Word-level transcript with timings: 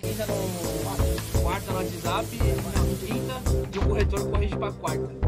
quinta 0.00 0.26
no. 0.26 1.40
quarta 1.42 1.72
no 1.72 1.78
WhatsApp, 1.78 2.36
na 2.36 3.06
quinta, 3.06 3.42
e 3.72 3.78
o 3.78 3.88
corretor 3.88 4.30
corrige 4.30 4.56
pra 4.56 4.72
quarta. 4.72 5.19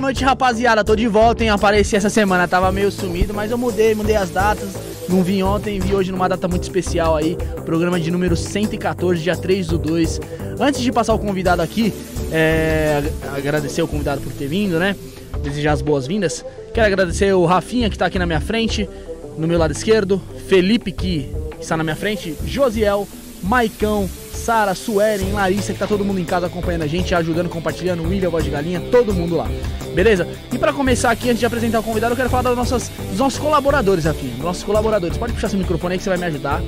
Boa 0.00 0.08
noite, 0.08 0.24
rapaziada. 0.24 0.82
Tô 0.82 0.96
de 0.96 1.06
volta, 1.06 1.44
hein? 1.44 1.50
Apareci 1.50 1.94
essa 1.94 2.08
semana, 2.08 2.48
tava 2.48 2.72
meio 2.72 2.90
sumido, 2.90 3.34
mas 3.34 3.50
eu 3.50 3.58
mudei, 3.58 3.94
mudei 3.94 4.16
as 4.16 4.30
datas. 4.30 4.70
Não 5.06 5.22
vim 5.22 5.42
ontem, 5.42 5.78
vi 5.78 5.94
hoje 5.94 6.10
numa 6.10 6.26
data 6.26 6.48
muito 6.48 6.62
especial 6.62 7.16
aí. 7.16 7.36
Programa 7.66 8.00
de 8.00 8.10
número 8.10 8.34
114, 8.34 9.22
dia 9.22 9.36
3 9.36 9.66
do 9.66 9.76
2. 9.76 10.18
Antes 10.58 10.80
de 10.80 10.90
passar 10.90 11.12
o 11.12 11.18
convidado 11.18 11.60
aqui, 11.60 11.92
é, 12.32 13.02
agradecer 13.36 13.82
o 13.82 13.86
convidado 13.86 14.22
por 14.22 14.32
ter 14.32 14.46
vindo, 14.46 14.78
né? 14.78 14.96
Desejar 15.42 15.72
as 15.72 15.82
boas-vindas. 15.82 16.46
Quero 16.72 16.86
agradecer 16.86 17.34
o 17.34 17.44
Rafinha, 17.44 17.90
que 17.90 17.98
tá 17.98 18.06
aqui 18.06 18.18
na 18.18 18.24
minha 18.24 18.40
frente, 18.40 18.88
no 19.36 19.46
meu 19.46 19.58
lado 19.58 19.72
esquerdo. 19.72 20.18
Felipe, 20.48 20.92
que 20.92 21.30
está 21.60 21.76
na 21.76 21.84
minha 21.84 21.96
frente. 21.96 22.34
Josiel, 22.46 23.06
Maicão, 23.42 24.08
Sara, 24.32 24.74
Suelen, 24.74 25.32
Larissa, 25.32 25.74
que 25.74 25.78
tá 25.78 25.86
todo 25.86 26.04
mundo 26.04 26.18
em 26.18 26.24
casa 26.24 26.46
acompanhando 26.46 26.82
a 26.82 26.86
gente, 26.86 27.14
ajudando, 27.14 27.50
compartilhando, 27.50 28.02
William, 28.02 28.30
Voz 28.30 28.42
de 28.42 28.50
Galinha, 28.50 28.80
todo 28.90 29.12
mundo 29.12 29.36
lá. 29.36 29.46
Beleza? 29.94 30.26
E 30.52 30.58
pra 30.58 30.72
começar 30.72 31.10
aqui, 31.10 31.28
antes 31.28 31.40
de 31.40 31.46
apresentar 31.46 31.80
o 31.80 31.82
convidado, 31.82 32.12
eu 32.12 32.16
quero 32.16 32.30
falar 32.30 32.42
das 32.42 32.56
nossas, 32.56 32.90
dos 33.10 33.18
nossos 33.18 33.38
colaboradores. 33.38 34.04
Dos 34.04 34.38
nossos 34.38 34.62
colaboradores. 34.62 35.16
Pode 35.16 35.32
puxar 35.32 35.48
seu 35.48 35.58
microfone 35.58 35.92
aí 35.94 35.98
que 35.98 36.04
você 36.04 36.10
vai 36.10 36.18
me 36.18 36.26
ajudar. 36.26 36.62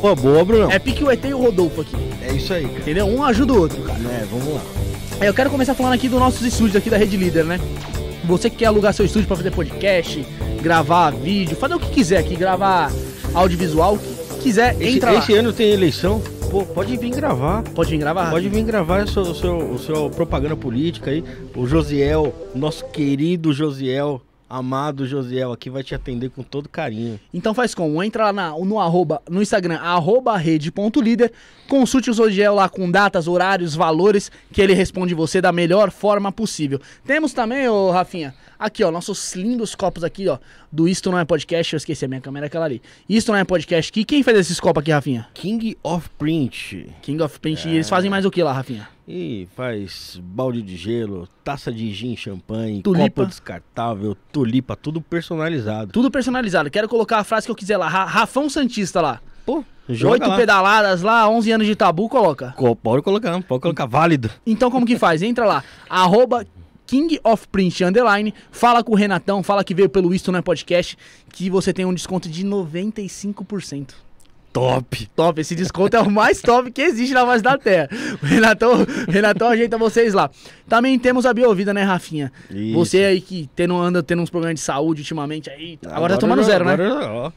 Pô, 0.00 0.14
boa, 0.16 0.44
Bruno. 0.44 0.70
É 0.70 0.78
pique 0.78 1.04
o 1.04 1.10
ET 1.10 1.24
e 1.24 1.34
o 1.34 1.38
Rodolfo 1.38 1.82
aqui. 1.82 1.96
É 2.22 2.32
isso 2.32 2.52
aí, 2.52 2.64
cara. 2.66 2.78
Entendeu? 2.78 3.06
Um 3.06 3.22
ajuda 3.22 3.52
o 3.52 3.58
outro, 3.60 3.82
cara. 3.82 3.98
É, 3.98 4.26
vamos 4.30 4.54
lá. 4.54 4.60
Aí 5.20 5.26
Eu 5.28 5.34
quero 5.34 5.50
começar 5.50 5.74
falando 5.74 5.92
aqui 5.92 6.08
dos 6.08 6.18
nossos 6.18 6.40
estúdios 6.46 6.76
aqui 6.76 6.88
da 6.88 6.96
Rede 6.96 7.16
Líder, 7.16 7.44
né? 7.44 7.60
Você 8.24 8.48
que 8.48 8.56
quer 8.56 8.66
alugar 8.66 8.94
seu 8.94 9.04
estúdio 9.04 9.28
pra 9.28 9.36
fazer 9.36 9.50
podcast, 9.50 10.24
gravar 10.62 11.10
vídeo, 11.10 11.56
fazer 11.56 11.74
o 11.74 11.80
que 11.80 11.90
quiser 11.90 12.18
aqui, 12.18 12.36
gravar 12.36 12.90
audiovisual, 13.34 13.94
o 13.94 13.98
que 13.98 14.42
quiser, 14.42 14.76
Esse, 14.80 14.96
entra 14.96 15.12
lá. 15.12 15.18
esse 15.18 15.34
ano 15.34 15.52
tem 15.52 15.70
eleição. 15.70 16.22
Pô, 16.50 16.64
pode 16.64 16.96
vir 16.96 17.10
gravar. 17.10 17.62
Pode 17.62 17.90
vir 17.90 17.98
gravar? 17.98 18.30
Pode 18.30 18.48
vir 18.48 18.64
gravar 18.64 19.04
o 19.04 19.08
seu, 19.08 19.22
o 19.22 19.34
seu, 19.34 19.56
o 19.72 19.78
seu 19.78 20.10
propaganda 20.10 20.56
política 20.56 21.10
aí. 21.10 21.22
O 21.54 21.64
Josiel, 21.66 22.34
nosso 22.54 22.84
querido 22.86 23.52
Josiel, 23.52 24.20
amado 24.48 25.06
Josiel, 25.06 25.52
aqui 25.52 25.70
vai 25.70 25.84
te 25.84 25.94
atender 25.94 26.28
com 26.30 26.42
todo 26.42 26.68
carinho. 26.68 27.20
Então 27.32 27.54
faz 27.54 27.72
como? 27.72 28.02
Entra 28.02 28.24
lá 28.24 28.32
na- 28.32 28.50
no, 28.58 28.80
arroba, 28.80 29.22
no 29.30 29.40
Instagram, 29.40 29.76
arroba 29.76 30.36
rede.líder, 30.36 31.30
consulte 31.68 32.10
o 32.10 32.14
Zodiel 32.14 32.56
lá 32.56 32.68
com 32.68 32.90
datas, 32.90 33.28
horários, 33.28 33.76
valores, 33.76 34.32
que 34.52 34.60
ele 34.60 34.74
responde 34.74 35.14
você 35.14 35.40
da 35.40 35.52
melhor 35.52 35.92
forma 35.92 36.32
possível. 36.32 36.80
Temos 37.06 37.32
também, 37.32 37.68
ô 37.68 37.92
Rafinha, 37.92 38.34
aqui 38.60 38.84
ó, 38.84 38.90
nossos 38.90 39.34
lindos 39.34 39.74
copos 39.74 40.04
aqui 40.04 40.28
ó, 40.28 40.38
do 40.70 40.86
Isto 40.86 41.10
Não 41.10 41.18
É 41.18 41.24
Podcast, 41.24 41.72
eu 41.72 41.78
esqueci 41.78 42.04
a 42.04 42.08
minha 42.08 42.20
câmera, 42.20 42.46
é 42.46 42.48
aquela 42.48 42.66
ali. 42.66 42.82
Isto 43.08 43.32
Não 43.32 43.38
É 43.38 43.44
Podcast 43.44 43.90
aqui, 43.90 44.04
quem 44.04 44.22
fez 44.22 44.38
esses 44.38 44.60
copos 44.60 44.82
aqui, 44.82 44.90
Rafinha? 44.92 45.26
King 45.34 45.76
of 45.82 46.08
Print. 46.18 46.86
King 47.02 47.22
of 47.22 47.40
Paint, 47.40 47.64
e 47.64 47.70
eles 47.70 47.88
fazem 47.88 48.10
mais 48.10 48.24
o 48.24 48.30
que 48.30 48.42
lá, 48.42 48.52
Rafinha? 48.52 48.86
E 49.08 49.48
faz 49.56 50.20
balde 50.22 50.62
de 50.62 50.76
gelo, 50.76 51.26
taça 51.42 51.72
de 51.72 51.92
gin, 51.92 52.14
champanhe, 52.16 52.82
Tulipa. 52.82 53.22
copo 53.22 53.26
descartável, 53.26 54.16
tulipa, 54.30 54.76
tudo 54.76 55.00
personalizado. 55.00 55.90
Tudo 55.92 56.10
personalizado, 56.10 56.70
quero 56.70 56.88
colocar 56.88 57.18
a 57.18 57.24
frase 57.24 57.46
que 57.46 57.50
eu 57.50 57.56
quiser 57.56 57.76
lá, 57.76 57.88
Ra- 57.88 58.04
Rafão 58.04 58.48
Santista 58.48 59.00
lá. 59.00 59.20
Pô, 59.44 59.64
joga 59.88 60.26
Oito 60.28 60.36
pedaladas 60.36 61.02
lá, 61.02 61.28
11 61.28 61.50
anos 61.50 61.66
de 61.66 61.74
tabu, 61.74 62.08
coloca. 62.08 62.52
Co- 62.56 62.76
Pode 62.76 63.02
colocar, 63.02 63.42
pode 63.42 63.62
colocar 63.62 63.86
válido. 63.86 64.30
Então 64.46 64.70
como 64.70 64.86
que 64.86 64.96
faz? 64.96 65.22
Entra 65.22 65.44
lá, 65.44 65.64
arroba 65.88 66.46
King 66.90 67.20
of 67.22 67.46
Print 67.46 67.84
Underline, 67.84 68.34
fala 68.50 68.82
com 68.82 68.90
o 68.90 68.96
Renatão, 68.96 69.44
fala 69.44 69.62
que 69.62 69.72
veio 69.72 69.88
pelo 69.88 70.12
Isto 70.12 70.32
Não 70.32 70.40
é 70.40 70.42
Podcast, 70.42 70.98
que 71.32 71.48
você 71.48 71.72
tem 71.72 71.84
um 71.84 71.94
desconto 71.94 72.28
de 72.28 72.44
95%. 72.44 73.90
Top. 74.52 75.06
Top, 75.14 75.40
esse 75.40 75.54
desconto 75.54 75.96
é 75.96 76.00
o 76.00 76.10
mais 76.10 76.42
top 76.42 76.72
que 76.72 76.82
existe 76.82 77.14
na 77.14 77.24
face 77.24 77.44
da 77.44 77.56
terra. 77.56 77.88
O 78.20 78.26
Renatão, 78.26 78.84
Renatão 79.08 79.48
ajeita 79.48 79.78
vocês 79.78 80.12
lá. 80.12 80.28
Também 80.68 80.98
temos 80.98 81.24
a 81.24 81.32
Biovida, 81.32 81.72
né, 81.72 81.84
Rafinha? 81.84 82.32
Isso. 82.50 82.74
Você 82.74 83.04
aí 83.04 83.20
que 83.20 83.48
tendo, 83.54 83.76
anda 83.76 84.02
tendo 84.02 84.20
uns 84.22 84.30
problemas 84.30 84.56
de 84.56 84.60
saúde 84.62 85.02
ultimamente 85.02 85.48
aí. 85.48 85.78
Agora, 85.86 86.14
tá 86.14 86.18
tomando 86.18 86.40
já- 86.42 86.48
zero, 86.48 86.64
né? 86.64 86.72
agora, 86.72 87.12
ó, 87.12 87.32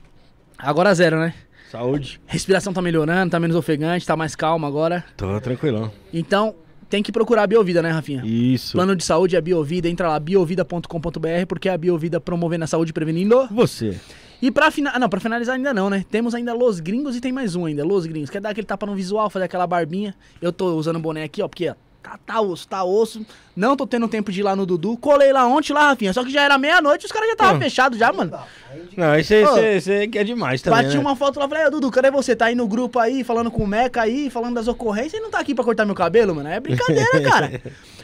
Agora 0.58 0.96
zero, 0.96 1.20
né? 1.20 1.36
saúde. 1.70 2.20
Respiração 2.26 2.74
tá 2.74 2.82
melhorando, 2.82 3.30
tá 3.30 3.40
menos 3.40 3.56
ofegante, 3.56 4.04
tá 4.08 4.16
mais 4.18 4.36
calma 4.36 4.68
agora. 4.68 5.06
Tô 5.16 5.40
tranquilão. 5.40 5.92
Então, 6.12 6.56
tem 6.94 7.02
que 7.02 7.12
procurar 7.12 7.42
a 7.42 7.48
Biovida, 7.48 7.82
né, 7.82 7.90
Rafinha? 7.90 8.24
Isso. 8.24 8.74
Plano 8.74 8.96
de 8.96 9.04
saúde 9.04 9.36
é 9.36 9.42
Biovida, 9.42 9.90
entra 9.90 10.10
lá, 10.10 10.20
biovida.com.br, 10.20 11.48
porque 11.48 11.68
é 11.68 11.72
a 11.72 11.78
Biovida 11.78 12.22
promovendo 12.22 12.66
a 12.66 12.68
saúde 12.68 12.94
prevenindo. 12.94 13.48
Você. 13.48 14.00
E 14.40 14.52
pra 14.52 14.70
finalizar, 14.70 15.00
não, 15.00 15.10
pra 15.10 15.20
finalizar 15.20 15.56
ainda 15.56 15.74
não, 15.74 15.90
né? 15.90 16.06
Temos 16.12 16.36
ainda 16.36 16.54
Los 16.54 16.80
Gringos 16.80 17.16
e 17.16 17.20
tem 17.20 17.32
mais 17.32 17.56
um 17.56 17.66
ainda, 17.66 17.84
Los 17.84 18.06
Gringos. 18.06 18.30
Quer 18.30 18.42
dar 18.42 18.52
aquele 18.52 18.68
tapa 18.68 18.86
no 18.86 18.94
visual, 18.94 19.28
fazer 19.28 19.46
aquela 19.46 19.66
barbinha. 19.66 20.14
Eu 20.40 20.54
tô 20.54 20.76
usando 20.76 20.98
o 20.98 21.00
boné 21.00 21.24
aqui, 21.24 21.42
ó, 21.42 21.48
porque 21.48 21.68
ó, 21.68 21.74
tá, 22.04 22.20
tá 22.26 22.42
osso, 22.42 22.68
tá 22.68 22.84
osso. 22.84 23.26
Não 23.56 23.76
tô 23.76 23.88
tendo 23.88 24.08
tempo 24.08 24.32
de 24.32 24.42
ir 24.42 24.44
lá 24.44 24.56
no 24.56 24.66
Dudu. 24.66 24.98
Colei 24.98 25.32
lá 25.32 25.48
ontem, 25.48 25.72
lá, 25.74 25.88
Rafinha, 25.88 26.12
só 26.12 26.24
que 26.24 26.32
já 26.32 26.44
era 26.44 26.58
meia-noite 26.58 27.04
e 27.04 27.08
os 27.08 27.12
caras 27.12 27.28
já 27.30 27.34
estavam 27.34 27.62
fechados 27.62 27.98
já, 27.98 28.12
mano. 28.12 28.38
Não, 28.98 29.16
esse 29.16 29.34
aí 29.36 30.08
que 30.08 30.18
é 30.18 30.24
demais 30.24 30.62
também. 30.62 30.84
Bati 30.84 30.96
né? 30.96 31.02
uma 31.02 31.16
foto 31.16 31.40
lá, 31.40 31.48
falei, 31.48 31.70
Dudu, 31.70 31.90
cadê 31.90 32.12
você? 32.12 32.36
Tá 32.36 32.46
aí 32.46 32.56
no 32.56 32.68
grupo 32.68 33.00
aí, 33.00 33.24
falando 33.24 33.50
com 33.50 33.64
o 33.64 33.68
Meca 33.68 34.02
aí, 34.02 34.30
falando 34.30 34.56
das 34.56 34.68
ocorrências 34.68 35.14
e 35.14 35.20
não 35.20 35.32
tá 35.32 35.40
aqui 35.40 35.56
pra 35.56 35.64
cortar 35.64 35.86
meu 35.86 35.96
cabelo, 35.96 36.36
mano? 36.36 36.50
É 36.50 36.60
brincadeira, 36.60 37.22
cara. 37.24 37.62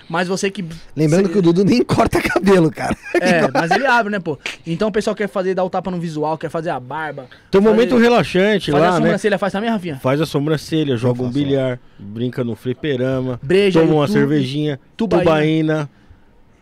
Mas 0.09 0.27
você 0.27 0.49
que... 0.49 0.65
Lembrando 0.95 1.27
Cê- 1.27 1.33
que 1.33 1.37
o 1.37 1.41
Dudu 1.41 1.63
nem 1.63 1.83
corta 1.83 2.19
cabelo, 2.21 2.71
cara. 2.71 2.95
É, 3.21 3.47
mas 3.53 3.69
ele 3.71 3.85
abre, 3.85 4.11
né, 4.11 4.19
pô? 4.19 4.37
Então 4.65 4.87
o 4.87 4.91
pessoal 4.91 5.15
quer 5.15 5.27
fazer, 5.29 5.53
dar 5.53 5.63
o 5.63 5.69
tapa 5.69 5.91
no 5.91 5.99
visual, 5.99 6.37
quer 6.37 6.49
fazer 6.49 6.69
a 6.71 6.79
barba. 6.79 7.27
Tem 7.51 7.59
um 7.59 7.63
fazer- 7.63 7.75
momento 7.75 7.97
relaxante 7.97 8.71
Fazer 8.71 8.83
a 8.85 8.89
lá, 8.89 8.95
né? 8.99 9.05
sobrancelha, 9.05 9.37
faz 9.37 9.53
também, 9.53 9.69
Rafinha? 9.69 9.97
Faz 9.97 10.19
a 10.21 10.25
sobrancelha, 10.25 10.97
joga 10.97 11.21
um 11.21 11.29
bilhar, 11.29 11.79
brinca 11.99 12.43
no 12.43 12.55
fliperama, 12.55 13.39
Breja, 13.43 13.79
toma 13.81 13.93
uma 13.93 14.01
YouTube, 14.05 14.13
cervejinha, 14.19 14.79
tubaína. 14.97 15.23
tubaína. 15.23 15.89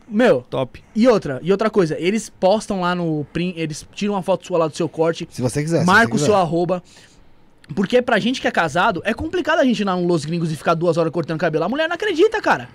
Meu, 0.09 0.41
Top. 0.49 0.81
e 0.95 1.07
outra, 1.07 1.39
e 1.43 1.51
outra 1.51 1.69
coisa, 1.69 1.95
eles 1.99 2.29
postam 2.29 2.79
lá 2.81 2.95
no 2.95 3.25
print, 3.33 3.59
eles 3.59 3.85
tiram 3.93 4.13
uma 4.13 4.21
foto 4.23 4.45
sua 4.47 4.57
lá 4.57 4.67
do 4.67 4.75
seu 4.75 4.87
corte, 4.89 5.27
Se 5.29 5.41
você 5.41 5.61
quiser. 5.61 5.81
se 5.81 5.85
marca 5.85 6.15
o 6.15 6.19
seu 6.19 6.35
arroba. 6.35 6.81
Porque 7.75 8.01
pra 8.01 8.17
gente 8.17 8.39
que 8.39 8.47
é 8.47 8.51
casado, 8.51 9.01
é 9.03 9.13
complicado 9.13 9.59
a 9.59 9.65
gente 9.65 9.81
ir 9.81 9.83
lá 9.83 9.93
no 9.97 10.07
Los 10.07 10.23
Gringos 10.23 10.49
e 10.51 10.55
ficar 10.55 10.73
duas 10.73 10.95
horas 10.95 11.11
cortando 11.11 11.37
cabelo. 11.37 11.65
A 11.65 11.69
mulher 11.69 11.89
não 11.89 11.95
acredita, 11.95 12.41
cara. 12.41 12.69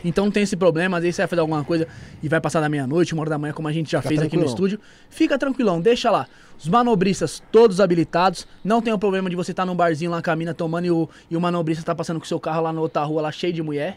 Então 0.04 0.26
não 0.26 0.32
tem 0.32 0.42
esse 0.42 0.56
problema, 0.56 0.98
às 0.98 1.02
vezes 1.02 1.16
você 1.16 1.22
vai 1.22 1.28
fazer 1.28 1.40
alguma 1.40 1.64
coisa 1.64 1.88
e 2.22 2.28
vai 2.28 2.40
passar 2.40 2.60
da 2.60 2.68
meia-noite, 2.68 3.14
uma 3.14 3.22
hora 3.22 3.30
da 3.30 3.38
manhã, 3.38 3.52
como 3.54 3.66
a 3.66 3.72
gente 3.72 3.90
já 3.90 4.02
Fica 4.02 4.08
fez 4.10 4.20
aqui 4.20 4.36
no 4.36 4.42
tranquilão. 4.44 4.66
estúdio. 4.68 4.80
Fica 5.08 5.38
tranquilão, 5.38 5.80
deixa 5.80 6.10
lá. 6.10 6.26
Os 6.58 6.68
manobristas 6.68 7.42
todos 7.50 7.80
habilitados. 7.80 8.46
Não 8.62 8.82
tem 8.82 8.92
o 8.92 8.98
problema 8.98 9.30
de 9.30 9.36
você 9.36 9.50
estar 9.52 9.64
num 9.64 9.74
barzinho 9.74 10.10
lá 10.10 10.22
com 10.22 10.30
a 10.30 10.36
mina 10.36 10.52
tomando 10.52 10.84
e 10.84 10.90
o, 10.90 11.08
e 11.30 11.36
o 11.36 11.40
manobrista 11.40 11.82
tá 11.82 11.94
passando 11.94 12.18
com 12.20 12.24
o 12.24 12.28
seu 12.28 12.38
carro 12.38 12.62
lá 12.62 12.72
na 12.72 12.80
outra 12.80 13.02
rua, 13.02 13.22
lá 13.22 13.32
cheio 13.32 13.52
de 13.52 13.62
mulher. 13.62 13.96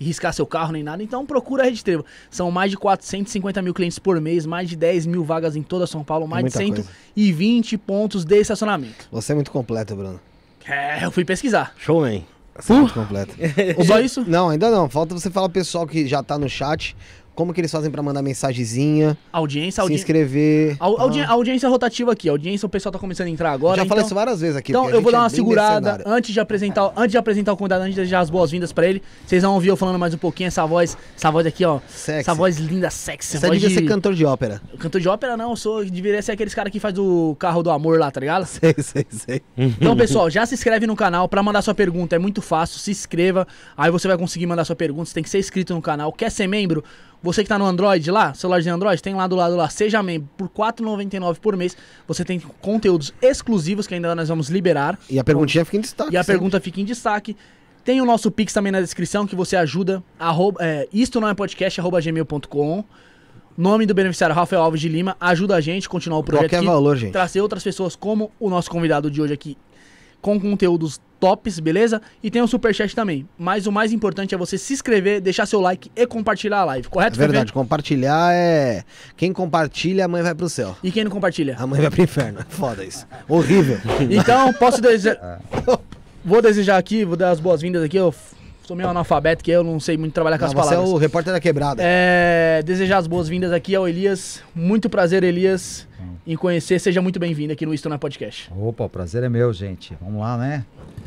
E 0.00 0.04
riscar 0.04 0.32
seu 0.32 0.46
carro 0.46 0.70
nem 0.70 0.84
nada. 0.84 1.02
Então 1.02 1.26
procura 1.26 1.64
a 1.64 1.66
Rede 1.66 1.82
Trevo. 1.82 2.04
São 2.30 2.52
mais 2.52 2.70
de 2.70 2.76
450 2.76 3.60
mil 3.60 3.74
clientes 3.74 3.98
por 3.98 4.20
mês, 4.20 4.46
mais 4.46 4.68
de 4.68 4.76
10 4.76 5.06
mil 5.06 5.24
vagas 5.24 5.56
em 5.56 5.62
toda 5.62 5.88
São 5.88 6.04
Paulo, 6.04 6.28
mais 6.28 6.44
de 6.44 6.56
muita 6.56 6.74
coisa. 6.82 6.88
120 7.16 7.78
pontos 7.78 8.24
de 8.24 8.40
estacionamento. 8.40 9.08
Você 9.10 9.32
é 9.32 9.34
muito 9.34 9.50
completo, 9.50 9.96
Bruno. 9.96 10.20
É, 10.64 11.04
eu 11.04 11.10
fui 11.10 11.24
pesquisar. 11.24 11.74
Showman. 11.78 12.24
Você 12.58 12.72
é 12.72 12.76
muito 12.76 12.94
completo. 12.94 13.34
Só 13.86 14.00
isso? 14.00 14.24
Não, 14.26 14.48
ainda 14.48 14.70
não. 14.70 14.88
Falta 14.88 15.14
você 15.14 15.30
falar 15.30 15.48
pro 15.48 15.60
pessoal 15.60 15.86
que 15.86 16.06
já 16.06 16.22
tá 16.22 16.36
no 16.36 16.48
chat. 16.48 16.96
Como 17.38 17.54
que 17.54 17.60
eles 17.60 17.70
fazem 17.70 17.88
pra 17.88 18.02
mandar 18.02 18.20
mensagenzinha, 18.20 19.16
Audiência, 19.32 19.70
se 19.76 19.80
audiência. 19.80 20.02
inscrever. 20.02 20.76
A, 20.80 20.86
audi- 20.86 21.20
Ah, 21.20 21.30
audiência 21.30 21.68
rotativa 21.68 22.10
aqui, 22.10 22.28
a 22.28 22.32
audiência 22.32 22.66
o 22.66 22.68
pessoal 22.68 22.92
tá 22.92 22.98
começando 22.98 23.28
a 23.28 23.30
entrar 23.30 23.52
agora. 23.52 23.76
já 23.76 23.82
então, 23.84 23.90
falei 23.90 24.04
isso 24.04 24.12
várias 24.12 24.40
vezes 24.40 24.56
aqui. 24.56 24.72
Então 24.72 24.90
eu 24.90 25.00
vou 25.00 25.12
dar 25.12 25.18
é 25.18 25.20
uma 25.20 25.28
bem 25.28 25.36
segurada 25.36 25.80
mercenário. 25.92 26.04
antes 26.12 26.32
de 26.34 26.40
apresentar, 26.40 26.92
antes 26.96 27.12
de 27.12 27.16
apresentar 27.16 27.52
o 27.52 27.56
convidado, 27.56 27.82
antes 27.82 27.94
de 27.94 28.00
desejar 28.00 28.18
as 28.18 28.28
boas-vindas 28.28 28.72
pra 28.72 28.88
ele. 28.88 29.00
Vocês 29.24 29.40
vão 29.44 29.54
ouvir 29.54 29.68
eu 29.68 29.76
falando 29.76 30.00
mais 30.00 30.12
um 30.12 30.18
pouquinho 30.18 30.48
essa 30.48 30.66
voz, 30.66 30.98
essa 31.16 31.30
voz 31.30 31.46
aqui, 31.46 31.64
ó. 31.64 31.78
Sexy. 31.86 32.18
Essa 32.18 32.34
voz 32.34 32.56
linda, 32.58 32.90
sexy. 32.90 33.38
Você 33.38 33.46
voz 33.46 33.52
devia 33.52 33.68
de... 33.68 33.74
ser 33.76 33.82
cantor 33.88 34.14
de 34.14 34.24
ópera. 34.24 34.60
Cantor 34.76 35.00
de 35.00 35.08
ópera 35.08 35.36
não, 35.36 35.50
eu 35.50 35.56
sou 35.56 35.84
deveria 35.84 36.20
ser 36.20 36.32
aqueles 36.32 36.54
caras 36.56 36.72
que 36.72 36.80
faz 36.80 36.98
o 36.98 37.36
carro 37.38 37.62
do 37.62 37.70
amor 37.70 38.00
lá, 38.00 38.10
tá 38.10 38.18
ligado? 38.18 38.46
Sei, 38.58 38.74
sei, 38.82 39.06
sei. 39.10 39.42
Então, 39.56 39.96
pessoal, 39.96 40.28
já 40.28 40.44
se 40.44 40.54
inscreve 40.54 40.88
no 40.88 40.96
canal 40.96 41.28
pra 41.28 41.40
mandar 41.40 41.62
sua 41.62 41.74
pergunta, 41.74 42.16
é 42.16 42.18
muito 42.18 42.42
fácil, 42.42 42.80
se 42.80 42.90
inscreva, 42.90 43.46
aí 43.76 43.92
você 43.92 44.08
vai 44.08 44.18
conseguir 44.18 44.46
mandar 44.46 44.64
sua 44.64 44.74
pergunta, 44.74 45.06
você 45.06 45.14
tem 45.14 45.22
que 45.22 45.30
ser 45.30 45.38
inscrito 45.38 45.72
no 45.72 45.80
canal. 45.80 46.12
Quer 46.12 46.32
ser 46.32 46.48
membro? 46.48 46.82
Você 47.22 47.42
que 47.42 47.48
tá 47.48 47.58
no 47.58 47.64
Android 47.64 48.10
lá, 48.10 48.32
celular 48.32 48.60
de 48.60 48.68
Android, 48.68 49.02
tem 49.02 49.14
lá 49.14 49.26
do 49.26 49.34
lado 49.34 49.56
lá, 49.56 49.68
seja 49.68 50.02
membro, 50.02 50.28
por 50.36 50.46
R$ 50.46 50.72
4,99 50.72 51.38
por 51.40 51.56
mês, 51.56 51.76
você 52.06 52.24
tem 52.24 52.40
conteúdos 52.60 53.12
exclusivos 53.20 53.86
que 53.86 53.94
ainda 53.94 54.14
nós 54.14 54.28
vamos 54.28 54.48
liberar. 54.48 54.98
E 55.10 55.18
a 55.18 55.24
perguntinha 55.24 55.64
fica 55.64 55.78
em 55.78 55.80
destaque. 55.80 56.12
E 56.12 56.16
a 56.16 56.22
sempre. 56.22 56.34
pergunta 56.34 56.60
fica 56.60 56.80
em 56.80 56.84
destaque. 56.84 57.36
Tem 57.84 58.00
o 58.00 58.04
nosso 58.04 58.30
Pix 58.30 58.52
também 58.52 58.70
na 58.70 58.80
descrição 58.80 59.26
que 59.26 59.34
você 59.34 59.56
ajuda. 59.56 60.02
Arroba, 60.18 60.58
é, 60.62 60.86
isto 60.92 61.20
não 61.20 61.28
é 61.28 61.34
podcast, 61.34 61.80
arroba 61.80 62.00
gmail.com. 62.00 62.84
Nome 63.56 63.86
do 63.86 63.94
beneficiário 63.94 64.36
Rafael 64.36 64.62
Alves 64.62 64.80
de 64.80 64.88
Lima. 64.88 65.16
Ajuda 65.18 65.56
a 65.56 65.60
gente 65.60 65.88
a 65.88 65.90
continuar 65.90 66.18
o 66.18 66.22
projeto 66.22 66.44
Qualquer 66.44 66.58
aqui. 66.58 66.66
valor, 66.66 66.96
gente. 66.96 67.12
Trazer 67.12 67.40
outras 67.40 67.64
pessoas 67.64 67.96
como 67.96 68.30
o 68.38 68.48
nosso 68.48 68.70
convidado 68.70 69.10
de 69.10 69.20
hoje 69.20 69.32
aqui. 69.32 69.56
Com 70.20 70.38
conteúdos 70.40 71.00
tops, 71.20 71.58
beleza? 71.58 72.00
E 72.22 72.30
tem 72.30 72.40
o 72.42 72.46
superchat 72.46 72.94
também. 72.94 73.28
Mas 73.38 73.66
o 73.66 73.72
mais 73.72 73.92
importante 73.92 74.34
é 74.34 74.38
você 74.38 74.56
se 74.56 74.72
inscrever, 74.72 75.20
deixar 75.20 75.46
seu 75.46 75.60
like 75.60 75.90
e 75.96 76.06
compartilhar 76.06 76.58
a 76.60 76.64
live, 76.64 76.86
É 76.86 76.90
correto, 76.90 77.16
Fefe? 77.16 77.28
verdade, 77.28 77.52
compartilhar 77.52 78.32
é. 78.34 78.84
Quem 79.16 79.32
compartilha, 79.32 80.04
a 80.04 80.08
mãe 80.08 80.22
vai 80.22 80.34
pro 80.34 80.48
céu. 80.48 80.76
E 80.82 80.90
quem 80.92 81.02
não 81.04 81.10
compartilha? 81.10 81.56
A 81.58 81.66
mãe 81.66 81.80
vai 81.80 81.90
pro 81.90 82.02
inferno. 82.02 82.40
Foda 82.48 82.84
isso. 82.84 83.06
Horrível. 83.28 83.78
Então, 84.10 84.52
posso 84.52 84.80
desejar. 84.82 85.40
Vou 86.24 86.42
desejar 86.42 86.76
aqui, 86.78 87.04
vou 87.04 87.16
dar 87.16 87.30
as 87.30 87.40
boas-vindas 87.40 87.82
aqui. 87.82 87.96
Eu 87.96 88.14
sou 88.68 88.76
meio 88.76 88.88
analfabeto, 88.90 89.42
que 89.42 89.50
eu 89.50 89.64
não 89.64 89.80
sei 89.80 89.96
muito 89.96 90.12
trabalhar 90.12 90.36
com 90.38 90.44
Não, 90.44 90.48
as 90.50 90.54
você 90.54 90.60
é 90.60 90.76
palavras. 90.76 90.90
o 90.90 90.96
repórter 90.98 91.32
da 91.32 91.40
quebrada. 91.40 91.82
É, 91.82 92.62
desejar 92.62 92.98
as 92.98 93.06
boas-vindas 93.06 93.50
aqui 93.50 93.74
ao 93.74 93.88
Elias. 93.88 94.42
Muito 94.54 94.90
prazer, 94.90 95.24
Elias, 95.24 95.88
em 96.26 96.36
conhecer. 96.36 96.78
Seja 96.78 97.00
muito 97.00 97.18
bem-vindo 97.18 97.50
aqui 97.52 97.64
no 97.64 97.72
Isto 97.72 97.88
Não 97.88 97.96
é 97.96 97.98
Podcast. 97.98 98.52
Opa, 98.54 98.84
o 98.84 98.88
prazer 98.90 99.22
é 99.22 99.28
meu, 99.30 99.50
gente. 99.54 99.96
Vamos 100.02 100.20
lá, 100.20 100.36
né? 100.36 100.66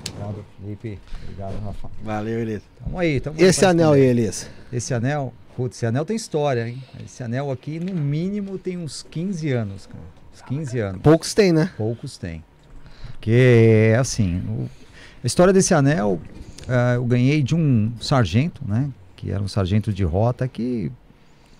Obrigado, 0.09 0.45
Felipe. 0.59 0.99
Obrigado, 1.23 1.63
Rafa. 1.63 1.87
Valeu, 2.03 2.39
beleza. 2.39 2.63
Tamo 2.83 2.97
aí, 2.97 3.19
tamo 3.19 3.35
aí 3.39 3.45
Esse 3.45 3.63
anel 3.63 3.91
aí. 3.91 4.01
Elias. 4.01 4.49
Esse 4.73 4.93
anel, 4.95 5.31
putz, 5.55 5.77
esse 5.77 5.85
anel 5.85 6.03
tem 6.03 6.15
história, 6.15 6.67
hein? 6.67 6.81
Esse 7.05 7.21
anel 7.21 7.51
aqui, 7.51 7.79
no 7.79 7.93
mínimo, 7.93 8.57
tem 8.57 8.75
uns 8.75 9.03
15 9.03 9.51
anos, 9.51 9.85
cara. 9.85 10.03
Uns 10.33 10.41
15 10.41 10.79
anos. 10.79 11.01
Poucos 11.03 11.35
tem, 11.35 11.51
né? 11.51 11.69
Poucos 11.77 12.17
tem. 12.17 12.43
Porque, 13.11 13.93
assim, 13.99 14.37
o- 14.49 14.67
a 15.23 15.27
história 15.27 15.53
desse 15.53 15.75
anel, 15.75 16.19
ah, 16.71 16.93
eu 16.95 17.05
ganhei 17.05 17.43
de 17.43 17.55
um 17.55 17.91
sargento, 17.99 18.61
né? 18.67 18.89
Que 19.15 19.31
era 19.31 19.41
um 19.41 19.47
sargento 19.47 19.91
de 19.93 20.03
rota 20.03 20.47
que 20.47 20.91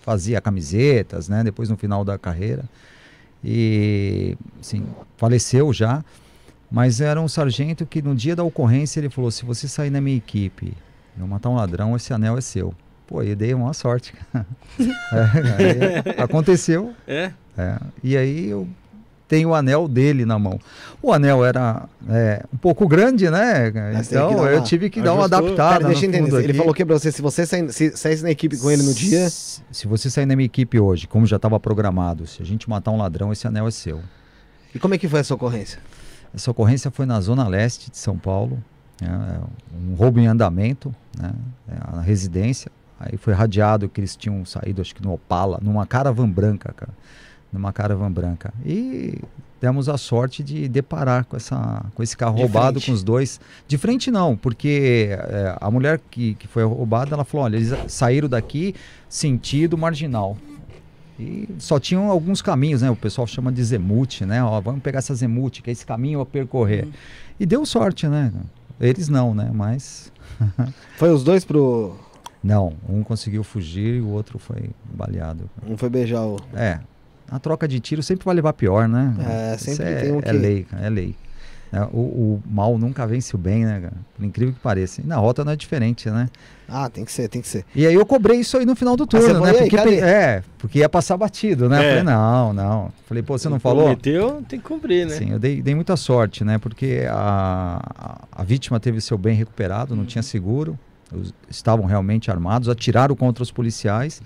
fazia 0.02 0.40
camisetas, 0.40 1.28
né? 1.28 1.44
Depois 1.44 1.68
no 1.68 1.76
final 1.76 2.04
da 2.04 2.18
carreira. 2.18 2.64
E, 3.44 4.36
assim, 4.60 4.84
faleceu 5.16 5.72
já. 5.72 6.04
Mas 6.70 7.00
era 7.00 7.20
um 7.20 7.28
sargento 7.28 7.84
que 7.84 8.00
no 8.00 8.14
dia 8.14 8.34
da 8.34 8.42
ocorrência 8.42 8.98
ele 9.00 9.10
falou: 9.10 9.30
se 9.30 9.44
você 9.44 9.68
sair 9.68 9.90
na 9.90 10.00
minha 10.00 10.16
equipe 10.16 10.74
eu 11.18 11.26
matar 11.26 11.50
um 11.50 11.54
ladrão, 11.56 11.94
esse 11.94 12.12
anel 12.12 12.38
é 12.38 12.40
seu. 12.40 12.74
Pô, 13.06 13.22
eu 13.22 13.36
dei 13.36 13.54
uma 13.54 13.72
sorte. 13.72 14.14
É, 14.80 16.14
aconteceu. 16.22 16.94
É? 17.06 17.32
É, 17.58 17.78
e 18.02 18.16
aí 18.16 18.48
eu 18.48 18.66
tenho 19.32 19.48
o 19.48 19.54
anel 19.54 19.88
dele 19.88 20.26
na 20.26 20.38
mão. 20.38 20.60
O 21.00 21.10
anel 21.10 21.42
era 21.42 21.88
é, 22.06 22.44
um 22.52 22.56
pouco 22.58 22.86
grande, 22.86 23.30
né? 23.30 23.72
Mas 23.94 24.08
tem 24.08 24.18
Então 24.18 24.36
dar 24.36 24.50
eu 24.52 24.58
uma- 24.58 24.62
tive 24.62 24.90
que 24.90 25.00
dar 25.00 25.14
uma 25.14 25.24
ajustou. 25.24 25.38
adaptada. 25.46 25.78
Pera, 25.78 25.88
deixa 25.88 26.04
eu 26.04 26.08
entender. 26.10 26.36
Ele 26.36 26.48
aqui. 26.50 26.58
falou 26.58 26.74
que 26.74 26.84
pra 26.84 26.98
você, 26.98 27.10
se 27.10 27.22
você 27.22 27.46
sair, 27.46 27.72
se 27.72 27.96
saísse 27.96 28.22
na 28.22 28.30
equipe 28.30 28.58
com 28.58 28.70
ele 28.70 28.82
no 28.82 28.92
dia. 28.92 29.30
Se, 29.30 29.62
se 29.72 29.86
você 29.86 30.10
sair 30.10 30.26
na 30.26 30.36
minha 30.36 30.44
equipe 30.44 30.78
hoje, 30.78 31.06
como 31.08 31.24
já 31.24 31.36
estava 31.36 31.58
programado, 31.58 32.26
se 32.26 32.42
a 32.42 32.44
gente 32.44 32.68
matar 32.68 32.90
um 32.90 32.98
ladrão, 32.98 33.32
esse 33.32 33.46
anel 33.46 33.66
é 33.66 33.70
seu. 33.70 34.00
E 34.74 34.78
como 34.78 34.92
é 34.92 34.98
que 34.98 35.08
foi 35.08 35.20
essa 35.20 35.34
ocorrência? 35.34 35.78
Essa 36.34 36.50
ocorrência 36.50 36.90
foi 36.90 37.06
na 37.06 37.18
zona 37.22 37.48
leste 37.48 37.90
de 37.90 37.96
São 37.96 38.18
Paulo, 38.18 38.62
né, 39.00 39.40
um 39.90 39.94
roubo 39.94 40.20
em 40.20 40.26
andamento, 40.26 40.94
né, 41.18 41.32
é, 41.68 41.96
na 41.96 42.02
residência. 42.02 42.70
Aí 43.00 43.16
foi 43.16 43.32
radiado 43.32 43.88
que 43.88 43.98
eles 43.98 44.14
tinham 44.14 44.44
saído, 44.44 44.82
acho 44.82 44.94
que 44.94 45.02
no 45.02 45.14
Opala, 45.14 45.58
numa 45.62 45.86
caravan 45.86 46.28
branca, 46.28 46.72
cara, 46.76 46.92
numa 47.52 47.72
caravan 47.72 48.10
branca. 48.10 48.52
E 48.64 49.18
demos 49.60 49.88
a 49.88 49.96
sorte 49.96 50.42
de 50.42 50.68
deparar 50.68 51.24
com, 51.24 51.36
essa, 51.36 51.84
com 51.94 52.02
esse 52.02 52.16
carro 52.16 52.36
De 52.36 52.42
roubado, 52.42 52.80
frente. 52.80 52.86
com 52.86 52.92
os 52.92 53.02
dois. 53.02 53.40
De 53.68 53.78
frente 53.78 54.10
não, 54.10 54.36
porque 54.36 55.08
é, 55.10 55.56
a 55.60 55.70
mulher 55.70 56.00
que, 56.10 56.34
que 56.34 56.48
foi 56.48 56.64
roubada, 56.64 57.14
ela 57.14 57.24
falou, 57.24 57.46
olha, 57.46 57.56
eles 57.56 57.72
saíram 57.88 58.28
daqui 58.28 58.74
sentido 59.08 59.76
marginal. 59.78 60.36
E 61.20 61.48
só 61.58 61.78
tinham 61.78 62.10
alguns 62.10 62.40
caminhos, 62.42 62.82
né? 62.82 62.90
O 62.90 62.96
pessoal 62.96 63.26
chama 63.26 63.52
de 63.52 63.62
zemute, 63.62 64.24
né? 64.24 64.42
Ó, 64.42 64.60
vamos 64.60 64.82
pegar 64.82 64.98
essa 64.98 65.14
zemute, 65.14 65.62
que 65.62 65.70
é 65.70 65.72
esse 65.72 65.86
caminho 65.86 66.20
a 66.20 66.26
percorrer. 66.26 66.88
E 67.38 67.46
deu 67.46 67.64
sorte, 67.66 68.08
né? 68.08 68.32
Eles 68.80 69.08
não, 69.08 69.34
né? 69.34 69.50
Mas 69.54 70.10
Foi 70.96 71.10
os 71.10 71.22
dois 71.22 71.44
pro. 71.44 71.94
não, 72.42 72.74
um 72.88 73.02
conseguiu 73.02 73.44
fugir 73.44 73.96
e 73.96 74.00
o 74.00 74.08
outro 74.08 74.38
foi 74.38 74.70
baleado. 74.84 75.48
Um 75.66 75.76
foi 75.76 75.88
beijar 75.88 76.22
o. 76.22 76.36
É, 76.54 76.80
a 77.32 77.38
troca 77.38 77.66
de 77.66 77.80
tiro 77.80 78.02
sempre 78.02 78.24
vai 78.24 78.34
levar 78.34 78.52
pior, 78.52 78.86
né? 78.86 79.14
É, 79.20 79.54
Isso 79.56 79.64
sempre 79.74 79.84
é, 79.92 80.00
tem 80.02 80.12
um 80.12 80.18
é 80.18 80.22
que- 80.22 80.32
lei, 80.32 80.62
cara, 80.70 80.86
é 80.86 80.90
lei. 80.90 81.16
É, 81.74 81.80
o, 81.84 81.96
o 82.00 82.42
mal 82.44 82.76
nunca 82.76 83.06
vence 83.06 83.34
o 83.34 83.38
bem, 83.38 83.64
né, 83.64 83.80
cara? 83.80 83.94
Por 84.14 84.22
incrível 84.26 84.52
que 84.52 84.60
pareça. 84.60 85.00
E 85.00 85.06
na 85.06 85.16
rota 85.16 85.42
não 85.42 85.52
é 85.52 85.56
diferente, 85.56 86.10
né? 86.10 86.28
Ah, 86.68 86.90
tem 86.90 87.02
que 87.02 87.10
ser, 87.10 87.28
tem 87.28 87.40
que 87.40 87.48
ser. 87.48 87.64
E 87.74 87.86
aí 87.86 87.94
eu 87.94 88.04
cobrei 88.04 88.40
isso 88.40 88.58
aí 88.58 88.66
no 88.66 88.76
final 88.76 88.94
do 88.94 89.04
você 89.10 89.18
turno, 89.18 89.40
né? 89.40 89.52
"E 89.52 89.54
aí, 89.54 89.58
Porque, 89.70 89.76
cadê?" 89.76 89.96
é, 90.00 90.42
porque 90.58 90.80
ia 90.80 90.88
passar 90.90 91.16
batido, 91.16 91.70
né? 91.70 91.78
É. 91.82 91.88
falei, 91.88 92.02
não, 92.02 92.52
não. 92.52 92.92
Falei, 93.06 93.22
pô, 93.22 93.38
você 93.38 93.48
não 93.48 93.58
falou? 93.58 93.84
Prometeu, 93.84 94.42
tem 94.46 94.60
que 94.60 94.66
cumprir, 94.68 95.06
né? 95.06 95.14
Sim, 95.16 95.30
eu 95.30 95.38
dei, 95.38 95.62
dei 95.62 95.74
muita 95.74 95.96
sorte, 95.96 96.44
né? 96.44 96.58
Porque 96.58 97.06
a, 97.08 97.80
a, 98.34 98.42
a 98.42 98.44
vítima 98.44 98.78
teve 98.78 99.00
seu 99.00 99.16
bem 99.16 99.34
recuperado, 99.34 99.96
não 99.96 100.04
tinha 100.04 100.22
seguro, 100.22 100.78
os- 101.10 101.32
estavam 101.48 101.86
realmente 101.86 102.30
armados, 102.30 102.68
atiraram 102.68 103.16
contra 103.16 103.42
os 103.42 103.50
policiais, 103.50 104.20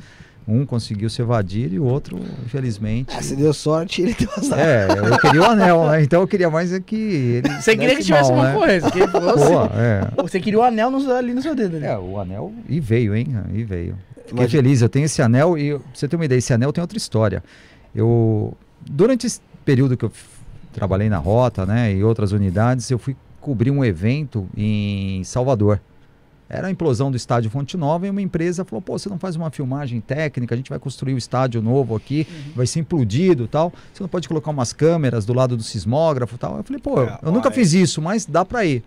Um 0.49 0.65
conseguiu 0.65 1.11
se 1.11 1.21
evadir 1.21 1.73
e 1.73 1.79
o 1.81 1.85
outro, 1.85 2.21
infelizmente. 2.45 3.13
Ah, 3.17 3.21
você 3.21 3.35
deu 3.35 3.53
sorte 3.53 4.03
ele 4.03 4.15
deu 4.15 4.29
azar. 4.37 4.59
É, 4.61 4.87
eu 5.13 5.19
queria 5.19 5.41
o 5.43 5.45
anel, 5.45 5.89
né? 5.89 6.03
Então 6.05 6.21
eu 6.21 6.29
queria 6.29 6.49
mais 6.49 6.73
é 6.73 6.79
que 6.79 6.95
ele. 6.95 7.49
Você 7.61 7.77
queria 7.77 7.97
que 7.97 8.05
tivesse 8.05 8.31
mal, 8.31 8.39
uma 8.39 8.45
né? 8.49 8.53
concorrência. 8.55 8.91
Que 8.93 9.09
fosse... 9.09 9.45
Pô, 9.45 9.65
é. 9.75 10.23
Você 10.23 10.39
queria 10.41 10.61
o 10.61 10.63
anel 10.63 10.89
no- 10.91 11.11
ali 11.13 11.35
no 11.35 11.43
seu 11.43 11.53
dedo. 11.55 11.81
né? 11.81 11.89
É, 11.89 11.99
o 11.99 12.21
anel. 12.21 12.53
E 12.69 12.79
veio, 12.79 13.17
hein? 13.17 13.27
E 13.53 13.65
veio. 13.65 13.97
Fiquei 14.19 14.39
Imagina. 14.45 14.63
feliz, 14.63 14.83
eu 14.83 14.89
tenho 14.89 15.05
esse 15.07 15.21
anel 15.21 15.59
e, 15.59 15.71
pra 15.75 15.83
você 15.93 16.07
ter 16.07 16.15
uma 16.17 16.25
ideia, 16.25 16.39
esse 16.39 16.53
anel 16.53 16.73
tem 16.73 16.81
outra 16.83 16.97
história. 16.97 17.43
Eu. 17.95 18.57
Durante 18.89 19.27
esse 19.27 19.41
período 19.65 19.97
que 19.97 20.05
eu 20.05 20.13
trabalhei 20.73 21.09
na 21.09 21.19
rota, 21.19 21.67
né, 21.67 21.93
e 21.93 22.05
outras 22.05 22.31
unidades, 22.31 22.89
eu 22.91 22.99
fui 23.01 23.17
cobrir 23.41 23.71
um 23.73 23.85
evento 23.85 24.49
em 24.57 25.25
Salvador. 25.25 25.81
Era 26.49 26.69
a 26.69 26.71
implosão 26.71 27.11
do 27.11 27.17
estádio 27.17 27.51
Fonte 27.51 27.77
Nova 27.77 28.07
e 28.07 28.11
uma 28.11 28.23
empresa 28.23 28.65
falou: 28.65 28.81
pô, 28.81 28.97
você 28.99 29.09
não 29.09 29.19
faz 29.19 29.35
uma 29.35 29.51
filmagem 29.51 30.01
técnica, 30.01 30.55
a 30.55 30.57
gente 30.57 30.71
vai 30.71 30.79
construir 30.79 31.15
o 31.15 31.19
estádio 31.19 31.61
novo 31.61 31.97
aqui, 31.97 32.27
vai 32.55 32.67
ser 32.67 32.81
implodido 32.81 33.45
e 33.45 33.49
tal. 33.49 33.73
Você 33.93 34.03
não 34.03 34.09
pode 34.09 34.29
colocar 34.29 34.51
umas 34.53 34.73
câmeras 34.73 35.25
do 35.27 35.33
lado 35.35 35.57
do 35.57 35.63
sismógrafo 35.63 36.37
e 36.37 36.39
tal. 36.39 36.57
Eu 36.59 36.63
falei: 36.63 36.81
pô, 36.81 37.01
eu- 37.01 37.07
eu 37.23 37.33
nunca 37.33 37.51
fiz 37.51 37.73
isso, 37.73 38.01
mas 38.01 38.25
dá 38.25 38.45
pra 38.45 38.65
ir. 38.65 38.85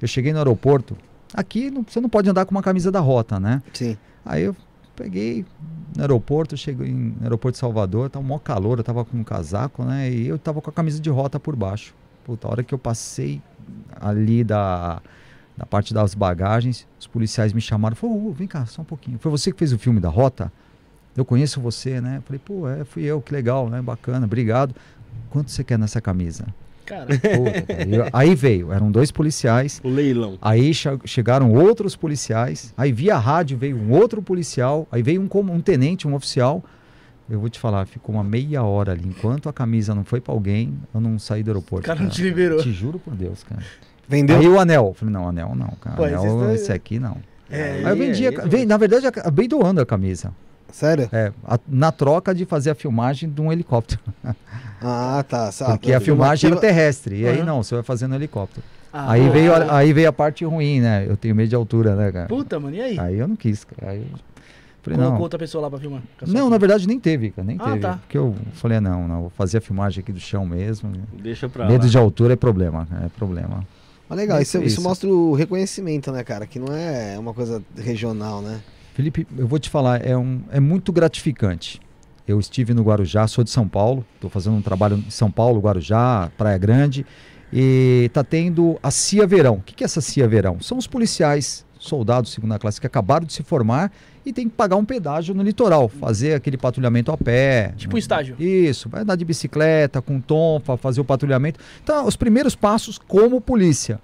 Eu 0.00 0.06
cheguei 0.06 0.32
no 0.32 0.38
aeroporto. 0.38 0.96
Aqui 1.34 1.70
não- 1.70 1.84
você 1.88 2.00
não 2.00 2.08
pode 2.08 2.28
andar 2.30 2.44
com 2.44 2.52
uma 2.52 2.62
camisa 2.62 2.92
da 2.92 3.00
rota, 3.00 3.40
né? 3.40 3.62
Sim. 3.72 3.96
Aí 4.24 4.44
eu 4.44 4.54
peguei 4.94 5.44
no 5.96 6.02
aeroporto, 6.02 6.56
cheguei 6.56 6.86
em- 6.88 7.14
no 7.18 7.22
aeroporto 7.24 7.56
de 7.56 7.58
Salvador, 7.58 8.10
tava 8.10 8.24
um 8.24 8.28
maior 8.28 8.38
calor, 8.38 8.78
eu 8.78 8.84
tava 8.84 9.04
com 9.04 9.16
um 9.16 9.24
casaco, 9.24 9.82
né? 9.82 10.08
E 10.10 10.28
eu 10.28 10.38
tava 10.38 10.60
com 10.60 10.70
a 10.70 10.72
camisa 10.72 11.00
de 11.00 11.10
rota 11.10 11.40
por 11.40 11.56
baixo. 11.56 11.94
Puta, 12.24 12.46
a 12.46 12.50
hora 12.52 12.62
que 12.62 12.72
eu 12.72 12.78
passei 12.78 13.40
ali 14.00 14.44
da, 14.44 15.00
da 15.62 15.66
parte 15.66 15.94
das 15.94 16.12
bagagens, 16.12 16.88
os 16.98 17.06
policiais 17.06 17.52
me 17.52 17.60
chamaram, 17.60 17.94
falaram, 17.94 18.26
"Ô, 18.26 18.32
vem 18.32 18.48
cá, 18.48 18.66
só 18.66 18.82
um 18.82 18.84
pouquinho. 18.84 19.16
Foi 19.20 19.30
você 19.30 19.52
que 19.52 19.58
fez 19.60 19.72
o 19.72 19.78
filme 19.78 20.00
da 20.00 20.08
rota? 20.08 20.52
Eu 21.16 21.24
conheço 21.24 21.60
você, 21.60 22.00
né? 22.00 22.16
Eu 22.16 22.22
falei, 22.22 22.40
pô, 22.44 22.68
é, 22.68 22.84
fui 22.84 23.04
eu, 23.04 23.20
que 23.20 23.32
legal, 23.32 23.70
né? 23.70 23.80
Bacana, 23.80 24.26
obrigado. 24.26 24.74
Quanto 25.30 25.52
você 25.52 25.62
quer 25.62 25.78
nessa 25.78 26.00
camisa? 26.00 26.46
Cara, 26.84 27.06
eu- 27.14 28.08
aí 28.12 28.34
veio, 28.34 28.72
eram 28.72 28.90
dois 28.90 29.12
policiais, 29.12 29.80
O 29.84 29.88
leilão. 29.88 30.36
Aí 30.42 30.74
che- 30.74 30.98
chegaram 31.04 31.52
outros 31.52 31.94
policiais, 31.94 32.74
aí 32.76 32.90
via 32.90 33.16
rádio 33.16 33.56
veio 33.56 33.76
um 33.76 33.92
outro 33.92 34.20
policial, 34.20 34.88
aí 34.90 35.00
veio 35.00 35.20
um, 35.22 35.28
um 35.52 35.60
tenente, 35.60 36.08
um 36.08 36.14
oficial. 36.14 36.64
Eu 37.30 37.38
vou 37.38 37.48
te 37.48 37.58
falar, 37.60 37.86
ficou 37.86 38.16
uma 38.16 38.24
meia 38.24 38.64
hora 38.64 38.90
ali. 38.92 39.06
Enquanto 39.08 39.48
a 39.48 39.52
camisa 39.52 39.94
não 39.94 40.02
foi 40.04 40.20
pra 40.20 40.34
alguém, 40.34 40.76
eu 40.92 41.00
não 41.00 41.20
saí 41.20 41.44
do 41.44 41.48
o 41.48 41.50
aeroporto. 41.52 41.86
cara 41.86 42.00
não 42.00 42.06
cara. 42.08 42.16
te 42.16 42.22
liberou. 42.22 42.60
Te 42.60 42.72
juro 42.72 42.98
por 42.98 43.14
Deus, 43.14 43.44
cara. 43.44 43.62
Vendeu? 44.08 44.38
Aí 44.38 44.48
o 44.48 44.58
anel. 44.58 44.88
Eu 44.88 44.94
falei, 44.94 45.14
não, 45.14 45.28
anel 45.28 45.54
não, 45.54 45.68
cara. 45.80 45.96
Pô, 45.96 46.06
esse 46.06 46.14
anel, 46.14 46.38
tá- 46.40 46.54
esse 46.54 46.72
aqui 46.72 46.98
não. 46.98 47.16
É, 47.50 47.82
Aí 47.84 47.90
eu 47.92 47.96
vendi, 47.96 48.32
ca- 48.32 48.44
vendi- 48.46 48.66
na 48.66 48.76
verdade, 48.76 49.06
acabei 49.06 49.46
doando 49.48 49.80
a 49.80 49.86
camisa. 49.86 50.32
Sério? 50.70 51.08
É, 51.12 51.32
a- 51.44 51.58
na 51.68 51.92
troca 51.92 52.34
de 52.34 52.44
fazer 52.46 52.70
a 52.70 52.74
filmagem 52.74 53.28
de 53.28 53.40
um 53.40 53.52
helicóptero. 53.52 54.00
Ah, 54.84 55.24
tá. 55.28 55.52
Sabe, 55.52 55.72
Porque 55.78 55.92
a 55.92 56.00
filmagem 56.00 56.50
era 56.50 56.58
terrestre. 56.58 57.20
E 57.20 57.28
aí 57.28 57.44
não, 57.44 57.62
você 57.62 57.72
vai 57.76 57.84
fazer 57.84 58.08
no 58.08 58.16
helicóptero. 58.16 58.66
Ah, 58.92 59.12
aí, 59.12 59.24
pô, 59.26 59.30
veio, 59.30 59.54
a- 59.54 59.76
aí 59.76 59.92
veio 59.92 60.08
a 60.08 60.12
parte 60.12 60.44
ruim, 60.44 60.80
né? 60.80 61.06
Eu 61.08 61.16
tenho 61.16 61.36
medo 61.36 61.48
de 61.48 61.54
altura, 61.54 61.94
né, 61.94 62.10
cara? 62.10 62.26
Puta, 62.26 62.58
mano, 62.58 62.74
e 62.74 62.80
aí? 62.80 62.98
Aí 62.98 63.16
eu 63.16 63.28
não 63.28 63.36
quis, 63.36 63.62
cara. 63.62 63.92
Aí 63.92 63.98
eu 64.00 64.18
falei, 64.82 64.96
Colocou 64.98 65.14
não. 65.14 65.20
outra 65.20 65.38
pessoa 65.38 65.62
lá 65.62 65.70
pra 65.70 65.78
filmar? 65.78 66.02
Não, 66.26 66.50
na 66.50 66.58
verdade 66.58 66.88
nem 66.88 66.98
teve, 66.98 67.30
cara, 67.30 67.46
nem 67.46 67.56
Ah, 67.60 67.64
teve. 67.66 67.78
tá. 67.78 67.92
Porque 68.02 68.18
eu 68.18 68.34
falei, 68.54 68.80
não, 68.80 69.06
não, 69.06 69.20
vou 69.20 69.30
fazer 69.30 69.58
a 69.58 69.60
filmagem 69.60 70.00
aqui 70.02 70.12
do 70.12 70.18
chão 70.18 70.44
mesmo. 70.44 70.90
Deixa 71.22 71.48
pra 71.48 71.68
Medo 71.68 71.84
lá. 71.84 71.88
de 71.88 71.96
altura 71.96 72.32
é 72.32 72.36
problema, 72.36 72.88
é 73.04 73.08
problema. 73.16 73.64
Mas 74.08 74.18
legal, 74.18 74.38
É 74.38 74.42
isso, 74.42 74.58
isso. 74.58 74.66
isso 74.66 74.82
mostra 74.82 75.08
o 75.08 75.32
reconhecimento, 75.34 76.12
né, 76.12 76.22
cara? 76.22 76.46
Que 76.46 76.58
não 76.58 76.74
é 76.74 77.18
uma 77.18 77.32
coisa 77.32 77.62
regional, 77.76 78.42
né? 78.42 78.60
Felipe, 78.94 79.26
eu 79.38 79.46
vou 79.46 79.58
te 79.58 79.70
falar, 79.70 80.04
é, 80.06 80.16
um, 80.16 80.42
é 80.50 80.60
muito 80.60 80.92
gratificante. 80.92 81.80
Eu 82.26 82.38
estive 82.38 82.74
no 82.74 82.82
Guarujá, 82.82 83.26
sou 83.26 83.42
de 83.42 83.50
São 83.50 83.66
Paulo, 83.66 84.04
estou 84.14 84.30
fazendo 84.30 84.56
um 84.56 84.62
trabalho 84.62 84.96
em 84.96 85.10
São 85.10 85.30
Paulo, 85.30 85.60
Guarujá, 85.60 86.30
Praia 86.36 86.58
Grande, 86.58 87.04
e 87.52 88.10
tá 88.12 88.22
tendo 88.22 88.78
a 88.82 88.90
CIA 88.90 89.26
Verão. 89.26 89.56
O 89.56 89.62
que 89.62 89.82
é 89.82 89.86
essa 89.86 90.00
CIA 90.00 90.28
Verão? 90.28 90.60
São 90.60 90.78
os 90.78 90.86
policiais, 90.86 91.64
soldados 91.86 92.32
segunda 92.32 92.58
classe, 92.58 92.80
que 92.80 92.86
acabaram 92.86 93.26
de 93.26 93.32
se 93.32 93.42
formar 93.42 93.92
e 94.24 94.32
tem 94.32 94.48
que 94.48 94.54
pagar 94.54 94.76
um 94.76 94.84
pedágio 94.84 95.34
no 95.34 95.42
litoral, 95.42 95.88
fazer 95.88 96.34
aquele 96.34 96.56
patrulhamento 96.56 97.10
a 97.10 97.16
pé. 97.16 97.74
Tipo 97.76 97.96
um 97.96 97.98
estágio. 97.98 98.36
Isso, 98.38 98.88
vai 98.88 99.02
andar 99.02 99.16
de 99.16 99.24
bicicleta, 99.24 100.00
com 100.00 100.20
tonfa, 100.20 100.76
fazer 100.76 101.00
o 101.00 101.04
patrulhamento. 101.04 101.58
Então, 101.82 102.06
os 102.06 102.16
primeiros 102.16 102.54
passos 102.54 102.98
como 102.98 103.40
polícia. 103.40 104.00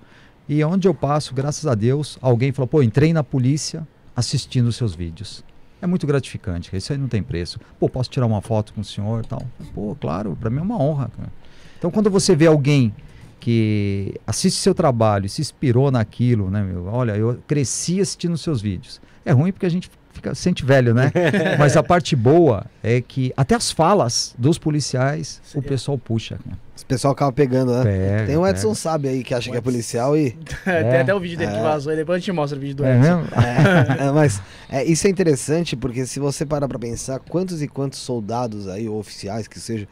E 0.49 0.63
onde 0.65 0.89
eu 0.89 0.95
passo, 0.95 1.35
graças 1.35 1.67
a 1.67 1.75
Deus, 1.75 2.19
alguém 2.21 2.53
falou, 2.53 2.67
pô, 2.67 2.83
entrei 2.83 3.13
na 3.13 3.23
polícia 3.23 3.87
assistindo 4.17 4.67
os 4.67 4.77
seus 4.77 4.95
vídeos. 4.95 5.45
É 5.81 5.87
muito 5.87 6.07
gratificante, 6.07 6.75
isso 6.75 6.93
aí 6.93 6.99
não 6.99 7.07
tem 7.07 7.23
preço. 7.23 7.61
Pô, 7.79 7.89
posso 7.89 8.11
tirar 8.11 8.27
uma 8.27 8.41
foto 8.41 8.73
com 8.73 8.81
o 8.81 8.85
senhor 8.85 9.23
e 9.25 9.29
tal? 9.29 9.43
Pô, 9.75 9.97
claro, 10.01 10.37
para 10.41 10.51
mim 10.51 10.59
é 10.59 10.63
uma 10.63 10.81
honra. 10.83 11.11
cara. 11.17 11.31
Então, 11.79 11.91
quando 11.91 12.11
você 12.11 12.35
vê 12.35 12.47
alguém 12.47 12.93
que 13.41 14.15
assiste 14.27 14.59
seu 14.61 14.75
trabalho 14.75 15.29
se 15.29 15.41
inspirou 15.41 15.91
naquilo, 15.91 16.51
né, 16.51 16.63
meu? 16.63 16.87
Olha, 16.87 17.17
eu 17.17 17.39
cresci 17.47 18.01
assistindo 18.01 18.35
os 18.35 18.41
seus 18.43 18.61
vídeos. 18.61 19.01
É 19.25 19.33
ruim 19.33 19.53
porque 19.53 19.67
a 19.67 19.71
gente 19.71 19.91
fica 20.13 20.35
sente 20.35 20.65
velho, 20.65 20.93
né? 20.95 21.13
Mas 21.59 21.77
a 21.77 21.83
parte 21.83 22.17
boa 22.17 22.67
é 22.83 23.01
que 23.01 23.33
até 23.37 23.55
as 23.55 23.71
falas 23.71 24.35
dos 24.39 24.59
policiais 24.59 25.41
o 25.55 25.63
pessoal 25.63 25.97
puxa. 25.97 26.39
cara. 26.43 26.59
Esse 26.75 26.85
pessoal 26.87 27.13
acaba 27.13 27.33
pegando, 27.33 27.73
né? 27.73 27.83
Pega, 27.85 28.27
Tem 28.27 28.37
o 28.37 28.41
pega. 28.43 28.51
Edson 28.51 28.75
Sabe 28.75 29.09
aí 29.09 29.23
que 29.25 29.35
acha 29.35 29.51
que 29.51 29.57
é 29.57 29.61
policial 29.61 30.17
e. 30.17 30.31
Tem 30.65 31.01
até 31.01 31.15
o 31.15 31.21
vídeo 31.21 31.37
dele 31.39 31.53
É. 31.53 31.55
que 31.57 31.61
vazou, 31.63 31.93
e 31.93 31.97
depois 31.97 32.17
a 32.17 32.19
gente 32.21 32.33
mostra 32.33 32.57
o 32.59 32.61
vídeo 32.61 32.77
do 32.77 32.85
É 32.85 32.97
Edson. 32.97 33.17
mesmo? 33.19 33.29
É, 33.37 34.07
é, 34.07 34.11
mas 34.13 34.41
é, 34.69 34.85
isso 34.85 35.07
é 35.07 35.11
interessante 35.11 35.77
porque 35.77 36.07
se 36.07 36.19
você 36.21 36.45
parar 36.47 36.67
pra 36.69 36.79
pensar 36.79 37.19
quantos 37.21 37.63
e 37.63 37.69
quantos 37.69 37.99
soldados 37.99 38.67
aí, 38.69 38.89
ou 38.89 38.99
oficiais 38.99 39.47
que 39.49 39.59
seja, 39.61 39.87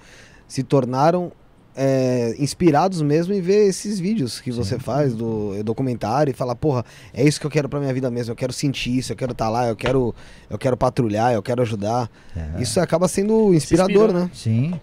se 0.49 0.63
tornaram 0.63 1.31
é, 1.77 2.35
inspirados 2.39 3.03
mesmo 3.03 3.35
em 3.35 3.41
ver 3.41 3.67
esses 3.69 3.99
vídeos 4.01 4.41
que 4.41 4.51
você 4.51 4.79
faz 4.79 5.15
do 5.15 5.55
é, 5.57 5.63
documentário 5.63 6.31
e 6.31 6.35
falar, 6.35 6.55
porra, 6.55 6.85
é 7.13 7.23
isso 7.27 7.39
que 7.39 7.47
eu 7.47 7.51
quero 7.51 7.69
pra 7.69 7.79
minha 7.79 7.93
vida 7.93 8.11
mesmo, 8.11 8.33
eu 8.33 8.37
quero 8.37 8.53
sentir 8.53 8.97
isso, 8.97 9.13
eu 9.13 9.17
quero 9.17 9.33
estar 9.33 9.49
lá, 9.49 9.69
eu 9.69 9.77
quero, 9.77 10.15
eu 10.49 10.57
quero 10.59 10.77
patrulhar, 10.77 11.33
eu 11.35 11.43
quero 11.43 11.61
ajudar. 11.63 12.11
É. 12.35 12.63
Isso 12.63 12.81
acaba 12.81 13.07
sendo 13.09 13.53
inspirador, 13.55 14.05
inspirou. 14.07 14.13
né? 14.23 14.31
Sim. 14.33 14.75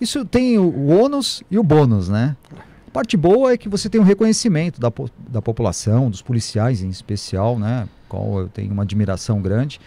Isso 0.00 0.24
tem 0.24 0.58
o, 0.58 0.64
o 0.64 0.88
ônus 0.88 1.42
e 1.50 1.58
o 1.58 1.62
bônus, 1.62 2.08
né? 2.08 2.36
A 2.88 2.90
parte 2.90 3.16
boa 3.16 3.52
é 3.52 3.56
que 3.56 3.68
você 3.68 3.88
tem 3.88 4.00
um 4.00 4.04
reconhecimento 4.04 4.80
da, 4.80 4.90
po- 4.90 5.08
da 5.28 5.40
população, 5.40 6.10
dos 6.10 6.22
policiais 6.22 6.82
em 6.82 6.88
especial, 6.88 7.58
né? 7.58 7.86
Qual 8.08 8.40
eu 8.40 8.48
tenho 8.48 8.72
uma 8.72 8.82
admiração 8.82 9.40
grande. 9.40 9.80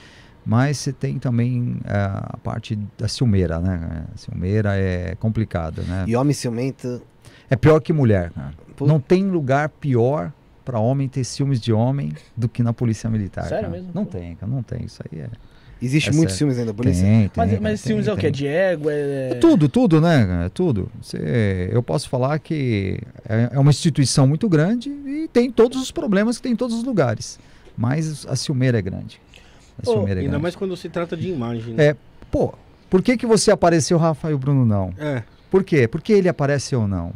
Mas 0.46 0.78
você 0.78 0.92
tem 0.92 1.20
também 1.20 1.78
é, 1.86 1.96
a 1.96 2.38
parte 2.44 2.78
da 2.98 3.08
ciumeira, 3.08 3.60
né? 3.60 4.06
A 4.14 4.18
ciumeira 4.18 4.76
é 4.76 5.16
complicada, 5.16 5.82
né? 5.84 6.06
E 6.08 6.16
homem 6.16 6.34
ciumento. 6.34 7.02
É 7.50 7.56
pior 7.56 7.80
que 7.80 7.94
mulher, 7.94 8.32
cara. 8.32 8.54
Pô. 8.76 8.86
Não 8.86 9.00
tem 9.00 9.24
lugar 9.30 9.70
pior 9.70 10.32
para 10.66 10.80
homem 10.80 11.08
ter 11.08 11.24
ciúmes 11.24 11.60
de 11.62 11.72
homem 11.72 12.14
do 12.36 12.50
que 12.50 12.64
na 12.64 12.74
polícia 12.74 13.10
militar. 13.10 13.46
Sério 13.46 13.70
cara. 13.70 13.70
mesmo? 13.70 13.92
Não 13.94 14.06
Pô. 14.06 14.18
tem, 14.18 14.36
cara, 14.36 14.52
não 14.52 14.64
tem. 14.64 14.86
Isso 14.86 15.02
aí 15.12 15.22
é. 15.22 15.30
Existe 15.82 16.10
É 16.10 16.14
muitos 16.14 16.38
filmes 16.38 16.58
ainda 16.58 16.72
da 16.72 16.78
polícia. 16.78 17.04
Tem, 17.04 17.20
tem, 17.28 17.32
Mas, 17.36 17.50
cara, 17.50 17.62
mas 17.62 17.82
tem, 17.82 17.88
ciúmes 17.90 18.08
é 18.08 18.14
o 18.14 18.16
tem. 18.16 18.22
quê? 18.22 18.32
De 18.32 18.48
ego? 18.48 18.90
É... 18.90 19.32
É 19.32 19.36
tudo, 19.36 19.68
tudo, 19.68 20.00
né? 20.00 20.26
cara? 20.26 20.46
É 20.46 20.50
tudo. 20.50 20.90
Você, 21.02 21.70
eu 21.72 21.84
posso 21.84 22.08
falar 22.08 22.40
que 22.40 23.00
é, 23.28 23.50
é 23.52 23.60
uma 23.60 23.70
instituição 23.72 24.26
muito 24.26 24.48
grande 24.48 24.90
e 24.90 25.28
tem 25.32 25.52
todos 25.52 25.82
os 25.82 25.92
problemas 25.92 26.38
que 26.38 26.44
tem 26.44 26.54
em 26.54 26.56
todos 26.56 26.78
os 26.78 26.84
lugares. 26.84 27.38
Mas 27.76 28.26
a 28.28 28.36
ciumeira 28.36 28.80
é 28.80 28.82
grande. 28.82 29.20
A 29.86 29.90
Ô, 29.90 29.94
ciumeira 29.94 30.22
é 30.22 30.26
Ainda 30.26 30.40
mais 30.40 30.56
quando 30.56 30.76
se 30.78 30.90
trata 30.90 31.16
de 31.16 31.30
imagem. 31.30 31.74
né? 31.74 31.88
É, 31.88 31.96
pô, 32.32 32.54
por 32.90 33.02
que, 33.02 33.18
que 33.18 33.26
você 33.26 33.52
apareceu, 33.52 33.98
Rafa, 33.98 34.30
e 34.30 34.34
o 34.34 34.38
Bruno 34.38 34.66
não? 34.66 34.94
É. 34.98 35.24
Por 35.50 35.64
quê? 35.64 35.88
Porque 35.88 36.14
ele 36.14 36.30
aparece 36.30 36.76
ou 36.76 36.88
não. 36.88 37.14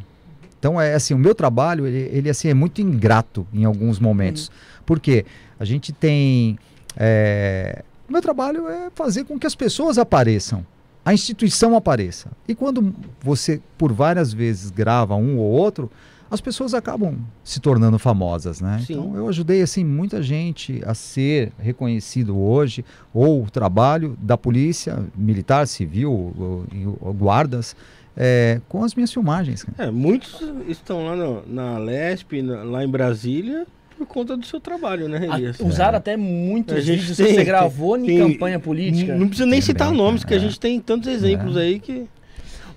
Então 0.60 0.80
é 0.80 0.94
assim, 0.94 1.14
o 1.14 1.18
meu 1.18 1.36
trabalho 1.36 1.86
ele, 1.86 2.10
ele 2.12 2.30
assim 2.30 2.50
é 2.50 2.54
muito 2.54 2.82
ingrato 2.82 3.46
em 3.54 3.64
alguns 3.64 4.00
momentos. 4.00 4.52
Por 4.86 5.00
quê? 5.00 5.26
A 5.60 5.66
gente 5.66 5.92
tem 5.92 6.58
é, 6.96 7.84
o 8.08 8.12
meu 8.12 8.22
trabalho 8.22 8.68
é 8.68 8.90
fazer 8.96 9.26
com 9.26 9.38
que 9.38 9.46
as 9.46 9.54
pessoas 9.56 9.98
apareçam, 9.98 10.66
a 11.06 11.14
instituição 11.14 11.76
apareça. 11.76 12.30
E 12.48 12.56
quando 12.56 12.94
você 13.22 13.62
por 13.78 13.94
várias 13.94 14.34
vezes 14.34 14.72
grava 14.72 15.16
um 15.16 15.38
ou 15.38 15.46
outro, 15.52 15.92
as 16.30 16.42
pessoas 16.42 16.74
acabam 16.74 17.16
se 17.44 17.60
tornando 17.60 17.98
famosas, 17.98 18.60
né? 18.62 18.82
Sim. 18.86 18.94
Então 18.94 19.16
eu 19.16 19.28
ajudei 19.30 19.62
assim 19.62 19.84
muita 19.84 20.22
gente 20.22 20.82
a 20.86 20.94
ser 20.94 21.52
reconhecido 21.60 22.38
hoje, 22.38 22.84
ou 23.14 23.44
o 23.44 23.50
trabalho 23.50 24.18
da 24.22 24.38
polícia 24.38 25.00
militar, 25.16 25.68
civil, 25.68 26.12
ou- 26.12 26.66
ou- 26.86 26.98
ou 27.02 27.14
guardas, 27.14 27.76
é, 28.16 28.60
com 28.68 28.84
as 28.84 28.96
minhas 28.96 29.12
filmagens. 29.14 29.66
É, 29.78 29.90
muitos 29.92 30.42
estão 30.68 31.06
lá 31.06 31.16
no- 31.16 31.44
na 31.48 31.78
Lesp, 31.78 32.42
na- 32.42 32.64
lá 32.64 32.84
em 32.84 32.90
Brasília, 32.90 33.66
por 33.98 34.06
conta 34.06 34.36
do 34.38 34.46
seu 34.46 34.60
trabalho, 34.60 35.08
né, 35.08 35.26
Elias? 35.34 35.60
usaram 35.60 35.98
até 35.98 36.16
muitos 36.18 36.76
A 36.76 36.82
gente 36.82 37.00
vídeos 37.00 37.18
tem- 37.18 37.28
que 37.28 37.34
você 37.36 37.44
gravou 37.44 37.98
em 37.98 38.06
tem- 38.06 38.18
campanha 38.20 38.60
política. 38.60 39.16
Não 39.16 39.28
precisa 39.28 39.46
nem 39.46 39.60
Também, 39.60 39.62
citar 39.62 39.92
nomes, 39.92 40.24
que 40.24 40.34
a 40.34 40.38
é. 40.38 40.40
gente 40.40 40.60
tem 40.60 40.80
tantos 40.80 41.10
exemplos 41.10 41.56
aí 41.58 41.80
que. 41.80 42.06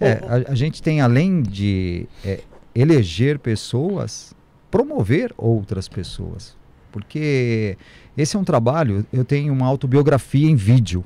É, 0.01 0.13
a, 0.47 0.53
a 0.53 0.55
gente 0.55 0.83
tem, 0.83 1.03
além 1.03 1.43
de 1.43 2.07
é, 2.25 2.41
eleger 2.75 3.39
pessoas, 3.39 4.35
promover 4.71 5.33
outras 5.37 5.89
pessoas. 5.89 6.57
Porque 6.93 7.77
esse 8.17 8.37
é 8.37 8.39
um 8.39 8.45
trabalho, 8.45 9.07
eu 9.13 9.25
tenho 9.25 9.53
uma 9.53 9.67
autobiografia 9.67 10.49
em 10.49 10.57
vídeo. 10.57 11.05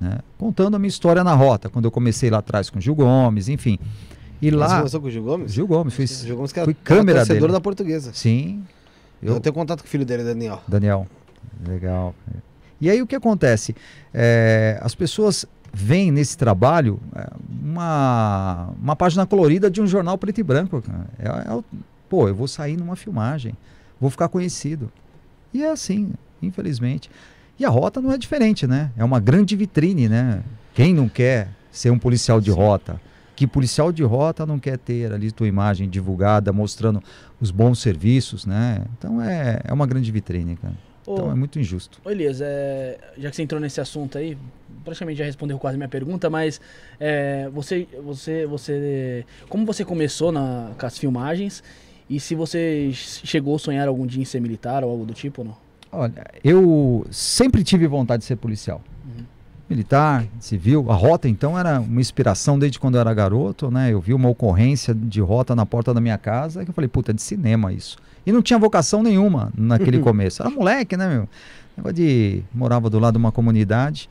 né? 0.00 0.18
Contando 0.38 0.74
a 0.76 0.78
minha 0.78 0.88
história 0.88 1.22
na 1.22 1.34
rota, 1.34 1.68
quando 1.68 1.84
eu 1.84 1.90
comecei 1.90 2.30
lá 2.30 2.38
atrás 2.38 2.70
com 2.70 2.78
o 2.78 2.80
Gil 2.82 2.94
Gomes, 2.94 3.48
enfim. 3.48 3.78
E 4.40 4.50
Você 4.50 4.56
lá. 4.56 4.78
começou 4.78 5.00
com 5.00 5.06
o 5.06 5.10
Gil 5.10 5.22
Gomes? 5.22 5.52
Gil 5.52 5.66
Gomes, 5.66 5.94
fui, 5.94 6.06
Gil 6.06 6.36
Gomes 6.36 6.52
que 6.52 6.62
fui 6.64 6.72
era 6.74 6.84
câmera 6.84 7.18
torcedor 7.20 7.40
dele. 7.42 7.52
da 7.52 7.60
portuguesa. 7.60 8.10
Sim. 8.14 8.62
Eu, 9.22 9.34
Eu, 9.34 9.40
tenho 9.40 9.54
contato 9.54 9.80
com 9.80 9.86
o 9.86 9.90
filho 9.90 10.04
dele, 10.04 10.22
Daniel. 10.24 10.60
Daniel. 10.68 11.06
Legal. 11.66 12.14
E 12.78 12.90
aí 12.90 13.00
o 13.00 13.06
que 13.06 13.16
acontece? 13.16 13.74
É, 14.12 14.78
as 14.82 14.94
pessoas 14.94 15.46
veem 15.76 16.10
nesse 16.10 16.38
trabalho 16.38 16.98
é, 17.14 17.28
uma, 17.62 18.70
uma 18.80 18.96
página 18.96 19.26
colorida 19.26 19.70
de 19.70 19.82
um 19.82 19.86
jornal 19.86 20.16
preto 20.16 20.40
e 20.40 20.42
branco. 20.42 20.82
É, 21.18 21.28
é 21.28 21.64
pô, 22.08 22.28
eu 22.28 22.34
vou 22.34 22.48
sair 22.48 22.76
numa 22.78 22.96
filmagem, 22.96 23.54
vou 24.00 24.08
ficar 24.08 24.28
conhecido. 24.28 24.90
E 25.52 25.62
é 25.62 25.70
assim, 25.70 26.12
infelizmente. 26.40 27.10
E 27.58 27.64
a 27.64 27.68
rota 27.68 28.00
não 28.00 28.10
é 28.10 28.18
diferente, 28.18 28.66
né? 28.66 28.90
É 28.96 29.04
uma 29.04 29.20
grande 29.20 29.54
vitrine, 29.54 30.08
né? 30.08 30.42
Quem 30.74 30.94
não 30.94 31.08
quer 31.08 31.48
ser 31.70 31.90
um 31.90 31.98
policial 31.98 32.40
de 32.40 32.50
rota? 32.50 33.00
Que 33.34 33.46
policial 33.46 33.92
de 33.92 34.02
rota 34.02 34.46
não 34.46 34.58
quer 34.58 34.78
ter 34.78 35.12
ali 35.12 35.30
tua 35.30 35.46
imagem 35.46 35.90
divulgada, 35.90 36.54
mostrando 36.54 37.02
os 37.38 37.50
bons 37.50 37.80
serviços, 37.80 38.46
né? 38.46 38.82
Então 38.96 39.20
é, 39.20 39.60
é 39.62 39.72
uma 39.74 39.86
grande 39.86 40.10
vitrine, 40.10 40.56
cara. 40.56 40.74
Então 41.08 41.28
Ô, 41.28 41.32
é 41.32 41.34
muito 41.34 41.58
injusto. 41.58 42.00
Ô 42.04 42.10
Elias, 42.10 42.40
é, 42.40 42.98
já 43.16 43.30
que 43.30 43.36
você 43.36 43.42
entrou 43.42 43.60
nesse 43.60 43.80
assunto 43.80 44.18
aí, 44.18 44.36
praticamente 44.84 45.18
já 45.18 45.24
respondeu 45.24 45.58
quase 45.58 45.76
a 45.76 45.78
minha 45.78 45.88
pergunta, 45.88 46.28
mas 46.28 46.60
é, 46.98 47.48
você, 47.52 47.86
você, 48.02 48.46
você, 48.46 49.24
como 49.48 49.64
você 49.64 49.84
começou 49.84 50.32
na, 50.32 50.72
com 50.78 50.86
as 50.86 50.98
filmagens 50.98 51.62
e 52.08 52.20
se 52.20 52.34
você 52.34 52.90
chegou 52.92 53.56
a 53.56 53.58
sonhar 53.58 53.88
algum 53.88 54.06
dia 54.06 54.22
em 54.22 54.24
ser 54.24 54.40
militar 54.40 54.84
ou 54.84 54.90
algo 54.90 55.04
do 55.04 55.14
tipo 55.14 55.42
ou 55.42 55.48
não? 55.48 55.66
Olha, 55.90 56.24
eu 56.44 57.06
sempre 57.10 57.64
tive 57.64 57.86
vontade 57.86 58.20
de 58.20 58.26
ser 58.26 58.36
policial. 58.36 58.82
Uhum. 59.04 59.24
Militar, 59.68 60.26
civil. 60.38 60.90
A 60.90 60.94
rota, 60.94 61.28
então, 61.28 61.58
era 61.58 61.80
uma 61.80 62.00
inspiração 62.00 62.58
desde 62.58 62.78
quando 62.78 62.96
eu 62.96 63.00
era 63.00 63.14
garoto, 63.14 63.70
né? 63.70 63.92
Eu 63.92 64.00
vi 64.00 64.12
uma 64.12 64.28
ocorrência 64.28 64.94
de 64.94 65.20
rota 65.20 65.56
na 65.56 65.64
porta 65.64 65.94
da 65.94 66.00
minha 66.00 66.18
casa 66.18 66.64
que 66.64 66.70
eu 66.70 66.74
falei, 66.74 66.88
puta, 66.88 67.12
é 67.12 67.14
de 67.14 67.22
cinema 67.22 67.72
isso. 67.72 67.96
E 68.26 68.32
não 68.32 68.42
tinha 68.42 68.58
vocação 68.58 69.02
nenhuma 69.02 69.52
naquele 69.56 69.98
começo. 70.02 70.42
Era 70.42 70.50
moleque, 70.50 70.96
né, 70.96 71.08
meu? 71.08 71.28
Negócio 71.76 71.94
de... 71.94 72.42
Morava 72.52 72.90
do 72.90 72.98
lado 72.98 73.12
de 73.14 73.18
uma 73.18 73.30
comunidade. 73.30 74.08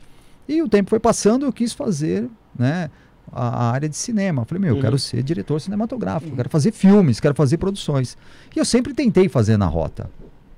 E 0.48 0.62
o 0.62 0.68
tempo 0.68 0.88
foi 0.90 0.98
passando, 1.00 1.44
eu 1.44 1.52
quis 1.52 1.72
fazer, 1.72 2.28
né? 2.58 2.88
A, 3.32 3.48
a 3.66 3.70
área 3.72 3.88
de 3.88 3.96
cinema. 3.96 4.42
Eu 4.42 4.46
falei, 4.46 4.60
meu, 4.62 4.70
eu 4.70 4.76
Uhum. 4.76 4.80
quero 4.82 4.98
ser 4.98 5.22
diretor 5.22 5.60
cinematográfico, 5.60 6.34
quero 6.36 6.48
fazer 6.48 6.70
filmes, 6.72 7.18
quero 7.18 7.34
fazer 7.34 7.58
produções. 7.58 8.16
E 8.54 8.58
eu 8.58 8.64
sempre 8.64 8.94
tentei 8.94 9.28
fazer 9.28 9.56
na 9.56 9.66
rota. 9.66 10.08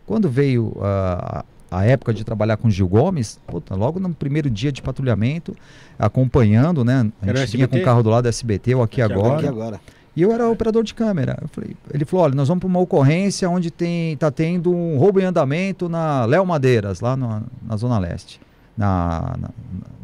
Quando 0.07 0.29
veio 0.29 0.77
ah, 0.83 1.45
a 1.71 1.85
época 1.87 2.13
de 2.13 2.25
trabalhar 2.25 2.59
com 2.59 2.69
Gil 2.71 2.87
Gomes, 2.87 3.41
puta, 3.47 3.75
logo 3.75 3.99
no 3.99 4.13
primeiro 4.15 4.51
dia 4.51 4.71
de 4.71 4.83
patrulhamento, 4.83 5.57
acompanhando, 5.99 6.85
né? 6.85 7.11
A 7.23 7.29
Era 7.29 7.41
gente 7.41 7.57
vinha 7.57 7.69
com 7.69 7.77
o 7.79 7.83
carro 7.83 8.03
do 8.03 8.11
lado 8.11 8.25
da 8.25 8.29
SBT, 8.29 8.75
ou 8.75 8.83
aqui, 8.83 9.01
Aqui 9.03 9.13
agora. 9.13 9.39
Aqui 9.39 9.47
agora. 9.49 9.81
E 10.19 10.23
eu 10.23 10.33
era 10.33 10.49
operador 10.49 10.83
de 10.83 10.93
câmera. 10.95 11.39
Eu 11.41 11.47
falei, 11.47 11.77
ele 11.95 12.05
falou: 12.05 12.25
olha, 12.25 12.35
nós 12.35 12.49
vamos 12.49 12.59
para 12.61 12.67
uma 12.67 12.81
ocorrência 12.81 13.49
onde 13.49 13.71
tem, 13.71 14.17
tá 14.17 14.33
tendo 14.33 14.75
um 14.75 14.99
roubo 14.99 15.21
em 15.21 15.25
andamento 15.25 15.89
na 15.89 16.25
Léo 16.25 16.45
Madeiras, 16.45 17.01
lá 17.01 17.17
no- 17.17 17.45
na 17.63 17.77
Zona 17.77 18.01
Leste, 18.01 18.41
na, 18.77 19.37
na, 19.39 19.51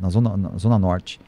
na 0.00 0.08
zona, 0.08 0.36
na 0.36 0.50
zona 0.56 0.78
Norte. 0.78 1.18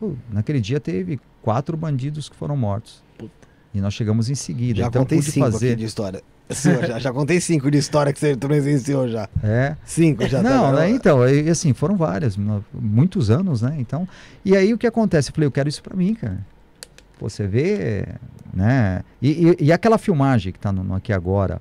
Pô, 0.00 0.14
naquele 0.32 0.60
dia 0.60 0.80
teve 0.80 1.20
quatro 1.42 1.76
bandidos 1.76 2.28
que 2.28 2.34
foram 2.34 2.56
mortos. 2.56 3.04
Puta. 3.16 3.30
E 3.72 3.80
nós 3.80 3.94
chegamos 3.94 4.28
em 4.28 4.34
seguida. 4.34 4.80
Já 4.80 4.86
então 4.88 5.02
contei 5.02 5.22
cinco 5.22 5.52
fazer. 5.52 5.66
aqui 5.68 5.76
de 5.76 5.84
história. 5.84 6.20
Sua, 6.50 6.86
já, 6.86 6.98
já 6.98 7.12
contei 7.12 7.40
cinco 7.40 7.70
de 7.70 7.78
história 7.78 8.12
que 8.12 8.18
você 8.18 8.36
presenciou 8.36 9.08
já. 9.08 9.28
É. 9.44 9.76
Cinco 9.84 10.26
já. 10.26 10.42
tá 10.42 10.50
não, 10.50 10.66
agora- 10.66 10.80
né, 10.86 10.90
então, 10.90 11.28
e, 11.28 11.48
assim, 11.48 11.72
foram 11.72 11.96
várias, 11.96 12.36
muitos 12.72 13.30
anos, 13.30 13.62
né? 13.62 13.76
Então, 13.78 14.08
e 14.44 14.56
aí 14.56 14.74
o 14.74 14.78
que 14.78 14.88
acontece? 14.88 15.30
Eu 15.30 15.34
falei, 15.36 15.46
eu 15.46 15.52
quero 15.52 15.68
isso 15.68 15.82
pra 15.84 15.96
mim, 15.96 16.14
cara. 16.14 16.44
Você 17.20 17.46
vê, 17.46 18.06
né? 18.52 19.02
E, 19.22 19.48
e- 19.60 19.64
e 19.66 19.72
aquela 19.72 19.98
filmagem 19.98 20.52
que 20.52 20.58
tá 20.58 20.72
no, 20.72 20.82
no 20.84 20.94
aqui 20.94 21.12
agora, 21.12 21.60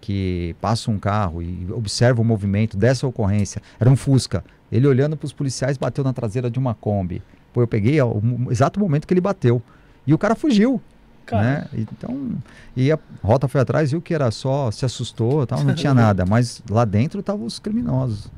que 0.00 0.54
passa 0.60 0.90
um 0.90 0.98
carro 0.98 1.42
e 1.42 1.66
observa 1.72 2.20
o 2.20 2.24
movimento 2.24 2.76
dessa 2.76 3.06
ocorrência, 3.06 3.60
era 3.78 3.88
um 3.90 3.96
Fusca. 3.96 4.44
Ele 4.70 4.86
olhando 4.86 5.16
para 5.16 5.26
os 5.26 5.32
policiais 5.32 5.76
bateu 5.78 6.04
na 6.04 6.12
traseira 6.12 6.50
de 6.50 6.58
uma 6.58 6.74
Kombi. 6.74 7.22
Pô, 7.52 7.62
eu 7.62 7.66
peguei 7.66 8.00
ó, 8.00 8.06
o 8.08 8.48
exato 8.50 8.78
momento 8.78 9.06
que 9.06 9.14
ele 9.14 9.20
bateu. 9.20 9.62
E 10.06 10.12
o 10.14 10.18
cara 10.18 10.34
fugiu. 10.34 10.80
Cara, 11.26 11.42
Né? 11.42 11.66
Então, 11.74 12.32
e 12.76 12.90
a 12.90 12.98
rota 13.22 13.46
foi 13.48 13.60
atrás, 13.60 13.90
viu 13.90 14.00
que 14.00 14.14
era 14.14 14.30
só, 14.30 14.70
se 14.70 14.84
assustou, 14.86 15.46
tal, 15.46 15.58
não 15.62 15.74
tinha 15.74 15.92
nada, 15.94 16.24
mas 16.26 16.62
lá 16.70 16.84
dentro 16.86 17.20
estavam 17.20 17.44
os 17.44 17.58
criminosos. 17.58 18.30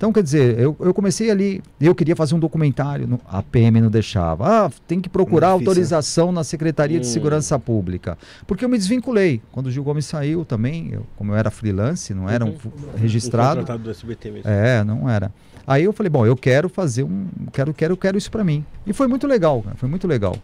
Então, 0.00 0.10
quer 0.14 0.22
dizer, 0.22 0.58
eu, 0.58 0.74
eu 0.80 0.94
comecei 0.94 1.30
ali, 1.30 1.62
eu 1.78 1.94
queria 1.94 2.16
fazer 2.16 2.34
um 2.34 2.38
documentário, 2.38 3.06
no- 3.06 3.20
a 3.28 3.42
PM 3.42 3.82
não 3.82 3.90
deixava. 3.90 4.64
Ah, 4.64 4.70
tem 4.88 4.98
que 4.98 5.10
procurar 5.10 5.48
Difícil, 5.48 5.68
autorização 5.68 6.32
na 6.32 6.42
Secretaria 6.42 6.98
de 6.98 7.06
Hum. 7.06 7.10
Segurança 7.10 7.58
Pública. 7.58 8.16
Porque 8.46 8.64
eu 8.64 8.68
me 8.70 8.78
desvinculei. 8.78 9.42
Quando 9.52 9.66
o 9.66 9.70
Gil 9.70 9.84
Gomes 9.84 10.06
saiu 10.06 10.42
também, 10.42 10.88
eu- 10.90 11.06
como 11.16 11.32
eu 11.32 11.36
era 11.36 11.50
freelance, 11.50 12.14
não 12.14 12.30
era 12.30 12.46
um 12.46 12.48
Uhum. 12.48 12.56
Um 12.94 12.98
registrado. 12.98 13.56
contratado 13.60 13.82
do 13.82 13.90
SBT 13.90 14.30
mesmo. 14.30 14.48
É, 14.50 14.82
não 14.82 15.06
era. 15.06 15.30
Aí 15.66 15.84
eu 15.84 15.92
falei, 15.92 16.08
bom, 16.08 16.24
eu 16.24 16.34
quero 16.34 16.70
fazer 16.70 17.02
um, 17.02 17.26
quero, 17.52 17.74
quero, 17.74 17.94
quero 17.94 18.16
isso 18.16 18.30
pra 18.30 18.42
mim. 18.42 18.64
E 18.86 18.94
foi 18.94 19.06
muito 19.06 19.26
legal, 19.26 19.60
cara, 19.60 19.76
foi 19.76 19.86
muito 19.90 20.08
legal. 20.08 20.34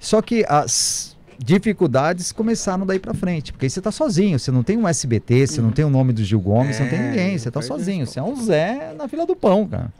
Só 0.00 0.20
que 0.20 0.44
as 0.48 1.16
dificuldades 1.38 2.32
começaram 2.32 2.84
daí 2.84 2.98
pra 2.98 3.14
frente, 3.14 3.52
porque 3.52 3.66
aí 3.66 3.70
você 3.70 3.80
tá 3.80 3.92
sozinho, 3.92 4.38
você 4.38 4.50
não 4.50 4.62
tem 4.62 4.76
um 4.76 4.86
SBT, 4.88 5.46
você 5.46 5.60
não 5.60 5.70
tem 5.70 5.84
o 5.84 5.90
nome 5.90 6.12
do 6.12 6.22
Gil 6.24 6.40
Gomes, 6.40 6.76
você 6.76 6.82
não 6.82 6.90
tem 6.90 6.98
É, 6.98 7.10
ninguém, 7.10 7.38
você 7.38 7.50
tá 7.50 7.62
sozinho, 7.62 8.06
você 8.06 8.18
é 8.18 8.22
um 8.22 8.36
Zé 8.36 8.94
na 8.96 9.06
fila 9.08 9.24
do 9.24 9.36
pão, 9.36 9.66
cara. 9.66 9.92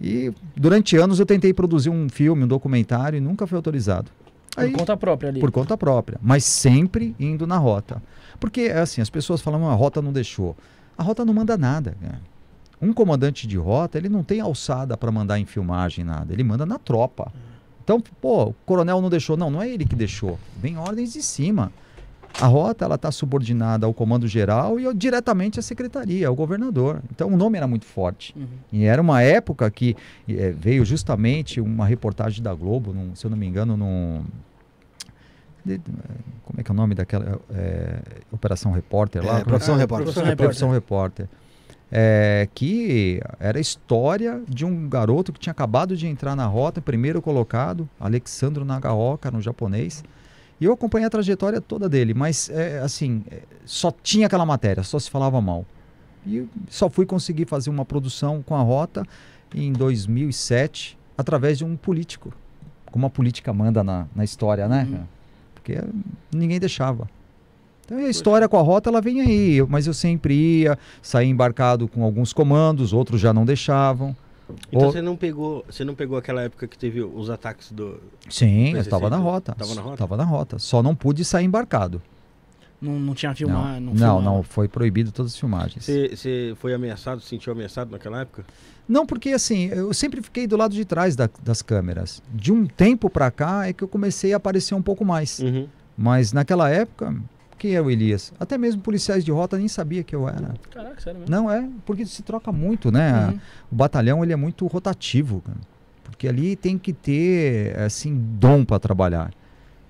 E 0.00 0.32
durante 0.56 0.96
anos 0.96 1.20
eu 1.20 1.26
tentei 1.26 1.52
produzir 1.52 1.90
um 1.90 2.08
filme, 2.08 2.44
um 2.44 2.48
documentário 2.48 3.16
e 3.16 3.20
nunca 3.20 3.46
foi 3.46 3.56
autorizado. 3.56 4.10
por 4.54 4.64
Aí, 4.64 4.72
conta 4.72 4.96
própria 4.96 5.28
ali. 5.30 5.40
por 5.40 5.50
conta 5.52 5.76
própria, 5.76 6.18
mas 6.22 6.44
sempre 6.44 7.14
indo 7.20 7.46
na 7.46 7.58
rota. 7.58 8.02
Porque, 8.40 8.62
é 8.62 8.78
assim, 8.78 9.00
as 9.00 9.10
pessoas 9.10 9.40
falam, 9.40 9.68
"Ah, 9.68 9.72
a 9.72 9.74
rota 9.74 10.00
não 10.02 10.12
deixou. 10.12 10.56
A 10.96 11.02
rota 11.02 11.24
não 11.24 11.34
manda 11.34 11.56
nada, 11.56 11.96
cara. 12.00 12.20
Um 12.80 12.92
comandante 12.92 13.46
de 13.46 13.56
rota, 13.56 13.96
ele 13.96 14.08
não 14.08 14.22
tem 14.22 14.40
alçada 14.40 14.96
para 14.96 15.10
mandar 15.10 15.38
em 15.38 15.44
filmagem 15.44 16.04
nada, 16.04 16.32
ele 16.32 16.44
manda 16.44 16.66
na 16.66 16.78
tropa. 16.78 17.32
Então, 17.84 18.00
pô, 18.20 18.44
o 18.46 18.54
coronel 18.64 19.00
não 19.02 19.10
deixou. 19.10 19.36
Não, 19.36 19.50
não 19.50 19.60
é 19.62 19.68
ele 19.68 19.84
que 19.84 19.94
deixou. 19.94 20.38
Vem 20.56 20.76
ordens 20.78 21.12
de 21.12 21.22
cima. 21.22 21.70
A 22.40 22.46
rota, 22.46 22.84
ela 22.84 22.96
está 22.96 23.12
subordinada 23.12 23.86
ao 23.86 23.94
comando 23.94 24.26
geral 24.26 24.80
e 24.80 24.92
diretamente 24.94 25.60
à 25.60 25.62
secretaria, 25.62 26.26
ao 26.26 26.34
governador. 26.34 27.00
Então, 27.12 27.28
o 27.28 27.36
nome 27.36 27.56
era 27.58 27.66
muito 27.68 27.84
forte. 27.84 28.34
Uhum. 28.36 28.46
E 28.72 28.84
era 28.86 29.00
uma 29.00 29.22
época 29.22 29.70
que 29.70 29.94
eh, 30.28 30.52
veio 30.58 30.84
justamente 30.84 31.60
uma 31.60 31.86
reportagem 31.86 32.42
da 32.42 32.52
Globo, 32.52 32.92
num- 32.92 33.14
se 33.14 33.24
eu 33.24 33.30
não 33.30 33.36
me 33.36 33.46
engano, 33.46 33.76
num. 33.76 34.24
de- 35.64 35.78
como 36.44 36.58
é 36.60 36.62
que 36.64 36.70
é 36.70 36.74
o 36.74 36.76
nome 36.76 36.94
daquela. 36.94 37.40
eh, 37.50 38.00
Operação 38.32 38.72
Repórter 38.72 39.24
lá? 39.24 39.38
É, 39.38 39.44
Profissão 39.44 39.74
Ah, 39.74 39.78
Repórter. 39.78 40.04
Profissão 40.06 40.22
É, 40.24 40.30
Repórter. 40.30 40.46
Profissão 40.46 40.70
Repórter. 40.70 41.28
É, 41.96 42.48
que 42.52 43.20
era 43.38 43.56
a 43.56 43.60
história 43.60 44.42
de 44.48 44.64
um 44.64 44.88
garoto 44.88 45.32
que 45.32 45.38
tinha 45.38 45.52
acabado 45.52 45.96
de 45.96 46.08
entrar 46.08 46.34
na 46.34 46.44
rota, 46.44 46.80
primeiro 46.80 47.22
colocado, 47.22 47.88
Alexandro 48.00 48.64
Nagaoka, 48.64 49.30
no 49.30 49.40
japonês. 49.40 50.02
E 50.60 50.64
eu 50.64 50.72
acompanhei 50.72 51.06
a 51.06 51.10
trajetória 51.10 51.60
toda 51.60 51.88
dele, 51.88 52.12
mas 52.12 52.48
é, 52.50 52.80
assim, 52.80 53.22
é, 53.30 53.42
só 53.64 53.92
tinha 54.02 54.26
aquela 54.26 54.44
matéria, 54.44 54.82
só 54.82 54.98
se 54.98 55.08
falava 55.08 55.40
mal. 55.40 55.64
E 56.26 56.48
só 56.68 56.88
fui 56.88 57.06
conseguir 57.06 57.46
fazer 57.46 57.70
uma 57.70 57.84
produção 57.84 58.42
com 58.42 58.56
a 58.56 58.60
rota 58.60 59.06
em 59.54 59.72
2007, 59.72 60.98
através 61.16 61.58
de 61.58 61.64
um 61.64 61.76
político. 61.76 62.32
Como 62.86 63.06
a 63.06 63.10
política 63.10 63.52
manda 63.52 63.84
na, 63.84 64.06
na 64.14 64.24
história, 64.24 64.66
né? 64.66 64.88
Uhum. 64.90 65.04
Porque 65.54 65.80
ninguém 66.34 66.58
deixava. 66.58 67.08
Então 67.84 68.00
e 68.00 68.06
a 68.06 68.08
história 68.08 68.48
com 68.48 68.58
a 68.58 68.62
rota 68.62 68.88
ela 68.90 69.00
vem 69.00 69.20
aí, 69.20 69.54
eu- 69.56 69.66
mas 69.68 69.86
eu 69.86 69.94
sempre 69.94 70.34
ia, 70.34 70.78
saía 71.02 71.28
embarcado 71.28 71.86
com 71.88 72.02
alguns 72.04 72.32
comandos, 72.32 72.92
outros 72.92 73.20
já 73.20 73.32
não 73.32 73.44
deixavam. 73.44 74.16
Então 74.70 74.90
você 74.92 75.00
não 75.00 75.16
pegou, 75.16 75.64
você 75.68 75.84
não 75.84 75.94
pegou 75.94 76.18
aquela 76.18 76.42
época 76.42 76.66
que 76.68 76.76
teve 76.76 77.02
os 77.02 77.30
ataques 77.30 77.72
do. 77.72 77.98
Sim, 78.28 78.66
eu 78.68 78.72
Mas 78.76 78.80
estava 78.86 79.08
na 79.08 79.16
rota. 79.16 79.54
tava 79.54 79.74
na 79.74 79.80
rota? 79.80 79.94
Estava 79.94 80.16
na 80.16 80.24
rota. 80.24 80.58
Só 80.58 80.82
não 80.82 80.94
pude 80.94 81.24
sair 81.24 81.44
embarcado. 81.46 82.00
Não, 82.80 82.92
não 83.00 83.14
tinha 83.14 83.34
filmar, 83.34 83.80
não, 83.80 83.94
não, 83.94 84.20
não, 84.20 84.22
não, 84.22 84.42
foi 84.42 84.68
proibido 84.68 85.10
todas 85.10 85.32
as 85.32 85.38
filmagens. 85.38 85.84
Você, 85.86 86.10
você 86.14 86.54
foi 86.58 86.74
ameaçado, 86.74 87.18
se 87.22 87.28
sentiu 87.28 87.50
ameaçado 87.54 87.90
naquela 87.90 88.20
época? 88.20 88.44
Não, 88.86 89.06
porque 89.06 89.30
assim, 89.30 89.66
eu 89.68 89.94
sempre 89.94 90.20
fiquei 90.20 90.46
do 90.46 90.54
lado 90.56 90.74
de 90.74 90.84
trás 90.84 91.16
da- 91.16 91.30
das 91.42 91.62
câmeras. 91.62 92.22
De 92.34 92.52
um 92.52 92.66
tempo 92.66 93.08
pra 93.08 93.30
cá 93.30 93.66
é 93.66 93.72
que 93.72 93.82
eu 93.82 93.88
comecei 93.88 94.34
a 94.34 94.36
aparecer 94.36 94.74
um 94.74 94.82
pouco 94.82 95.02
mais. 95.02 95.38
Uhum. 95.38 95.66
Mas 95.96 96.34
naquela 96.34 96.68
época, 96.68 97.16
quem 97.58 97.74
é 97.74 97.80
o 97.80 97.90
Elias? 97.90 98.32
Até 98.38 98.56
mesmo 98.58 98.80
policiais 98.82 99.24
de 99.24 99.30
rota 99.30 99.56
nem 99.58 99.68
sabia 99.68 100.02
que 100.02 100.14
eu 100.14 100.28
era. 100.28 100.54
Caraca, 100.70 101.00
sério 101.00 101.20
mesmo. 101.20 101.34
Não 101.34 101.50
é, 101.50 101.68
porque 101.86 102.04
se 102.06 102.22
troca 102.22 102.50
muito, 102.52 102.90
né? 102.92 103.28
Uhum. 103.28 103.38
O 103.72 103.74
batalhão 103.74 104.22
ele 104.22 104.32
é 104.32 104.36
muito 104.36 104.66
rotativo, 104.66 105.40
cara. 105.40 105.58
porque 106.04 106.28
ali 106.28 106.54
tem 106.56 106.78
que 106.78 106.92
ter 106.92 107.76
assim 107.78 108.14
dom 108.38 108.64
para 108.64 108.78
trabalhar. 108.78 109.30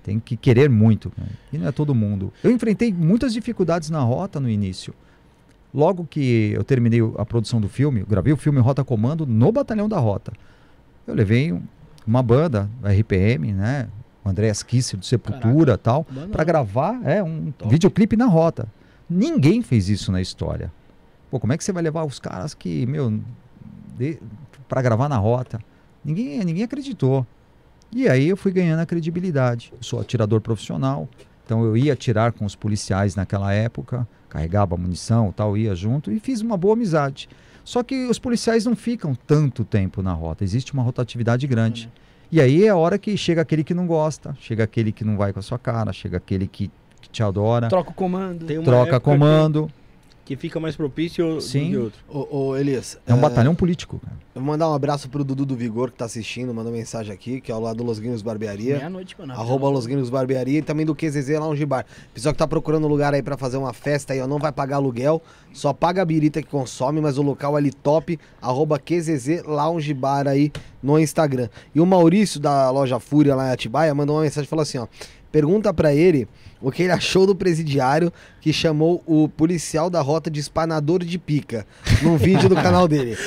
Tem 0.03 0.19
que 0.19 0.37
querer 0.37 0.69
muito, 0.69 1.09
cara. 1.09 1.27
e 1.51 1.57
não 1.57 1.67
é 1.67 1.71
todo 1.71 1.93
mundo. 1.95 2.31
Eu 2.43 2.51
enfrentei 2.51 2.93
muitas 2.93 3.33
dificuldades 3.33 3.89
na 3.89 3.99
rota 4.01 4.39
no 4.39 4.49
início. 4.49 4.93
Logo 5.73 6.05
que 6.09 6.51
eu 6.53 6.63
terminei 6.63 7.01
a 7.17 7.25
produção 7.25 7.59
do 7.59 7.67
filme, 7.67 8.03
gravei 8.07 8.31
o 8.31 8.37
filme 8.37 8.59
Rota 8.59 8.83
Comando 8.83 9.25
no 9.25 9.51
batalhão 9.51 9.89
da 9.89 9.97
Rota. 9.99 10.31
eu 11.07 11.13
levei 11.13 11.51
um- 11.51 11.61
uma 12.07 12.23
banda, 12.23 12.69
RPM, 12.83 13.51
né? 13.53 13.87
O 14.25 14.29
Andréas 14.29 14.63
Kisser 14.63 14.99
do 14.99 15.05
Sepultura 15.05 15.77
tal, 15.77 16.05
Banda 16.09 16.29
para 16.29 16.43
gravar 16.43 16.99
é, 17.03 17.21
um 17.21 17.51
Top. 17.51 17.71
videoclipe 17.71 18.17
na 18.17 18.25
rota. 18.25 18.67
Ninguém 19.07 19.61
fez 19.61 19.87
isso 19.87 20.11
na 20.11 20.19
história. 20.19 20.73
Pô, 21.29 21.39
como 21.39 21.53
é 21.53 21.57
que 21.57 21.63
você 21.63 21.71
vai 21.71 21.83
levar 21.83 22.03
os 22.03 22.19
caras 22.19 22.55
que, 22.55 22.87
meu, 22.87 23.21
para 24.67 24.81
gravar 24.81 25.07
na 25.07 25.17
rota? 25.17 25.59
Ninguém, 26.03 26.43
ninguém 26.43 26.63
acreditou. 26.63 27.25
E 27.91 28.09
aí 28.09 28.27
eu 28.27 28.35
fui 28.35 28.51
ganhando 28.51 28.79
a 28.79 28.85
credibilidade. 28.85 29.71
Eu 29.71 29.83
sou 29.83 29.99
atirador 29.99 30.41
profissional, 30.41 31.07
então 31.45 31.63
eu 31.63 31.77
ia 31.77 31.93
atirar 31.93 32.31
com 32.31 32.45
os 32.45 32.55
policiais 32.55 33.15
naquela 33.15 33.53
época, 33.53 34.07
carregava 34.27 34.75
munição, 34.75 35.31
tal, 35.31 35.55
ia 35.55 35.75
junto 35.75 36.11
e 36.11 36.19
fiz 36.19 36.41
uma 36.41 36.57
boa 36.57 36.73
amizade. 36.73 37.29
Só 37.63 37.83
que 37.83 38.07
os 38.07 38.17
policiais 38.17 38.65
não 38.65 38.75
ficam 38.75 39.13
tanto 39.13 39.63
tempo 39.63 40.01
na 40.01 40.13
rota, 40.13 40.43
existe 40.43 40.73
uma 40.73 40.81
rotatividade 40.81 41.45
grande. 41.45 41.91
E 42.35 42.41
aí 42.41 42.65
é 42.65 42.67
a 42.67 42.75
hora 42.75 42.97
que 42.97 43.15
chega 43.15 43.41
aquele 43.41 43.63
que 43.63 43.73
não 43.73 43.87
gosta, 43.87 44.35
chega 44.41 44.65
aquele 44.65 44.91
que 44.91 45.05
não 45.05 45.15
vai 45.15 45.31
com 45.31 45.39
a 45.39 45.41
sua 45.41 45.57
cara, 45.57 45.93
chega 45.93 46.17
aquele 46.17 46.47
que, 46.47 46.69
que 46.99 47.07
te 47.07 47.23
adora, 47.23 47.69
Troca 47.69 47.91
o 47.91 47.93
comando. 47.93 48.45
Tem 48.45 48.57
uma 48.57 48.65
troca 48.65 48.99
comando. 48.99 49.67
Que, 49.67 49.84
que 50.25 50.35
fica 50.35 50.59
mais 50.59 50.75
propício 50.75 51.39
Sim. 51.39 51.65
do 51.65 51.69
que 51.69 51.77
outro. 51.77 51.99
Ô, 52.09 52.37
ô, 52.37 52.57
Elias. 52.57 52.97
É 53.05 53.13
um 53.13 53.19
batalhão 53.19 53.53
político, 53.53 53.99
cara. 53.99 54.17
Eu 54.33 54.41
vou 54.41 54.51
mandar 54.51 54.69
um 54.69 54.73
abraço 54.73 55.07
pro 55.07 55.23
Dudu 55.23 55.45
do 55.45 55.55
Vigor 55.55 55.91
que 55.91 55.97
tá 55.97 56.05
assistindo, 56.05 56.53
mandou 56.53 56.73
mensagem 56.73 57.13
aqui, 57.13 57.39
que 57.39 57.51
é 57.51 57.55
ao 57.55 57.61
lado 57.61 57.77
do 57.77 57.83
Los 57.83 57.99
Gringos 57.99 58.23
Barbearia. 58.23 58.77
Meia-noite, 58.77 59.15
mano. 59.17 59.31
Arroba 59.31 59.69
Los 59.69 60.09
Barbearia 60.09 60.59
e 60.59 60.61
também 60.63 60.85
do 60.85 60.95
QZZ 60.95 61.29
Lounge 61.39 61.65
Bar. 61.65 61.85
Pessoal 62.11 62.33
que 62.33 62.39
tá 62.39 62.47
procurando 62.47 62.87
lugar 62.87 63.13
aí 63.13 63.21
pra 63.21 63.37
fazer 63.37 63.57
uma 63.57 63.71
festa 63.71 64.13
aí, 64.13 64.19
ó, 64.19 64.27
não 64.27 64.39
vai 64.39 64.51
pagar 64.51 64.77
aluguel, 64.77 65.21
só 65.53 65.71
paga 65.71 66.01
a 66.01 66.05
birita 66.05 66.41
que 66.41 66.49
consome, 66.49 66.99
mas 66.99 67.19
o 67.19 67.21
local 67.21 67.55
ali 67.55 67.71
top, 67.71 68.19
arroba 68.41 68.79
QZZ 68.79 69.43
Lounge 69.45 69.93
Bar 69.93 70.27
aí 70.27 70.51
no 70.81 70.99
Instagram. 70.99 71.47
E 71.73 71.79
o 71.79 71.85
Maurício 71.85 72.39
da 72.39 72.69
loja 72.71 72.99
Fúria 72.99 73.35
lá 73.35 73.49
em 73.49 73.51
Atibaia 73.51 73.93
mandou 73.93 74.15
uma 74.15 74.23
mensagem 74.23 74.47
e 74.47 74.49
falou 74.49 74.63
assim, 74.63 74.79
ó, 74.79 74.87
pergunta 75.35 75.73
pra 75.73 75.93
ele 75.93 76.29
o 76.61 76.71
que 76.71 76.83
ele 76.83 76.93
achou 76.93 77.27
do 77.27 77.35
presidiário 77.35 78.11
que 78.39 78.53
chamou 78.53 79.03
o 79.05 79.27
policial 79.27 79.89
da 79.89 79.99
rota 79.99 80.31
de 80.31 80.39
espanador 80.39 81.03
de 81.03 81.19
pica 81.19 81.65
num 82.01 82.15
vídeo 82.17 82.47
do 82.47 82.55
canal 82.55 82.87
dele. 82.87 83.17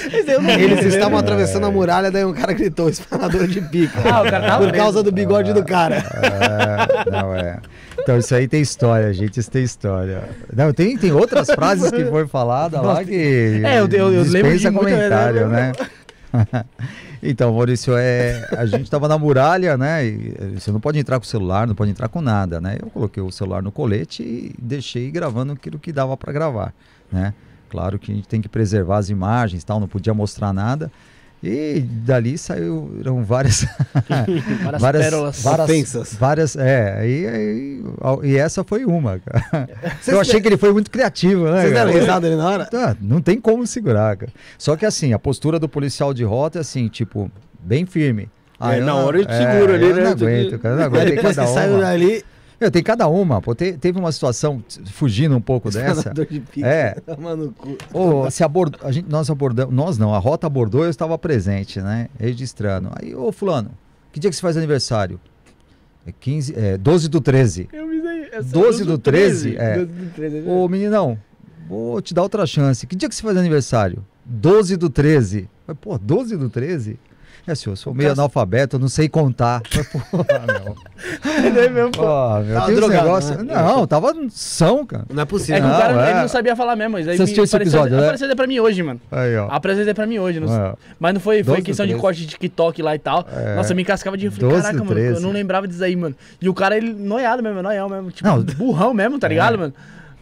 Eles 0.58 0.86
estavam 0.86 1.18
atravessando 1.18 1.66
a 1.66 1.70
muralha, 1.70 2.10
daí 2.10 2.24
um 2.24 2.32
cara 2.32 2.54
gritou, 2.54 2.88
espanador 2.88 3.46
de 3.46 3.60
pica. 3.60 4.00
Ah, 4.06 4.30
tava 4.30 4.64
por 4.66 4.72
causa 4.74 5.02
do 5.02 5.12
bigode 5.12 5.52
do 5.52 5.62
cara. 5.62 5.96
É, 5.96 7.10
não 7.10 7.34
é. 7.36 7.60
Então 8.00 8.16
isso 8.16 8.34
aí 8.34 8.48
tem 8.48 8.62
história, 8.62 9.12
gente. 9.12 9.38
Isso 9.38 9.50
tem 9.50 9.62
história. 9.62 10.22
Não, 10.56 10.72
tem, 10.72 10.96
tem 10.96 11.12
outras 11.12 11.48
frases 11.50 11.90
que 11.90 12.06
foi 12.06 12.26
falada 12.26 12.80
lá 12.80 13.04
que. 13.04 13.60
É, 13.64 13.80
eu- 13.80 13.88
eu- 13.88 14.14
eu 14.14 14.22
lembro 14.22 14.56
de 14.58 14.70
comentário, 14.72 15.40
eu 15.42 15.48
né? 15.50 15.72
então, 17.22 17.52
Maurício, 17.52 17.96
é, 17.96 18.48
a 18.56 18.66
gente 18.66 18.90
tava 18.90 19.08
na 19.08 19.18
muralha, 19.18 19.76
né? 19.76 20.06
Eh, 20.06 20.52
você 20.58 20.70
não 20.70 20.80
pode 20.80 20.98
entrar 20.98 21.18
com 21.18 21.24
o 21.24 21.28
celular, 21.28 21.66
não 21.66 21.74
pode 21.74 21.90
entrar 21.90 22.08
com 22.08 22.20
nada, 22.20 22.60
né? 22.60 22.78
Eu 22.80 22.88
coloquei 22.90 23.22
o 23.22 23.30
celular 23.30 23.62
no 23.62 23.72
colete 23.72 24.22
e 24.22 24.54
deixei 24.58 25.10
gravando 25.10 25.52
aquilo 25.52 25.78
que 25.78 25.92
dava 25.92 26.16
para 26.16 26.32
gravar, 26.32 26.72
né? 27.10 27.34
Claro 27.68 27.98
que 27.98 28.10
a 28.10 28.14
gente 28.14 28.28
tem 28.28 28.40
que 28.40 28.48
preservar 28.48 28.98
as 28.98 29.10
imagens, 29.10 29.64
tal, 29.64 29.80
não 29.80 29.88
podia 29.88 30.14
mostrar 30.14 30.52
nada. 30.52 30.90
E 31.42 31.80
dali 31.80 32.36
saíram 32.36 33.22
várias 33.24 33.64
Várias, 34.80 35.04
pérolas. 35.04 35.42
várias, 35.42 35.68
Ofensas. 35.68 36.14
várias, 36.14 36.56
é, 36.56 37.06
e, 37.06 37.82
e, 38.24 38.30
e 38.30 38.36
essa 38.36 38.64
foi 38.64 38.84
uma, 38.84 39.20
Eu 40.06 40.20
achei 40.20 40.40
que 40.40 40.48
ele 40.48 40.56
foi 40.56 40.72
muito 40.72 40.90
criativo, 40.90 41.44
né? 41.48 41.60
Vocês 41.62 41.72
deram 41.72 41.92
risada 41.92 42.26
ali 42.26 42.34
na 42.36 42.48
hora? 42.48 42.66
Tá, 42.66 42.96
não 43.00 43.20
tem 43.20 43.40
como 43.40 43.66
segurar, 43.66 44.16
cara. 44.16 44.32
Só 44.58 44.76
que 44.76 44.84
assim, 44.84 45.12
a 45.12 45.18
postura 45.18 45.58
do 45.60 45.68
policial 45.68 46.12
de 46.12 46.24
rota 46.24 46.58
é 46.58 46.60
assim, 46.60 46.88
tipo, 46.88 47.30
bem 47.60 47.86
firme. 47.86 48.28
É, 48.60 48.80
eu 48.80 48.84
na 48.84 48.96
hora 48.96 49.18
eu 49.18 49.24
te 49.24 49.36
seguro 49.36 49.72
ali, 49.72 49.84
eu 49.84 49.94
né? 49.94 50.02
Não 50.02 50.10
aguento, 50.10 50.58
cara, 50.58 50.74
eu 50.74 50.78
não 50.78 50.82
Aí 50.82 50.86
aguento. 50.86 51.14
Depois 51.14 51.38
que 51.38 51.46
saiu 51.46 51.78
dali, 51.78 52.24
Meu, 52.60 52.70
tem 52.70 52.82
cada 52.82 53.06
uma, 53.06 53.40
pô. 53.40 53.54
Te- 53.54 53.74
teve 53.74 53.98
uma 53.98 54.10
situação, 54.10 54.62
fugindo 54.86 55.36
um 55.36 55.40
pouco 55.40 55.70
dessa. 55.70 56.10
de 56.12 56.40
pica. 56.40 56.66
É. 56.66 56.96
Mano, 57.20 57.46
no 57.46 57.52
cu. 57.52 57.76
Ô, 57.92 58.30
se 58.30 58.42
abord... 58.42 58.76
a 58.82 58.90
gente, 58.90 59.08
nós 59.08 59.30
abordamos, 59.30 59.72
nós 59.72 59.96
não, 59.96 60.12
a 60.12 60.18
rota 60.18 60.46
abordou, 60.46 60.84
eu 60.84 60.90
estava 60.90 61.16
presente, 61.16 61.80
né? 61.80 62.08
Registrando. 62.18 62.90
Aí, 63.00 63.14
ô 63.14 63.30
fulano, 63.30 63.70
que 64.12 64.18
dia 64.18 64.28
que 64.28 64.34
você 64.36 64.42
faz 64.42 64.56
aniversário? 64.56 65.20
É 66.04 66.12
15, 66.12 66.54
é 66.58 66.76
12 66.76 67.08
do 67.08 67.20
13. 67.20 67.68
Eu 67.72 67.92
isso 67.92 68.06
aí. 68.08 68.28
Essa 68.32 68.48
12 68.48 68.84
do 68.84 68.98
13, 68.98 69.56
é. 69.56 69.74
12 69.78 69.92
do 69.92 70.10
13, 70.14 70.36
é. 70.38 70.50
Ô 70.50 70.68
meninão, 70.68 71.18
vou 71.68 72.00
te 72.00 72.12
dar 72.14 72.22
outra 72.22 72.44
chance. 72.46 72.86
Que 72.86 72.96
dia 72.96 73.08
que 73.08 73.14
você 73.14 73.22
faz 73.22 73.36
aniversário? 73.36 74.04
12 74.24 74.76
do 74.76 74.90
13. 74.90 75.48
Falei, 75.66 75.78
Pô, 75.80 75.98
12 75.98 76.36
do 76.36 76.48
13? 76.50 76.98
É, 77.48 77.54
senhor, 77.54 77.72
eu 77.72 77.76
sou 77.76 77.94
meio 77.94 78.12
analfabeto, 78.12 78.76
eu 78.76 78.80
não 78.80 78.88
sei 78.88 79.08
contar. 79.08 79.62
Falei, 79.66 79.86
Porra, 80.10 80.62
meu. 80.64 80.76
Ele 81.44 81.58
é 81.60 81.68
mesmo, 81.70 81.90
pô. 81.92 82.02
Meu, 82.40 82.54
Tava 82.54 82.72
drogado, 82.74 83.04
negócios- 83.04 83.36
né? 83.38 83.54
Não, 83.54 83.86
tava 83.86 84.14
são, 84.30 84.84
cara. 84.84 85.04
Não 85.08 85.20
é 85.20 85.22
É 85.22 85.24
possível. 85.24 85.60
que 85.62 85.66
o 85.66 85.70
Não, 85.70 85.78
cara 85.78 86.06
é. 86.06 86.10
ele 86.10 86.20
não 86.20 86.28
sabia 86.28 86.54
falar 86.54 86.76
mesmo. 86.76 86.92
Mas 86.92 87.08
aí 87.08 87.16
Você 87.16 87.22
assistiu 87.22 87.42
me 87.42 87.44
esse 87.46 87.56
apareceu- 87.56 87.80
episódio, 87.80 87.96
né? 87.96 88.02
Apareceu 88.04 88.26
até 88.26 88.34
pra 88.36 88.46
mim 88.46 88.60
hoje, 88.60 88.82
mano. 88.82 89.00
Aí, 89.10 89.36
ó. 89.36 89.48
Apareceu 89.50 89.82
até 89.82 89.94
pra 89.94 90.06
mim 90.06 90.18
hoje. 90.18 90.40
Não... 90.40 90.54
É. 90.54 90.74
Mas 91.00 91.14
não 91.14 91.20
foi, 91.20 91.36
foi 91.36 91.44
12 91.44 91.62
do 91.62 91.64
questão 91.64 91.86
de 91.86 91.92
13. 91.92 92.00
corte 92.02 92.20
de 92.20 92.26
TikTok 92.26 92.82
lá 92.82 92.94
e 92.94 92.98
tal. 92.98 93.26
É. 93.34 93.54
Nossa, 93.56 93.72
me 93.74 93.82
encascava 93.82 94.16
de. 94.16 94.28
12 94.28 94.62
Caraca, 94.62 94.84
mano, 94.84 94.90
eu 95.00 95.06
13. 95.12 95.22
não 95.22 95.30
lembrava 95.32 95.66
disso 95.66 95.82
aí, 95.82 95.96
mano. 95.96 96.14
E 96.40 96.48
o 96.48 96.54
cara, 96.54 96.76
ele 96.76 96.92
noiado 96.92 97.42
mesmo, 97.42 97.62
noião 97.62 97.88
mesmo. 97.88 98.10
Tipo, 98.10 98.28
Não. 98.28 98.42
burrão 98.42 98.92
mesmo, 98.92 99.18
tá 99.18 99.26
ligado, 99.28 99.58
mano? 99.58 99.72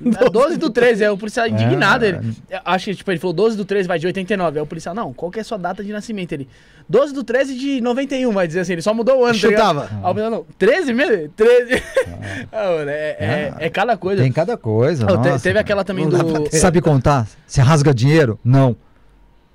É 0.05 0.29
12 0.31 0.57
do 0.59 0.69
13, 0.69 1.05
é 1.05 1.11
o 1.11 1.17
policial 1.17 1.47
indignado. 1.49 2.05
Ele, 2.05 2.19
Eu 2.51 2.61
acho 2.65 2.85
que, 2.87 2.95
tipo, 2.95 3.11
ele 3.11 3.19
falou 3.19 3.33
12 3.33 3.57
do 3.57 3.65
13, 3.65 3.89
vai 3.89 3.99
de 3.99 4.07
89. 4.07 4.59
Aí 4.59 4.63
o 4.63 4.67
policial, 4.67 4.95
não, 4.95 5.13
qual 5.13 5.31
que 5.31 5.39
é 5.39 5.43
a 5.43 5.45
sua 5.45 5.57
data 5.59 5.83
de 5.83 5.91
nascimento? 5.93 6.33
Ele, 6.33 6.49
12 6.89 7.15
do 7.15 7.25
13 7.25 7.57
de 7.59 7.81
91, 7.81 8.31
vai 8.33 8.47
dizer 8.47 8.61
assim, 8.61 8.73
ele 8.75 8.83
só 8.83 8.93
mudou 8.93 9.21
o 9.21 9.25
ano. 9.25 9.35
tá? 9.35 9.49
Chutava. 9.49 9.89
Aí 9.91 9.99
o 9.99 10.03
policial, 10.15 10.31
não, 10.31 10.47
13 10.59 10.93
mesmo? 10.93 11.29
13. 11.31 11.83
Ah, 12.53 12.85
é, 12.87 13.17
é, 13.61 13.67
é 13.67 13.71
cada 13.71 13.97
coisa. 13.97 14.23
Tem 14.23 14.33
cada 14.33 14.57
coisa. 14.57 15.05
Oh, 15.09 15.15
nossa, 15.17 15.39
teve 15.39 15.55
cara. 15.55 15.61
aquela 15.61 15.85
também 15.85 16.09
do. 16.09 16.17
Sabe 16.51 16.81
contar? 16.81 17.27
Você 17.47 17.61
rasga 17.61 17.95
dinheiro? 17.95 18.39
Não. 18.45 18.77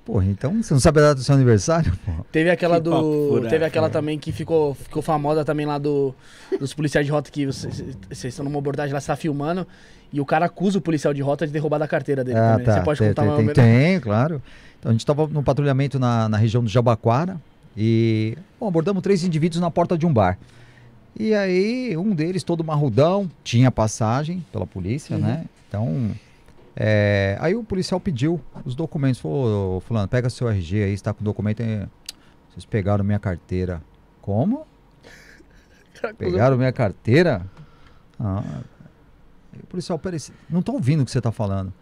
Porra, 0.04 0.24
então 0.26 0.60
você 0.62 0.74
não 0.74 0.80
sabe 0.80 0.98
a 0.98 1.02
data 1.02 1.14
do 1.16 1.22
seu 1.22 1.34
aniversário? 1.34 1.92
Porra. 2.04 2.24
Teve 2.32 2.50
aquela 2.50 2.76
Que 2.76 2.82
do. 2.82 3.28
furado, 3.28 3.48
Teve 3.48 3.64
aquela 3.64 3.86
né? 3.86 3.92
também 3.92 4.18
que 4.18 4.32
ficou, 4.32 4.74
ficou 4.74 5.00
famosa 5.00 5.44
também 5.44 5.64
lá 5.64 5.78
do. 5.78 6.12
Dos 6.58 6.74
policiais 6.74 7.06
de 7.06 7.12
rota 7.12 7.30
que 7.30 7.46
vocês 7.46 7.84
vocês 8.10 8.32
estão 8.32 8.44
numa 8.44 8.58
abordagem 8.58 8.92
lá, 8.92 9.00
você 9.00 9.06
tá 9.06 9.16
filmando. 9.16 9.66
E 10.12 10.20
o 10.20 10.26
cara 10.26 10.46
acusa 10.46 10.78
o 10.78 10.80
policial 10.80 11.14
de 11.14 11.22
rota 11.22 11.46
de 11.46 11.52
derrubar 11.52 11.78
da 11.78 11.88
carteira 11.88 12.22
dele 12.22 12.38
Ah, 12.38 12.52
também. 12.52 12.66
tá. 12.66 12.74
Você 12.74 12.80
pode 12.82 12.98
tem, 12.98 13.08
contar 13.08 13.22
tem, 13.36 13.46
tem, 13.46 13.54
tem, 13.54 14.00
claro. 14.00 14.42
Então 14.78 14.90
a 14.90 14.92
gente 14.92 15.00
estava 15.00 15.26
no 15.26 15.42
patrulhamento 15.42 15.98
na, 15.98 16.28
na 16.28 16.36
região 16.36 16.62
do 16.62 16.68
Jabaquara 16.68 17.40
e 17.76 18.36
bom, 18.60 18.68
abordamos 18.68 19.02
três 19.02 19.24
indivíduos 19.24 19.60
na 19.60 19.70
porta 19.70 19.96
de 19.96 20.04
um 20.04 20.12
bar. 20.12 20.38
E 21.18 21.34
aí, 21.34 21.96
um 21.96 22.14
deles, 22.14 22.42
todo 22.42 22.62
marrudão, 22.64 23.30
tinha 23.44 23.70
passagem 23.70 24.44
pela 24.52 24.66
polícia, 24.66 25.16
Uhum. 25.16 25.22
né? 25.22 25.44
Então, 25.68 26.10
é, 26.76 27.36
aí 27.40 27.54
o 27.54 27.62
policial 27.62 28.00
pediu 28.00 28.40
os 28.64 28.74
documentos. 28.74 29.20
Falou, 29.20 29.76
"Ô, 29.76 29.80
fulano, 29.80 30.08
pega 30.08 30.28
seu 30.30 30.48
RG 30.48 30.82
aí, 30.84 30.92
está 30.92 31.12
com 31.12 31.20
o 31.20 31.24
documento. 31.24 31.62
aí. 31.62 31.82
Vocês 32.50 32.64
pegaram 32.66 33.02
minha 33.04 33.18
carteira. 33.18 33.80
Como? 34.20 34.66
Pegaram 36.18 36.56
minha 36.56 36.72
carteira? 36.72 37.42
Ah. 38.18 38.42
Policial, 39.72 39.98
peraí, 39.98 40.20
não 40.50 40.60
tô 40.60 40.72
ouvindo 40.72 41.00
o 41.00 41.04
que 41.06 41.10
você 41.10 41.20
tá 41.20 41.32
falando. 41.32 41.72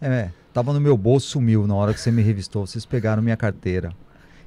É, 0.00 0.30
tava 0.52 0.72
no 0.72 0.80
meu 0.80 0.96
bolso, 0.96 1.28
sumiu 1.28 1.64
na 1.64 1.76
hora 1.76 1.94
que 1.94 2.00
você 2.00 2.10
me 2.10 2.20
revistou. 2.20 2.66
Vocês 2.66 2.84
pegaram 2.84 3.22
minha 3.22 3.36
carteira. 3.36 3.92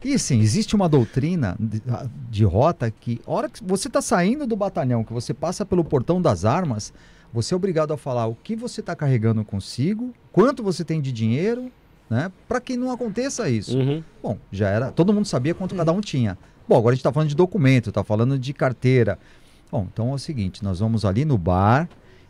E 0.04 0.14
assim, 0.14 0.42
existe 0.42 0.76
uma 0.76 0.90
doutrina 0.90 1.56
de, 1.58 1.82
de 2.30 2.44
rota 2.44 2.92
que, 2.92 3.22
hora 3.26 3.48
que 3.50 3.64
você 3.64 3.90
tá 3.90 4.02
saindo 4.02 4.46
do 4.46 4.54
batalhão, 4.54 5.06
que 5.06 5.14
você 5.14 5.34
passa 5.34 5.66
pelo 5.66 5.82
portão 5.82 6.22
das 6.22 6.44
armas, 6.44 6.94
você 7.34 7.54
é 7.54 7.58
obrigado 7.58 7.94
a 7.94 7.98
falar 7.98 8.28
o 8.28 8.36
que 8.36 8.54
você 8.54 8.82
tá 8.82 8.94
carregando 8.94 9.46
consigo, 9.46 10.14
quanto 10.34 10.62
você 10.62 10.84
tem 10.84 11.00
de 11.00 11.14
dinheiro, 11.14 11.72
né? 12.10 12.30
Para 12.50 12.60
que 12.60 12.76
não 12.76 12.92
aconteça 12.92 13.50
isso. 13.50 13.78
Uhum. 13.78 14.04
Bom, 14.22 14.38
já 14.52 14.68
era. 14.68 14.92
Todo 14.92 15.14
mundo 15.14 15.26
sabia 15.26 15.54
quanto 15.54 15.74
cada 15.74 15.94
um 15.94 16.02
tinha. 16.02 16.38
Bom, 16.68 16.78
agora 16.78 16.92
a 16.92 16.96
gente 16.96 17.02
está 17.02 17.14
falando 17.14 17.30
de 17.30 17.36
documento, 17.36 17.90
está 17.92 18.04
falando 18.04 18.38
de 18.38 18.54
carteira. 18.54 19.18
Bom, 19.72 19.88
então 19.90 20.12
é 20.12 20.16
o 20.16 20.18
seguinte: 20.18 20.62
nós 20.66 20.80
vamos 20.80 21.06
ali 21.06 21.24
no 21.24 21.38
bar 21.38 21.88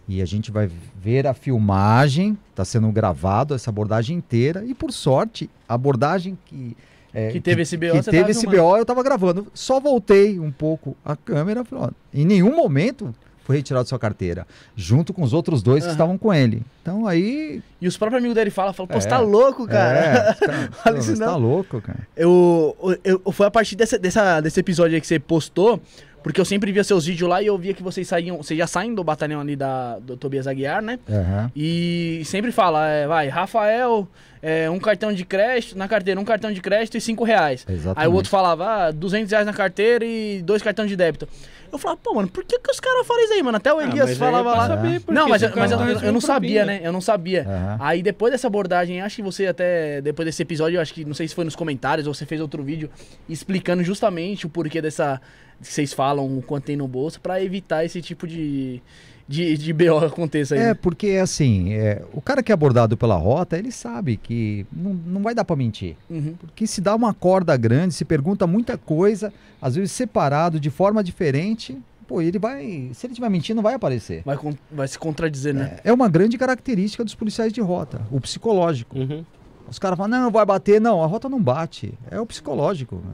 e 0.09 0.21
a 0.21 0.25
gente 0.25 0.49
vai 0.51 0.69
ver 1.01 1.25
a 1.27 1.33
filmagem, 1.35 2.37
está 2.49 2.65
sendo 2.65 2.91
gravado 2.91 3.53
essa 3.53 3.69
abordagem 3.69 4.17
inteira 4.17 4.65
e 4.65 4.73
por 4.73 4.91
sorte 4.91 5.49
a 5.67 5.75
abordagem 5.75 6.37
que 6.45 6.75
é, 7.13 7.31
Que 7.31 7.39
teve 7.41 7.61
esse 7.63 7.75
BO, 7.77 7.87
que 7.91 8.03
você 8.03 8.11
teve 8.11 8.19
tava 8.21 8.31
esse 8.31 8.41
filmando. 8.41 8.61
BO, 8.63 8.75
eu 8.77 8.81
estava 8.83 9.01
gravando. 9.01 9.47
Só 9.53 9.79
voltei 9.79 10.39
um 10.39 10.51
pouco 10.51 10.95
a 11.03 11.15
câmera, 11.15 11.63
falei, 11.65 11.85
ó, 11.85 11.91
em 12.13 12.23
nenhum 12.25 12.55
momento 12.55 13.15
foi 13.43 13.55
retirado 13.57 13.89
sua 13.89 13.97
carteira, 13.97 14.45
junto 14.75 15.11
com 15.11 15.23
os 15.23 15.33
outros 15.33 15.63
dois 15.63 15.79
que 15.79 15.85
Aham. 15.87 15.91
estavam 15.93 16.17
com 16.19 16.31
ele. 16.31 16.61
Então 16.83 17.07
aí, 17.07 17.63
E 17.81 17.87
os 17.87 17.97
próprios 17.97 18.19
amigos 18.19 18.35
dele 18.35 18.51
falam, 18.51 18.73
falam, 18.73 18.87
pô, 18.87 19.01
você 19.01 19.07
É. 19.07 19.09
tá 19.09 19.17
louco, 19.19 19.67
cara. 19.67 19.97
é, 19.99 20.31
os 20.33 20.37
caras, 20.45 20.65
Fala 20.75 20.95
"Pô, 20.95 21.01
isso 21.01 21.15
você 21.15 21.19
não." 21.19 21.27
tá 21.31 21.35
louco, 21.35 21.81
cara. 21.81 22.07
Eu, 22.15 22.75
eu, 23.03 23.31
foi 23.31 23.47
a 23.47 23.51
partir 23.51 23.75
dessa, 23.75 23.97
dessa, 23.97 24.39
desse 24.39 24.59
episódio 24.59 24.93
aí 24.93 25.01
que 25.01 25.07
você 25.07 25.17
postou, 25.17 25.81
Porque 26.21 26.39
eu 26.39 26.45
sempre 26.45 26.71
via 26.71 26.83
seus 26.83 27.05
vídeos 27.05 27.29
lá 27.29 27.41
e 27.41 27.47
eu 27.47 27.57
via 27.57 27.73
que 27.73 27.81
vocês 27.81 28.07
saíam. 28.07 28.37
Vocês 28.37 28.57
já 28.57 28.67
saem 28.67 28.93
do 28.93 29.03
batalhão 29.03 29.39
ali 29.39 29.55
da, 29.55 29.99
do 29.99 30.17
Tobias 30.17 30.47
Aguiar, 30.47 30.81
né? 30.81 30.99
Aham. 31.09 31.51
E 31.55 32.21
sempre 32.25 32.51
fala, 32.51 32.87
é, 32.87 33.07
vai, 33.07 33.27
Rafael, 33.27 34.07
é, 34.41 34.69
um 34.69 34.79
cartão 34.79 35.13
de 35.13 35.25
crédito, 35.25 35.77
na 35.77 35.87
carteira, 35.87 36.19
um 36.19 36.25
cartão 36.25 36.51
de 36.51 36.61
crédito 36.61 36.97
e 36.97 37.01
cinco 37.01 37.23
reais. 37.23 37.65
Exatamente. 37.67 37.99
Aí 37.99 38.07
o 38.07 38.13
outro 38.13 38.29
falava, 38.29 38.87
ah, 38.87 38.91
200 38.91 39.31
reais 39.31 39.45
na 39.45 39.53
carteira 39.53 40.05
e 40.05 40.41
dois 40.41 40.61
cartões 40.61 40.89
de 40.89 40.95
débito. 40.95 41.27
Eu 41.71 41.77
falava, 41.77 41.99
pô, 42.03 42.13
mano, 42.15 42.27
por 42.27 42.43
que, 42.43 42.57
que 42.59 42.71
os 42.71 42.79
caras 42.79 43.05
falam 43.07 43.23
isso 43.23 43.33
aí, 43.33 43.43
mano? 43.43 43.57
Até 43.57 43.73
o 43.73 43.77
Ah, 43.79 43.83
Elias 43.83 44.09
é 44.11 44.15
falava 44.15 44.51
lá. 44.55 44.67
saber, 44.67 45.01
Não, 45.07 45.27
mas, 45.29 45.41
cara 45.41 45.53
mas 45.55 45.71
eu, 45.71 45.77
tá 45.77 45.89
eu- 45.89 45.99
eu 46.01 46.11
não 46.13 46.21
sabia, 46.21 46.65
né? 46.65 46.81
Eu 46.83 46.91
não 46.91 47.01
sabia. 47.01 47.43
Aham. 47.47 47.77
Aí 47.79 48.01
depois 48.03 48.31
dessa 48.31 48.47
abordagem, 48.47 49.01
acho 49.01 49.17
que 49.17 49.21
você 49.21 49.47
até, 49.47 50.01
depois 50.01 50.25
desse 50.25 50.41
episódio, 50.41 50.77
eu 50.77 50.81
acho 50.81 50.93
que, 50.93 51.05
não 51.05 51.13
sei 51.13 51.27
se 51.27 51.35
foi 51.35 51.45
nos 51.45 51.55
comentários 51.55 52.07
ou 52.07 52.13
você 52.13 52.25
fez 52.25 52.39
outro 52.41 52.63
vídeo 52.63 52.89
explicando 53.27 53.83
justamente 53.83 54.45
o 54.45 54.49
porquê 54.49 54.81
dessa. 54.81 55.21
que 55.61 55.67
vocês 55.67 55.93
falam 55.93 56.37
o 56.37 56.41
quanto 56.41 56.65
tem 56.65 56.77
no 56.77 56.87
bolso, 56.87 57.19
pra 57.19 57.41
evitar 57.43 57.83
esse 57.83 58.01
tipo 58.01 58.25
de. 58.25 58.81
De, 59.29 59.55
de 59.57 59.71
BO 59.71 59.97
aconteça 60.03 60.55
aí. 60.55 60.59
É, 60.61 60.73
porque 60.73 61.11
assim, 61.21 61.71
é, 61.73 62.01
o 62.11 62.19
cara 62.19 62.41
que 62.41 62.51
é 62.51 62.53
abordado 62.53 62.97
pela 62.97 63.15
rota, 63.15 63.57
ele 63.59 63.71
sabe 63.71 64.17
que 64.17 64.65
não, 64.73 64.91
não 64.93 65.21
vai 65.21 65.35
dar 65.35 65.45
pra 65.45 65.55
mentir. 65.55 65.95
Uhum. 66.09 66.33
Porque 66.39 66.65
se 66.65 66.81
dá 66.81 66.95
uma 66.95 67.13
corda 67.13 67.55
grande, 67.55 67.93
se 67.93 68.03
pergunta 68.03 68.47
muita 68.47 68.75
coisa, 68.75 69.31
às 69.61 69.75
vezes 69.75 69.91
separado, 69.91 70.59
de 70.59 70.71
forma 70.71 71.03
diferente, 71.03 71.77
pô, 72.07 72.21
ele 72.23 72.39
vai. 72.39 72.89
Se 72.93 73.05
ele 73.05 73.13
estiver 73.13 73.29
mentindo, 73.29 73.57
não 73.57 73.63
vai 73.63 73.75
aparecer. 73.75 74.23
Vai, 74.25 74.35
con- 74.35 74.55
vai 74.71 74.87
se 74.87 74.97
contradizer, 74.97 75.53
né? 75.53 75.77
É 75.83 75.93
uma 75.93 76.09
grande 76.09 76.35
característica 76.35 77.03
dos 77.05 77.13
policiais 77.13 77.53
de 77.53 77.61
rota, 77.61 78.01
o 78.11 78.19
psicológico. 78.19 78.97
Uhum. 78.97 79.23
Os 79.69 79.77
caras 79.77 79.95
falam, 79.95 80.19
não, 80.19 80.31
vai 80.31 80.43
bater. 80.43 80.81
Não, 80.81 81.03
a 81.03 81.05
rota 81.05 81.29
não 81.29 81.39
bate. 81.39 81.93
É 82.09 82.19
o 82.19 82.25
psicológico. 82.25 82.95
né? 82.95 83.13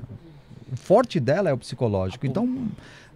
O 0.71 0.78
forte 0.78 1.19
dela 1.19 1.49
é 1.49 1.54
o 1.54 1.58
psicológico. 1.58 2.25
Então, 2.25 2.67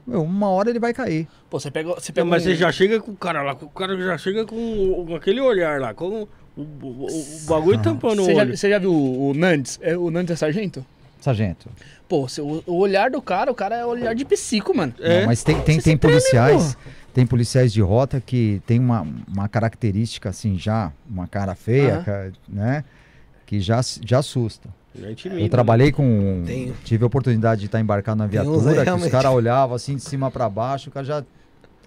meu, 0.10 0.24
uma 0.24 0.50
hora 0.50 0.69
ele 0.69 0.80
vai 0.80 0.93
cair. 0.93 1.28
Pô, 1.50 1.60
você 1.60 1.69
pega. 1.72 1.89
Você 1.89 2.12
Não, 2.12 2.15
pega 2.15 2.26
mas 2.26 2.43
um- 2.43 2.50
você 2.50 2.56
já 2.56 2.72
chega 2.72 3.00
com 3.00 3.12
o 3.12 3.15
cara 3.15 3.41
lá, 3.41 3.54
o 3.54 3.69
cara 3.69 3.98
já 3.98 4.17
chega 4.17 4.45
com, 4.45 4.56
o- 4.56 5.06
com 5.06 5.15
aquele 5.15 5.39
olhar 5.39 5.80
lá, 5.80 5.93
com 5.93 6.24
o, 6.24 6.30
o- 6.58 6.62
o- 6.62 7.06
o 7.08 7.45
bagulho 7.48 7.80
tampando 7.82 8.22
o 8.22 8.26
Você 8.26 8.34
já, 8.36 8.41
olho. 8.41 8.58
você 8.58 8.69
já 8.69 8.80
viu 8.80 8.91
o, 8.93 9.30
o 9.30 9.34
Nantes? 9.34 9.80
É, 9.82 9.95
o 9.98 10.10
Nantes 10.12 10.34
é 10.34 10.36
sargento? 10.36 10.86
Sargento. 11.22 11.69
Pô, 12.08 12.26
o, 12.39 12.63
o 12.65 12.78
olhar 12.78 13.12
do 13.12 13.22
cara, 13.22 13.52
o 13.52 13.56
cara 13.56 13.76
é 13.76 13.86
olhar 13.86 14.13
de 14.15 14.26
psico, 14.26 14.76
mano. 14.76 14.93
É. 15.00 15.19
Não, 15.22 15.28
mas 15.28 15.43
tem, 15.43 15.56
tem, 15.58 15.63
tem 15.65 15.76
se 15.76 15.82
treme, 15.84 15.98
policiais. 16.00 16.78
Tem 17.13 17.26
policiais 17.26 17.74
de 17.74 17.82
rota 17.82 18.22
que 18.22 18.62
tem 18.65 18.80
uma, 18.80 19.06
uma 19.28 19.50
característica 19.50 20.30
assim, 20.30 20.58
já, 20.58 20.91
uma 21.10 21.28
cara 21.28 21.56
feia, 21.56 21.95
Aham. 21.95 22.04
ca- 22.04 22.32
né? 22.48 22.84
Que 23.45 23.60
já, 23.60 23.82
já 24.06 24.19
assusta. 24.19 24.69
Intimida, 25.08 25.42
Eu 25.42 25.50
trabalhei 25.50 25.92
com. 25.92 26.44
Tem. 26.46 26.74
Tive 26.84 27.04
a 27.04 27.08
oportunidade 27.08 27.62
de 27.62 27.68
estar 27.68 27.80
embarcado 27.80 28.18
na 28.18 28.28
viatura, 28.28 28.84
que 28.84 28.92
os 28.92 29.08
caras 29.08 29.32
olhavam 29.32 29.76
assim 29.76 29.96
de 29.96 30.02
cima 30.02 30.30
pra 30.32 30.50
baixo, 30.50 30.90
o 30.90 30.94
cara 30.94 31.06
já. 31.06 31.24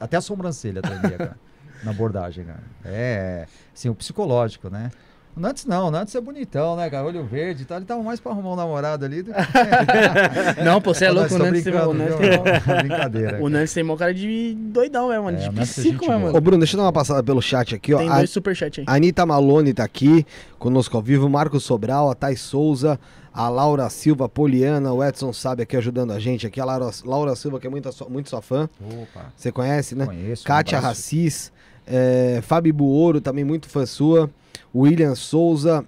Até 0.01 0.17
a 0.17 0.21
sobrancelha 0.21 0.83
tremia, 0.83 1.19
cara. 1.19 1.37
na 1.85 1.91
abordagem, 1.91 2.45
cara. 2.45 2.63
É, 2.85 3.47
assim, 3.75 3.89
o 3.89 3.95
psicológico, 3.95 4.69
né? 4.69 4.91
O 5.35 5.41
Nantes 5.41 5.65
não, 5.65 5.89
o 5.89 5.91
Nantes 5.91 6.15
é 6.15 6.21
bonitão, 6.21 6.77
né, 6.77 6.91
cara? 6.91 7.07
Olho 7.07 7.25
verde 7.25 7.63
e 7.63 7.65
tal. 7.65 7.79
Ele 7.79 7.87
tava 7.87 8.03
mais 8.03 8.21
pra 8.21 8.33
arrumar 8.33 8.53
um 8.53 8.57
namorado 8.57 9.05
ali 9.07 9.23
do 9.23 9.33
que. 9.33 9.41
Não, 10.63 10.79
pô, 10.79 10.93
você 10.93 11.07
é 11.07 11.09
Não, 11.09 11.15
louco, 11.21 11.35
o 11.35 11.39
Nantes 11.39 11.65
tem, 11.65 11.75
o 11.75 11.95
Nantes 11.95 12.17
tem, 12.19 12.77
Brincadeira. 12.77 13.39
o 13.43 13.49
Nantes 13.49 13.73
tem 13.73 13.83
mó 13.83 13.97
cara 13.97 14.13
de 14.13 14.55
doidão, 14.59 15.11
é, 15.11 15.19
mano. 15.19 15.39
É, 15.39 15.49
de 15.49 15.59
é 15.59 15.63
psico, 15.63 15.89
gente 15.89 16.05
é, 16.05 16.07
boa. 16.09 16.17
Ô, 16.17 16.21
mano. 16.21 16.41
Bruno, 16.43 16.59
deixa 16.59 16.75
eu 16.77 16.79
dar 16.79 16.85
uma 16.85 16.93
passada 16.93 17.23
pelo 17.23 17.41
chat 17.41 17.75
aqui, 17.75 17.95
ó. 17.95 17.99
Tem 17.99 18.11
A- 18.11 18.17
dois 18.17 18.29
superchats 18.31 18.81
aí. 18.81 18.85
A 18.87 18.95
Anitta 18.97 19.25
Malone 19.25 19.73
tá 19.73 19.85
aqui 19.85 20.27
conosco 20.59 20.97
ao 20.99 21.03
vivo, 21.03 21.29
Marcos 21.31 21.65
Sobral, 21.65 22.11
a 22.11 22.15
Thais 22.15 22.41
Souza, 22.41 23.01
a 23.33 23.49
Laura 23.49 23.89
Silva, 23.89 24.29
Poliana, 24.29 24.93
o 24.93 25.03
Edson 25.03 25.33
Sabe 25.33 25.63
aqui 25.63 25.77
ajudando 25.79 26.13
a 26.13 26.19
gente 26.21 26.47
aqui, 26.47 26.61
a 26.61 26.65
Laura, 26.67 26.91
Laura 27.07 27.35
Silva, 27.35 27.59
que 27.59 27.67
é 27.67 27.71
muito, 27.71 27.91
sua- 27.91 28.09
muito 28.11 28.29
sua 28.29 28.43
fã, 28.43 28.69
Opa, 28.79 29.33
você 29.35 29.51
conhece, 29.51 29.95
né? 29.95 30.05
conheço. 30.05 30.43
um 30.43 30.47
Kátia 30.47 30.77
abraço. 30.79 30.95
Racis, 31.01 31.52
é, 31.87 32.41
Fábio 32.43 32.73
Buoro, 32.75 33.21
também 33.21 33.45
muito 33.45 33.69
fã 33.69 33.85
sua, 33.87 34.31
William 34.75 35.15
Souza, 35.15 35.85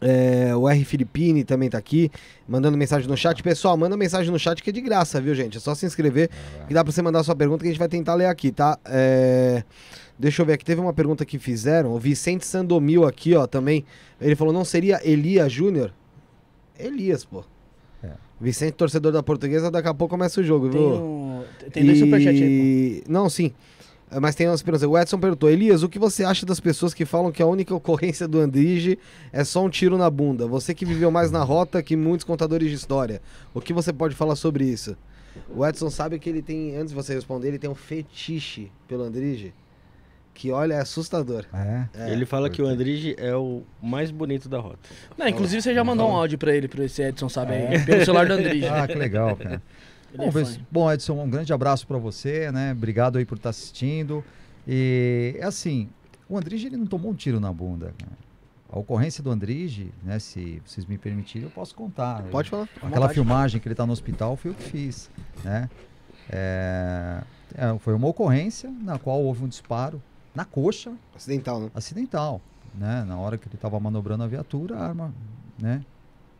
é, 0.00 0.54
o 0.54 0.68
R. 0.68 0.84
Filipini 0.84 1.42
também 1.42 1.70
tá 1.70 1.78
aqui, 1.78 2.10
mandando 2.46 2.76
mensagem 2.76 3.08
no 3.08 3.16
chat. 3.16 3.42
Pessoal, 3.42 3.76
manda 3.76 3.96
mensagem 3.96 4.30
no 4.30 4.38
chat 4.38 4.62
que 4.62 4.68
é 4.70 4.72
de 4.72 4.80
graça, 4.82 5.20
viu, 5.20 5.34
gente? 5.34 5.56
É 5.56 5.60
só 5.60 5.74
se 5.74 5.86
inscrever 5.86 6.28
que 6.68 6.74
dá 6.74 6.84
pra 6.84 6.92
você 6.92 7.00
mandar 7.00 7.22
sua 7.24 7.34
pergunta 7.34 7.62
que 7.62 7.68
a 7.68 7.70
gente 7.70 7.78
vai 7.78 7.88
tentar 7.88 8.14
ler 8.14 8.26
aqui, 8.26 8.52
tá? 8.52 8.78
É, 8.84 9.62
Deixa 10.18 10.40
eu 10.40 10.46
ver 10.46 10.54
aqui, 10.54 10.64
teve 10.64 10.80
uma 10.80 10.94
pergunta 10.94 11.26
que 11.26 11.38
fizeram, 11.38 11.92
o 11.92 11.98
Vicente 11.98 12.46
Sandomil 12.46 13.04
aqui, 13.06 13.34
ó, 13.34 13.46
também. 13.46 13.84
Ele 14.18 14.34
falou, 14.34 14.50
não 14.52 14.64
seria 14.64 14.98
Elias 15.06 15.52
Júnior? 15.52 15.92
Elias, 16.78 17.22
pô. 17.22 17.44
É. 18.02 18.08
Vicente, 18.40 18.72
torcedor 18.72 19.12
da 19.12 19.22
portuguesa, 19.22 19.70
daqui 19.70 19.88
a 19.88 19.92
pouco 19.94 20.12
começa 20.14 20.40
o 20.40 20.44
jogo, 20.44 20.70
Tem, 20.70 20.80
viu? 20.80 20.90
um- 20.90 21.44
tem 21.70 21.84
dois 21.84 21.98
superchats 21.98 22.40
aí, 22.40 22.48
E... 22.48 23.04
Não, 23.06 23.28
sim. 23.28 23.52
É, 24.16 24.20
Mas 24.20 24.34
tem 24.34 24.48
umas 24.48 24.62
perguntas. 24.62 24.88
O 24.88 24.98
Edson 24.98 25.18
perguntou: 25.18 25.50
Elias, 25.50 25.82
o 25.82 25.88
que 25.88 25.98
você 25.98 26.24
acha 26.24 26.46
das 26.46 26.58
pessoas 26.58 26.94
que 26.94 27.04
falam 27.04 27.30
que 27.30 27.42
a 27.42 27.46
única 27.46 27.74
ocorrência 27.74 28.26
do 28.26 28.40
Andrige 28.40 28.98
é 29.30 29.44
só 29.44 29.62
um 29.62 29.68
tiro 29.68 29.98
na 29.98 30.08
bunda? 30.08 30.46
Você 30.46 30.74
que 30.74 30.86
viveu 30.86 31.10
mais 31.10 31.30
na 31.30 31.42
rota 31.42 31.82
que 31.82 31.94
muitos 31.94 32.24
contadores 32.24 32.70
de 32.70 32.74
história. 32.74 33.20
O 33.52 33.60
que 33.60 33.74
você 33.74 33.92
pode 33.92 34.14
falar 34.14 34.34
sobre 34.36 34.64
isso? 34.64 34.96
O 35.54 35.66
Edson 35.66 35.90
sabe 35.90 36.18
que 36.18 36.30
ele 36.30 36.40
tem, 36.40 36.74
antes 36.76 36.88
de 36.88 36.94
você 36.94 37.12
responder, 37.14 37.48
ele 37.48 37.58
tem 37.58 37.68
um 37.68 37.74
fetiche 37.74 38.72
pelo 38.88 39.02
Andrige 39.02 39.52
que, 40.36 40.52
olha, 40.52 40.74
é 40.74 40.80
assustador. 40.80 41.46
É. 41.52 41.86
É. 41.94 42.12
Ele 42.12 42.26
fala 42.26 42.50
que 42.50 42.60
o 42.60 42.66
Andrige 42.66 43.16
é 43.18 43.34
o 43.34 43.62
mais 43.82 44.10
bonito 44.10 44.50
da 44.50 44.58
rota. 44.58 44.78
Não, 45.16 45.26
inclusive 45.26 45.62
você 45.62 45.74
já 45.74 45.82
mandou 45.82 46.10
um 46.10 46.14
áudio 46.14 46.36
pra 46.36 46.54
ele, 46.54 46.68
pra 46.68 46.84
esse 46.84 47.02
Edson, 47.02 47.28
sabe? 47.28 47.54
aí, 47.54 47.84
Pelo 47.84 48.04
celular 48.04 48.26
do 48.26 48.34
Andrige. 48.34 48.66
Ah, 48.66 48.86
que 48.86 48.94
legal, 48.94 49.34
cara. 49.34 49.62
Ele 50.16 50.28
é 50.28 50.30
Bom, 50.30 50.50
bom, 50.70 50.92
Edson, 50.92 51.22
um 51.22 51.30
grande 51.30 51.52
abraço 51.52 51.86
pra 51.86 51.98
você, 51.98 52.50
né? 52.50 52.72
Obrigado 52.72 53.18
aí 53.18 53.24
por 53.24 53.36
estar 53.36 53.50
assistindo. 53.50 54.24
E 54.66 55.36
é 55.38 55.44
assim, 55.44 55.88
o 56.28 56.36
Andrige 56.36 56.66
ele 56.66 56.76
não 56.76 56.86
tomou 56.86 57.10
um 57.10 57.14
tiro 57.14 57.38
na 57.38 57.52
bunda. 57.52 57.94
A 58.68 58.78
ocorrência 58.78 59.22
do 59.22 59.30
Andrige, 59.30 59.92
né? 60.02 60.18
Se 60.18 60.60
vocês 60.66 60.84
me 60.86 60.98
permitirem, 60.98 61.46
eu 61.46 61.50
posso 61.50 61.74
contar. 61.74 62.22
Pode 62.24 62.50
falar. 62.50 62.64
Aquela 62.76 62.90
vontade. 62.90 63.14
filmagem 63.14 63.60
que 63.60 63.68
ele 63.68 63.74
tá 63.74 63.86
no 63.86 63.92
hospital 63.92 64.36
foi 64.36 64.50
eu 64.50 64.54
que 64.54 64.64
fiz, 64.64 65.10
né? 65.44 65.70
É, 66.28 67.22
é, 67.54 67.78
foi 67.78 67.94
uma 67.94 68.08
ocorrência 68.08 68.70
na 68.82 68.98
qual 68.98 69.22
houve 69.22 69.44
um 69.44 69.48
disparo 69.48 70.02
na 70.34 70.44
coxa 70.44 70.92
Acidental, 71.14 71.60
né? 71.60 71.70
acidental, 71.74 72.40
né? 72.74 73.04
Na 73.04 73.16
hora 73.16 73.38
que 73.38 73.46
ele 73.46 73.54
estava 73.54 73.78
manobrando 73.78 74.24
a 74.24 74.26
viatura, 74.26 74.76
a 74.76 74.86
arma, 74.86 75.14
né? 75.58 75.82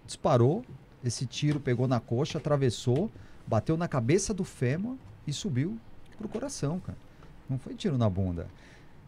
Disparou, 0.04 0.64
esse 1.04 1.24
tiro 1.24 1.60
pegou 1.60 1.86
na 1.86 2.00
coxa, 2.00 2.38
atravessou, 2.38 3.10
bateu 3.46 3.76
na 3.76 3.86
cabeça 3.88 4.32
do 4.34 4.44
fêmur 4.44 4.96
e 5.26 5.32
subiu 5.32 5.78
pro 6.18 6.28
coração, 6.28 6.80
cara. 6.80 6.98
Não 7.48 7.58
foi 7.58 7.74
tiro 7.74 7.96
na 7.98 8.08
bunda. 8.10 8.46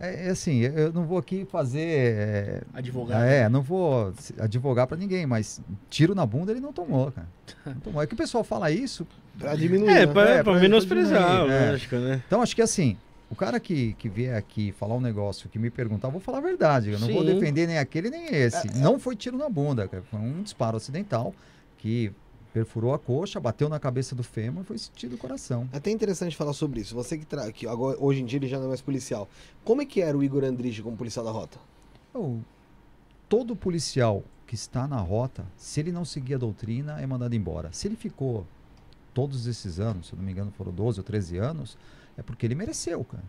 É, 0.01 0.29
é 0.29 0.31
assim, 0.31 0.59
eu- 0.61 0.93
não 0.93 1.05
vou 1.05 1.19
aqui 1.19 1.45
fazer. 1.51 1.81
É, 1.81 2.63
Advogado. 2.73 3.25
é, 3.25 3.49
não 3.49 3.63
vou 3.63 4.13
advogar 4.39 4.87
pra 4.87 4.97
ninguém, 4.97 5.27
mas 5.27 5.61
tiro 5.91 6.15
na 6.15 6.25
bunda 6.25 6.53
ele 6.53 6.61
não 6.61 6.73
tomou, 6.73 7.11
cara. 7.11 7.27
Não 7.67 7.81
tomou. 7.81 8.01
É 8.03 8.07
que 8.07 8.15
o 8.15 8.17
pessoal 8.17 8.45
fala 8.45 8.71
isso. 8.71 9.05
Pra 9.37 9.55
diminuir. 9.57 9.89
É, 9.91 10.07
né? 10.07 10.13
pra, 10.13 10.23
É, 10.31 10.43
pra 10.43 10.53
pra 10.53 10.61
menosprezar, 10.61 11.29
diminuir, 11.43 11.53
é. 11.53 11.71
lógico, 11.73 11.97
né? 11.97 12.23
Então, 12.27 12.41
acho 12.43 12.55
que 12.55 12.63
assim, 12.63 12.97
o 13.29 13.35
cara 13.35 13.59
que, 13.59 13.95
que 13.95 14.09
vier 14.09 14.37
aqui 14.37 14.71
falar 14.71 14.95
um 14.95 15.01
negócio, 15.01 15.49
que 15.49 15.59
me 15.59 15.69
perguntar, 15.71 16.07
eu 16.09 16.13
vou 16.13 16.21
falar 16.21 16.39
a 16.39 16.43
verdade. 16.43 16.91
Eu 16.93 16.99
não 17.01 17.09
vou 17.09 17.25
Sim. 17.27 17.35
defender 17.35 17.67
nem 17.67 17.79
aquele 17.79 18.09
nem 18.09 18.27
esse. 18.33 18.69
É, 18.69 18.75
Não 18.75 19.01
foi 19.01 19.17
tiro 19.17 19.37
na 19.37 19.49
bunda, 19.49 19.89
cara. 19.89 20.05
Foi 20.09 20.21
um 20.21 20.43
disparo 20.43 20.77
acidental 20.77 21.35
que 21.77 22.13
perfurou 22.59 22.93
a 22.93 22.99
coxa, 22.99 23.39
bateu 23.39 23.69
na 23.69 23.79
cabeça 23.79 24.17
do 24.17 24.25
fêmur 24.25 24.63
e 24.63 24.67
foi 24.67 24.79
sentido 24.79 25.13
do 25.13 25.19
coração. 25.19 25.69
É 25.73 25.77
até 25.77 25.93
interessante 25.93 26.37
falar 26.37 26.53
sobre 26.53 26.81
isso. 26.81 26.93
Você 26.93 27.17
que, 27.17 27.25
tra... 27.25 27.53
que 27.53 27.69
agora, 27.69 27.97
hoje 28.01 28.21
em 28.21 28.25
dia 28.25 28.39
ele 28.39 28.49
já 28.49 28.59
não 28.59 28.65
é 28.65 28.69
mais 28.69 28.81
policial. 28.81 29.29
Como 29.65 29.81
é 29.81 29.87
que 29.87 30.01
era 30.01 30.19
o 30.19 30.25
Igor 30.25 30.43
Andrige 30.43 30.83
como 30.83 30.97
policial 30.97 31.25
da 31.25 31.31
rota? 31.31 31.57
Então, 32.11 32.45
todo 33.29 33.55
policial 33.55 34.25
que 34.45 34.57
está 34.57 34.89
na 34.89 34.99
rota, 34.99 35.47
se 35.57 35.79
ele 35.79 35.93
não 35.93 36.05
seguir 36.05 36.35
a 36.35 36.39
doutrina, 36.39 37.01
é 37.01 37.07
mandado 37.07 37.37
embora. 37.37 37.71
Se 37.73 37.87
ele 37.87 37.95
ficou 37.95 38.45
todos 39.15 39.47
esses 39.47 39.79
anos, 39.79 40.09
se 40.09 40.15
eu 40.15 40.17
não 40.17 40.25
me 40.25 40.33
engano 40.33 40.51
foram 40.51 40.73
12 40.73 40.99
ou 40.99 41.05
13 41.05 41.37
anos, 41.37 41.79
é 42.17 42.23
porque 42.23 42.45
ele 42.45 42.57
mereceu, 42.57 43.05
cara. 43.05 43.25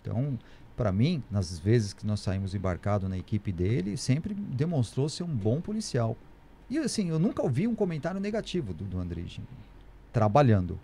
Então, 0.00 0.36
para 0.76 0.90
mim, 0.90 1.22
nas 1.30 1.56
vezes 1.56 1.92
que 1.92 2.04
nós 2.04 2.18
saímos 2.18 2.52
embarcado 2.52 3.08
na 3.08 3.16
equipe 3.16 3.52
dele, 3.52 3.96
sempre 3.96 4.34
demonstrou 4.34 5.08
ser 5.08 5.22
um 5.22 5.36
bom 5.36 5.60
policial. 5.60 6.16
E 6.68 6.78
assim, 6.78 7.08
eu 7.08 7.18
nunca 7.18 7.42
ouvi 7.42 7.66
um 7.66 7.74
comentário 7.74 8.20
negativo 8.20 8.74
do, 8.74 8.84
do 8.84 8.98
Andrige, 8.98 9.40
trabalhando. 10.12 10.78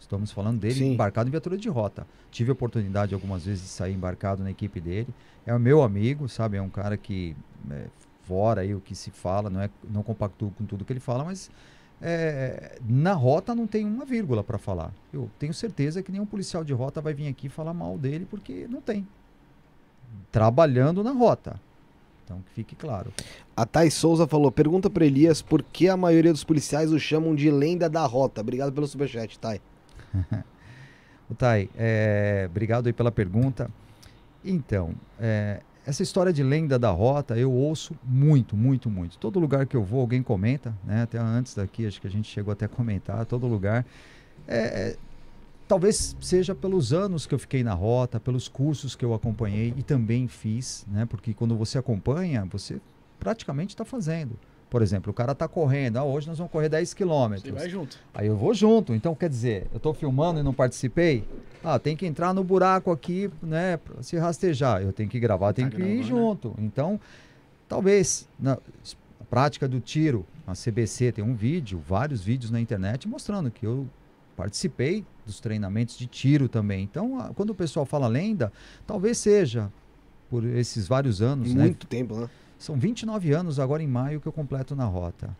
Estamos 0.00 0.32
falando 0.32 0.58
dele 0.58 0.74
Sim. 0.74 0.92
embarcado 0.94 1.28
em 1.28 1.30
viatura 1.30 1.56
de 1.56 1.68
rota. 1.68 2.06
Tive 2.30 2.50
a 2.50 2.52
oportunidade 2.52 3.14
algumas 3.14 3.44
vezes 3.44 3.62
de 3.62 3.68
sair 3.68 3.94
embarcado 3.94 4.42
na 4.42 4.50
equipe 4.50 4.80
dele. 4.80 5.08
É 5.46 5.54
o 5.54 5.60
meu 5.60 5.82
amigo, 5.82 6.28
sabe? 6.28 6.56
É 6.56 6.62
um 6.62 6.70
cara 6.70 6.96
que, 6.96 7.36
é, 7.70 7.86
fora 8.22 8.62
aí 8.62 8.74
o 8.74 8.80
que 8.80 8.94
se 8.94 9.10
fala, 9.10 9.50
não, 9.50 9.60
é, 9.60 9.70
não 9.88 10.02
compactuo 10.02 10.50
com 10.52 10.64
tudo 10.64 10.84
que 10.84 10.92
ele 10.92 11.00
fala, 11.00 11.22
mas 11.22 11.50
é, 12.00 12.78
na 12.82 13.12
rota 13.12 13.54
não 13.54 13.66
tem 13.66 13.84
uma 13.84 14.06
vírgula 14.06 14.42
para 14.42 14.56
falar. 14.56 14.90
Eu 15.12 15.30
tenho 15.38 15.52
certeza 15.52 16.02
que 16.02 16.10
nenhum 16.10 16.26
policial 16.26 16.64
de 16.64 16.72
rota 16.72 17.00
vai 17.00 17.12
vir 17.12 17.28
aqui 17.28 17.48
falar 17.48 17.74
mal 17.74 17.98
dele, 17.98 18.26
porque 18.28 18.66
não 18.68 18.80
tem. 18.80 19.06
Trabalhando 20.32 21.04
na 21.04 21.12
rota. 21.12 21.60
Então, 22.30 22.42
que 22.42 22.52
fique 22.52 22.76
claro. 22.76 23.12
A 23.56 23.66
Thais 23.66 23.92
Souza 23.94 24.26
falou: 24.26 24.52
pergunta 24.52 24.88
pra 24.88 25.04
Elias 25.04 25.42
por 25.42 25.62
que 25.64 25.88
a 25.88 25.96
maioria 25.96 26.32
dos 26.32 26.44
policiais 26.44 26.92
o 26.92 26.98
chamam 26.98 27.34
de 27.34 27.50
lenda 27.50 27.90
da 27.90 28.06
rota. 28.06 28.40
Obrigado 28.40 28.72
pelo 28.72 28.86
superchat, 28.86 29.38
Thay. 29.38 29.60
O 31.28 31.34
Thay, 31.34 31.70
é, 31.76 32.48
obrigado 32.50 32.88
aí 32.88 32.92
pela 32.92 33.12
pergunta. 33.12 33.70
Então, 34.44 34.96
é, 35.16 35.60
essa 35.86 36.02
história 36.02 36.32
de 36.32 36.42
lenda 36.42 36.76
da 36.76 36.90
rota 36.90 37.38
eu 37.38 37.52
ouço 37.52 37.94
muito, 38.02 38.56
muito, 38.56 38.90
muito. 38.90 39.16
Todo 39.16 39.38
lugar 39.38 39.64
que 39.64 39.76
eu 39.76 39.84
vou, 39.84 40.00
alguém 40.00 40.24
comenta, 40.24 40.74
né? 40.84 41.02
Até 41.02 41.18
antes 41.18 41.54
daqui, 41.54 41.86
acho 41.86 42.00
que 42.00 42.08
a 42.08 42.10
gente 42.10 42.28
chegou 42.28 42.50
até 42.50 42.64
a 42.64 42.68
comentar, 42.68 43.24
todo 43.26 43.46
lugar. 43.46 43.86
É, 44.48 44.58
é, 44.58 44.96
talvez 45.70 46.16
seja 46.20 46.52
pelos 46.52 46.92
anos 46.92 47.26
que 47.26 47.32
eu 47.32 47.38
fiquei 47.38 47.62
na 47.62 47.72
rota, 47.74 48.18
pelos 48.18 48.48
cursos 48.48 48.96
que 48.96 49.04
eu 49.04 49.14
acompanhei 49.14 49.72
e 49.76 49.84
também 49.84 50.26
fiz, 50.26 50.84
né? 50.90 51.06
Porque 51.06 51.32
quando 51.32 51.56
você 51.56 51.78
acompanha, 51.78 52.44
você 52.50 52.80
praticamente 53.20 53.72
está 53.72 53.84
fazendo. 53.84 54.36
Por 54.68 54.82
exemplo, 54.82 55.12
o 55.12 55.14
cara 55.14 55.30
está 55.30 55.46
correndo, 55.46 55.98
ah, 55.98 56.02
hoje 56.02 56.26
nós 56.26 56.38
vamos 56.38 56.50
correr 56.52 56.68
10 56.68 56.88
Você 56.88 56.96
quilômetros. 56.96 57.54
vai 57.54 57.70
junto. 57.70 58.00
Aí 58.12 58.26
eu 58.26 58.36
vou 58.36 58.52
junto. 58.52 58.92
Então, 58.92 59.14
quer 59.14 59.28
dizer, 59.28 59.68
eu 59.70 59.76
estou 59.76 59.94
filmando 59.94 60.40
e 60.40 60.42
não 60.42 60.52
participei. 60.52 61.22
Ah, 61.62 61.78
tem 61.78 61.96
que 61.96 62.04
entrar 62.04 62.34
no 62.34 62.42
buraco 62.42 62.90
aqui, 62.90 63.30
né, 63.40 63.76
pra 63.76 64.02
se 64.02 64.16
rastejar. 64.16 64.82
Eu 64.82 64.92
tenho 64.92 65.08
que 65.08 65.20
gravar, 65.20 65.52
tenho 65.52 65.70
Tá 65.70 65.76
que 65.76 65.82
ir 65.82 65.98
gravando, 65.98 66.08
junto. 66.08 66.54
Então, 66.58 66.98
talvez 67.68 68.28
na 68.36 68.58
prática 69.28 69.68
do 69.68 69.78
tiro, 69.78 70.26
a 70.48 70.52
CBC 70.52 71.12
tem 71.12 71.22
um 71.24 71.34
vídeo, 71.34 71.80
vários 71.86 72.24
vídeos 72.24 72.50
na 72.50 72.60
internet 72.60 73.06
mostrando 73.06 73.52
que 73.52 73.64
eu 73.64 73.88
participei 74.36 75.04
dos 75.30 75.40
treinamentos 75.40 75.96
de 75.96 76.06
tiro 76.06 76.48
também. 76.48 76.82
Então, 76.84 77.18
a- 77.20 77.32
quando 77.34 77.50
o 77.50 77.54
pessoal 77.54 77.86
fala 77.86 78.06
lenda, 78.08 78.52
talvez 78.86 79.18
seja 79.18 79.70
por 80.28 80.44
esses 80.44 80.86
vários 80.86 81.22
anos, 81.22 81.54
né? 81.54 81.64
Muito 81.64 81.86
tempo, 81.86 82.14
né? 82.16 82.28
São 82.58 82.76
29 82.76 83.32
anos 83.32 83.58
agora 83.58 83.82
em 83.82 83.86
maio 83.86 84.20
que 84.20 84.26
eu 84.26 84.32
completo 84.32 84.76
na 84.76 84.84
rota. 84.84 85.34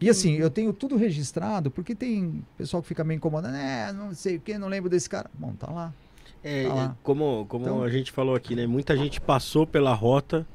E 0.00 0.08
assim, 0.08 0.32
eu 0.34 0.50
tenho 0.50 0.72
tudo 0.72 0.96
registrado, 0.96 1.70
porque 1.70 1.94
tem 1.94 2.42
pessoal 2.56 2.82
que 2.82 2.88
fica 2.88 3.04
meio 3.04 3.18
incomodado, 3.18 3.54
é, 3.54 3.92
não 3.92 4.12
sei 4.14 4.36
o 4.36 4.40
que, 4.40 4.56
não 4.58 4.66
lembro 4.68 4.88
desse 4.90 5.08
cara. 5.08 5.30
Bom, 5.38 5.52
tá 5.52 5.70
lá. 5.70 5.92
É, 6.42 6.66
Tá 6.66 6.74
lá. 6.74 6.96
como 7.02 7.46
como 7.48 7.64
Então- 7.64 7.82
a 7.82 7.90
gente 7.90 8.10
falou 8.10 8.34
aqui, 8.34 8.54
né? 8.56 8.66
Muita 8.66 8.96
gente 8.96 9.20
passou 9.20 9.66
pela 9.66 9.94
rota 9.94 10.46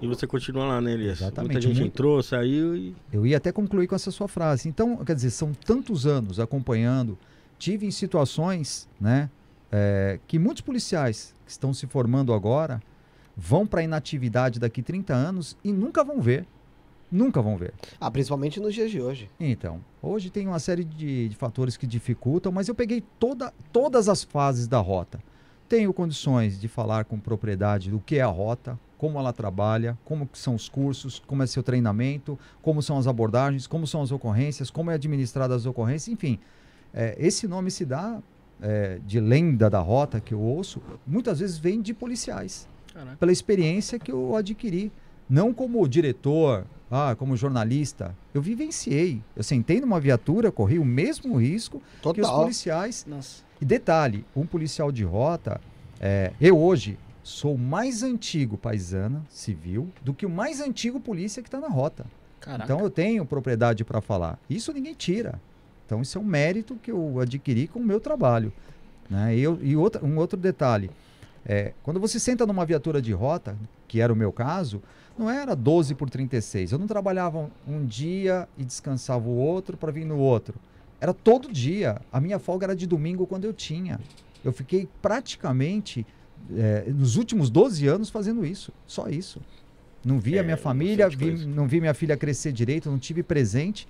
e 0.00 0.06
você 0.06 0.26
continua 0.26 0.66
lá, 0.66 0.80
né, 0.80 0.92
Elias? 0.92 1.20
Exatamente, 1.20 1.52
Muita 1.52 1.66
gente 1.68 1.80
muito. 1.80 1.92
entrou, 1.94 2.22
saiu 2.22 2.76
e. 2.76 2.94
Eu 3.12 3.24
ia 3.26 3.38
até 3.38 3.50
concluir 3.50 3.86
com 3.86 3.94
essa 3.94 4.10
sua 4.10 4.28
frase. 4.28 4.68
Então, 4.68 4.96
quer 5.04 5.14
dizer, 5.14 5.30
são 5.30 5.52
tantos 5.54 6.06
anos 6.06 6.38
acompanhando, 6.38 7.16
tive 7.62 7.86
em 7.86 7.92
situações, 7.92 8.88
né, 9.00 9.30
é, 9.70 10.18
que 10.26 10.36
muitos 10.36 10.62
policiais 10.62 11.32
que 11.46 11.52
estão 11.52 11.72
se 11.72 11.86
formando 11.86 12.32
agora 12.32 12.82
vão 13.36 13.64
para 13.64 13.84
inatividade 13.84 14.58
daqui 14.58 14.82
30 14.82 15.14
anos 15.14 15.56
e 15.62 15.70
nunca 15.72 16.02
vão 16.02 16.20
ver. 16.20 16.44
Nunca 17.10 17.40
vão 17.40 17.56
ver. 17.56 17.72
Ah, 18.00 18.10
principalmente 18.10 18.58
nos 18.58 18.74
dias 18.74 18.90
de 18.90 19.00
hoje. 19.00 19.30
Então, 19.38 19.80
hoje 20.02 20.28
tem 20.28 20.48
uma 20.48 20.58
série 20.58 20.82
de, 20.82 21.28
de 21.28 21.36
fatores 21.36 21.76
que 21.76 21.86
dificultam, 21.86 22.50
mas 22.50 22.66
eu 22.66 22.74
peguei 22.74 23.00
toda, 23.20 23.54
todas 23.72 24.08
as 24.08 24.24
fases 24.24 24.66
da 24.66 24.78
rota. 24.78 25.22
Tenho 25.68 25.92
condições 25.92 26.60
de 26.60 26.66
falar 26.66 27.04
com 27.04 27.16
propriedade 27.16 27.92
do 27.92 28.00
que 28.00 28.16
é 28.16 28.22
a 28.22 28.26
rota, 28.26 28.76
como 28.98 29.20
ela 29.20 29.32
trabalha, 29.32 29.96
como 30.04 30.28
são 30.32 30.56
os 30.56 30.68
cursos, 30.68 31.22
como 31.24 31.44
é 31.44 31.46
seu 31.46 31.62
treinamento, 31.62 32.36
como 32.60 32.82
são 32.82 32.98
as 32.98 33.06
abordagens, 33.06 33.68
como 33.68 33.86
são 33.86 34.02
as 34.02 34.10
ocorrências, 34.10 34.68
como 34.68 34.90
é 34.90 34.94
administrada 34.94 35.54
as 35.54 35.64
ocorrências, 35.64 36.08
enfim. 36.08 36.40
É, 36.94 37.16
esse 37.18 37.46
nome 37.46 37.70
se 37.70 37.84
dá 37.84 38.20
é, 38.60 38.98
de 39.06 39.20
lenda 39.20 39.68
da 39.68 39.80
rota 39.80 40.20
que 40.20 40.32
eu 40.34 40.40
ouço, 40.40 40.80
muitas 41.06 41.40
vezes 41.40 41.58
vem 41.58 41.80
de 41.80 41.92
policiais 41.92 42.68
Caraca. 42.92 43.16
pela 43.16 43.32
experiência 43.32 43.98
que 43.98 44.12
eu 44.12 44.36
adquiri. 44.36 44.92
Não 45.28 45.52
como 45.52 45.86
diretor, 45.88 46.66
ah, 46.90 47.16
como 47.16 47.36
jornalista. 47.36 48.14
Eu 48.34 48.42
vivenciei. 48.42 49.22
Eu 49.34 49.42
sentei 49.42 49.80
numa 49.80 49.98
viatura, 49.98 50.52
corri 50.52 50.78
o 50.78 50.84
mesmo 50.84 51.36
risco 51.36 51.80
que 52.00 52.08
os 52.08 52.14
Total. 52.14 52.40
policiais. 52.42 53.06
Nossa. 53.08 53.42
E 53.60 53.64
detalhe, 53.64 54.26
um 54.36 54.44
policial 54.44 54.92
de 54.92 55.02
rota, 55.04 55.60
é, 55.98 56.32
eu 56.40 56.58
hoje 56.58 56.98
sou 57.22 57.54
o 57.54 57.58
mais 57.58 58.02
antigo 58.02 58.58
paisana 58.58 59.22
civil 59.30 59.88
do 60.02 60.12
que 60.12 60.26
o 60.26 60.30
mais 60.30 60.60
antigo 60.60 61.00
polícia 61.00 61.42
que 61.42 61.48
está 61.48 61.60
na 61.60 61.68
rota. 61.68 62.04
Caraca. 62.40 62.64
Então 62.64 62.80
eu 62.80 62.90
tenho 62.90 63.24
propriedade 63.24 63.84
para 63.84 64.00
falar. 64.00 64.38
Isso 64.50 64.72
ninguém 64.72 64.94
tira. 64.94 65.40
Então 65.86 66.00
isso 66.02 66.16
é 66.16 66.20
um 66.20 66.24
mérito 66.24 66.74
que 66.76 66.90
eu 66.90 67.20
adquiri 67.20 67.66
com 67.68 67.78
o 67.80 67.84
meu 67.84 68.00
trabalho. 68.00 68.52
Né? 69.10 69.36
E, 69.36 69.40
eu- 69.42 69.58
e 69.62 69.76
outra- 69.76 70.04
um 70.04 70.16
outro 70.18 70.38
detalhe. 70.38 70.90
é, 71.44 71.72
quando 71.82 71.98
você 71.98 72.20
senta 72.20 72.46
numa 72.46 72.64
viatura 72.64 73.02
de 73.02 73.12
rota, 73.12 73.56
que 73.88 74.00
era 74.00 74.12
o 74.12 74.16
meu 74.16 74.30
caso, 74.32 74.80
não 75.18 75.28
era 75.28 75.56
12 75.56 75.92
por 75.92 76.08
36. 76.08 76.70
Eu 76.70 76.78
não 76.78 76.86
trabalhava 76.86 77.50
um 77.66 77.84
dia 77.84 78.48
e 78.56 78.64
descansava 78.64 79.28
o 79.28 79.36
outro 79.36 79.76
para 79.76 79.90
vir 79.90 80.04
no 80.04 80.16
outro. 80.18 80.54
Era 81.00 81.12
todo 81.12 81.52
dia. 81.52 82.00
A 82.12 82.20
minha 82.20 82.38
folga 82.38 82.66
era 82.66 82.76
de 82.76 82.86
domingo 82.86 83.26
quando 83.26 83.44
eu 83.44 83.52
tinha. 83.52 83.98
Eu 84.44 84.52
fiquei 84.52 84.88
praticamente 85.02 86.06
é, 86.56 86.84
nos 86.90 87.16
últimos 87.16 87.50
12 87.50 87.86
anos 87.88 88.08
fazendo 88.08 88.46
isso. 88.46 88.72
Só 88.86 89.08
isso. 89.08 89.40
Não 90.04 90.18
vi 90.20 90.36
a 90.38 90.40
É, 90.40 90.44
minha 90.44 90.56
família, 90.56 91.08
vi- 91.08 91.44
não 91.46 91.66
vi 91.66 91.80
minha 91.80 91.94
filha 91.94 92.16
crescer 92.16 92.52
direito, 92.52 92.88
não 92.90 92.98
tive 93.00 93.22
presente 93.22 93.86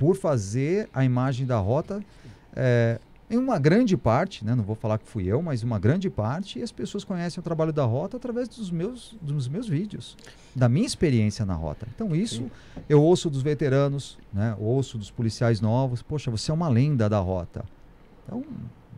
por 0.00 0.16
fazer 0.16 0.88
a 0.94 1.04
imagem 1.04 1.46
da 1.46 1.58
rota. 1.58 2.02
é, 2.56 2.98
em 3.30 3.36
uma 3.36 3.60
grande 3.60 3.96
parte, 3.96 4.44
né, 4.44 4.56
não 4.56 4.64
vou 4.64 4.74
falar 4.74 4.98
que 4.98 5.06
fui 5.06 5.24
eu, 5.26 5.40
mas 5.40 5.62
uma 5.62 5.78
grande 5.78 6.10
parte, 6.10 6.58
e 6.58 6.62
as 6.64 6.72
pessoas 6.72 7.04
conhecem 7.04 7.38
o 7.38 7.44
trabalho 7.44 7.72
da 7.72 7.84
rota 7.84 8.16
através 8.16 8.48
dos 8.48 8.72
meus, 8.72 9.16
dos 9.22 9.46
meus 9.46 9.68
vídeos, 9.68 10.16
da 10.56 10.68
minha 10.68 10.84
experiência 10.84 11.46
na 11.46 11.54
rota. 11.54 11.86
Então, 11.94 12.12
isso 12.16 12.50
eu 12.88 13.00
ouço 13.00 13.30
dos 13.30 13.40
veteranos, 13.42 14.18
né, 14.32 14.56
ouço 14.58 14.98
dos 14.98 15.12
policiais 15.12 15.60
novos. 15.60 16.02
Poxa, 16.02 16.28
você 16.28 16.50
é 16.50 16.54
uma 16.54 16.68
lenda 16.68 17.08
da 17.08 17.20
rota. 17.20 17.64
Então, 18.26 18.42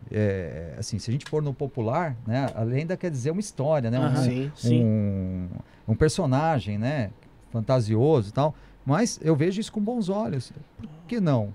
é, 0.09 0.73
assim, 0.79 0.97
se 0.97 1.11
a 1.11 1.13
gente 1.13 1.25
for 1.25 1.43
no 1.43 1.53
popular, 1.53 2.15
né, 2.25 2.47
a 2.55 2.63
lenda 2.63 2.97
quer 2.97 3.11
dizer 3.11 3.29
uma 3.29 3.39
história, 3.41 3.91
né, 3.91 3.99
um- 3.99 4.03
Aham. 4.03 4.23
Sim. 4.23 4.51
Sim. 4.55 4.83
um, 4.83 5.47
um 5.89 5.95
personagem, 5.95 6.79
né? 6.79 7.11
Fantasioso 7.51 8.29
e 8.29 8.31
tal. 8.31 8.55
Mas 8.85 9.19
eu 9.23 9.35
vejo 9.35 9.59
isso 9.61 9.71
com 9.71 9.79
bons 9.81 10.09
olhos. 10.09 10.51
Por 10.77 10.89
que 11.07 11.19
não? 11.19 11.47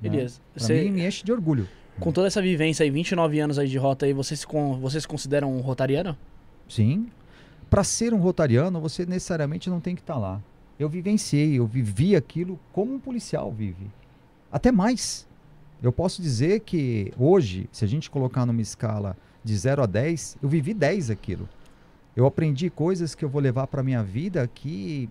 Né? 0.00 0.08
Elias, 0.08 0.40
Pra 0.54 0.62
você- 0.62 0.84
mim, 0.84 0.90
me 0.92 1.06
enche 1.06 1.24
de 1.24 1.32
orgulho. 1.32 1.68
com 1.98 2.12
toda 2.12 2.26
essa 2.26 2.40
vivência 2.42 2.84
aí, 2.84 2.90
29 2.90 3.40
anos 3.40 3.58
aí 3.58 3.66
de 3.68 3.78
rota 3.78 4.04
aí, 4.06 4.12
você 4.12 4.36
se, 4.36 4.46
con- 4.46 4.78
você 4.78 5.00
se 5.00 5.08
considera 5.08 5.46
um 5.46 5.60
rotariano? 5.60 6.16
Sim. 6.68 7.08
Para 7.70 7.82
ser 7.82 8.12
um 8.14 8.18
rotariano, 8.18 8.80
você 8.80 9.04
necessariamente 9.06 9.68
não 9.70 9.80
tem 9.80 9.94
que 9.94 10.02
estar 10.02 10.16
lá. 10.18 10.40
Eu 10.78 10.88
vivenciei, 10.88 11.58
eu 11.58 11.66
vivi 11.66 12.14
aquilo 12.14 12.58
como 12.72 12.94
um 12.94 12.98
policial 13.00 13.50
vive. 13.50 13.86
Até 14.52 14.70
mais. 14.70 15.26
Eu 15.82 15.90
posso 15.92 16.20
dizer 16.22 16.60
que 16.60 17.12
hoje, 17.18 17.68
se 17.72 17.84
a 17.84 17.88
gente 17.88 18.10
colocar 18.10 18.44
numa 18.46 18.60
escala 18.62 19.16
de 19.42 19.56
0 19.56 19.82
a 19.82 19.86
10, 19.86 20.36
eu 20.42 20.48
vivi 20.48 20.72
10 20.74 21.10
aquilo. 21.10 21.48
Eu 22.14 22.26
aprendi 22.26 22.70
coisas 22.70 23.14
que 23.14 23.24
eu 23.24 23.28
vou 23.28 23.40
levar 23.40 23.66
para 23.66 23.82
minha 23.82 24.02
vida 24.02 24.48
que 24.54 25.08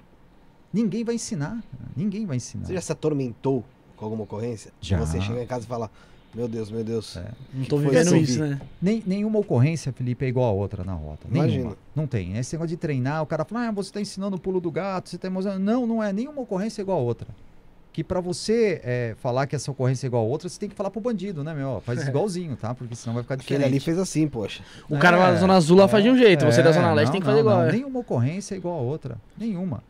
ninguém 0.75 1.03
vai 1.03 1.15
ensinar. 1.15 1.63
Ninguém 1.95 2.25
vai 2.25 2.37
ensinar. 2.37 2.65
Você 2.65 2.73
já 2.73 2.81
se 2.81 2.91
atormentou 2.91 3.63
com 3.95 4.03
alguma 4.03 4.23
ocorrência? 4.23 4.71
Já. 4.81 4.99
Você 4.99 5.21
chega 5.21 5.41
em 5.41 5.47
casa 5.47 5.63
e 5.63 5.67
fala, 5.67 5.89
meu 6.33 6.49
Deus, 6.49 6.69
meu 6.69 6.83
Deus. 6.83 7.15
É. 7.15 7.31
Não 7.53 7.63
tô 7.63 7.77
foi 7.77 7.87
vivendo 7.87 8.17
isso? 8.17 8.33
isso, 8.33 8.39
né? 8.41 8.59
Nem, 8.81 9.01
nenhuma 9.05 9.39
ocorrência, 9.39 9.93
Felipe, 9.93 10.25
é 10.25 10.27
igual 10.27 10.49
a 10.49 10.51
outra 10.51 10.83
na 10.83 10.93
rota. 10.93 11.27
Nenhuma. 11.29 11.47
Imagina. 11.47 11.77
Não 11.95 12.05
tem. 12.05 12.37
Esse 12.37 12.55
negócio 12.55 12.69
de 12.69 12.77
treinar, 12.77 13.23
o 13.23 13.25
cara 13.25 13.45
fala, 13.45 13.69
ah, 13.69 13.71
você 13.71 13.89
está 13.89 14.01
ensinando 14.01 14.35
o 14.35 14.39
pulo 14.39 14.59
do 14.59 14.69
gato, 14.69 15.09
você 15.09 15.15
está 15.15 15.29
mostrando. 15.29 15.59
Não, 15.59 15.87
não 15.87 16.03
é. 16.03 16.11
Nenhuma 16.11 16.41
ocorrência 16.41 16.81
é 16.81 16.83
igual 16.83 16.99
a 16.99 17.01
outra. 17.01 17.29
Que 17.93 18.03
para 18.03 18.19
você 18.19 18.81
é, 18.83 19.15
falar 19.21 19.47
que 19.47 19.55
essa 19.55 19.71
ocorrência 19.71 20.05
é 20.05 20.09
igual 20.09 20.25
a 20.25 20.27
outra, 20.27 20.49
você 20.49 20.59
tem 20.59 20.67
que 20.67 20.75
falar 20.75 20.91
pro 20.91 20.99
bandido, 20.99 21.41
né, 21.41 21.53
meu? 21.53 21.81
Faz 21.85 22.05
igualzinho, 22.05 22.57
tá? 22.57 22.75
Porque 22.75 22.93
senão 22.93 23.13
vai 23.13 23.23
ficar 23.23 23.35
Aquele 23.35 23.59
diferente. 23.59 23.71
ali 23.71 23.79
fez 23.79 23.97
assim, 23.97 24.27
poxa. 24.27 24.61
O 24.89 24.99
cara 24.99 25.15
lá 25.15 25.31
da 25.31 25.37
Zona 25.37 25.53
Azul 25.53 25.77
lá 25.77 25.87
faz 25.87 26.03
de 26.03 26.09
um 26.09 26.17
jeito, 26.17 26.43
você 26.43 26.61
da 26.61 26.73
Zona 26.73 26.91
Leste 26.91 27.05
não, 27.05 27.11
tem 27.13 27.21
que 27.21 27.25
fazer 27.25 27.41
não, 27.41 27.49
igual. 27.49 27.61
não. 27.61 27.69
é. 27.69 27.71
Nenhuma 27.71 27.99
ocorrência 28.01 28.53
é 28.53 28.57
igual 28.57 28.77
a 28.77 28.81
outra. 28.81 29.15
Nenhuma. 29.37 29.81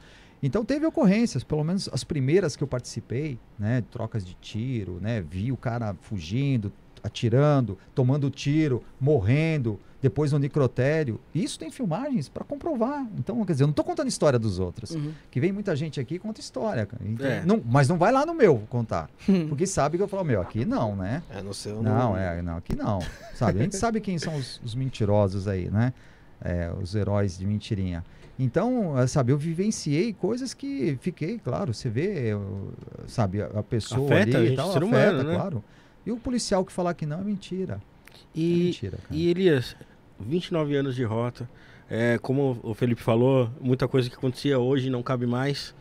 Então 0.46 0.64
teve 0.64 0.86
ocorrências, 0.86 1.44
pelo 1.44 1.64
menos 1.64 1.90
as 1.92 2.04
primeiras 2.04 2.56
que 2.56 2.64
eu 2.64 2.68
participei, 2.68 3.40
né? 3.58 3.84
Trocas 3.90 4.24
de 4.24 4.36
tiro, 4.36 5.00
né? 5.02 5.20
Vi 5.22 5.52
o 5.52 5.58
cara 5.58 5.96
fugindo, 6.02 6.72
atirando, 7.02 7.78
tomando 7.96 8.30
tiro, 8.30 8.84
morrendo, 9.02 9.80
depois 10.02 10.32
no 10.32 10.38
necrotério. 10.38 11.20
Isso 11.34 11.58
tem 11.58 11.72
filmagens 11.72 12.30
para 12.30 12.44
comprovar. 12.44 13.08
Então, 13.18 13.44
quer 13.44 13.54
dizer, 13.54 13.64
eu 13.64 13.68
não 13.68 13.74
tô 13.74 13.84
contando 13.84 14.08
história 14.08 14.38
dos 14.38 14.60
outros. 14.60 14.92
Uhum. 14.92 15.14
Que 15.32 15.40
vem 15.40 15.52
muita 15.52 15.76
gente 15.76 16.00
aqui 16.00 16.16
e 16.16 16.20
conta 16.20 16.40
história. 16.40 16.86
cara. 16.86 17.02
Então, 17.04 17.26
É. 17.26 17.44
não- 17.44 17.60
mas 17.66 17.90
não 17.90 17.98
vai 17.98 18.12
lá 18.12 18.24
no 18.24 18.36
meu 18.36 18.60
contar. 18.70 19.10
Porque 19.50 19.66
sabe 19.66 19.98
que 19.98 20.04
eu 20.04 20.08
falo, 20.08 20.24
meu, 20.26 20.42
aqui 20.42 20.64
não, 20.64 20.96
né? 20.96 21.24
É, 21.32 21.42
no 21.42 21.56
seu 21.56 21.82
Não, 21.82 22.16
é, 22.16 22.40
não, 22.44 22.58
aqui 22.58 22.76
não. 22.76 23.00
Sabe? 23.34 23.60
A 23.60 23.64
gente 23.64 23.76
sabe 23.78 24.00
quem 24.00 24.20
são 24.20 24.36
os, 24.36 24.62
os 24.64 24.76
mentirosos 24.76 25.48
aí, 25.48 25.72
né? 25.72 25.92
É, 26.40 26.72
os 26.80 26.94
heróis 26.94 27.38
de 27.40 27.48
mentirinha. 27.48 28.04
Então, 28.38 28.98
eh, 29.00 29.08
sabe, 29.08 29.32
eu 29.32 29.38
vivenciei 29.38 30.12
coisas 30.14 30.54
que 30.54 30.98
fiquei, 31.02 31.40
claro, 31.40 31.74
você 31.74 31.90
vê, 31.90 32.34
eu- 32.34 32.74
sabe, 33.08 33.42
a, 33.42 33.46
a 33.48 33.64
pessoa 33.64 34.14
Afeta 34.14 34.38
a 34.38 34.40
ali 34.42 34.48
e 34.48 34.50
gente, 34.50 34.58
tal, 34.58 34.72
ser 34.74 34.84
afeta, 34.84 35.12
humano, 35.12 35.24
né? 35.30 35.36
claro. 35.36 35.64
E 36.06 36.12
o 36.12 36.18
policial 36.18 36.66
que 36.66 36.72
falar 36.72 36.94
que 36.94 37.06
não 37.06 37.20
é 37.20 37.24
mentira. 37.24 37.82
É 38.14 38.18
E, 38.36 38.66
mentira, 38.66 38.98
cara. 38.98 39.08
e 39.10 39.30
Elias, 39.30 39.76
29 40.20 40.76
anos 40.76 40.96
de 40.96 41.04
rota. 41.04 41.50
É, 41.90 42.18
como 42.18 42.60
o 42.64 42.74
Felipe 42.74 43.02
falou, 43.02 43.50
muita 43.62 43.88
coisa 43.88 44.10
que 44.10 44.16
acontecia 44.16 44.60
hoje 44.60 44.90
não 44.90 45.02
cabe 45.04 45.26
mais. 45.26 45.74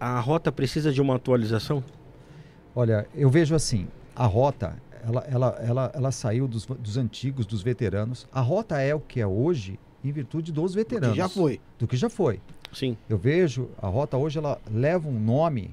A 0.00 0.18
rota 0.20 0.50
precisa 0.52 0.92
de 0.92 1.00
uma 1.02 1.16
atualização? 1.16 1.82
Olha, 2.74 3.06
eu 3.14 3.28
vejo 3.30 3.54
assim, 3.54 3.86
a 4.16 4.26
rota, 4.26 4.76
ela, 5.06 5.20
ela, 5.28 5.48
ela, 5.60 5.92
ela 5.94 6.12
saiu 6.12 6.48
dos, 6.48 6.66
dos 6.66 6.96
antigos, 6.96 7.46
dos 7.46 7.62
veteranos. 7.62 8.26
A 8.32 8.40
rota 8.40 8.80
é 8.80 8.94
o 8.94 9.00
que 9.00 9.20
é 9.20 9.26
hoje 9.26 9.78
em 10.04 10.12
virtude 10.12 10.52
dos 10.52 10.74
veteranos. 10.74 11.10
Que 11.10 11.16
já 11.16 11.28
foi. 11.28 11.60
Do 11.78 11.86
que 11.88 11.96
já 11.96 12.08
foi. 12.10 12.40
Sim. 12.72 12.96
Eu 13.08 13.16
vejo, 13.16 13.68
a 13.80 13.86
rota 13.88 14.16
hoje 14.16 14.38
ela 14.38 14.60
leva 14.70 15.08
um 15.08 15.18
nome 15.18 15.70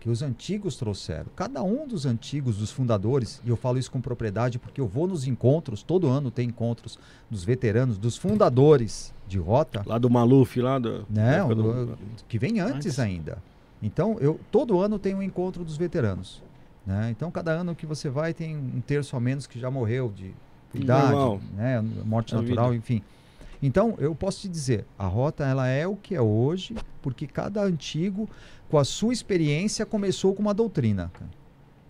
que 0.00 0.10
os 0.10 0.20
antigos 0.20 0.76
trouxeram. 0.76 1.26
Cada 1.36 1.62
um 1.62 1.86
dos 1.86 2.04
antigos, 2.04 2.56
dos 2.58 2.72
fundadores, 2.72 3.40
e 3.44 3.48
eu 3.48 3.56
falo 3.56 3.78
isso 3.78 3.90
com 3.90 4.00
propriedade 4.00 4.58
porque 4.58 4.80
eu 4.80 4.86
vou 4.88 5.06
nos 5.06 5.26
encontros, 5.28 5.82
todo 5.84 6.08
ano 6.08 6.28
tem 6.30 6.48
encontros 6.48 6.98
dos 7.30 7.44
veteranos, 7.44 7.96
dos 7.98 8.16
fundadores 8.16 9.14
de 9.28 9.38
rota, 9.38 9.82
Lá 9.86 9.98
do 9.98 10.10
Maluf, 10.10 10.60
lá 10.60 10.78
do. 10.78 11.06
da 11.08 11.22
né, 11.22 11.54
do- 11.54 11.96
que 12.28 12.36
vem 12.38 12.58
antes, 12.58 12.74
Antes. 12.74 12.98
ainda. 12.98 13.38
Então, 13.80 14.16
eu 14.20 14.38
todo 14.50 14.80
ano 14.80 14.98
tem 14.98 15.14
um 15.14 15.22
encontro 15.22 15.64
dos 15.64 15.76
veteranos. 15.76 16.42
Né? 16.84 17.08
Então, 17.12 17.30
cada 17.30 17.52
ano 17.52 17.74
que 17.76 17.86
você 17.86 18.10
vai 18.10 18.34
tem 18.34 18.56
um 18.56 18.80
terço 18.80 19.16
a 19.16 19.20
menos 19.20 19.46
que 19.46 19.58
já 19.60 19.70
morreu 19.70 20.12
de 20.14 20.32
idade, 20.74 21.12
Normal. 21.12 21.40
né, 21.54 21.80
morte 22.04 22.34
Da 22.34 22.42
natural, 22.42 22.66
vida. 22.70 22.76
enfim. 22.78 23.02
Então, 23.62 23.94
eu 23.98 24.14
posso 24.14 24.40
te 24.40 24.48
dizer, 24.48 24.84
a 24.98 25.06
rota 25.06 25.44
ela 25.46 25.68
é 25.68 25.86
o 25.86 25.94
que 25.94 26.14
é 26.14 26.20
hoje, 26.20 26.74
porque 27.00 27.26
cada 27.26 27.62
antigo, 27.62 28.28
com 28.68 28.76
a 28.76 28.84
sua 28.84 29.12
experiência, 29.12 29.86
começou 29.86 30.34
com 30.34 30.42
uma 30.42 30.52
doutrina. 30.52 31.12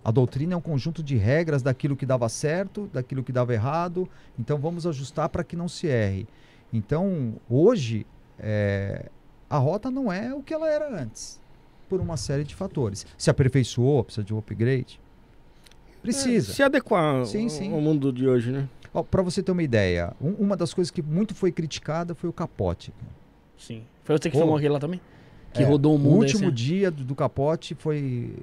A 0.05 0.11
doutrina 0.11 0.53
é 0.53 0.57
um 0.57 0.61
conjunto 0.61 1.01
de 1.01 1.15
regras 1.15 1.63
daquilo 1.63 1.95
que 1.95 2.05
dava 2.05 2.29
certo, 2.29 2.87
daquilo 2.93 3.23
que 3.23 3.31
dava 3.31 3.53
errado. 3.53 4.07
Então, 4.37 4.59
vamos 4.59 4.85
ajustar 4.85 5.29
para 5.29 5.43
que 5.43 5.55
não 5.55 5.67
se 5.67 5.87
erre. 5.87 6.27
Então, 6.71 7.35
hoje, 7.49 8.05
é, 8.37 9.09
a 9.49 9.57
rota 9.57 9.89
não 9.89 10.11
é 10.11 10.33
o 10.33 10.43
que 10.43 10.53
ela 10.53 10.69
era 10.69 11.01
antes, 11.01 11.39
por 11.89 11.99
uma 12.01 12.17
série 12.17 12.43
de 12.43 12.53
fatores. 12.53 13.05
Se 13.17 13.29
aperfeiçoou, 13.31 14.03
precisa 14.03 14.23
de 14.23 14.33
um 14.33 14.37
upgrade? 14.37 14.99
Precisa. 16.01 16.51
É, 16.51 16.55
se 16.55 16.61
adequar 16.63 17.25
Sim, 17.25 17.43
ao- 17.43 17.49
sim. 17.49 17.73
ao 17.73 17.79
mundo 17.81 18.11
de 18.11 18.27
hoje, 18.27 18.51
né? 18.51 18.67
Para 19.09 19.21
você 19.23 19.41
ter 19.41 19.51
uma 19.51 19.63
ideia, 19.63 20.13
um- 20.21 20.33
uma 20.33 20.55
das 20.55 20.73
coisas 20.73 20.91
que 20.91 21.01
muito 21.01 21.33
foi 21.33 21.51
criticada 21.51 22.13
foi 22.13 22.29
o 22.29 22.33
capote. 22.33 22.93
Sim. 23.57 23.83
Foi 24.03 24.17
você 24.17 24.29
que 24.29 24.33
Pô. 24.33 24.39
filmou 24.39 24.57
aquele 24.57 24.73
lá 24.73 24.79
também? 24.79 24.99
Que 25.53 25.61
É, 25.61 25.65
rodou 25.65 25.91
o 25.93 25.95
O 25.95 25.99
mundo. 25.99 26.15
último 26.17 26.41
aí, 26.41 26.45
assim. 26.47 26.53
dia 26.55 26.89
do, 26.91 27.03
do 27.03 27.13
capote 27.15 27.75
foi. 27.75 28.33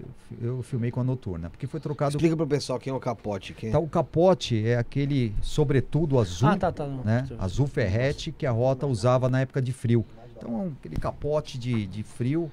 Eu 0.41 0.63
filmei 0.63 0.91
com 0.93 1.01
a 1.01 1.05
noturna, 1.05 1.51
porque 1.51 1.67
foi 1.67 1.81
trocado. 1.81 2.11
Explica 2.17 2.37
pro 2.37 2.47
pessoal 2.47 2.79
quem 2.79 2.93
é 2.93 2.95
o 2.95 3.01
capote. 3.01 3.53
Quem... 3.53 3.71
Tá, 3.73 3.79
o 3.81 3.89
capote 3.89 4.65
é 4.65 4.77
aquele 4.79 5.35
sobretudo 5.43 6.19
azul, 6.21 6.49
Ah, 6.49 6.57
tá, 6.57 6.71
tá. 6.71 6.87
não. 6.87 7.03
né? 7.03 7.27
Azul 7.39 7.67
ferrete 7.67 8.31
que 8.31 8.47
a 8.47 8.53
rota 8.53 8.87
usava 8.87 9.29
na 9.29 9.41
época 9.41 9.61
de 9.61 9.73
frio. 9.73 10.05
Então, 10.37 10.63
é 10.63 10.67
aquele 10.79 10.97
capote 10.97 11.59
de, 11.59 11.85
de 11.87 12.03
frio. 12.05 12.51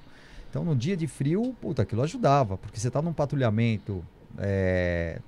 Então, 0.50 0.64
no 0.64 0.74
dia 0.74 0.96
de 0.96 1.06
frio, 1.06 1.54
puta, 1.60 1.82
aquilo 1.82 2.02
ajudava, 2.02 2.58
porque 2.58 2.80
você 2.80 2.90
tá 2.90 3.00
num 3.00 3.12
patrulhamento 3.12 4.04
é, 4.38 5.20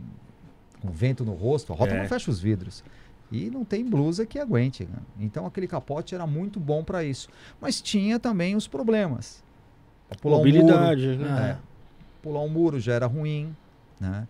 com 0.80 0.88
vento 0.90 1.24
no 1.24 1.32
rosto, 1.34 1.72
a 1.72 1.76
rota 1.76 1.94
É. 1.94 1.98
não 2.02 2.08
fecha 2.08 2.30
os 2.30 2.40
vidros. 2.40 2.82
E 3.32 3.48
não 3.48 3.64
tem 3.64 3.84
blusa 3.84 4.26
que 4.26 4.38
aguente. 4.38 4.84
né? 4.84 4.98
Então, 5.20 5.46
aquele 5.46 5.68
capote 5.68 6.14
era 6.14 6.26
muito 6.26 6.58
bom 6.58 6.82
para 6.82 7.04
isso. 7.04 7.28
Mas 7.60 7.80
tinha 7.80 8.18
também 8.18 8.56
os 8.56 8.66
problemas. 8.66 9.42
Pra 10.08 10.18
pular 10.18 10.36
um 10.38 10.40
muro, 10.40 10.52
Mobilidade, 10.52 11.16
né? 11.16 11.28
Ah. 11.30 11.46
é. 11.48 11.56
Pular 12.22 12.40
um 12.42 12.48
muro 12.48 12.80
já 12.80 12.92
era 12.94 13.06
ruim, 13.06 13.54
né? 14.00 14.26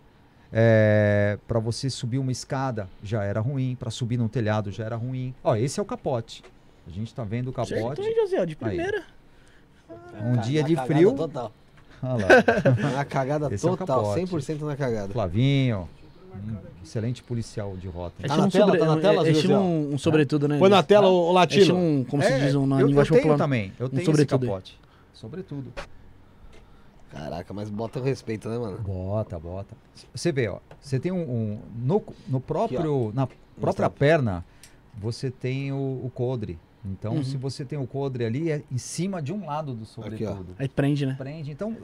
para 1.47 1.59
você 1.59 1.89
subir 1.89 2.17
uma 2.19 2.31
escada 2.31 2.87
já 3.01 3.23
era 3.23 3.39
ruim, 3.39 3.75
para 3.79 3.89
subir 3.89 4.17
num 4.17 4.27
telhado 4.27 4.69
já 4.71 4.83
era 4.83 4.95
ruim. 4.97 5.33
Ó, 5.43 5.55
esse 5.55 5.79
é 5.79 5.83
o 5.83 5.85
capote. 5.85 6.43
A 6.85 6.89
gente 6.91 7.13
tá 7.15 7.23
vendo 7.23 7.47
o 7.49 7.53
capote. 7.53 8.01
hein, 8.01 8.15
José? 8.15 8.45
De 8.45 8.55
primeira. 8.55 9.03
Um 10.21 10.37
dia 10.41 10.61
de 10.63 10.75
frio. 10.75 11.13
Total. 11.13 11.51
Olha 12.03 12.25
lá, 12.25 12.91
Na 12.97 13.05
cagada 13.05 13.53
Esse 13.53 13.65
é 13.65 13.69
total, 13.69 14.03
capote. 14.13 14.21
100% 14.25 14.61
na 14.61 14.75
cagada. 14.75 15.13
Flavinho, 15.13 15.87
um 16.37 16.83
excelente 16.83 17.21
policial 17.23 17.75
de 17.77 17.87
rota. 17.87 18.15
É 18.23 18.27
Tá 18.27 18.35
estilo 18.35 18.41
na 18.41 18.47
um 18.47 18.49
tela? 18.49 18.65
sobre- 18.65 18.79
Tá 18.79 18.85
na 18.85 18.97
é- 18.97 19.01
tela, 19.01 19.27
é 19.27 19.31
estilo 19.31 19.53
José? 19.53 19.65
um, 19.65 19.93
um 19.93 19.97
sobretudo, 19.97 20.47
né? 20.47 20.57
Põe 20.59 20.69
na 20.69 20.83
tela 20.83 21.07
o 21.09 21.29
É 21.29 21.33
latino. 21.33 21.61
estilo 21.61 21.77
um, 21.79 22.03
como 22.03 22.23
se 22.23 22.39
diz, 22.39 22.55
um, 22.55 22.65
na 22.65 22.81
eu, 22.81 22.89
eu 22.89 22.95
tenho 22.95 23.07
popular. 23.07 23.37
também, 23.37 23.71
eu 23.79 23.89
tenho 23.89 23.99
esse 24.01 24.05
sobretudo 24.05 24.43
aí. 24.43 24.49
capote. 24.49 24.79
Sobretudo. 25.13 25.73
Caraca, 27.11 27.53
mas 27.53 27.69
bota 27.69 27.99
o 27.99 28.03
respeito, 28.03 28.47
né, 28.47 28.57
mano? 28.57 28.77
Bota, 28.79 29.37
bota. 29.37 29.75
Você 30.15 30.31
vê, 30.31 30.47
ó. 30.47 30.59
Você 30.79 30.97
tem 30.99 31.11
um. 31.11 31.19
um- 31.21 31.59
no, 31.75 32.01
no 32.27 32.39
próprio. 32.39 33.11
na 33.13 33.27
própria 33.59 33.89
perna, 33.89 34.45
você 34.97 35.29
tem 35.29 35.71
o, 35.73 35.75
o 36.05 36.11
coldre. 36.13 36.57
Então, 36.85 37.15
Uhum. 37.17 37.23
se 37.23 37.37
você 37.37 37.63
tem 37.65 37.77
o 37.77 37.85
coldre 37.85 38.25
ali, 38.25 38.49
é 38.49 38.63
em 38.71 38.77
cima 38.77 39.21
de 39.21 39.31
um 39.33 39.45
lado 39.45 39.73
do 39.75 39.85
sobretudo. 39.85 40.47
Aí 40.57 40.67
prende, 40.69 41.05
né? 41.05 41.13
Prende. 41.17 41.51
Então, 41.51 41.75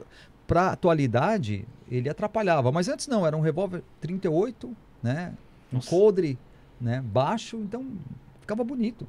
pra 0.48 0.72
atualidade, 0.72 1.68
ele 1.88 2.08
atrapalhava. 2.08 2.72
Mas 2.72 2.88
antes 2.88 3.06
não, 3.06 3.24
era 3.24 3.36
um 3.36 3.40
revólver 3.40 3.84
38, 4.00 4.74
né? 5.02 5.34
Um 5.70 5.76
Nossa. 5.76 5.90
coldre 5.90 6.38
né? 6.80 7.02
baixo, 7.02 7.58
então 7.58 7.86
ficava 8.40 8.64
bonito. 8.64 9.06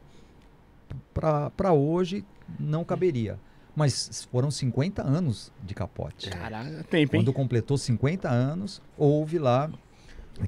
Pra 1.13 1.71
hoje, 1.71 2.25
não 2.59 2.83
caberia. 2.83 3.39
Mas 3.75 4.27
foram 4.29 4.51
50 4.51 5.01
anos 5.01 5.53
de 5.63 5.73
capote. 5.73 6.29
Caraca, 6.29 6.83
tempo, 6.83 7.15
hein? 7.15 7.21
Quando 7.21 7.31
completou 7.31 7.77
50 7.77 8.27
anos, 8.27 8.81
houve 8.97 9.39
lá, 9.39 9.71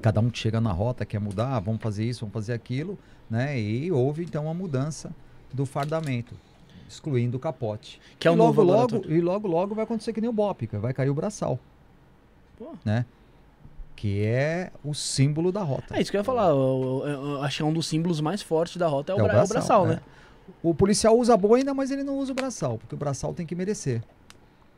cada 0.02 0.20
um 0.20 0.28
que 0.28 0.38
chega 0.38 0.60
na 0.60 0.72
rota, 0.72 1.06
quer 1.06 1.20
mudar, 1.20 1.58
vamos 1.60 1.80
fazer 1.80 2.04
isso, 2.04 2.20
vamos 2.20 2.34
fazer 2.34 2.52
aquilo, 2.52 2.98
né? 3.30 3.58
E 3.58 3.90
houve 3.90 4.24
então 4.24 4.50
a 4.50 4.54
mudança 4.54 5.14
do 5.52 5.64
fardamento, 5.64 6.34
excluindo 6.92 7.36
o 7.36 7.40
capote. 7.40 8.00
Que 8.18 8.28
é 8.28 8.30
o 8.30 8.34
e 8.34 8.36
novo 8.36 8.62
logo, 8.62 8.96
logo, 8.96 9.10
E 9.10 9.20
logo, 9.20 9.48
logo 9.48 9.74
vai 9.74 9.84
acontecer 9.84 10.12
que 10.12 10.20
nem 10.20 10.28
o 10.30 10.32
Bopica, 10.32 10.78
vai 10.78 10.92
cair 10.92 11.10
o 11.10 11.14
braçal. 11.14 11.58
Pô. 12.58 12.72
Né? 12.84 13.04
Que 13.96 14.24
é 14.24 14.70
o 14.84 14.94
símbolo 14.94 15.52
da 15.52 15.62
rota. 15.62 15.96
É 15.96 16.00
isso 16.00 16.10
que 16.10 16.16
eu 16.16 16.20
ia 16.20 16.24
falar. 16.24 16.48
Eu, 16.50 17.02
eu- 17.06 17.26
eu 17.34 17.42
acho 17.42 17.58
que 17.58 17.62
é 17.62 17.66
um 17.66 17.72
dos 17.72 17.86
símbolos 17.86 18.20
mais 18.20 18.42
fortes 18.42 18.76
da 18.76 18.86
rota 18.88 19.12
é 19.12 19.14
o, 19.14 19.18
bra- 19.18 19.40
é 19.40 19.44
o 19.44 19.48
braçal, 19.48 19.86
né? 19.86 20.00
é. 20.06 20.12
O 20.62 20.74
policial 20.74 21.16
usa 21.16 21.34
a 21.34 21.36
boina, 21.36 21.72
mas 21.72 21.90
ele 21.90 22.02
não 22.02 22.18
usa 22.18 22.32
o 22.32 22.34
braçal, 22.34 22.78
porque 22.78 22.94
o 22.94 22.98
braçal 22.98 23.32
tem 23.32 23.46
que 23.46 23.54
merecer. 23.54 24.02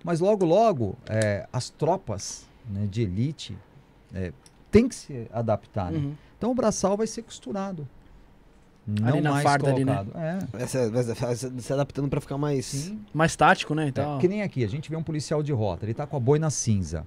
Mas 0.05 0.21
logo, 0.21 0.45
logo, 0.45 0.97
é, 1.07 1.49
as 1.53 1.71
tropas 1.71 2.47
né, 2.69 2.87
de 2.91 3.03
elite 3.03 3.57
é, 4.15 4.33
tem 4.71 4.87
que 4.89 4.95
se 4.95 5.27
adaptar. 5.33 5.91
né? 5.91 5.99
Uhum. 5.99 6.15
Então 6.37 6.51
o 6.51 6.55
braçal 6.55 6.97
vai 6.97 7.07
ser 7.07 7.23
costurado. 7.23 7.89
Não 8.87 9.09
Ali 9.09 9.21
na 9.23 9.31
mais 9.31 9.43
farda 9.43 9.71
ali, 9.71 9.85
né? 9.85 9.95
colocado. 9.97 10.19
É, 10.23 10.39
Vai 10.59 10.67
se, 10.69 10.91
vai 10.91 11.35
se- 11.63 11.73
adaptando 11.73 12.09
pra 12.09 12.21
ficar 12.21 12.37
mais. 12.37 12.67
sim. 12.67 13.01
Mais 13.15 13.35
tático, 13.35 13.75
né? 13.75 13.89
Então, 13.89 14.17
É, 14.17 14.21
que 14.21 14.29
nem 14.29 14.43
aqui, 14.43 14.63
a 14.63 14.69
gente 14.69 14.91
vê 14.91 14.97
um 14.97 15.03
policial 15.03 15.43
de 15.43 15.53
rota, 15.53 15.87
ele 15.87 15.95
tá 15.95 16.07
com 16.07 16.17
a 16.17 16.21
boina 16.21 16.51
cinza. 16.51 17.07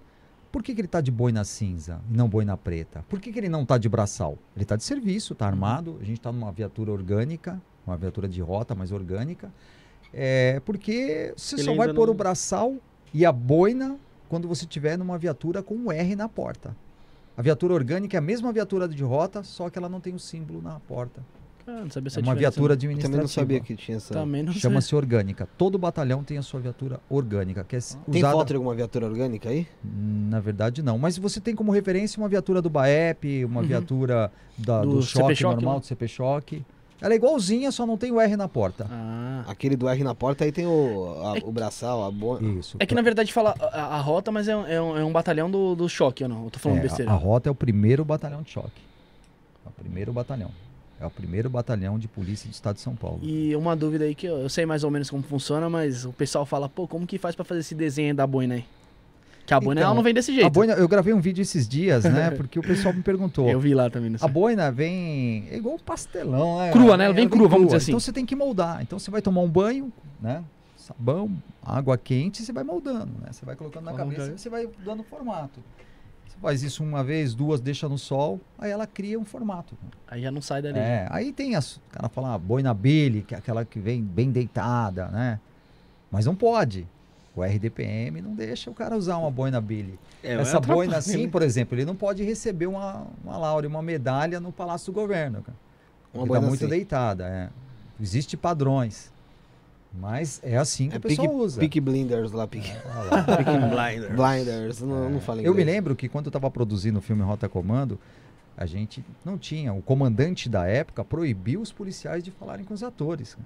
Por 0.51 0.63
que, 0.63 0.73
que 0.73 0.81
ele 0.81 0.87
tá 0.87 1.01
de 1.01 1.11
boina 1.11 1.43
cinza 1.43 1.99
e 2.11 2.17
não 2.17 2.27
boina 2.27 2.57
preta? 2.57 3.05
Por 3.07 3.19
que, 3.19 3.31
que 3.31 3.37
ele 3.37 3.49
não 3.49 3.63
tá 3.65 3.77
de 3.77 3.87
braçal? 3.87 4.37
Ele 4.55 4.65
tá 4.65 4.75
de 4.75 4.83
serviço, 4.83 5.35
tá 5.35 5.45
armado, 5.45 5.97
a 6.01 6.03
gente 6.03 6.19
tá 6.19 6.31
numa 6.31 6.51
viatura 6.51 6.91
orgânica, 6.91 7.61
uma 7.85 7.95
viatura 7.97 8.27
de 8.27 8.41
rota, 8.41 8.73
mas 8.73 8.91
orgânica. 8.91 9.51
É, 10.13 10.59
porque 10.65 11.33
você 11.37 11.55
Ele 11.57 11.63
só 11.63 11.75
vai 11.75 11.93
pôr 11.93 12.07
não- 12.07 12.13
o 12.13 12.17
braçal 12.17 12.75
e 13.13 13.25
a 13.25 13.31
boina 13.31 13.97
quando 14.29 14.47
você 14.47 14.65
tiver 14.65 14.97
numa 14.97 15.17
viatura 15.17 15.61
com 15.61 15.75
um 15.75 15.91
R 15.91 16.15
na 16.15 16.27
porta. 16.27 16.75
A 17.35 17.41
viatura 17.41 17.73
orgânica 17.73 18.17
é 18.17 18.19
a 18.19 18.21
mesma 18.21 18.51
viatura 18.51 18.87
de 18.87 19.03
rota, 19.03 19.43
só 19.43 19.69
que 19.69 19.77
ela 19.77 19.87
não 19.87 19.99
tem 19.99 20.13
o 20.15 20.19
símbolo 20.19 20.59
na 20.61 20.79
porta. 20.79 21.21
Ah, 21.67 21.81
não 21.81 21.89
sabia 21.91 22.07
essa 22.07 22.19
É 22.19 22.23
uma 22.23 22.33
viatura 22.33 22.69
não. 22.69 22.73
administrativa. 22.73 23.11
Também 23.11 23.21
não 23.21 23.27
sabia 23.27 23.59
que 23.59 23.75
tinha 23.75 23.97
essa. 23.97 24.13
Também 24.13 24.43
não. 24.43 24.53
Chama-se 24.53 24.95
orgânica. 24.95 25.47
Todo 25.57 25.77
batalhão 25.77 26.23
tem 26.23 26.37
a 26.37 26.41
sua 26.41 26.59
viatura 26.59 26.99
orgânica, 27.09 27.63
que 27.63 27.75
é 27.75 27.79
Tem 27.79 28.21
usada... 28.21 28.33
foto 28.33 28.47
de 28.49 28.55
alguma 28.55 28.73
viatura 28.73 29.05
orgânica 29.05 29.49
aí? 29.49 29.67
Na 29.83 30.39
verdade, 30.39 30.81
não. 30.81 30.97
Mas 30.97 31.17
você 31.17 31.39
tem 31.41 31.53
como 31.55 31.71
referência 31.71 32.19
uma 32.21 32.29
viatura 32.29 32.61
do 32.61 32.69
BAEP, 32.69 33.43
uma 33.45 33.61
Uhum. 33.61 33.67
viatura 33.67 34.31
da- 34.57 34.81
Do 34.81 34.95
do, 34.95 35.01
CP 35.03 35.19
choque 35.19 35.35
Choque, 35.35 35.55
normal, 35.55 35.73
né? 35.75 35.79
do 35.81 35.85
CP 35.85 36.07
Choque. 36.07 36.65
Ela 36.99 37.13
é 37.13 37.17
igualzinha, 37.17 37.71
só 37.71 37.85
não 37.85 37.95
tem 37.95 38.11
o 38.11 38.19
R 38.19 38.35
na 38.35 38.47
porta. 38.47 38.87
Ah. 38.89 39.43
Aquele 39.47 39.75
do 39.75 39.87
R 39.87 40.03
na 40.03 40.15
porta 40.15 40.45
aí 40.45 40.51
tem 40.51 40.65
o, 40.65 41.15
a- 41.23 41.37
É- 41.37 41.41
o 41.45 41.51
braçal, 41.51 42.03
a 42.03 42.09
boa. 42.09 42.41
Isso. 42.41 42.75
É 42.79 42.87
que 42.87 42.95
na 42.95 43.03
verdade 43.03 43.31
fala 43.31 43.53
a, 43.59 43.97
a 43.97 44.01
rota, 44.01 44.31
mas 44.31 44.47
é, 44.47 44.55
um- 44.57 44.65
é 44.65 44.81
um, 44.81 44.97
é 44.97 45.05
um 45.05 45.11
batalhão 45.11 45.51
do, 45.51 45.75
do 45.75 45.87
choque, 45.87 46.23
ou 46.23 46.29
não? 46.29 46.45
Eu 46.45 46.49
tô 46.49 46.57
falando 46.57 46.79
É, 46.79 46.81
besteira. 46.81 47.11
a, 47.11 47.13
a 47.13 47.17
rota 47.17 47.49
é 47.49 47.51
o 47.51 47.55
primeiro 47.55 48.03
batalhão 48.03 48.41
de 48.41 48.49
choque. 48.49 48.81
É 49.63 49.69
o 49.69 49.71
primeiro 49.71 50.11
batalhão. 50.11 50.49
É 50.99 51.05
o 51.05 51.11
primeiro 51.11 51.49
batalhão 51.49 51.99
de 51.99 52.07
polícia 52.07 52.49
do 52.49 52.53
estado 52.53 52.75
de 52.75 52.81
São 52.81 52.95
Paulo. 52.95 53.19
E 53.21 53.55
uma 53.55 53.75
dúvida 53.75 54.05
aí 54.05 54.15
que 54.15 54.25
eu, 54.25 54.37
eu 54.39 54.49
sei 54.49 54.65
mais 54.65 54.83
ou 54.83 54.89
menos 54.89 55.09
como 55.09 55.21
funciona, 55.21 55.69
mas 55.69 56.05
o 56.05 56.11
pessoal 56.11 56.45
fala, 56.45 56.67
pô, 56.67 56.87
como 56.87 57.05
que 57.05 57.19
faz 57.19 57.35
pra 57.35 57.45
fazer 57.45 57.59
esse 57.59 57.75
desenho 57.75 58.15
da 58.15 58.25
boina 58.25 58.55
aí? 58.55 58.65
Que 59.45 59.53
a 59.53 59.59
boina 59.61 59.79
Então, 59.79 59.89
ela 59.89 59.95
não 59.95 60.03
vem 60.03 60.13
desse 60.13 60.33
jeito. 60.33 60.45
A 60.45 60.49
boina, 60.49 60.73
eu 60.73 60.87
gravei 60.89 61.13
um 61.13 61.21
vídeo 61.21 61.41
esses 61.41 61.67
dias, 61.67 62.03
né? 62.03 62.31
Porque 62.35 62.59
o 62.59 62.61
pessoal 62.61 62.93
me 62.93 63.01
perguntou. 63.01 63.47
Eu 63.47 63.59
vi 63.59 63.73
lá 63.73 63.89
também, 63.89 64.09
não 64.09 64.17
sei. 64.17 64.27
A 64.27 64.31
boina 64.31 64.69
vem 64.71 65.47
é 65.49 65.55
igual 65.55 65.75
um 65.75 65.79
pastelão, 65.79 66.59
né? 66.59 66.71
Crua, 66.71 66.97
né? 66.97 67.05
Ela 67.05 67.13
vem 67.13 67.29
crua, 67.29 67.47
vamos 67.47 67.67
dizer 67.67 67.77
assim. 67.77 67.91
Então 67.91 67.99
você 67.99 68.11
tem 68.11 68.25
que 68.25 68.35
moldar. 68.35 68.81
Então 68.81 68.99
você 68.99 69.09
vai 69.09 69.21
tomar 69.21 69.41
um 69.41 69.47
banho, 69.47 69.93
né? 70.19 70.43
Sabão, 70.75 71.31
água 71.63 71.97
quente, 71.97 72.41
você 72.41 72.51
vai 72.51 72.63
moldando, 72.63 73.11
né? 73.21 73.29
Você 73.31 73.45
vai 73.45 73.55
colocando 73.55 73.85
na 73.85 73.91
Como 73.91 74.03
cabeça 74.03 74.31
é? 74.31 74.35
e 74.35 74.37
você 74.37 74.49
vai 74.49 74.67
dando 74.83 75.03
formato. 75.03 75.61
Faz 76.41 76.61
isso 76.61 76.83
uma 76.83 77.03
vez, 77.03 77.33
duas, 77.33 77.59
deixa 77.59 77.89
no 77.89 77.97
sol, 77.97 78.39
aí 78.59 78.69
ela 78.69 78.85
cria 78.85 79.19
um 79.19 79.25
formato. 79.25 79.75
Aí 80.07 80.21
já 80.21 80.31
não 80.31 80.41
sai 80.41 80.61
dali. 80.61 80.77
É, 80.77 81.07
aí 81.09 81.33
tem 81.33 81.55
as, 81.55 81.77
o 81.77 81.81
cara 81.91 82.07
fala 82.09 82.33
a 82.35 82.37
boina 82.37 82.73
Billy, 82.73 83.23
que 83.23 83.33
é 83.33 83.37
aquela 83.37 83.65
que 83.65 83.79
vem 83.79 84.03
bem 84.03 84.31
deitada, 84.31 85.07
né? 85.07 85.39
Mas 86.11 86.25
não 86.25 86.35
pode. 86.35 86.87
O 87.35 87.43
RDPM 87.43 88.21
não 88.21 88.33
deixa 88.33 88.69
o 88.69 88.73
cara 88.73 88.95
usar 88.97 89.17
uma 89.17 89.29
boina 89.29 89.59
Billy. 89.61 89.99
É, 90.23 90.33
Essa 90.33 90.59
boina 90.59 90.97
assim, 90.97 91.29
por 91.29 91.41
exemplo, 91.41 91.75
ele 91.77 91.85
não 91.85 91.95
pode 91.95 92.23
receber 92.23 92.65
uma, 92.67 93.05
uma 93.23 93.37
laure, 93.37 93.67
uma 93.67 93.81
medalha 93.81 94.39
no 94.39 94.51
Palácio 94.51 94.91
do 94.91 94.95
Governo. 94.95 95.43
Cara. 95.43 95.57
Uma 96.13 96.23
Ele 96.23 96.27
tá 96.27 96.33
boina 96.33 96.47
muito 96.47 96.61
assim. 96.63 96.69
deitada. 96.69 97.27
É. 97.27 97.49
Existe 98.01 98.35
padrões. 98.37 99.11
Mas 99.93 100.39
é 100.43 100.57
assim 100.57 100.89
que 100.89 100.95
É 100.95 100.97
o 100.97 101.01
pessoal 101.01 101.27
Peaky, 101.27 101.41
usa. 101.41 101.59
Peaky 101.59 101.81
Blinders 101.81 102.31
lá. 102.31 102.47
Olha 102.47 103.09
lá. 103.11 103.23
Peaky 103.37 103.57
Blinders. 103.59 104.15
Blinders, 104.15 104.81
não, 104.81 105.09
não 105.09 105.19
fala 105.19 105.41
Eu 105.41 105.55
me 105.55 105.63
lembro 105.63 105.95
que 105.95 106.07
quando 106.07 106.25
eu 106.25 106.29
estava 106.29 106.49
produzindo 106.51 106.99
o 106.99 107.01
filme 107.01 107.23
Rota 107.23 107.49
Comando, 107.49 107.99
a 108.55 108.65
gente 108.65 109.03
não 109.23 109.37
tinha. 109.37 109.73
O 109.73 109.81
comandante 109.81 110.49
da 110.49 110.65
época 110.67 111.03
proibiu 111.03 111.61
os 111.61 111.71
policiais 111.71 112.23
de 112.23 112.31
falarem 112.31 112.65
com 112.65 112.73
os 112.73 112.83
atores. 112.83 113.37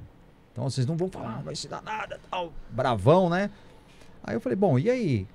Então 0.52 0.70
vocês 0.70 0.86
não 0.86 0.98
vão 0.98 1.10
falar, 1.10 1.38
não 1.38 1.44
vai 1.44 1.56
se 1.56 1.68
dar 1.68 1.82
nada, 1.82 2.20
tal. 2.30 2.52
Bravão, 2.70 3.30
né? 3.30 3.50
Aí 4.24 4.36
eu 4.36 4.42
falei, 4.42 4.56
bom, 4.56 4.78
e 4.78 4.90
aí? 4.90 5.28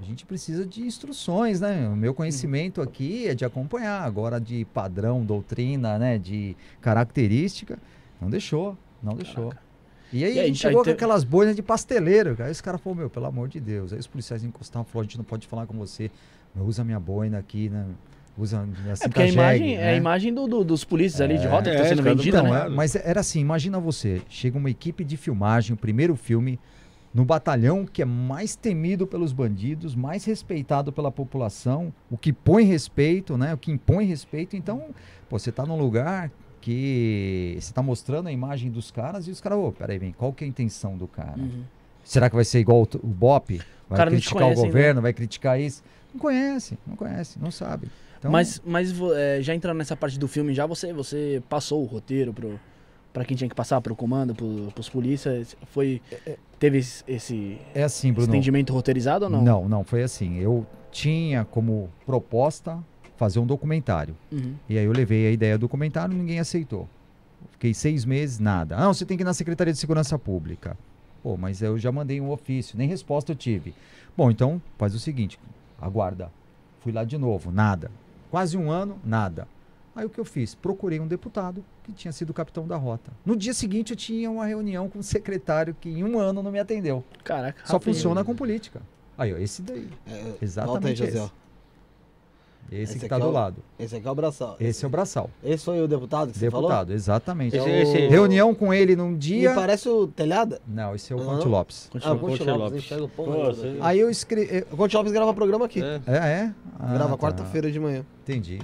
A 0.00 0.04
gente 0.04 0.26
precisa 0.26 0.66
de 0.66 0.82
instruções, 0.82 1.60
né? 1.60 1.88
O 1.88 1.96
meu 1.96 2.12
conhecimento 2.12 2.82
aqui 2.82 3.26
é 3.26 3.34
de 3.34 3.44
acompanhar. 3.44 4.02
Agora 4.02 4.38
de 4.38 4.66
padrão, 4.66 5.24
doutrina, 5.24 5.98
né? 5.98 6.18
De 6.18 6.54
característica, 6.80 7.78
não 8.20 8.28
deixou, 8.28 8.76
não 9.02 9.14
deixou. 9.14 9.52
E 10.12 10.24
aí, 10.24 10.36
E 10.36 10.40
a 10.40 10.46
gente 10.46 10.58
chegou 10.58 10.80
aí 10.80 10.84
com 10.86 10.90
aquelas 10.92 11.24
boinas 11.24 11.54
de 11.56 11.62
pasteleiro. 11.62 12.34
Cara. 12.36 12.48
Aí 12.48 12.52
os 12.52 12.60
caras 12.60 12.80
falaram, 12.80 13.00
meu, 13.00 13.10
pelo 13.10 13.26
amor 13.26 13.48
de 13.48 13.60
Deus. 13.60 13.92
Aí 13.92 13.98
os 13.98 14.06
policiais 14.06 14.42
encostavam, 14.44 14.84
falaram, 14.84 15.00
a 15.00 15.08
gente 15.08 15.18
não 15.18 15.24
pode 15.24 15.46
falar 15.46 15.66
com 15.66 15.76
você. 15.76 16.10
Meu, 16.54 16.64
usa 16.64 16.82
minha 16.84 16.98
boina 17.00 17.38
aqui, 17.38 17.68
né? 17.68 17.84
Usa 18.36 18.64
minha 18.64 18.94
É 18.94 19.08
porque 19.08 19.22
a 19.22 19.26
imagem, 19.26 19.68
jegue, 19.70 19.80
é 19.80 19.88
a 19.88 19.92
né? 19.92 19.96
imagem 19.96 20.32
do, 20.32 20.46
do- 20.46 20.64
dos 20.64 20.84
polícias 20.84 21.20
ali 21.20 21.36
de 21.38 21.46
rota 21.46 21.70
que 21.70 21.76
é, 21.76 21.80
tá 21.80 21.88
sendo 21.88 22.02
caras 22.02 22.16
do 22.16 22.22
vendida, 22.22 22.38
Então, 22.38 22.52
né? 22.52 22.66
é, 22.66 22.68
mas 22.68 22.94
era 22.94 23.20
assim, 23.20 23.40
imagina 23.40 23.80
você, 23.80 24.22
chega 24.28 24.56
uma 24.56 24.70
equipe 24.70 25.04
de 25.04 25.16
filmagem, 25.16 25.74
o 25.74 25.76
primeiro 25.76 26.14
filme, 26.14 26.58
no 27.12 27.24
batalhão 27.24 27.84
que 27.84 28.00
é 28.00 28.04
mais 28.04 28.54
temido 28.54 29.08
pelos 29.08 29.32
bandidos, 29.32 29.96
mais 29.96 30.24
respeitado 30.24 30.92
pela 30.92 31.10
população, 31.10 31.92
o 32.08 32.16
que 32.16 32.32
põe 32.32 32.62
respeito, 32.64 33.36
né? 33.36 33.54
O 33.54 33.58
que 33.58 33.72
impõe 33.72 34.04
respeito. 34.06 34.54
Então, 34.56 34.90
pô, 35.28 35.36
você 35.36 35.50
tá 35.50 35.66
num 35.66 35.76
lugar 35.76 36.30
que 36.60 37.56
você 37.60 37.72
tá 37.72 37.82
mostrando 37.82 38.28
a 38.28 38.32
imagem 38.32 38.70
dos 38.70 38.90
caras 38.90 39.26
e 39.26 39.30
os 39.30 39.40
caras, 39.40 39.58
ô, 39.58 39.72
peraí, 39.72 39.98
vem, 39.98 40.12
qual 40.12 40.32
que 40.32 40.44
é 40.44 40.46
a 40.46 40.48
intenção 40.48 40.96
do 40.96 41.06
cara? 41.06 41.38
Uhum. 41.38 41.62
Será 42.04 42.28
que 42.28 42.36
vai 42.36 42.44
ser 42.44 42.58
igual 42.58 42.82
o, 42.82 42.88
o 43.02 43.06
BOP? 43.06 43.60
Vai 43.88 44.04
te 44.04 44.10
criticar 44.10 44.36
o 44.36 44.38
conhece 44.38 44.60
ainda. 44.60 44.66
governo, 44.66 45.02
vai 45.02 45.12
criticar 45.12 45.60
isso? 45.60 45.82
Não 46.12 46.20
conhece, 46.20 46.78
não 46.86 46.96
conhece, 46.96 47.38
não 47.38 47.50
sabe. 47.50 47.88
Então, 48.18 48.30
Mas, 48.30 48.60
mas 48.64 48.92
é, 49.16 49.40
já 49.40 49.54
entrando 49.54 49.78
nessa 49.78 49.96
parte 49.96 50.18
do 50.18 50.26
filme, 50.26 50.52
já 50.52 50.66
você, 50.66 50.92
você 50.92 51.42
passou 51.48 51.82
o 51.82 51.86
roteiro 51.86 52.32
pro, 52.32 52.58
pra 53.12 53.24
quem 53.24 53.36
tinha 53.36 53.48
que 53.48 53.54
passar, 53.54 53.80
pro 53.80 53.94
comando, 53.94 54.34
pro, 54.34 54.72
pros 54.74 54.88
polícias? 54.88 55.56
Foi, 55.72 56.02
teve 56.58 56.78
esse, 56.78 57.04
esse 57.06 57.58
é 57.74 57.84
assim, 57.84 58.12
Bruno. 58.12 58.28
entendimento 58.28 58.72
roteirizado 58.72 59.26
ou 59.26 59.30
não? 59.30 59.42
Não, 59.42 59.68
não, 59.68 59.84
foi 59.84 60.02
assim. 60.02 60.38
Eu 60.38 60.66
tinha 60.90 61.44
como 61.44 61.90
proposta 62.04 62.78
fazer 63.18 63.40
um 63.40 63.46
documentário. 63.46 64.16
Uhum. 64.32 64.54
E 64.68 64.78
aí 64.78 64.84
eu 64.84 64.92
levei 64.92 65.26
a 65.26 65.30
ideia 65.30 65.58
do 65.58 65.62
documentário 65.62 66.14
e 66.14 66.16
ninguém 66.16 66.38
aceitou. 66.38 66.88
Fiquei 67.50 67.74
seis 67.74 68.04
meses, 68.04 68.38
nada. 68.38 68.76
Ah, 68.76 68.80
não, 68.82 68.94
você 68.94 69.04
tem 69.04 69.16
que 69.16 69.22
ir 69.22 69.26
na 69.26 69.34
Secretaria 69.34 69.72
de 69.72 69.78
Segurança 69.78 70.16
Pública. 70.18 70.78
Pô, 71.22 71.36
mas 71.36 71.60
eu 71.60 71.76
já 71.76 71.90
mandei 71.90 72.20
um 72.20 72.30
ofício, 72.30 72.78
nem 72.78 72.88
resposta 72.88 73.32
eu 73.32 73.36
tive. 73.36 73.74
Bom, 74.16 74.30
então 74.30 74.62
faz 74.78 74.94
o 74.94 75.00
seguinte, 75.00 75.38
aguarda. 75.80 76.30
Fui 76.80 76.92
lá 76.92 77.04
de 77.04 77.18
novo, 77.18 77.50
nada. 77.50 77.90
Quase 78.30 78.56
um 78.56 78.70
ano, 78.70 78.98
nada. 79.04 79.48
Aí 79.96 80.06
o 80.06 80.10
que 80.10 80.20
eu 80.20 80.24
fiz? 80.24 80.54
Procurei 80.54 81.00
um 81.00 81.08
deputado 81.08 81.64
que 81.82 81.92
tinha 81.92 82.12
sido 82.12 82.32
capitão 82.32 82.68
da 82.68 82.76
rota. 82.76 83.10
No 83.26 83.34
dia 83.34 83.52
seguinte 83.52 83.90
eu 83.90 83.96
tinha 83.96 84.30
uma 84.30 84.46
reunião 84.46 84.88
com 84.88 85.00
um 85.00 85.02
secretário 85.02 85.76
que 85.80 85.88
em 85.88 86.04
um 86.04 86.20
ano 86.20 86.40
não 86.40 86.52
me 86.52 86.60
atendeu. 86.60 87.02
Caraca. 87.24 87.60
Só 87.64 87.80
funciona 87.80 88.22
com 88.24 88.32
política. 88.32 88.80
Aí, 89.16 89.34
ó, 89.34 89.38
esse 89.38 89.60
daí. 89.60 89.88
É, 90.06 90.34
Exatamente 90.40 91.00
volta 91.00 91.04
aí, 91.04 91.12
José. 91.12 91.30
Esse. 92.70 92.82
Esse, 92.82 92.92
que 92.98 92.98
aqui 93.06 93.08
tá 93.08 93.16
é 93.16 93.20
do 93.20 93.28
o- 93.28 93.30
lado. 93.32 93.56
Esse 93.78 93.96
aqui 93.96 94.06
é 94.06 94.10
o 94.10 94.14
braçal. 94.14 94.56
Esse 94.60 94.84
é 94.84 94.88
o 94.88 94.90
braçal. 94.90 95.30
Esse 95.42 95.64
foi 95.64 95.80
o 95.82 95.88
deputado 95.88 96.32
que 96.32 96.38
você 96.38 96.50
falou? 96.50 96.68
Deputado, 96.68 96.92
exatamente. 96.92 97.56
Esse- 97.56 97.68
É 97.68 97.82
esse- 97.82 98.06
Reunião 98.08 98.54
com 98.54 98.72
ele 98.72 98.94
num 98.96 99.10
Me 99.10 99.16
dia. 99.18 99.54
parece 99.54 99.88
o 99.88 100.06
telhada. 100.06 100.60
Não, 100.66 100.94
esse 100.94 101.12
é 101.12 101.16
o. 101.16 101.18
Conte 101.18 101.46
Lopes. 101.48 101.90
Ah, 101.94 102.00
Conte 102.14 102.18
Conte 102.20 102.42
Lopes, 102.44 102.90
Lopes. 102.90 103.10
Pô, 103.16 103.24
você-. 103.24 103.76
Aí 103.80 103.98
eu 103.98 104.10
escrevi. 104.10 104.64
O 104.70 104.76
Conte 104.76 104.96
Lopes 104.96 105.12
grava 105.12 105.32
programa 105.34 105.64
aqui. 105.66 105.82
É. 105.82 106.00
É, 106.06 106.16
é? 106.16 106.52
Ah, 106.78 106.92
grava 106.94 107.10
tá. 107.10 107.18
quarta-feira 107.18 107.70
de 107.70 107.78
manhã. 107.80 108.04
Entendi. 108.22 108.58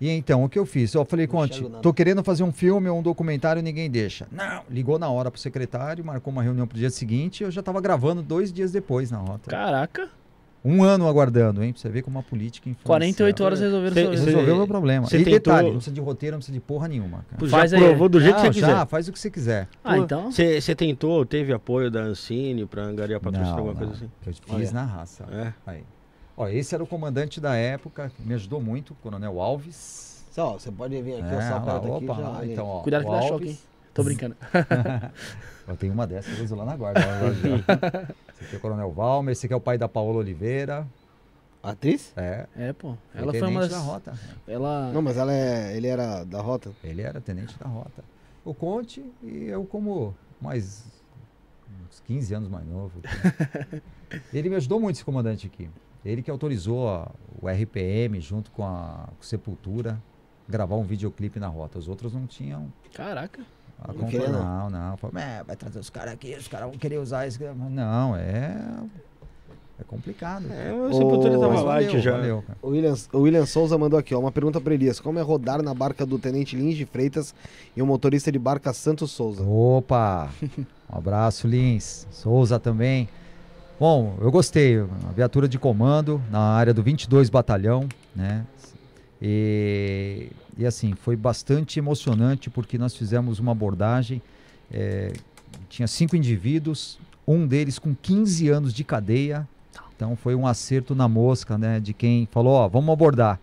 E 0.00 0.08
então, 0.10 0.44
o 0.44 0.48
que 0.48 0.56
eu 0.56 0.64
fiz? 0.64 0.94
Eu 0.94 1.04
falei, 1.04 1.26
Conte, 1.26 1.60
tô 1.82 1.92
querendo 1.92 2.22
fazer 2.22 2.44
um 2.44 2.52
filme 2.52 2.88
ou 2.88 3.00
um 3.00 3.02
documentário, 3.02 3.60
ninguém 3.60 3.90
deixa. 3.90 4.28
Não. 4.30 4.62
Ligou 4.70 4.96
na 4.96 5.10
hora 5.10 5.28
pro 5.28 5.40
secretário, 5.40 6.04
marcou 6.04 6.32
uma 6.32 6.40
reunião 6.40 6.68
pro 6.68 6.78
dia 6.78 6.88
seguinte, 6.88 7.42
eu 7.42 7.50
já 7.50 7.64
tava 7.64 7.80
gravando 7.80 8.22
dois 8.22 8.52
dias 8.52 8.70
depois 8.70 9.10
na 9.10 9.18
rota. 9.18 9.50
Caraca. 9.50 10.08
Um 10.64 10.82
ano 10.82 11.06
aguardando, 11.08 11.62
hein? 11.62 11.72
Pra 11.72 11.80
você 11.80 11.88
ver 11.88 12.02
como 12.02 12.18
a 12.18 12.22
política 12.22 12.68
influencia. 12.68 12.86
48 12.86 13.44
horas 13.44 13.60
resolveram 13.60 13.94
Cê- 13.94 14.02
seu 14.04 14.16
cê- 14.16 14.24
Resolveu 14.24 14.54
o 14.54 14.58
meu 14.58 14.66
problema. 14.66 15.06
Você 15.06 15.16
e 15.18 15.24
tentou- 15.24 15.32
detalhe, 15.38 15.66
não 15.68 15.74
precisa 15.76 15.94
de 15.94 16.00
roteiro, 16.00 16.34
não 16.34 16.38
precisa 16.40 16.52
de 16.54 16.60
porra 16.60 16.88
nenhuma, 16.88 17.24
cara. 17.30 17.38
Pô, 17.38 17.46
Faz 17.46 17.70
já 17.70 17.76
aí. 17.78 17.84
provou 17.84 18.08
do 18.08 18.20
jeito 18.20 18.34
Não, 18.36 18.42
que 18.42 18.48
você 18.48 18.60
quiser. 18.60 18.66
já, 18.72 18.86
faz 18.86 19.08
o 19.08 19.12
que 19.12 19.18
você 19.18 19.30
quiser. 19.30 19.68
Ah, 19.84 19.96
então. 19.98 20.30
Você 20.32 20.74
tentou, 20.74 21.24
teve 21.24 21.52
apoio 21.52 21.90
da 21.90 22.00
Ancine 22.00 22.66
pra 22.66 22.82
angariar 22.82 23.20
patrocínio, 23.20 23.50
Não, 23.52 23.58
alguma 23.58 23.74
coisa 23.76 23.92
não, 23.92 23.96
assim? 23.98 24.10
que 24.20 24.28
eu 24.30 24.34
fiz 24.58 24.68
Olha. 24.70 24.72
na 24.72 24.84
raça. 24.84 25.24
É. 25.30 25.52
Aí. 25.66 25.84
Ó, 26.36 26.48
esse 26.48 26.74
era 26.74 26.82
o 26.82 26.86
comandante 26.86 27.40
da 27.40 27.54
época, 27.54 28.10
me 28.18 28.34
ajudou 28.34 28.60
muito, 28.60 28.90
o 28.92 28.96
Coronel 28.96 29.40
Alves. 29.40 30.24
Só, 30.30 30.52
você 30.58 30.70
pode 30.70 31.00
vir 31.02 31.14
aqui, 31.14 31.34
É, 31.34 31.36
ó, 31.36 31.40
só 31.40 31.48
lá, 31.50 31.56
aperta 31.56 31.96
aqui 31.96 32.04
opa, 32.10 32.14
já. 32.14 32.46
então, 32.46 32.66
ó, 32.66 32.80
Cuidado 32.80 33.02
que 33.02 33.08
o 33.08 33.12
dá 33.12 33.16
Alves- 33.18 33.28
choque, 33.30 33.48
hein? 33.48 33.58
Tô 33.94 34.02
brincando. 34.04 34.36
Eu 35.66 35.76
tenho 35.76 35.92
uma 35.92 36.06
dessas, 36.06 36.38
eu 36.38 36.44
uso 36.44 36.54
lá 36.54 36.64
na 36.64 36.76
guarda. 36.76 37.00
lá. 37.04 38.14
Esse 38.40 38.44
aqui 38.46 38.54
é 38.54 38.58
o 38.58 38.60
Coronel 38.60 38.90
Valmer, 38.92 39.32
esse 39.32 39.46
aqui 39.46 39.52
é 39.52 39.56
o 39.56 39.60
pai 39.60 39.76
da 39.78 39.88
Paola 39.88 40.18
Oliveira. 40.18 40.86
Atriz? 41.62 42.12
É, 42.16 42.46
É, 42.56 42.72
pô. 42.72 42.94
Ela 43.14 43.32
foi 43.32 43.40
tenente 43.40 43.50
uma 43.50 43.60
das. 43.62 43.70
da 43.70 43.78
rota. 43.78 44.18
Ela. 44.46 44.92
Não, 44.92 45.02
mas 45.02 45.16
ela 45.16 45.32
é. 45.32 45.76
Ele 45.76 45.86
era 45.88 46.22
da 46.24 46.40
rota. 46.40 46.70
Ele 46.84 47.02
era 47.02 47.20
tenente 47.20 47.58
da 47.58 47.66
rota. 47.66 48.04
O 48.44 48.54
Conte 48.54 49.04
e 49.22 49.44
eu 49.46 49.64
como 49.64 50.14
mais 50.40 50.84
uns 51.90 52.00
15 52.00 52.32
anos 52.34 52.48
mais 52.48 52.64
novo. 52.66 53.00
Ele 54.32 54.48
me 54.48 54.56
ajudou 54.56 54.80
muito 54.80 54.96
esse 54.96 55.04
comandante 55.04 55.46
aqui. 55.48 55.68
Ele 56.04 56.22
que 56.22 56.30
autorizou 56.30 56.88
a- 56.88 57.10
o 57.42 57.48
RPM 57.48 58.20
junto 58.20 58.50
com 58.52 58.64
a 58.64 59.08
com 59.18 59.22
Sepultura 59.22 60.00
gravar 60.48 60.76
um 60.76 60.84
videoclipe 60.84 61.38
na 61.40 61.48
rota. 61.48 61.78
Os 61.78 61.88
outros 61.88 62.14
não 62.14 62.26
tinham 62.26 62.72
Caraca. 62.94 63.42
A 63.80 63.92
Não 63.92 64.32
não, 64.32 64.70
não. 64.70 64.96
Falou, 64.96 65.18
"É, 65.18 65.42
vai 65.44 65.56
trazer 65.56 65.78
os 65.78 65.90
caras 65.90 66.14
aqui, 66.14 66.34
os 66.34 66.48
caras 66.48 66.68
vão 66.68 66.78
querer 66.78 66.98
usar 66.98 67.26
isso. 67.26 67.38
Não, 67.70 68.16
é 68.16 68.56
é 69.80 69.84
complicado. 69.84 70.44
É, 70.52 70.72
o 70.72 70.92
Sepultura 70.92 71.38
tava 71.38 71.60
light 71.60 72.00
já. 72.00 72.10
valeu, 72.10 72.42
cara. 72.44 72.58
O 72.60 72.70
William, 72.70 72.94
o 73.12 73.18
William 73.20 73.46
Souza 73.46 73.78
mandou 73.78 73.96
aqui, 73.96 74.12
ó, 74.12 74.18
uma 74.18 74.32
pergunta 74.32 74.60
pra 74.60 74.74
Elias. 74.74 74.98
Como 74.98 75.20
é 75.20 75.22
rodar 75.22 75.62
na 75.62 75.72
barca 75.72 76.04
do 76.04 76.18
Tenente 76.18 76.56
Lins 76.56 76.76
de 76.76 76.84
Freitas 76.84 77.32
e 77.76 77.80
o 77.80 77.86
motorista 77.86 78.32
de 78.32 78.38
barca 78.40 78.72
Santos 78.72 79.12
Souza? 79.12 79.44
Opa! 79.44 80.30
Um 80.92 80.98
abraço, 80.98 81.46
Lins. 81.46 82.08
Souza 82.10 82.58
também. 82.58 83.08
Bom, 83.78 84.16
eu 84.20 84.32
gostei. 84.32 84.80
Uma 84.80 85.12
viatura 85.14 85.46
de 85.46 85.58
comando 85.60 86.20
na 86.28 86.40
área 86.40 86.74
do 86.74 86.82
22 86.82 87.30
Batalhão, 87.30 87.86
né? 88.16 88.44
E, 89.22 90.30
e 90.58 90.66
assim, 90.66 90.92
foi 90.94 91.14
bastante 91.14 91.78
emocionante 91.78 92.50
porque 92.50 92.76
nós 92.76 92.94
fizemos 92.96 93.38
uma 93.38 93.52
abordagem. 93.52 94.20
eh, 94.72 95.12
tinha 95.68 95.86
cinco 95.86 96.16
indivíduos, 96.16 96.98
um 97.26 97.46
deles 97.46 97.78
com 97.78 97.94
15 97.94 98.48
anos 98.48 98.74
de 98.74 98.82
cadeia. 98.82 99.48
Então 99.94 100.16
foi 100.16 100.34
um 100.34 100.46
acerto 100.46 100.94
na 100.94 101.08
mosca, 101.08 101.56
né? 101.56 101.78
De 101.78 101.94
quem 101.94 102.26
falou, 102.30 102.54
ó, 102.54 102.68
vamos 102.68 102.92
abordar. 102.92 103.40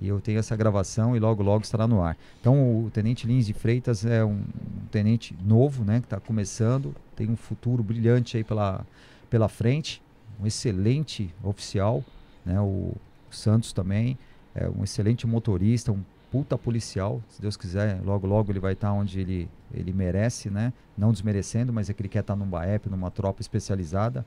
E 0.00 0.08
eu 0.08 0.20
tenho 0.20 0.38
essa 0.38 0.56
gravação 0.56 1.14
e 1.14 1.20
logo, 1.20 1.42
logo 1.42 1.62
estará 1.62 1.86
no 1.86 2.02
ar. 2.02 2.16
Então, 2.40 2.84
o 2.84 2.90
Tenente 2.90 3.26
Lins 3.26 3.46
de 3.46 3.52
Freitas 3.52 4.04
é 4.06 4.24
um, 4.24 4.30
um 4.30 4.86
tenente 4.90 5.36
novo, 5.44 5.84
né? 5.84 6.00
Que 6.00 6.06
está 6.06 6.18
começando, 6.18 6.94
tem 7.14 7.28
um 7.30 7.36
futuro 7.36 7.82
brilhante 7.82 8.36
aí 8.36 8.42
pela, 8.42 8.84
pela 9.28 9.48
frente. 9.48 10.02
Um 10.42 10.46
excelente 10.46 11.32
oficial, 11.44 12.02
né? 12.44 12.58
O 12.60 12.94
Santos 13.30 13.72
também 13.72 14.18
é 14.54 14.68
um 14.68 14.82
excelente 14.82 15.26
motorista, 15.26 15.92
um 15.92 16.02
puta 16.30 16.56
policial. 16.56 17.22
Se 17.28 17.40
Deus 17.40 17.56
quiser, 17.56 18.00
logo, 18.02 18.26
logo 18.26 18.52
ele 18.52 18.60
vai 18.60 18.74
estar 18.74 18.92
onde 18.92 19.20
ele, 19.20 19.48
ele 19.72 19.92
merece, 19.92 20.48
né? 20.48 20.72
Não 20.96 21.12
desmerecendo, 21.12 21.72
mas 21.72 21.90
é 21.90 21.92
que 21.92 22.02
ele 22.02 22.08
quer 22.08 22.20
estar 22.20 22.36
num 22.36 22.46
BAEP, 22.46 22.88
numa 22.88 23.10
tropa 23.10 23.40
especializada. 23.40 24.24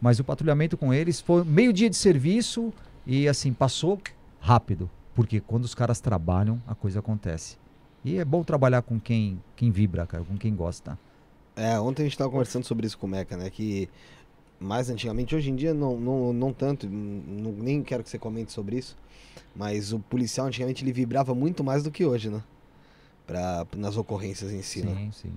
Mas 0.00 0.18
o 0.18 0.24
patrulhamento 0.24 0.76
com 0.76 0.92
eles 0.92 1.20
foi 1.20 1.44
meio 1.44 1.72
dia 1.72 1.88
de 1.88 1.96
serviço 1.96 2.72
e 3.06 3.28
assim, 3.28 3.52
passou 3.52 4.00
rápido. 4.40 4.90
Porque 5.14 5.40
quando 5.40 5.64
os 5.64 5.74
caras 5.74 6.00
trabalham, 6.00 6.60
a 6.66 6.74
coisa 6.74 6.98
acontece. 6.98 7.56
E 8.04 8.18
é 8.18 8.24
bom 8.24 8.42
trabalhar 8.42 8.82
com 8.82 9.00
quem, 9.00 9.40
quem 9.56 9.70
vibra, 9.70 10.06
cara, 10.06 10.24
com 10.24 10.36
quem 10.36 10.54
gosta. 10.54 10.98
É, 11.56 11.78
ontem 11.78 12.02
a 12.02 12.04
gente 12.06 12.18
tava 12.18 12.30
conversando 12.30 12.64
sobre 12.64 12.86
isso 12.86 12.98
com 12.98 13.06
o 13.06 13.10
Meca, 13.10 13.36
né? 13.36 13.48
Que 13.48 13.88
mais 14.58 14.90
antigamente, 14.90 15.34
hoje 15.34 15.50
em 15.50 15.56
dia 15.56 15.74
não, 15.74 15.98
não, 15.98 16.32
não 16.32 16.52
tanto, 16.52 16.88
não, 16.88 17.52
nem 17.52 17.82
quero 17.82 18.02
que 18.02 18.10
você 18.10 18.18
comente 18.18 18.52
sobre 18.52 18.76
isso, 18.76 18.96
mas 19.54 19.92
o 19.92 19.98
policial 19.98 20.46
antigamente 20.46 20.84
ele 20.84 20.92
vibrava 20.92 21.34
muito 21.34 21.62
mais 21.62 21.82
do 21.82 21.90
que 21.90 22.04
hoje, 22.04 22.30
né? 22.30 22.42
Pra, 23.26 23.66
nas 23.76 23.96
ocorrências 23.96 24.52
em 24.52 24.62
si, 24.62 24.82
né? 24.82 24.94
Sim, 24.94 25.10
sim. 25.12 25.32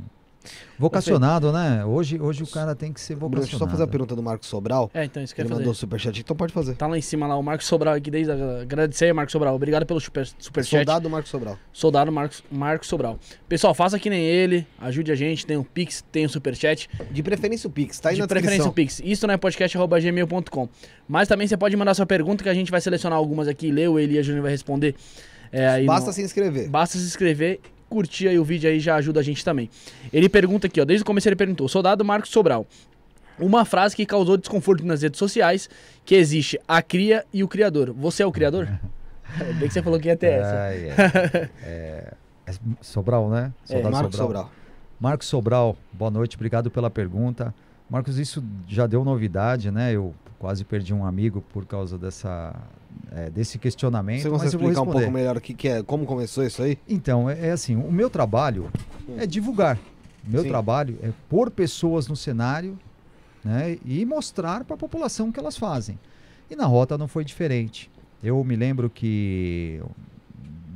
Vocacionado, 0.80 1.52
né? 1.52 1.84
Hoje, 1.86 2.20
hoje 2.20 2.44
o 2.44 2.48
cara 2.48 2.76
tem 2.76 2.94
que 2.94 3.02
ser 3.02 3.16
vocacionado. 3.16 3.42
deixa 3.42 3.56
eu 3.56 3.60
só 3.60 3.68
fazer 3.68 3.84
a 3.84 3.88
pergunta 3.88 4.16
do 4.16 4.22
Marcos 4.22 4.48
Sobral. 4.48 4.90
É, 4.94 5.04
então 5.06 5.22
isso 5.24 5.34
que 5.34 5.42
Ele 5.42 5.50
fazer. 5.50 5.60
mandou 5.62 5.74
superchat, 5.74 6.20
então 6.20 6.36
pode 6.36 6.54
fazer. 6.54 6.76
Tá 6.76 6.86
lá 6.88 6.98
em 6.98 7.02
cima 7.02 7.26
lá, 7.28 7.36
o 7.36 7.42
Marcos 7.44 7.66
Sobral 7.68 7.96
aqui 7.96 8.12
desde 8.12 8.32
a... 8.32 8.62
Agradecer 8.62 9.06
aí, 9.06 9.14
Marcos 9.14 9.32
Sobral. 9.32 9.56
Obrigado 9.56 9.86
pelo 9.86 10.00
super, 10.00 10.28
superchat. 10.40 10.78
Soldado 10.86 11.10
Marcos 11.10 11.32
Sobral. 11.32 11.58
Soldado 11.74 12.12
Marcos, 12.12 12.44
Marcos 12.52 12.88
Sobral. 12.88 13.20
Pessoal, 13.50 13.74
faça 13.74 13.98
que 14.00 14.10
nem 14.10 14.24
ele, 14.24 14.66
ajude 14.80 15.12
a 15.12 15.16
gente, 15.16 15.46
tem 15.46 15.58
o 15.58 15.64
Pix, 15.64 16.04
tem 16.12 16.26
o 16.26 16.30
Superchat. 16.30 16.88
De 17.12 17.24
preferência 17.24 17.68
o 17.68 17.72
Pix, 17.72 18.00
tá 18.00 18.10
aí 18.10 18.16
de 18.16 18.22
na 18.22 18.28
preferência 18.28 18.64
descrição. 18.64 18.72
o 18.72 18.74
Pix. 18.74 19.02
Isso 19.04 19.26
não 19.28 19.34
é 19.34 19.38
podcast.gmail.com. 19.38 20.70
Mas 21.08 21.28
também 21.28 21.48
você 21.48 21.58
pode 21.58 21.76
mandar 21.76 21.94
sua 21.94 22.06
pergunta 22.06 22.44
que 22.44 22.50
a 22.50 22.54
gente 22.54 22.70
vai 22.72 22.82
selecionar 22.82 23.18
algumas 23.18 23.48
aqui, 23.48 23.72
ler 23.72 23.90
o 23.90 23.98
Elias 24.00 24.26
Júnior 24.26 24.44
vai 24.44 24.52
responder. 24.52 24.96
É, 25.52 25.68
aí 25.68 25.86
Basta 25.86 26.08
no- 26.08 26.14
se 26.14 26.22
inscrever. 26.22 26.70
Basta 26.70 26.98
se 26.98 27.06
inscrever, 27.06 27.60
curtir 27.90 28.28
aí 28.28 28.40
o 28.40 28.44
vídeo 28.44 28.70
aí 28.70 28.80
já 28.80 28.96
ajuda 28.96 29.20
a 29.20 29.24
gente 29.24 29.44
também. 29.44 29.70
Ele 30.12 30.30
pergunta 30.30 30.68
aqui, 30.68 30.80
ó, 30.82 30.86
desde 30.86 31.04
o 31.04 31.06
começo 31.06 31.28
ele 31.28 31.36
perguntou, 31.36 31.68
soldado 31.68 32.04
Marcos 32.04 32.32
Sobral. 32.32 32.66
Uma 33.40 33.66
frase 33.66 33.96
que 33.96 34.06
causou 34.06 34.36
desconforto 34.36 34.86
nas 34.86 35.02
redes 35.02 35.20
sociais, 35.20 35.70
que 36.04 36.16
existe 36.16 36.60
a 36.68 36.82
cria 36.82 37.24
e 37.32 37.44
o 37.44 37.48
criador. 37.48 37.94
Você 37.94 38.24
é 38.24 38.26
o 38.26 38.32
criador? 38.32 38.68
Bem 39.60 39.68
que 39.68 39.74
você 39.74 39.84
falou 39.84 40.00
que 40.00 40.08
ia 40.08 40.18
ter 40.18 40.40
essa. 40.40 40.62
Ai, 40.62 40.90
é. 40.90 41.50
É, 41.64 42.14
é 42.48 42.54
Sobral, 42.82 43.30
né? 43.30 43.54
Soldado 43.66 43.94
Marcos 43.94 44.16
Sobral. 44.16 44.52
Marcos 45.00 45.28
Sobral, 45.28 45.78
boa 45.94 46.10
noite, 46.10 46.36
obrigado 46.36 46.72
pela 46.72 46.90
pergunta. 46.90 47.54
Marcos, 47.90 48.18
isso 48.18 48.44
já 48.68 48.88
deu 48.88 49.04
novidade, 49.04 49.70
né? 49.70 49.94
Eu 49.94 50.14
quase 50.40 50.66
perdi 50.66 50.94
um 50.94 51.06
amigo 51.06 51.42
por 51.54 51.66
causa 51.66 51.98
dessa, 51.98 52.56
é, 53.12 53.30
desse 53.30 53.58
questionamento. 53.58 54.22
Você 54.22 54.30
consegue 54.30 54.56
explicar 54.56 54.82
um 54.82 54.86
pouco 54.86 55.12
melhor 55.12 55.38
o 55.38 55.42
que, 55.42 55.54
que 55.54 55.68
é, 55.68 55.84
como 55.84 56.06
começou 56.06 56.46
isso 56.46 56.62
aí? 56.62 56.78
Então, 56.88 57.30
é, 57.30 57.48
é 57.48 57.52
assim, 57.52 57.76
o 57.76 57.92
meu 57.92 58.10
trabalho 58.10 58.70
é 59.18 59.26
divulgar. 59.26 59.78
O 60.28 60.32
meu 60.32 60.44
Sim. 60.44 60.50
trabalho 60.50 60.98
é 61.02 61.12
pôr 61.30 61.50
pessoas 61.50 62.08
no 62.08 62.16
cenário 62.16 62.78
né, 63.44 63.78
e 63.86 64.06
mostrar 64.06 64.64
para 64.64 64.76
a 64.76 64.78
população 64.78 65.30
o 65.30 65.34
que 65.34 65.40
elas 65.40 65.58
fazem. 65.58 65.98
E 66.50 66.56
na 66.56 66.66
rota 66.66 66.98
não 66.98 67.08
foi 67.08 67.24
diferente. 67.24 67.90
Eu 68.22 68.44
me 68.44 68.56
lembro 68.56 68.90
que 68.90 69.82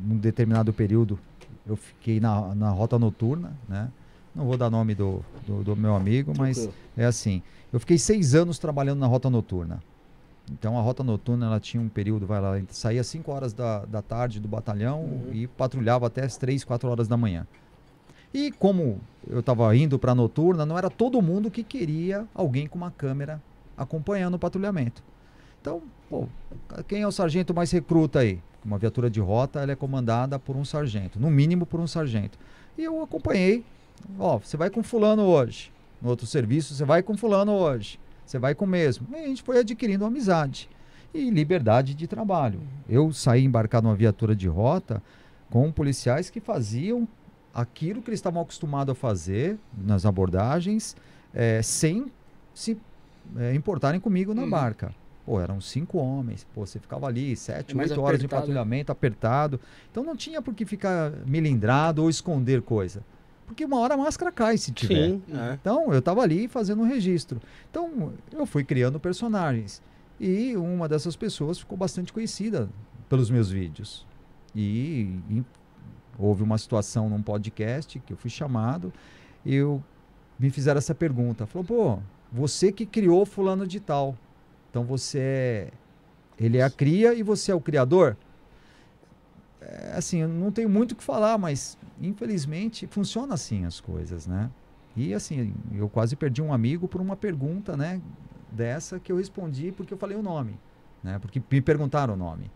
num 0.04 0.18
determinado 0.18 0.72
período 0.72 1.20
eu 1.66 1.76
fiquei 1.76 2.20
na, 2.20 2.54
na 2.56 2.70
rota 2.70 2.98
noturna, 2.98 3.54
né? 3.68 3.90
Não 4.34 4.46
vou 4.46 4.58
dar 4.58 4.70
nome 4.70 4.96
do, 4.96 5.24
do, 5.46 5.64
do 5.64 5.76
meu 5.76 5.94
amigo, 5.96 6.34
mas 6.38 6.58
Tranquilo. 6.58 6.78
é 6.96 7.06
assim. 7.06 7.42
Eu 7.72 7.80
fiquei 7.80 7.98
seis 7.98 8.34
anos 8.34 8.58
trabalhando 8.58 9.00
na 9.00 9.08
rota 9.08 9.30
noturna. 9.30 9.82
Então 10.52 10.78
a 10.78 10.82
rota 10.82 11.04
noturna 11.04 11.46
ela 11.46 11.60
tinha 11.60 11.82
um 11.82 11.88
período, 11.90 12.26
vai 12.26 12.42
lá, 12.42 12.62
saía 12.70 13.02
às 13.02 13.08
5 13.08 13.32
horas 13.32 13.54
da, 13.54 13.86
da 13.86 14.02
tarde 14.02 14.40
do 14.40 14.48
batalhão 14.48 15.02
Uhum. 15.04 15.30
e 15.34 15.48
patrulhava 15.48 16.08
até 16.08 16.24
as 16.26 16.36
3, 16.38 16.64
4 16.64 16.90
horas 16.90 17.08
da 17.08 17.16
manhã. 17.16 17.48
E 18.34 18.52
como 18.52 19.00
eu 19.30 19.40
estava 19.42 19.76
indo 19.76 20.00
para 20.00 20.14
a 20.14 20.16
noturna, 20.16 20.66
não 20.66 20.78
era 20.78 20.90
todo 20.90 21.22
mundo 21.22 21.52
que 21.52 21.64
queria 21.64 22.26
alguém 22.34 22.66
com 22.68 22.78
uma 22.78 22.92
câmera 22.92 23.42
acompanhando 23.78 24.36
o 24.36 24.40
patrulhamento. 24.40 25.04
Então, 25.62 25.82
pô, 26.10 26.28
quem 26.88 27.02
é 27.02 27.08
o 27.08 27.12
sargento 27.12 27.54
mais 27.54 27.72
recruta 27.72 28.20
aí? 28.20 28.40
Uma 28.64 28.78
viatura 28.78 29.10
de 29.10 29.20
rota 29.20 29.60
ela 29.60 29.72
é 29.72 29.76
comandada 29.76 30.38
por 30.40 30.56
um 30.56 30.64
sargento, 30.66 31.20
no 31.20 31.30
mínimo 31.30 31.66
por 31.66 31.80
um 31.80 31.88
sargento. 31.88 32.38
E 32.78 32.84
eu 32.84 33.02
acompanhei. 33.04 33.64
Ó, 34.18 34.38
você 34.40 34.56
vai 34.58 34.70
com 34.70 34.82
fulano 34.82 35.24
hoje. 35.24 35.72
No 36.02 36.10
outro 36.10 36.26
serviço, 36.26 36.74
você 36.74 36.86
vai 36.86 37.04
com 37.04 37.16
fulano 37.18 37.52
hoje. 37.52 38.00
Você 38.32 38.40
vai 38.40 38.56
com 38.56 38.64
o 38.64 38.68
mesmo. 38.68 39.06
E 39.12 39.16
a 39.16 39.28
gente 39.28 39.44
foi 39.44 39.60
adquirindo 39.60 40.06
amizade 40.06 40.70
e 41.14 41.30
liberdade 41.30 41.94
de 41.94 42.08
trabalho. 42.08 42.62
Eu 42.88 43.12
saí 43.12 43.44
embarcado 43.44 43.86
numa 43.86 43.96
viatura 43.96 44.34
de 44.34 44.48
rota 44.48 45.04
com 45.50 45.70
policiais 45.70 46.30
que 46.30 46.40
faziam 46.40 47.06
aquilo 47.54 48.02
que 48.02 48.10
eles 48.10 48.20
estavam 48.20 48.42
acostumados 48.42 48.94
a 48.94 48.96
fazer 48.96 49.58
nas 49.78 50.06
abordagens, 50.06 50.96
eh, 51.34 51.62
sem 51.62 52.06
se 52.54 52.78
eh, 53.38 53.54
importarem 53.54 54.00
comigo 54.00 54.34
na 54.34 54.44
Uhum. 54.44 54.50
barca. 54.50 54.96
Pô, 55.26 55.42
eram 55.42 55.60
cinco 55.60 55.98
homens. 55.98 56.48
Pô, 56.56 56.66
você 56.66 56.80
ficava 56.80 57.08
ali 57.08 57.36
sete, 57.36 57.78
É 57.78 57.82
oito 57.82 58.00
horas 58.02 58.18
de 58.18 58.26
apertado. 58.28 58.42
patrulhamento 58.44 58.92
apertado. 58.94 59.60
Então 59.92 60.06
não 60.06 60.16
tinha 60.16 60.42
por 60.42 60.54
que 60.54 60.64
ficar 60.66 61.12
melindrado 61.28 62.02
ou 62.02 62.10
esconder 62.10 62.62
coisa. 62.62 63.04
Porque 63.52 63.66
uma 63.66 63.80
hora 63.80 63.96
a 63.96 63.98
máscara 63.98 64.32
cai 64.32 64.58
se 64.58 64.72
tiver. 64.72 65.10
Sim, 65.10 65.24
é. 65.34 65.58
Então, 65.60 65.92
eu 65.92 66.00
estava 66.00 66.22
ali 66.22 66.48
fazendo 66.48 66.84
um 66.84 66.86
registro. 66.86 67.42
Então, 67.70 68.14
eu 68.32 68.46
fui 68.46 68.64
criando 68.64 68.98
personagens. 68.98 69.84
E 70.18 70.56
uma 70.56 70.88
dessas 70.88 71.18
pessoas 71.18 71.60
ficou 71.60 71.78
bastante 71.78 72.14
conhecida 72.14 72.70
pelos 73.10 73.30
meus 73.30 73.52
vídeos. 73.52 74.08
E, 74.56 75.20
e 75.30 75.44
houve 76.18 76.44
uma 76.44 76.58
situação 76.58 77.10
num 77.10 77.22
podcast 77.22 78.00
que 78.00 78.14
eu 78.14 78.18
fui 78.18 78.30
chamado. 78.30 78.94
E 79.44 79.54
eu, 79.54 79.84
me 80.40 80.50
fizeram 80.50 80.78
essa 80.78 80.96
pergunta. 80.96 81.46
Falou, 81.46 81.66
pô, 81.66 82.00
você 82.32 82.72
que 82.72 82.86
criou 82.86 83.26
fulano 83.26 83.68
de 83.68 83.82
tal. 83.82 84.18
Então, 84.70 84.86
você 84.86 85.20
é... 85.20 85.72
Ele 86.40 86.58
é 86.58 86.64
a 86.64 86.70
cria 86.70 87.14
e 87.14 87.22
você 87.22 87.52
é 87.52 87.56
o 87.56 87.60
criador? 87.60 88.16
É, 89.62 89.94
assim, 89.96 90.20
eu 90.20 90.28
não 90.28 90.52
tenho 90.52 90.70
muito 90.70 90.94
o 90.94 90.96
que 90.96 91.04
falar, 91.04 91.38
mas 91.38 91.78
infelizmente 92.02 92.88
funciona 92.88 93.36
assim 93.36 93.66
as 93.66 93.80
coisas, 93.80 94.26
né? 94.26 94.50
E 94.96 95.14
assim, 95.14 95.54
eu 95.74 95.88
quase 95.88 96.16
perdi 96.16 96.42
um 96.42 96.52
amigo 96.54 96.88
por 96.88 97.00
uma 97.00 97.16
pergunta, 97.16 97.78
né? 97.78 98.02
Dessa 98.52 99.00
que 99.00 99.12
eu 99.12 99.18
respondi 99.18 99.72
porque 99.72 99.94
eu 99.94 99.98
falei 99.98 100.18
o 100.18 100.22
nome, 100.24 100.60
né? 101.04 101.20
Porque 101.20 101.42
me 101.50 101.62
perguntaram 101.62 102.16
o 102.16 102.18
nome. 102.18 102.52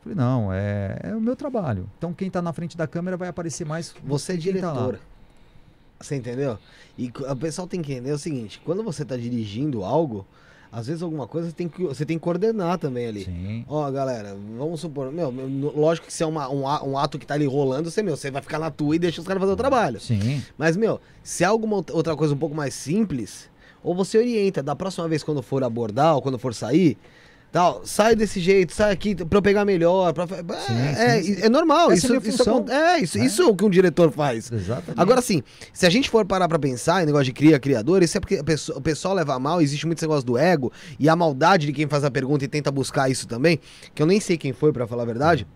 Falei, 0.00 0.16
não, 0.16 0.52
é, 0.52 0.98
é 1.02 1.16
o 1.16 1.20
meu 1.20 1.34
trabalho. 1.34 1.90
Então 1.98 2.12
quem 2.12 2.28
está 2.28 2.40
na 2.40 2.52
frente 2.52 2.76
da 2.76 2.86
câmera 2.86 3.16
vai 3.16 3.28
aparecer 3.28 3.66
mais. 3.66 3.94
Você 4.04 4.32
é 4.32 4.36
quem 4.36 4.52
tá 4.52 4.58
diretora. 4.60 5.00
Você 6.00 6.16
entendeu? 6.16 6.58
E 6.98 7.10
o 7.30 7.36
pessoal 7.36 7.66
tem 7.66 7.82
que 7.82 7.92
entender 7.92 8.12
o 8.12 8.18
seguinte: 8.18 8.60
quando 8.64 8.82
você 8.82 9.04
tá 9.04 9.16
dirigindo 9.16 9.84
algo, 9.84 10.26
às 10.74 10.86
vezes 10.88 11.02
alguma 11.02 11.26
coisa 11.26 11.48
você 11.48 11.54
tem 11.54 11.68
que, 11.68 11.84
você 11.84 12.04
tem 12.04 12.18
que 12.18 12.22
coordenar 12.24 12.78
também 12.78 13.06
ali. 13.06 13.24
Sim. 13.24 13.64
Ó, 13.68 13.90
galera, 13.90 14.36
vamos 14.58 14.80
supor, 14.80 15.12
meu, 15.12 15.32
lógico 15.74 16.06
que 16.08 16.12
se 16.12 16.22
é 16.22 16.26
uma- 16.26 16.48
um, 16.50 16.62
um 16.90 16.98
ato 16.98 17.18
que 17.18 17.26
tá 17.26 17.34
ali 17.34 17.46
rolando, 17.46 17.90
você, 17.90 18.02
meu, 18.02 18.16
você 18.16 18.30
vai 18.30 18.42
ficar 18.42 18.58
na 18.58 18.70
tua 18.70 18.96
e 18.96 18.98
deixa 18.98 19.20
os 19.20 19.26
caras 19.26 19.40
fazer 19.40 19.52
o 19.52 19.56
trabalho. 19.56 20.00
Sim. 20.00 20.42
Mas, 20.58 20.76
meu, 20.76 21.00
se 21.22 21.44
é 21.44 21.46
alguma 21.46 21.76
outra 21.92 22.16
coisa 22.16 22.34
um 22.34 22.38
pouco 22.38 22.54
mais 22.54 22.74
simples, 22.74 23.48
ou 23.82 23.94
você 23.94 24.18
orienta, 24.18 24.62
da 24.62 24.74
próxima 24.74 25.06
vez 25.06 25.22
quando 25.22 25.42
for 25.42 25.62
abordar 25.62 26.16
ou 26.16 26.22
quando 26.22 26.38
for 26.38 26.52
sair, 26.54 26.96
tal, 27.54 27.82
sai 27.84 28.16
desse 28.16 28.40
jeito, 28.40 28.72
sai 28.74 28.90
aqui 28.92 29.14
pra 29.14 29.38
eu 29.38 29.42
pegar 29.42 29.64
melhor. 29.64 30.12
Pra... 30.12 30.24
é, 30.24 31.18
é, 31.18 31.22
sim, 31.22 31.34
sim. 31.36 31.42
é 31.42 31.48
normal, 31.48 31.92
Essa 31.92 32.06
isso, 32.06 32.14
é 32.14 32.18
isso, 32.18 32.42
é, 32.70 32.98
isso, 33.00 33.18
É. 33.18 33.24
isso 33.24 33.42
é 33.42 33.46
o 33.46 33.54
que 33.54 33.64
um 33.64 33.70
diretor 33.70 34.10
faz. 34.10 34.50
Exatamente. 34.50 35.00
Agora 35.00 35.22
sim, 35.22 35.40
se 35.72 35.86
a 35.86 35.90
gente 35.90 36.10
for 36.10 36.26
parar 36.26 36.48
pra 36.48 36.58
pensar 36.58 37.02
em 37.02 37.06
negócio 37.06 37.26
de 37.26 37.32
cria, 37.32 37.58
criador, 37.60 38.02
isso 38.02 38.16
é 38.16 38.20
porque 38.20 38.42
pessoa- 38.42 38.76
o 38.78 38.80
pessoal 38.82 39.14
leva 39.14 39.34
a 39.34 39.38
mal, 39.38 39.62
existe 39.62 39.86
muito 39.86 39.98
esse 39.98 40.04
negócio 40.04 40.26
do 40.26 40.36
ego 40.36 40.72
e 40.98 41.08
a 41.08 41.14
maldade 41.14 41.66
de 41.66 41.72
quem 41.72 41.86
faz 41.86 42.02
a 42.02 42.10
pergunta 42.10 42.44
e 42.44 42.48
tenta 42.48 42.72
buscar 42.72 43.08
isso 43.08 43.28
também, 43.28 43.60
que 43.94 44.02
eu 44.02 44.06
nem 44.06 44.18
sei 44.18 44.36
quem 44.36 44.52
foi, 44.52 44.72
pra 44.72 44.86
falar 44.88 45.04
a 45.04 45.06
verdade. 45.06 45.46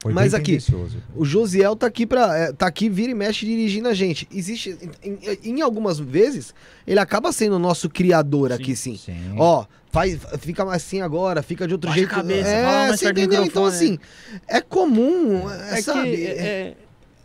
Foi 0.00 0.12
mas 0.12 0.32
aqui, 0.32 0.52
tendencioso. 0.52 0.98
O 1.16 1.24
Josiel 1.24 1.74
tá 1.74 1.86
aqui 1.88 2.06
para 2.06 2.36
é, 2.38 2.52
tá 2.52 2.66
aqui 2.68 2.88
vira 2.88 3.10
e 3.10 3.14
mexe 3.14 3.44
dirigindo 3.44 3.88
a 3.88 3.94
gente. 3.94 4.28
Existe 4.32 4.78
em, 5.02 5.18
em- 5.42 5.60
algumas 5.60 5.98
vezes 5.98 6.54
ele 6.86 7.00
acaba 7.00 7.32
sendo 7.32 7.56
o 7.56 7.58
nosso 7.58 7.88
criador 7.90 8.52
aqui 8.52 8.76
sim. 8.76 8.96
Sim. 8.96 9.34
Ó, 9.36 9.64
faz 9.90 10.18
fica 10.38 10.64
mais 10.64 10.82
assim 10.84 11.00
agora, 11.00 11.42
fica 11.42 11.66
de 11.66 11.74
outro 11.74 11.88
Baixa 11.90 12.00
jeito. 12.00 12.12
a 12.12 12.16
cabeça, 12.16 12.48
é, 12.48 12.88
você 12.96 13.10
entendeu? 13.10 13.44
Então 13.44 13.64
assim, 13.64 13.98
é 14.46 14.60
comum, 14.60 15.50
é, 15.50 15.78
É 15.78 15.82
sabe? 15.82 16.16
que 16.16 16.26
é, 16.26 16.74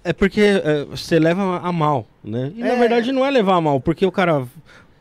é 0.05 0.13
porque 0.13 0.41
é, 0.41 0.85
você 0.85 1.19
leva 1.19 1.59
a 1.59 1.71
mal, 1.71 2.07
né? 2.23 2.51
E 2.55 2.63
É. 2.63 2.67
na 2.69 2.75
verdade 2.75 3.11
não 3.11 3.23
é 3.23 3.29
levar 3.29 3.55
a 3.57 3.61
mal, 3.61 3.79
porque 3.79 4.03
o 4.03 4.11
cara 4.11 4.47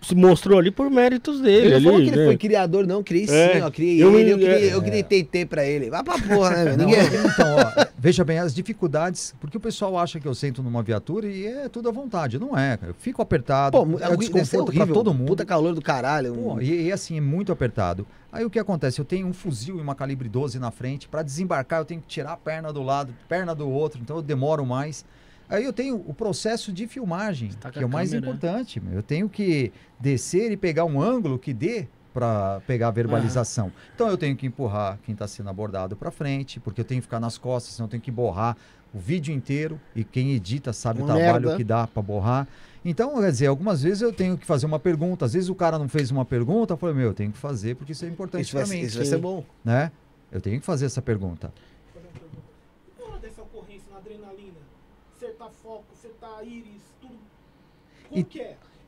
se 0.02 0.14
mostrou 0.14 0.58
ali 0.58 0.70
por 0.70 0.90
méritos 0.90 1.40
dele. 1.40 1.66
Ele 1.68 1.74
não 1.76 1.82
falou 1.92 2.00
que 2.00 2.08
ele 2.08 2.16
né? 2.16 2.26
foi 2.26 2.36
criador, 2.36 2.86
não. 2.86 3.02
Criei 3.02 3.26
sim, 3.26 3.34
É, 3.34 3.64
ó. 3.64 3.70
Criei 3.70 4.02
eu- 4.02 4.18
ele, 4.18 4.30
eu 4.32 4.36
criei, 4.38 4.68
é, 4.70 4.74
eu 4.74 4.82
criei 4.82 5.02
TT 5.02 5.46
pra 5.46 5.64
ele. 5.64 5.88
Vai 5.90 6.02
pra 6.02 6.18
porra, 6.18 6.64
né? 6.64 6.76
Não, 6.76 6.86
Ninguém... 6.86 7.00
Então, 7.04 7.56
ó, 7.56 7.86
veja 7.96 8.24
bem, 8.24 8.38
as 8.38 8.54
dificuldades, 8.54 9.34
porque 9.40 9.56
o 9.56 9.60
pessoal 9.60 9.96
acha 9.96 10.18
que 10.20 10.26
eu 10.26 10.34
sento 10.34 10.62
numa 10.62 10.82
viatura 10.82 11.26
e 11.28 11.46
é 11.46 11.68
tudo 11.68 11.88
à 11.88 11.92
vontade. 11.92 12.38
Não 12.38 12.58
é, 12.58 12.76
cara. 12.76 12.90
Eu 12.90 12.96
fico 12.98 13.22
apertado, 13.22 13.78
Pô, 13.78 13.98
é 14.00 14.16
desconforto 14.16 14.72
pra 14.72 14.82
horrível. 14.82 14.94
todo 14.94 15.14
mundo. 15.14 15.28
Puta 15.28 15.44
calor 15.44 15.74
do 15.74 15.80
caralho. 15.80 16.34
Pô, 16.34 16.60
e, 16.60 16.86
e 16.88 16.92
assim, 16.92 17.16
é 17.16 17.20
muito 17.20 17.52
apertado. 17.52 18.06
Aí 18.32 18.44
o 18.44 18.50
que 18.50 18.58
acontece? 18.58 18.98
Eu 18.98 19.04
tenho 19.04 19.26
um 19.26 19.32
fuzil 19.32 19.78
e 19.78 19.80
uma 19.80 19.94
calibre 19.94 20.28
12 20.28 20.58
na 20.58 20.70
frente. 20.70 21.06
Para 21.06 21.22
desembarcar, 21.22 21.80
eu 21.80 21.84
tenho 21.84 22.00
que 22.00 22.06
tirar 22.08 22.32
a 22.32 22.36
perna 22.36 22.72
do 22.72 22.82
lado, 22.82 23.14
perna 23.28 23.54
do 23.54 23.68
outro, 23.68 24.00
então 24.02 24.16
eu 24.16 24.22
demoro 24.22 24.64
mais. 24.66 25.04
Aí 25.48 25.64
eu 25.64 25.72
tenho 25.72 25.96
o 26.06 26.14
processo 26.14 26.72
de 26.72 26.86
filmagem, 26.86 27.50
Tá 27.60 27.70
que 27.70 27.78
é 27.80 27.86
o 27.86 27.88
mais 27.88 28.10
câmera. 28.10 28.26
importante. 28.26 28.82
Eu 28.92 29.02
tenho 29.02 29.28
que 29.28 29.72
descer 30.00 30.50
e 30.50 30.56
pegar 30.56 30.84
um 30.84 31.00
ângulo 31.00 31.38
que 31.38 31.52
dê 31.52 31.86
para 32.14 32.60
pegar 32.66 32.88
a 32.88 32.90
verbalização. 32.90 33.72
Então 33.94 34.08
eu 34.08 34.18
tenho 34.18 34.36
que 34.36 34.46
empurrar 34.46 34.98
quem 35.02 35.12
está 35.14 35.26
sendo 35.26 35.48
abordado 35.48 35.96
para 35.96 36.10
frente, 36.10 36.60
porque 36.60 36.80
eu 36.80 36.84
tenho 36.84 37.00
que 37.00 37.06
ficar 37.06 37.20
nas 37.20 37.38
costas, 37.38 37.74
senão 37.74 37.86
eu 37.86 37.90
tenho 37.90 38.02
que 38.02 38.10
borrar 38.10 38.56
o 38.94 38.98
vídeo 38.98 39.34
inteiro 39.34 39.80
e 39.96 40.04
quem 40.04 40.32
edita 40.32 40.72
sabe 40.72 41.00
Uma 41.00 41.14
o 41.14 41.16
trabalho 41.16 41.42
merda. 41.46 41.56
que 41.56 41.64
dá 41.64 41.86
para 41.86 42.02
borrar. 42.02 42.46
Então, 42.84 43.18
quer 43.20 43.30
dizer, 43.30 43.46
algumas 43.46 43.82
vezes 43.82 44.02
eu 44.02 44.12
tenho 44.12 44.36
que 44.36 44.44
fazer 44.44 44.66
uma 44.66 44.78
pergunta. 44.78 45.24
Às 45.24 45.32
vezes 45.32 45.48
o 45.48 45.54
cara 45.54 45.78
não 45.78 45.88
fez 45.88 46.10
uma 46.10 46.24
pergunta, 46.24 46.74
eu 46.74 46.76
falei, 46.76 46.94
meu, 46.96 47.06
eu 47.06 47.14
tenho 47.14 47.32
que 47.32 47.38
fazer 47.38 47.76
porque 47.76 47.92
isso 47.92 48.04
é 48.04 48.08
importante 48.08 48.50
para 48.52 48.66
mim. 48.66 48.80
isso 48.80 48.98
vai 48.98 49.06
ser 49.06 49.18
bom. 49.18 49.44
Né? 49.64 49.90
Eu 50.30 50.40
tenho 50.40 50.58
que 50.60 50.66
fazer 50.66 50.84
essa 50.86 51.00
pergunta. 51.00 51.52
Acertar 56.02 56.30
acertar 56.40 56.44
íris, 56.44 56.82
tudo 57.00 57.14
E, 58.10 58.26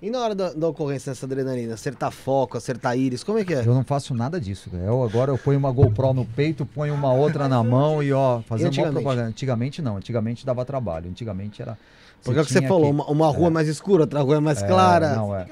e 0.03 0.11
na 0.11 0.19
hora 0.19 0.35
da, 0.35 0.53
da 0.53 0.69
ocorrência 0.69 1.12
dessa 1.12 1.27
adrenalina, 1.27 1.75
acertar 1.75 2.11
foco, 2.11 2.59
acertar 2.59 2.99
íris, 2.99 3.23
como 3.23 3.39
é 3.39 3.45
que 3.45 3.55
é? 3.55 3.61
Eu 3.61 3.73
não 3.73 3.85
faço 3.85 4.12
nada 4.15 4.41
disso. 4.41 4.69
Eu 4.73 5.05
agora 5.05 5.31
eu 5.31 5.39
ponho 5.39 5.57
uma 5.59 5.71
GoPro 5.71 6.12
no 6.12 6.25
peito, 6.27 6.67
ponho 6.67 6.93
uma 6.93 7.12
outra 7.15 7.49
na 7.49 7.62
mão 7.62 8.03
e 8.03 8.12
ó, 8.12 8.41
fazendo 8.43 8.67
uma 8.67 8.71
antigamente? 8.71 8.93
propaganda. 9.05 9.29
Antigamente 9.29 9.81
não, 9.81 9.97
antigamente 9.97 10.45
dava 10.45 10.65
trabalho. 10.65 11.09
Antigamente 11.09 11.62
era. 11.62 11.79
Porque 12.25 12.41
é 12.41 12.43
o 12.43 12.45
que 12.45 12.53
você 12.53 12.67
falou, 12.67 12.87
que- 12.87 12.91
uma, 12.91 13.07
uma 13.07 13.29
rua 13.29 13.51
mais 13.51 13.69
escura, 13.69 14.03
outra 14.03 14.21
rua 14.21 14.41
mais 14.41 14.61
clara. 14.61 15.07
É, 15.07 15.15
não, 15.15 15.37
é. 15.37 15.47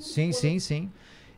Sim, 0.00 0.32
sim, 0.32 0.58
sim. 0.58 0.90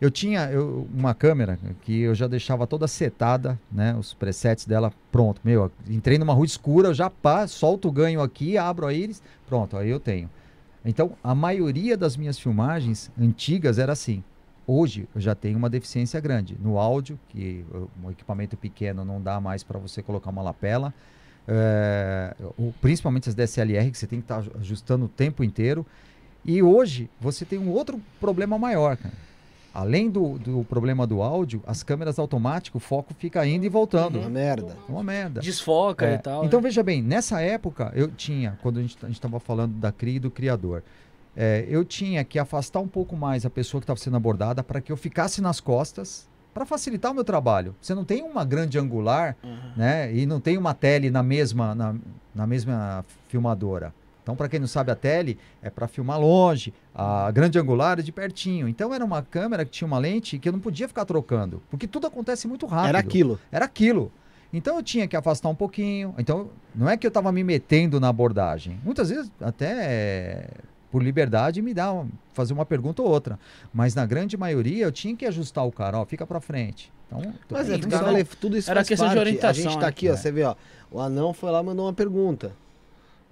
Eu 0.05 0.11
tinha 0.11 0.51
eu- 0.51 0.87
uma 0.93 1.15
câmera 1.15 1.59
que 1.81 2.03
eu 2.03 2.15
já 2.15 2.27
deixava 2.27 2.67
toda 2.67 2.87
setada, 2.87 3.59
né? 3.73 3.97
Os 3.99 4.13
presets 4.13 4.67
dela 4.67 4.93
pronto. 5.11 5.41
Meu, 5.43 5.73
entrei 5.89 6.19
numa 6.19 6.35
rua 6.35 6.45
escura, 6.45 6.89
eu 6.89 6.95
já 6.95 7.09
pá, 7.09 7.47
solto 7.47 7.89
o 7.89 7.91
ganho 7.91 8.21
aqui, 8.21 8.59
abro 8.59 8.87
a 8.87 8.93
íris, 8.93 9.23
pronto, 9.47 9.79
aí 9.79 9.89
eu 9.89 9.99
tenho. 9.99 10.29
Então, 10.85 11.13
a 11.25 11.35
maioria 11.35 11.97
das 11.97 12.19
minhas 12.19 12.39
filmagens 12.39 13.11
antigas 13.19 13.79
era 13.79 13.93
assim. 13.93 14.23
Hoje 14.67 15.09
eu 15.15 15.23
já 15.23 15.35
tenho 15.35 15.57
uma 15.57 15.71
deficiência 15.71 16.21
grande 16.21 16.55
no 16.63 16.79
áudio, 16.79 17.19
que 17.31 17.65
um 18.05 18.11
equipamento 18.11 18.59
pequeno 18.59 19.07
não 19.07 19.23
dá 19.23 19.41
mais 19.41 19.63
para 19.63 19.79
você 19.79 20.03
colocar 20.03 20.29
uma 20.29 20.43
lapela. 20.43 20.93
É, 21.49 22.37
principalmente 22.83 23.31
as 23.31 23.35
DSLR, 23.35 23.91
que 23.91 23.97
você 23.97 24.07
tem 24.07 24.21
que 24.21 24.25
estar 24.25 24.45
ajustando 24.61 25.07
o 25.07 25.09
tempo 25.09 25.43
inteiro. 25.43 25.87
E 26.45 26.63
hoje 26.63 27.09
você 27.19 27.47
tem 27.47 27.59
um 27.59 27.71
outro 27.71 27.99
problema 28.21 28.59
maior, 28.59 28.99
cara. 28.99 29.25
Além 29.75 30.09
do, 30.09 30.39
do 30.39 30.65
problema 30.65 31.05
do 31.05 31.21
áudio, 31.21 31.61
as 31.67 31.83
câmeras 31.83 32.17
automáticas, 32.19 32.81
o 32.81 32.85
foco 32.85 33.13
fica 33.19 33.45
indo 33.45 33.67
e 33.67 33.69
voltando. 33.69 34.21
Uma 34.21 34.29
merda. 34.31 34.77
Uma 34.89 35.03
merda. 35.03 35.41
Desfoca 35.41 36.07
É, 36.07 36.15
e 36.15 36.19
tal. 36.19 36.45
Então 36.45 36.61
né? 36.61 36.69
veja 36.69 36.81
bem, 36.83 37.03
nessa 37.03 37.41
época 37.41 37.91
eu 37.95 38.07
tinha, 38.09 38.57
quando 38.63 38.79
a 38.79 38.83
gente 38.83 38.97
estava 39.11 39.41
falando 39.41 39.73
da 39.75 39.91
CRI 39.91 40.15
e 40.17 40.21
do 40.21 40.31
criador, 40.31 40.85
é, 41.37 41.67
eu 41.69 41.85
tinha 41.85 42.23
que 42.23 42.39
afastar 42.39 42.79
um 42.79 42.87
pouco 42.87 43.17
mais 43.17 43.45
a 43.45 43.51
pessoa 43.51 43.81
que 43.81 43.85
estava 43.85 43.99
sendo 43.99 44.17
abordada 44.17 44.63
para 44.63 44.81
que 44.81 44.93
eu 44.93 44.97
ficasse 44.97 45.43
nas 45.43 45.59
costas 45.59 46.29
para 46.55 46.65
facilitar 46.65 47.11
o 47.11 47.15
meu 47.17 47.25
trabalho. 47.25 47.75
Você 47.83 47.97
não 47.97 48.05
tem 48.05 48.23
uma 48.23 48.45
grande 48.45 48.79
angular, 48.79 49.37
Uhum. 49.43 49.59
né? 49.77 50.15
E 50.15 50.25
não 50.25 50.39
tem 50.39 50.57
uma 50.57 50.73
tele 50.73 51.11
na 51.11 51.21
mesma 51.25 51.75
na, 51.75 51.97
na 52.33 52.47
mesma 52.47 53.05
filmadora. 53.27 53.93
Então, 54.25 54.35
para 54.35 54.49
quem 54.49 54.59
não 54.59 54.67
sabe, 54.67 54.91
a 54.91 54.97
tele 54.97 55.39
é 55.63 55.69
para 55.69 55.87
filmar 55.87 56.19
longe, 56.19 56.73
a 56.95 57.31
grande 57.31 57.59
angular 57.59 57.99
é 57.99 58.03
de 58.03 58.11
pertinho. 58.11 58.67
Então, 58.67 58.93
era 58.93 59.05
uma 59.05 59.21
câmera 59.23 59.67
que 59.67 59.71
tinha 59.71 59.87
uma 59.87 59.99
lente 59.99 60.39
que 60.39 60.49
eu 60.49 60.53
não 60.53 60.61
podia 60.61 60.89
ficar 60.89 61.05
trocando, 61.05 61.63
porque 61.71 61.87
tudo 61.87 62.07
acontece 62.07 62.49
muito 62.49 62.65
rápido. 62.65 62.89
Era 62.89 62.99
aquilo. 62.99 63.39
Era 63.53 63.65
aquilo. 63.67 64.11
Então 64.51 64.77
eu 64.77 64.83
tinha 64.85 65.09
que 65.09 65.17
afastar 65.17 65.49
um 65.49 65.55
pouquinho. 65.55 66.15
Então 66.17 66.49
não 66.73 66.89
é 66.89 66.97
que 66.97 67.05
eu 67.05 67.09
estava 67.09 67.33
me 67.33 67.43
metendo 67.43 67.99
na 67.99 68.09
abordagem. 68.09 68.81
Muitas 68.85 69.11
vezes 69.11 69.31
até 69.41 69.67
é, 69.85 70.47
por 70.93 71.03
liberdade 71.03 71.61
me 71.61 71.75
dá 71.75 72.05
fazer 72.33 72.53
uma 72.53 72.65
pergunta 72.65 73.03
ou 73.03 73.09
outra, 73.09 73.37
mas 73.73 73.97
na 73.97 74.07
grande 74.07 74.37
maioria 74.37 74.85
eu 74.85 74.93
tinha 74.93 75.17
que 75.17 75.27
ajustar 75.27 75.67
o 75.67 75.73
cara, 75.73 75.99
ó, 75.99 76.05
fica 76.05 76.25
para 76.25 76.41
frente. 76.41 76.93
Então, 77.07 77.35
Mas 77.51 77.69
é, 77.69 77.77
não. 77.79 77.91
falei, 77.91 78.25
tudo 78.25 78.57
isso 78.57 78.71
Era 78.71 78.79
faz 78.79 78.89
questão 78.89 79.09
de 79.09 79.15
parte. 79.15 79.27
orientação, 79.27 79.61
A 79.61 79.71
gente 79.71 79.75
tá 79.75 79.87
né? 79.87 79.89
aqui, 79.89 80.09
ó, 80.09 80.17
você 80.17 80.31
vê, 80.31 80.45
ó, 80.45 80.55
o 80.91 81.01
anão 81.01 81.35
foi 81.35 81.51
lá 81.51 81.61
e 81.61 81.65
mandou 81.65 81.87
uma 81.87 81.93
pergunta. 81.93 82.53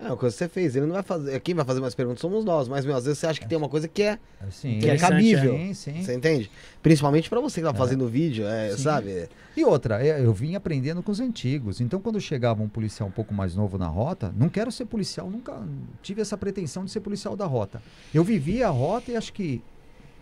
É 0.03 0.09
uma 0.09 0.17
coisa 0.17 0.35
que 0.35 0.39
você 0.39 0.49
fez, 0.49 0.75
ele 0.75 0.87
não 0.87 0.95
vai 0.95 1.03
fazer, 1.05 1.39
quem 1.41 1.55
vai 1.55 1.65
fazer 1.65 1.81
mais 1.81 1.95
perguntas 1.95 2.21
somos 2.21 2.45
nós, 2.45 2.67
mas 2.67 2.85
meu, 2.85 2.97
às 2.97 3.05
vezes 3.05 3.21
você 3.21 3.27
acha 3.29 3.41
que 3.41 3.49
tem 3.49 3.57
uma 3.57 3.69
coisa 3.69 3.87
que 3.87 4.03
é, 4.03 4.19
assim, 4.41 4.81
que 4.81 4.91
é 4.91 4.97
cabível, 4.97 5.53
Sim, 5.57 5.75
sim. 5.75 6.03
você 6.03 6.15
entende? 6.15 6.51
Principalmente 6.83 7.31
pra 7.31 7.41
você 7.41 7.61
que 7.61 7.67
tá 7.69 7.73
fazendo 7.73 8.09
vídeo, 8.09 8.45
é, 8.45 8.73
Sim. 8.73 8.83
sabe? 8.83 9.29
E 9.57 9.65
outra, 9.65 10.05
é, 10.05 10.25
eu 10.25 10.33
vim 10.33 10.57
aprendendo 10.57 11.03
com 11.05 11.13
os 11.13 11.21
antigos. 11.21 11.81
Então, 11.81 12.01
quando 12.01 12.21
chegava 12.21 12.63
um 12.63 12.69
policial 12.69 13.09
um 13.09 13.13
pouco 13.13 13.33
mais 13.33 13.55
novo 13.55 13.79
na 13.79 13.87
rota, 13.87 14.35
não 14.37 14.49
quero 14.49 14.73
ser 14.73 14.87
policial, 14.87 15.31
nunca 15.31 15.63
tive 16.03 16.21
essa 16.21 16.37
pretensão 16.37 16.85
de 16.85 16.91
ser 16.91 17.01
policial 17.01 17.37
da 17.37 17.47
rota. 17.47 17.81
Eu 18.13 18.25
vivia 18.25 18.67
a 18.67 18.71
rota 18.71 19.13
e 19.13 19.17
acho 19.17 19.33
que, 19.33 19.63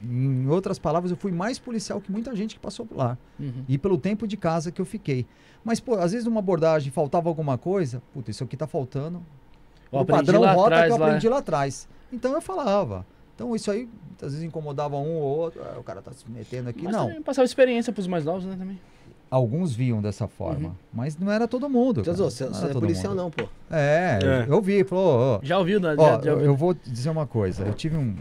em 0.03 0.47
outras 0.49 0.79
palavras, 0.79 1.11
eu 1.11 1.17
fui 1.17 1.33
mais 1.33 1.59
policial 1.59 2.03
que 2.03 2.13
muita 2.13 2.37
gente 2.37 2.55
que 2.57 2.61
passou 2.61 2.85
por 2.85 2.99
lá. 2.99 3.17
Uhum. 3.39 3.65
E 3.67 3.79
pelo 3.79 3.97
tempo 3.97 4.27
de 4.27 4.37
casa 4.37 4.71
que 4.71 4.81
eu 4.81 4.85
fiquei. 4.87 5.27
Mas, 5.65 5.81
pô, 5.81 5.95
às 5.95 6.13
vezes 6.13 6.27
numa 6.27 6.41
abordagem 6.41 6.93
faltava 6.93 7.29
alguma 7.29 7.57
coisa, 7.57 8.03
puta, 8.13 8.31
isso 8.31 8.45
aqui 8.45 8.57
tá 8.57 8.67
faltando. 8.67 9.23
Eu 9.93 10.01
o 10.01 10.05
padrão 10.07 10.41
lá 10.41 10.53
rota 10.53 10.67
atrás, 10.69 10.87
que 10.87 10.93
eu 10.93 10.99
lá. 10.99 11.07
aprendi 11.07 11.29
lá 11.29 11.39
atrás. 11.39 11.89
Então 12.13 12.33
eu 12.33 12.41
falava. 12.41 13.05
Então 13.35 13.55
isso 13.57 13.71
aí, 13.71 13.89
às 14.17 14.33
vezes 14.33 14.43
incomodava 14.43 14.97
um 14.97 15.15
ou 15.17 15.23
outro. 15.39 15.63
"Ah, 15.65 15.79
o 15.79 15.83
cara 15.83 16.01
tá 16.03 16.13
se 16.13 16.29
metendo 16.31 16.69
aqui. 16.69 16.83
Mas 16.83 16.93
não. 16.95 17.23
passava 17.23 17.45
experiência 17.47 17.93
pros 17.93 18.07
mais 18.07 18.25
novos, 18.25 18.45
né, 18.45 18.57
também. 18.59 18.79
Alguns 19.31 19.73
viam 19.75 20.03
dessa 20.03 20.27
forma, 20.27 20.71
Uhum. 20.71 20.75
mas 20.93 21.17
não 21.17 21.31
era 21.31 21.47
todo 21.47 21.69
mundo. 21.71 22.01
Então, 22.01 22.13
cara. 22.15 22.25
você, 22.31 22.45
Não 22.47 22.53
você 22.53 22.67
é 22.67 22.73
policial 22.73 23.13
mundo. 23.15 23.23
não, 23.23 23.31
pô. 23.31 23.49
É, 23.71 24.19
É. 24.23 24.47
eu 24.49 24.61
vi, 24.61 24.83
falou, 24.83 25.37
ó, 25.37 25.41
Já 25.41 25.57
ouviu, 25.59 25.79
né? 25.79 25.95
ó, 25.97 26.03
já, 26.03 26.21
já 26.21 26.31
eu, 26.31 26.33
ouviu. 26.35 26.47
eu 26.51 26.57
vou 26.57 26.75
dizer 26.75 27.11
uma 27.11 27.27
coisa. 27.29 27.65
Eu 27.65 27.73
tive 27.73 27.97
um, 27.97 28.17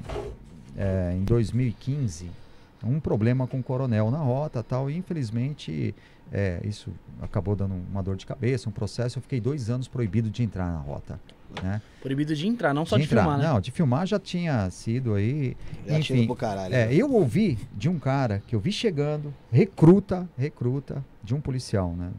é, 0.78 1.13
em 1.15 1.24
2015, 1.24 2.30
um 2.84 2.99
problema 2.99 3.47
com 3.47 3.59
o 3.59 3.63
coronel 3.63 4.11
na 4.11 4.20
rota 4.20 4.61
tal, 4.61 4.88
e 4.89 4.95
infelizmente 4.97 5.95
é, 6.32 6.59
isso 6.63 6.91
acabou 7.22 7.55
dando 7.55 7.74
uma 7.91 8.03
dor 8.03 8.15
de 8.15 8.26
cabeça, 8.28 8.70
um 8.70 8.72
processo. 8.72 9.17
Eu 9.17 9.22
fiquei 9.24 9.41
dois 9.41 9.67
anos 9.70 9.88
proibido 9.88 10.30
de 10.30 10.43
entrar 10.43 10.67
na 10.72 10.78
rota. 10.78 11.20
Né? 11.62 11.82
Proibido 12.02 12.36
de 12.36 12.47
entrar, 12.47 12.74
não 12.74 12.86
só 12.86 12.97
de, 12.97 13.04
entrar. 13.04 13.24
filmar, 13.24 13.39
né? 13.39 13.47
Não, 13.47 13.60
de 13.60 13.72
filmar 13.72 14.06
já 14.06 14.20
tinha 14.20 14.70
sido 14.70 15.16
aí. 15.16 15.58
Já 15.86 16.00
Enfim, 16.00 16.26
pro 16.26 16.36
caralho. 16.36 16.74
é, 16.74 16.88
né? 16.88 16.93
eu 16.95 17.12
ouvi 17.12 17.58
de 17.74 17.89
um 17.89 18.00
cara 18.00 18.41
que 18.45 18.56
eu 18.56 18.60
vi 18.60 18.72
chegando, 18.72 19.34
recruta, 19.52 20.30
recruta, 20.38 21.04
de 21.24 21.34
um 21.34 21.41
policial, 21.41 21.93
né? 21.93 22.12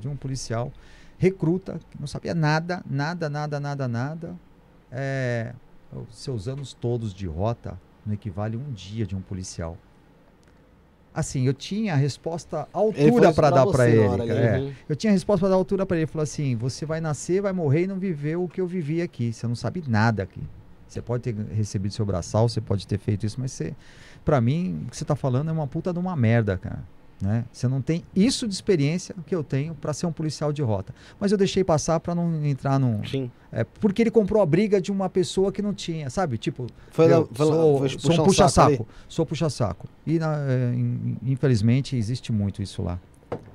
De 0.00 0.08
um 0.08 0.16
policial, 0.16 0.72
recruta, 1.18 1.78
que 1.90 2.00
não 2.00 2.06
sabia 2.06 2.34
nada, 2.34 2.82
nada, 2.88 3.28
nada, 3.28 3.60
nada, 3.60 3.88
nada. 3.88 4.36
É, 4.90 5.52
os 5.92 6.16
seus 6.16 6.48
anos 6.48 6.72
todos 6.72 7.14
de 7.14 7.26
rota 7.26 7.78
não 8.04 8.14
equivale 8.14 8.56
um 8.56 8.72
dia 8.72 9.06
de 9.06 9.14
um 9.14 9.20
policial. 9.20 9.76
Assim, 11.18 11.48
eu 11.48 11.52
tinha 11.52 11.94
a 11.94 11.96
resposta 11.96 12.68
altura 12.72 13.32
para 13.32 13.50
dar 13.50 13.66
para 13.66 13.90
ele. 13.90 14.06
hora 14.06 14.24
é. 14.24 14.60
uhum. 14.60 14.72
Eu 14.88 14.94
tinha 14.94 15.10
a 15.10 15.12
resposta 15.12 15.40
para 15.40 15.48
dar 15.48 15.56
altura 15.56 15.84
para 15.84 15.96
ele. 15.96 16.04
Ele 16.04 16.10
falou 16.10 16.22
assim: 16.22 16.54
você 16.54 16.86
vai 16.86 17.00
nascer, 17.00 17.42
vai 17.42 17.52
morrer 17.52 17.82
e 17.82 17.86
não 17.88 17.98
viveu 17.98 18.44
o 18.44 18.48
que 18.48 18.60
eu 18.60 18.68
vivi 18.68 19.02
aqui. 19.02 19.32
Você 19.32 19.44
não 19.48 19.56
sabe 19.56 19.82
nada 19.88 20.22
aqui. 20.22 20.40
Você 20.86 21.02
pode 21.02 21.24
ter 21.24 21.34
recebido 21.52 21.92
seu 21.92 22.06
braçal, 22.06 22.48
você 22.48 22.60
pode 22.60 22.86
ter 22.86 22.98
feito 22.98 23.26
isso, 23.26 23.40
mas 23.40 23.50
você, 23.50 23.74
para 24.24 24.40
mim, 24.40 24.84
o 24.86 24.90
que 24.90 24.96
você 24.96 25.04
tá 25.04 25.16
falando 25.16 25.50
é 25.50 25.52
uma 25.52 25.66
puta 25.66 25.92
de 25.92 25.98
uma 25.98 26.14
merda, 26.14 26.56
cara. 26.56 26.84
Né? 27.20 27.44
Você 27.52 27.66
não 27.66 27.82
tem 27.82 28.04
isso 28.14 28.46
de 28.46 28.54
experiência 28.54 29.12
que 29.26 29.34
eu 29.34 29.42
tenho 29.42 29.74
para 29.74 29.92
ser 29.92 30.06
um 30.06 30.12
policial 30.12 30.52
de 30.52 30.62
rota. 30.62 30.94
Mas 31.18 31.32
eu 31.32 31.38
deixei 31.38 31.64
passar 31.64 31.98
para 31.98 32.14
não 32.14 32.44
entrar 32.46 32.78
num. 32.78 33.04
Sim. 33.04 33.28
É, 33.50 33.64
porque 33.64 34.02
ele 34.02 34.10
comprou 34.10 34.40
a 34.40 34.46
briga 34.46 34.80
de 34.80 34.92
uma 34.92 35.08
pessoa 35.08 35.50
que 35.50 35.60
não 35.60 35.74
tinha, 35.74 36.08
sabe? 36.10 36.38
Tipo, 36.38 36.66
Foi 36.92 37.08
lá- 37.08 37.16
eu 37.16 37.28
foi 37.32 37.46
lá- 37.46 37.52
sou, 37.52 37.78
foi 37.78 37.88
sou 37.88 38.12
um 38.12 38.24
puxa-saco. 38.24 38.86
Sou 39.08 39.26
puxa-saco. 39.26 39.88
E, 40.06 40.18
na- 40.20 40.38
é, 40.46 40.72
in- 40.74 41.16
infelizmente, 41.24 41.96
existe 41.96 42.30
muito 42.30 42.62
isso 42.62 42.82
lá. 42.82 43.00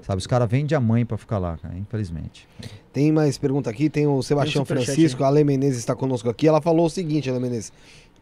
Sabe? 0.01 0.17
Os 0.19 0.27
caras 0.27 0.49
vendem 0.49 0.75
a 0.75 0.81
mãe 0.81 1.05
para 1.05 1.15
ficar 1.17 1.37
lá, 1.37 1.57
cara, 1.57 1.77
infelizmente. 1.77 2.45
Tem 2.91 3.09
mais 3.13 3.37
pergunta 3.37 3.69
aqui, 3.69 3.89
tem 3.89 4.05
o 4.05 4.21
Sebastião 4.21 4.65
superchat 4.65 4.87
Francisco, 4.87 5.23
a 5.23 5.27
Ale 5.27 5.45
Menezes 5.45 5.79
está 5.79 5.95
conosco 5.95 6.29
aqui. 6.29 6.45
Ela 6.45 6.61
falou 6.61 6.87
o 6.87 6.89
seguinte, 6.89 7.29
Ale 7.29 7.39
Menezes. 7.39 7.71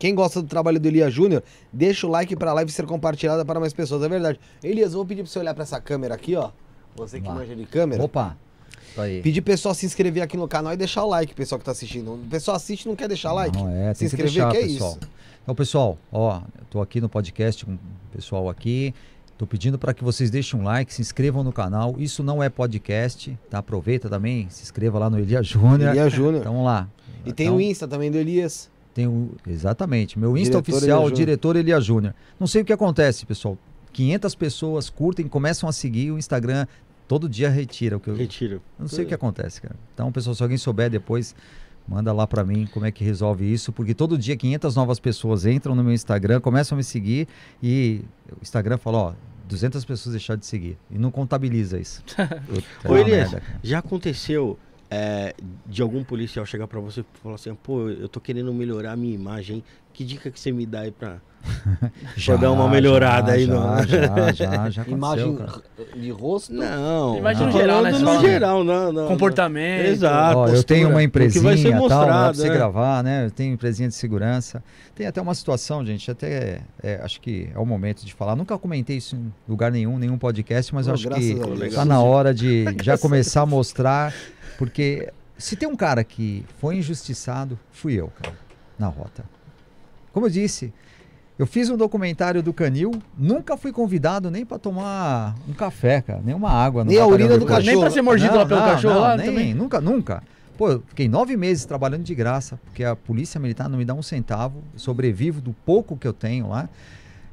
Quem 0.02 0.16
gosta 0.16 0.42
do 0.42 0.48
trabalho 0.48 0.80
do 0.80 0.88
Elias 0.88 1.14
Júnior, 1.14 1.44
deixa 1.72 2.08
o 2.08 2.10
like 2.10 2.36
pra 2.36 2.52
live 2.54 2.72
ser 2.72 2.88
compartilhada 2.88 3.46
para 3.46 3.60
mais 3.60 3.72
pessoas. 3.72 4.02
É 4.02 4.10
verdade. 4.10 4.40
Elias, 4.64 4.94
eu 4.94 4.98
vou 4.98 5.06
pedir 5.06 5.22
pra 5.22 5.32
você 5.32 5.38
olhar 5.38 5.54
pra 5.54 5.62
essa 5.62 5.80
câmera 5.80 6.16
aqui, 6.16 6.36
ó. 6.36 6.50
Você 6.96 7.22
que 7.22 7.28
Lá. 7.28 7.36
manja 7.36 7.56
de 7.56 7.68
câmera. 7.68 8.02
Opa! 8.04 8.36
Aí. 8.98 9.22
Pedir 9.22 9.42
pessoal 9.42 9.76
se 9.76 9.86
inscrever 9.86 10.24
aqui 10.24 10.36
no 10.36 10.48
canal 10.48 10.74
e 10.74 10.76
deixar 10.76 11.04
o 11.04 11.08
like, 11.08 11.36
pessoal 11.36 11.60
que 11.60 11.66
tá 11.66 11.72
assistindo. 11.72 12.16
O 12.16 12.18
pessoal 12.32 12.58
assiste 12.58 12.86
e 12.86 12.88
não 12.88 12.96
quer 12.96 13.08
deixar 13.08 13.32
like. 13.32 13.56
Não, 13.56 13.70
é, 13.70 13.94
se 13.94 14.00
tem 14.00 14.10
que 14.10 14.16
inscrever, 14.26 14.34
deixar, 14.34 14.52
que 14.52 14.58
é 14.58 14.62
pessoal. 14.64 14.90
isso. 14.90 15.00
Então, 15.44 15.54
pessoal, 15.54 15.98
ó, 16.12 16.38
eu 16.38 16.66
tô 16.72 16.82
aqui 16.82 17.00
no 17.00 17.08
podcast 17.08 17.64
com 17.64 17.74
o 17.74 17.80
pessoal 18.12 18.50
aqui. 18.50 18.96
Tô 19.38 19.46
pedindo 19.46 19.78
para 19.78 19.94
que 19.94 20.04
vocês 20.04 20.32
deixem 20.32 20.60
um 20.60 20.64
like, 20.64 20.92
se 20.92 21.00
inscrevam 21.00 21.44
no 21.44 21.54
canal. 21.54 21.94
Isso 22.00 22.24
não 22.24 22.42
é 22.42 22.50
podcast, 22.50 23.38
tá? 23.52 23.60
Aproveita 23.60 24.10
também, 24.10 24.48
se 24.50 24.64
inscreva 24.64 24.98
lá 24.98 25.12
no 25.12 25.20
Elia 25.20 25.44
Júnior. 25.44 25.92
Elias 25.92 26.12
Júnior. 26.12 26.38
Então, 26.42 26.54
vamos 26.54 26.66
lá. 26.66 26.90
E 27.24 27.32
tem 27.32 27.46
Então, 27.46 27.58
o 27.58 27.62
Insta 27.62 27.88
também 27.88 28.10
do 28.10 28.18
Elias. 28.18 28.71
Tem 28.94 29.08
o, 29.08 29.32
exatamente. 29.48 30.20
Meu 30.20 30.38
Insta 30.38 30.62
Diretor 30.62 30.76
oficial, 30.76 31.04
Elia 31.04 31.16
diretor 31.16 31.56
Elia 31.56 31.80
Júnior. 31.82 32.14
Não 32.40 32.48
sei 32.48 32.62
o 32.62 32.66
que 32.66 32.74
acontece, 32.74 33.26
pessoal. 33.26 33.58
500 33.94 34.36
pessoas 34.36 34.90
curtem, 34.90 35.28
começam 35.28 35.68
a 35.68 35.72
seguir 35.72 36.12
o 36.12 36.18
Instagram. 36.18 36.66
Todo 37.08 37.28
dia 37.28 37.50
retira 37.50 37.98
o 37.98 38.00
que 38.00 38.10
eu, 38.10 38.14
eu 38.14 38.20
Retiro. 38.20 38.62
não 38.80 38.88
sei 38.88 39.04
o 39.04 39.08
que 39.08 39.14
acontece, 39.14 39.62
cara. 39.62 39.76
Então, 39.94 40.12
pessoal, 40.12 40.34
se 40.34 40.42
alguém 40.44 40.58
souber 40.58 40.90
depois, 40.90 41.36
manda 41.88 42.14
lá 42.14 42.26
pra 42.26 42.44
mim 42.44 42.68
como 42.72 42.86
é 42.86 42.92
que 42.92 43.04
resolve 43.04 43.52
isso, 43.52 43.72
porque 43.74 43.94
todo 43.94 44.18
dia 44.18 44.36
500 44.38 44.76
novas 44.76 45.00
pessoas 45.00 45.46
entram 45.46 45.76
no 45.76 45.84
meu 45.84 45.94
Instagram, 45.94 46.40
começam 46.40 46.76
a 46.76 46.78
me 46.78 46.84
seguir 46.84 47.28
e 47.62 48.02
o 48.32 48.42
Instagram 48.42 48.78
fala, 48.78 48.98
ó, 48.98 49.14
200 49.50 49.84
pessoas 49.84 50.14
deixaram 50.14 50.40
de 50.40 50.46
seguir 50.46 50.78
e 50.90 50.98
não 50.98 51.12
contabiliza 51.12 51.78
isso. 51.78 52.02
É 52.84 52.90
Ô, 52.90 52.98
Elias, 52.98 53.36
já 53.62 53.80
aconteceu 53.80 54.58
é, 54.92 55.34
de 55.66 55.82
algum 55.82 56.04
policial 56.04 56.46
chegar 56.46 56.68
pra 56.68 56.80
você 56.82 57.00
e 57.00 57.06
falar 57.24 57.36
assim, 57.36 57.56
pô, 57.56 57.88
eu 57.90 58.10
tô 58.10 58.20
querendo 58.20 58.54
melhorar 58.54 58.92
a 58.92 58.96
minha 58.98 59.16
imagem, 59.16 59.64
que 59.94 60.04
dica 60.04 60.30
que 60.30 60.40
você 60.40 60.52
me 60.52 60.66
dá 60.66 60.82
aí 60.82 60.92
pra, 60.92 61.18
Pra 62.26 62.36
dar 62.36 62.52
uma 62.52 62.70
melhorada 62.70 63.32
aí 63.32 63.46
já, 63.46 63.54
no- 63.54 63.84
Já, 63.88 64.32
já, 64.32 64.70
já 64.70 64.86
Imagem 64.88 65.36
cara. 65.36 65.62
de 65.96 66.12
rosto. 66.12 66.54
Não. 66.54 67.18
Imagina 67.18 67.48
tô 67.48 67.54
no 67.54 67.60
geral, 67.60 67.82
né, 67.82 67.92
No 67.92 68.22
geral, 68.22 68.64
não, 68.64 68.94
não. 68.94 69.08
Comportamento. 69.08 69.88
Exato. 69.88 70.38
Ó, 70.38 70.48
eu 70.48 70.64
tenho 70.64 70.90
uma 70.90 71.02
empresinha 71.02 71.44
vai 71.44 71.58
ser 71.58 71.72
tal, 71.72 71.88
dá 71.90 71.96
pra 71.96 72.06
mostrado, 72.06 72.38
você 72.38 72.48
né? 72.50 72.54
gravar, 72.54 73.04
né? 73.04 73.26
Eu 73.26 73.32
tenho 73.32 73.54
empresinha 73.54 73.90
de 73.90 73.96
segurança. 73.96 74.64
Tem 74.94 75.08
até 75.08 75.22
uma 75.22 75.34
situação, 75.34 75.86
gente, 75.86 76.10
até 76.12 76.62
é, 76.84 77.02
acho 77.04 77.20
que 77.20 77.50
é 77.54 77.58
o 77.58 77.66
momento 77.66 78.06
de 78.06 78.14
falar. 78.14 78.36
Nunca 78.36 78.58
comentei 78.58 78.98
isso 78.98 79.16
em 79.16 79.34
lugar 79.48 79.72
nenhum, 79.72 79.98
nenhum 79.98 80.18
podcast, 80.18 80.74
mas 80.76 80.88
acho 80.88 81.10
que 81.10 81.36
tá 81.74 81.86
na 81.86 82.02
hora 82.02 82.34
de 82.34 82.66
já 82.84 82.98
começar 82.98 83.42
a 83.42 83.46
mostrar, 83.46 84.14
porque 84.58 85.12
se 85.38 85.56
tem 85.56 85.68
um 85.68 85.76
cara 85.76 86.04
que 86.04 86.46
foi 86.60 86.78
injustiçado, 86.78 87.58
fui 87.72 87.94
eu, 87.94 88.10
cara, 88.22 88.36
na 88.78 88.88
rota. 88.88 89.24
Como 90.14 90.26
eu 90.26 90.30
disse, 90.30 90.74
eu 91.40 91.48
fiz 91.48 91.70
um 91.70 91.78
documentário 91.78 92.44
do 92.44 92.54
Canil, 92.54 92.92
nunca 93.18 93.58
fui 93.58 93.72
convidado 93.72 94.30
nem 94.30 94.46
pra 94.46 94.60
tomar 94.60 95.36
um 95.48 95.54
café, 95.54 96.02
cara, 96.02 96.22
nem 96.24 96.36
uma 96.36 96.52
água. 96.52 96.86
Nem 96.86 97.00
a 97.00 97.06
urina 97.08 97.38
do 97.38 97.48
coisa. 97.48 97.64
Nem 97.64 97.80
pra 97.80 97.90
ser 97.90 98.02
mordido 98.02 98.36
lá 98.36 98.46
pelo 98.46 98.62
cachorro 98.62 99.00
lá 99.00 99.18
nem, 99.18 99.26
também. 99.26 99.54
Nunca, 99.54 99.82
nunca. 99.82 100.22
Pô, 100.58 100.70
eu 100.70 100.84
fiquei 100.88 101.10
nove 101.10 101.36
meses 101.36 101.66
trabalhando 101.66 102.04
de 102.04 102.14
graça, 102.14 102.60
porque 102.66 102.84
a 102.84 102.96
polícia 102.96 103.40
militar 103.40 103.68
não 103.68 103.80
me 103.80 103.86
dá 103.86 103.96
um 103.96 104.04
centavo, 104.04 104.62
sobrevivo 104.76 105.42
do 105.42 105.54
pouco 105.66 105.98
que 105.98 106.08
eu 106.08 106.14
tenho 106.14 106.50
lá. 106.50 106.70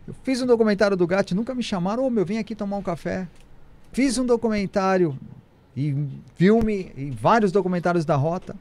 Eu 0.07 0.15
fiz 0.23 0.41
um 0.41 0.47
documentário 0.47 0.97
do 0.97 1.07
Gato, 1.07 1.35
nunca 1.35 1.55
me 1.55 1.63
chamaram, 1.63 2.07
ô 2.07 2.09
meu, 2.09 2.25
vem 2.25 2.39
aqui 2.39 2.55
tomar 2.55 2.79
um 2.79 2.83
café. 2.83 3.29
Fiz 3.93 4.17
um 4.17 4.25
documentário 4.25 5.19
e 5.79 5.95
filme 6.35 6.93
e 6.97 7.11
vários 7.11 7.53
documentários 7.53 8.05
da 8.05 8.17
rota. 8.17 8.57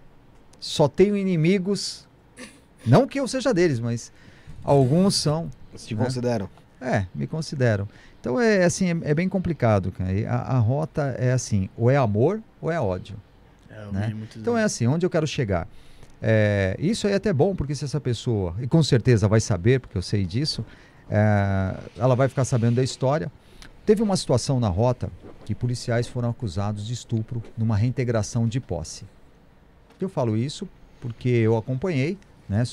Só 0.60 0.88
tenho 0.88 1.18
inimigos, 1.18 2.08
não 2.86 3.08
que 3.08 3.20
eu 3.20 3.28
seja 3.28 3.52
deles, 3.52 3.80
mas 3.80 4.12
alguns 4.64 5.16
são. 5.16 5.50
Se 5.76 5.88
te 5.88 5.96
né? 5.96 6.04
consideram. 6.04 6.48
É, 6.80 7.08
me 7.16 7.26
considero. 7.26 7.90
Então 8.22 8.40
é 8.40 8.64
assim, 8.64 8.92
é, 8.92 9.12
é 9.12 9.16
bem 9.16 9.28
complicado, 9.28 9.92
cara. 9.92 10.12
A, 10.30 10.58
a 10.58 10.60
rota 10.60 11.16
é 11.18 11.32
assim, 11.32 11.70
ou 11.76 11.90
é 11.90 11.98
amor 11.98 12.40
ou 12.62 12.72
é 12.72 12.80
ódio. 12.80 13.16
É, 13.68 13.92
né? 13.92 14.16
Então 14.36 14.56
é 14.56 14.64
assim, 14.64 14.86
onde 14.86 15.04
eu 15.04 15.10
quero 15.10 15.26
chegar? 15.26 15.68
É, 16.22 16.76
isso 16.78 17.08
aí 17.08 17.14
é 17.14 17.16
até 17.16 17.34
bom, 17.34 17.56
porque 17.56 17.74
se 17.74 17.84
essa 17.84 18.00
pessoa, 18.00 18.56
e 18.60 18.68
com 18.68 18.84
certeza 18.84 19.28
vai 19.28 19.40
saber, 19.40 19.80
porque 19.80 19.98
eu 19.98 20.02
sei 20.04 20.24
disso, 20.24 20.64
é, 21.10 21.76
ela 21.98 22.16
vai 22.16 22.28
ficar 22.28 22.46
sabendo 22.46 22.76
da 22.76 22.84
história. 22.84 23.32
Teve 23.88 24.04
uma 24.04 24.18
situação 24.18 24.60
na 24.60 24.68
rota 24.68 25.10
que 25.48 25.56
policiais 25.56 26.10
foram 26.10 26.30
acusados 26.30 26.86
de 26.86 26.94
estupro 26.94 27.42
numa 27.58 27.78
reintegração 27.78 28.46
de 28.50 28.60
posse. 28.60 29.06
Eu 29.98 30.10
falo 30.10 30.36
isso 30.36 30.68
porque 31.00 31.30
eu 31.30 31.56
acompanhei, 31.56 32.18
né? 32.50 32.66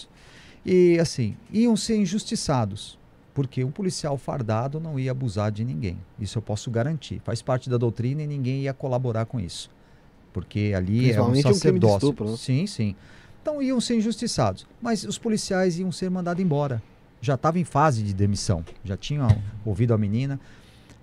E 0.67 0.99
assim, 0.99 1.37
iam 1.53 1.77
ser 1.77 1.97
injustiçados, 1.99 2.99
porque 3.33 3.63
um 3.63 3.71
policial 3.71 4.19
fardado 4.19 4.81
não 4.81 4.99
ia 4.99 5.13
abusar 5.13 5.53
de 5.53 5.65
ninguém. 5.65 5.97
Isso 6.19 6.37
eu 6.37 6.43
posso 6.43 6.69
garantir. 6.69 7.21
Faz 7.23 7.41
parte 7.41 7.71
da 7.71 7.77
doutrina 7.77 8.25
e 8.25 8.27
ninguém 8.27 8.63
ia 8.63 8.75
colaborar 8.75 9.27
com 9.27 9.39
isso. 9.39 9.71
Porque 10.33 10.73
ali 10.77 11.13
é 11.13 11.23
um 11.23 11.31
Principalmente 11.31 11.47
um 11.47 11.55
sacerdócio. 11.55 11.97
estupro, 12.09 12.31
né? 12.33 12.37
Sim, 12.37 12.67
sim. 12.67 12.97
Então 13.41 13.63
iam 13.63 13.81
ser 13.81 13.95
injustiçados, 13.99 14.67
mas 14.83 15.05
os 15.05 15.17
policiais 15.17 15.79
iam 15.79 15.93
ser 15.93 16.11
mandados 16.11 16.43
embora. 16.43 16.83
Já 17.21 17.35
estava 17.37 17.57
em 17.57 17.65
fase 17.65 18.03
de 18.03 18.13
demissão, 18.13 18.65
já 18.83 18.97
tinham 18.97 19.29
ouvido 19.65 19.95
a 19.95 19.99
menina. 19.99 20.41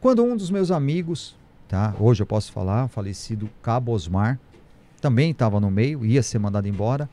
Quando 0.01 0.21
um 0.21 0.35
dos 0.35 0.51
meus 0.51 0.69
amigos, 0.69 1.39
tá? 1.71 1.95
Hoje 1.97 2.21
eu 2.21 2.27
posso 2.27 2.51
falar, 2.51 2.89
falecido 2.89 3.49
Cabo 3.63 3.93
Osmar, 3.93 4.37
também 4.99 5.31
estava 5.31 5.57
no 5.57 5.71
meio, 5.71 6.05
ia 6.05 6.21
ser 6.21 6.37
mandado 6.37 6.67
embora, 6.67 7.09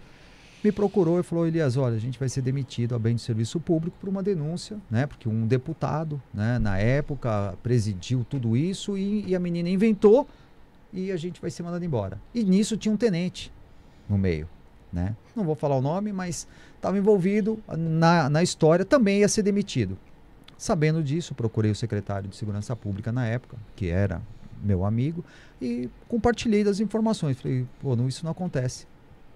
me 0.64 0.72
procurou 0.72 1.20
e 1.20 1.22
falou: 1.22 1.46
Elias, 1.46 1.76
olha, 1.76 1.94
a 1.94 2.00
gente 2.00 2.18
vai 2.18 2.28
ser 2.28 2.42
demitido 2.42 2.96
a 2.96 2.98
bem 2.98 3.14
do 3.14 3.20
serviço 3.20 3.60
público 3.60 3.96
por 4.00 4.08
uma 4.08 4.20
denúncia, 4.20 4.76
né? 4.90 5.06
Porque 5.06 5.28
um 5.28 5.46
deputado, 5.46 6.20
né, 6.34 6.58
na 6.58 6.76
época, 6.76 7.56
presidiu 7.62 8.26
tudo 8.28 8.56
isso 8.56 8.98
e, 8.98 9.24
e 9.28 9.36
a 9.36 9.38
menina 9.38 9.68
inventou 9.68 10.26
e 10.92 11.12
a 11.12 11.16
gente 11.16 11.40
vai 11.40 11.52
ser 11.52 11.62
mandado 11.62 11.84
embora. 11.84 12.20
E 12.34 12.42
nisso 12.42 12.76
tinha 12.76 12.92
um 12.92 12.96
tenente 12.96 13.52
no 14.08 14.18
meio, 14.18 14.48
né? 14.92 15.14
Não 15.36 15.44
vou 15.44 15.54
falar 15.54 15.76
o 15.76 15.80
nome, 15.80 16.12
mas 16.12 16.48
estava 16.74 16.98
envolvido 16.98 17.60
na, 17.68 18.28
na 18.28 18.42
história, 18.42 18.84
também 18.84 19.20
ia 19.20 19.28
ser 19.28 19.44
demitido. 19.44 19.96
Sabendo 20.56 21.00
disso, 21.00 21.32
procurei 21.32 21.70
o 21.70 21.76
secretário 21.76 22.28
de 22.28 22.34
Segurança 22.34 22.74
Pública 22.74 23.12
na 23.12 23.24
época, 23.24 23.56
que 23.76 23.88
era 23.88 24.20
meu 24.62 24.84
amigo, 24.84 25.24
e 25.60 25.88
compartilhei 26.08 26.62
das 26.64 26.80
informações. 26.80 27.40
Falei, 27.40 27.66
pô, 27.80 27.94
não, 27.96 28.08
isso 28.08 28.24
não 28.24 28.32
acontece. 28.32 28.86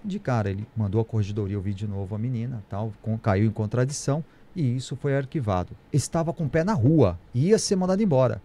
De 0.04 0.18
cara, 0.18 0.50
ele 0.50 0.66
mandou 0.76 1.00
a 1.00 1.04
corregedoria 1.04 1.56
ouvir 1.56 1.74
de 1.74 1.86
novo 1.86 2.14
a 2.14 2.18
menina, 2.18 2.62
tal, 2.68 2.92
com- 3.02 3.16
caiu 3.18 3.46
em 3.46 3.50
contradição, 3.52 4.24
e 4.54 4.76
isso 4.76 4.96
foi 4.96 5.16
arquivado. 5.16 5.76
Estava 5.92 6.32
com 6.32 6.44
o 6.44 6.48
pé 6.48 6.64
na 6.64 6.74
rua, 6.74 7.18
ia 7.34 7.58
ser 7.58 7.76
mandado 7.76 8.02
embora. 8.02 8.42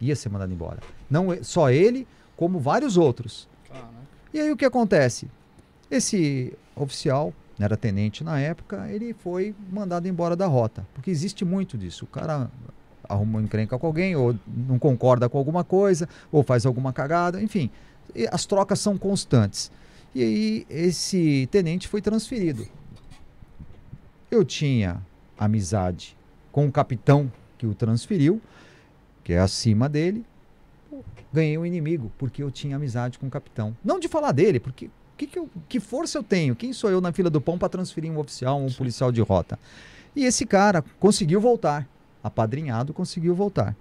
Ia 0.00 0.16
ser 0.16 0.28
mandado 0.28 0.52
embora. 0.52 0.78
Não 1.08 1.32
e- 1.32 1.44
só 1.44 1.70
ele, 1.70 2.06
como 2.36 2.58
vários 2.58 2.96
outros. 2.96 3.48
E 4.32 4.40
aí 4.40 4.50
o 4.50 4.56
que 4.56 4.64
acontece? 4.64 5.28
Esse 5.90 6.52
oficial, 6.74 7.32
era 7.58 7.76
tenente 7.76 8.22
na 8.24 8.38
época, 8.38 8.86
ele 8.90 9.14
foi 9.14 9.54
mandado 9.72 10.06
embora 10.08 10.36
da 10.36 10.46
rota. 10.46 10.86
Porque 10.92 11.10
existe 11.10 11.44
muito 11.44 11.78
disso. 11.78 12.04
O 12.04 12.08
cara 12.08 12.50
arruma 13.08 13.38
uma 13.38 13.42
encrenca 13.42 13.78
com 13.78 13.86
alguém, 13.86 14.14
ou 14.16 14.34
não 14.46 14.78
concorda 14.78 15.28
com 15.28 15.38
alguma 15.38 15.64
coisa, 15.64 16.08
ou 16.30 16.42
faz 16.42 16.66
alguma 16.66 16.92
cagada, 16.92 17.42
enfim. 17.42 17.70
As 18.30 18.46
trocas 18.46 18.80
são 18.80 18.96
constantes. 18.96 19.70
E 20.14 20.22
aí 20.22 20.66
esse 20.70 21.48
tenente 21.50 21.88
foi 21.88 22.00
transferido. 22.00 22.66
Eu 24.30 24.44
tinha 24.44 25.00
amizade 25.38 26.16
com 26.50 26.66
o 26.66 26.72
capitão 26.72 27.30
que 27.58 27.66
o 27.66 27.74
transferiu, 27.74 28.40
que 29.22 29.32
é 29.32 29.38
acima 29.38 29.88
dele. 29.88 30.24
Ganhei 31.32 31.58
um 31.58 31.66
inimigo, 31.66 32.10
porque 32.16 32.42
eu 32.42 32.50
tinha 32.50 32.76
amizade 32.76 33.18
com 33.18 33.26
o 33.26 33.30
capitão. 33.30 33.76
Não 33.84 33.98
de 34.00 34.08
falar 34.08 34.32
dele, 34.32 34.58
porque 34.58 34.88
que, 35.16 35.26
que, 35.26 35.38
eu- 35.38 35.48
que 35.68 35.80
força 35.80 36.18
eu 36.18 36.22
tenho? 36.22 36.54
Quem 36.54 36.72
sou 36.72 36.90
eu 36.90 37.00
na 37.00 37.12
fila 37.12 37.30
do 37.30 37.40
pão 37.40 37.58
para 37.58 37.68
transferir 37.68 38.10
um 38.10 38.18
oficial, 38.18 38.60
um 38.60 38.70
policial 38.72 39.10
de 39.10 39.20
rota? 39.20 39.58
E 40.14 40.24
esse 40.24 40.46
cara 40.46 40.82
conseguiu 40.98 41.40
voltar. 41.40 41.86
Apadrinhado 42.26 42.92
conseguiu 42.92 43.34
voltar. 43.34 43.76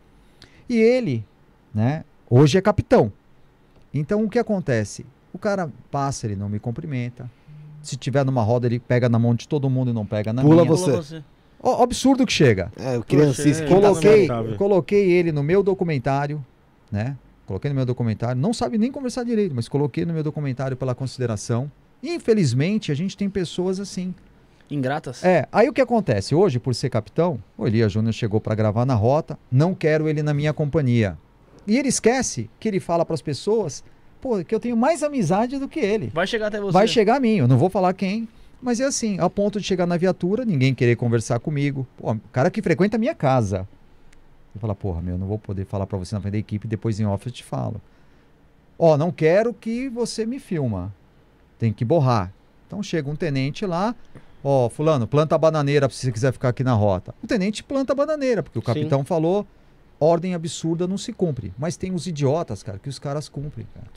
E 0.70 0.78
ele, 0.78 1.26
né, 1.74 2.04
hoje 2.30 2.58
é 2.58 2.62
capitão. 2.62 3.12
Então 3.94 4.24
o 4.24 4.30
que 4.30 4.40
acontece? 4.40 5.06
O 5.34 5.38
cara 5.38 5.70
passa, 5.92 6.28
ele 6.28 6.36
não 6.36 6.50
me 6.50 6.60
cumprimenta. 6.60 7.30
Se 7.82 7.96
tiver 7.96 8.26
numa 8.26 8.42
roda, 8.42 8.66
ele 8.68 8.80
pega 8.80 9.08
na 9.08 9.20
mão 9.20 9.36
de 9.36 9.48
todo 9.48 9.70
mundo 9.70 9.92
e 9.92 9.94
não 9.94 10.06
pega 10.06 10.34
na 10.34 10.42
Pula 10.42 10.64
minha. 10.64 10.76
você. 10.76 11.24
Ó, 11.62 11.84
absurdo 11.84 12.26
que 12.26 12.34
chega. 12.34 12.72
É, 12.78 12.98
o 12.98 13.04
criancice. 13.04 13.64
quem 13.64 13.70
tá 13.70 13.76
Coloquei, 13.76 14.28
coloquei 14.58 15.12
ele 15.12 15.32
no 15.32 15.44
meu 15.44 15.62
documentário, 15.62 16.44
né? 16.92 17.18
Coloquei 17.46 17.70
no 17.70 17.76
meu 17.76 17.86
documentário. 17.86 18.42
Não 18.42 18.54
sabe 18.54 18.78
nem 18.78 18.92
conversar 18.92 19.24
direito, 19.24 19.54
mas 19.56 19.68
coloquei 19.68 20.06
no 20.06 20.14
meu 20.14 20.24
documentário 20.24 20.76
pela 20.76 20.96
consideração. 20.96 21.72
Infelizmente, 22.02 22.92
a 22.92 22.96
gente 22.96 23.16
tem 23.16 23.30
pessoas 23.30 23.80
assim. 23.80 24.14
Ingratas? 24.70 25.24
É, 25.24 25.48
aí 25.52 25.70
o 25.70 25.74
que 25.74 25.82
acontece? 25.82 26.34
Hoje, 26.34 26.60
por 26.60 26.74
ser 26.74 26.90
capitão, 26.90 27.40
o 27.58 27.68
Elias 27.68 27.92
Júnior 27.92 28.14
chegou 28.14 28.42
para 28.42 28.56
gravar 28.56 28.86
na 28.86 28.96
rota, 28.96 29.38
não 29.52 29.76
quero 29.76 30.10
ele 30.10 30.24
na 30.24 30.34
minha 30.34 30.54
companhia. 30.54 31.18
E 31.68 31.78
ele 31.78 31.90
esquece 31.90 32.50
que 32.60 32.68
ele 32.68 32.80
fala 32.80 33.06
para 33.06 33.14
as 33.14 33.22
pessoas, 33.22 33.84
pô, 34.20 34.44
que 34.44 34.54
eu 34.54 34.60
tenho 34.60 34.76
mais 34.76 35.04
amizade 35.04 35.60
do 35.60 35.68
que 35.68 35.80
ele. 35.80 36.12
Vai 36.14 36.28
chegar 36.28 36.48
até 36.48 36.60
você. 36.60 36.72
Vai 36.72 36.88
chegar 36.88 37.18
a 37.18 37.20
mim, 37.20 37.36
eu 37.36 37.48
não 37.48 37.58
vou 37.58 37.70
falar 37.70 37.94
quem, 37.94 38.28
mas 38.62 38.80
é 38.80 38.86
assim, 38.86 39.18
a 39.20 39.30
ponto 39.30 39.60
de 39.60 39.66
chegar 39.66 39.86
na 39.86 39.98
viatura, 39.98 40.46
ninguém 40.46 40.74
querer 40.74 40.96
conversar 40.96 41.40
comigo. 41.40 41.86
Pô, 41.98 42.12
o 42.14 42.20
cara 42.32 42.50
que 42.50 42.62
frequenta 42.62 42.98
a 42.98 43.00
minha 43.00 43.16
casa. 43.16 43.68
Eu 44.54 44.62
falo, 44.62 44.74
porra, 44.74 45.02
meu, 45.02 45.16
eu 45.16 45.20
não 45.20 45.28
vou 45.28 45.38
poder 45.38 45.66
falar 45.66 45.86
pra 45.86 45.98
você 45.98 46.16
na 46.16 46.22
frente 46.22 46.32
da 46.34 46.38
equipe, 46.38 46.68
depois 46.68 47.00
em 47.00 47.06
off 47.06 47.26
eu 47.28 47.32
te 47.32 47.44
falo. 47.44 47.82
Ó, 48.80 48.98
não 48.98 49.12
quero 49.12 49.54
que 49.54 49.90
você 49.90 50.26
me 50.26 50.40
filma. 50.40 50.94
Tem 51.60 51.72
que 51.72 51.86
borrar. 51.86 52.34
Então 52.68 52.82
chega 52.82 53.10
um 53.10 53.16
tenente 53.16 53.66
lá, 53.66 53.96
ó, 54.46 54.70
fulano, 54.70 55.08
planta 55.08 55.34
a 55.34 55.38
bananeira 55.40 55.90
se 55.90 55.98
você 55.98 56.12
quiser 56.12 56.32
ficar 56.32 56.50
aqui 56.50 56.64
na 56.64 56.74
rota. 56.74 57.16
O 57.24 57.26
tenente 57.26 57.64
planta 57.64 57.94
a 57.94 57.96
bananeira, 57.96 58.44
porque 58.44 58.60
o 58.60 58.62
Sim. 58.62 58.66
capitão 58.66 59.04
falou, 59.04 59.46
ordem 60.00 60.36
absurda 60.36 60.88
não 60.88 61.00
se 61.00 61.12
cumpre. 61.12 61.52
Mas 61.58 61.76
tem 61.76 61.92
os 61.92 62.06
idiotas, 62.06 62.62
cara, 62.62 62.78
que 62.78 62.88
os 62.88 63.00
caras 63.00 63.28
cumprem, 63.28 63.66
cara. 63.74 63.88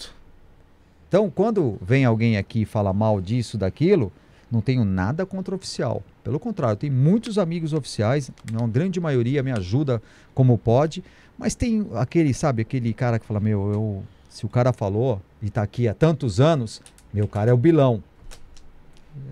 Então, 1.07 1.31
quando 1.31 1.79
vem 1.83 2.07
alguém 2.07 2.39
aqui 2.39 2.63
e 2.63 2.65
fala 2.65 2.95
mal 2.95 3.21
disso, 3.21 3.59
daquilo, 3.59 4.11
não 4.51 4.63
tenho 4.63 4.87
nada 4.87 5.27
contra 5.27 5.55
o 5.55 5.57
oficial. 5.57 6.03
Pelo 6.25 6.41
contrário, 6.41 6.77
tenho 6.77 6.95
muitos 6.95 7.37
amigos 7.37 7.75
oficiais, 7.75 8.31
uma 8.51 8.67
grande 8.67 8.99
maioria 8.99 9.43
me 9.43 9.53
ajuda 9.53 10.03
como 10.35 10.57
pode, 10.57 11.05
mas 11.37 11.55
tem 11.55 11.87
aquele, 11.95 12.33
sabe, 12.33 12.63
aquele 12.63 12.95
cara 12.95 13.19
que 13.19 13.27
fala, 13.27 13.41
meu, 13.41 13.71
eu, 13.73 14.03
se 14.31 14.47
o 14.47 14.49
cara 14.49 14.73
falou 14.73 15.21
e 15.43 15.51
tá 15.51 15.63
aqui 15.63 15.89
há 15.89 15.95
tantos 15.95 16.41
anos, 16.41 16.81
meu 17.13 17.29
cara 17.29 17.51
é 17.51 17.55
o 17.55 17.57
bilão. 17.57 18.03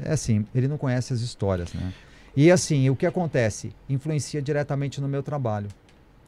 É 0.02 0.12
assim, 0.12 0.44
ele 0.54 0.68
não 0.68 0.78
conhece 0.78 1.12
as 1.12 1.20
histórias, 1.20 1.72
né? 1.72 1.92
E 2.36 2.50
assim, 2.50 2.90
o 2.90 2.96
que 2.96 3.06
acontece? 3.06 3.72
Influencia 3.88 4.42
diretamente 4.42 5.00
no 5.00 5.08
meu 5.08 5.22
trabalho. 5.22 5.68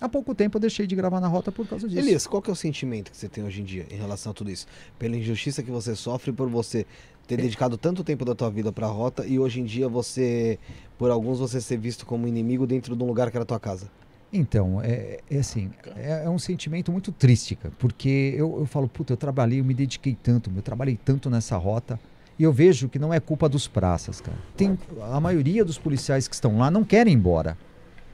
Há 0.01 0.09
pouco 0.09 0.35
tempo 0.35 0.57
eu 0.57 0.61
deixei 0.61 0.87
de 0.87 0.95
gravar 0.95 1.21
na 1.21 1.27
rota 1.27 1.51
por 1.51 1.67
causa 1.67 1.89
disso. 1.89 2.01
Elias, 2.01 2.27
qual 2.27 2.41
que 2.41 2.49
é 2.49 2.53
o 2.53 2.57
sentimento 2.57 3.11
que 3.11 3.17
você 3.17 3.29
tem 3.29 3.43
hoje 3.43 3.61
em 3.61 3.65
dia 3.65 3.85
em 3.91 3.97
relação 3.97 4.31
a 4.31 4.35
tudo 4.35 4.51
isso? 4.51 4.67
Pela 4.99 5.17
injustiça 5.17 5.63
que 5.63 5.71
você 5.71 5.97
sofre 5.97 6.33
por 6.33 6.49
você 6.49 6.87
ter 7.27 7.37
dedicado 7.37 7.77
tanto 7.77 8.05
tempo 8.05 8.25
da 8.25 8.35
tua 8.35 8.49
vida 8.49 8.73
pra 8.73 8.87
rota 8.87 9.27
e 9.27 9.39
hoje 9.39 9.61
em 9.61 9.65
dia 9.65 9.89
você, 9.89 10.59
por 10.97 11.11
alguns, 11.11 11.41
você 11.41 11.61
ser 11.61 11.77
visto 11.77 12.07
como 12.07 12.29
inimigo 12.29 12.67
dentro 12.67 12.97
de 12.97 13.03
um 13.03 13.07
lugar 13.07 13.31
que 13.31 13.37
era 13.37 13.43
a 13.43 13.47
tua 13.47 13.61
casa. 13.61 13.91
Então, 14.33 14.81
é, 14.83 15.21
é 15.31 15.39
assim, 15.39 15.71
é, 15.97 16.25
é 16.25 16.31
um 16.31 16.39
sentimento 16.39 16.93
muito 16.93 17.11
triste, 17.11 17.57
cara, 17.57 17.75
porque 17.79 18.35
eu, 18.37 18.61
eu 18.61 18.67
falo, 18.67 18.89
puta, 18.89 19.13
eu 19.13 19.17
trabalhei, 19.17 19.61
eu 19.61 19.65
me 19.65 19.75
dediquei 19.75 20.17
tanto, 20.23 20.51
eu 20.55 20.63
trabalhei 20.63 20.99
tanto 21.03 21.29
nessa 21.29 21.57
rota, 21.57 21.99
e 22.39 22.43
eu 22.45 22.53
vejo 22.53 22.89
que 22.89 22.99
não 22.99 23.12
é 23.12 23.18
culpa 23.20 23.49
dos 23.49 23.66
praças, 23.66 24.20
cara. 24.20 24.36
Tem, 24.57 24.78
a 25.12 25.20
maioria 25.20 25.64
dos 25.64 25.78
policiais 25.78 26.28
que 26.28 26.34
estão 26.34 26.59
lá 26.59 26.70
não 26.70 26.84
querem 26.84 27.12
ir 27.12 27.16
embora. 27.16 27.57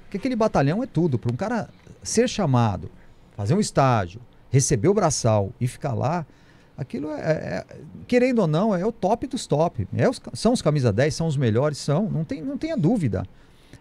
Porque 0.04 0.16
aquele 0.16 0.36
batalhão 0.36 0.82
é 0.82 0.86
tudo. 0.86 1.18
Para 1.18 1.32
um 1.32 1.36
cara 1.36 1.68
ser 2.02 2.28
chamado, 2.28 2.90
fazer 3.36 3.54
um 3.54 3.60
estágio, 3.60 4.20
receber 4.50 4.88
o 4.88 4.94
braçal 4.94 5.50
e 5.60 5.66
ficar 5.66 5.92
lá, 5.92 6.24
aquilo 6.78 7.10
é, 7.10 7.16
é- 7.20 7.64
querendo 8.06 8.38
ou 8.40 8.46
não, 8.46 8.74
é 8.74 8.84
o 8.86 8.92
top 8.92 9.26
dos 9.26 9.46
top. 9.46 9.86
É 9.96 10.08
os- 10.08 10.20
são 10.32 10.52
os 10.52 10.62
camisa 10.62 10.92
10, 10.92 11.14
são 11.14 11.26
os 11.26 11.36
melhores, 11.36 11.78
são, 11.78 12.08
não, 12.08 12.24
tem, 12.24 12.40
não 12.42 12.56
tenha 12.56 12.76
dúvida. 12.76 13.24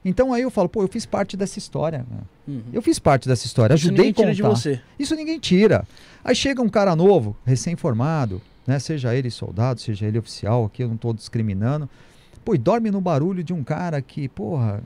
Então 0.05 0.33
aí 0.33 0.41
eu 0.41 0.51
falo, 0.51 0.67
pô, 0.67 0.81
eu 0.81 0.87
fiz 0.89 1.05
parte 1.05 1.37
dessa 1.37 1.57
história. 1.57 1.99
né? 2.09 2.17
Uhum. 2.47 2.63
Eu 2.73 2.81
fiz 2.81 2.99
parte 2.99 3.27
dessa 3.29 3.45
história, 3.45 3.73
Isso 3.75 3.85
ajudei 3.87 4.07
ninguém 4.07 4.11
a 4.11 4.33
tira 4.33 4.43
contar. 4.49 4.55
de 4.55 4.61
você. 4.61 4.81
Isso 4.99 5.15
ninguém 5.15 5.39
tira. 5.39 5.87
Aí 6.23 6.35
chega 6.35 6.61
um 6.61 6.67
cara 6.67 6.93
novo, 6.95 7.37
recém-formado, 7.45 8.41
né? 8.67 8.79
Seja 8.79 9.13
ele 9.15 9.29
soldado, 9.31 9.79
seja 9.81 10.05
ele 10.05 10.17
oficial, 10.19 10.65
aqui 10.65 10.83
eu 10.83 10.87
não 10.87 10.95
estou 10.95 11.13
discriminando. 11.13 11.89
Pô, 12.45 12.53
e 12.55 12.57
dorme 12.57 12.91
no 12.91 12.99
barulho 12.99 13.43
de 13.43 13.53
um 13.53 13.63
cara 13.63 14.01
que, 14.01 14.27
porra, 14.27 14.83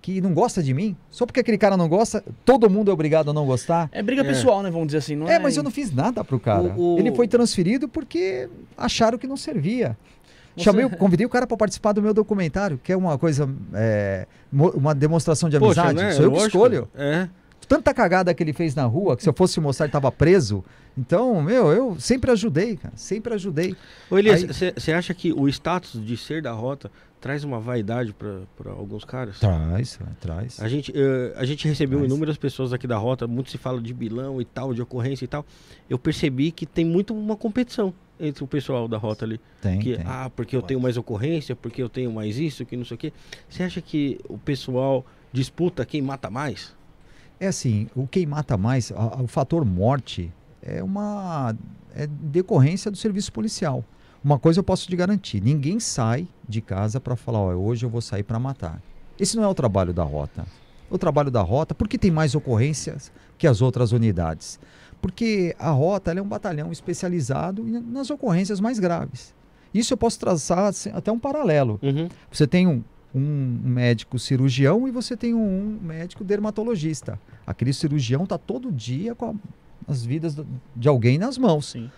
que 0.00 0.18
não 0.20 0.32
gosta 0.32 0.62
de 0.62 0.72
mim. 0.72 0.96
Só 1.10 1.26
porque 1.26 1.40
aquele 1.40 1.58
cara 1.58 1.76
não 1.76 1.88
gosta, 1.88 2.24
todo 2.44 2.70
mundo 2.70 2.90
é 2.90 2.94
obrigado 2.94 3.30
a 3.30 3.32
não 3.34 3.44
gostar. 3.44 3.88
É 3.92 4.02
briga 4.02 4.22
É. 4.22 4.24
pessoal, 4.24 4.62
né? 4.62 4.70
Vamos 4.70 4.86
dizer 4.88 4.98
assim. 4.98 5.14
Não 5.14 5.28
É, 5.28 5.38
mas 5.38 5.56
eu 5.56 5.62
não 5.62 5.70
fiz 5.70 5.92
nada 5.92 6.24
pro 6.24 6.40
cara. 6.40 6.74
O- 6.76 6.94
o- 6.94 6.98
Ele 6.98 7.12
foi 7.14 7.28
transferido 7.28 7.86
porque 7.88 8.48
acharam 8.78 9.18
que 9.18 9.26
não 9.26 9.36
servia. 9.36 9.96
Você- 10.56 10.64
Chamei, 10.64 10.88
convidei 10.96 11.26
o 11.26 11.28
cara 11.28 11.46
para 11.46 11.56
participar 11.56 11.92
do 11.92 12.00
meu 12.02 12.14
documentário, 12.14 12.80
que 12.82 12.90
é 12.92 12.96
uma 12.96 13.18
coisa, 13.18 13.48
é, 13.74 14.26
uma 14.52 14.94
demonstração 14.94 15.48
de 15.50 15.58
Poxa, 15.58 15.82
amizade. 15.82 16.02
né? 16.08 16.12
Sou 16.12 16.24
eu 16.24 16.30
que 16.32 16.38
Lógico. 16.38 16.56
escolho 16.56 16.88
É. 16.96 17.28
tanta 17.70 17.94
cagada 17.94 18.34
que 18.34 18.42
ele 18.42 18.52
fez 18.52 18.74
na 18.74 18.84
rua, 18.84 19.16
que 19.16 19.22
se 19.22 19.28
eu 19.28 19.32
fosse 19.32 19.60
mostrar 19.60 19.86
ele 19.86 19.92
tava 19.92 20.10
preso. 20.10 20.64
Então, 20.98 21.40
meu, 21.40 21.70
eu 21.70 21.98
sempre 22.00 22.28
ajudei, 22.32 22.76
cara. 22.76 22.92
Sempre 22.96 23.32
ajudei. 23.34 23.76
Ô 24.10 24.18
Elias, 24.18 24.42
Aí- 24.60 24.72
você 24.76 24.92
acha 24.92 25.14
que 25.14 25.32
o 25.32 25.48
status 25.48 26.04
de 26.04 26.16
ser 26.16 26.42
da 26.42 26.50
rota 26.50 26.90
traz 27.20 27.44
uma 27.44 27.60
vaidade 27.60 28.12
para 28.12 28.72
alguns 28.72 29.04
caras? 29.04 29.38
Traz, 29.38 30.00
traz. 30.20 30.60
A 30.60 30.66
gente, 30.68 30.92
eh, 30.92 31.32
a 31.36 31.44
gente 31.44 31.68
recebeu 31.68 32.00
Traz. 32.00 32.10
inúmeras 32.10 32.36
pessoas 32.36 32.72
aqui 32.72 32.88
da 32.88 32.96
rota, 32.98 33.28
muito 33.28 33.50
se 33.52 33.56
fala 33.58 33.80
de 33.80 33.94
bilão 33.94 34.40
e 34.40 34.44
tal, 34.44 34.74
de 34.74 34.82
ocorrência 34.82 35.24
e 35.24 35.28
tal. 35.28 35.46
Eu 35.88 35.98
percebi 35.98 36.50
que 36.50 36.66
tem 36.66 36.84
muito 36.84 37.14
uma 37.14 37.36
competição 37.36 37.94
entre 38.18 38.42
o 38.42 38.48
pessoal 38.48 38.88
da 38.88 38.98
rota 38.98 39.24
ali. 39.24 39.40
Tem, 39.62 39.78
que, 39.78 39.96
tem. 39.96 40.04
ah, 40.08 40.28
porque 40.34 40.56
eu 40.56 40.60
tenho 40.62 40.80
mais 40.80 40.96
ocorrência, 40.96 41.54
porque 41.54 41.80
eu 41.80 41.88
tenho 41.88 42.10
mais 42.10 42.36
isso, 42.36 42.66
que 42.66 42.76
não 42.76 42.84
sei 42.84 42.96
o 42.96 42.98
quê. 42.98 43.12
Você 43.48 43.62
acha 43.62 43.80
que 43.80 44.18
o 44.28 44.36
pessoal 44.36 45.06
disputa 45.32 45.86
quem 45.86 46.02
mata 46.02 46.28
mais? 46.28 46.74
É 47.40 47.46
assim, 47.46 47.88
o 47.96 48.06
quem 48.06 48.26
mata 48.26 48.56
mais, 48.56 48.92
a- 48.92 49.22
o 49.22 49.26
fator 49.26 49.64
morte 49.64 50.30
é 50.62 50.82
uma 50.82 51.54
é 51.94 52.06
decorrência 52.06 52.90
do 52.90 52.96
serviço 52.96 53.32
policial. 53.32 53.82
Uma 54.22 54.38
coisa 54.38 54.60
eu 54.60 54.64
posso 54.64 54.86
te 54.86 54.94
garantir, 54.94 55.42
ninguém 55.42 55.80
sai 55.80 56.28
de 56.46 56.60
casa 56.60 57.00
para 57.00 57.16
falar, 57.16 57.40
ó, 57.40 57.54
hoje 57.54 57.84
eu 57.86 57.90
vou 57.90 58.00
sair 58.02 58.22
para 58.22 58.38
matar. 58.38 58.80
Esse 59.18 59.36
não 59.36 59.42
é 59.44 59.48
o 59.48 59.54
trabalho 59.54 59.92
da 59.92 60.04
rota. 60.04 60.44
O 60.90 60.98
trabalho 60.98 61.30
da 61.30 61.40
rota, 61.40 61.74
por 61.74 61.88
que 61.88 61.96
tem 61.98 62.10
mais 62.10 62.34
ocorrências 62.34 63.10
que 63.38 63.46
as 63.46 63.62
outras 63.62 63.92
unidades? 63.92 64.60
Porque 65.00 65.54
a 65.58 65.70
rota 65.70 66.10
ela 66.10 66.20
é 66.20 66.22
um 66.22 66.28
batalhão 66.28 66.70
especializado 66.70 67.62
nas 67.64 68.10
ocorrências 68.10 68.60
mais 68.60 68.78
graves. 68.78 69.32
Isso 69.72 69.94
eu 69.94 69.96
posso 69.96 70.18
traçar 70.18 70.66
assim, 70.66 70.90
até 70.92 71.10
um 71.10 71.18
paralelo. 71.18 71.78
Uhum. 71.82 72.08
Você 72.30 72.46
tem 72.46 72.66
um, 72.66 72.82
um 73.14 73.60
médico 73.64 74.18
cirurgião 74.18 74.86
e 74.86 74.90
você 74.90 75.16
tem 75.16 75.34
um 75.34 75.78
médico 75.82 76.22
dermatologista. 76.22 77.18
Aquele 77.46 77.72
cirurgião 77.72 78.24
está 78.24 78.38
todo 78.38 78.70
dia 78.70 79.14
com 79.14 79.30
a- 79.30 79.34
as 79.88 80.04
vidas 80.04 80.36
de 80.76 80.88
alguém 80.88 81.18
nas 81.18 81.36
mãos. 81.36 81.70
Sim. 81.70 81.90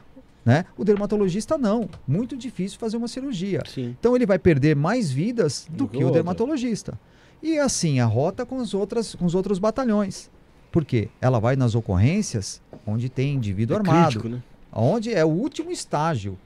Né? 0.44 0.64
O 0.76 0.84
dermatologista 0.84 1.56
não. 1.56 1.88
Muito 2.08 2.36
difícil 2.36 2.78
fazer 2.78 2.96
uma 2.96 3.06
cirurgia. 3.08 3.62
Sim. 3.66 3.94
Então 3.98 4.16
ele 4.16 4.26
vai 4.26 4.38
perder 4.38 4.74
mais 4.74 5.10
vidas 5.10 5.66
do 5.70 5.76
Do 5.84 5.88
que 5.88 5.98
que 5.98 6.04
o 6.04 6.10
dermatologista. 6.10 6.98
E 7.42 7.58
assim, 7.58 8.00
a 8.00 8.06
rota 8.06 8.44
com, 8.46 8.58
as 8.58 8.72
outras, 8.74 9.14
com 9.14 9.24
os 9.24 9.34
outros 9.34 9.58
batalhões. 9.58 10.30
Por 10.72 10.84
quê? 10.84 11.08
Ela 11.20 11.38
vai 11.38 11.54
nas 11.54 11.74
ocorrências 11.74 12.60
onde 12.86 13.08
tem 13.08 13.34
indivíduo 13.34 13.76
É 13.76 13.78
armado 13.80 14.02
crítico, 14.06 14.28
né? 14.28 14.42
onde 14.72 15.12
é 15.12 15.24
o 15.24 15.28
último 15.28 15.70
estágio. 15.70 16.36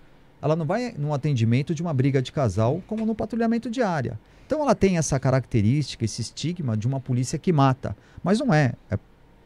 Ela 0.43 0.55
não 0.57 0.67
vai 0.67 0.95
num 0.99 1.15
atendimento 1.15 1.75
de 1.75 1.81
uma 1.81 1.95
briga 1.95 2.21
de 2.21 2.33
casal 2.33 2.83
como 2.87 3.07
no 3.07 3.15
patrulhamento 3.15 3.71
de 3.71 3.81
área. 3.83 4.19
Então 4.47 4.63
ela 4.63 4.75
tem 4.75 4.97
essa 4.97 5.19
característica, 5.19 6.05
esse 6.05 6.23
estigma 6.23 6.77
de 6.77 6.87
uma 6.87 7.01
polícia 7.01 7.37
que 7.39 7.53
mata. 7.53 7.97
Mas 8.23 8.39
não 8.39 8.55
é. 8.55 8.75
É 8.91 8.99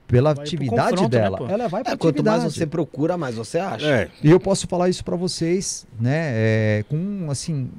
pela 0.07 0.35
Vai 0.35 0.45
atividade 0.45 1.03
né, 1.03 1.09
dela. 1.09 1.39
pô? 1.39 1.47
ela 1.47 1.69
vai 1.69 1.85
para 1.85 1.93
É, 1.93 1.97
quanto 1.97 2.17
mais 2.23 2.41
atividade. 2.43 2.55
você 2.59 2.67
procura, 2.67 3.17
mais 3.17 3.37
você 3.37 3.59
acha. 3.61 3.87
É. 3.87 4.11
E 4.23 4.29
eu 4.31 4.41
posso 4.41 4.67
falar 4.67 4.89
isso 4.89 5.05
para 5.05 5.15
vocês, 5.17 5.87
né, 6.01 6.33
é, 6.35 6.85
com 6.89 7.29
assim 7.31 7.71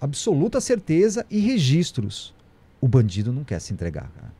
absoluta 0.00 0.60
certeza 0.60 1.26
e 1.28 1.40
registros. 1.40 2.32
O 2.80 2.86
bandido 2.86 3.32
não 3.32 3.42
quer 3.42 3.60
se 3.60 3.72
entregar. 3.72 4.08
Cara. 4.14 4.32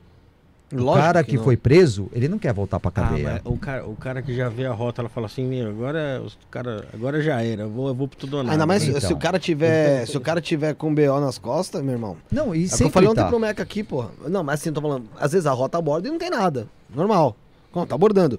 O 0.70 0.76
Lógico 0.82 1.02
cara 1.06 1.24
que, 1.24 1.36
não. 1.36 1.44
foi 1.44 1.56
preso, 1.56 2.10
ele 2.12 2.28
não 2.28 2.38
quer 2.38 2.52
voltar 2.52 2.78
para 2.78 2.90
Ah, 2.90 3.08
cadeia. 3.08 3.40
mas 3.44 3.52
o, 3.54 3.56
cara, 3.56 3.86
o 3.86 3.96
cara 3.96 4.20
que 4.20 4.34
já 4.34 4.50
vê 4.50 4.66
a 4.66 4.72
rota, 4.72 5.00
ela 5.00 5.08
fala 5.08 5.24
assim, 5.26 5.46
meu, 5.46 5.70
agora, 5.70 6.20
os 6.22 6.36
cara, 6.50 6.84
agora 6.92 7.22
já 7.22 7.42
era, 7.42 7.62
eu 7.62 7.70
vou, 7.70 7.88
eu 7.88 7.94
vou 7.94 8.06
pro 8.06 8.18
tudo 8.18 8.36
ou 8.36 8.42
nada. 8.42 8.52
Ainda 8.54 8.66
mais 8.66 8.82
se- 8.82 8.90
Então. 8.90 9.00
se 9.00 9.12
o 9.12 9.16
cara 9.16 9.38
tiver, 9.38 10.06
se 10.06 10.14
o 10.16 10.20
cara 10.20 10.42
tiver 10.42 10.74
com 10.74 10.94
BO 10.94 11.20
nas 11.20 11.38
costas, 11.38 11.80
meu 11.82 11.94
irmão. 11.94 12.18
Não, 12.30 12.54
e 12.54 12.64
É 12.64 12.66
o 12.66 12.68
que 12.68 12.74
eu 12.74 12.76
sempre 12.78 12.92
falei 12.92 13.08
ontem 13.08 13.22
tá. 13.22 13.28
pro 13.28 13.38
Meca 13.40 13.62
aqui, 13.62 13.82
porra. 13.82 14.10
Não, 14.28 14.44
mas 14.44 14.60
assim, 14.60 14.68
eu 14.68 14.74
tô 14.74 14.82
falando, 14.82 15.06
às 15.18 15.32
vezes 15.32 15.46
a 15.46 15.52
rota 15.52 15.78
aborda 15.78 16.06
e 16.06 16.10
não 16.10 16.18
tem 16.18 16.28
nada. 16.28 16.68
Normal. 16.94 17.34
Não, 17.74 17.86
tá 17.86 17.94
abordando. 17.94 18.38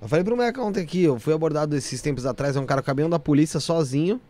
Eu 0.00 0.08
falei 0.08 0.24
pro 0.24 0.36
Meca 0.36 0.60
ontem 0.60 0.82
aqui, 0.82 1.04
eu 1.04 1.18
fui 1.18 1.32
abordado 1.32 1.74
esses 1.76 2.02
tempos 2.02 2.26
atrás, 2.26 2.54
é 2.54 2.60
um 2.60 2.66
cara 2.66 2.82
caminhão 2.82 3.08
da 3.08 3.18
polícia 3.18 3.60
sozinho. 3.60 4.20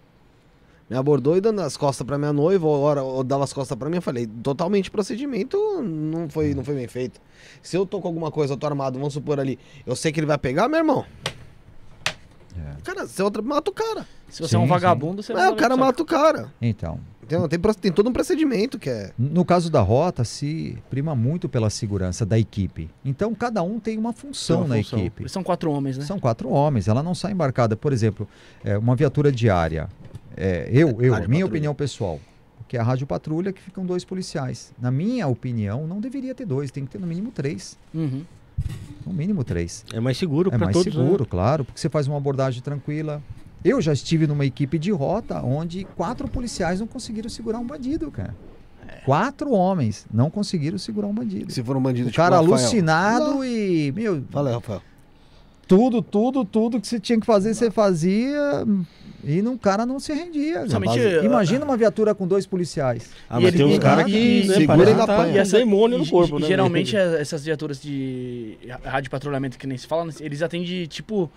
Me 0.93 0.99
abordou 0.99 1.39
e 1.39 1.41
dando 1.41 1.63
as 1.63 1.75
costas 1.75 2.07
pra 2.07 2.19
minha 2.19 2.35
noiva, 2.35 2.67
ou, 2.67 2.79
hora, 2.83 3.03
ou 3.03 3.25
dava 3.25 3.45
as 3.45 3.53
costas 3.55 3.79
pra 3.79 3.89
mim, 3.89 3.97
eu 3.97 4.03
falei, 4.03 4.27
totalmente 4.27 4.91
procedimento 4.91 5.57
não 5.83 6.29
foi, 6.29 6.53
não 6.55 6.63
foi 6.63 6.75
bem 6.75 6.87
feito. 6.87 7.19
Se 7.63 7.75
eu 7.79 7.87
tô 7.87 7.99
com 7.99 8.09
alguma 8.09 8.31
coisa, 8.31 8.53
eu 8.53 8.59
tô 8.59 8.67
armado, 8.67 8.99
vamos 8.99 9.15
supor 9.15 9.41
ali, 9.41 9.59
eu 9.87 9.97
sei 9.97 10.13
que 10.13 10.21
ele 10.21 10.27
vai 10.27 10.37
pegar, 10.37 10.69
meu 10.69 10.77
irmão. 10.81 11.03
É. 12.55 12.77
Cara, 12.85 13.07
se 13.07 13.23
outra, 13.23 13.41
mata 13.41 13.71
o 13.71 13.73
cara. 13.73 14.07
Se 14.29 14.43
você 14.43 14.51
Sim, 14.51 14.57
é 14.57 14.59
um 14.59 14.63
sim. 14.65 14.69
vagabundo, 14.69 15.23
você 15.23 15.33
vai 15.33 15.47
É, 15.47 15.51
o 15.51 15.57
cara 15.57 15.79
mata 15.79 16.03
o 16.03 16.05
cara. 16.05 16.53
Então? 16.61 17.01
Tem, 17.49 17.59
pro- 17.59 17.75
tem 17.75 17.91
todo 17.91 18.11
um 18.11 18.13
procedimento 18.13 18.79
que 18.79 18.91
é. 18.91 19.13
No 19.19 19.43
caso 19.47 19.71
da 19.71 19.81
rota, 19.81 20.23
se 20.25 20.77
prima 20.91 21.15
muito 21.15 21.49
pela 21.49 21.71
segurança 21.71 22.27
da 22.27 22.39
equipe. 22.39 22.91
Então, 23.03 23.35
cada 23.35 23.63
um 23.63 23.81
tem 23.81 23.97
uma 23.97 24.13
função 24.13 24.59
Tem 24.59 24.67
uma 24.67 24.77
na 24.77 24.83
função. 24.83 24.99
equipe. 24.99 25.27
São 25.31 25.43
quatro 25.43 25.71
homens, 25.73 25.97
né? 25.97 26.05
São 26.05 26.19
quatro 26.19 26.51
homens, 26.51 26.89
ela 26.89 27.03
não 27.03 27.15
sai 27.15 27.33
embarcada. 27.33 27.75
Por 27.75 27.91
exemplo, 27.95 28.29
é, 28.63 28.77
uma 28.77 28.95
viatura 28.95 29.33
diária. 29.33 29.89
É, 30.37 30.69
eu, 30.73 30.89
eu, 31.01 31.13
Rádio 31.13 31.29
minha 31.29 31.41
patrulha. 31.41 31.47
opinião 31.47 31.75
pessoal, 31.75 32.21
que 32.69 32.77
é 32.77 32.81
a 32.81 32.83
rádio 32.83 33.07
patrulha, 33.07 33.53
que 33.53 33.61
ficam 33.61 33.85
dois 33.85 34.05
policiais. 34.05 34.73
Na 34.81 34.91
minha 34.91 35.27
opinião, 35.27 35.87
não 35.87 36.01
deveria 36.01 36.35
ter 36.35 36.47
dois, 36.47 36.71
tem 36.71 36.85
que 36.85 36.91
ter 36.91 36.99
no 36.99 37.07
mínimo 37.07 37.31
três. 37.31 37.79
Uhum. 37.93 38.25
No 39.07 39.13
mínimo 39.13 39.43
três. 39.45 39.85
É 39.93 39.99
mais 40.01 40.17
seguro 40.17 40.51
É 40.53 40.59
mais 40.59 40.73
todos, 40.73 40.95
né? 40.95 41.03
seguro, 41.03 41.27
claro, 41.27 41.65
porque 41.65 41.81
você 41.81 41.89
faz 41.89 42.07
uma 42.07 42.17
abordagem 42.17 42.63
tranquila. 42.63 43.23
Eu 43.65 43.81
já 43.81 43.93
estive 43.93 44.27
numa 44.27 44.45
equipe 44.45 44.79
de 44.79 44.91
rota 44.91 45.41
onde 45.43 45.85
quatro 45.97 46.27
policiais 46.29 46.81
não 46.81 46.87
conseguiram 46.87 47.29
segurar 47.29 47.59
um 47.59 47.67
bandido, 47.67 48.11
cara. 48.11 48.35
Quatro 49.05 49.53
homens 49.53 50.07
não 50.13 50.31
conseguiram 50.31 50.79
segurar 50.79 51.07
um 51.09 51.15
bandido. 51.15 51.53
Se 51.53 51.63
for 51.63 51.77
um 51.77 51.83
bandido 51.83 52.09
O 52.11 52.13
cara 52.13 52.37
Rafael. 52.37 52.55
alucinado 52.55 53.45
e, 53.45 53.91
meu, 53.93 54.23
Fala 54.31 54.53
Rafael. 54.53 54.83
tudo, 55.67 56.03
tudo, 56.03 56.45
tudo 56.45 56.81
que 56.81 56.87
você 56.87 57.01
tinha 57.01 57.19
que 57.19 57.27
fazer, 57.27 57.55
você 57.55 57.71
fazia. 57.71 58.65
E 59.25 59.41
o 59.41 59.59
cara 59.59 59.87
não 59.87 60.01
se 60.01 60.13
rendia. 60.13 60.55
cara. 60.55 60.69
Somente, 60.71 60.99
uh, 60.99 61.25
Imagina 61.25 61.65
uma 61.65 61.77
viatura 61.77 62.15
com 62.15 62.27
dois 62.27 62.45
policiais. 62.47 63.11
Ah, 63.31 63.39
E 63.39 63.45
mas 63.45 63.55
ele- 63.55 63.57
tem 63.59 63.67
uns 63.67 63.77
e- 63.77 63.81
caras 63.81 64.07
e- 64.09 64.11
que 64.11 64.49
né, 64.49 64.55
segura 64.55 64.91
e 64.91 64.95
tá 64.95 65.05
apanha. 65.05 65.43
um 65.43 65.47
demônio 65.47 65.99
no 65.99 66.05
e- 66.05 66.11
corpo, 66.11 66.39
e 66.39 66.43
né? 66.43 66.49
Geralmente 66.49 66.97
a- 66.97 67.19
essas 67.21 67.45
viaturas 67.45 67.81
de 67.81 68.57
rádio 68.85 69.11
patrulhamento 69.11 69.57
que 69.59 69.67
nem 69.67 69.79
se 69.79 69.87
fala, 69.87 70.11
eles 70.21 70.43
atendem 70.43 70.87
tipo 70.87 71.31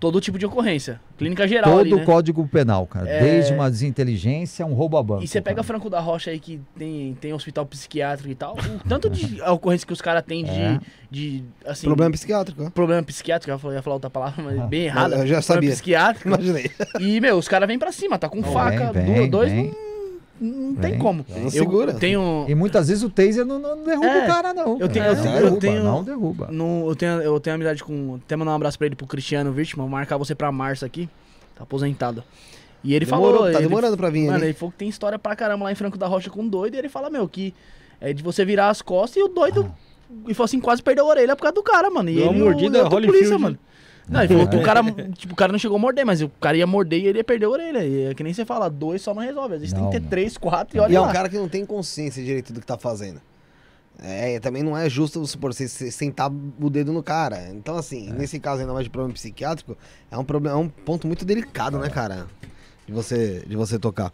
todo 0.00 0.20
tipo 0.20 0.36
de 0.38 0.44
ocorrência. 0.44 1.00
Clínica 1.16 1.46
geral 1.46 1.70
Todo 1.70 1.80
ali, 1.80 1.94
o 1.94 1.98
né? 1.98 2.04
código 2.04 2.46
penal, 2.48 2.86
cara. 2.88 3.08
É. 3.08 3.20
Desde 3.20 3.52
uma 3.52 3.70
desinteligência 3.70 4.64
a 4.64 4.68
um 4.68 4.74
roubo 4.74 4.96
a 4.96 5.02
banco. 5.02 5.22
E 5.22 5.28
você 5.28 5.40
pega 5.40 5.56
cara. 5.56 5.62
Franco 5.66 5.88
da 5.88 6.00
Rocha 6.00 6.30
aí 6.32 6.40
que 6.40 6.60
tem, 6.76 7.14
tem 7.20 7.32
hospital 7.32 7.64
psiquiátrico 7.66 8.28
e 8.28 8.34
tal, 8.34 8.56
o 8.56 8.88
tanto 8.88 9.08
de 9.08 9.40
ocorrência 9.48 9.86
que 9.86 9.92
os 9.92 10.00
caras 10.00 10.24
têm 10.24 10.42
de, 10.44 10.50
É. 10.50 10.80
de, 11.10 11.44
assim, 11.64 11.86
Problema 11.86 12.10
psiquiátrico, 12.10 12.64
ó. 12.64 12.70
problema 12.70 13.02
psiquiátrico, 13.04 13.50
eu 13.50 13.54
ia 13.54 13.58
falar- 13.60 13.74
ia 13.74 13.82
falar 13.82 13.94
outra 13.96 14.10
palavra, 14.10 14.42
mas 14.44 14.58
Ah. 14.58 14.66
bem 14.66 14.86
errada. 14.86 15.14
Eu 15.14 15.18
já 15.26 15.40
Problema 15.40 15.42
sabia. 15.42 15.70
psiquiátrico. 15.70 16.26
Imaginei. 16.28 16.70
E, 16.98 17.20
meu, 17.20 17.36
os 17.38 17.46
caras 17.46 17.68
vêm 17.68 17.78
pra 17.78 17.92
cima, 17.92 18.18
tá 18.18 18.28
com 18.28 18.42
Vem, 18.42 18.52
faca, 18.52 18.92
vem, 18.92 19.14
duas, 19.14 19.30
dois 19.30 19.52
vem. 19.52 19.66
não, 19.66 19.91
não 20.42 20.74
tem 20.74 20.98
como. 20.98 21.24
Não 21.28 21.44
Eu 21.44 21.50
segura. 21.50 21.94
tenho. 21.94 22.44
E 22.48 22.54
muitas 22.54 22.88
vezes 22.88 23.02
o 23.02 23.08
taser 23.10 23.44
não, 23.44 23.58
não 23.58 23.84
derruba 23.84 24.06
É, 24.06 24.24
o 24.24 24.26
cara, 24.26 24.52
não. 24.54 24.78
eu 24.78 24.88
tenho- 24.88 25.04
É, 25.04 25.08
eu 25.10 25.14
não 25.14 25.22
tenho- 25.22 25.34
eu 25.36 25.40
derruba, 25.42 25.60
tenho- 25.60 25.84
Não 25.84 26.04
derruba. 26.04 26.48
No, 26.50 26.88
eu, 26.88 26.96
tenho, 26.96 27.12
eu 27.22 27.40
tenho 27.40 27.54
amizade 27.56 27.82
com. 27.84 28.18
Até 28.24 28.36
mandar 28.36 28.52
um 28.52 28.54
abraço 28.56 28.76
pra 28.78 28.86
ele, 28.86 28.96
pro 28.96 29.06
Cristiano 29.06 29.52
Vítima, 29.52 29.82
vou 29.82 29.90
marcar 29.90 30.16
você 30.16 30.34
pra 30.34 30.50
março 30.52 30.84
aqui. 30.84 31.08
Tá 31.56 31.62
aposentado. 31.64 32.22
E 32.84 32.94
ele 32.94 33.04
Demorou, 33.06 33.32
falou. 33.34 33.52
tá 33.52 33.58
ele- 33.58 33.68
demorando 33.68 33.96
pra 33.96 34.10
vir 34.10 34.26
Mano, 34.26 34.38
ali. 34.38 34.46
ele 34.46 34.52
falou 34.54 34.72
que 34.72 34.78
tem 34.78 34.88
história 34.88 35.18
pra 35.18 35.36
caramba 35.36 35.64
lá 35.64 35.72
em 35.72 35.74
Franco 35.76 35.96
da 35.96 36.06
Rocha 36.08 36.28
com 36.30 36.42
um 36.42 36.48
doido. 36.48 36.74
E 36.74 36.78
ele 36.78 36.88
fala, 36.88 37.08
meu, 37.08 37.28
que 37.28 37.54
é 38.00 38.12
de 38.12 38.22
você 38.22 38.44
virar 38.44 38.70
as 38.70 38.82
costas 38.82 39.18
e 39.18 39.22
o 39.24 39.28
doido. 39.28 39.72
E 40.28 40.34
falou 40.34 40.44
assim, 40.46 40.60
quase 40.60 40.82
perdeu 40.82 41.06
a 41.06 41.08
orelha 41.08 41.36
por 41.36 41.42
causa 41.42 41.54
do 41.54 41.62
cara, 41.62 41.88
mano. 41.88 42.10
E 42.10 42.16
Deu 42.16 42.24
uma 42.24 42.32
ele, 42.32 42.42
o- 42.42 42.44
mordida 42.44 42.78
e 42.78 42.80
a 42.80 42.90
polícia, 42.90 43.38
mano. 43.38 43.56
Não, 44.08 44.20
ele 44.22 44.28
falou 44.34 44.48
que 44.48 44.56
o 44.56 44.62
cara, 44.62 44.82
tipo, 45.16 45.32
o 45.32 45.36
cara 45.36 45.52
não 45.52 45.58
chegou 45.58 45.76
a 45.76 45.80
morder, 45.80 46.04
mas 46.04 46.20
o 46.22 46.28
cara 46.28 46.56
ia 46.56 46.66
morder 46.66 47.00
e 47.00 47.06
ele 47.06 47.18
ia 47.18 47.24
perder 47.24 47.46
a 47.46 47.50
orelha. 47.50 47.84
E 47.84 48.04
é 48.06 48.14
que 48.14 48.22
nem 48.24 48.34
você 48.34 48.44
fala, 48.44 48.68
dois 48.68 49.00
só 49.02 49.14
não 49.14 49.22
resolve. 49.22 49.54
Às 49.54 49.60
vezes 49.60 49.72
Não, 49.74 49.82
tem 49.82 49.90
que 49.90 49.96
ter 49.96 50.02
não. 50.02 50.08
três, 50.10 50.36
quatro 50.36 50.76
e 50.76 50.80
olha 50.80 50.92
E 50.92 50.96
é 50.96 51.00
lá. 51.00 51.08
um 51.08 51.12
cara 51.12 51.28
que 51.28 51.36
não 51.38 51.48
tem 51.48 51.64
consciência 51.64 52.22
direito 52.22 52.52
do 52.52 52.60
que 52.60 52.66
tá 52.66 52.76
fazendo. 52.76 53.20
É, 54.02 54.40
também 54.40 54.62
não 54.62 54.76
é 54.76 54.88
justo 54.90 55.24
supor, 55.26 55.52
você, 55.54 55.68
você 55.68 55.90
sentar 55.90 56.30
o 56.60 56.68
dedo 56.70 56.92
no 56.92 57.02
cara. 57.02 57.50
Então, 57.50 57.76
assim, 57.76 58.08
É. 58.10 58.12
nesse 58.12 58.40
caso 58.40 58.60
ainda 58.62 58.72
mais 58.72 58.84
de 58.84 58.90
problema 58.90 59.14
psiquiátrico, 59.14 59.76
é 60.10 60.18
um, 60.18 60.24
problema, 60.24 60.56
é 60.56 60.60
um 60.60 60.68
ponto 60.68 61.06
muito 61.06 61.24
delicado, 61.24 61.78
né, 61.78 61.88
cara? 61.88 62.26
De 62.86 62.92
você, 62.92 63.44
de 63.46 63.54
você 63.54 63.78
tocar. 63.78 64.12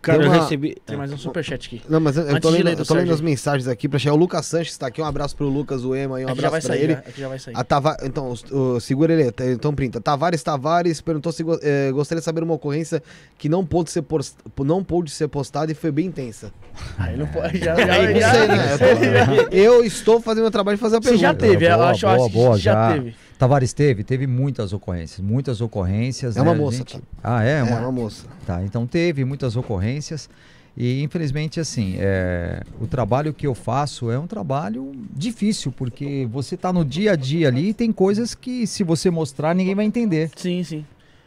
Cara, 0.00 0.18
Tem 0.18 0.26
eu 0.28 0.32
uma- 0.32 0.42
recebi. 0.42 0.76
Tem 0.86 0.96
mais 0.96 1.12
um 1.12 1.18
superchat 1.18 1.66
aqui. 1.66 1.82
Não, 1.88 1.98
mas 1.98 2.16
eu, 2.16 2.22
eu 2.22 2.28
Antes 2.30 2.40
tô 2.40 2.50
lendo, 2.50 2.68
eu 2.68 2.84
tô 2.86 2.94
lendo 2.94 3.12
as 3.12 3.20
mensagens 3.20 3.66
aqui 3.66 3.88
pra 3.88 3.98
chegar. 3.98 4.14
O 4.14 4.16
Lucas 4.16 4.46
Sanches 4.46 4.78
tá 4.78 4.86
aqui. 4.86 5.02
Um 5.02 5.04
abraço 5.04 5.34
pro 5.34 5.48
Lucas, 5.48 5.84
o 5.84 5.92
Ema, 5.94 6.20
e 6.20 6.24
um 6.24 6.28
Aqui 6.28 6.40
já 6.40 6.48
vai 6.48 6.58
abraço 6.60 6.66
pra 6.68 6.76
sair, 6.76 6.84
ele. 6.84 6.92
já, 6.92 6.98
aqui 7.00 7.20
já 7.20 7.28
vai 7.28 7.38
sair. 7.40 7.54
A 7.56 7.64
Tava... 7.64 7.96
Então, 8.04 8.32
o, 8.52 8.78
segura 8.78 9.12
ele, 9.12 9.30
tá- 9.32 9.44
então 9.46 9.74
printa. 9.74 10.00
Tavares 10.00 10.40
Tavares 10.42 11.00
perguntou 11.00 11.32
se 11.32 11.42
go- 11.42 11.58
eh, 11.60 11.90
gostaria 11.92 12.20
de 12.20 12.24
saber 12.24 12.44
uma 12.44 12.54
ocorrência 12.54 13.02
que 13.36 13.48
não 13.48 13.66
pôde 13.66 13.90
ser, 13.90 14.02
post... 14.02 14.36
não 14.60 14.84
pôde 14.84 15.10
ser 15.10 15.26
postada 15.26 15.72
e 15.72 15.74
foi 15.74 15.90
bem 15.90 16.06
intensa. 16.06 16.52
Aí 16.96 17.16
não 17.16 17.26
pode. 17.26 17.58
Já, 17.58 17.74
já, 17.74 17.98
Eu 18.04 18.14
não 18.14 18.20
já- 18.20 18.30
sei, 18.32 18.46
né? 18.48 18.68
Eu, 19.28 19.48
tô- 19.48 19.56
eu 19.56 19.84
estou 19.84 20.20
fazendo 20.20 20.42
meu 20.44 20.50
trabalho 20.52 20.76
de 20.76 20.80
fazer 20.80 20.96
a 20.96 21.00
Você 21.00 21.08
pergunta. 21.10 21.26
já 21.26 21.34
teve, 21.34 21.66
eu 21.66 21.76
Boa, 21.76 21.90
acho, 21.90 22.06
eu 22.06 22.10
boa, 22.14 22.24
acho 22.26 22.34
boa, 22.34 22.56
já, 22.58 22.72
já. 22.72 22.92
teve. 22.94 23.16
Tavares 23.38 23.72
teve? 23.72 24.02
Teve 24.02 24.26
muitas 24.26 24.72
ocorrências. 24.72 25.20
Muitas 25.20 25.60
ocorrências. 25.60 26.36
É 26.36 26.42
uma 26.42 26.52
né, 26.52 26.58
moça, 26.58 26.78
gente? 26.78 26.96
tá? 26.98 27.02
Ah, 27.22 27.44
é? 27.44 27.58
É, 27.58 27.62
uma... 27.62 27.78
uma 27.80 27.92
moça. 27.92 28.26
Tá, 28.44 28.62
então 28.64 28.86
teve 28.86 29.24
muitas 29.24 29.56
ocorrências. 29.56 30.28
E 30.76 31.02
infelizmente, 31.02 31.58
assim, 31.58 31.96
é, 31.98 32.62
o 32.80 32.86
trabalho 32.86 33.32
que 33.32 33.46
eu 33.46 33.54
faço 33.54 34.10
é 34.10 34.18
um 34.18 34.26
trabalho 34.28 34.92
difícil, 35.12 35.72
porque 35.72 36.28
você 36.30 36.56
tá 36.56 36.72
no 36.72 36.84
dia 36.84 37.12
a 37.12 37.16
dia 37.16 37.48
ali 37.48 37.70
e 37.70 37.74
tem 37.74 37.90
coisas 37.92 38.34
que, 38.34 38.64
se 38.66 38.84
você 38.84 39.10
mostrar, 39.10 39.54
ninguém 39.54 39.74
vai 39.74 39.84
entender. 39.84 40.30
Sim, 40.36 40.62
sim. 40.62 40.84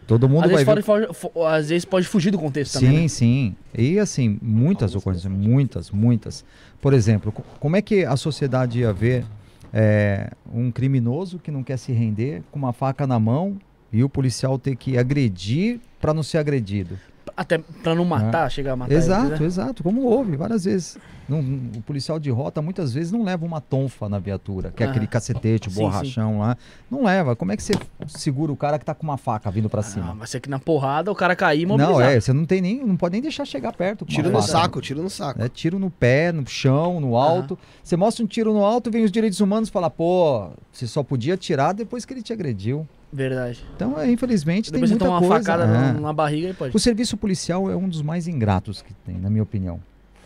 Todo 0.07 0.27
mundo 0.27 0.45
Às 0.45 0.51
vai 0.51 0.65
vezes, 0.65 0.85
ver. 0.85 1.45
às 1.47 1.69
vezes 1.69 1.85
pode 1.85 2.07
fugir 2.07 2.31
do 2.31 2.39
contexto 2.39 2.79
Sim, 2.79 2.85
também. 2.85 3.01
né? 3.03 3.07
sim. 3.07 3.55
E 3.77 3.99
assim, 3.99 4.37
muitas 4.41 4.95
ocorrências, 4.95 5.31
muitas, 5.31 5.91
muitas. 5.91 6.43
Por 6.81 6.93
exemplo, 6.93 7.31
co- 7.31 7.43
como 7.59 7.75
é 7.75 7.81
que 7.81 8.03
a 8.03 8.17
sociedade 8.17 8.79
ia 8.79 8.91
ver 8.91 9.25
é, 9.73 10.31
um 10.53 10.71
criminoso 10.71 11.39
que 11.39 11.51
não 11.51 11.63
quer 11.63 11.77
se 11.77 11.91
render 11.91 12.43
com 12.51 12.59
uma 12.59 12.73
faca 12.73 13.07
na 13.07 13.19
mão 13.19 13.57
e 13.91 14.03
o 14.03 14.09
policial 14.09 14.57
ter 14.57 14.75
que 14.75 14.97
agredir 14.97 15.79
para 15.99 16.13
não 16.13 16.23
ser 16.23 16.37
agredido? 16.37 16.97
Até 17.35 17.57
pra 17.57 17.95
não 17.95 18.05
matar, 18.05 18.49
chegar 18.51 18.73
a 18.73 18.75
matar. 18.75 18.93
exato, 18.93 19.27
eles, 19.27 19.39
né? 19.39 19.45
exato. 19.45 19.83
Como 19.83 20.01
houve 20.03 20.35
várias 20.35 20.65
vezes. 20.65 20.97
Não- 21.29 21.39
o 21.39 21.81
policial 21.83 22.19
de 22.19 22.29
rota 22.29 22.61
muitas 22.61 22.93
vezes 22.93 23.09
não 23.11 23.23
leva 23.23 23.45
uma 23.45 23.61
tonfa 23.61 24.09
na 24.09 24.19
viatura, 24.19 24.71
que 24.75 24.83
é 24.83 24.87
Ah. 24.87 24.89
aquele 24.89 25.07
cacetete, 25.07 25.69
o 25.69 25.71
Sim, 25.71 25.79
borrachão 25.81 26.39
lá. 26.39 26.57
Não 26.89 27.05
leva. 27.05 27.35
Como 27.37 27.51
é 27.53 27.57
que 27.57 27.63
você 27.63 27.73
segura 28.07 28.51
o 28.51 28.57
cara 28.57 28.77
que 28.77 28.83
tá 28.83 28.93
com 28.93 29.03
uma 29.03 29.15
faca 29.17 29.49
vindo 29.49 29.69
para 29.69 29.79
Ah, 29.79 29.83
cima? 29.83 30.13
vai 30.13 30.27
ser 30.27 30.41
que 30.41 30.49
na 30.49 30.59
porrada 30.59 31.09
o 31.09 31.15
cara 31.15 31.33
cair 31.35 31.61
e. 31.61 31.65
Não, 31.65 32.01
é, 32.01 32.19
você 32.19 32.33
não 32.33 32.45
tem 32.45 32.59
nem, 32.59 32.85
não 32.85 32.97
pode 32.97 33.13
nem 33.13 33.21
deixar 33.21 33.45
chegar 33.45 33.71
perto. 33.73 34.03
Tiro 34.03 34.29
no 34.29 34.41
saco, 34.41 34.81
tiro 34.81 35.01
no 35.01 35.09
saco. 35.09 35.41
É 35.41 35.47
tiro 35.47 35.79
no 35.79 35.89
pé, 35.89 36.31
no 36.33 36.45
chão, 36.45 36.99
no 36.99 37.15
alto. 37.15 37.57
Você 37.81 37.95
mostra 37.95 38.25
um 38.25 38.27
tiro 38.27 38.51
no 38.53 38.65
alto, 38.65 38.91
vem 38.91 39.03
os 39.05 39.11
direitos 39.11 39.39
humanos 39.39 39.69
e 39.69 39.71
fala, 39.71 39.89
pô, 39.89 40.49
você 40.71 40.85
só 40.85 41.01
podia 41.01 41.37
tirar 41.37 41.71
depois 41.71 42.03
que 42.03 42.13
ele 42.13 42.21
te 42.21 42.33
agrediu. 42.33 42.85
Verdade. 43.11 43.63
Então, 43.75 43.99
é, 43.99 44.09
infelizmente, 44.09 44.71
Depois 44.71 44.89
tem 44.89 44.97
você 44.97 45.03
muita 45.03 45.05
toma 45.05 45.19
uma 45.19 45.27
coisa. 45.27 45.43
facada 45.43 45.63
é. 45.63 45.67
na, 45.67 45.93
na 45.93 46.13
barriga 46.13 46.49
e 46.49 46.53
pode. 46.53 46.75
O 46.75 46.79
serviço 46.79 47.17
policial 47.17 47.69
é 47.69 47.75
um 47.75 47.89
dos 47.89 48.01
mais 48.01 48.27
ingratos 48.27 48.81
que 48.81 48.93
tem, 48.93 49.17
na 49.17 49.29
minha 49.29 49.43
opinião. 49.43 49.79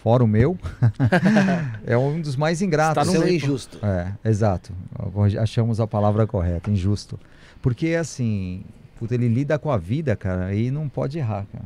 Fora 0.04 0.24
o 0.24 0.28
meu, 0.28 0.56
é 1.84 1.98
um 1.98 2.22
dos 2.22 2.36
mais 2.36 2.62
ingratos. 2.62 3.08
Está 3.08 3.20
no 3.20 3.28
injusto. 3.28 3.80
É, 3.84 4.12
exato. 4.30 4.72
Achamos 5.42 5.80
a 5.80 5.88
palavra 5.88 6.28
correta, 6.28 6.70
injusto. 6.70 7.20
Porque, 7.60 7.96
assim, 7.96 8.64
puta, 9.00 9.16
ele 9.16 9.28
lida 9.28 9.58
com 9.58 9.72
a 9.72 9.78
vida, 9.78 10.16
cara, 10.16 10.54
e 10.54 10.70
não 10.70 10.88
pode 10.88 11.18
errar, 11.18 11.48
cara. 11.52 11.66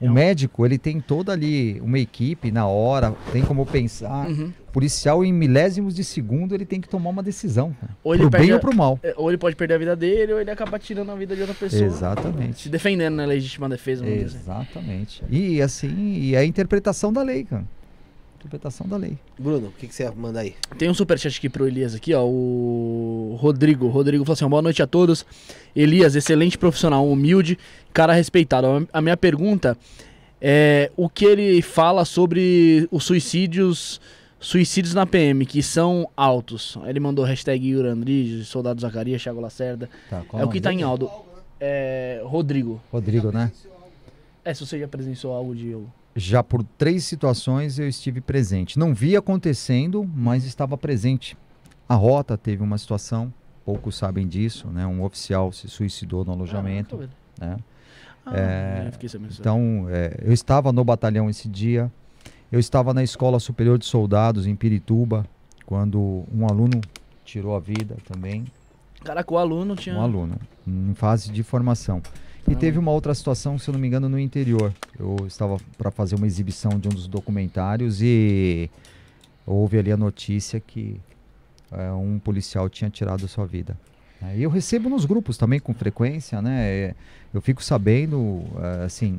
O 0.00 0.06
É 0.06 0.10
um- 0.10 0.12
médico, 0.12 0.64
ele 0.64 0.78
tem 0.78 1.00
toda 1.00 1.32
ali 1.32 1.80
uma 1.80 1.98
equipe 1.98 2.52
na 2.52 2.66
hora, 2.68 3.12
tem 3.32 3.42
como 3.44 3.66
pensar. 3.66 4.28
Uhum. 4.28 4.52
O 4.68 4.72
policial, 4.72 5.24
em 5.24 5.32
milésimos 5.32 5.92
de 5.94 6.04
segundo, 6.04 6.54
ele 6.54 6.64
tem 6.64 6.80
que 6.80 6.88
tomar 6.88 7.10
uma 7.10 7.22
decisão. 7.22 7.74
Cara. 7.80 7.96
Ou 8.04 8.14
ele 8.14 8.22
pro 8.22 8.30
bem 8.30 8.38
perde 8.42 8.52
ou 8.52 8.58
a- 8.58 8.60
pro 8.60 8.74
mal. 8.76 9.00
É, 9.02 9.12
Ou 9.16 9.28
ele 9.28 9.38
pode 9.38 9.56
perder 9.56 9.74
a 9.74 9.78
vida 9.78 9.96
dele, 9.96 10.32
ou 10.34 10.40
ele 10.40 10.50
acaba 10.52 10.78
tirando 10.78 11.10
a 11.10 11.16
vida 11.16 11.34
de 11.34 11.40
outra 11.40 11.56
pessoa. 11.56 11.82
Exatamente. 11.84 12.62
Se 12.62 12.68
defendendo 12.68 13.16
na 13.16 13.24
legítima 13.24 13.68
defesa, 13.68 14.04
vamos 14.04 14.18
dizer. 14.24 14.38
Exatamente. 14.38 15.24
E 15.28 15.60
assim, 15.60 16.12
e 16.14 16.34
é 16.34 16.38
a 16.38 16.44
interpretação 16.44 17.12
da 17.12 17.22
lei, 17.22 17.42
cara. 17.44 17.64
Interpretação 18.48 18.88
da 18.88 18.96
lei. 18.96 19.18
Bruno, 19.38 19.68
o 19.68 19.72
que, 19.72 19.86
que 19.86 19.94
você 19.94 20.10
manda 20.10 20.40
aí? 20.40 20.54
Tem 20.78 20.88
um 20.88 20.94
superchat 20.94 21.36
aqui 21.36 21.50
pro 21.50 21.66
Elias 21.66 21.94
aqui, 21.94 22.14
ó. 22.14 22.24
O 22.24 23.36
Rodrigo. 23.38 23.84
O 23.84 23.90
Rodrigo 23.90 24.24
falou 24.24 24.32
assim: 24.32 24.44
ó, 24.46 24.48
boa 24.48 24.62
noite 24.62 24.82
a 24.82 24.86
todos. 24.86 25.26
Elias, 25.76 26.16
excelente 26.16 26.56
profissional, 26.56 27.06
humilde, 27.06 27.58
cara 27.92 28.14
respeitado. 28.14 28.88
A 28.90 29.02
minha 29.02 29.18
pergunta 29.18 29.76
é 30.40 30.90
o 30.96 31.10
que 31.10 31.26
ele 31.26 31.60
fala 31.60 32.06
sobre 32.06 32.88
os 32.90 33.04
suicídios. 33.04 34.00
Suicídios 34.40 34.94
na 34.94 35.04
PM, 35.04 35.44
que 35.44 35.62
são 35.62 36.08
altos. 36.16 36.78
Ele 36.86 37.00
mandou 37.00 37.24
hashtag 37.26 37.68
Yuri 37.68 37.88
Andrige, 37.88 38.44
Soldado 38.44 38.80
Zacarias, 38.80 39.22
Thiago 39.22 39.40
Lacerda. 39.40 39.90
Tá, 40.08 40.24
é 40.32 40.44
o 40.44 40.48
que 40.48 40.60
tá 40.60 40.72
em 40.72 40.82
alto. 40.82 41.10
É. 41.60 42.22
Rodrigo. 42.24 42.80
Rodrigo, 42.90 43.30
né? 43.30 43.52
É, 44.42 44.54
se 44.54 44.64
você 44.64 44.78
já 44.78 44.88
presenciou 44.88 45.34
algo 45.34 45.54
de. 45.54 45.76
Já 46.18 46.42
por 46.42 46.64
três 46.64 47.04
situações 47.04 47.78
eu 47.78 47.88
estive 47.88 48.20
presente. 48.20 48.76
Não 48.76 48.92
vi 48.92 49.16
acontecendo, 49.16 50.04
mas 50.16 50.44
estava 50.44 50.76
presente. 50.76 51.36
A 51.88 51.94
rota 51.94 52.36
teve 52.36 52.60
uma 52.60 52.76
situação, 52.76 53.32
poucos 53.64 53.96
sabem 53.96 54.26
disso, 54.26 54.66
né? 54.66 54.84
Um 54.84 55.04
oficial 55.04 55.52
se 55.52 55.68
suicidou 55.68 56.24
no 56.24 56.32
alojamento. 56.32 57.08
Ah, 57.40 57.46
né? 57.46 57.56
Ah, 58.26 58.36
É. 58.36 58.90
Então, 59.38 59.86
é, 59.88 60.18
eu 60.20 60.32
estava 60.32 60.72
no 60.72 60.84
batalhão 60.84 61.30
esse 61.30 61.48
dia. 61.48 61.90
Eu 62.50 62.58
estava 62.58 62.92
na 62.92 63.04
Escola 63.04 63.38
Superior 63.38 63.78
de 63.78 63.86
Soldados 63.86 64.44
em 64.44 64.56
Pirituba, 64.56 65.24
quando 65.64 66.24
um 66.34 66.48
aluno 66.48 66.80
tirou 67.24 67.54
a 67.54 67.60
vida 67.60 67.96
também. 68.12 68.44
Caraca, 69.04 69.32
o 69.32 69.38
aluno 69.38 69.76
tinha. 69.76 69.94
Um 69.94 70.00
aluno, 70.00 70.34
em 70.66 70.94
fase 70.94 71.30
de 71.30 71.44
formação. 71.44 72.02
E 72.48 72.52
Caramba. 72.52 72.60
teve 72.60 72.78
uma 72.78 72.90
outra 72.90 73.14
situação, 73.14 73.58
se 73.58 73.68
eu 73.68 73.72
não 73.72 73.80
me 73.80 73.86
engano, 73.86 74.08
no 74.08 74.18
interior. 74.18 74.72
Eu 74.98 75.26
estava 75.26 75.58
para 75.76 75.90
fazer 75.90 76.14
uma 76.14 76.26
exibição 76.26 76.78
de 76.78 76.88
um 76.88 76.90
dos 76.90 77.06
documentários 77.06 78.00
e 78.00 78.70
houve 79.46 79.78
ali 79.78 79.92
a 79.92 79.96
notícia 79.96 80.58
que 80.58 80.98
é, 81.70 81.90
um 81.92 82.18
policial 82.18 82.68
tinha 82.70 82.88
tirado 82.88 83.24
a 83.24 83.28
sua 83.28 83.44
vida. 83.46 83.78
Aí 84.22 84.42
eu 84.42 84.50
recebo 84.50 84.88
nos 84.88 85.04
grupos 85.04 85.36
também 85.36 85.60
com 85.60 85.72
frequência, 85.74 86.40
né? 86.42 86.66
É, 86.66 86.94
Eu 87.34 87.40
fico 87.42 87.62
sabendo, 87.62 88.42
é, 88.80 88.84
assim, 88.84 89.18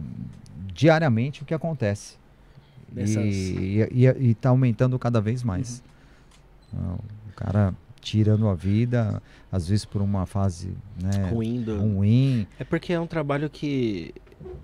diariamente 0.74 1.44
o 1.44 1.46
que 1.46 1.54
acontece. 1.54 2.18
Dessas- 2.92 3.24
E, 3.24 3.88
e, 3.94 4.06
e, 4.08 4.30
e 4.30 4.34
tá 4.34 4.50
aumentando 4.50 4.98
cada 4.98 5.22
vez 5.22 5.44
mais. 5.44 5.84
Ah, 6.76 6.96
O 7.30 7.34
cara 7.36 7.74
tirando 8.02 8.48
a 8.48 8.54
vida, 8.56 9.22
às 9.52 9.68
vezes 9.70 9.86
por 9.86 10.02
uma 10.02 10.26
fase 10.26 10.74
né, 11.02 11.30
Ruim 11.32 11.62
do... 11.62 11.78
ruim, 11.80 12.48
É 12.60 12.64
porque 12.64 12.94
é 12.94 13.00
um 13.00 13.08
trabalho 13.08 13.50
que 13.50 14.14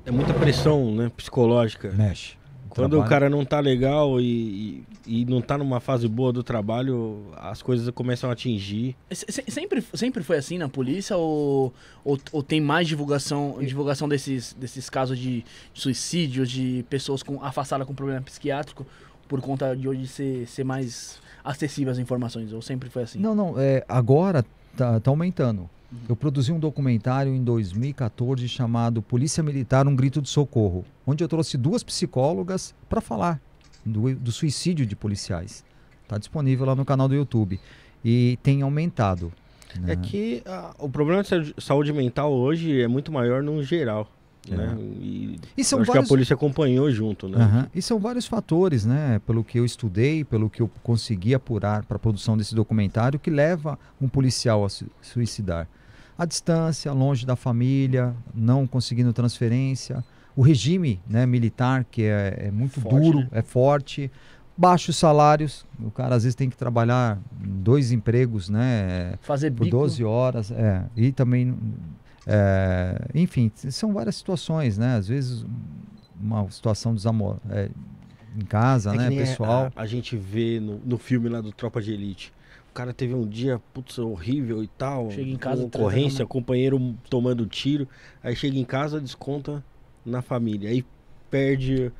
é 0.05 0.11
muita 0.11 0.33
pressão, 0.33 0.93
né, 0.95 1.11
psicológica. 1.15 1.91
mexe. 1.91 2.33
Quando 2.69 2.87
o 2.87 2.89
trabalho- 2.97 3.09
cara 3.09 3.29
não 3.29 3.45
tá 3.45 3.61
legal 3.61 4.19
e, 4.19 4.83
e, 5.07 5.21
e 5.21 5.25
não 5.25 5.39
tá 5.41 5.57
numa 5.57 5.79
fase 5.79 6.09
boa 6.09 6.33
do 6.33 6.43
trabalho, 6.43 7.25
as 7.37 7.61
coisas 7.61 7.89
começam 7.91 8.29
a 8.29 8.33
atingir. 8.33 8.97
Se- 9.11 9.25
se- 9.29 9.45
Sempre, 9.47 9.81
sempre 9.93 10.21
foi 10.23 10.35
assim 10.37 10.57
na 10.57 10.67
polícia 10.67 11.15
ou, 11.15 11.73
ou, 12.03 12.19
ou 12.33 12.43
tem 12.43 12.59
mais 12.59 12.85
divulgação, 12.85 13.59
divulgação 13.61 14.09
desses, 14.09 14.53
desses 14.59 14.89
casos 14.89 15.17
de 15.17 15.45
suicídio, 15.73 16.45
de 16.45 16.83
pessoas 16.89 17.23
com, 17.23 17.41
afastadas 17.41 17.87
com 17.87 17.93
problema 17.95 18.21
psiquiátrico 18.21 18.85
por 19.27 19.39
conta 19.39 19.73
de 19.73 19.87
hoje 19.87 20.05
ser, 20.07 20.45
ser 20.45 20.65
mais 20.65 21.21
acessível 21.45 21.91
as 21.91 21.99
informações? 21.99 22.51
Ou 22.51 22.61
sempre 22.61 22.89
foi 22.89 23.03
assim? 23.03 23.19
Não, 23.19 23.35
não, 23.35 23.59
é, 23.59 23.85
agora 23.87 24.43
tá, 24.75 24.99
tá 24.99 25.09
aumentando. 25.11 25.69
Eu 26.09 26.15
produzi 26.15 26.51
um 26.51 26.59
documentário 26.59 27.33
em 27.33 27.41
2014 27.43 28.47
chamado 28.49 29.01
Polícia 29.01 29.41
Militar, 29.41 29.87
um 29.87 29.95
grito 29.95 30.21
de 30.21 30.27
socorro, 30.27 30.83
onde 31.07 31.23
eu 31.23 31.27
trouxe 31.27 31.57
duas 31.57 31.83
psicólogas 31.83 32.73
para 32.89 32.99
falar 32.99 33.39
do, 33.85 34.13
do 34.15 34.31
suicídio 34.31 34.85
de 34.85 34.95
policiais. 34.95 35.63
Está 36.03 36.17
disponível 36.17 36.65
lá 36.65 36.75
no 36.75 36.83
canal 36.83 37.07
do 37.07 37.15
YouTube. 37.15 37.59
E 38.03 38.37
tem 38.43 38.61
aumentado. 38.61 39.31
né? 39.79 39.93
É 39.93 39.95
que 39.95 40.43
ah, 40.45 40.73
o 40.79 40.89
problema 40.89 41.23
de 41.23 41.29
saúde- 41.29 41.55
saúde 41.59 41.93
mental 41.93 42.31
hoje 42.33 42.81
é 42.81 42.87
muito 42.87 43.11
maior 43.11 43.41
no 43.41 43.63
geral. 43.63 44.07
Né? 44.51 44.75
E 44.79 45.39
E 45.57 45.63
são 45.63 45.79
acho 45.79 45.89
que 45.89 45.93
vários... 45.93 46.09
a 46.09 46.13
polícia 46.13 46.33
acompanhou 46.33 46.89
junto, 46.91 47.27
né? 47.27 47.37
Aham. 47.37 47.67
E 47.73 47.81
são 47.81 47.99
vários 47.99 48.25
fatores, 48.25 48.85
né? 48.85 49.19
Pelo 49.25 49.43
que 49.43 49.59
eu 49.59 49.65
estudei, 49.65 50.23
pelo 50.23 50.49
que 50.49 50.61
eu 50.61 50.69
consegui 50.83 51.33
apurar 51.33 51.85
para 51.85 51.97
a 51.97 51.99
produção 51.99 52.37
desse 52.37 52.53
documentário, 52.53 53.19
que 53.19 53.29
leva 53.29 53.77
um 54.01 54.07
policial 54.07 54.65
a 54.65 54.69
se 54.69 54.85
suicidar. 55.01 55.67
A 56.17 56.25
distância, 56.25 56.91
longe 56.93 57.25
da 57.25 57.35
família, 57.35 58.13
não 58.33 58.65
conseguindo 58.65 59.11
transferência, 59.11 60.03
o 60.35 60.41
regime 60.41 60.99
né, 61.07 61.25
militar, 61.25 61.85
que 61.89 62.03
é, 62.03 62.47
é 62.47 62.51
muito 62.51 62.81
Forte, 62.81 62.99
duro, 62.99 63.19
né? 63.19 63.27
é 63.31 63.41
forte, 63.41 64.11
baixos 64.57 64.97
salários, 64.97 65.65
o 65.79 65.91
cara 65.91 66.15
às 66.15 66.23
vezes 66.23 66.35
tem 66.35 66.49
que 66.49 66.57
trabalhar 66.57 67.19
dois 67.31 67.91
empregos, 67.91 68.49
né? 68.49 69.15
Fazer 69.21 69.51
por 69.51 69.65
bico. 69.65 69.77
12 69.77 70.03
horas, 70.03 70.51
é, 70.51 70.83
e 70.95 71.11
também, 71.11 71.55
é, 72.27 72.97
enfim, 73.13 73.51
são 73.55 73.93
várias 73.93 74.15
situações, 74.15 74.77
né? 74.77 74.95
Às 74.95 75.07
vezes 75.07 75.45
uma 76.19 76.49
situação 76.49 76.93
desamor, 76.95 77.37
é, 77.49 77.69
em 78.37 78.45
casa, 78.45 78.93
É 78.93 78.97
né, 78.97 79.09
pessoal. 79.09 79.71
A, 79.75 79.81
a 79.83 79.85
gente 79.85 80.15
vê 80.17 80.59
no, 80.59 80.79
no 80.79 80.97
filme 80.97 81.29
lá 81.29 81.41
do 81.41 81.51
Tropa 81.51 81.81
de 81.81 81.91
Elite. 81.93 82.33
O 82.71 82.73
cara 82.75 82.93
teve 82.93 83.13
um 83.13 83.25
dia, 83.27 83.61
putz, 83.73 83.97
horrível 83.99 84.61
e 84.63 84.67
tal. 84.67 85.09
Chega 85.11 85.29
em 85.29 85.37
casa, 85.37 85.63
ocorrência, 85.63 86.09
trazendo- 86.09 86.27
companheiro 86.27 86.95
tomando 87.09 87.45
tiro. 87.45 87.87
Aí 88.21 88.35
chega 88.35 88.57
em 88.57 88.65
casa, 88.65 88.99
desconta 88.99 89.63
na 90.05 90.21
família. 90.21 90.69
Aí 90.69 90.85
perde 91.29 91.91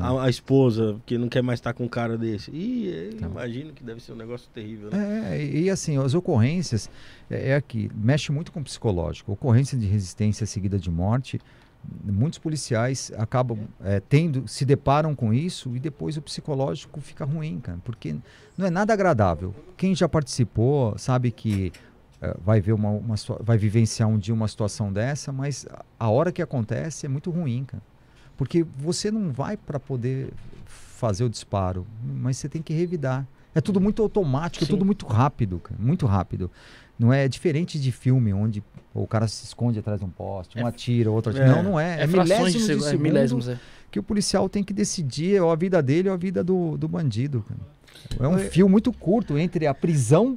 a, 0.00 0.24
a 0.24 0.30
esposa, 0.30 0.94
porque 0.94 1.16
não 1.18 1.28
quer 1.28 1.42
mais 1.42 1.58
estar 1.58 1.72
com 1.72 1.84
um 1.84 1.88
cara 1.88 2.16
desse. 2.18 2.50
E 2.50 3.12
Então. 3.14 3.30
imagino 3.30 3.72
que 3.72 3.82
deve 3.82 4.02
ser 4.02 4.12
um 4.12 4.16
negócio 4.16 4.48
terrível, 4.54 4.90
né? 4.90 5.30
É, 5.34 5.42
e 5.44 5.62
e 5.64 5.70
assim, 5.70 5.96
as 5.98 6.14
ocorrências 6.14 6.90
é, 7.30 7.50
é 7.50 7.54
aqui, 7.56 7.90
mexe 7.94 8.30
muito 8.32 8.52
com 8.52 8.60
o 8.60 8.64
psicológico. 8.64 9.32
Ocorrência 9.32 9.78
de 9.78 9.86
resistência 9.86 10.46
seguida 10.46 10.78
de 10.78 10.90
morte, 10.90 11.40
muitos 12.04 12.38
policiais 12.38 13.10
acabam 13.16 13.58
é, 13.82 13.98
tendo, 14.00 14.46
se 14.46 14.64
deparam 14.64 15.14
com 15.14 15.32
isso 15.34 15.74
e 15.74 15.80
depois 15.80 16.16
o 16.16 16.22
psicológico 16.22 17.00
fica 17.00 17.24
ruim, 17.24 17.58
cara, 17.60 17.78
porque 17.84 18.14
não 18.56 18.66
é 18.66 18.70
nada 18.70 18.92
agradável. 18.92 19.54
Quem 19.76 19.94
já 19.94 20.08
participou 20.08 20.96
sabe 20.96 21.30
que 21.32 21.72
é, 22.20 22.36
vai 22.44 22.60
ver 22.60 22.72
uma, 22.72 22.90
uma 22.90 23.14
vai 23.40 23.58
vivenciar 23.58 24.08
um 24.08 24.16
dia 24.18 24.32
uma 24.32 24.46
situação 24.46 24.92
dessa, 24.92 25.32
mas 25.32 25.66
a- 25.70 25.84
a 25.98 26.08
hora 26.08 26.30
que 26.30 26.40
acontece 26.40 27.04
é 27.06 27.08
muito 27.08 27.30
ruim, 27.32 27.64
cara. 27.64 27.82
Porque 28.42 28.66
você 28.76 29.08
não 29.08 29.30
vai 29.30 29.56
para 29.56 29.78
poder 29.78 30.30
fazer 30.66 31.22
o 31.22 31.30
disparo, 31.30 31.86
mas 32.04 32.36
você 32.38 32.48
tem 32.48 32.60
que 32.60 32.72
revidar. 32.74 33.24
É 33.54 33.60
tudo 33.60 33.80
muito 33.80 34.02
automático, 34.02 34.64
é 34.64 34.66
tudo 34.66 34.84
muito 34.84 35.06
rápido, 35.06 35.60
cara, 35.60 35.80
muito 35.80 36.06
rápido. 36.06 36.50
Não 36.98 37.12
é 37.12 37.28
diferente 37.28 37.78
de 37.80 37.92
filme 37.92 38.32
onde 38.34 38.60
o 38.92 39.06
cara 39.06 39.28
se 39.28 39.44
esconde 39.44 39.78
atrás 39.78 40.00
de 40.00 40.06
um 40.06 40.10
poste, 40.10 40.58
um 40.58 40.62
É- 40.62 40.68
atira, 40.68 41.08
outro 41.08 41.30
atira. 41.30 41.46
é- 41.46 41.48
Não, 41.54 41.62
não 41.62 41.78
é. 41.78 42.00
É, 42.00 42.02
É, 42.02 42.08
frações 42.08 42.52
de 42.52 42.58
milésimos 42.58 42.66
de 42.66 42.66
segundo. 42.66 42.88
É, 42.88 42.96
milésimos, 42.98 43.48
é. 43.48 43.58
que 43.92 44.00
o 44.00 44.02
policial 44.02 44.48
tem 44.48 44.64
que 44.64 44.72
decidir 44.72 45.40
ou 45.40 45.52
a 45.52 45.54
vida 45.54 45.80
dele 45.80 46.08
ou 46.08 46.14
a 46.14 46.18
vida 46.18 46.42
do, 46.42 46.76
do 46.76 46.88
bandido. 46.88 47.44
cara. 47.48 47.60
É 48.18 48.26
um 48.26 48.38
É- 48.40 48.50
fio 48.50 48.68
muito 48.68 48.92
curto 48.92 49.38
entre 49.38 49.68
a 49.68 49.72
prisão 49.74 50.36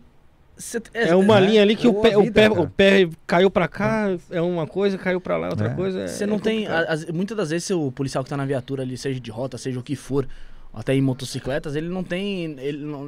Cê- 0.57 0.81
É 0.93 1.15
uma 1.15 1.39
né? 1.39 1.47
linha 1.47 1.61
ali 1.61 1.75
que 1.75 1.87
o 1.87 1.93
Ou 1.93 1.99
a 1.99 2.03
pé, 2.03 2.17
o, 2.17 2.21
vida, 2.23 2.33
pé, 2.33 2.49
cara. 2.49 2.61
o 2.61 2.69
pé 2.69 3.09
caiu 3.27 3.51
pra 3.51 3.67
cá, 3.67 4.07
é 4.31 4.41
uma 4.41 4.65
coisa, 4.65 4.97
caiu 4.97 5.19
pra 5.19 5.35
lá, 5.37 5.49
outra 5.49 5.67
É. 5.67 5.73
coisa. 5.73 6.01
é- 6.01 6.07
Você 6.07 6.25
não 6.25 6.37
é 6.37 6.39
tem. 6.39 6.67
a- 6.67 6.79
as- 6.83 7.05
muitas 7.07 7.35
das 7.35 7.49
vezes, 7.49 7.69
o 7.71 7.91
policial 7.91 8.23
que 8.23 8.29
tá 8.29 8.37
na 8.37 8.45
viatura 8.45 8.81
ali, 8.83 8.97
seja 8.97 9.19
de 9.19 9.29
rota, 9.31 9.57
seja 9.57 9.79
o 9.79 9.83
que 9.83 9.95
for, 9.95 10.25
até 10.73 10.93
em 10.95 11.01
motocicletas, 11.01 11.75
ele 11.75 11.89
não 11.89 12.03
tem. 12.03 12.55
Ele 12.59 12.85
não, 12.85 13.07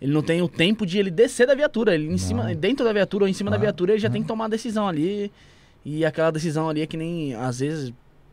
ele 0.00 0.12
não 0.12 0.22
tem 0.22 0.42
o 0.42 0.48
tempo 0.48 0.84
de 0.86 0.98
ele 0.98 1.10
descer 1.10 1.46
da 1.46 1.54
viatura. 1.54 1.94
Ele 1.94 2.06
em 2.12 2.18
cima, 2.18 2.52
dentro 2.54 2.84
da 2.84 2.92
viatura 2.92 3.24
ou 3.24 3.28
em 3.28 3.32
cima 3.32 3.50
da 3.50 3.56
Ah, 3.56 3.60
viatura, 3.60 3.92
ele 3.92 4.00
já 4.00 4.10
tem 4.10 4.22
que 4.22 4.28
tomar 4.28 4.46
a 4.46 4.48
decisão 4.48 4.88
ali. 4.88 5.30
E 5.84 6.04
aquela 6.04 6.30
decisão 6.32 6.68
ali 6.68 6.80
é 6.82 6.86
que 6.86 6.96
nem. 6.96 7.34
Às 7.34 7.60
vezes 7.60 7.92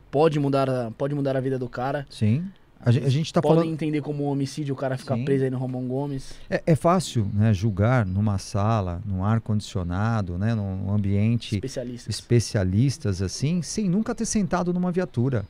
pode 0.10 0.40
mudar 0.40 0.92
pode 0.98 1.14
mudar 1.14 1.36
a 1.38 1.40
vida 1.40 1.58
do 1.60 1.68
cara. 1.70 2.06
Sim. 2.10 2.44
A, 2.86 2.92
gen- 2.92 3.04
a 3.04 3.10
gente 3.10 3.26
está 3.26 3.42
Podem 3.42 3.58
falando. 3.58 3.74
entender 3.74 4.02
como 4.02 4.24
um 4.26 4.28
homicídio 4.28 4.74
o 4.74 4.78
cara 4.78 4.96
ficar 4.98 5.16
Sim. 5.16 5.26
preso 5.26 5.44
aí 5.44 5.50
no 5.50 5.58
Romão 5.58 5.88
Gomes. 5.88 6.34
É, 6.50 6.62
é 6.68 6.76
fácil 6.76 7.28
né, 7.34 7.52
julgar 7.54 8.06
numa 8.06 8.38
sala, 8.38 9.02
num 9.04 9.24
ar-condicionado, 9.24 10.38
né, 10.38 10.54
num 10.54 10.92
ambiente 10.92 11.56
Especialistas. 11.56 12.16
especialistas 12.16 13.22
assim, 13.22 13.62
sem 13.62 13.90
nunca 13.90 14.14
ter 14.14 14.26
sentado 14.26 14.72
numa 14.72 14.92
viatura. 14.92 15.46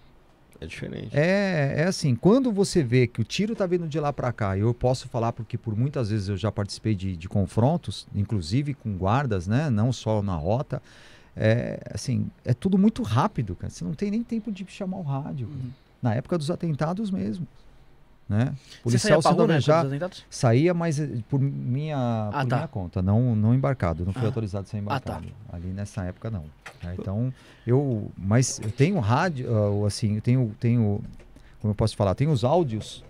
É 0.62 0.66
diferente. 0.66 1.10
É, 1.12 1.74
é 1.80 1.84
assim, 1.84 2.16
quando 2.16 2.50
você 2.54 2.82
vê 2.82 3.06
que 3.08 3.20
o 3.20 3.26
tiro 3.26 3.54
tá 3.54 3.66
vindo 3.66 3.88
de 3.90 4.00
lá 4.00 4.14
para 4.14 4.32
cá, 4.32 4.56
e 4.58 4.62
eu 4.62 4.74
posso 4.74 5.10
falar 5.10 5.34
porque 5.34 5.58
por 5.58 5.76
muitas 5.76 6.10
vezes 6.10 6.30
eu 6.30 6.38
já 6.38 6.50
participei 6.50 6.96
de, 6.96 7.18
de 7.18 7.28
confrontos, 7.28 8.08
inclusive 8.16 8.74
com 8.74 8.96
guardas, 8.96 9.46
né, 9.48 9.70
não 9.70 9.92
só 9.92 10.22
na 10.22 10.36
rota, 10.36 10.82
é 11.36 11.82
assim, 11.94 12.28
é 12.46 12.54
tudo 12.54 12.78
muito 12.78 13.04
rápido, 13.04 13.54
cara. 13.58 13.70
Você 13.70 13.84
não 13.84 13.94
tem 13.94 14.10
nem 14.10 14.24
tempo 14.24 14.50
de 14.50 14.66
chamar 14.70 14.96
o 14.98 15.02
rádio. 15.02 15.48
Uhum. 15.48 15.70
Na 16.06 16.14
época 16.14 16.38
dos 16.38 16.52
atentados 16.52 17.10
mesmo, 17.10 17.48
né? 18.30 18.54
Você 18.84 19.00
saía 19.00 19.16
Policial 19.16 19.40
alvejado- 19.42 19.82
dos 19.86 19.92
atentados? 19.92 20.26
Saía, 20.30 20.72
mas 20.72 21.00
eh, 21.00 21.10
por 21.28 21.40
minha, 21.42 21.98
Ah, 22.32 22.42
por 22.42 22.48
tá. 22.50 22.56
minha 22.58 22.68
conta, 22.68 23.02
não, 23.02 23.36
não 23.36 23.56
embarcado, 23.56 24.06
não 24.06 24.14
fui 24.14 24.22
Ah. 24.22 24.28
autorizado 24.28 24.66
a 24.66 24.68
ser 24.70 24.78
Ah, 24.78 25.00
tá. 25.00 25.14
embarcado. 25.18 25.28
Ali 25.52 25.70
nessa 25.70 26.04
época 26.04 26.30
não. 26.30 26.44
né? 26.84 26.96
Então, 27.00 27.34
eu, 27.66 28.12
mas 28.16 28.60
eu 28.60 28.70
tenho 28.70 29.00
rádio, 29.00 29.48
ah, 29.84 29.88
assim, 29.88 30.14
eu 30.18 30.22
tenho, 30.22 30.56
tenho, 30.60 31.02
como 31.60 31.72
eu 31.72 31.76
posso 31.76 31.96
falar, 31.98 32.14
tenho 32.14 32.30
os 32.30 32.44
áudios, 32.44 33.04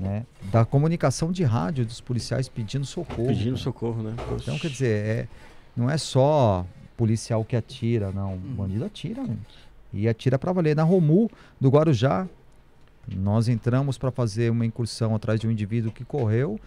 né, 0.00 0.26
da 0.50 0.64
comunicação 0.64 1.30
de 1.30 1.44
rádio 1.44 1.86
dos 1.86 2.00
policiais 2.00 2.48
pedindo 2.48 2.84
socorro. 2.84 3.28
Pedindo 3.28 3.56
socorro, 3.56 4.02
né? 4.02 4.14
Então, 4.42 4.58
quer 4.58 4.68
dizer, 4.68 5.06
é, 5.06 5.28
não 5.76 5.88
é 5.88 5.96
só 5.96 6.66
policial 6.96 7.44
que 7.44 7.54
atira, 7.54 8.10
não. 8.10 8.34
O 8.34 8.38
bandido 8.38 8.84
atira? 8.84 9.22
E 9.96 10.08
atira 10.08 10.38
pra 10.38 10.52
valer. 10.52 10.76
Na 10.76 10.82
Romu, 10.82 11.30
do 11.60 11.70
Guarujá, 11.70 12.28
nós 13.16 13.48
entramos 13.48 13.96
para 13.96 14.10
fazer 14.10 14.50
uma 14.50 14.66
incursão 14.66 15.14
atrás 15.14 15.40
de 15.40 15.48
um 15.48 15.50
indivíduo 15.50 15.90
que 15.90 16.04
correu 16.04 16.60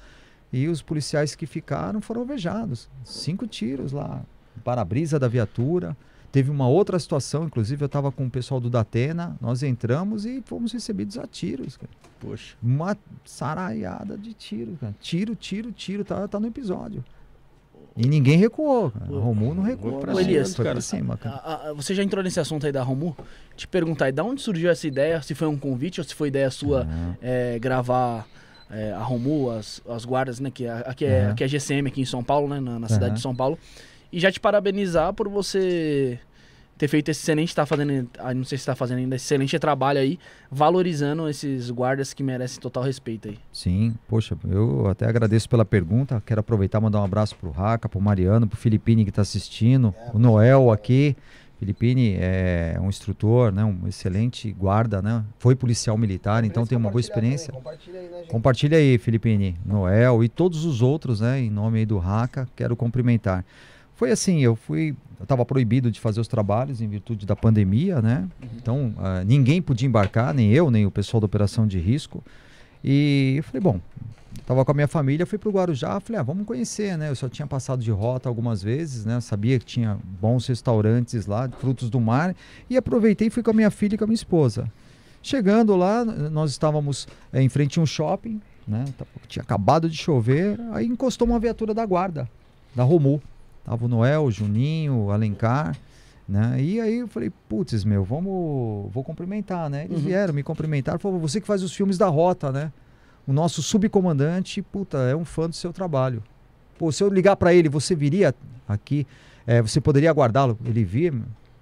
e 0.51 0.67
os 0.67 0.81
policiais 0.81 1.35
que 1.35 1.45
ficaram 1.45 2.01
foram 2.01 2.21
alvejados. 2.21 2.89
Cinco 3.03 3.45
tiros 3.45 3.91
lá, 3.91 4.23
para-brisa 4.63 5.19
da 5.19 5.27
viatura. 5.27 5.95
Teve 6.31 6.51
uma 6.51 6.67
outra 6.67 6.99
situação, 6.99 7.45
inclusive 7.45 7.83
eu 7.83 7.87
estava 7.87 8.11
com 8.11 8.25
o 8.25 8.29
pessoal 8.29 8.59
do 8.59 8.69
Datena, 8.69 9.35
nós 9.41 9.63
entramos 9.63 10.25
e 10.25 10.43
fomos 10.45 10.71
recebidos 10.71 11.17
a 11.17 11.25
tiros, 11.25 11.75
cara. 11.75 11.91
Poxa. 12.19 12.55
Uma 12.61 12.95
saraiada 13.25 14.17
de 14.17 14.33
tiros, 14.33 14.77
cara. 14.79 14.95
Tiro, 14.99 15.35
tiro, 15.35 15.71
tiro, 15.71 16.03
tá, 16.03 16.27
tá 16.27 16.39
no 16.39 16.47
episódio. 16.47 17.03
E 18.01 18.07
ninguém 18.07 18.37
recuou, 18.37 18.91
cara. 18.91 19.11
O 19.11 19.19
Romulo 19.19 19.55
não 19.55 19.63
recuou. 19.63 19.99
pra 19.99 20.15
cima, 20.15 20.45
foi 20.45 20.63
cara. 20.65 20.75
pra 20.75 20.81
cima, 20.81 21.17
cara. 21.17 21.35
A- 21.35 21.69
a- 21.69 21.73
você 21.73 21.93
já 21.93 22.01
entrou 22.01 22.23
nesse 22.23 22.39
assunto 22.39 22.65
aí 22.65 22.71
da 22.71 22.81
Romu? 22.81 23.13
Te 23.57 23.67
perguntar 23.67 24.05
aí, 24.05 24.11
da 24.13 24.23
onde 24.23 24.41
surgiu 24.41 24.69
essa 24.69 24.87
ideia? 24.87 25.21
Se 25.21 25.35
foi 25.35 25.47
um 25.49 25.57
convite 25.57 25.99
ou 25.99 26.05
se 26.07 26.15
foi 26.15 26.29
ideia 26.29 26.49
sua 26.49 26.87
Ah, 26.89 27.15
é, 27.21 27.59
gravar 27.59 28.25
é, 28.71 28.93
a 28.93 29.03
Romu, 29.03 29.51
as, 29.51 29.81
as 29.89 30.05
guardas, 30.05 30.39
né? 30.39 30.49
Que 30.49 30.65
é- 30.65 30.83
aqui, 30.85 31.03
é, 31.03 31.23
Aham. 31.23 31.31
aqui 31.31 31.43
é 31.43 31.47
GCM 31.49 31.87
aqui 31.89 31.99
em 32.01 32.05
São 32.05 32.23
Paulo, 32.23 32.47
né? 32.47 32.61
Na, 32.61 32.79
na 32.79 32.87
cidade 32.87 33.05
Aham. 33.07 33.13
de 33.15 33.21
São 33.21 33.35
Paulo. 33.35 33.59
E 34.13 34.19
já 34.19 34.31
te 34.31 34.39
parabenizar 34.39 35.13
por 35.13 35.27
você 35.27 36.17
ter 36.79 36.87
feito 36.87 37.11
esse 37.11 37.19
excelente, 37.19 37.53
tá 37.53 37.65
fazendo, 37.65 38.09
ah, 38.17 38.33
não 38.33 38.45
sei 38.45 38.57
se 38.57 38.65
tá 38.65 38.73
fazendo 38.73 38.99
ainda, 38.99 39.17
excelente 39.17 39.59
trabalho 39.59 39.99
aí, 39.99 40.17
valorizando 40.49 41.27
esses 41.27 41.69
guardas 41.69 42.13
que 42.13 42.23
merecem 42.23 42.61
total 42.61 42.83
respeito 42.83 43.27
aí. 43.27 43.37
Sim, 43.51 43.93
poxa, 44.07 44.37
eu 44.49 44.87
até 44.87 45.05
agradeço 45.05 45.49
pela 45.49 45.65
pergunta. 45.65 46.23
Quero 46.25 46.39
aproveitar 46.39 46.79
e 46.79 46.81
mandar 46.81 47.01
um 47.01 47.03
abraço 47.03 47.35
pro 47.35 47.51
Raca, 47.51 47.89
pro 47.89 47.99
Mariano, 47.99 48.47
pro 48.47 48.57
Filipine 48.57 49.03
que 49.03 49.11
tá 49.11 49.21
assistindo, 49.21 49.93
o 50.13 50.17
Noel 50.17 50.71
aqui. 50.71 51.17
Filipine 51.59 52.15
é 52.17 52.77
um 52.81 52.87
instrutor, 52.87 53.51
né, 53.51 53.65
um 53.65 53.85
excelente 53.85 54.49
guarda, 54.53 55.01
né? 55.01 55.25
Foi 55.37 55.57
policial 55.57 55.97
militar, 55.97 56.45
então 56.45 56.65
tem 56.65 56.77
uma 56.77 56.89
boa 56.89 57.01
experiência. 57.01 57.51
Compartilha 57.51 57.99
aí, 57.99 58.07
né, 58.07 58.17
gente? 58.19 58.29
Compartilha 58.29 58.77
aí, 58.77 58.97
Filipine, 58.97 59.59
Noel 59.65 60.23
e 60.23 60.29
todos 60.29 60.63
os 60.63 60.81
outros, 60.81 61.19
né? 61.19 61.41
Em 61.41 61.49
nome 61.49 61.79
aí 61.79 61.85
do 61.85 61.97
Raca, 61.97 62.47
quero 62.55 62.73
cumprimentar. 62.77 63.43
Foi 63.95 64.11
assim, 64.11 64.39
eu 64.39 64.55
fui, 64.55 64.95
estava 65.21 65.45
proibido 65.45 65.91
de 65.91 65.99
fazer 65.99 66.19
os 66.19 66.27
trabalhos 66.27 66.81
em 66.81 66.87
virtude 66.87 67.25
da 67.25 67.35
pandemia, 67.35 68.01
né? 68.01 68.27
Então 68.55 68.93
ah, 68.97 69.23
ninguém 69.25 69.61
podia 69.61 69.87
embarcar, 69.87 70.33
nem 70.33 70.51
eu, 70.51 70.71
nem 70.71 70.85
o 70.85 70.91
pessoal 70.91 71.19
da 71.21 71.25
operação 71.25 71.67
de 71.67 71.77
risco. 71.79 72.23
E 72.83 73.35
eu 73.37 73.43
falei, 73.43 73.61
bom, 73.61 73.81
estava 74.39 74.63
com 74.63 74.71
a 74.71 74.73
minha 74.73 74.87
família, 74.87 75.25
fui 75.25 75.37
para 75.37 75.49
o 75.49 75.51
Guarujá, 75.51 75.99
falei, 75.99 76.19
ah, 76.19 76.23
vamos 76.23 76.45
conhecer, 76.45 76.97
né? 76.97 77.09
Eu 77.09 77.15
só 77.15 77.27
tinha 77.27 77.45
passado 77.47 77.83
de 77.83 77.91
rota 77.91 78.29
algumas 78.29 78.63
vezes, 78.63 79.05
né? 79.05 79.15
Eu 79.15 79.21
sabia 79.21 79.59
que 79.59 79.65
tinha 79.65 79.97
bons 80.19 80.47
restaurantes 80.47 81.25
lá, 81.25 81.49
frutos 81.49 81.89
do 81.89 81.99
mar, 81.99 82.35
e 82.69 82.77
aproveitei 82.77 83.27
e 83.27 83.29
fui 83.29 83.43
com 83.43 83.51
a 83.51 83.53
minha 83.53 83.69
filha 83.69 83.95
e 83.95 83.97
com 83.97 84.05
a 84.05 84.07
minha 84.07 84.15
esposa. 84.15 84.71
Chegando 85.21 85.75
lá, 85.75 86.05
nós 86.05 86.51
estávamos 86.51 87.07
eh, 87.33 87.41
em 87.41 87.49
frente 87.49 87.77
a 87.77 87.81
um 87.81 87.85
shopping, 87.85 88.41
né? 88.67 88.85
Tinha 89.27 89.43
acabado 89.43 89.89
de 89.89 89.97
chover, 89.97 90.59
aí 90.71 90.85
encostou 90.85 91.27
uma 91.27 91.39
viatura 91.39 91.73
da 91.73 91.85
guarda, 91.85 92.29
da 92.73 92.83
Romu. 92.83 93.21
Tava 93.63 93.85
o 93.85 93.87
Noel, 93.87 94.23
o 94.23 94.31
Juninho, 94.31 95.05
o 95.05 95.11
Alencar, 95.11 95.75
né? 96.27 96.61
E 96.61 96.79
aí 96.79 96.99
eu 96.99 97.07
falei, 97.07 97.31
putz, 97.47 97.83
meu, 97.83 98.03
vamos, 98.03 98.91
vou 98.91 99.03
cumprimentar, 99.03 99.69
né? 99.69 99.85
Eles 99.85 99.99
Uhum. 99.99 100.05
vieram 100.05 100.33
me 100.33 100.43
cumprimentar, 100.43 100.97
falaram, 100.99 101.19
você 101.21 101.39
que 101.39 101.47
faz 101.47 101.61
os 101.63 101.73
filmes 101.73 101.97
da 101.97 102.07
Rota, 102.07 102.51
né? 102.51 102.71
O 103.27 103.33
nosso 103.33 103.61
subcomandante, 103.61 104.61
puta, 104.61 104.97
é 104.99 105.15
um 105.15 105.23
fã 105.25 105.47
do 105.47 105.55
seu 105.55 105.71
trabalho. 105.71 106.23
Pô, 106.79 106.91
se 106.91 107.03
eu 107.03 107.09
ligar 107.09 107.35
para 107.35 107.53
ele, 107.53 107.69
você 107.69 107.93
viria 107.93 108.33
aqui? 108.67 109.05
É, 109.45 109.61
você 109.61 109.79
poderia 109.81 110.09
aguardá-lo? 110.09 110.57
Ele 110.65 110.83
via? 110.83 111.11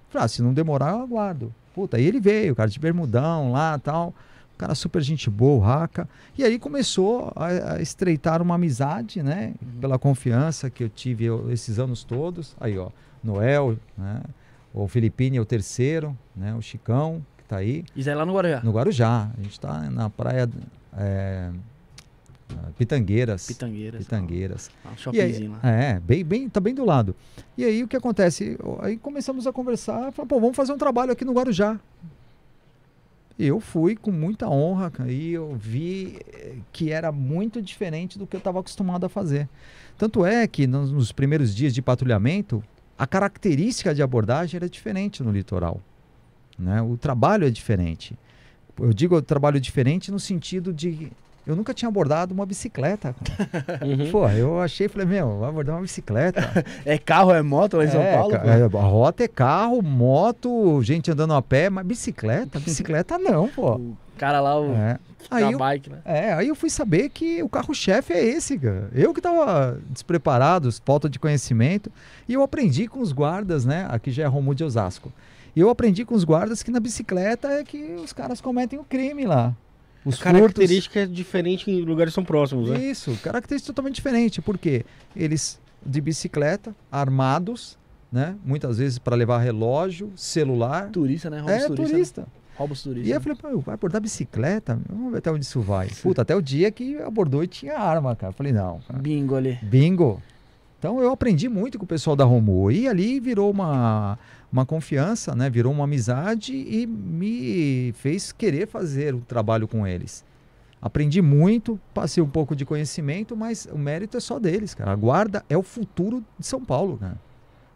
Falei, 0.08 0.24
ah, 0.24 0.28
se 0.28 0.40
não 0.42 0.54
demorar, 0.54 0.92
eu 0.92 1.00
aguardo. 1.02 1.52
Puta, 1.74 1.96
aí 1.96 2.06
ele 2.06 2.20
veio, 2.20 2.54
cara 2.54 2.70
de 2.70 2.78
bermudão 2.78 3.52
lá 3.52 3.78
tal. 3.78 4.14
Cara 4.58 4.74
super 4.74 5.00
gente 5.00 5.30
boa, 5.30 5.54
o 5.56 5.60
Raca. 5.60 6.08
E 6.36 6.42
aí 6.44 6.58
começou 6.58 7.32
a, 7.36 7.74
a 7.74 7.80
estreitar 7.80 8.42
uma 8.42 8.56
amizade, 8.56 9.22
né? 9.22 9.54
Pela 9.80 9.98
confiança 9.98 10.68
que 10.68 10.82
eu 10.82 10.88
tive 10.88 11.24
eu- 11.26 11.50
esses 11.52 11.78
anos 11.78 12.02
todos. 12.02 12.56
Aí, 12.60 12.76
ó, 12.76 12.90
Noel, 13.22 13.76
né? 13.96 14.20
O 14.74 14.86
Filipine 14.88 15.36
é 15.36 15.40
o 15.40 15.44
terceiro, 15.44 16.16
né? 16.36 16.54
O 16.54 16.60
Chicão, 16.60 17.24
que 17.38 17.44
tá 17.44 17.56
aí. 17.58 17.84
Isso 17.96 18.10
aí 18.10 18.16
lá 18.16 18.26
no 18.26 18.34
Guarujá. 18.34 18.60
No 18.64 18.72
Guarujá. 18.72 19.30
A 19.38 19.42
gente 19.42 19.58
tá 19.60 19.88
na 19.90 20.10
praia 20.10 20.48
é, 20.96 21.50
Pitangueiras. 22.76 23.46
Pitangueiras. 23.46 24.00
Pitangueiras. 24.04 24.70
Ah, 24.84 24.88
um 24.88 25.14
E 25.14 25.20
aí, 25.20 25.32
shoppingzinho 25.32 25.52
lá. 25.52 25.70
é, 25.70 26.00
bem, 26.00 26.24
bem, 26.24 26.48
tá 26.48 26.60
bem 26.60 26.74
do 26.74 26.84
lado. 26.84 27.14
E 27.56 27.64
aí 27.64 27.82
o 27.84 27.88
que 27.88 27.96
acontece? 27.96 28.58
Aí 28.80 28.96
começamos 28.96 29.46
a 29.46 29.52
conversar, 29.52 30.10
falamos, 30.12 30.28
pô, 30.28 30.40
vamos 30.40 30.56
fazer 30.56 30.72
um 30.72 30.78
trabalho 30.78 31.12
aqui 31.12 31.24
no 31.24 31.32
Guarujá. 31.32 31.78
Eu 33.38 33.60
fui 33.60 33.94
com 33.94 34.10
muita 34.10 34.48
honra, 34.48 34.90
e 35.06 35.32
eu 35.32 35.54
vi 35.54 36.18
eh, 36.32 36.56
que 36.72 36.90
era 36.90 37.12
muito 37.12 37.62
diferente 37.62 38.18
do 38.18 38.26
que 38.26 38.34
eu 38.34 38.38
estava 38.38 38.58
acostumado 38.58 39.06
a 39.06 39.08
fazer. 39.08 39.48
Tanto 39.96 40.26
é 40.26 40.46
que 40.48 40.66
nos, 40.66 40.90
nos 40.90 41.12
primeiros 41.12 41.54
dias 41.54 41.72
de 41.72 41.80
patrulhamento, 41.80 42.62
a 42.98 43.06
característica 43.06 43.94
de 43.94 44.02
abordagem 44.02 44.56
era 44.56 44.68
diferente 44.68 45.22
no 45.22 45.30
litoral. 45.30 45.80
Né? 46.58 46.82
O 46.82 46.96
trabalho 46.96 47.46
é 47.46 47.50
diferente. 47.50 48.18
Eu 48.76 48.92
digo 48.92 49.20
trabalho 49.22 49.60
diferente 49.60 50.10
no 50.10 50.18
sentido 50.18 50.72
de. 50.72 51.12
Eu 51.48 51.56
nunca 51.56 51.72
tinha 51.72 51.88
abordado 51.88 52.34
uma 52.34 52.44
bicicleta. 52.46 53.14
Uhum. 53.82 54.10
Pô, 54.10 54.28
eu 54.28 54.60
achei, 54.60 54.86
falei, 54.88 55.06
meu, 55.06 55.38
vai 55.38 55.48
abordar 55.48 55.74
uma 55.76 55.82
bicicleta. 55.82 56.40
É 56.84 56.98
carro, 56.98 57.32
é 57.32 57.42
moto 57.42 57.76
lá 57.78 57.84
em 57.84 57.88
São 57.90 58.00
É, 58.02 58.14
Paulo? 58.16 58.32
ca- 58.32 58.38
pô? 58.40 58.48
é, 58.48 58.62
a 58.62 58.86
rota 58.86 59.24
é 59.24 59.28
carro, 59.28 59.80
moto, 59.82 60.82
gente 60.82 61.10
andando 61.10 61.32
a 61.34 61.40
pé, 61.42 61.70
mas 61.70 61.86
bicicleta, 61.86 62.58
bicicleta 62.60 63.18
não, 63.18 63.48
pô. 63.48 63.74
O 63.76 63.96
cara 64.18 64.40
lá, 64.40 64.60
o 64.60 64.72
É. 64.74 64.98
Aí 65.30 65.52
eu, 65.52 65.58
bike, 65.58 65.90
né? 65.90 65.98
é, 66.04 66.32
aí 66.32 66.48
eu 66.48 66.54
fui 66.54 66.70
saber 66.70 67.08
que 67.10 67.42
o 67.42 67.48
carro-chefe 67.48 68.12
é 68.12 68.24
esse, 68.24 68.58
cara. 68.58 68.88
Eu 68.94 69.12
que 69.12 69.20
tava 69.20 69.78
despreparado, 69.90 70.70
falta 70.84 71.08
de 71.08 71.18
conhecimento, 71.18 71.90
e 72.28 72.32
eu 72.34 72.42
aprendi 72.42 72.86
com 72.88 73.00
os 73.00 73.12
guardas, 73.12 73.64
né? 73.64 73.86
Aqui 73.90 74.10
já 74.10 74.22
é 74.24 74.26
Romulo 74.26 74.54
de 74.54 74.64
Osasco. 74.64 75.12
E 75.54 75.60
eu 75.60 75.68
aprendi 75.70 76.04
com 76.04 76.14
os 76.14 76.24
guardas 76.24 76.62
que 76.62 76.70
na 76.70 76.80
bicicleta 76.80 77.48
é 77.48 77.64
que 77.64 77.96
os 78.02 78.12
caras 78.12 78.40
cometem 78.40 78.78
o 78.78 78.84
crime 78.84 79.24
lá. 79.26 79.54
Os 80.08 80.20
A 80.20 80.24
característica 80.24 81.00
é 81.00 81.06
diferente 81.06 81.70
em 81.70 81.82
lugares 81.82 82.12
que 82.12 82.14
são 82.14 82.24
próximos, 82.24 82.70
né? 82.70 82.78
isso, 82.84 83.16
característica 83.22 83.72
totalmente 83.72 83.96
diferente, 83.96 84.40
porque 84.40 84.84
eles 85.14 85.60
de 85.84 86.00
bicicleta, 86.00 86.74
armados, 86.90 87.78
né? 88.10 88.34
Muitas 88.44 88.78
vezes 88.78 88.98
para 88.98 89.14
levar 89.14 89.38
relógio, 89.38 90.12
celular. 90.16 90.88
Turista, 90.90 91.28
né? 91.30 91.38
Rouba 91.40 91.56
os 91.56 91.62
É 91.62 91.66
turistas. 91.66 91.90
turista. 91.90 92.20
né? 92.22 92.26
Rouba 92.56 92.72
os 92.72 92.82
turistas. 92.82 93.08
E 93.08 93.12
eu 93.12 93.20
falei, 93.20 93.38
pô, 93.38 93.58
vai 93.60 93.74
abordar 93.74 94.00
bicicleta? 94.00 94.80
Vamos 94.88 95.12
ver 95.12 95.18
até 95.18 95.30
onde 95.30 95.44
isso 95.44 95.60
vai. 95.60 95.88
Puta, 96.02 96.22
até 96.22 96.34
o 96.34 96.42
dia 96.42 96.70
que 96.72 96.96
abordou 96.98 97.44
e 97.44 97.46
tinha 97.46 97.78
arma, 97.78 98.16
cara. 98.16 98.32
Eu 98.32 98.36
Falei, 98.36 98.52
não, 98.52 98.80
cara. 98.80 98.98
Bingo 98.98 99.36
ali. 99.36 99.58
bingo. 99.62 100.20
Então 100.78 101.00
eu 101.00 101.10
aprendi 101.10 101.48
muito 101.48 101.78
com 101.78 101.84
o 101.84 101.88
pessoal 101.88 102.14
da 102.14 102.24
Romu. 102.24 102.70
E 102.70 102.88
ali 102.88 103.18
virou 103.18 103.50
uma, 103.50 104.18
uma 104.52 104.64
confiança, 104.64 105.34
né? 105.34 105.50
Virou 105.50 105.72
uma 105.72 105.84
amizade 105.84 106.54
e 106.54 106.86
me 106.86 107.92
fez 107.96 108.30
querer 108.30 108.68
fazer 108.68 109.14
o 109.14 109.20
trabalho 109.20 109.66
com 109.66 109.86
eles. 109.86 110.24
Aprendi 110.80 111.20
muito, 111.20 111.78
passei 111.92 112.22
um 112.22 112.28
pouco 112.28 112.54
de 112.54 112.64
conhecimento, 112.64 113.36
mas 113.36 113.68
o 113.72 113.76
mérito 113.76 114.16
é 114.16 114.20
só 114.20 114.38
deles, 114.38 114.74
cara. 114.74 114.92
A 114.92 114.96
guarda 114.96 115.44
é 115.48 115.58
o 115.58 115.62
futuro 115.62 116.24
de 116.38 116.46
São 116.46 116.64
Paulo, 116.64 116.96
cara. 116.96 117.18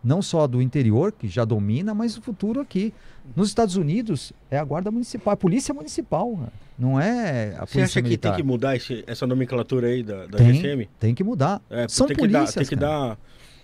Não 0.02 0.20
só 0.20 0.46
do 0.48 0.60
interior, 0.60 1.12
que 1.12 1.28
já 1.28 1.44
domina, 1.44 1.94
mas 1.94 2.16
o 2.16 2.22
futuro 2.22 2.60
aqui. 2.60 2.92
Nos 3.36 3.48
Estados 3.48 3.76
Unidos, 3.76 4.32
é 4.50 4.58
a 4.58 4.64
guarda 4.64 4.90
municipal, 4.90 5.32
a 5.32 5.36
polícia 5.36 5.72
municipal, 5.72 6.34
cara. 6.36 6.52
não 6.76 6.98
é 7.00 7.54
a 7.56 7.60
Você 7.66 7.74
polícia 7.74 7.82
acha 7.84 7.94
que 8.00 8.08
militar. 8.08 8.30
tem 8.30 8.36
que 8.38 8.42
mudar 8.46 8.74
esse- 8.74 9.04
essa 9.06 9.26
nomenclatura 9.28 9.86
aí 9.86 10.02
da, 10.02 10.26
da 10.26 10.38
Tem, 10.38 10.54
GCM? 10.54 10.88
tem 10.98 11.14
que 11.14 11.22
mudar. 11.22 11.60
É, 11.70 11.86
São 11.88 12.08
tem 12.08 12.16
que 12.16 12.26
dar, 12.26 12.38
polícias, 12.40 12.68
tem 12.68 12.76
que 12.76 12.82
dar 12.84 13.16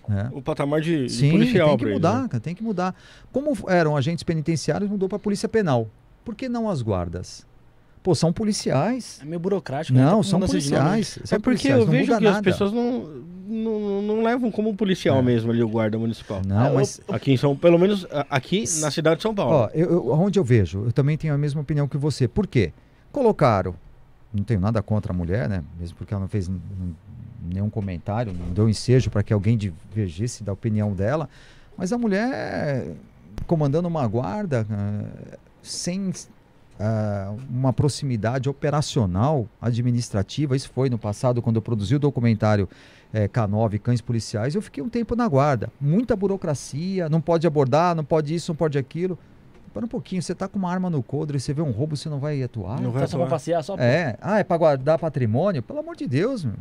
É. 0.08 0.28
o 0.32 0.40
patamar 0.40 0.80
de, 0.80 1.06
de 1.06 1.12
Sim, 1.12 1.32
policial 1.32 1.68
tem 1.70 1.76
que 1.76 1.82
pra 1.82 1.90
eles, 1.90 1.98
mudar, 1.98 2.22
né? 2.22 2.28
cara, 2.28 2.40
tem 2.40 2.54
que 2.54 2.62
mudar. 2.62 2.94
Como 3.32 3.52
eram 3.68 3.96
agentes 3.96 4.22
penitenciários, 4.22 4.88
mudou 4.88 5.08
para 5.08 5.18
polícia 5.18 5.48
penal. 5.48 5.88
Por 6.24 6.36
que 6.36 6.48
não 6.48 6.70
as 6.70 6.80
guardas? 6.82 7.44
Pô, 8.08 8.14
são 8.14 8.32
policiais. 8.32 9.18
É 9.20 9.26
meio 9.26 9.38
burocrático. 9.38 9.94
né? 9.98 10.02
Não, 10.02 10.16
com 10.16 10.22
são 10.22 10.40
policiais. 10.40 11.18
É 11.18 11.38
porque 11.38 11.40
policiais, 11.68 11.78
eu 11.80 11.86
vejo 11.86 12.06
que 12.06 12.14
as 12.26 12.32
nada. 12.32 12.42
pessoas 12.42 12.72
não, 12.72 13.02
não, 13.46 14.00
não 14.00 14.22
levam 14.22 14.50
como 14.50 14.74
policial 14.74 15.18
É. 15.18 15.22
mesmo 15.22 15.50
ali 15.50 15.62
o 15.62 15.68
guarda 15.68 15.98
municipal. 15.98 16.40
Não, 16.46 16.68
eu- 16.68 16.74
mas 16.76 17.02
Aqui 17.06 17.32
em 17.32 17.36
São 17.36 17.54
pelo 17.54 17.78
menos 17.78 18.06
aqui 18.30 18.64
na 18.80 18.90
cidade 18.90 19.16
de 19.16 19.22
São 19.24 19.34
Paulo. 19.34 19.54
ó, 19.54 19.68
eu, 19.74 19.90
eu- 19.90 20.08
onde 20.12 20.38
eu 20.38 20.42
vejo, 20.44 20.84
eu 20.86 20.90
também 20.92 21.18
tenho 21.18 21.34
a 21.34 21.36
mesma 21.36 21.60
opinião 21.60 21.86
que 21.86 21.98
você. 21.98 22.26
Por 22.26 22.46
quê? 22.46 22.72
Colocaram, 23.12 23.74
não 24.32 24.42
tenho 24.42 24.60
nada 24.60 24.80
contra 24.82 25.12
a 25.12 25.14
mulher, 25.14 25.46
né? 25.50 25.62
Mesmo 25.78 25.94
porque 25.98 26.14
ela 26.14 26.22
não 26.22 26.28
fez 26.28 26.50
nenhum 27.46 27.68
comentário, 27.68 28.32
não 28.32 28.54
deu 28.54 28.70
ensejo 28.70 29.10
para 29.10 29.22
que 29.22 29.34
alguém 29.34 29.58
divergisse 29.58 30.42
da 30.42 30.54
opinião 30.54 30.94
dela. 30.94 31.28
Mas 31.76 31.92
a 31.92 31.98
mulher 31.98 32.86
comandando 33.46 33.86
uma 33.86 34.06
guarda 34.08 34.66
ah, 34.70 35.36
sem 35.62 36.10
ah, 36.78 37.34
uma 37.50 37.72
proximidade 37.72 38.48
operacional, 38.48 39.48
administrativa, 39.60 40.54
isso 40.54 40.70
foi 40.72 40.88
no 40.88 40.98
passado, 40.98 41.42
quando 41.42 41.56
eu 41.56 41.62
produzi 41.62 41.96
o 41.96 41.98
documentário 41.98 42.68
eh, 43.12 43.28
K9, 43.28 43.80
Cães 43.80 44.00
Policiais, 44.00 44.54
eu 44.54 44.62
fiquei 44.62 44.82
um 44.82 44.88
tempo 44.88 45.16
na 45.16 45.26
guarda. 45.26 45.70
Muita 45.80 46.14
burocracia, 46.14 47.08
não 47.08 47.20
pode 47.20 47.46
abordar, 47.46 47.94
não 47.94 48.04
pode 48.04 48.34
isso, 48.34 48.52
não 48.52 48.56
pode 48.56 48.78
aquilo. 48.78 49.18
Para 49.72 49.84
um 49.84 49.88
pouquinho, 49.88 50.22
você 50.22 50.34
tá 50.34 50.48
com 50.48 50.58
uma 50.58 50.70
arma 50.70 50.88
no 50.88 51.02
coldre 51.02 51.36
e 51.36 51.40
você 51.40 51.52
vê 51.52 51.62
um 51.62 51.70
roubo, 51.70 51.96
você 51.96 52.08
não 52.08 52.18
vai 52.18 52.42
atuar? 52.42 52.80
Não 52.80 52.90
vai 52.90 53.02
Tá 53.02 53.08
só 53.08 53.18
pra 53.18 53.26
passear, 53.26 53.62
só 53.62 53.76
pra... 53.76 53.84
É, 53.84 54.16
ah, 54.20 54.38
é 54.38 54.44
para 54.44 54.56
guardar 54.56 54.98
patrimônio? 54.98 55.62
Pelo 55.62 55.80
amor 55.80 55.96
de 55.96 56.06
Deus, 56.06 56.44
meu. 56.44 56.56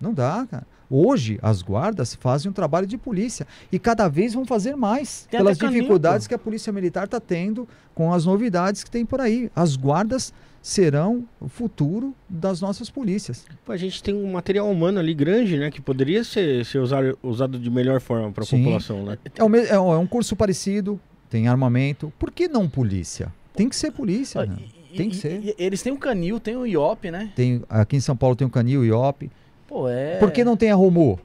Não 0.00 0.12
dá, 0.12 0.46
cara. 0.50 0.66
Hoje, 0.90 1.38
as 1.42 1.62
guardas 1.62 2.14
fazem 2.14 2.50
um 2.50 2.52
trabalho 2.52 2.86
de 2.86 2.96
polícia 2.98 3.46
e 3.72 3.78
cada 3.78 4.06
vez 4.06 4.34
vão 4.34 4.44
fazer 4.44 4.76
mais 4.76 5.26
Tem 5.30 5.38
pelas 5.40 5.58
dificuldades 5.58 6.26
que 6.26 6.34
a 6.34 6.38
Polícia 6.38 6.72
Militar 6.72 7.04
está 7.06 7.18
tendo 7.18 7.66
com 7.94 8.12
as 8.12 8.24
novidades 8.26 8.84
que 8.84 8.90
tem 8.90 9.04
por 9.04 9.20
aí. 9.20 9.50
As 9.56 9.76
guardas 9.76 10.32
serão 10.62 11.24
o 11.40 11.48
futuro 11.48 12.14
das 12.28 12.60
nossas 12.60 12.88
polícias. 12.90 13.44
Pô, 13.64 13.72
A 13.72 13.76
gente 13.76 14.02
tem 14.02 14.14
um 14.14 14.32
material 14.32 14.70
humano 14.70 14.98
ali 14.98 15.14
grande, 15.14 15.56
né? 15.58 15.70
Que 15.70 15.80
poderia 15.80 16.22
ser, 16.24 16.64
ser 16.64 16.78
usar- 16.78 17.14
usado 17.22 17.58
de 17.58 17.70
melhor 17.70 18.00
forma 18.00 18.30
para 18.30 18.44
a 18.44 18.46
população, 18.46 19.04
né? 19.04 19.18
É, 19.36 19.42
o 19.44 19.48
me- 19.48 19.64
é 19.66 19.78
um 19.78 19.92
é 19.92 19.98
um 19.98 20.06
curso 20.06 20.36
parecido, 20.36 21.00
tem 21.28 21.48
armamento. 21.48 22.12
Por 22.18 22.30
que 22.30 22.46
não 22.48 22.68
polícia? 22.68 23.32
Tem 23.54 23.68
que 23.68 23.76
ser 23.76 23.90
polícia. 23.90 24.40
Ó, 24.42 24.44
né? 24.46 24.56
e- 24.92 24.96
Tem 24.96 25.08
que 25.10 25.16
e- 25.16 25.18
ser. 25.18 25.40
e- 25.44 25.54
eles 25.58 25.82
têm 25.82 25.92
um 25.92 25.96
canil, 25.98 26.38
tem 26.40 26.56
o 26.56 26.64
IOP, 26.66 27.10
né? 27.10 27.32
Tem, 27.34 27.62
aqui 27.68 27.96
em 27.96 28.00
São 28.00 28.16
Paulo 28.16 28.36
tem 28.36 28.46
o 28.46 28.50
Canil, 28.50 28.84
IOP. 28.84 29.30
Pô, 29.74 29.88
é... 29.88 30.18
Por 30.18 30.30
que 30.30 30.44
não 30.44 30.56
tem 30.56 30.70
a 30.70 30.76
Romu? 30.76 31.18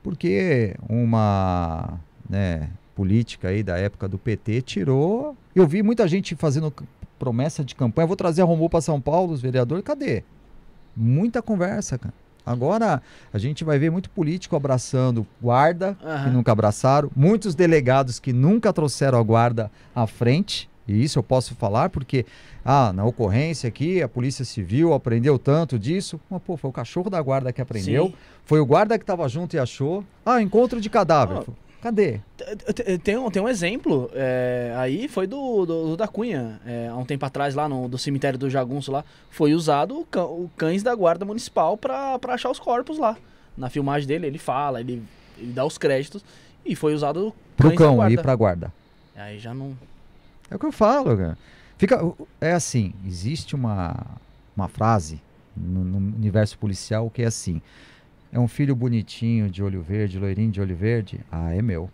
Porque 0.00 0.76
uma 0.88 1.98
né, 2.28 2.70
política 2.94 3.48
aí 3.48 3.64
da 3.64 3.76
época 3.78 4.06
do 4.06 4.16
PT 4.16 4.62
tirou. 4.62 5.36
Eu 5.56 5.66
vi 5.66 5.82
muita 5.82 6.06
gente 6.06 6.36
fazendo 6.36 6.72
promessa 7.18 7.64
de 7.64 7.74
campanha. 7.74 8.06
Vou 8.06 8.14
trazer 8.14 8.42
a 8.42 8.44
Romu 8.44 8.70
para 8.70 8.80
São 8.80 9.00
Paulo, 9.00 9.32
os 9.32 9.42
vereadores. 9.42 9.82
Cadê? 9.82 10.22
Muita 10.96 11.42
conversa, 11.42 11.98
cara. 11.98 12.14
Agora 12.46 13.02
a 13.32 13.38
gente 13.38 13.64
vai 13.64 13.76
ver 13.76 13.90
muito 13.90 14.08
político 14.08 14.54
abraçando 14.54 15.26
guarda, 15.42 15.96
que 16.00 16.06
Aham. 16.06 16.30
nunca 16.30 16.52
abraçaram, 16.52 17.10
muitos 17.16 17.56
delegados 17.56 18.20
que 18.20 18.32
nunca 18.32 18.72
trouxeram 18.72 19.18
a 19.18 19.22
guarda 19.22 19.68
à 19.92 20.06
frente. 20.06 20.69
E 20.90 21.02
isso 21.02 21.18
eu 21.18 21.22
posso 21.22 21.54
falar 21.54 21.88
porque, 21.90 22.26
ah, 22.64 22.92
na 22.92 23.04
ocorrência 23.04 23.68
aqui, 23.68 24.02
a 24.02 24.08
Polícia 24.08 24.44
Civil 24.44 24.92
aprendeu 24.92 25.38
tanto 25.38 25.78
disso. 25.78 26.20
Mas, 26.28 26.42
pô, 26.42 26.56
foi 26.56 26.70
o 26.70 26.72
cachorro 26.72 27.08
da 27.08 27.20
guarda 27.22 27.52
que 27.52 27.60
aprendeu. 27.60 28.06
Sim. 28.06 28.14
Foi 28.44 28.60
o 28.60 28.66
guarda 28.66 28.98
que 28.98 29.02
estava 29.04 29.28
junto 29.28 29.54
e 29.54 29.58
achou. 29.58 30.04
Ah, 30.26 30.42
encontro 30.42 30.80
de 30.80 30.90
cadáver. 30.90 31.38
Ah. 31.48 31.52
Cadê? 31.82 32.20
Tem 33.02 33.16
um, 33.16 33.30
tem 33.30 33.40
um 33.40 33.48
exemplo, 33.48 34.10
é, 34.12 34.74
aí 34.76 35.08
foi 35.08 35.26
do, 35.26 35.64
do, 35.64 35.86
do 35.88 35.96
da 35.96 36.06
Cunha, 36.06 36.60
é, 36.66 36.88
há 36.88 36.94
um 36.94 37.06
tempo 37.06 37.24
atrás 37.24 37.54
lá 37.54 37.66
no 37.70 37.88
do 37.88 37.96
cemitério 37.96 38.38
do 38.38 38.50
Jagunço 38.50 38.92
lá, 38.92 39.02
foi 39.30 39.54
usado 39.54 39.98
o, 40.00 40.04
cã- 40.04 40.24
o 40.26 40.50
cães 40.58 40.82
da 40.82 40.94
guarda 40.94 41.24
municipal 41.24 41.78
pra 41.78 42.18
achar 42.28 42.50
os 42.50 42.58
corpos 42.60 42.98
lá. 42.98 43.16
Na 43.56 43.70
filmagem 43.70 44.06
dele 44.06 44.26
ele 44.26 44.36
fala, 44.38 44.78
ele, 44.82 45.02
ele 45.38 45.52
dá 45.54 45.64
os 45.64 45.78
créditos 45.78 46.22
e 46.66 46.76
foi 46.76 46.92
usado 46.92 47.32
Pro 47.56 47.68
cães 47.68 47.78
da 47.78 47.84
cão 47.86 47.96
guarda. 47.96 48.12
ir 48.12 48.20
pra 48.20 48.34
guarda. 48.34 48.72
Aí 49.16 49.38
já 49.38 49.54
não... 49.54 49.74
É 50.50 50.56
o 50.56 50.58
que 50.58 50.66
eu 50.66 50.72
falo, 50.72 51.16
cara. 51.16 51.38
Fica, 51.78 52.00
é 52.40 52.52
assim, 52.52 52.92
existe 53.06 53.54
uma, 53.54 53.96
uma 54.56 54.68
frase 54.68 55.20
no, 55.56 55.82
no 55.84 55.96
universo 55.98 56.58
policial 56.58 57.08
que 57.10 57.22
é 57.22 57.26
assim: 57.26 57.62
é 58.32 58.38
um 58.38 58.48
filho 58.48 58.74
bonitinho, 58.74 59.48
de 59.50 59.62
olho 59.62 59.80
verde, 59.80 60.18
loirinho 60.18 60.50
de 60.50 60.60
olho 60.60 60.76
verde. 60.76 61.20
Ah, 61.30 61.54
é 61.54 61.62
meu. 61.62 61.88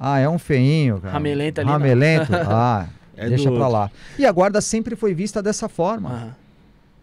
Ah, 0.00 0.18
é 0.18 0.28
um 0.28 0.38
feinho, 0.38 1.00
cara. 1.00 1.12
Ramelento 1.14 1.60
ali, 1.60 1.66
não. 1.66 1.72
Ramelento. 1.74 2.32
Ah, 2.46 2.86
É 3.16 3.28
deixa 3.28 3.50
pra 3.50 3.52
outro. 3.66 3.68
lá. 3.72 3.90
E 4.18 4.24
a 4.24 4.30
guarda 4.30 4.60
sempre 4.60 4.94
foi 4.94 5.12
vista 5.12 5.42
dessa 5.42 5.68
forma. 5.68 6.10
Aham. 6.10 6.34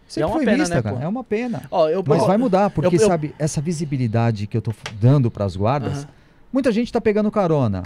Sempre 0.08 0.22
é 0.22 0.26
uma 0.26 0.36
foi 0.36 0.44
pena, 0.44 0.56
vista, 0.58 0.74
né, 0.76 0.82
cara. 0.82 0.96
pô? 0.96 1.02
É 1.02 1.08
uma 1.08 1.24
pena. 1.24 1.62
Ó, 1.70 1.88
eu, 1.88 2.02
Mas 2.06 2.22
ó, 2.22 2.26
vai 2.26 2.38
mudar, 2.38 2.70
porque, 2.70 2.94
eu- 2.96 3.00
eu- 3.00 3.06
sabe, 3.08 3.34
essa 3.38 3.60
visibilidade 3.60 4.46
que 4.46 4.56
eu 4.56 4.62
tô 4.62 4.72
dando 5.00 5.30
pras 5.30 5.56
guardas, 5.56 5.98
Aham. 6.04 6.08
muita 6.52 6.70
gente 6.72 6.92
tá 6.92 7.00
pegando 7.00 7.30
carona. 7.30 7.82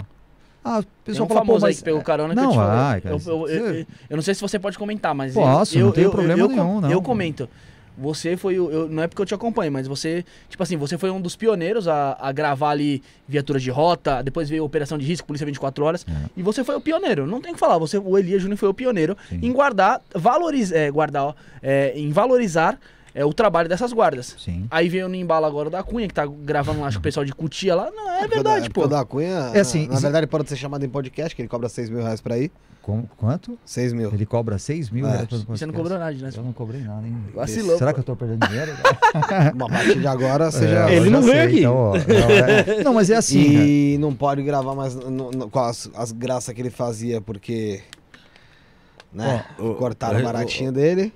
Ah, 0.63 0.79
o 0.79 0.83
Tem 0.83 0.91
pessoal 1.05 1.25
um 1.25 1.27
fala, 1.29 1.39
famoso 1.41 1.65
aí 1.65 1.69
mas... 1.71 1.77
que 1.79 1.83
pegou 1.83 2.01
carona 2.01 2.33
não 2.35 2.43
que 2.43 2.47
eu 2.47 2.51
te 2.51 2.57
vai, 2.57 2.67
falei. 2.67 3.01
cara. 3.01 3.15
Eu, 3.15 3.21
eu, 3.27 3.47
eu, 3.47 3.75
eu- 4.09 4.15
não 4.15 4.21
sei 4.21 4.33
se 4.35 4.41
você 4.41 4.59
pode 4.59 4.77
comentar, 4.77 5.13
mas. 5.15 5.33
Posso, 5.33 5.77
eu, 5.77 5.87
não 5.87 5.93
eu, 5.95 6.11
problema 6.11 6.47
nenhum, 6.47 6.75
eu, 6.75 6.81
não. 6.81 6.91
Eu 6.91 7.01
comento. 7.01 7.49
Você 7.97 8.37
foi 8.37 8.59
o. 8.59 8.69
eu- 8.71 8.87
não 8.89 9.03
é 9.03 9.07
porque 9.07 9.21
eu 9.21 9.25
te 9.25 9.33
acompanho, 9.33 9.71
mas 9.71 9.87
você. 9.87 10.23
Tipo 10.49 10.63
assim, 10.63 10.77
você 10.77 10.97
foi 10.97 11.09
um 11.11 11.19
dos 11.19 11.35
pioneiros 11.35 11.87
a, 11.87 12.15
a 12.19 12.31
gravar 12.31 12.69
ali 12.71 13.01
viaturas 13.27 13.61
de 13.61 13.69
rota, 13.69 14.21
depois 14.23 14.49
veio 14.49 14.63
Operação 14.63 14.97
de 14.97 15.05
Risco, 15.05 15.27
Polícia 15.27 15.45
24 15.45 15.83
Horas. 15.83 16.05
É. 16.07 16.29
E 16.37 16.41
você 16.43 16.63
foi 16.63 16.75
o 16.75 16.81
pioneiro. 16.81 17.25
Não 17.27 17.41
tem 17.41 17.51
o 17.51 17.53
que 17.55 17.59
falar. 17.59 17.77
Você, 17.79 17.97
o 17.97 18.17
Elias 18.17 18.41
Júnior 18.41 18.57
foi 18.57 18.69
o 18.69 18.73
pioneiro 18.73 19.17
Sim. 19.29 19.39
em 19.41 19.51
guardar, 19.51 20.01
valoriz, 20.15 20.71
é, 20.71 20.89
guardar, 20.89 21.23
ó, 21.25 21.33
é, 21.61 21.91
em 21.95 22.11
valorizar 22.11 22.79
é, 23.13 23.25
o 23.25 23.33
trabalho 23.33 23.67
dessas 23.69 23.91
guardas. 23.93 24.35
Sim. 24.39 24.67
Aí 24.71 24.87
veio 24.89 25.07
no 25.09 25.15
embalo 25.15 25.45
agora 25.45 25.69
da 25.69 25.83
Cunha, 25.83 26.07
que 26.07 26.13
tá 26.13 26.25
gravando 26.25 26.79
lá 26.81 26.87
acho, 26.87 26.97
com 26.97 27.01
o 27.01 27.03
pessoal 27.03 27.25
de 27.25 27.33
Cutia 27.33 27.75
lá. 27.75 27.89
Não, 27.91 28.09
é 28.11 28.27
verdade, 28.27 28.67
da, 28.69 28.73
pô. 28.73 28.87
da 28.87 29.03
Cunha, 29.05 29.51
É 29.53 29.59
assim, 29.59 29.87
na 29.87 29.93
isso- 29.93 30.01
verdade, 30.03 30.27
pode 30.27 30.47
ser 30.49 30.55
chamado 30.55 30.85
em 30.85 30.89
podcast, 30.89 31.35
que 31.35 31.41
ele 31.41 31.49
cobra 31.49 31.67
6 31.69 31.89
mil 31.89 32.01
reais 32.01 32.21
pra 32.21 32.37
ir. 32.37 32.51
Com, 32.81 33.03
quanto? 33.15 33.59
6 33.63 33.93
mil. 33.93 34.11
Ele 34.11 34.25
cobra 34.25 34.57
6 34.57 34.89
mil 34.89 35.05
É. 35.05 35.11
reais 35.11 35.27
pelo 35.27 35.43
Você 35.43 35.67
não 35.67 35.73
cobrou 35.73 35.99
nada, 35.99 36.15
né? 36.17 36.31
Eu 36.35 36.41
não 36.43 36.51
cobrei 36.51 36.81
nada, 36.81 37.05
hein? 37.05 37.15
Vacilou. 37.35 37.77
Será 37.77 37.91
pô. 37.91 37.95
que 37.95 37.99
eu 37.99 38.03
tô 38.05 38.15
perdendo 38.15 38.47
dinheiro? 38.47 38.71
Uma 39.53 39.69
partir 39.69 39.99
de 39.99 40.07
agora, 40.07 40.49
você 40.49 40.65
É, 40.65 40.67
já... 40.67 40.91
Ele 40.91 41.05
já 41.05 41.11
não 41.11 41.21
veio 41.21 41.43
aqui. 41.43 41.59
então, 41.59 41.75
ó, 41.75 41.93
não, 41.93 41.99
é- 41.99 42.83
não, 42.83 42.93
mas 42.95 43.11
é 43.11 43.15
assim. 43.17 43.49
né? 43.55 43.63
E 43.65 43.97
não 43.99 44.15
pode 44.15 44.41
gravar 44.41 44.73
mais 44.73 44.95
no- 44.95 45.29
no- 45.29 45.47
com 45.47 45.59
as, 45.59 45.91
as 45.93 46.11
graças 46.11 46.51
que 46.55 46.59
ele 46.59 46.71
fazia, 46.71 47.21
porque. 47.21 47.81
Né? 49.13 49.43
Ó, 49.59 49.73
cortaram 49.75 50.17
o 50.17 50.21
o- 50.21 50.23
baratinho 50.23 50.71
dele. 50.71 51.13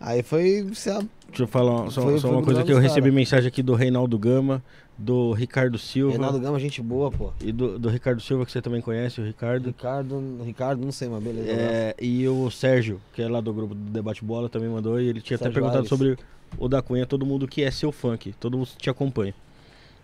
Aí 0.00 0.22
foi. 0.22 0.68
se 0.74 0.90
a- 0.90 1.02
Deixa 1.34 1.42
eu 1.42 1.48
falar 1.48 1.90
só, 1.90 2.02
Foi- 2.02 2.18
só 2.18 2.28
foi 2.28 2.36
uma 2.36 2.44
coisa 2.44 2.62
que 2.62 2.72
eu 2.72 2.78
recebi 2.78 3.08
cara. 3.08 3.14
mensagem 3.14 3.48
aqui 3.48 3.60
do 3.60 3.74
Reinaldo 3.74 4.16
Gama, 4.16 4.62
do 4.96 5.32
Ricardo 5.32 5.76
Silva 5.76 6.12
Reinaldo 6.12 6.38
Gama, 6.38 6.60
gente 6.60 6.80
boa, 6.80 7.10
pô. 7.10 7.32
e 7.40 7.50
do, 7.50 7.76
do 7.76 7.88
Ricardo 7.88 8.20
Silva, 8.22 8.46
que 8.46 8.52
você 8.52 8.62
também 8.62 8.80
conhece, 8.80 9.20
o 9.20 9.24
Ricardo. 9.24 9.66
Ricardo, 9.66 10.22
Ricardo, 10.44 10.84
não 10.84 10.92
sei, 10.92 11.08
mas 11.08 11.20
beleza. 11.20 11.50
É, 11.50 11.94
e 12.00 12.28
o 12.28 12.48
Sérgio, 12.52 13.00
que 13.12 13.20
é 13.20 13.28
lá 13.28 13.40
do 13.40 13.52
grupo 13.52 13.74
do 13.74 13.90
Debate 13.90 14.24
Bola, 14.24 14.48
também 14.48 14.68
mandou, 14.68 15.00
e 15.00 15.08
ele 15.08 15.20
tinha 15.20 15.34
até 15.34 15.46
Sérgio 15.46 15.54
perguntado 15.54 15.78
Aires. 15.78 15.88
sobre 15.88 16.16
o 16.56 16.68
da 16.68 16.80
Cunha, 16.80 17.04
todo 17.04 17.26
mundo 17.26 17.48
que 17.48 17.64
é 17.64 17.70
seu 17.72 17.90
funk, 17.90 18.32
todo 18.38 18.56
mundo 18.56 18.68
te 18.78 18.88
acompanha. 18.88 19.34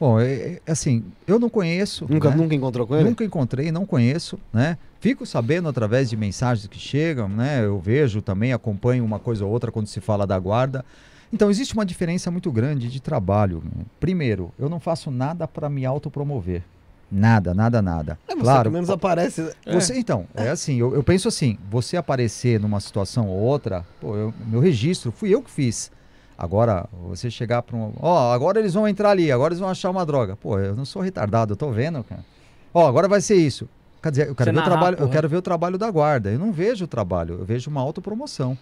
Bom, 0.01 0.19
é, 0.19 0.61
é 0.67 0.73
assim, 0.73 1.05
eu 1.29 1.39
não 1.39 1.51
conheço. 1.51 2.07
Nunca, 2.09 2.31
né? 2.31 2.37
nunca 2.37 2.55
encontrou 2.55 2.87
com 2.87 2.97
ele? 2.97 3.05
Nunca 3.09 3.23
encontrei, 3.23 3.71
não 3.71 3.85
conheço, 3.87 4.41
né? 4.53 4.79
Fico 4.99 5.25
sabendo 5.25 5.69
através 5.69 6.11
de 6.11 6.17
mensagens 6.17 6.67
que 6.67 6.79
chegam, 6.79 7.29
né? 7.29 7.65
Eu 7.65 7.79
vejo 7.79 8.21
também, 8.21 8.53
acompanho 8.53 9.05
uma 9.05 9.19
coisa 9.19 9.45
ou 9.45 9.53
outra 9.53 9.71
quando 9.71 9.87
se 9.87 10.01
fala 10.01 10.27
da 10.27 10.39
guarda. 10.39 10.85
Então 11.33 11.51
existe 11.51 11.75
uma 11.75 11.87
diferença 11.87 12.31
muito 12.31 12.51
grande 12.51 12.89
de 12.89 13.01
trabalho. 13.01 13.63
Primeiro, 14.01 14.53
eu 14.59 14.69
não 14.69 14.81
faço 14.81 15.11
nada 15.11 15.47
para 15.47 15.69
me 15.69 15.85
autopromover. 15.87 16.63
Nada, 17.11 17.53
nada, 17.55 17.83
nada. 17.83 18.19
É, 18.29 18.35
você 18.35 18.41
claro. 18.41 18.63
pelo 18.65 18.75
menos 18.75 18.91
aparece. 18.91 19.43
né? 19.43 19.53
Você, 19.73 19.99
então, 19.99 20.27
é 20.35 20.49
assim, 20.49 20.77
eu, 20.79 20.95
eu 20.95 21.03
penso 21.03 21.27
assim, 21.29 21.59
você 21.69 21.97
aparecer 21.97 22.61
numa 22.61 22.79
situação 22.81 23.29
ou 23.29 23.37
outra, 23.39 23.85
pô, 24.01 24.17
eu- 24.17 24.35
meu 24.47 24.61
registro, 24.61 25.11
fui 25.11 25.29
eu 25.35 25.43
que 25.43 25.51
fiz. 25.51 25.91
Agora, 26.39 26.87
você 27.09 27.29
chegar 27.31 27.63
para 27.63 27.77
um. 27.77 27.93
Ó, 28.01 28.33
agora 28.33 28.59
eles 28.61 28.75
vão 28.75 28.89
entrar 28.89 29.11
ali, 29.11 29.31
agora 29.31 29.53
eles 29.53 29.61
vão 29.61 29.69
achar 29.69 29.91
uma 29.91 30.07
droga. 30.07 30.37
Pô, 30.37 30.59
eu 30.59 30.75
não 30.75 30.85
sou 30.85 31.03
retardado, 31.03 31.53
eu 31.53 31.57
tô 31.57 31.71
vendo, 31.71 32.03
cara. 32.05 32.25
Ó, 32.73 32.87
agora 32.89 33.07
vai 33.09 33.21
ser 33.21 33.35
isso. 33.35 33.69
Quer 34.03 34.11
dizer, 34.11 34.29
eu 34.29 34.35
quero, 34.35 34.51
Você 34.51 34.53
ver 34.53 34.59
o, 34.59 34.61
narrar, 34.61 34.71
trabalho, 34.71 34.95
eu 34.95 34.99
porra. 34.99 35.11
quero 35.11 35.29
ver 35.29 35.37
o 35.37 35.43
trabalho 35.43 35.77
da 35.77 35.91
guarda. 35.91 36.31
Eu 36.31 36.39
não 36.39 36.51
vejo 36.53 36.85
o 36.87 36.89
trabalho, 36.89 37.35
eu 37.41 37.45
vejo 37.45 37.69
uma 37.69 37.81
autopromoção. 37.83 38.57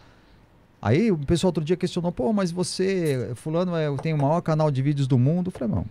Aí 0.80 1.10
o 1.10 1.18
pessoal 1.18 1.48
outro 1.48 1.64
dia 1.64 1.76
questionou, 1.76 2.12
pô, 2.12 2.32
mas 2.32 2.50
você, 2.52 3.32
fulano, 3.34 3.74
é, 3.76 3.94
tem 3.96 4.14
o 4.14 4.18
maior 4.18 4.40
canal 4.40 4.70
de 4.70 4.80
vídeos 4.80 5.08
do 5.08 5.18
mundo. 5.18 5.48
Eu 5.48 5.52
falei, 5.52 5.74
não, 5.74 5.84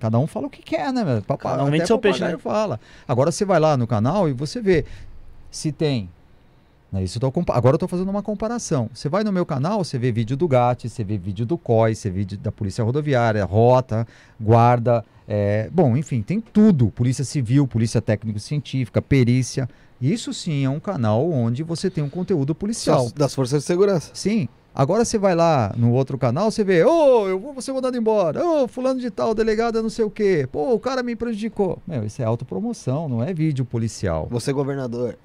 cada 0.00 0.18
um 0.18 0.26
fala 0.26 0.48
o 0.48 0.50
que 0.50 0.62
quer, 0.62 0.92
né? 0.92 1.22
Papai, 1.26 1.52
Cada 1.52 1.64
um 1.64 1.70
vende 1.70 1.86
seu 1.86 1.98
peixe, 1.98 2.20
né? 2.20 2.36
fala. 2.38 2.80
Agora 3.06 3.30
você 3.30 3.44
vai 3.44 3.60
lá 3.60 3.76
no 3.76 3.86
canal 3.86 4.28
e 4.28 4.32
você 4.32 4.60
vê 4.60 4.84
se 5.50 5.70
tem. 5.70 6.10
né, 6.90 7.04
Isso 7.04 7.18
eu 7.18 7.30
tô 7.30 7.52
agora 7.52 7.76
eu 7.76 7.78
tô 7.78 7.86
fazendo 7.86 8.10
uma 8.10 8.22
comparação. 8.22 8.90
Você 8.92 9.08
vai 9.08 9.22
no 9.22 9.32
meu 9.32 9.46
canal, 9.46 9.84
você 9.84 9.98
vê 9.98 10.10
vídeo 10.10 10.36
do 10.36 10.48
GAT, 10.48 10.88
você 10.88 11.04
vê 11.04 11.16
vídeo 11.16 11.46
do 11.46 11.56
COI, 11.56 11.94
você 11.94 12.10
vê 12.10 12.18
vídeo 12.18 12.38
da 12.38 12.50
Polícia 12.50 12.82
Rodoviária, 12.82 13.44
Rota, 13.44 14.04
Guarda, 14.40 15.04
é, 15.28 15.70
bom, 15.72 15.96
enfim, 15.96 16.22
tem 16.22 16.40
tudo. 16.40 16.90
Polícia 16.90 17.24
Civil, 17.24 17.66
Polícia 17.66 18.00
Técnico-Científica, 18.02 19.00
Perícia. 19.00 19.68
Isso 20.12 20.34
sim 20.34 20.66
é 20.66 20.68
um 20.68 20.78
canal 20.78 21.30
onde 21.30 21.62
você 21.62 21.88
tem 21.88 22.04
um 22.04 22.10
conteúdo 22.10 22.54
policial. 22.54 23.10
Das, 23.16 23.34
forças 23.34 23.62
de 23.62 23.66
segurança. 23.66 24.10
Sim. 24.12 24.48
Agora 24.74 25.02
você 25.02 25.16
vai 25.16 25.34
lá 25.34 25.72
no 25.78 25.92
outro 25.92 26.18
canal, 26.18 26.50
você 26.50 26.62
vê, 26.62 26.84
ô, 26.84 27.26
eu 27.26 27.38
vou 27.38 27.62
ser 27.62 27.72
mandado 27.72 27.96
embora, 27.96 28.44
ô, 28.44 28.68
fulano 28.68 29.00
de 29.00 29.08
tal, 29.08 29.32
delegado 29.32 29.78
é 29.78 29.82
não 29.82 29.88
sei 29.88 30.04
o 30.04 30.10
quê, 30.10 30.48
pô, 30.50 30.74
o 30.74 30.80
cara 30.80 31.00
me 31.00 31.14
prejudicou. 31.14 31.78
Meu, 31.86 32.04
isso 32.04 32.20
é 32.20 32.24
autopromoção, 32.24 33.08
não 33.08 33.22
é 33.22 33.32
vídeo 33.32 33.64
policial. 33.64 34.26
Você, 34.30 34.52
governador. 34.52 35.16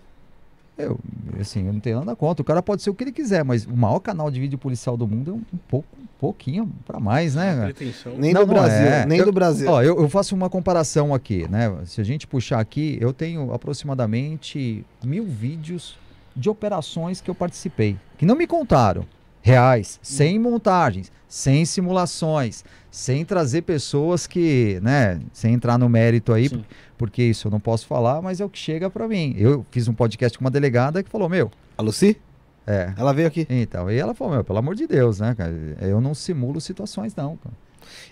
Eu, 0.80 0.98
assim, 1.40 1.68
eu 1.68 1.74
não 1.74 1.80
tenho 1.82 2.00
nada 2.00 2.16
contra. 2.16 2.42
O 2.42 2.46
cara 2.46 2.62
pode 2.62 2.82
ser 2.82 2.90
o 2.90 2.94
que 2.96 3.04
ele 3.04 3.12
quiser, 3.12 3.44
mas 3.44 3.66
o 3.66 3.76
maior 3.76 4.00
canal 4.00 4.32
de 4.32 4.40
vídeo 4.40 4.58
policial 4.58 4.96
do 4.96 5.06
mundo 5.06 5.32
é 5.32 5.34
um, 5.34 5.42
um 5.54 5.60
pouco, 5.68 5.88
um 6.02 6.06
pouquinho 6.18 6.72
pra 6.86 7.02
mais, 7.02 7.36
né? 7.36 7.66
Pretensão. 7.74 8.14
Nem 8.18 8.34
Não, 8.34 8.42
do 8.42 8.48
Brasil. 8.48 8.88
é. 8.88 9.06
Nem 9.06 9.20
Eu- 9.20 9.26
do 9.26 9.32
Brasil. 9.34 9.70
Ó, 9.70 9.82
eu, 9.84 10.00
eu 10.02 10.10
faço 10.10 10.34
uma 10.34 10.50
comparação 10.50 11.14
aqui, 11.14 11.46
né? 11.50 11.70
Se 11.84 12.00
a 12.00 12.04
gente 12.06 12.26
puxar 12.26 12.60
aqui, 12.62 12.98
eu 13.02 13.12
tenho 13.12 13.54
aproximadamente 13.54 14.86
mil 15.04 15.26
vídeos 15.26 15.98
de 16.36 16.50
operações 16.50 17.20
que 17.20 17.30
eu 17.30 17.36
participei, 17.36 17.98
que 18.18 18.26
não 18.26 18.36
me 18.36 18.48
contaram. 18.48 19.06
Reais, 19.42 20.00
sem 20.04 20.38
montagens, 20.38 21.12
sem 21.28 21.64
simulações, 21.66 22.64
sem 22.92 23.24
trazer 23.24 23.62
pessoas 23.62 24.28
que, 24.28 24.80
né, 24.82 25.20
sem 25.32 25.54
entrar 25.54 25.78
no 25.78 25.88
mérito 25.88 26.34
aí, 26.34 26.50
Sim. 26.50 26.64
Porque 27.00 27.24
isso 27.24 27.48
eu 27.48 27.52
não 27.52 27.60
posso 27.60 27.88
falar, 27.88 28.22
mas 28.22 28.40
é 28.40 28.46
o 28.46 28.50
que 28.50 28.60
chega 28.60 28.90
pra 28.92 29.08
mim. 29.08 29.34
Eu 29.40 29.66
fiz 29.72 29.88
um 29.88 29.94
podcast 29.94 30.38
com 30.38 30.44
uma 30.46 30.52
delegada 30.52 31.02
que 31.02 31.10
falou: 31.10 31.28
Meu, 31.28 31.50
A 31.78 31.82
Lucy? 31.82 32.16
é. 32.68 32.94
Ela 32.96 33.14
veio 33.14 33.28
aqui. 33.28 33.48
Então, 33.50 33.90
e 33.90 33.98
ela 33.98 34.14
falou: 34.14 34.34
Meu, 34.36 34.44
pelo 34.44 34.60
amor 34.60 34.76
de 34.76 34.86
Deus, 34.86 35.20
né, 35.20 35.34
cara? 35.34 35.52
Eu 35.82 36.00
não 36.00 36.14
simulo 36.14 36.62
situações, 36.62 37.16
não. 37.16 37.38
cara. 37.38 37.56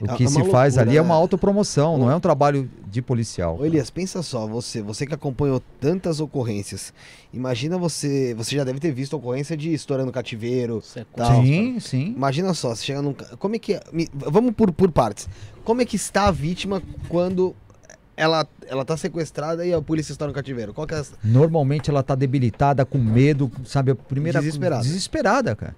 O 0.02 0.06
É- 0.12 0.16
que 0.16 0.24
é 0.24 0.28
se 0.28 0.38
uma 0.38 0.46
faz 0.50 0.74
loucura, 0.74 0.90
ali 0.90 0.98
é 0.98 1.02
uma 1.02 1.14
autopromoção, 1.14 2.00
não 2.00 2.10
é 2.10 2.16
um 2.16 2.20
trabalho 2.20 2.68
de 2.90 3.00
policial. 3.00 3.58
Ô 3.60 3.66
Elias, 3.66 3.92
pensa 3.92 4.24
só, 4.24 4.48
você, 4.48 4.82
você 4.82 5.06
que 5.06 5.14
acompanhou 5.14 5.62
tantas 5.80 6.20
ocorrências, 6.20 6.92
imagina 7.32 7.78
você, 7.78 8.34
você 8.36 8.56
já 8.56 8.64
deve 8.64 8.80
ter 8.80 8.92
visto 8.92 9.16
ocorrência 9.16 9.56
de 9.56 9.72
estourando 9.72 10.12
cativeiro, 10.12 10.82
Sequestro. 10.82 11.06
tal. 11.16 11.44
Sim, 11.44 11.80
sim. 11.80 12.06
Imagina 12.16 12.54
só, 12.56 12.74
você 12.74 12.86
chega 12.86 13.04
num, 13.04 13.14
como 13.38 13.56
é 13.56 13.60
que 13.60 13.76
é, 13.76 13.82
me- 13.94 14.10
vamos 14.14 14.56
por, 14.56 14.72
por 14.72 14.92
partes. 14.92 15.30
Como 15.64 15.80
é 15.82 15.86
que 15.86 15.96
está 15.96 16.28
a 16.28 16.32
vítima 16.32 16.82
quando 17.08 17.56
ela 18.18 18.48
ela 18.68 18.84
tá 18.84 18.98
sequestrada 18.98 19.66
e 19.66 19.72
a 19.72 19.82
polícia 19.82 20.12
está 20.12 20.26
no 20.26 20.34
cativeiro? 20.34 20.74
Qual 20.74 20.88
que 20.88 20.96
é 20.96 20.98
a, 20.98 21.06
Normalmente 21.24 21.90
ela 21.90 22.02
tá 22.02 22.16
debilitada, 22.16 22.84
com 22.84 22.98
medo, 22.98 23.50
sabe? 23.64 23.92
A 23.92 23.96
primeira 23.96 24.40
Desesperada. 24.42 24.84
Desesperada, 24.84 25.56
cara. 25.56 25.76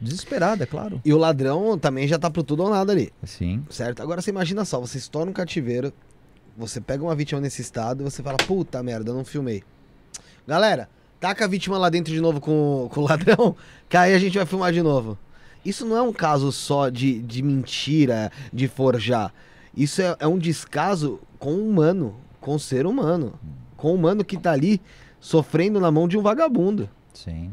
Desesperada, 0.00 0.66
claro. 0.66 1.00
E 1.04 1.12
o 1.12 1.18
ladrão 1.18 1.78
também 1.78 2.08
já 2.08 2.18
tá 2.18 2.30
pro 2.30 2.42
tudo 2.42 2.62
ou 2.62 2.70
nada 2.70 2.90
ali, 2.90 3.12
Sim. 3.22 3.62
certo? 3.68 4.02
Agora 4.02 4.22
você 4.22 4.30
imagina 4.30 4.64
só, 4.64 4.80
você 4.80 4.96
estoura 4.96 5.28
um 5.28 5.32
cativeiro, 5.32 5.92
você 6.56 6.80
pega 6.80 7.04
uma 7.04 7.14
vítima 7.14 7.38
nesse 7.38 7.60
estado 7.60 8.00
e 8.00 8.04
você 8.04 8.22
fala, 8.22 8.38
puta 8.38 8.82
merda, 8.82 9.10
eu 9.10 9.14
não 9.14 9.26
filmei. 9.26 9.62
Galera, 10.48 10.88
taca 11.20 11.44
a 11.44 11.48
vítima 11.48 11.76
lá 11.76 11.90
dentro 11.90 12.14
de 12.14 12.20
novo 12.20 12.40
com, 12.40 12.88
com 12.90 13.00
o 13.00 13.04
ladrão, 13.04 13.54
que 13.90 13.96
aí 13.96 14.14
a 14.14 14.18
gente 14.18 14.38
vai 14.38 14.46
filmar 14.46 14.72
de 14.72 14.82
novo. 14.82 15.18
Isso 15.62 15.84
não 15.84 15.94
é 15.94 16.00
um 16.00 16.14
caso 16.14 16.50
só 16.50 16.88
de, 16.88 17.20
de 17.20 17.42
mentira, 17.42 18.32
de 18.50 18.66
forjar. 18.68 19.34
Isso 19.76 20.00
é, 20.00 20.16
é 20.18 20.26
um 20.26 20.38
descaso 20.38 21.20
com 21.40 21.52
o 21.54 21.68
humano, 21.68 22.14
com 22.40 22.54
o 22.54 22.58
ser 22.60 22.86
humano. 22.86 23.32
Com 23.76 23.90
o 23.90 23.94
humano 23.94 24.24
que 24.24 24.36
tá 24.36 24.52
ali 24.52 24.80
sofrendo 25.18 25.80
na 25.80 25.90
mão 25.90 26.06
de 26.06 26.16
um 26.16 26.22
vagabundo. 26.22 26.88
Sim. 27.12 27.50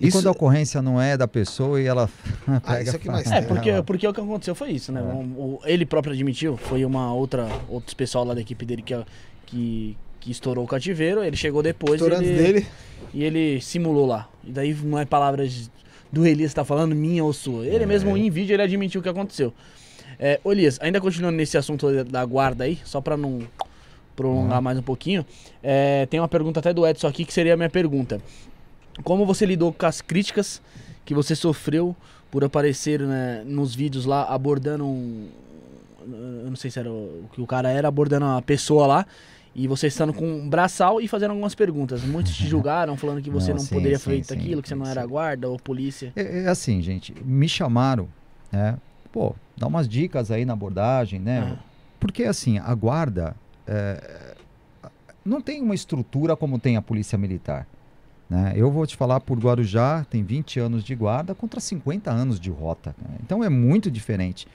E 0.00 0.08
Isso- 0.08 0.18
quando 0.18 0.26
a 0.26 0.32
ocorrência 0.32 0.82
não 0.82 1.00
é 1.00 1.16
da 1.16 1.26
pessoa 1.28 1.80
e 1.80 1.86
ela 1.86 2.10
Ah, 2.46 2.60
pega 2.60 2.82
isso 2.82 2.96
é 2.96 2.98
que 2.98 3.06
mais 3.08 3.30
É, 3.30 3.40
porque, 3.42 3.82
porque 3.86 4.06
o 4.08 4.12
que 4.12 4.20
aconteceu 4.20 4.54
foi 4.54 4.72
isso, 4.72 4.90
né? 4.92 5.00
É. 5.00 5.04
O- 5.04 5.18
o- 5.18 5.60
ele 5.64 5.86
próprio 5.86 6.12
admitiu, 6.12 6.56
foi 6.56 6.84
uma 6.84 7.14
outra, 7.14 7.48
outro 7.68 7.94
pessoal 7.96 8.24
lá 8.24 8.34
da 8.34 8.40
equipe 8.40 8.66
dele 8.66 8.82
que, 8.82 8.94
que, 9.46 9.96
que 10.18 10.30
estourou 10.32 10.64
o 10.64 10.68
cativeiro, 10.68 11.22
ele 11.22 11.36
chegou 11.36 11.62
depois 11.62 12.00
e 12.00 12.04
Estourando 12.04 12.24
ele, 12.28 12.36
dele. 12.42 12.66
e 13.14 13.22
ele 13.22 13.60
simulou 13.60 14.04
lá. 14.04 14.28
E 14.42 14.50
daí 14.50 14.74
não 14.74 14.98
é 14.98 15.04
palavras 15.04 15.70
do 16.12 16.26
Elias 16.26 16.50
que 16.50 16.56
tá 16.56 16.64
falando, 16.64 16.92
minha 16.94 17.22
ou 17.24 17.32
sua. 17.32 17.64
Ele 17.64 17.84
É. 17.84 17.86
mesmo 17.86 18.16
em 18.16 18.28
vídeo 18.30 18.52
ele 18.52 18.62
admitiu 18.62 19.00
o 19.00 19.02
que 19.02 19.08
aconteceu. 19.08 19.52
É, 20.26 20.40
Elias, 20.42 20.78
ainda 20.80 21.02
continuando 21.02 21.36
nesse 21.36 21.58
assunto 21.58 22.02
da 22.04 22.24
guarda 22.24 22.64
aí, 22.64 22.78
só 22.82 22.98
pra 22.98 23.14
não 23.14 23.40
prolongar 24.16 24.62
mais 24.62 24.78
um 24.78 24.82
pouquinho, 24.82 25.22
é, 25.62 26.06
tem 26.06 26.18
uma 26.18 26.28
pergunta 26.28 26.60
até 26.60 26.72
do 26.72 26.86
Edson 26.86 27.08
aqui 27.08 27.26
que 27.26 27.32
seria 27.34 27.52
a 27.52 27.56
minha 27.58 27.68
pergunta. 27.68 28.18
Como 29.02 29.26
você 29.26 29.44
lidou 29.44 29.70
com 29.70 29.84
as 29.84 30.00
críticas 30.00 30.62
que 31.04 31.12
você 31.12 31.36
sofreu 31.36 31.94
por 32.30 32.42
aparecer 32.42 33.00
né, 33.00 33.42
nos 33.44 33.74
vídeos 33.74 34.06
lá 34.06 34.24
abordando 34.24 34.86
um. 34.86 35.28
Eu 36.06 36.48
não 36.48 36.56
sei 36.56 36.70
se 36.70 36.78
era 36.78 36.90
o 36.90 37.28
que 37.30 37.42
o 37.42 37.46
cara 37.46 37.70
era, 37.70 37.86
abordando 37.86 38.24
uma 38.24 38.40
pessoa 38.40 38.86
lá. 38.86 39.06
E 39.54 39.68
você 39.68 39.88
estando 39.88 40.14
com 40.14 40.26
um 40.26 40.48
braçal 40.48 41.02
e 41.02 41.06
fazendo 41.06 41.32
algumas 41.32 41.54
perguntas. 41.54 42.02
Muitos 42.02 42.34
te 42.34 42.46
julgaram, 42.46 42.96
falando 42.96 43.20
que 43.20 43.28
você 43.28 43.48
Não, 43.50 43.58
não, 43.58 43.64
sim, 43.64 43.74
poderia 43.74 43.98
sim, 43.98 44.10
feito 44.10 44.28
sim, 44.28 44.34
aquilo, 44.38 44.62
que 44.62 44.70
você 44.70 44.74
não 44.74 44.86
era 44.86 45.04
guarda 45.04 45.50
ou 45.50 45.58
polícia. 45.58 46.14
É, 46.16 46.44
é 46.44 46.48
assim, 46.48 46.80
gente, 46.80 47.14
me 47.22 47.46
chamaram, 47.46 48.08
né? 48.50 48.78
Pô, 49.12 49.36
dá 49.56 49.66
umas 49.66 49.88
dicas 49.88 50.30
aí 50.30 50.44
na 50.44 50.52
abordagem, 50.52 51.20
né? 51.20 51.56
Ah. 51.56 51.62
Porque 52.00 52.24
assim, 52.24 52.58
a 52.58 52.74
guarda, 52.74 53.34
é, 53.66 54.34
não 55.24 55.40
tem 55.40 55.62
uma 55.62 55.74
estrutura 55.74 56.36
como 56.36 56.58
tem 56.58 56.76
a 56.76 56.82
polícia 56.82 57.16
militar. 57.16 57.66
Né? 58.28 58.52
Eu 58.56 58.70
vou 58.70 58.86
te 58.86 58.96
falar 58.96 59.20
por 59.20 59.38
Guarujá, 59.38 60.04
tem 60.10 60.22
20 60.22 60.60
anos 60.60 60.84
de 60.84 60.94
guarda 60.94 61.34
contra 61.34 61.60
50 61.60 62.10
anos 62.10 62.40
de 62.40 62.50
rota. 62.50 62.94
né? 62.98 63.16
Então 63.22 63.42
é 63.42 63.48
muito 63.48 63.90
diferente. 63.90 64.46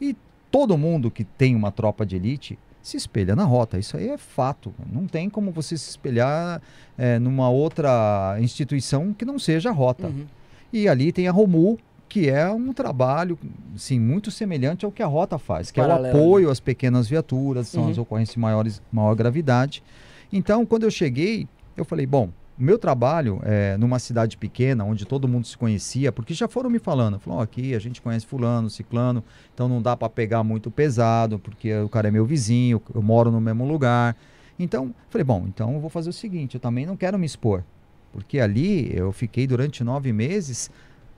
E 0.00 0.16
todo 0.50 0.76
mundo 0.76 1.10
que 1.10 1.24
tem 1.24 1.56
uma 1.56 1.72
tropa 1.72 2.04
de 2.04 2.16
elite 2.16 2.58
se 2.82 2.96
espelha 2.96 3.36
na 3.36 3.44
rota. 3.44 3.78
Isso 3.78 3.96
aí 3.96 4.08
é 4.08 4.18
fato. 4.18 4.74
Não 4.90 5.06
tem 5.06 5.30
como 5.30 5.52
você 5.52 5.76
se 5.78 5.90
espelhar 5.90 6.60
eh, 6.98 7.18
numa 7.18 7.48
outra 7.48 8.36
instituição 8.40 9.12
que 9.12 9.24
não 9.24 9.38
seja 9.38 9.70
a 9.70 9.72
rota. 9.72 10.08
Uhum. 10.08 10.26
E 10.72 10.88
ali 10.88 11.12
tem 11.12 11.28
a 11.28 11.32
Romu, 11.32 11.78
que 12.12 12.28
é 12.28 12.46
um 12.50 12.74
trabalho 12.74 13.38
sim, 13.74 13.98
muito 13.98 14.30
semelhante 14.30 14.84
ao 14.84 14.92
que 14.92 15.02
a 15.02 15.06
Rota 15.06 15.38
faz, 15.38 15.70
que 15.70 15.80
é 15.80 15.82
o 15.82 15.86
Paralelo, 15.86 16.14
apoio 16.18 16.50
às 16.50 16.60
pequenas 16.60 17.08
viaturas, 17.08 17.68
são 17.68 17.84
Uhum. 17.84 17.90
as 17.90 17.96
ocorrências 17.96 18.34
de 18.34 18.38
maiores, 18.38 18.82
maior 18.92 19.14
gravidade. 19.14 19.82
Então, 20.30 20.66
quando 20.66 20.82
eu 20.82 20.90
cheguei, 20.90 21.48
eu 21.74 21.86
falei, 21.86 22.04
bom, 22.04 22.28
o 22.58 22.62
meu 22.62 22.78
trabalho 22.78 23.40
é 23.44 23.78
numa 23.78 23.98
cidade 23.98 24.36
pequena, 24.36 24.84
onde 24.84 25.06
todo 25.06 25.26
mundo 25.26 25.46
se 25.46 25.56
conhecia, 25.56 26.12
porque 26.12 26.34
já 26.34 26.46
foram 26.46 26.68
me 26.68 26.78
falando, 26.78 27.18
falou, 27.18 27.38
"Ó, 27.38 27.42
aqui 27.42 27.74
a 27.74 27.78
gente 27.78 28.02
conhece 28.02 28.26
fulano, 28.26 28.68
ciclano, 28.68 29.24
então 29.54 29.66
não 29.66 29.80
dá 29.80 29.96
para 29.96 30.10
pegar 30.10 30.44
muito 30.44 30.70
pesado, 30.70 31.38
porque 31.38 31.72
o 31.76 31.88
cara 31.88 32.08
é 32.08 32.10
meu 32.10 32.26
vizinho, 32.26 32.82
eu 32.94 33.00
moro 33.00 33.30
no 33.30 33.40
mesmo 33.40 33.66
lugar. 33.66 34.14
Então, 34.58 34.94
falei, 35.08 35.24
bom, 35.24 35.46
então 35.48 35.72
eu 35.72 35.80
vou 35.80 35.88
fazer 35.88 36.10
o 36.10 36.12
seguinte, 36.12 36.56
eu 36.56 36.60
também 36.60 36.84
não 36.84 36.94
quero 36.94 37.18
me 37.18 37.24
expor. 37.24 37.64
Porque 38.12 38.38
ali 38.38 38.94
eu 38.94 39.10
fiquei 39.12 39.46
durante 39.46 39.82
nove 39.82 40.12
meses 40.12 40.70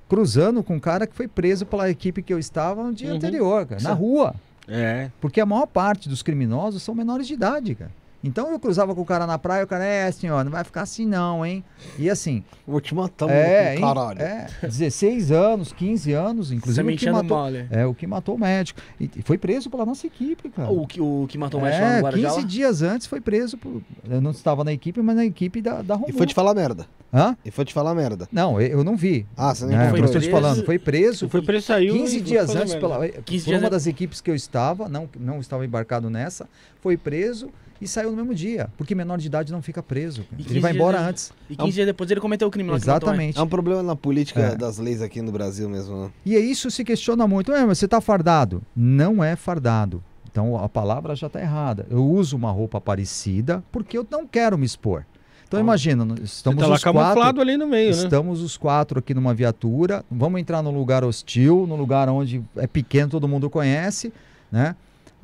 cruzando 0.09 0.63
com 0.63 0.77
um 0.77 0.81
cara 0.81 1.07
que 1.07 1.15
foi 1.15 1.27
preso 1.29 1.65
pela 1.67 1.89
equipe 1.91 2.23
que 2.23 2.33
eu 2.33 2.39
estava 2.39 2.83
no 2.83 2.93
dia 2.93 3.11
Uhum. 3.11 3.17
anterior, 3.17 3.67
cara, 3.67 3.81
na 3.83 3.93
rua. 3.93 4.35
É. 4.69 5.11
Porque 5.21 5.41
a 5.41 5.47
maior 5.47 5.67
parte 5.67 6.09
dos 6.09 6.23
criminosos 6.23 6.83
são 6.83 6.95
menores 6.95 7.27
de 7.27 7.35
idade, 7.35 7.75
cara. 7.75 7.91
Então 8.27 8.51
eu 8.51 8.59
cruzava 8.59 8.95
com 8.95 9.03
o 9.03 9.05
cara 9.05 9.27
na 9.27 9.39
praia, 9.39 9.65
o 9.65 9.67
cara, 9.67 9.85
é, 9.85 10.11
senhor, 10.11 10.43
não 10.43 10.51
vai 10.51 10.65
ficar 10.65 10.81
assim 10.81 11.05
não, 11.07 11.45
hein? 11.45 11.63
E 11.99 12.09
assim, 12.09 12.43
Vou 12.67 12.81
te 12.81 12.95
matar, 12.95 13.29
é, 13.29 13.73
é, 13.73 13.75
hein? 13.75 13.81
caralho. 13.83 14.23
é, 14.23 14.47
16 14.63 15.31
anos, 15.31 15.73
15 15.75 16.13
anos, 16.13 16.51
inclusive 16.51 16.95
o 16.95 16.97
que 16.97 17.11
matou, 17.11 17.37
mal, 17.37 17.51
né? 17.51 17.69
é, 17.71 17.85
o 17.85 17.95
que 17.95 18.07
matou 18.07 18.35
o 18.37 18.39
médico. 18.39 18.81
E, 18.99 19.11
e 19.17 19.23
foi 19.23 19.37
preso 19.37 19.69
pela 19.69 19.85
nossa 19.85 20.07
equipe, 20.07 20.49
cara. 20.49 20.71
O 20.71 20.87
que, 20.87 21.03
o 21.03 21.27
que 21.29 21.37
matou 21.37 21.61
o 21.61 21.63
médico 21.63 21.83
lá 21.85 21.91
é, 21.93 21.97
no 21.99 22.03
Guarujá? 22.05 22.29
15 22.31 22.41
lá? 22.41 22.47
dias 22.47 22.83
antes 22.83 23.07
foi 23.07 23.21
preso. 23.21 23.59
Por, 23.59 23.83
eu 24.09 24.21
não 24.23 24.31
estava 24.31 24.65
na 24.65 24.73
equipe, 24.73 25.03
mas 25.03 25.17
na 25.17 25.27
equipe 25.27 25.61
da, 25.61 25.83
da 25.83 25.95
E 25.95 25.99
Romu. 25.99 26.13
foi 26.15 26.27
te 26.27 26.35
falar 26.35 26.55
merda. 26.55 26.87
Hã? 27.13 27.37
E 27.45 27.51
foi 27.51 27.67
te 27.67 27.75
falar 27.75 27.95
merda. 27.95 28.27
Não, 28.33 28.59
eu, 28.59 28.79
eu 28.79 28.85
não 28.85 28.97
vi. 28.97 29.27
Ah, 29.37 29.55
você 29.55 29.67
nem 29.67 29.77
É, 29.77 29.91
foi 29.91 30.01
tô 30.01 30.07
te 30.07 30.13
preso. 30.13 30.31
falando. 30.31 30.65
Foi 30.65 30.79
preso. 30.79 31.29
Foi 31.29 31.43
preso, 31.43 31.67
saiu. 31.67 31.93
15 31.95 32.17
e 32.17 32.21
dias 32.23 32.57
antes, 32.57 32.75
pela, 32.75 33.07
15 33.07 33.45
por 33.45 33.51
dias 33.51 33.61
uma 33.63 33.71
das 33.71 33.87
equipes 33.87 34.21
que 34.23 34.31
eu 34.31 34.35
estava, 34.35 34.89
não, 34.89 35.09
não 35.21 35.39
estava 35.41 35.65
embarcado 35.65 36.09
nessa, 36.09 36.49
foi 36.81 36.97
preso 36.97 37.51
e 37.85 37.89
saiu 37.89 38.11
no 38.11 38.17
mesmo 38.17 38.35
dia. 38.35 38.69
Porque 38.77 38.95
menor 38.95 39.19
de 39.19 39.27
idade 39.27 39.53
não 39.53 39.63
fica 39.63 39.83
preso. 39.83 40.23
E 40.33 40.35
Ele 40.37 40.45
15 40.45 40.61
vai 40.61 40.73
embora 40.73 40.99
dias- 40.99 41.09
antes. 41.09 41.33
E 41.51 41.57
15 41.57 41.73
dias 41.73 41.87
depois 41.87 42.11
ele 42.11 42.21
cometeu 42.21 42.49
o 42.49 42.51
crime 42.51 42.69
lá 42.71 42.75
o 42.75 42.79
Exatamente. 42.79 43.39
É 43.39 43.43
um 43.43 43.47
problema 43.47 43.83
na 43.83 43.95
política 43.95 44.41
É. 44.41 44.55
das 44.57 44.79
leis 44.79 45.01
aqui 45.03 45.21
no 45.23 45.31
Brasil 45.31 45.69
mesmo, 45.69 46.05
né? 46.05 46.11
E 46.25 46.35
aí 46.37 46.51
isso 46.51 46.71
se 46.71 46.83
questiona 46.85 47.27
muito. 47.29 47.53
É, 47.53 47.65
mas 47.65 47.79
você 47.79 47.85
está 47.85 48.01
fardado? 48.01 48.63
Não 48.75 49.23
é 49.23 49.37
fardado. 49.37 50.03
Então 50.31 50.57
a 50.57 50.69
palavra 50.69 51.15
já 51.15 51.29
está 51.29 51.41
errada. 51.41 51.87
Eu 51.89 52.05
uso 52.05 52.37
uma 52.37 52.51
roupa 52.51 52.81
parecida 52.81 53.63
porque 53.71 53.97
eu 53.97 54.07
não 54.11 54.27
quero 54.27 54.59
me 54.59 54.67
expor. 54.67 55.05
Então 55.47 55.61
imagina, 55.61 56.05
nós 56.05 56.19
Você 56.19 56.25
estamos 56.25 56.61
tá 56.61 56.67
lá 56.67 56.75
os 56.75 56.83
quatro, 56.83 57.01
camuflado 57.01 57.41
ali 57.41 57.57
no 57.57 57.67
meio, 57.69 57.95
né? 57.95 58.03
Estamos 58.03 58.41
os 58.43 58.57
quatro 58.57 58.99
aqui 58.99 59.15
numa 59.15 59.33
viatura. 59.33 60.05
Vamos 60.11 60.41
entrar 60.41 60.63
num 60.63 60.73
lugar 60.77 61.05
hostil, 61.05 61.65
num 61.69 61.77
lugar 61.77 62.09
onde 62.09 62.43
é 62.57 62.67
pequeno, 62.67 63.11
todo 63.11 63.29
mundo 63.29 63.49
conhece, 63.49 64.13
né? 64.51 64.75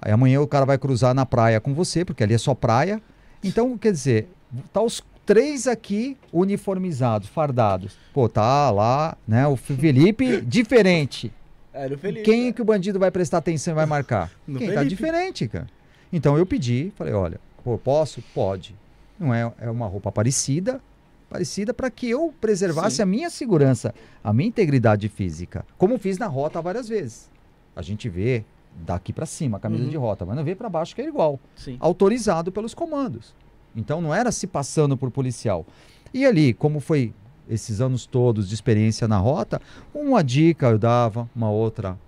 Aí 0.00 0.12
amanhã 0.12 0.40
o 0.40 0.46
cara 0.46 0.64
vai 0.64 0.78
cruzar 0.78 1.14
na 1.14 1.26
praia 1.26 1.60
com 1.60 1.74
você, 1.74 2.04
porque 2.04 2.22
ali 2.22 2.34
é 2.34 2.38
só 2.38 2.54
praia. 2.54 3.00
Então, 3.42 3.76
quer 3.76 3.92
dizer, 3.92 4.28
tá 4.72 4.80
os 4.82 5.02
três 5.26 5.66
aqui 5.66 6.16
uniformizados, 6.32 7.28
fardados. 7.28 7.96
Pô, 8.12 8.28
tá 8.28 8.70
lá, 8.70 9.16
né? 9.26 9.46
O 9.46 9.56
Felipe 9.56 10.40
diferente. 10.40 11.32
Era 11.72 11.94
o 11.94 11.98
Felipe. 11.98 12.22
Quem 12.24 12.48
é 12.48 12.52
que 12.52 12.60
o 12.60 12.64
bandido 12.64 12.98
vai 12.98 13.10
prestar 13.10 13.38
atenção 13.38 13.72
e 13.72 13.76
vai 13.76 13.86
marcar? 13.86 14.30
No 14.46 14.58
Quem 14.58 14.68
tá 14.68 14.78
Felipe. 14.78 14.96
diferente, 14.96 15.46
cara. 15.46 15.66
Então 16.12 16.36
eu 16.36 16.44
pedi, 16.44 16.92
falei, 16.96 17.14
olha, 17.14 17.40
pô, 17.62 17.78
posso? 17.78 18.22
Pode. 18.34 18.74
Não 19.18 19.32
é, 19.32 19.52
é 19.60 19.70
uma 19.70 19.86
roupa 19.86 20.10
parecida, 20.10 20.80
parecida 21.28 21.72
para 21.72 21.90
que 21.90 22.10
eu 22.10 22.34
preservasse 22.40 22.96
Sim. 22.96 23.02
a 23.02 23.06
minha 23.06 23.30
segurança, 23.30 23.94
a 24.24 24.32
minha 24.32 24.48
integridade 24.48 25.08
física, 25.08 25.64
como 25.78 25.98
fiz 25.98 26.18
na 26.18 26.26
rota 26.26 26.60
várias 26.60 26.88
vezes. 26.88 27.30
A 27.76 27.82
gente 27.82 28.08
vê 28.08 28.44
daqui 28.84 29.12
para 29.12 29.26
cima 29.26 29.56
a 29.58 29.60
camisa 29.60 29.84
Uhum. 29.84 29.90
de 29.90 29.96
rota, 29.96 30.24
mas 30.26 30.36
não 30.36 30.44
vê 30.44 30.54
para 30.54 30.68
baixo 30.68 30.94
que 30.94 31.00
é 31.02 31.06
igual 31.06 31.38
Sim. 31.54 31.76
autorizado 31.80 32.50
pelos 32.52 32.74
comandos. 32.74 33.34
Então 33.76 34.00
não 34.00 34.14
era 34.14 34.32
se 34.32 34.46
passando 34.46 34.96
por 34.96 35.10
policial. 35.10 35.64
E 36.12 36.26
ali, 36.26 36.52
como 36.52 36.80
foi 36.80 37.12
esses 37.48 37.80
anos 37.80 38.06
todos 38.06 38.48
de 38.48 38.54
experiência 38.54 39.06
na 39.06 39.18
rota, 39.18 39.60
uma 39.94 40.22
dica 40.24 40.66
eu 40.68 40.78
dava, 40.78 41.28
uma 41.34 41.50
outra, 41.50 41.98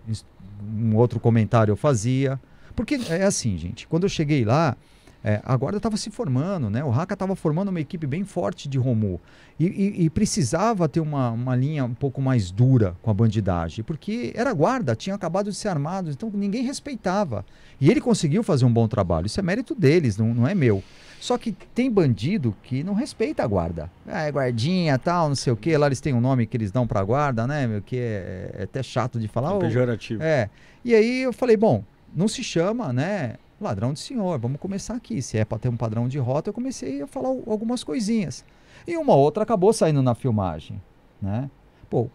um 0.64 0.96
outro 0.96 1.18
comentário 1.20 1.70
eu 1.72 1.76
fazia. 1.76 2.40
Porque 2.74 2.94
é 3.10 3.24
assim, 3.24 3.56
gente, 3.58 3.86
quando 3.86 4.04
eu 4.04 4.08
cheguei 4.08 4.44
lá, 4.44 4.76
é, 5.24 5.40
a 5.44 5.56
guarda 5.56 5.76
estava 5.76 5.96
se 5.96 6.10
formando, 6.10 6.68
né? 6.68 6.82
O 6.82 6.90
Raka 6.90 7.14
estava 7.14 7.36
formando 7.36 7.68
uma 7.68 7.80
equipe 7.80 8.06
bem 8.06 8.24
forte 8.24 8.68
de 8.68 8.78
Romu. 8.78 9.20
E, 9.60 9.66
e- 9.66 10.04
e 10.04 10.10
precisava 10.10 10.88
ter 10.88 10.98
uma, 11.00 11.30
uma 11.30 11.54
linha 11.54 11.84
um 11.84 11.94
pouco 11.94 12.20
mais 12.20 12.50
dura 12.50 12.96
com 13.02 13.10
a 13.10 13.14
bandidagem, 13.14 13.84
porque 13.84 14.32
era 14.34 14.52
guarda, 14.52 14.96
tinha 14.96 15.14
acabado 15.14 15.50
de 15.50 15.56
ser 15.56 15.68
armado, 15.68 16.10
então 16.10 16.30
ninguém 16.34 16.64
respeitava. 16.64 17.44
E 17.80 17.90
ele 17.90 18.00
conseguiu 18.00 18.42
fazer 18.42 18.64
um 18.64 18.72
bom 18.72 18.88
trabalho. 18.88 19.26
Isso 19.26 19.38
é 19.38 19.42
mérito 19.42 19.74
deles, 19.74 20.16
não, 20.16 20.34
não 20.34 20.48
é 20.48 20.54
meu. 20.54 20.82
Só 21.20 21.38
que 21.38 21.52
tem 21.52 21.88
bandido 21.88 22.52
que 22.64 22.82
não 22.82 22.94
respeita 22.94 23.44
a 23.44 23.46
guarda. 23.46 23.88
Ah, 24.08 24.22
é 24.22 24.32
guardinha, 24.32 24.98
tal, 24.98 25.28
não 25.28 25.36
sei 25.36 25.52
o 25.52 25.56
quê. 25.56 25.76
Lá 25.78 25.86
eles 25.86 26.00
têm 26.00 26.12
um 26.12 26.20
nome 26.20 26.46
que 26.46 26.56
eles 26.56 26.72
dão 26.72 26.84
pra 26.84 27.02
guarda, 27.04 27.46
né? 27.46 27.64
Meu, 27.68 27.80
que 27.80 27.96
é, 27.96 28.50
é 28.58 28.62
até 28.64 28.82
chato 28.82 29.20
de 29.20 29.28
falar. 29.28 29.54
Ô, 29.54 29.60
Pejorativo. 29.60 30.20
é. 30.20 30.50
E 30.84 30.92
aí 30.96 31.22
eu 31.22 31.32
falei, 31.32 31.56
bom, 31.56 31.84
não 32.12 32.26
se 32.26 32.42
chama, 32.42 32.92
né? 32.92 33.34
Ladrão 33.62 33.92
de 33.92 34.00
senhor, 34.00 34.38
vamos 34.38 34.60
começar 34.60 34.94
aqui. 34.94 35.22
Se 35.22 35.38
é 35.38 35.44
para 35.44 35.58
ter 35.58 35.68
um 35.68 35.76
padrão 35.76 36.08
de 36.08 36.18
rota, 36.18 36.50
eu 36.50 36.54
comecei 36.54 37.02
a 37.02 37.06
falar 37.06 37.28
al- 37.28 37.42
algumas 37.46 37.84
coisinhas. 37.84 38.44
E 38.86 38.96
uma 38.96 39.14
outra 39.14 39.42
acabou 39.44 39.72
saindo 39.72 40.02
na 40.02 40.14
filmagem, 40.14 40.80
né? 41.20 41.48
Pô, 41.88 42.08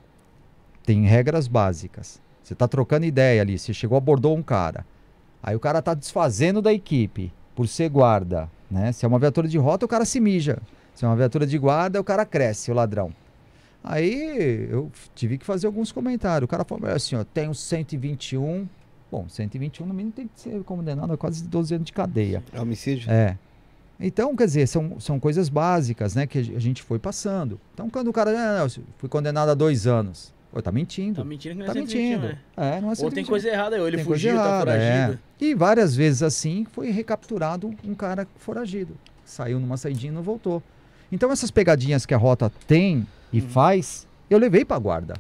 tem 0.86 1.06
regras 1.06 1.48
básicas. 1.48 2.22
Você 2.44 2.56
tá 2.56 2.68
trocando 2.68 3.06
ideia 3.06 3.42
ali, 3.42 3.58
você 3.58 3.74
chegou, 3.74 3.98
abordou 3.98 4.36
um 4.36 4.44
cara. 4.44 4.86
Aí 5.42 5.56
o 5.56 5.60
cara 5.60 5.82
tá 5.82 5.94
desfazendo 5.94 6.62
da 6.62 6.74
equipe 6.74 7.32
por 7.56 7.68
ser 7.68 7.90
guarda, 7.90 8.50
né? 8.70 8.92
Se 8.92 9.06
é 9.06 9.08
uma 9.08 9.20
viatura 9.20 9.48
de 9.48 9.58
rota, 9.58 9.86
o 9.86 9.90
cara 9.90 10.06
se 10.06 10.20
mija. 10.20 10.60
Se 10.94 11.06
é 11.06 11.08
uma 11.08 11.16
viatura 11.16 11.46
de 11.46 11.58
guarda, 11.58 12.00
o 12.02 12.04
cara 12.04 12.26
cresce, 12.26 12.72
o 12.72 12.74
ladrão. 12.74 13.14
Aí 13.84 14.68
eu 14.70 14.92
tive 15.16 15.38
que 15.38 15.46
fazer 15.46 15.68
alguns 15.68 15.92
comentários. 15.92 16.46
O 16.46 16.48
cara 16.50 16.66
falou 16.66 16.90
assim, 16.90 17.16
ó, 17.16 17.24
um 17.50 17.54
121. 17.54 18.68
Bom, 19.12 19.26
121 19.30 19.86
no 19.86 19.94
mínimo 19.94 20.12
tem 20.14 20.28
que 20.28 20.40
ser 20.40 20.62
condenado 20.64 21.14
a 21.14 21.18
quase 21.18 21.44
12 21.44 21.76
anos 21.76 21.86
de 21.86 21.94
cadeia. 21.94 22.44
É 22.52 22.60
homicídio? 22.62 23.10
É. 23.12 23.38
Então, 24.00 24.36
quer 24.36 24.46
dizer, 24.46 24.68
são, 24.68 25.00
são 25.00 25.20
coisas 25.20 25.50
básicas, 25.50 26.14
né, 26.14 26.28
que 26.28 26.38
a 26.38 26.42
ge- 26.44 26.56
a 26.56 26.60
gente 26.60 26.84
foi 26.84 27.00
passando. 27.00 27.60
Então, 27.74 27.90
quando 27.90 28.10
o 28.10 28.14
cara, 28.14 28.30
ah, 28.32 28.58
não, 28.60 28.64
eu 28.66 28.84
fui 28.98 29.10
condenado 29.10 29.50
a 29.50 29.54
dois 29.56 29.88
anos. 29.88 30.32
Pô, 30.52 30.62
tá 30.62 30.72
mentindo. 30.72 31.16
Tá 31.16 31.24
mentindo 31.24 31.54
que 31.56 31.60
não 31.60 31.66
é 31.66 31.68
Tá 31.68 31.74
121, 31.74 32.02
mentindo. 32.10 32.28
né? 32.28 32.40
É, 32.56 32.82
não 32.82 32.90
é 32.90 32.92
Ou 32.92 32.96
tem 32.96 33.26
121. 33.26 33.28
coisa 33.30 33.48
errada 33.50 33.76
aí, 33.76 33.82
ou 33.82 33.88
ele 33.88 33.98
Tem 33.98 34.06
coisa 34.06 34.22
fugiu, 34.22 34.38
tá 34.38 34.46
errada, 34.46 34.72
é. 34.74 34.96
foragido. 34.98 35.20
E 35.42 35.54
várias 35.56 35.96
vezes 35.96 36.22
assim 36.24 36.66
foi 36.72 36.92
recapturado 36.92 37.74
um 37.84 37.96
cara 37.96 38.28
foragido. 38.38 38.96
Saiu 39.26 39.60
numa 39.60 39.78
saidinha 39.78 40.12
e 40.12 40.16
não 40.16 40.22
voltou. 40.22 40.62
Então 41.12 41.32
essas 41.32 41.50
pegadinhas 41.52 42.06
que 42.06 42.14
a 42.14 42.18
rota 42.18 42.52
tem 42.68 43.06
e 43.34 43.42
Uhum. 43.42 43.48
faz, 43.50 44.08
eu 44.30 44.38
levei 44.38 44.64
para 44.64 44.78
guarda. 44.80 45.16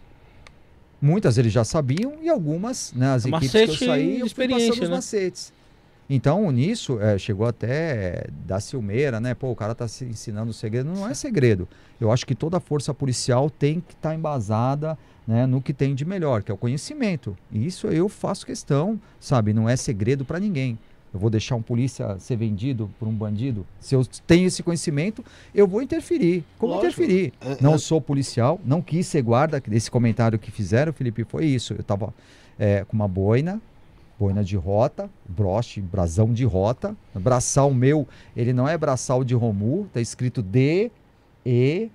Muitas 1.01 1.37
eles 1.37 1.53
já 1.53 1.63
sabiam 1.63 2.15
e 2.21 2.29
algumas, 2.29 2.91
né, 2.93 3.13
as 3.13 3.25
equipes 3.25 3.51
que 3.51 3.57
eu 3.57 3.75
saí, 3.75 4.19
eu 4.19 4.29
fui 4.29 4.47
passando 4.47 4.73
os 4.73 4.89
né? 4.89 4.95
macetes. 4.95 5.53
Então, 6.09 6.49
nisso, 6.51 6.99
é, 7.01 7.17
chegou 7.17 7.45
até 7.45 8.27
da 8.45 8.61
Silmeira, 8.61 9.19
né? 9.19 9.33
Pô, 9.33 9.51
o 9.51 9.55
cara 9.55 9.75
tá 9.75 9.87
se 9.89 10.05
ensinando 10.05 10.53
segredo. 10.53 10.89
Não 10.89 11.07
é 11.07 11.13
segredo. 11.13 11.67
Eu 11.99 12.11
acho 12.11 12.25
que 12.25 12.33
toda 12.33 12.61
força 12.61 12.93
policial 12.93 13.49
tem 13.49 13.81
que 13.81 13.93
estar 13.93 14.15
embasada 14.15 14.97
né, 15.27 15.45
no 15.45 15.61
que 15.61 15.73
tem 15.73 15.93
de 15.93 16.05
melhor, 16.05 16.43
que 16.43 16.49
é 16.49 16.53
o 16.53 16.57
conhecimento. 16.57 17.37
E 17.51 17.65
isso 17.65 17.87
eu 17.87 18.07
faço 18.07 18.45
questão, 18.45 18.99
sabe? 19.19 19.51
Não 19.53 19.67
é 19.67 19.75
segredo 19.75 20.23
para 20.23 20.39
ninguém. 20.39 20.79
Eu 21.13 21.19
vou 21.19 21.29
deixar 21.29 21.55
um 21.55 21.61
polícia 21.61 22.17
ser 22.19 22.35
vendido 22.35 22.89
por 22.99 23.07
um 23.07 23.13
bandido? 23.13 23.65
Se 23.79 23.95
eu 23.95 24.05
tenho 24.25 24.47
esse 24.47 24.61
conhecimento, 24.61 25.23
eu 25.55 25.65
vou 25.67 25.81
interferir. 25.81 26.43
Como 26.59 26.73
Lógico. 26.73 27.01
interferir? 27.01 27.33
É, 27.41 27.57
Não 27.61 27.75
é- 27.75 27.77
sou 27.77 27.99
policial, 28.01 28.59
não 28.65 28.81
quis 28.81 29.07
ser 29.07 29.21
guarda. 29.21 29.61
Esse 29.71 29.89
comentário 29.89 30.37
que 30.37 30.51
fizeram, 30.51 30.91
Felipe, 30.93 31.23
foi 31.23 31.45
isso. 31.45 31.73
Eu 31.73 31.83
tava 31.83 32.13
é, 32.59 32.83
com 32.85 32.95
uma 32.95 33.07
boina, 33.07 33.61
boina 34.19 34.43
de 34.43 34.55
rota, 34.57 35.09
broche, 35.27 35.79
brasão 35.79 36.33
de 36.33 36.43
rota. 36.43 36.95
Braçal 37.15 37.71
meu, 37.73 38.07
ele 38.35 38.51
não 38.51 38.67
é 38.67 38.77
braçal 38.77 39.23
de 39.23 39.33
Romu, 39.35 39.87
tá 39.93 40.01
escrito 40.01 40.41
D, 40.41 40.91
E, 41.45 41.89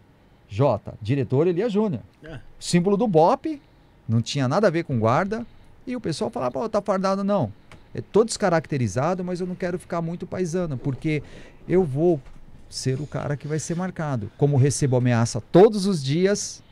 J. 0.49 0.95
Diretor 1.03 1.47
Elia 1.47 1.69
Júnior. 1.69 2.03
É. 2.25 2.39
Símbolo 2.59 2.97
do 2.97 3.07
BOP, 3.07 3.61
não 4.09 4.23
tinha 4.23 4.47
nada 4.49 4.69
a 4.69 4.71
ver 4.71 4.85
com 4.85 4.99
guarda. 4.99 5.47
E 5.87 5.97
o 5.97 6.01
pessoal 6.01 6.31
falava, 6.31 6.53
pô, 6.53 6.69
tá 6.69 6.81
fardado 6.81 7.25
não. 7.25 7.53
É, 7.95 8.01
tô 8.01 8.25
descaracterizado, 8.25 9.25
mas 9.25 9.41
eu 9.41 9.47
não 9.47 9.55
quero 9.55 9.79
ficar 9.79 10.01
muito 10.01 10.27
paisano, 10.27 10.77
porque 10.79 11.23
eu 11.69 11.85
vou 11.85 12.21
ser 12.69 13.01
o 13.01 13.07
cara 13.07 13.37
que 13.37 13.47
vai 13.47 13.59
ser 13.59 13.77
marcado. 13.77 14.31
Como 14.39 14.57
recebo 14.57 14.97
ameaça 14.97 15.41
todos 15.41 15.87
os 15.87 16.03
dias, 16.03 16.63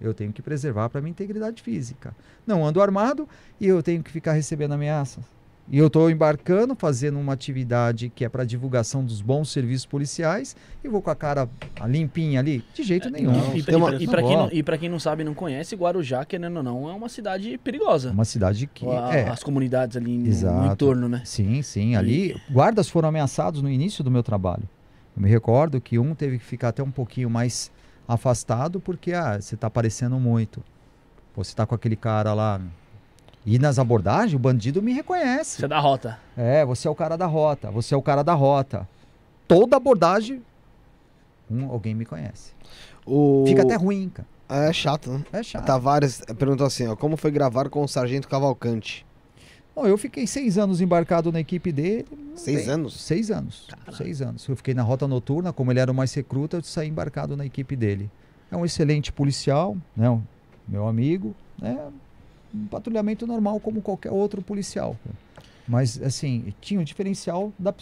eu 0.00 0.14
tenho 0.14 0.32
que 0.32 0.40
preservar 0.40 0.88
para 0.88 1.00
minha 1.00 1.10
integridade 1.10 1.62
física. 1.62 2.14
Não 2.46 2.64
ando 2.64 2.80
armado 2.80 3.28
e 3.60 3.66
eu 3.66 3.82
tenho 3.82 4.02
que 4.02 4.10
ficar 4.10 4.32
recebendo 4.32 4.72
ameaças. 4.72 5.22
E 5.72 5.78
eu 5.78 5.86
estou 5.86 6.10
embarcando, 6.10 6.74
fazendo 6.74 7.16
uma 7.20 7.32
atividade 7.32 8.10
que 8.12 8.24
é 8.24 8.28
para 8.28 8.44
divulgação 8.44 9.04
dos 9.04 9.20
bons 9.22 9.52
serviços 9.52 9.86
policiais 9.86 10.56
e 10.82 10.88
vou 10.88 11.00
com 11.00 11.10
a 11.10 11.14
cara 11.14 11.48
limpinha 11.86 12.40
ali? 12.40 12.64
De 12.74 12.82
jeito 12.82 13.08
nenhum. 13.08 13.54
E, 13.54 13.62
pra, 13.62 13.76
uma- 13.76 13.94
e 13.94 14.06
pra 14.08 14.20
Ó, 14.24 14.48
quem 14.48 14.58
e 14.58 14.78
quem 14.78 14.88
não 14.88 14.98
sabe 14.98 15.22
e 15.22 15.24
não 15.24 15.32
conhece, 15.32 15.76
Guarujá, 15.76 16.24
querendo 16.24 16.56
ou 16.56 16.62
não, 16.64 16.90
é 16.90 16.92
uma 16.92 17.08
cidade 17.08 17.56
perigosa. 17.58 18.10
uma 18.10 18.24
cidade 18.24 18.66
que 18.66 18.84
A- 18.84 19.10
é, 19.16 19.28
As 19.28 19.44
comunidades 19.44 19.96
ali 19.96 20.18
no, 20.18 20.52
no 20.60 20.66
entorno, 20.66 21.08
né? 21.08 21.22
Sim, 21.24 21.62
sim. 21.62 21.94
Ali, 21.94 22.34
guardas 22.50 22.88
foram 22.88 23.08
ameaçados 23.08 23.62
no 23.62 23.70
início 23.70 24.02
do 24.02 24.10
meu 24.10 24.24
trabalho. 24.24 24.68
Eu 25.16 25.22
me 25.22 25.28
recordo 25.28 25.80
que 25.80 26.00
um 26.00 26.16
teve 26.16 26.38
que 26.38 26.44
ficar 26.44 26.70
até 26.70 26.82
um 26.82 26.90
pouquinho 26.90 27.30
mais 27.30 27.70
afastado 28.08 28.80
porque 28.80 29.12
ah, 29.12 29.40
você 29.40 29.54
está 29.54 29.68
aparecendo 29.68 30.18
muito. 30.18 30.64
Pô, 31.32 31.44
Você 31.44 31.50
está 31.52 31.64
com 31.64 31.76
aquele 31.76 31.94
cara 31.94 32.34
lá. 32.34 32.60
E 33.44 33.58
nas 33.58 33.78
abordagens, 33.78 34.34
o 34.34 34.38
bandido 34.38 34.82
me 34.82 34.92
reconhece. 34.92 35.58
Você 35.58 35.64
é 35.64 35.68
da 35.68 35.80
rota. 35.80 36.18
É, 36.36 36.64
você 36.64 36.86
é 36.86 36.90
o 36.90 36.94
cara 36.94 37.16
da 37.16 37.26
rota. 37.26 37.70
Você 37.70 37.94
é 37.94 37.96
o 37.96 38.02
cara 38.02 38.22
da 38.22 38.34
rota. 38.34 38.86
Toda 39.48 39.76
abordagem, 39.76 40.42
um, 41.50 41.70
alguém 41.70 41.94
me 41.94 42.04
conhece. 42.04 42.52
O... 43.04 43.44
Fica 43.46 43.62
até 43.62 43.74
ruim, 43.74 44.10
cara. 44.10 44.28
É 44.48 44.72
chato, 44.72 45.10
né? 45.10 45.24
É 45.32 45.42
chato. 45.42 45.64
Tavares 45.64 46.22
perguntou 46.38 46.66
assim, 46.66 46.86
ó, 46.86 46.96
como 46.96 47.16
foi 47.16 47.30
gravar 47.30 47.68
com 47.68 47.82
o 47.82 47.88
Sargento 47.88 48.28
Cavalcante? 48.28 49.06
Bom, 49.74 49.86
eu 49.86 49.96
fiquei 49.96 50.26
seis 50.26 50.58
anos 50.58 50.80
embarcado 50.80 51.32
na 51.32 51.40
equipe 51.40 51.72
dele. 51.72 52.06
Seis 52.34 52.64
tem- 52.64 52.70
anos? 52.70 53.00
Seis 53.00 53.30
anos. 53.30 53.68
Seis 53.96 54.20
anos. 54.20 54.46
Eu 54.48 54.56
fiquei 54.56 54.74
na 54.74 54.82
rota 54.82 55.06
noturna, 55.06 55.52
como 55.52 55.72
ele 55.72 55.78
era 55.80 55.90
o 55.90 55.94
mais 55.94 56.12
recruta, 56.12 56.56
eu 56.56 56.62
saí 56.62 56.88
embarcado 56.88 57.36
na 57.36 57.46
equipe 57.46 57.76
dele. 57.76 58.10
É 58.50 58.56
um 58.56 58.64
excelente 58.64 59.12
policial, 59.12 59.76
né? 59.96 60.20
meu 60.68 60.86
amigo. 60.86 61.34
É 61.62 61.76
um 62.54 62.66
patrulhamento 62.66 63.26
normal 63.26 63.60
como 63.60 63.80
qualquer 63.80 64.10
outro 64.10 64.42
policial. 64.42 64.96
Mas, 65.68 66.02
assim, 66.02 66.52
tinha 66.60 66.80
um 66.80 66.84
diferencial 66.84 67.52
da, 67.56 67.72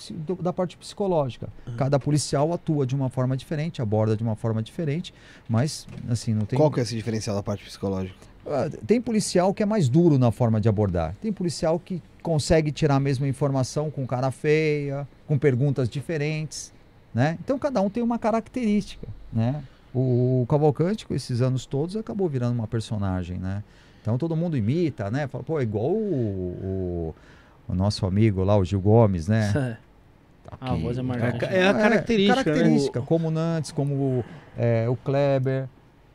da 0.41 0.53
parte 0.53 0.77
psicológica. 0.77 1.49
Cada 1.79 1.99
policial 1.99 2.53
atua 2.53 2.87
de 2.87 2.95
uma 2.95 3.09
forma 3.09 3.35
diferente, 3.35 3.81
aborda 3.81 4.15
de 4.15 4.23
uma 4.23 4.37
forma 4.37 4.63
diferente, 4.63 5.15
mas, 5.49 5.87
assim, 6.09 6.35
não 6.35 6.45
tem... 6.45 6.59
Qual 6.59 6.71
que 6.71 6.81
é 6.81 6.83
esse 6.83 6.95
diferencial 6.95 7.35
da 7.35 7.43
parte 7.43 7.65
psicológica? 7.65 8.15
Ah, 8.47 8.69
Tem 8.87 9.01
policial 9.01 9.55
que 9.55 9.63
é 9.63 9.67
mais 9.67 9.89
duro 9.89 10.19
na 10.19 10.31
forma 10.31 10.61
de 10.61 10.69
abordar. 10.69 11.15
Tem 11.21 11.33
policial 11.33 11.79
que 11.79 12.03
consegue 12.23 12.73
tirar 12.73 12.97
a 12.97 13.01
mesma 13.01 13.27
informação 13.29 13.91
com 13.91 14.07
cara 14.07 14.31
feia, 14.31 15.09
com 15.27 15.39
perguntas 15.39 15.89
diferentes, 15.89 16.73
né? 17.15 17.39
Então 17.43 17.59
cada 17.59 17.81
um 17.81 17.89
tem 17.91 18.03
uma 18.03 18.19
característica, 18.19 19.07
né? 19.33 19.63
O 19.95 20.47
Cavalcante, 20.49 21.07
com 21.07 21.15
esses 21.15 21.41
anos 21.41 21.65
todos, 21.67 21.97
acabou 21.97 22.29
virando 22.29 22.53
uma 22.53 22.67
personagem, 22.67 23.39
né? 23.39 23.63
Então 24.03 24.17
todo 24.19 24.35
mundo 24.37 24.57
imita, 24.57 25.11
né? 25.11 25.27
Fala, 25.29 25.45
pô, 25.45 25.59
é 25.61 25.63
igual 25.63 25.87
o, 25.91 25.95
o- 27.13 27.15
o 27.69 27.75
nosso 27.75 28.07
amigo 28.07 28.43
lá, 28.45 28.57
o 28.57 28.65
Gil 28.65 28.81
Gomes, 28.81 29.29
né? 29.29 29.77
a 30.61 30.75
voz 30.75 30.97
é 30.99 31.03
marcante. 31.03 31.45
É 31.45 31.69
a 31.69 31.75
característica, 31.75 32.37
né? 32.39 32.45
característica, 32.45 33.03
como 33.03 33.29
o 33.29 33.31
Nantes, 33.31 33.71
como 33.73 34.25
é, 34.57 34.89
o 34.89 34.97
Kleber, 34.97 35.67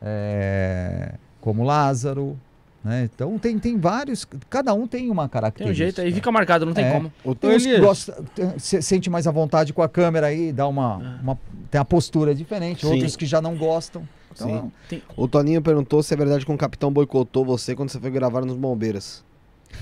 é, 0.01 1.13
como 1.41 1.61
o 1.63 1.65
Lázaro, 1.65 2.37
né? 2.83 3.07
Então 3.13 3.37
tem, 3.39 3.57
tem 3.59 3.77
vários, 3.77 4.25
cada 4.49 4.73
um 4.73 4.85
tem 4.87 5.09
uma 5.09 5.23
Tem 5.23 5.29
característica. 5.29 5.71
um 5.71 5.75
jeito 5.75 6.01
aí, 6.01 6.11
fica 6.11 6.31
marcado, 6.31 6.65
não 6.65 6.73
tem 6.73 6.85
É. 6.85 6.91
como. 6.91 7.11
O 7.23 7.33
Tem 7.35 7.55
uns 7.55 7.63
que 7.65 7.79
gosta, 7.79 8.23
tem- 8.35 8.57
se 8.59 8.81
sente 8.81 9.09
mais 9.09 9.27
à 9.27 9.31
vontade 9.31 9.71
com 9.71 9.81
a 9.81 9.87
câmera 9.89 10.27
aí, 10.27 10.51
dá 10.51 10.67
uma, 10.67 11.17
É. 11.19 11.21
uma- 11.23 11.37
tem 11.71 11.79
a 11.79 11.85
postura 11.85 12.33
diferente, 12.35 12.85
Sim. 12.85 12.91
outros 12.93 13.15
que 13.15 13.25
já 13.25 13.41
não 13.41 13.55
gostam. 13.55 14.03
Então, 14.35 14.71
O 15.15 15.27
Toninho 15.27 15.61
perguntou 15.61 16.01
se 16.03 16.13
é 16.13 16.17
verdade 16.17 16.45
que 16.45 16.51
um 16.51 16.57
capitão 16.57 16.91
boicotou 16.91 17.43
você 17.45 17.75
quando 17.75 17.89
você 17.89 17.99
foi 17.99 18.11
gravar 18.11 18.43
nos 18.45 18.55
Bombeiras. 18.55 19.23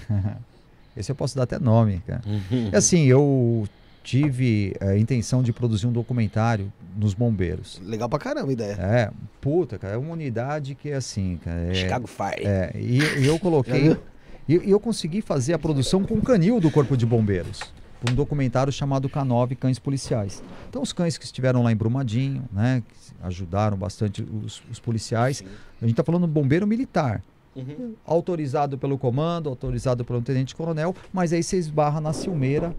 esse 0.96 1.12
eu 1.12 1.16
posso 1.16 1.36
dar 1.36 1.44
até 1.44 1.60
nome, 1.60 2.02
cara. 2.06 2.22
É 2.72 2.78
assim, 2.78 3.06
eu 3.06 3.68
tive 4.04 4.76
a 4.82 4.98
intenção 4.98 5.44
de 5.44 5.54
produzir 5.54 5.88
um 5.88 5.92
documentário 5.92 6.72
nos 6.98 7.14
bombeiros. 7.14 7.80
Legal 7.86 8.10
pra 8.10 8.18
caramba 8.20 8.50
a 8.50 8.54
ideia. 8.54 8.74
É, 8.74 9.12
puta, 9.40 9.78
cara, 9.78 9.94
é 9.94 9.98
uma 9.98 10.12
unidade 10.14 10.76
que 10.76 10.90
é 10.90 10.96
assim, 10.96 11.40
cara. 11.44 11.60
é- 11.72 11.74
Chicago 11.74 12.08
Fire. 12.08 12.46
É, 12.46 12.72
e, 12.76 13.00
e 13.22 13.28
eu 13.28 13.38
coloquei. 13.40 13.96
E, 14.50 14.56
e 14.56 14.72
eu 14.72 14.80
consegui 14.80 15.22
fazer 15.22 15.54
a 15.54 15.60
produção 15.60 16.04
com 16.04 16.16
o 16.16 16.22
canil 16.22 16.60
do 16.60 16.72
Corpo 16.72 16.98
de 16.98 17.06
Bombeiros. 17.06 17.62
Por 18.02 18.12
Um 18.12 18.16
documentário 18.16 18.74
chamado 18.74 19.08
K9 19.08 19.56
Cães 19.56 19.78
Policiais. 19.78 20.44
Então, 20.68 20.82
os 20.82 20.92
cães 20.92 21.20
que 21.20 21.24
estiveram 21.24 21.62
lá 21.62 21.72
em 21.72 21.76
Brumadinho, 21.76 22.44
né, 22.52 22.82
que 22.88 23.14
ajudaram 23.22 23.78
bastante 23.78 24.24
os, 24.24 24.62
os 24.72 24.80
policiais. 24.80 25.44
A 25.80 25.86
gente 25.86 25.92
está 25.92 26.04
falando 26.04 26.26
bombeiro 26.26 26.66
militar. 26.66 27.24
Uhum. 27.56 27.94
Autorizado 28.06 28.78
pelo 28.78 28.98
comando, 28.98 29.50
autorizado 29.50 30.04
pelo 30.04 30.22
tenente-coronel, 30.22 30.96
mas 31.14 31.32
aí 31.32 31.44
você 31.44 31.58
esbarra 31.58 32.02
na 32.02 32.12
ciumeira 32.12 32.76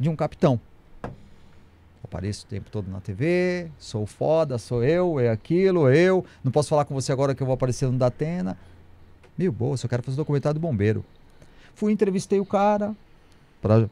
de 0.00 0.08
um 0.08 0.16
capitão. 0.16 0.58
Apareço 2.02 2.46
o 2.46 2.48
tempo 2.48 2.70
todo 2.70 2.90
na 2.90 3.00
TV, 3.00 3.70
sou 3.78 4.06
foda, 4.06 4.58
sou 4.58 4.82
eu, 4.82 5.20
é 5.20 5.30
aquilo, 5.30 5.88
é 5.88 5.96
eu. 5.96 6.24
Não 6.42 6.50
posso 6.50 6.68
falar 6.68 6.84
com 6.84 6.94
você 6.94 7.12
agora 7.12 7.34
que 7.34 7.42
eu 7.42 7.46
vou 7.46 7.54
aparecer 7.54 7.88
no 7.88 7.98
Datena. 7.98 8.58
Meu 9.36 9.52
bolso, 9.52 9.86
eu 9.86 9.90
quero 9.90 10.02
fazer 10.02 10.16
documentário 10.16 10.58
do 10.58 10.62
bombeiro. 10.62 11.04
Fui, 11.74 11.92
entrevistei 11.92 12.40
o 12.40 12.46
cara, 12.46 12.94
para 13.64 13.88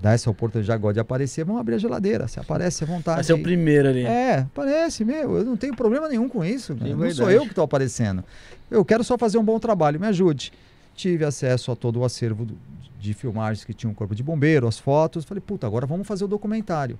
dar 0.00 0.12
essa 0.12 0.30
oportunidade, 0.30 0.80
gosta 0.80 0.94
de 0.94 1.00
aparecer, 1.00 1.44
vamos 1.44 1.60
abrir 1.60 1.74
a 1.74 1.78
geladeira. 1.78 2.28
Se 2.28 2.38
aparece 2.38 2.84
à 2.84 2.86
vontade. 2.86 3.16
Vai 3.16 3.24
ser 3.24 3.32
o 3.32 3.42
primeiro 3.42 3.88
ali. 3.88 4.06
É, 4.06 4.46
parece, 4.54 5.04
meu, 5.04 5.38
eu 5.38 5.44
não 5.44 5.56
tenho 5.56 5.74
problema 5.74 6.08
nenhum 6.08 6.28
com 6.28 6.44
isso. 6.44 6.72
não 6.80 7.10
sou 7.10 7.28
eu 7.30 7.42
que 7.42 7.48
estou 7.48 7.64
aparecendo. 7.64 8.22
Eu 8.70 8.84
quero 8.84 9.02
só 9.02 9.18
fazer 9.18 9.38
um 9.38 9.44
bom 9.44 9.58
trabalho, 9.58 9.98
me 9.98 10.06
ajude. 10.06 10.52
Tive 10.94 11.24
acesso 11.24 11.72
a 11.72 11.76
todo 11.76 11.98
o 12.00 12.04
acervo 12.04 12.44
do- 12.44 12.56
de 13.00 13.12
filmagens 13.14 13.64
que 13.64 13.72
tinha 13.74 13.90
um 13.90 13.94
corpo 13.94 14.14
de 14.14 14.22
bombeiro, 14.22 14.66
as 14.68 14.78
fotos. 14.78 15.24
Falei, 15.24 15.40
puta, 15.44 15.66
agora 15.66 15.84
vamos 15.86 16.06
fazer 16.06 16.24
o 16.24 16.28
documentário. 16.28 16.96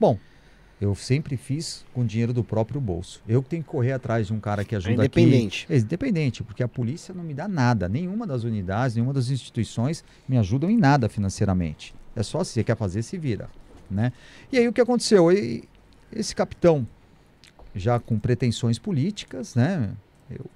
Bom, 0.00 0.18
eu 0.80 0.94
sempre 0.94 1.36
fiz 1.36 1.84
com 1.94 2.04
dinheiro 2.04 2.32
do 2.32 2.42
próprio 2.42 2.80
bolso. 2.80 3.22
Eu 3.28 3.42
que 3.42 3.48
tenho 3.48 3.62
que 3.62 3.68
correr 3.68 3.92
atrás 3.92 4.26
de 4.26 4.32
um 4.32 4.40
cara 4.40 4.64
que 4.64 4.74
ajuda 4.74 5.04
aqui. 5.04 5.20
independente. 5.20 5.66
É 5.70 5.76
independente, 5.76 6.42
porque 6.42 6.62
a 6.62 6.68
polícia 6.68 7.14
não 7.14 7.22
me 7.22 7.32
dá 7.32 7.46
nada. 7.46 7.88
Nenhuma 7.88 8.26
das 8.26 8.44
unidades, 8.44 8.96
nenhuma 8.96 9.12
das 9.12 9.30
instituições 9.30 10.04
me 10.28 10.36
ajudam 10.36 10.68
em 10.68 10.76
nada 10.76 11.08
financeiramente. 11.08 11.94
É 12.16 12.22
só 12.22 12.42
se 12.42 12.52
você 12.52 12.64
quer 12.64 12.76
fazer, 12.76 13.02
se 13.02 13.16
vira. 13.16 13.48
Né? 13.90 14.12
E 14.50 14.58
aí 14.58 14.66
o 14.66 14.72
que 14.72 14.80
aconteceu? 14.80 15.30
E- 15.30 15.64
esse 16.12 16.34
capitão, 16.34 16.86
já 17.74 17.98
com 17.98 18.18
pretensões 18.18 18.78
políticas, 18.78 19.54
né? 19.54 19.90
Eu, 20.30 20.46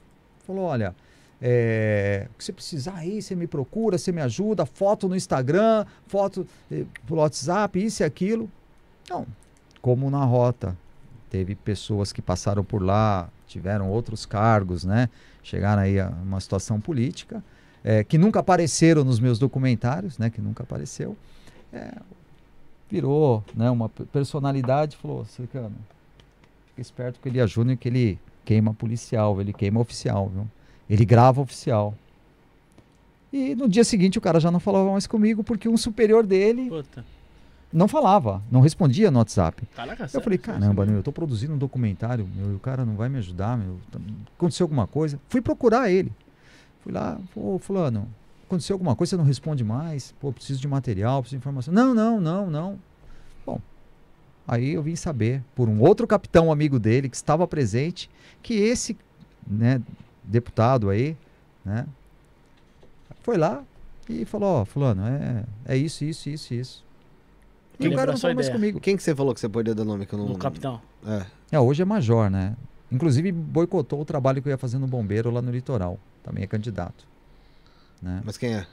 falou, 0.46 0.64
olha, 0.64 0.94
é, 1.40 2.26
o 2.32 2.38
que 2.38 2.44
você 2.44 2.52
precisar 2.52 2.94
aí, 2.94 3.20
você 3.20 3.34
me 3.34 3.46
procura, 3.46 3.98
você 3.98 4.12
me 4.12 4.20
ajuda, 4.20 4.64
foto 4.66 5.08
no 5.08 5.16
Instagram, 5.16 5.84
foto 6.06 6.46
eh, 6.70 6.84
pelo 7.06 7.20
WhatsApp, 7.20 7.84
isso 7.84 8.02
e 8.02 8.04
aquilo. 8.04 8.50
Não, 9.08 9.26
como 9.80 10.10
na 10.10 10.24
rota, 10.24 10.76
teve 11.30 11.54
pessoas 11.54 12.12
que 12.12 12.22
passaram 12.22 12.64
por 12.64 12.82
lá, 12.82 13.28
tiveram 13.46 13.90
outros 13.90 14.26
cargos, 14.26 14.84
né? 14.84 15.08
Chegaram 15.42 15.82
aí 15.82 15.98
a 16.00 16.08
uma 16.08 16.40
situação 16.40 16.80
política, 16.80 17.42
eh, 17.84 18.02
que 18.04 18.18
nunca 18.18 18.40
apareceram 18.40 19.04
nos 19.04 19.20
meus 19.20 19.38
documentários, 19.38 20.18
né? 20.18 20.30
Que 20.30 20.40
nunca 20.40 20.62
apareceu. 20.62 21.16
É, 21.72 21.92
virou 22.90 23.44
né, 23.54 23.70
uma 23.70 23.88
pe- 23.88 24.04
personalidade 24.04 24.94
e 24.94 24.98
falou, 24.98 25.24
Circano, 25.26 25.74
fica 26.68 26.80
esperto 26.80 27.20
com 27.20 27.28
ele 27.28 27.46
Júnior 27.46 27.76
que 27.76 27.88
ele 27.88 28.18
queima 28.44 28.72
policial, 28.72 29.38
ele 29.40 29.52
queima 29.52 29.78
oficial, 29.80 30.30
viu? 30.32 30.46
Ele 30.88 31.04
grava 31.04 31.40
oficial. 31.42 31.94
E 33.30 33.54
no 33.54 33.68
dia 33.68 33.84
seguinte 33.84 34.16
o 34.16 34.20
cara 34.22 34.40
já 34.40 34.50
não 34.50 34.58
falava 34.58 34.90
mais 34.90 35.06
comigo 35.06 35.44
porque 35.44 35.68
um 35.68 35.76
superior 35.76 36.26
dele 36.26 36.70
Puta. 36.70 37.04
Não 37.72 37.86
falava, 37.86 38.42
não 38.50 38.60
respondia 38.60 39.10
no 39.10 39.18
WhatsApp. 39.18 39.66
Caraca, 39.74 40.04
Eu 40.04 40.08
sério, 40.08 40.24
falei, 40.24 40.38
caramba, 40.38 40.86
meu, 40.86 40.96
eu 40.96 41.02
tô 41.02 41.12
produzindo 41.12 41.52
um 41.54 41.58
documentário, 41.58 42.26
meu, 42.34 42.52
e 42.52 42.54
o 42.54 42.58
cara 42.58 42.84
não 42.84 42.94
vai 42.96 43.08
me 43.08 43.18
ajudar, 43.18 43.58
meu. 43.58 43.78
tá- 43.90 43.98
Aconteceu 44.36 44.64
alguma 44.64 44.86
coisa? 44.86 45.20
Fui 45.28 45.40
procurar 45.40 45.90
ele. 45.90 46.10
Fui 46.82 46.92
lá, 46.92 47.18
ô 47.36 47.58
fulano, 47.58 48.08
aconteceu 48.46 48.74
alguma 48.74 48.96
coisa, 48.96 49.10
você 49.10 49.16
não 49.16 49.24
responde 49.24 49.62
mais? 49.64 50.14
Pô, 50.20 50.32
preciso 50.32 50.60
de 50.60 50.68
material, 50.68 51.20
preciso 51.22 51.36
de 51.38 51.42
informação. 51.42 51.74
Não, 51.74 51.92
não, 51.94 52.18
não, 52.20 52.48
não. 52.50 52.78
Bom, 53.44 53.60
aí 54.46 54.70
eu 54.74 54.82
vim 54.82 54.96
saber 54.96 55.42
por 55.54 55.68
um 55.68 55.80
outro 55.80 56.06
capitão 56.06 56.50
amigo 56.50 56.78
dele 56.78 57.08
que 57.10 57.16
estava 57.16 57.46
presente, 57.46 58.08
que 58.42 58.54
esse, 58.54 58.96
né, 59.46 59.82
deputado 60.24 60.88
aí, 60.88 61.14
né, 61.64 61.86
foi 63.22 63.36
lá 63.36 63.62
e 64.08 64.24
falou, 64.24 64.62
ó, 64.62 64.64
fulano, 64.64 65.02
é, 65.06 65.44
é 65.66 65.76
isso, 65.76 66.02
isso, 66.04 66.30
isso, 66.30 66.54
isso. 66.54 66.87
E 67.80 67.88
o 67.88 67.94
cara 67.94 68.12
não 68.12 68.18
falou 68.18 68.34
mais 68.34 68.48
comigo. 68.48 68.80
Quem 68.80 68.96
que 68.96 69.02
você 69.02 69.14
falou 69.14 69.32
que 69.32 69.40
você 69.40 69.48
poderia 69.48 69.74
dar 69.74 69.84
nome 69.84 70.04
que 70.04 70.12
eu 70.12 70.18
não... 70.18 70.32
O 70.32 70.38
capitão. 70.38 70.80
É. 71.06 71.26
É, 71.52 71.60
hoje 71.60 71.82
é 71.82 71.84
major, 71.84 72.28
né? 72.28 72.56
Inclusive 72.90 73.30
boicotou 73.30 74.00
o 74.00 74.04
trabalho 74.04 74.42
que 74.42 74.48
eu 74.48 74.50
ia 74.50 74.58
fazer 74.58 74.78
no 74.78 74.86
bombeiro 74.86 75.30
lá 75.30 75.40
no 75.40 75.50
litoral. 75.50 75.98
Também 76.24 76.42
é 76.44 76.46
candidato. 76.46 77.06
Né? 78.02 78.20
Mas 78.24 78.36
quem 78.36 78.54
é? 78.54 78.66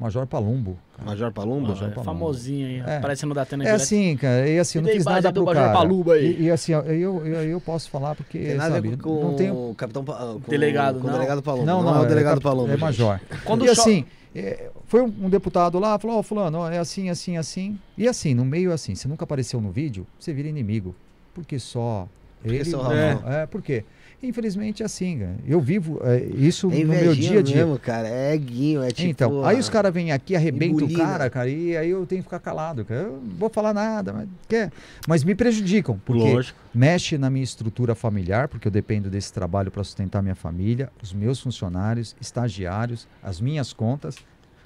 Major 0.00 0.26
Palumbo. 0.26 0.78
Major 1.04 1.30
Palumbo? 1.30 1.68
Major 1.68 1.88
É 1.88 1.90
Palumbo. 1.90 2.04
famosinho 2.04 2.66
aí, 2.66 2.78
É. 2.80 2.96
aparecendo 2.96 3.34
da 3.34 3.44
Tena 3.44 3.64
É 3.64 3.72
assim, 3.72 4.16
cara, 4.16 4.48
e 4.48 4.58
assim, 4.58 4.78
eu 4.78 4.82
não 4.82 4.90
fiz 4.90 5.04
nada 5.04 5.30
do 5.30 5.34
pro 5.34 5.44
Major 5.44 5.62
cara. 5.62 5.78
Paluba 5.78 6.14
aí. 6.14 6.36
E, 6.40 6.42
e 6.44 6.50
assim, 6.50 6.72
eu, 6.72 6.82
eu, 6.84 7.26
eu 7.26 7.60
posso 7.60 7.90
falar 7.90 8.14
porque, 8.14 8.38
Tem 8.38 8.54
nada 8.54 8.76
sabe, 8.76 8.96
com 8.96 9.20
não 9.20 9.34
tenho... 9.36 9.54
o 9.70 9.74
capitão 9.74 10.02
com 10.04 10.40
Delegado, 10.48 10.98
com 11.00 11.06
o 11.06 11.10
não. 11.10 11.12
delegado 11.12 11.42
Palumbo. 11.42 11.66
Não, 11.66 11.82
não, 11.82 11.96
é 11.96 12.00
o 12.00 12.06
delegado 12.06 12.40
cap- 12.40 12.44
Palumbo. 12.44 12.72
É 12.72 12.76
major. 12.78 13.20
Quando 13.44 13.64
e 13.66 13.74
cho- 13.74 13.80
assim, 13.82 14.04
é, 14.34 14.70
foi 14.86 15.02
um, 15.02 15.28
deputado 15.28 15.78
lá, 15.78 15.98
falou, 15.98 16.18
ó, 16.18 16.22
fulano, 16.22 16.58
ó, 16.60 16.70
é 16.70 16.78
assim, 16.78 17.10
assim, 17.10 17.36
assim. 17.36 17.78
E 17.98 18.08
assim, 18.08 18.32
no 18.34 18.44
meio 18.44 18.72
assim, 18.72 18.94
você 18.94 19.06
nunca 19.06 19.24
apareceu 19.24 19.60
no 19.60 19.70
vídeo, 19.70 20.06
você 20.18 20.32
vira 20.32 20.48
inimigo. 20.48 20.94
Porque 21.34 21.58
só 21.58 22.08
ele... 22.42 22.64
só 22.64 22.80
o 22.80 22.84
não, 22.84 22.92
é, 23.30 23.46
por 23.46 23.60
quê? 23.60 23.84
Infelizmente 24.22 24.82
é 24.82 24.86
assim, 24.86 25.18
cara. 25.18 25.36
Eu 25.46 25.60
vivo 25.60 25.98
é, 26.04 26.22
isso 26.36 26.70
É 26.70 26.84
no 26.84 26.92
meu 26.92 27.14
dia 27.14 27.38
a 27.38 27.42
dia. 27.42 27.56
mesmo, 27.56 27.78
cara. 27.78 28.06
É 28.06 28.36
guinho, 28.36 28.82
é 28.82 28.90
tipo... 28.90 29.08
então, 29.08 29.44
aí 29.44 29.58
os 29.58 29.70
caras 29.70 29.92
vêm 29.94 30.12
aqui, 30.12 30.36
arrebentam 30.36 30.86
o 30.86 30.92
cara, 30.92 31.30
cara, 31.30 31.48
e 31.48 31.74
aí 31.74 31.88
eu 31.88 32.04
tenho 32.04 32.20
que 32.20 32.24
ficar 32.24 32.38
calado, 32.38 32.84
cara. 32.84 33.00
Eu 33.00 33.12
não 33.12 33.36
vou 33.36 33.48
falar 33.48 33.72
nada, 33.72 34.12
mas, 34.12 34.28
quer? 34.46 34.70
mas 35.08 35.24
me 35.24 35.34
prejudicam, 35.34 35.98
porque 36.04 36.34
Lógico. 36.34 36.58
mexe 36.74 37.16
na 37.16 37.30
minha 37.30 37.44
estrutura 37.44 37.94
familiar, 37.94 38.46
porque 38.46 38.68
eu 38.68 38.72
dependo 38.72 39.08
desse 39.08 39.32
trabalho 39.32 39.70
para 39.70 39.82
sustentar 39.82 40.22
minha 40.22 40.34
família, 40.34 40.90
os 41.02 41.14
meus 41.14 41.40
funcionários, 41.40 42.14
estagiários, 42.20 43.08
as 43.22 43.40
minhas 43.40 43.72
contas. 43.72 44.16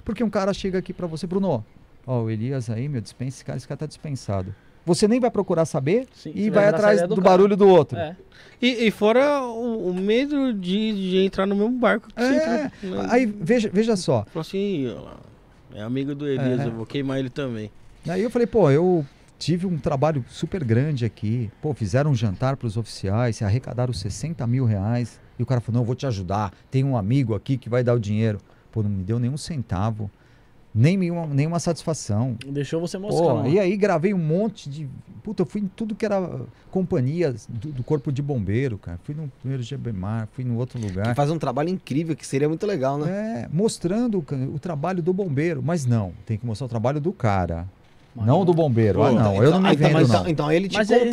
Porque 0.03 0.23
um 0.23 0.29
cara 0.29 0.53
chega 0.53 0.79
aqui 0.79 0.91
para 0.91 1.07
você, 1.07 1.25
Bruno, 1.25 1.63
ó, 2.05 2.23
o 2.23 2.29
Elias 2.29 2.69
aí, 2.69 2.89
meu, 2.89 2.99
dispensa 2.99 3.37
esse 3.37 3.45
cara, 3.45 3.57
esse 3.57 3.67
cara 3.67 3.77
tá 3.77 3.85
dispensado. 3.85 4.53
Você 4.85 5.07
nem 5.07 5.19
vai 5.19 5.31
procurar 5.31 5.65
saber 5.65 6.07
Sim, 6.13 6.31
e 6.35 6.49
vai 6.49 6.67
atrás 6.67 7.01
do, 7.01 7.15
do 7.15 7.21
barulho 7.21 7.57
do 7.57 7.67
outro. 7.67 7.97
É. 7.97 8.15
E, 8.61 8.87
e 8.87 8.91
fora 8.91 9.41
o, 9.43 9.89
o 9.89 9.93
medo 9.93 10.53
de, 10.53 11.09
de 11.11 11.17
entrar 11.25 11.45
no 11.45 11.55
mesmo 11.55 11.71
barco 11.77 12.07
que 12.07 12.21
você 12.21 12.33
É, 12.35 12.65
entra. 12.65 12.89
né? 13.03 13.07
Aí, 13.09 13.25
veja, 13.25 13.69
veja 13.73 13.95
só, 13.95 14.23
Falou 14.25 14.41
assim, 14.41 14.95
é 15.73 15.81
amigo 15.81 16.13
do 16.15 16.27
Elias, 16.27 16.61
É. 16.61 16.67
eu 16.67 16.71
vou 16.71 16.85
queimar 16.85 17.19
ele 17.19 17.29
também. 17.29 17.71
Aí 18.07 18.21
eu 18.21 18.29
falei, 18.29 18.45
pô, 18.47 18.69
eu 18.69 19.03
tive 19.39 19.65
um 19.65 19.77
trabalho 19.77 20.23
super 20.29 20.63
grande 20.63 21.03
aqui. 21.03 21.51
Pô, 21.61 21.73
fizeram 21.73 22.11
um 22.11 22.15
jantar 22.15 22.55
para 22.55 22.67
os 22.67 22.77
oficiais, 22.77 23.41
arrecadaram 23.41 23.91
60 23.91 24.45
mil 24.47 24.63
reais. 24.65 25.19
E 25.37 25.43
o 25.43 25.45
cara 25.45 25.59
falou, 25.59 25.77
não, 25.77 25.81
eu 25.81 25.85
vou 25.85 25.95
te 25.95 26.05
ajudar. 26.05 26.53
Tem 26.71 26.83
um 26.83 26.95
amigo 26.95 27.33
aqui 27.35 27.57
que 27.57 27.67
vai 27.67 27.83
dar 27.83 27.93
o 27.95 27.99
dinheiro. 27.99 28.39
Pô, 28.71 28.81
não 28.83 28.89
me 28.89 29.03
deu 29.03 29.17
nenhum 29.19 29.35
centavo. 29.37 30.09
Nem 30.77 30.97
nenhuma, 30.97 31.25
nenhuma 31.27 31.57
satisfação. 31.57 32.35
Deixou 32.45 32.81
você 32.81 32.97
moscar. 32.97 33.21
Pô, 33.23 33.33
não. 33.43 33.47
e 33.47 33.57
aí 33.57 33.77
gravei 33.77 34.13
um 34.13 34.17
monte 34.17 34.69
de. 34.69 34.89
Puta, 35.23 35.43
eu 35.43 35.45
fui 35.45 35.61
em 35.61 35.67
tudo 35.73 35.95
que 35.95 36.05
era 36.05 36.41
companhias 36.69 37.47
do, 37.49 37.69
do 37.71 37.81
Corpo 37.83 38.11
de 38.11 38.21
Bombeiro, 38.21 38.77
cara. 38.77 38.99
Fui 39.03 39.15
no 39.15 39.31
primeiro 39.39 39.63
GBMAR, 39.63 40.27
fui 40.33 40.43
no 40.43 40.57
outro 40.57 40.77
lugar. 40.79 41.07
Que 41.07 41.13
faz 41.15 41.31
um 41.31 41.39
trabalho 41.39 41.69
incrível, 41.69 42.13
que 42.13 42.27
seria 42.27 42.49
muito 42.49 42.65
legal, 42.67 42.97
né? 42.97 43.43
É, 43.45 43.55
mostrando 43.55 44.21
ca- 44.21 44.35
o 44.35 44.59
trabalho 44.59 45.01
do 45.01 45.13
bombeiro. 45.13 45.63
Mas 45.63 45.85
não, 45.85 46.11
tem 46.25 46.37
que 46.37 46.45
mostrar 46.45 46.65
o 46.65 46.69
trabalho 46.69 46.99
do 46.99 47.13
cara. 47.13 47.65
Mas 48.13 48.25
não 48.25 48.43
do 48.43 48.53
bombeiro. 48.53 49.01
ah, 49.01 49.09
Pô, 49.11 49.15
não, 49.15 49.41
eu 49.43 49.51
não 49.51 49.61
me 49.61 49.73
então, 49.73 49.87
vendo, 49.89 50.01
então, 50.01 50.23
não. 50.23 50.29
Então 50.29 50.51
ele 50.51 50.67
te 50.67 50.75
Mas 50.75 50.89
ele- 50.91 51.09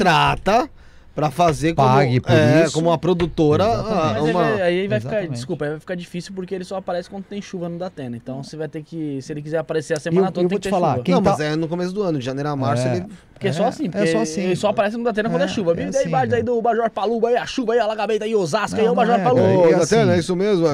pra 1.15 1.31
fazer 1.31 1.75
como, 1.75 1.89
Pague 1.89 2.21
por 2.21 2.31
é, 2.33 2.65
isso. 2.65 2.73
como 2.73 2.89
uma 2.89 2.99
produtora. 2.99 3.65
Exatamente. 3.65 3.93
ah, 3.93 4.13
Mas 4.13 4.17
aí 4.25 4.31
uma... 4.31 4.43
vai- 4.43 4.63
aí 4.63 4.89
vai 4.89 5.01
ficar, 5.01 5.11
Exatamente. 5.13 5.33
desculpa, 5.35 5.65
aí 5.65 5.71
vai 5.73 5.81
ficar 5.81 5.95
difícil 5.95 6.33
porque 6.35 6.55
ele 6.55 6.65
só 6.65 6.77
aparece 6.77 7.11
quando 7.11 7.25
tem 7.25 7.41
chuva 7.43 7.69
no 7.69 7.79
Datena. 7.79 8.17
Então 8.17 8.43
você 8.43 8.57
vai 8.57 8.69
ter 8.69 8.83
que, 8.83 9.21
se 9.23 9.33
ele 9.33 9.43
quiser 9.43 9.59
aparecer 9.59 9.95
a 9.97 10.01
semana 10.01 10.29
eu 10.29 10.33
toda, 10.33 10.43
vou 10.45 10.49
tem 10.51 10.59
te 10.59 10.63
que 10.63 10.69
ter 10.69 10.71
falar, 10.71 10.93
chuva. 10.93 11.05
quem 11.05 11.15
Não, 11.15 11.23
tá- 11.23 11.31
mas 11.33 11.41
é 11.41 11.55
no 11.57 11.69
começo 11.69 11.93
do 11.93 12.03
ano, 12.03 12.19
de 12.19 12.25
janeiro 12.25 12.49
a 12.49 12.57
março, 12.57 12.87
É. 12.87 12.97
ele. 12.97 13.07
Porque 13.35 13.49
é 13.49 13.53
só 13.53 13.65
assim, 13.67 13.91
porque 13.91 14.09
é 14.09 14.13
só 14.13 14.21
assim. 14.21 14.41
ele 14.43 14.55
só 14.57 14.69
aparece 14.69 14.97
no 14.97 15.03
Datena 15.03 15.29
quando 15.29 15.43
é, 15.43 15.47
É, 15.47 15.49
chuva. 15.49 15.73
é 15.73 15.75
Vive 15.75 15.89
assim, 15.89 15.99
daí 15.99 16.07
embaixo 16.07 16.25
aí 16.27 16.31
cara. 16.31 16.43
do 16.45 16.63
Major 16.63 16.91
Paluba 16.91 17.29
aí, 17.29 17.37
a 17.37 17.45
chuva 17.45 17.73
aí, 17.73 17.81
alagamento 17.81 18.23
aí, 18.23 18.35
Osasco 18.37 18.79
aí, 18.79 18.87
Não, 18.87 18.93
o 18.93 18.97
Major 18.97 19.15
não 19.19 19.21
é, 19.21 19.25
Paluba. 19.25 19.63
Datena, 19.79 19.83
assim- 19.83 20.11
é 20.11 20.19
isso 20.19 20.37
mesmo? 20.37 20.65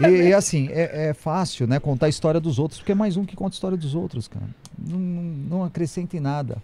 E, 0.00 0.06
e, 0.28 0.34
assim, 0.34 0.68
é, 0.72 1.10
é 1.10 1.14
fácil, 1.14 1.68
né, 1.68 1.78
contar 1.78 2.06
a 2.06 2.08
história 2.08 2.40
dos 2.40 2.58
outros, 2.58 2.80
porque 2.80 2.90
é 2.90 2.94
mais 2.96 3.16
um 3.16 3.24
que 3.24 3.36
conta 3.36 3.54
a 3.54 3.56
história 3.56 3.76
dos 3.78 3.94
outros, 3.94 4.26
cara. 4.26 4.44
Não, 4.76 4.98
não, 4.98 5.22
não 5.58 5.64
acrescenta 5.64 6.16
em 6.16 6.20
nada. 6.20 6.56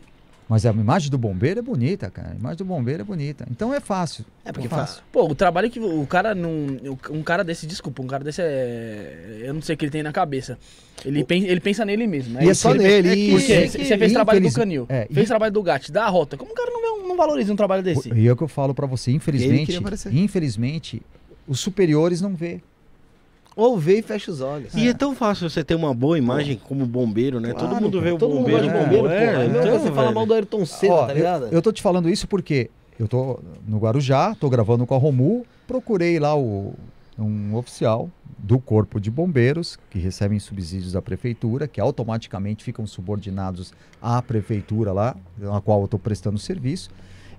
Mas 0.51 0.67
a 0.67 0.71
imagem 0.73 1.09
do 1.13 1.17
bombeiro 1.17 1.61
é 1.61 1.63
bonita, 1.63 2.11
cara. 2.11 2.33
A 2.33 2.35
imagem 2.35 2.57
do 2.59 2.65
bombeiro 2.65 3.03
é 3.03 3.05
bonita. 3.05 3.47
Então 3.49 3.73
é 3.73 3.79
fácil. 3.79 4.25
É 4.45 4.51
porque 4.51 4.69
fácil. 4.69 5.01
Pô, 5.13 5.23
o 5.31 5.33
trabalho 5.33 5.71
que 5.71 5.79
o 5.79 6.05
cara 6.09 6.35
não. 6.35 6.51
Um 7.13 7.23
cara 7.23 7.45
desse, 7.45 7.69
desculpa, 7.69 8.03
um 8.03 8.09
cara 8.09 8.25
desse 8.25 8.43
é. 8.43 9.43
Eu 9.45 9.55
não 9.55 9.63
sei 9.63 9.77
o 9.77 9.79
que 9.79 9.85
ele 9.85 9.93
tem 9.93 10.03
na 10.03 10.13
cabeça. 10.13 10.59
Ele, 11.05 11.23
pensa, 11.23 11.47
ele 11.47 11.61
pensa 11.61 11.85
nele 11.85 12.05
mesmo. 12.09 12.35
né? 12.35 12.45
E 12.45 12.51
assim, 12.51 12.63
Só 12.63 12.75
nele, 12.75 13.09
é 13.11 13.15
que-. 13.15 13.31
Porque 13.31 13.53
é 13.53 13.69
você 13.69 13.97
fez 13.97 14.13
trabalho 14.13 14.41
do 14.41 14.53
Canil, 14.53 14.87
é, 14.89 15.07
fez 15.07 15.27
e- 15.27 15.29
trabalho 15.29 15.53
do 15.53 15.63
Gat, 15.63 15.93
da 15.93 16.09
Rota. 16.09 16.37
Como 16.37 16.51
o 16.51 16.55
cara 16.55 16.69
não, 16.69 17.07
não 17.07 17.17
valoriza 17.17 17.53
um 17.53 17.57
trabalho 17.57 17.85
desse? 17.85 18.13
E 18.13 18.27
é 18.27 18.33
o 18.33 18.37
que 18.37 18.43
eu 18.43 18.49
falo 18.49 18.75
pra 18.75 18.89
você, 18.89 19.13
infelizmente, 19.13 19.79
infelizmente, 20.11 21.01
os 21.47 21.61
superiores 21.61 22.21
não 22.21 22.35
vê. 22.35 22.61
Ou 23.57 23.79
vê 23.79 23.99
e 23.99 24.03
fecha 24.03 24.31
os 24.31 24.41
olhos. 24.41 24.73
E 24.75 24.89
é 24.89 24.95
tão 24.95 25.15
fácil 25.15 25.51
você 25.51 25.65
ter 25.65 25.75
uma 25.75 25.93
boa 25.93 26.17
imagem 26.17 26.61
como 26.69 26.87
bombeiro, 26.87 27.41
né? 27.41 27.53
Claro, 27.53 27.69
Todo 27.69 27.81
mundo 27.81 28.01
vê 28.01 28.13
o 28.13 28.19
Todo 28.19 28.35
mundo 28.35 28.41
bombeiro. 28.45 28.63
de 28.63 28.69
é, 28.69 28.83
bombeiro, 28.83 29.09
é, 29.09 29.27
porra. 29.27 29.43
É 29.43 29.47
então, 29.47 29.63
que 29.63 29.71
você 29.71 29.93
fala 29.93 30.13
mal 30.13 30.25
do 30.27 30.35
Ayrton 30.35 30.65
Senna, 30.65 30.95
Ó, 30.95 31.07
tá 31.07 31.13
eu, 31.13 31.17
ligado? 31.17 31.49
eu 31.51 31.63
tô 31.63 31.73
te 31.73 31.83
falando 31.83 32.09
isso 32.09 32.29
porque 32.29 32.71
eu 32.99 33.09
tô 33.09 33.41
no 33.67 33.79
Guarujá, 33.79 34.35
tô 34.35 34.49
gravando 34.49 34.87
com 34.87 34.95
a 34.95 34.99
Romu, 34.99 35.45
procurei 35.67 36.19
lá 36.19 36.37
o, 36.37 36.75
um 37.19 37.55
oficial 37.57 38.09
do 38.39 38.59
Corpo 38.59 39.01
de 39.01 39.11
Bombeiros, 39.11 39.79
que 39.91 39.99
recebem 39.99 40.39
subsídios 40.39 40.93
da 40.93 41.03
prefeitura, 41.03 41.69
que 41.69 41.81
automaticamente 41.81 42.65
ficam 42.65 42.87
subordinados 42.87 43.73
à 44.01 44.23
prefeitura 44.23 44.93
lá, 44.93 45.17
na 45.39 45.61
qual 45.61 45.83
eu 45.83 45.89
tô 45.89 45.99
prestando 45.99 46.39
serviço. 46.39 46.91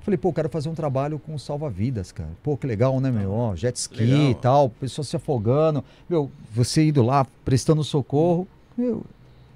Falei, 0.02 0.18
pô, 0.18 0.34
quero 0.34 0.50
fazer 0.50 0.68
um 0.68 0.74
trabalho 0.74 1.20
com 1.20 1.38
salva-vidas, 1.38 2.12
cara. 2.12 2.30
Pô, 2.42 2.58
que 2.58 2.66
legal, 2.66 3.00
né, 3.00 3.12
meu? 3.12 3.32
Ó, 3.32 3.56
jet 3.56 3.76
ski 3.76 4.04
Legal. 4.04 4.32
e 4.32 4.36
tal, 4.36 4.70
pessoas 4.70 5.08
se 5.08 5.16
afogando. 5.16 5.84
Meu, 6.10 6.32
você 6.52 6.88
indo 6.88 7.04
lá, 7.04 7.26
prestando 7.46 7.84
socorro. 7.84 8.48
Meu, 8.76 9.04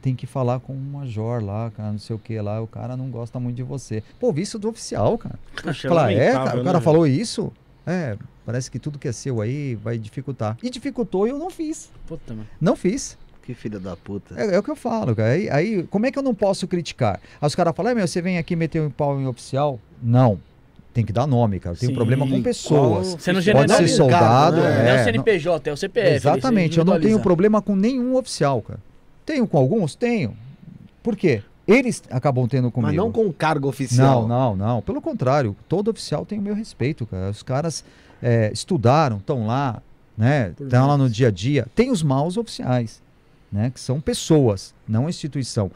tem 0.04 0.16
que 0.16 0.28
falar 0.28 0.60
com 0.60 0.74
o 0.74 0.80
major 0.80 1.44
lá, 1.44 1.72
cara, 1.72 1.92
não 1.92 1.98
sei 1.98 2.16
o 2.16 2.20
que 2.20 2.40
lá. 2.40 2.62
O 2.62 2.68
cara 2.68 2.96
não 2.96 3.10
gosta 3.10 3.40
muito 3.40 3.56
de 3.56 3.64
você. 3.64 4.04
Pô, 4.20 4.32
vi 4.32 4.44
isso 4.44 4.60
do 4.60 4.70
oficial, 4.70 5.18
cara. 5.18 5.40
Poxa, 5.64 5.90
Falar, 5.90 6.12
é, 6.12 6.16
lamentável, 6.34 6.44
cara, 6.46 6.56
o 6.56 6.58
né, 6.60 6.64
cara 6.64 6.78
velho? 6.80 6.84
falou 6.84 7.08
isso? 7.08 7.52
É, 7.88 8.18
parece 8.46 8.70
que 8.70 8.78
tudo 8.78 9.00
que 9.00 9.08
é 9.08 9.12
seu 9.12 9.42
aí 9.42 9.74
vai 9.74 9.98
dificultar. 9.98 10.58
E 10.62 10.70
dificultou 10.70 11.26
e 11.26 11.32
eu 11.32 11.40
não 11.40 11.50
fiz. 11.50 11.92
Puta. 12.08 12.36
Não 12.62 12.76
fiz. 12.76 13.18
Que 13.46 13.54
filha 13.54 13.80
da 13.80 13.96
puta. 13.96 14.34
É, 14.40 14.56
é 14.56 14.60
o 14.60 14.64
que 14.64 14.72
eu 14.72 14.76
falo, 14.76 15.16
cara. 15.16 15.30
Aí, 15.34 15.50
aí, 15.50 15.84
como 15.84 16.06
é 16.06 16.12
que 16.12 16.18
eu 16.18 16.24
não 16.24 16.34
posso 16.34 16.68
criticar? 16.68 17.20
Aí 17.40 17.48
os 17.48 17.54
caras 17.54 17.76
falam, 17.76 17.92
"É, 17.92 17.96
meu, 17.96 18.08
você 18.08 18.22
vem 18.22 18.38
aqui 18.38 18.56
meter 18.56 18.82
um 18.82 18.90
pau 18.90 19.20
em 19.20 19.28
oficial? 19.28 19.80
Não. 20.02 20.40
Tem 20.94 21.04
que 21.06 21.12
dar 21.12 21.28
nome, 21.28 21.60
cara. 21.60 21.76
Tem 21.76 21.90
um 21.90 21.94
problema 21.94 22.26
com 22.26 22.32
qual- 22.32 22.42
pessoas. 22.42 23.08
Você 23.16 23.34
não 23.34 23.44
Pode 23.44 23.74
ser 23.76 23.88
soldado, 23.90 24.58
Não 24.58 24.66
é, 24.66 24.98
é, 24.98 25.02
o 25.02 25.04
CNPJ, 25.04 25.70
é 25.70 25.74
o 25.74 25.78
CPF. 25.78 26.16
Exatamente, 26.16 26.78
eu 26.78 26.86
não 26.86 27.00
tenho 27.00 27.20
problema 27.20 27.62
com 27.62 27.76
nenhum 27.76 28.16
oficial, 28.16 28.62
cara. 28.62 28.80
Tenho 29.26 29.46
com 29.46 29.58
alguns? 29.58 29.94
Tenho. 29.94 30.36
Por 31.04 31.16
quê? 31.16 31.44
Eles 31.68 32.02
acabam 32.10 32.48
tendo 32.48 32.72
comigo. 32.72 32.88
Mas 32.88 32.96
não 32.96 33.12
com 33.12 33.32
cargo 33.34 33.68
oficial. 33.68 34.28
Não, 34.28 34.56
não, 34.56 34.68
não. 34.76 34.82
Pelo 34.82 35.02
contrário, 35.02 35.56
todo 35.68 35.90
oficial 35.90 36.26
tem 36.26 36.40
o 36.40 36.42
meu 36.42 36.56
respeito, 36.56 37.06
cara. 37.06 37.30
Os 37.30 37.44
caras 37.44 37.84
é, 38.24 38.50
estudaram, 38.54 39.18
estão 39.18 39.46
lá, 39.48 39.82
né? 40.18 40.54
Estão 40.60 40.88
lá 40.88 40.98
no 40.98 41.10
dia 41.10 41.28
a 41.28 41.32
dia. 41.32 41.68
Tem 41.76 41.92
os 41.92 42.02
maus 42.04 42.38
oficiais, 42.38 43.02
né? 43.56 43.72
Que 43.72 43.80
são 43.80 44.02
pessoas, 44.02 44.76
não 44.86 45.08
instituição. 45.08 45.72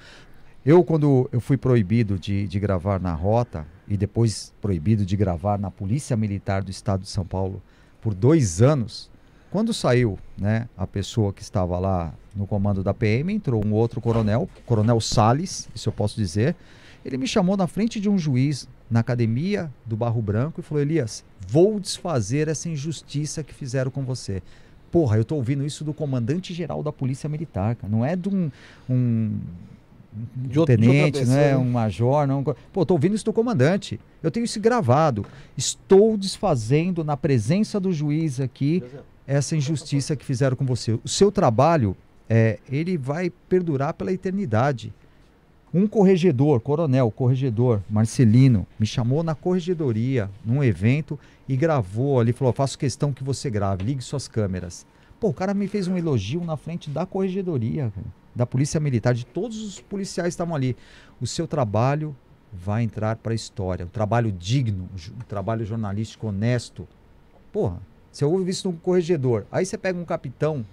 Eu, 0.65 0.84
quando 0.84 1.30
eu 1.31 1.39
fui 1.39 1.56
proibido 1.56 2.19
de, 2.19 2.45
de 2.45 2.60
gravar 2.60 2.99
na 2.99 3.14
rota 3.14 3.65
e 3.88 3.95
depois 3.95 4.53
proibido 4.61 5.06
de 5.06 5.15
gravar 5.15 5.57
na 5.57 5.72
Polícia 5.72 6.18
Militar 6.18 6.61
do 6.61 6.69
Estado 6.69 7.01
de 7.03 7.10
São 7.10 7.26
Paulo 7.26 7.61
por 8.01 8.14
dois 8.14 8.61
anos, 8.61 9.10
quando 9.49 9.73
saiu 9.73 10.19
né, 10.38 10.68
a 10.77 10.85
pessoa 10.85 11.31
que 11.31 11.41
estava 11.41 11.80
lá 11.80 12.14
no 12.35 12.45
comando 12.45 12.84
da 12.84 12.93
PM, 12.93 13.34
entrou 13.34 13.65
um 13.65 13.73
outro 13.73 14.01
coronel, 14.01 14.47
Coronel 14.65 14.99
Salles, 14.99 15.69
isso 15.73 15.88
eu 15.88 15.93
posso 15.93 16.18
dizer. 16.18 16.56
Ele 17.03 17.18
me 17.18 17.27
chamou 17.27 17.56
na 17.56 17.65
frente 17.65 17.99
de 17.99 18.10
um 18.10 18.18
juiz 18.18 18.68
na 18.91 18.99
academia 18.99 19.72
do 19.85 19.95
Barro 19.95 20.22
Branco 20.22 20.60
e 20.60 20.64
falou: 20.64 20.81
Elias, 20.81 21.23
vou 21.47 21.80
desfazer 21.80 22.49
essa 22.49 22.68
injustiça 22.68 23.41
que 23.41 23.53
fizeram 23.53 23.89
com 23.89 24.03
você. 24.03 24.43
Porra, 24.91 25.18
eu 25.18 25.26
tô 25.26 25.36
ouvindo 25.36 25.66
isso 25.66 25.84
do 25.84 25.94
comandante-geral 25.94 26.82
da 26.82 26.91
Polícia 26.91 27.30
Militar, 27.30 27.76
cara. 27.76 27.91
Não 27.91 28.03
é 28.03 28.16
de 28.16 28.30
um, 28.30 28.52
um, 28.90 28.94
um 28.95 29.40
De 30.36 30.49
de 30.49 30.60
outra 30.60 30.76
tenente, 30.76 31.20
é 31.20 31.26
né? 31.26 31.57
um 31.57 31.70
major, 31.70 32.26
não. 32.28 32.44
Pô, 32.74 32.86
tô 32.86 32.94
ouvindo 32.95 33.16
isso 33.16 33.26
do 33.26 33.34
comandante. 33.34 33.99
Eu 34.22 34.32
tenho 34.32 34.44
isso 34.44 34.60
gravado. 34.60 35.26
Estou 35.57 36.18
desfazendo 36.18 37.03
na 37.03 37.16
presença 37.16 37.80
do 37.80 37.91
juiz 37.91 38.40
aqui 38.40 38.84
essa 39.28 39.56
injustiça 39.56 40.16
que 40.16 40.26
fizeram 40.26 40.56
com 40.57 40.66
você. 40.66 40.94
O 40.94 41.07
seu 41.07 41.32
trabalho, 41.32 41.95
é, 42.28 42.60
ele 42.70 42.98
vai 42.98 43.30
perdurar 43.30 43.94
pela 43.94 44.11
eternidade. 44.11 44.91
Um 45.72 45.86
corregedor, 45.86 46.60
coronel, 46.60 47.12
corregedor, 47.12 47.80
Marcelino, 47.88 48.66
me 48.80 48.88
chamou 48.88 49.22
na 49.22 49.36
corregedoria, 49.36 50.28
num 50.44 50.64
evento, 50.64 51.18
e 51.48 51.56
gravou 51.56 52.20
ali, 52.20 52.34
falou, 52.34 52.52
faço 52.52 52.78
questão 52.78 53.14
que 53.14 53.24
você 53.24 53.52
grave, 53.52 53.84
ligue 53.84 54.02
suas 54.02 54.28
câmeras. 54.28 54.84
Pô, 55.20 55.28
o 55.30 55.34
cara 55.34 55.54
me 55.54 55.68
fez 55.68 55.88
um 55.88 55.96
elogio 55.96 56.44
na 56.44 56.58
frente 56.58 56.90
da 56.90 57.06
corregedoria, 57.06 57.94
da 58.36 58.48
polícia 58.48 58.80
militar, 58.80 59.14
de 59.14 59.28
todos 59.28 59.62
os 59.62 59.80
policiais 59.80 60.30
que 60.30 60.34
estavam 60.34 60.56
ali. 60.56 60.76
O 61.22 61.28
seu 61.28 61.48
trabalho 61.48 62.16
vai 62.52 62.82
entrar 62.82 63.18
para 63.18 63.32
a 63.32 63.36
história, 63.36 63.86
um 63.86 63.90
trabalho 63.90 64.32
digno, 64.32 64.90
um 64.96 65.24
trabalho 65.28 65.64
jornalístico 65.64 66.30
honesto. 66.30 66.88
Porra, 67.54 67.78
você 68.12 68.26
ouve 68.26 68.50
isso 68.50 68.68
num 68.68 68.76
corregedor, 68.76 69.46
aí 69.52 69.68
você 69.68 69.78
pega 69.78 70.00
um 70.00 70.06
capitão, 70.06 70.66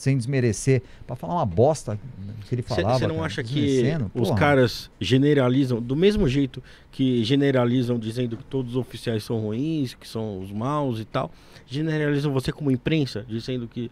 sem 0.00 0.16
desmerecer, 0.16 0.82
pra 1.06 1.14
falar 1.14 1.34
uma 1.34 1.44
bosta 1.46 1.98
que 2.48 2.54
ele 2.54 2.62
falava. 2.62 2.98
Você 2.98 3.06
não 3.06 3.16
cara, 3.16 3.26
acha 3.26 3.44
que 3.44 3.82
os 4.14 4.28
porra. 4.28 4.38
caras 4.40 4.90
generalizam, 4.98 5.80
do 5.80 5.94
mesmo 5.94 6.26
jeito 6.26 6.62
que 6.90 7.22
generalizam 7.22 7.98
dizendo 7.98 8.34
que 8.36 8.44
todos 8.44 8.72
os 8.72 8.76
oficiais 8.80 9.22
são 9.22 9.38
ruins, 9.40 9.92
que 9.94 10.08
são 10.08 10.40
os 10.40 10.50
maus 10.50 10.98
e 11.00 11.04
tal, 11.04 11.30
generalizam 11.66 12.32
você 12.32 12.50
como 12.50 12.70
imprensa, 12.70 13.24
dizendo 13.28 13.68
que 13.68 13.90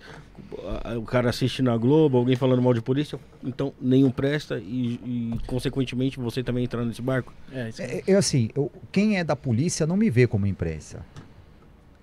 ah, 0.83 0.97
o 0.99 1.03
cara 1.03 1.29
assiste 1.29 1.61
na 1.61 1.77
Globo, 1.77 2.17
alguém 2.17 2.37
falando 2.37 2.63
mal 2.63 2.73
de 2.73 2.81
polícia, 2.81 3.19
então 3.45 3.75
nenhum 3.81 4.11
presta 4.11 4.59
e, 4.59 4.95
e, 5.05 5.39
consequentemente 5.47 6.19
você 6.19 6.43
também 6.43 6.65
entrar 6.65 6.85
nesse 6.87 7.03
barco? 7.03 7.35
É, 7.53 7.69
isso 7.69 7.83
É, 7.83 8.03
é 8.07 8.15
assim, 8.15 8.49
eu- 8.57 8.73
quem 8.91 9.19
é 9.19 9.25
da 9.25 9.37
polícia 9.37 9.87
não 9.87 9.97
me 9.97 10.09
vê 10.09 10.27
como 10.27 10.47
imprensa. 10.47 11.05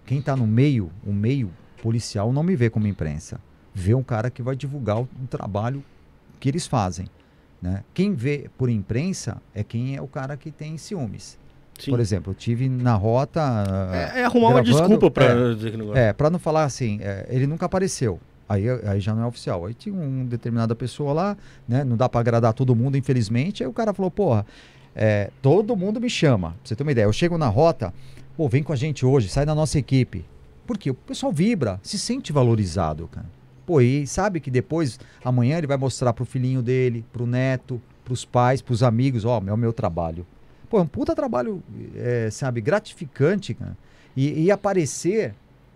Quem 0.06 0.22
tá 0.22 0.36
no 0.36 0.46
meio, 0.46 0.92
o 1.04 1.12
meio 1.12 1.50
policial 1.82 2.32
não 2.32 2.44
me 2.44 2.56
vê 2.56 2.70
como 2.70 2.86
imprensa. 2.86 3.42
Vê 3.78 3.94
um 3.94 4.02
cara 4.02 4.30
que 4.30 4.42
vai 4.42 4.56
divulgar 4.56 5.02
o, 5.02 5.02
o 5.02 5.28
trabalho 5.30 5.84
que 6.40 6.48
eles 6.48 6.66
fazem. 6.66 7.08
Né? 7.62 7.84
Quem 7.94 8.14
vê 8.14 8.50
por 8.58 8.70
imprensa 8.70 9.42
é 9.54 9.66
quem 9.66 9.98
é 9.98 10.02
o 10.02 10.08
cara 10.08 10.38
que 10.38 10.50
tem 10.50 10.78
ciúmes. 10.78 11.38
Sim. 11.78 11.92
Por 11.92 12.00
exemplo, 12.00 12.32
eu 12.32 12.36
tive 12.36 12.70
na 12.70 12.96
rota. 12.96 13.42
é, 14.14 14.22
é 14.22 14.24
arrumar 14.24 14.48
uma 14.48 14.62
gravando, 14.62 14.88
desculpa 14.88 15.12
pra 15.12 15.26
é. 15.26 16.08
É, 16.08 16.14
pra 16.14 16.30
não 16.30 16.40
falar 16.40 16.64
assim, 16.64 17.00
é, 17.02 17.28
ele 17.30 17.46
nunca 17.46 17.66
apareceu. 17.66 18.18
Aí, 18.48 18.64
aí 18.70 19.02
já 19.02 19.14
não 19.14 19.24
é 19.24 19.26
oficial. 19.26 19.66
Aí 19.66 19.74
tinha 19.74 19.94
uma 19.94 20.24
determinada 20.24 20.74
pessoa 20.74 21.12
lá, 21.12 21.38
né? 21.68 21.84
Não 21.84 21.98
dá 21.98 22.08
pra 22.08 22.22
agradar 22.22 22.54
todo 22.54 22.74
mundo, 22.74 22.96
infelizmente. 22.96 23.62
Aí 23.62 23.68
o 23.68 23.74
cara 23.74 23.94
falou, 23.94 24.10
porra, 24.10 24.46
é, 24.96 25.32
todo 25.42 25.76
mundo 25.76 26.00
me 26.00 26.10
chama. 26.10 26.52
Pra 26.52 26.60
você 26.64 26.76
ter 26.76 26.84
uma 26.84 26.92
ideia, 26.94 27.06
eu 27.06 27.14
chego 27.14 27.38
na 27.38 27.50
rota, 27.50 27.94
pô, 28.38 28.48
vem 28.48 28.64
com 28.64 28.72
a 28.72 28.76
gente 28.76 29.06
hoje, 29.06 29.28
sai 29.28 29.46
da 29.46 29.54
nossa 29.54 29.78
equipe. 29.78 30.24
Por 30.66 30.78
quê? 30.78 30.92
O 30.92 30.96
pessoal 30.96 31.34
vibra, 31.34 31.80
se 31.84 32.00
sente 32.00 32.32
valorizado, 32.32 33.08
cara. 33.08 33.28
Pô, 33.66 33.82
e 33.82 34.06
sabe 34.06 34.40
que 34.40 34.52
depois, 34.52 35.00
amanhã 35.24 35.58
ele 35.58 35.68
vai 35.68 35.78
mostrar 35.78 36.14
pro 36.14 36.26
filhinho 36.26 36.62
dele, 36.62 37.04
pro 37.12 37.26
neto, 37.26 37.82
pros 38.04 38.24
pais, 38.24 38.62
pros 38.62 38.84
amigos, 38.84 39.26
ó, 39.26 39.42
é 39.46 39.52
o 39.52 39.58
meu 39.58 39.74
trabalho. 39.74 40.26
Pô, 40.70 40.80
é 40.80 40.82
um 40.82 40.88
puta 40.88 41.16
trabalho, 41.16 41.64
é, 41.96 42.30
sabe, 42.30 42.62
gratificante, 42.62 43.54
cara. 43.54 43.76
E, 44.16 44.44
e 44.44 44.52
aparecer 44.52 45.34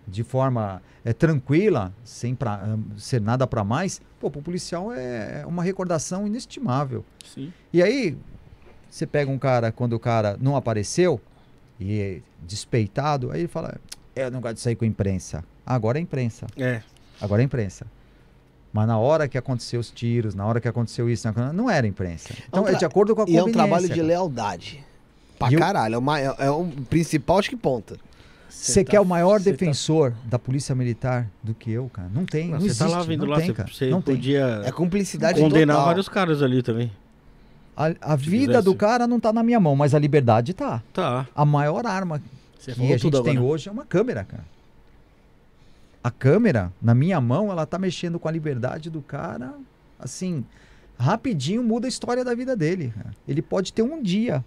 de 0.08 0.24
forma 0.24 0.82
é, 1.04 1.14
tranquila, 1.14 1.94
sem 2.04 2.36
pra, 2.36 2.56
ah, 2.56 2.78
ser 2.98 3.22
nada 3.22 3.46
pra 3.48 3.64
mais, 3.64 4.02
pô, 4.20 4.30
pro 4.30 4.42
policial 4.42 4.92
é 4.94 5.44
uma 5.46 5.64
recordação 5.64 6.28
inestimável. 6.28 7.04
Sim. 7.26 7.52
E 7.74 7.82
aí, 7.82 8.18
você 8.90 9.06
pega 9.06 9.30
um 9.32 9.38
cara, 9.38 9.72
quando 9.72 9.94
o 9.94 10.00
cara 10.00 10.38
não 10.40 10.56
apareceu, 10.56 11.20
e 11.80 12.00
é 12.00 12.22
despeitado, 12.46 13.32
aí 13.32 13.42
ele 13.42 13.48
fala, 13.48 13.80
eu 14.16 14.30
não 14.30 14.42
gosto 14.42 14.56
de 14.56 14.62
sair 14.62 14.76
com 14.76 14.86
a 14.86 14.88
imprensa. 14.88 15.44
Agora 15.66 15.98
é 15.98 16.02
imprensa. 16.02 16.48
É. 16.58 16.82
Agora 17.22 17.42
é 17.42 17.46
imprensa. 17.46 17.86
Mas 18.72 18.88
na 18.88 18.98
hora 19.00 19.28
que 19.28 19.38
aconteceu 19.38 19.80
os 19.80 19.90
tiros, 19.90 20.36
na 20.36 20.46
hora 20.46 20.62
que 20.62 20.68
aconteceu 20.68 21.10
isso, 21.10 21.28
não 21.54 21.70
era 21.70 21.88
imprensa. 21.88 22.34
Então 22.48 22.68
é, 22.68 22.72
tra- 22.72 22.80
de 22.80 22.86
acordo 22.86 23.16
com 23.16 23.24
a 23.24 23.26
E 23.28 23.36
é 23.36 23.42
um 23.42 23.46
conveniência. 23.46 23.54
trabalho 23.68 23.90
de 23.90 24.02
lealdade. 24.02 24.86
Pra 25.40 25.52
E 25.52 25.56
o- 25.56 25.60
caralho. 25.60 25.96
É, 25.96 25.98
uma, 25.98 26.20
é, 26.20 26.36
é 26.40 26.52
um 26.52 26.70
principal, 26.70 27.40
acho 27.40 27.50
que 27.50 27.56
ponta. 27.58 27.98
Você 28.48 28.84
tá- 28.84 28.92
quer 28.92 29.00
o 29.00 29.06
maior 29.06 29.40
tá- 29.40 29.46
defensor 29.46 30.14
da 30.26 30.38
polícia 30.38 30.76
militar 30.76 31.28
do 31.42 31.54
que 31.54 31.72
eu, 31.72 31.90
cara? 31.90 32.10
Não 32.14 32.26
tem, 32.26 32.50
não, 32.50 32.60
você 32.60 32.68
existe. 32.68 32.80
tá 32.84 32.88
lá 32.90 33.02
vendo 33.04 33.22
não 33.26 33.32
lá, 33.32 33.38
tem, 33.38 33.48
você, 33.48 33.54
cara. 33.54 33.70
você 33.74 33.90
não 33.90 34.02
tem. 34.02 34.16
podia 34.16 34.62
É 34.66 34.72
cumplicidade 34.72 35.40
condenar 35.40 35.76
total. 35.76 35.88
vários 35.88 36.10
caras 36.10 36.42
ali 36.44 36.62
também. 36.62 36.92
A, 37.78 37.86
a 38.02 38.16
vida 38.16 38.48
quisesse. 38.48 38.66
do 38.66 38.76
cara 38.76 39.08
não 39.08 39.20
tá 39.20 39.32
na 39.32 39.42
minha 39.42 39.60
mão, 39.60 39.76
mas 39.76 39.96
a 39.96 40.00
liberdade 40.00 40.54
tá. 40.54 40.84
Tá. 40.94 41.26
A 41.34 41.46
maior 41.46 41.86
arma 41.88 42.22
Você 42.60 42.74
que 42.74 42.82
a 42.94 42.98
gente 42.98 43.10
tem 43.24 43.38
agora. 43.38 43.42
hoje 43.42 43.70
é 43.70 43.72
uma 43.72 43.86
câmera, 43.86 44.24
cara. 44.26 44.44
A 46.04 46.10
câmera, 46.10 46.72
na 46.82 46.96
minha 46.96 47.20
mão, 47.20 47.52
ela 47.52 47.66
tá 47.66 47.78
mexendo 47.78 48.18
com 48.20 48.28
a 48.28 48.32
liberdade 48.32 48.90
do 48.90 49.02
cara, 49.02 49.54
assim, 50.00 50.46
rapidinho 50.98 51.62
muda 51.64 51.88
a 51.88 51.90
história 51.90 52.24
da 52.24 52.34
vida 52.34 52.56
dele. 52.56 52.94
Ele 53.28 53.42
pode 53.42 53.74
ter 53.74 53.82
um 53.82 54.02
dia, 54.02 54.44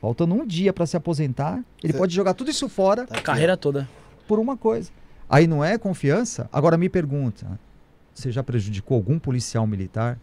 faltando 0.00 0.34
um 0.34 0.46
dia 0.46 0.72
pra 0.72 0.86
se 0.86 0.96
aposentar, 0.96 1.62
ele 1.82 1.92
Cê- 1.92 1.98
pode 1.98 2.14
jogar 2.14 2.34
tudo 2.34 2.50
isso 2.50 2.68
fora 2.68 3.04
Tá 3.06 3.14
aqui, 3.16 3.24
Carreira 3.24 3.56
toda. 3.56 3.88
por 4.28 4.38
uma 4.38 4.56
coisa. 4.56 4.90
Aí 5.28 5.46
não 5.46 5.64
é 5.64 5.76
confiança? 5.76 6.48
Agora 6.52 6.76
me 6.76 6.88
pergunta, 6.88 7.46
você 8.14 8.30
já 8.30 8.42
prejudicou 8.42 8.96
algum 8.96 9.18
policial 9.18 9.66
militar? 9.66 10.18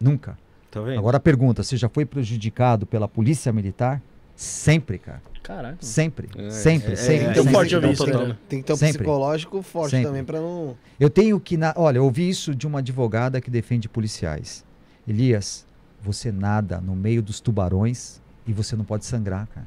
Nunca. 0.00 0.36
Tá 0.70 0.80
vendo? 0.80 0.98
Agora 0.98 1.20
pergunta, 1.20 1.62
você 1.62 1.76
já 1.76 1.88
foi 1.88 2.04
prejudicado 2.04 2.86
pela 2.86 3.06
polícia 3.06 3.52
militar? 3.52 4.02
Sempre, 4.36 4.98
cara. 4.98 5.22
Caraca. 5.42 5.76
sempre, 5.80 6.28
É, 6.36 6.50
sempre, 6.50 6.92
é, 6.92 6.96
sempre. 6.96 7.26
é, 7.26 7.30
Então 7.30 7.34
sempre. 7.44 7.52
forte 7.52 7.74
ouvir 7.76 7.96
tem, 7.96 8.06
tem- 8.06 8.28
né? 8.28 8.36
tem 8.48 8.60
que 8.60 8.66
ter 8.66 8.72
um 8.72 8.76
Sempre. 8.76 8.98
psicológico 8.98 9.62
forte 9.62 9.92
Sempre. 9.92 10.06
também 10.06 10.24
pra 10.24 10.40
não. 10.40 10.76
Eu 10.98 11.08
tenho 11.08 11.38
que. 11.40 11.56
Na... 11.56 11.72
Olha, 11.76 11.98
eu 11.98 12.04
ouvi 12.04 12.28
isso 12.28 12.54
de 12.54 12.66
uma 12.66 12.80
advogada 12.80 13.40
que 13.40 13.48
defende 13.50 13.88
policiais. 13.88 14.64
Elias, 15.06 15.64
você 16.02 16.30
nada 16.32 16.80
no 16.80 16.94
meio 16.96 17.22
dos 17.22 17.40
tubarões 17.40 18.20
e 18.46 18.52
você 18.52 18.74
não 18.76 18.84
pode 18.84 19.04
sangrar, 19.06 19.46
cara. 19.54 19.66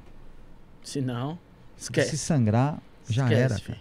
Se 0.84 1.00
não, 1.02 1.40
Se 1.78 1.84
esquece. 1.86 2.18
sangrar, 2.18 2.78
já 3.10 3.24
Esquece, 3.24 3.64
era. 3.70 3.78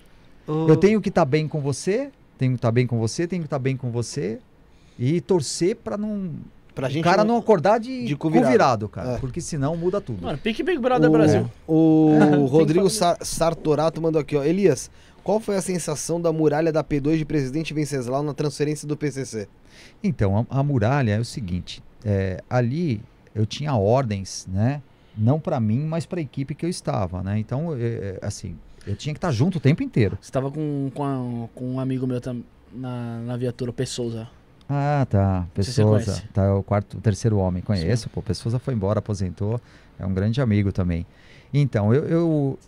Ô, 0.46 0.68
Eu 0.68 0.76
tenho 0.76 1.00
que 1.00 1.08
estar 1.08 1.24
bem 1.24 1.46
com 1.48 1.60
você, 1.60 2.10
tenho 2.38 2.52
que 2.52 2.58
estar 2.58 2.70
bem 2.70 2.86
com 2.86 2.98
você, 2.98 3.26
tenho 3.26 3.42
que 3.42 3.46
estar 3.46 3.58
bem 3.58 3.76
com 3.76 3.90
você 3.90 4.38
e 4.98 5.20
torcer 5.20 5.76
pra 5.76 5.96
não. 5.98 6.30
Pra 6.78 6.86
o 6.86 6.90
gente 6.90 7.02
cara 7.02 7.24
não 7.24 7.36
acordar 7.36 7.80
de, 7.80 8.04
de 8.04 8.14
cu 8.14 8.30
virado. 8.30 8.50
virado, 8.52 8.88
cara. 8.88 9.14
É. 9.14 9.18
Porque 9.18 9.40
senão 9.40 9.76
muda 9.76 10.00
tudo. 10.00 10.22
Mano, 10.22 10.38
pique 10.38 10.62
Big 10.62 10.78
Brother 10.78 11.08
o, 11.10 11.12
Brasil. 11.12 11.50
O 11.66 12.46
Rodrigo 12.48 12.88
Sar 12.88 13.18
Sartorato 13.20 14.00
mandou 14.00 14.20
aqui, 14.20 14.36
ó. 14.36 14.44
Elias, 14.44 14.88
qual 15.24 15.40
foi 15.40 15.56
a 15.56 15.60
sensação 15.60 16.20
da 16.20 16.32
muralha 16.32 16.70
da 16.70 16.84
P2 16.84 17.18
de 17.18 17.24
presidente 17.24 17.74
Venceslau 17.74 18.22
na 18.22 18.32
transferência 18.32 18.86
do 18.86 18.96
PCC? 18.96 19.48
Então, 20.04 20.46
a, 20.48 20.60
a 20.60 20.62
muralha 20.62 21.14
é 21.16 21.18
o 21.18 21.24
seguinte: 21.24 21.82
é, 22.04 22.40
ali 22.48 23.00
eu 23.34 23.44
tinha 23.44 23.74
ordens, 23.74 24.46
né? 24.48 24.80
Não 25.16 25.40
pra 25.40 25.58
mim, 25.58 25.80
mas 25.84 26.06
pra 26.06 26.20
equipe 26.20 26.54
que 26.54 26.64
eu 26.64 26.70
estava, 26.70 27.24
né? 27.24 27.40
Então, 27.40 27.74
é, 27.74 27.80
é, 27.80 28.18
assim, 28.22 28.56
eu 28.86 28.94
tinha 28.94 29.12
que 29.12 29.18
estar 29.18 29.32
junto 29.32 29.58
o 29.58 29.60
tempo 29.60 29.82
inteiro. 29.82 30.16
Você 30.20 30.30
tava 30.30 30.48
com, 30.48 30.92
com, 30.94 31.02
a- 31.04 31.48
com 31.56 31.72
um 31.72 31.80
amigo 31.80 32.06
meu 32.06 32.20
tam, 32.20 32.40
na, 32.72 33.18
na 33.26 33.36
viatura, 33.36 33.72
Pessoa. 33.72 34.28
Ah, 34.68 35.06
tá. 35.08 35.46
Pessoa, 35.54 36.00
tá, 36.32 36.44
é 36.44 36.50
o 36.50 36.62
quarto, 36.62 36.98
o 36.98 37.00
terceiro 37.00 37.38
homem. 37.38 37.62
Conheço, 37.62 38.10
pô. 38.10 38.20
Pessoa 38.20 38.58
foi 38.58 38.74
embora, 38.74 38.98
aposentou. 38.98 39.60
É 39.98 40.04
um 40.04 40.12
grande 40.12 40.40
amigo 40.40 40.70
também. 40.70 41.06
Então, 41.52 41.94
eu, 41.94 42.04
eu 42.06 42.58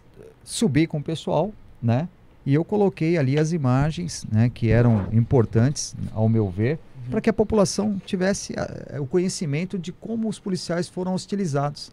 subi 0.43 0.86
com 0.86 0.98
o 0.98 1.02
pessoal, 1.02 1.52
né? 1.82 2.09
E 2.47 2.55
eu 2.55 2.64
coloquei 2.64 3.18
ali 3.18 3.39
as 3.39 3.52
imagens, 3.52 4.24
né? 4.32 4.48
Que 4.48 4.70
eram 4.70 5.09
importantes, 5.12 5.94
ao 6.14 6.28
meu 6.28 6.48
ver, 6.48 6.78
para 7.10 7.20
que 7.20 7.28
a 7.28 7.32
população 7.32 8.01
tivesse 8.06 8.55
ah, 8.56 9.01
o 9.01 9.06
conhecimento 9.06 9.78
de 9.78 9.93
como 9.93 10.28
os 10.28 10.39
policiais 10.39 10.89
foram 10.89 11.12
hostilizados, 11.12 11.93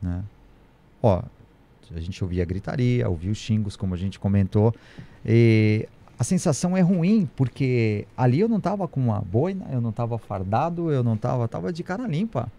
né? 0.00 0.22
Ó, 1.02 1.22
a 1.94 2.00
gente 2.00 2.22
ouvia 2.22 2.44
gritaria, 2.44 3.08
ouvia 3.08 3.30
os 3.30 3.38
xingos, 3.38 3.76
como 3.76 3.94
a 3.94 3.96
gente 3.96 4.18
comentou. 4.18 4.74
E 5.24 5.88
a 6.18 6.24
sensação 6.24 6.76
é 6.76 6.80
ruim, 6.80 7.28
porque 7.36 8.06
ali 8.16 8.40
eu 8.40 8.48
não 8.48 8.60
tava 8.60 8.88
com 8.88 8.98
uma 9.00 9.20
boina, 9.20 9.66
eu 9.70 9.80
não 9.80 9.92
tava 9.92 10.18
fardado, 10.18 10.90
eu 10.90 11.02
não 11.04 11.16
tava, 11.16 11.46
tava 11.46 11.72
de 11.72 11.82
cara 11.82 12.06
limpa. 12.06 12.50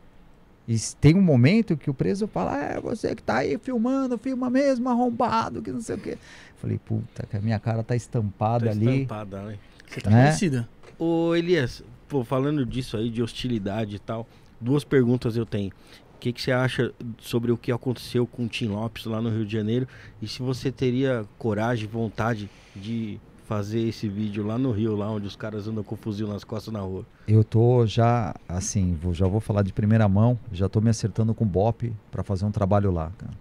E 0.68 0.78
tem 1.02 1.16
um 1.16 1.22
momento 1.22 1.76
que 1.76 1.90
o 1.90 1.94
preso 1.94 2.28
fala, 2.28 2.56
é 2.58 2.80
você 2.80 3.16
que 3.16 3.24
tá 3.24 3.38
aí 3.38 3.58
filmando, 3.58 4.18
filma 4.20 4.50
mesmo, 4.50 4.88
arrombado, 4.88 5.62
que 5.62 5.72
não 5.72 5.82
sei 5.82 5.96
o 5.96 6.00
quê. 6.00 6.18
Falei, 6.58 6.78
puta, 6.78 7.26
que 7.26 7.36
a 7.36 7.42
minha 7.42 7.60
cara 7.60 7.84
tá 7.84 7.96
estampada 7.96 8.66
tá 8.66 8.72
ali. 8.72 9.02
estampada, 9.02 9.42
né? 9.42 9.58
Você 9.88 10.00
tá 10.02 10.10
Né? 10.12 10.22
conhecida. 10.24 10.70
Ô 11.00 11.34
Elias, 11.36 11.84
pô, 12.08 12.24
falando 12.24 12.66
disso 12.66 12.96
aí, 12.98 13.10
de 13.10 13.22
hostilidade 13.24 13.96
e 13.96 14.00
tal, 14.00 14.28
duas 14.62 14.84
perguntas 14.84 15.36
eu 15.36 15.46
tenho. 15.46 15.72
O 16.16 16.20
que, 16.20 16.32
que 16.32 16.42
você 16.42 16.52
acha 16.52 16.94
sobre 17.18 17.52
o 17.52 17.58
que 17.58 17.72
aconteceu 17.72 18.28
com 18.28 18.44
o 18.44 18.48
Tim 18.48 18.68
Lopes 18.68 19.06
lá 19.06 19.22
no 19.22 19.30
Rio 19.30 19.46
de 19.46 19.54
Janeiro? 19.54 19.88
E 20.22 20.28
se 20.28 20.42
você 20.42 20.72
teria 20.72 21.26
coragem, 21.38 21.88
vontade 21.88 22.50
de 22.76 23.20
fazer 23.50 23.80
esse 23.80 24.08
vídeo 24.08 24.46
lá 24.46 24.60
no 24.60 24.72
Rio, 24.72 24.96
lá 24.96 25.10
onde 25.10 25.26
os 25.26 25.36
caras 25.36 25.68
andam 25.68 25.84
com 25.84 25.96
fuzil 25.96 26.28
nas 26.28 26.44
costas 26.44 26.72
na 26.72 26.82
rua? 26.82 27.04
Eu 27.28 27.44
tô 27.44 27.84
já, 27.84 28.36
assim, 28.48 28.94
vou, 29.02 29.12
já 29.12 29.26
vou 29.26 29.40
falar 29.40 29.64
de 29.64 29.74
primeira 29.74 30.08
mão, 30.08 30.38
já 30.52 30.70
tô 30.70 30.80
me 30.80 30.88
acertando 30.92 31.34
com 31.34 31.44
o 31.46 31.48
Bop 31.48 31.92
pra 32.12 32.22
fazer 32.22 32.46
um 32.46 32.52
trabalho 32.52 32.92
lá, 32.92 33.12
cara. 33.18 33.34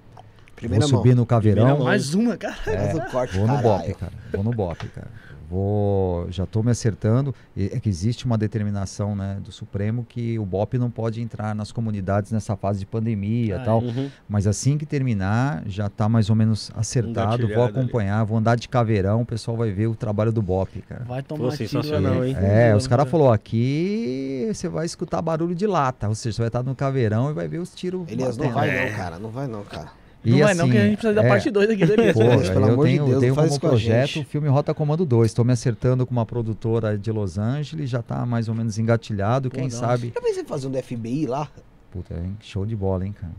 Primeira 0.56 0.86
vou 0.86 0.92
mão. 0.92 1.02
subir 1.02 1.14
no 1.14 1.26
caveirão. 1.26 1.84
Mais 1.84 2.14
uma, 2.14 2.38
cara. 2.38 2.56
É, 2.66 2.98
corte, 3.10 3.36
Vou 3.36 3.46
no 3.46 3.54
caralho. 3.54 3.82
BOP, 3.82 3.94
cara. 4.00 4.12
Vou 4.32 4.42
no 4.42 4.50
BOP, 4.50 4.88
cara. 4.88 5.10
Vou, 5.48 6.30
já 6.30 6.44
estou 6.44 6.62
me 6.62 6.70
acertando. 6.70 7.34
É 7.56 7.80
que 7.80 7.88
existe 7.88 8.26
uma 8.26 8.36
determinação 8.36 9.16
né, 9.16 9.38
do 9.42 9.50
Supremo 9.50 10.04
que 10.08 10.38
o 10.38 10.44
BOP 10.44 10.74
não 10.78 10.90
pode 10.90 11.20
entrar 11.22 11.54
nas 11.54 11.72
comunidades 11.72 12.30
nessa 12.32 12.56
fase 12.56 12.80
de 12.80 12.86
pandemia 12.86 13.56
Ah, 13.58 13.62
e 13.62 13.64
tal. 13.64 13.82
Uhum. 13.82 14.10
Mas 14.28 14.46
assim 14.46 14.76
que 14.76 14.84
terminar, 14.84 15.62
já 15.66 15.86
está 15.86 16.08
mais 16.08 16.28
ou 16.30 16.36
menos 16.36 16.70
acertado. 16.76 17.14
Vou 17.14 17.46
Engatilhado 17.48 17.62
ali. 17.62 17.78
acompanhar, 17.78 18.24
vou 18.24 18.36
andar 18.38 18.56
de 18.56 18.68
caveirão, 18.68 19.22
o 19.22 19.26
pessoal 19.26 19.56
vai 19.56 19.70
ver 19.70 19.86
o 19.86 19.94
trabalho 19.94 20.32
do 20.32 20.42
BOP, 20.42 20.82
cara. 20.88 21.04
Vai 21.04 21.22
tomar 21.22 21.44
Pô, 21.50 21.56
tiro, 21.56 21.68
sensacional, 21.68 22.18
vai- 22.18 22.28
hein? 22.30 22.36
É, 22.40 22.76
os 22.76 22.86
caras 22.86 23.08
falaram, 23.08 23.32
aqui 23.32 24.48
você 24.52 24.68
vai 24.68 24.86
escutar 24.86 25.20
barulho 25.22 25.54
de 25.54 25.66
lata, 25.66 26.08
ou 26.08 26.14
seja, 26.14 26.36
você 26.36 26.42
vai 26.42 26.48
estar 26.48 26.62
no 26.62 26.74
caveirão 26.74 27.30
e 27.30 27.34
vai 27.34 27.48
ver 27.48 27.58
os 27.58 27.74
tiros 27.74 28.06
Elias, 28.08 28.36
não 28.36 28.50
vai 28.50 28.68
É. 28.70 28.90
não, 28.90 28.96
cara. 28.96 29.18
Não 29.18 29.30
vai 29.30 29.46
não, 29.46 29.62
cara. 29.64 29.88
E, 30.28 30.30
Não 30.32 30.38
vai 30.40 30.54
não, 30.54 30.64
assim, 30.64 30.72
que 30.72 30.78
a 30.78 30.84
gente 30.84 30.96
precisa 30.98 31.14
da 31.14 31.24
é, 31.24 31.28
parte 31.28 31.50
2 31.50 31.70
aqui 31.70 31.86
do 31.86 31.92
Elias. 31.94 32.12
Pô, 32.12 32.20
Pelo 32.20 32.36
eu 32.36 32.72
amor 32.72 32.86
de 32.86 32.92
tenho, 32.92 33.06
Deus, 33.06 33.20
tenho 33.20 33.34
não 33.34 33.34
faz 33.34 33.48
como 33.48 33.48
isso 33.48 33.60
com 33.60 33.66
a 33.66 33.70
projeto 33.70 34.08
gente. 34.08 34.26
o 34.26 34.28
filme 34.28 34.48
Rota 34.48 34.74
Comando 34.74 35.06
2. 35.06 35.30
Estou 35.30 35.44
me 35.44 35.52
acertando 35.52 36.04
com 36.04 36.12
uma 36.12 36.26
produtora 36.26 36.98
de 36.98 37.10
Los 37.10 37.38
Angeles, 37.38 37.88
já 37.88 38.02
tá 38.02 38.26
mais 38.26 38.48
ou 38.48 38.54
menos 38.54 38.78
engatilhado. 38.78 39.48
Pô, 39.48 39.56
Quem 39.56 39.68
da 39.68 39.76
sabe. 39.76 40.12
Já 40.14 40.20
pensei 40.20 40.42
em 40.42 40.46
fazer 40.46 40.66
um 40.66 40.70
do 40.70 40.82
FBI 40.82 41.26
lá? 41.26 41.48
Puta, 41.90 42.14
hein? 42.14 42.36
show 42.42 42.66
de 42.66 42.76
bola, 42.76 43.06
hein, 43.06 43.14
cara. 43.18 43.32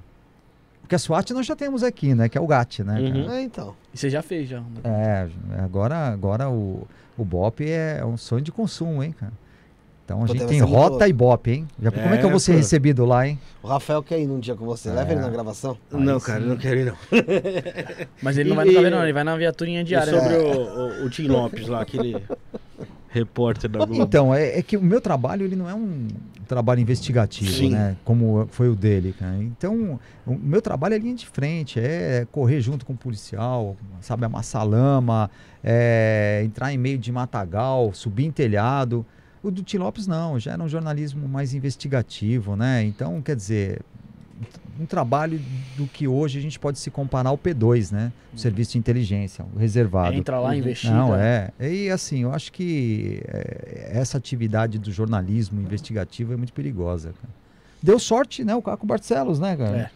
Porque 0.81 0.95
a 0.95 0.99
SWAT 0.99 1.29
nós 1.33 1.45
já 1.45 1.55
temos 1.55 1.83
aqui, 1.83 2.15
né? 2.15 2.27
Que 2.27 2.35
é 2.35 2.41
o 2.41 2.47
GAT, 2.47 2.79
né? 2.79 2.95
cara? 2.95 3.15
Uhum. 3.15 3.31
É, 3.31 3.41
então. 3.43 3.75
E 3.93 3.97
você 3.97 4.09
já 4.09 4.23
fez, 4.23 4.49
já. 4.49 4.63
É, 4.83 5.27
agora, 5.59 6.07
agora 6.07 6.49
o, 6.49 6.87
o 7.15 7.23
BOP 7.23 7.61
é 7.61 8.03
um 8.03 8.17
sonho 8.17 8.41
de 8.41 8.51
consumo, 8.51 9.03
hein, 9.03 9.11
cara. 9.11 9.33
Então 10.09 10.23
a 10.23 10.25
Pô, 10.25 10.33
gente 10.33 10.47
tem 10.47 10.59
Rota 10.59 11.07
e 11.07 11.13
BOP, 11.13 11.47
hein? 11.51 11.67
Já, 11.79 11.91
como 11.91 12.03
é 12.11 12.17
que 12.17 12.23
eu 12.23 12.29
É, 12.29 12.31
vou 12.31 12.39
ser 12.39 12.53
pô. 12.53 12.57
recebido 12.57 13.05
lá, 13.05 13.27
hein? 13.27 13.37
O 13.61 13.67
Rafael 13.67 14.01
quer 14.01 14.19
ir 14.19 14.25
num 14.25 14.39
dia 14.39 14.55
com 14.55 14.65
você. 14.65 14.89
Leva 14.89 15.11
É. 15.11 15.13
ele 15.13 15.21
na 15.21 15.29
gravação. 15.29 15.77
Não, 15.91 16.15
Aí 16.15 16.21
cara, 16.21 16.41
sim. 16.41 16.47
não 16.47 16.57
quero 16.57 16.79
ir 16.79 16.85
não. 16.85 16.95
Mas 18.19 18.35
ele 18.39 18.49
não 18.49 18.55
E- 18.55 18.65
vai 18.65 18.65
no 18.65 18.87
e- 18.87 18.89
não, 18.89 19.03
ele 19.03 19.13
vai 19.13 19.23
na 19.23 19.37
viaturinha 19.37 19.81
E 19.81 19.83
diária. 19.83 20.11
sobre 20.11 20.35
né? 20.35 20.37
o, 20.39 21.03
o, 21.03 21.05
o 21.05 21.09
Tim 21.11 21.27
Lopes 21.27 21.67
lá, 21.67 21.81
aquele 21.81 22.15
repórter 23.09 23.69
da 23.69 23.85
Globo. 23.85 24.01
Então, 24.01 24.33
é, 24.33 24.57
é 24.57 24.63
que 24.63 24.75
o 24.77 24.81
meu 24.81 24.99
trabalho 24.99 25.45
ele 25.45 25.55
não 25.55 25.69
é 25.69 25.75
um 25.75 26.07
trabalho 26.47 26.81
investigativo, 26.81 27.51
Sim. 27.51 27.69
né? 27.69 27.95
Como 28.03 28.47
foi 28.49 28.67
o 28.67 28.75
dele, 28.75 29.13
cara. 29.13 29.35
Então, 29.37 29.99
o 30.25 30.33
meu 30.33 30.59
trabalho 30.63 30.95
é 30.95 30.97
linha 30.97 31.13
de 31.13 31.27
frente, 31.27 31.79
é 31.79 32.25
correr 32.31 32.61
junto 32.61 32.83
com 32.83 32.93
o 32.93 32.97
policial, 32.97 33.77
sabe, 34.01 34.25
amassar 34.25 34.65
lama, 34.67 35.29
é 35.63 36.41
entrar 36.43 36.73
em 36.73 36.79
meio 36.79 36.97
de 36.97 37.11
matagal, 37.11 37.91
subir 37.93 38.25
em 38.25 38.31
telhado. 38.31 39.05
O 39.41 39.49
do 39.49 39.63
Tim 39.63 39.77
Lopes 39.77 40.05
não, 40.05 40.39
já 40.39 40.53
era 40.53 40.63
um 40.63 40.67
jornalismo 40.67 41.27
mais 41.27 41.53
investigativo, 41.53 42.55
né? 42.55 42.83
Então, 42.83 43.21
quer 43.21 43.35
dizer, 43.35 43.81
um 44.79 44.85
trabalho 44.85 45.39
do 45.75 45.85
que 45.87 46.07
hoje 46.07 46.39
a 46.39 46.41
gente 46.41 46.57
pode 46.57 46.79
se 46.79 46.89
comparar 46.89 47.29
ao 47.29 47.37
P2, 47.37 47.91
né? 47.91 48.11
O 48.33 48.37
serviço 48.37 48.73
de 48.73 48.77
inteligência, 48.77 49.45
o 49.53 49.59
reservado. 49.59 50.15
Entra 50.15 50.39
lá, 50.39 50.55
investiga. 50.55 50.93
Não, 50.93 51.15
é. 51.15 51.51
E 51.59 51.89
assim, 51.89 52.23
eu 52.23 52.33
acho 52.33 52.51
que 52.51 53.21
é, 53.27 53.91
essa 53.93 54.17
atividade 54.17 54.79
do 54.79 54.91
jornalismo 54.91 55.61
investigativo 55.61 56.33
é 56.33 56.37
muito 56.37 56.53
perigosa. 56.53 57.13
cara. 57.21 57.33
Deu 57.81 57.99
sorte, 57.99 58.43
né? 58.43 58.55
O 58.55 58.61
Caco 58.61 58.85
Barcelos, 58.85 59.39
né, 59.39 59.55
cara? 59.55 59.77
É. 59.77 59.89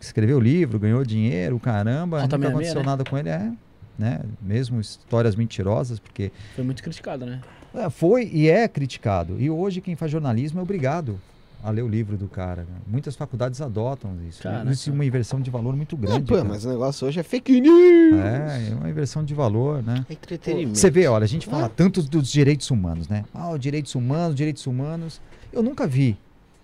Escreveu 0.00 0.38
o 0.38 0.40
livro, 0.40 0.78
ganhou 0.78 1.04
dinheiro, 1.04 1.58
caramba. 1.58 2.22
Nunca 2.22 2.36
66, 2.36 2.50
aconteceu 2.52 2.80
né? 2.80 2.86
nada 2.86 3.04
com 3.04 3.18
ele, 3.18 3.28
é. 3.28 3.52
Né? 3.98 4.20
Mesmo 4.40 4.80
histórias 4.80 5.36
mentirosas, 5.36 5.98
porque 5.98 6.32
Foi 6.54 6.64
muito 6.64 6.82
criticado, 6.82 7.26
né? 7.26 7.40
É, 7.74 7.90
foi 7.90 8.28
e 8.32 8.48
é 8.48 8.66
criticado. 8.66 9.40
E 9.40 9.50
hoje 9.50 9.80
quem 9.80 9.96
faz 9.96 10.10
jornalismo 10.10 10.60
é 10.60 10.62
obrigado 10.62 11.20
a 11.62 11.70
ler 11.70 11.82
o 11.82 11.88
livro 11.88 12.16
do 12.16 12.26
cara. 12.26 12.62
né? 12.62 12.78
Muitas 12.86 13.14
faculdades 13.14 13.60
adotam 13.60 14.16
isso. 14.28 14.42
Caraca. 14.42 14.70
Isso 14.70 14.90
é 14.90 14.92
uma 14.92 15.04
inversão 15.04 15.40
de 15.40 15.50
valor 15.50 15.76
muito 15.76 15.96
grande. 15.96 16.22
pô, 16.26 16.34
cara. 16.34 16.48
mas 16.48 16.64
o 16.64 16.70
negócio 16.70 17.06
hoje 17.06 17.20
é 17.20 17.22
fake 17.22 17.60
news. 17.60 18.14
É, 18.14 18.70
é 18.70 18.74
uma 18.74 18.88
inversão 18.88 19.22
de 19.24 19.34
valor, 19.34 19.82
né? 19.82 20.06
É 20.08 20.12
entretenimento. 20.12 20.78
Você 20.78 20.90
vê, 20.90 21.06
olha, 21.06 21.24
a 21.24 21.28
gente 21.28 21.46
fala 21.46 21.68
tanto 21.68 22.02
dos 22.02 22.30
direitos 22.30 22.70
humanos, 22.70 23.08
né? 23.08 23.24
Ah, 23.34 23.50
os 23.50 23.60
direitos 23.60 23.94
humanos, 23.94 24.34
direitos 24.34 24.66
humanos. 24.66 25.20
Eu 25.52 25.62
nunca 25.62 25.86
vi, 25.86 26.16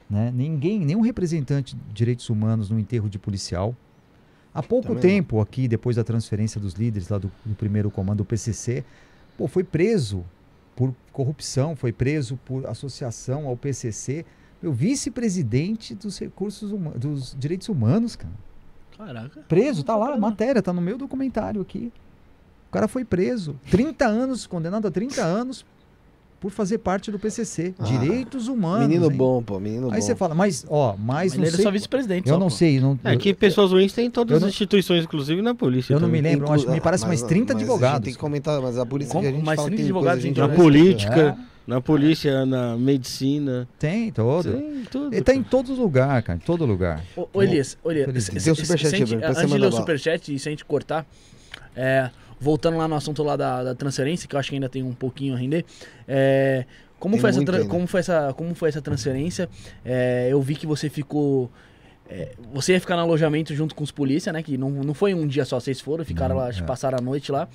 né? 0.09 0.33
Ninguém, 0.35 0.81
nenhum 0.81 1.01
representante 1.01 1.77
de 1.77 1.93
direitos 1.93 2.31
humanos 2.31 2.71
no 2.71 2.79
enterro 2.79 3.09
de 3.09 3.19
policial. 3.19 3.77
Há 4.55 4.63
pouco 4.63 4.89
Também 4.89 5.03
tempo, 5.03 5.41
aqui, 5.43 5.69
depois 5.69 5.97
da 5.97 6.05
transferência 6.05 6.59
dos 6.59 6.73
líderes 6.73 7.11
lá 7.11 7.19
do, 7.19 7.31
do 7.45 7.55
primeiro 7.55 7.91
comando 7.91 8.19
do 8.19 8.25
PCC, 8.25 8.83
pô, 9.37 9.47
foi 9.47 9.63
preso 9.63 10.25
por 10.77 10.95
corrupção, 11.11 11.75
foi 11.75 11.91
preso 11.91 12.39
por 12.45 12.67
associação 12.67 13.49
ao 13.49 13.57
PCC, 13.57 14.25
o 14.63 14.71
vice-presidente 14.71 15.95
dos 15.95 16.19
recursos 16.19 16.71
dos 16.97 17.35
direitos 17.39 17.69
humanos, 17.69 18.15
cara. 18.15 18.35
Caraca. 18.97 19.41
Preso, 19.49 19.83
tá 19.83 19.97
lá, 19.97 20.15
a 20.15 20.19
matéria, 20.19 20.63
tá 20.63 20.73
no 20.73 20.81
meu 20.81 20.97
documentário 20.97 21.61
aqui. 21.61 21.93
O 22.69 22.73
cara 22.73 22.87
foi 22.87 23.05
preso. 23.05 23.59
30 23.71 24.07
anos, 24.07 24.47
condenado 24.47 24.87
a 24.87 24.91
30 24.91 25.23
anos 25.23 25.65
por 26.41 26.51
fazer 26.51 26.79
parte 26.79 27.11
do 27.11 27.19
PCC. 27.19 27.75
Ah, 27.79 27.85
Direitos 27.85 28.47
humanos. 28.49 28.87
Menino 28.87 29.11
hein? 29.11 29.17
bom, 29.17 29.43
pô, 29.43 29.59
menino 29.59 29.89
Aí 29.91 30.01
bom. 30.01 30.07
você 30.07 30.15
fala, 30.15 30.35
mas, 30.35 30.65
ó, 30.69 30.95
mas 30.99 31.33
Ele 31.33 31.41
não 31.43 31.47
era 31.49 31.57
sei. 31.57 31.65
só 31.65 31.71
vice-presidente. 31.71 32.29
eu 32.29 32.35
só, 32.35 32.39
não 32.41 32.49
pô. 32.49 32.55
sei. 32.55 32.79
Não, 32.81 32.99
É 33.05 33.17
que 33.17 33.33
pessoas 33.35 33.71
ruins 33.73 33.93
tem 33.93 34.07
em 34.07 34.11
todas 34.11 34.31
eu 34.33 34.37
as 34.37 34.43
não- 34.43 34.49
instituições, 34.49 35.05
inclusive 35.05 35.41
na 35.43 35.55
polícia. 35.55 35.95
eu 35.95 36.01
não 36.01 36.09
me 36.09 36.19
também. 36.19 36.33
lembro, 36.33 36.53
acho 36.53 36.65
que 36.65 36.71
me 36.71 36.77
Inclu- 36.77 36.85
parece 36.85 37.07
mais 37.07 37.21
mas- 37.23 37.29
30 37.29 37.55
mas 37.55 37.63
A 37.63 37.65
advogados. 37.65 37.95
gente 37.97 38.05
tem 38.05 38.13
que 38.15 38.19
comentar, 38.21 38.61
mas 38.61 38.79
a 38.79 38.87
polícia 38.87 39.13
Como- 39.13 39.23
que 39.23 39.29
a 39.29 39.33
gente 39.33 39.45
mais 39.45 39.57
fala 39.57 39.69
30 39.69 39.77
tem 39.83 39.87
advogados 39.87 40.25
coisa, 40.25 40.41
Na 40.47 40.49
política, 40.55 41.21
É. 41.21 41.37
na 41.67 41.81
polícia, 41.81 42.47
na 42.47 42.77
medicina. 42.77 43.67
Tem, 43.79 44.13
todo. 44.13 44.53
Tem 44.53 44.85
tudo. 44.91 45.15
Ele 45.15 45.23
tá 45.23 45.35
em 45.35 45.43
todo 45.43 45.73
lugar, 45.75 46.23
cara, 46.23 46.37
em 46.37 46.41
todo 46.45 46.65
lugar. 46.67 47.03
Ô, 47.17 47.27
ô 47.33 47.43
Elias, 47.43 47.79
se- 48.25 48.31
Tem 48.31 48.53
o 48.53 48.57
superchat 48.57 48.95
aí, 48.95 49.03
antes 49.25 49.47
de 49.51 49.59
ler 49.59 49.67
o 49.69 49.73
superchat 49.73 50.35
e 50.35 50.39
se 50.39 50.49
a 50.49 50.51
gente 50.51 50.65
cortar, 50.65 51.07
é, 51.75 52.11
voltando 52.39 52.77
lá 52.77 52.87
no 52.87 52.95
assunto 52.95 53.23
lá 53.23 53.37
da, 53.37 53.65
da 53.65 53.75
transferência, 53.75 54.29
que 54.29 54.35
eu 54.35 54.41
acho 54.41 54.51
que 54.51 54.57
ainda 54.57 54.69
tem 54.69 54.83
um 54.83 54.93
pouquinho 54.93 55.35
a 55.35 55.39
render, 55.39 55.65
é, 56.07 56.65
como, 56.99 57.15
Tem 57.15 57.21
foi 57.21 57.31
essa, 57.31 57.39
ainda. 57.41 57.65
como, 57.67 57.87
foi 57.87 58.01
essa, 58.01 58.35
como 58.35 58.55
foi 58.55 58.69
essa 58.69 58.81
transferência? 58.81 59.49
É, 59.85 60.29
eu 60.31 60.41
vi 60.41 60.55
que 60.55 60.67
você 60.67 60.89
ficou... 60.89 61.51
é, 62.09 62.33
você 62.55 62.73
ia 62.73 62.81
ficar 62.81 62.97
no 62.97 63.03
alojamento 63.03 63.55
junto 63.55 63.75
com 63.75 63.85
os 63.85 63.91
polícia, 63.91 64.33
né? 64.33 64.43
Que 64.43 64.57
não, 64.57 64.71
não 64.71 64.95
foi 64.95 65.13
um 65.13 65.27
dia 65.27 65.45
só, 65.45 65.61
vocês 65.61 65.79
foram, 65.81 66.05
ficaram 66.05 66.35
Não, 66.35 66.43
lá, 66.43 66.51
é. 66.51 66.63
passaram 66.63 66.97
a 66.99 67.01
noite 67.03 67.31
lá. 67.31 67.49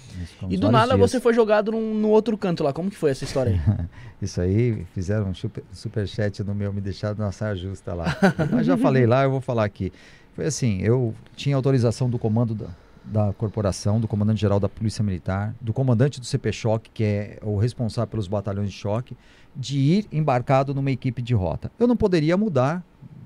E 0.47 0.57
do 0.57 0.71
nada 0.71 0.95
dias. 0.95 1.11
você 1.11 1.19
foi 1.19 1.33
jogado 1.33 1.71
num, 1.71 1.93
no 1.95 2.09
outro 2.09 2.37
canto 2.37 2.63
lá. 2.63 2.71
Como 2.71 2.91
que 2.91 2.97
foi 2.97 3.11
essa 3.11 3.23
história 3.23 3.53
aí? 3.53 3.85
Isso 4.21 4.39
aí, 4.39 4.85
fizeram 4.93 5.29
um 5.29 5.33
super, 5.33 5.63
superchat 5.73 6.43
no 6.43 6.53
meu, 6.53 6.71
me 6.71 6.81
deixaram 6.81 7.17
na 7.17 7.31
saia 7.31 7.55
justa 7.55 7.95
lá. 7.95 8.15
Mas 8.51 8.67
já 8.67 8.77
falei 8.77 9.07
lá, 9.07 9.23
eu 9.23 9.31
vou 9.31 9.41
falar 9.41 9.65
aqui. 9.65 9.91
Foi 10.35 10.45
assim, 10.45 10.81
eu 10.81 11.15
tinha 11.35 11.55
autorização 11.55 12.07
do 12.07 12.19
comando 12.19 12.53
da, 12.53 12.67
da 13.03 13.33
corporação, 13.33 13.99
do 13.99 14.07
comandante-geral 14.07 14.59
da 14.59 14.69
Polícia 14.69 15.03
Militar, 15.03 15.55
do 15.59 15.73
comandante 15.73 16.19
do 16.19 16.25
CP 16.25 16.51
Choque, 16.51 16.91
que 16.93 17.03
é 17.03 17.39
o 17.41 17.57
responsável 17.57 18.07
pelos 18.07 18.27
batalhões 18.27 18.69
de 18.69 18.75
choque, 18.75 19.17
de 19.55 19.77
ir 19.77 20.07
embarcado 20.11 20.73
numa 20.73 20.91
equipe 20.91 21.21
de 21.21 21.33
rota. 21.33 21.71
Eu 21.79 21.87
não 21.87 21.97
poderia 21.97 22.37
mudar 22.37 22.83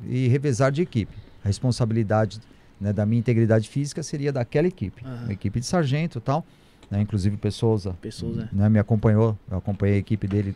e 0.07 0.27
revezar 0.27 0.71
de 0.71 0.81
equipe. 0.81 1.15
A 1.43 1.47
responsabilidade 1.47 2.39
né, 2.79 2.91
da 2.91 3.05
minha 3.05 3.19
integridade 3.19 3.67
física 3.69 4.01
seria 4.01 4.31
daquela 4.31 4.67
equipe, 4.67 5.03
Aham. 5.05 5.23
uma 5.23 5.33
equipe 5.33 5.59
de 5.59 5.65
sargento 5.65 6.17
e 6.17 6.21
tal. 6.21 6.45
Né, 6.89 7.01
inclusive 7.01 7.35
Pessoa 7.37 7.95
Pessoas, 7.99 8.35
né? 8.35 8.49
né, 8.51 8.69
me 8.69 8.77
acompanhou, 8.77 9.35
eu 9.49 9.57
acompanhei 9.57 9.95
a 9.95 9.97
equipe 9.97 10.27
dele 10.27 10.55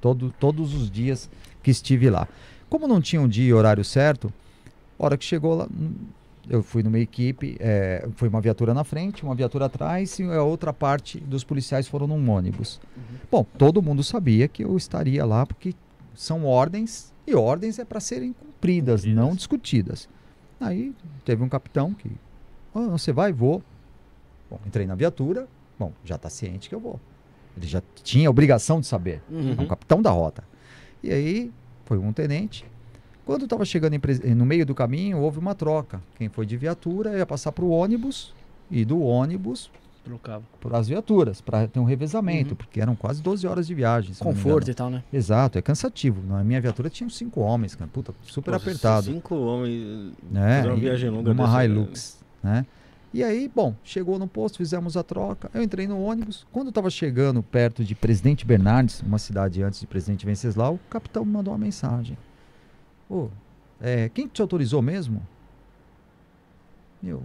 todo, 0.00 0.34
todos 0.38 0.74
os 0.74 0.90
dias 0.90 1.30
que 1.62 1.70
estive 1.70 2.10
lá. 2.10 2.26
Como 2.68 2.88
não 2.88 3.00
tinha 3.00 3.22
um 3.22 3.28
dia 3.28 3.48
e 3.48 3.54
horário 3.54 3.84
certo, 3.84 4.32
hora 4.98 5.16
que 5.16 5.24
chegou 5.24 5.54
lá, 5.54 5.68
eu 6.50 6.62
fui 6.64 6.82
numa 6.82 6.98
equipe, 6.98 7.56
eh, 7.60 8.06
foi 8.16 8.28
uma 8.28 8.40
viatura 8.40 8.74
na 8.74 8.82
frente, 8.84 9.22
uma 9.22 9.34
viatura 9.36 9.66
atrás 9.66 10.18
e 10.18 10.24
a 10.24 10.42
outra 10.42 10.72
parte 10.72 11.18
dos 11.20 11.44
policiais 11.44 11.86
foram 11.86 12.06
num 12.08 12.28
ônibus. 12.28 12.80
Bom, 13.30 13.46
todo 13.56 13.80
mundo 13.80 14.02
sabia 14.02 14.48
que 14.48 14.64
eu 14.64 14.76
estaria 14.76 15.24
lá 15.24 15.46
porque 15.46 15.74
são 16.14 16.44
ordens 16.44 17.12
e 17.24 17.34
ordens 17.36 17.78
é 17.78 17.84
para 17.84 18.00
serem 18.00 18.32
cumpridas, 18.32 19.02
Cumpridas. 19.02 19.24
não 19.24 19.34
discutidas. 19.34 20.08
Aí 20.60 20.92
teve 21.24 21.42
um 21.42 21.48
capitão 21.48 21.94
que, 21.94 22.10
"Ah, 22.74 22.88
você 22.88 23.12
vai, 23.12 23.32
vou. 23.32 23.62
Bom, 24.50 24.58
entrei 24.66 24.84
na 24.86 24.96
viatura, 24.96 25.46
bom, 25.78 25.92
já 26.04 26.16
está 26.16 26.28
ciente 26.28 26.68
que 26.68 26.74
eu 26.74 26.80
vou. 26.80 26.98
Ele 27.56 27.66
já 27.68 27.80
tinha 28.02 28.26
a 28.28 28.30
obrigação 28.30 28.80
de 28.80 28.86
saber. 28.86 29.22
Uhum. 29.30 29.54
É 29.56 29.62
um 29.62 29.66
capitão 29.66 30.02
da 30.02 30.10
rota. 30.10 30.42
E 31.02 31.12
aí 31.12 31.52
foi 31.84 31.96
um 31.98 32.12
tenente. 32.12 32.64
Quando 33.24 33.44
estava 33.44 33.64
chegando 33.64 33.94
em 33.94 34.34
no 34.34 34.44
meio 34.44 34.66
do 34.66 34.74
caminho, 34.74 35.18
houve 35.18 35.38
uma 35.38 35.54
troca. 35.54 36.00
Quem 36.16 36.28
foi 36.28 36.46
de 36.46 36.56
viatura 36.56 37.16
ia 37.16 37.26
passar 37.26 37.52
para 37.52 37.64
o 37.64 37.70
ônibus 37.70 38.34
e 38.70 38.84
do 38.84 39.00
ônibus 39.00 39.70
para 40.60 40.78
as 40.78 40.88
viaturas, 40.88 41.40
para 41.40 41.68
ter 41.68 41.78
um 41.78 41.84
revezamento, 41.84 42.50
Uhum. 42.50 42.56
porque 42.56 42.80
eram 42.80 42.96
quase 42.96 43.22
12 43.22 43.46
horas 43.46 43.66
de 43.66 43.74
viagem. 43.74 44.12
Conforto 44.18 44.68
e 44.70 44.74
tal, 44.74 44.90
né? 44.90 45.04
Exato, 45.12 45.58
é 45.58 45.62
cansativo. 45.62 46.22
Na 46.26 46.42
minha 46.42 46.60
viatura 46.60 46.88
tinham 46.90 47.08
cinco 47.10 47.40
homens, 47.40 47.74
cara. 47.76 47.88
Puta, 47.92 48.12
super 48.24 48.54
apertado. 48.54 49.06
Cinco 49.06 49.34
homens. 49.36 50.12
né? 50.30 50.62
uma 50.64 50.76
E 50.76 50.80
viagem 50.80 51.10
longa 51.10 51.30
Uma 51.30 51.64
Hilux, 51.64 52.18
né? 52.42 52.66
E 53.12 53.22
aí, 53.24 53.50
bom, 53.54 53.74
chegou 53.84 54.18
no 54.18 54.26
posto, 54.26 54.58
fizemos 54.58 54.96
a 54.96 55.02
troca. 55.02 55.50
Eu 55.52 55.62
entrei 55.62 55.86
no 55.86 56.00
ônibus. 56.00 56.46
Quando 56.50 56.66
eu 56.68 56.70
estava 56.70 56.88
chegando 56.90 57.42
perto 57.42 57.84
de 57.84 57.94
Presidente 57.94 58.46
Bernardes, 58.46 59.02
uma 59.02 59.18
cidade 59.18 59.62
antes 59.62 59.80
de 59.80 59.86
Presidente 59.86 60.24
Venceslau, 60.24 60.74
o 60.74 60.80
capitão 60.90 61.24
me 61.24 61.32
mandou 61.32 61.52
uma 61.52 61.58
mensagem. 61.58 62.16
Ô, 63.10 63.28
é, 63.80 64.08
quem 64.10 64.26
te 64.28 64.40
autorizou 64.40 64.80
mesmo? 64.80 65.20
Eu 67.02 67.22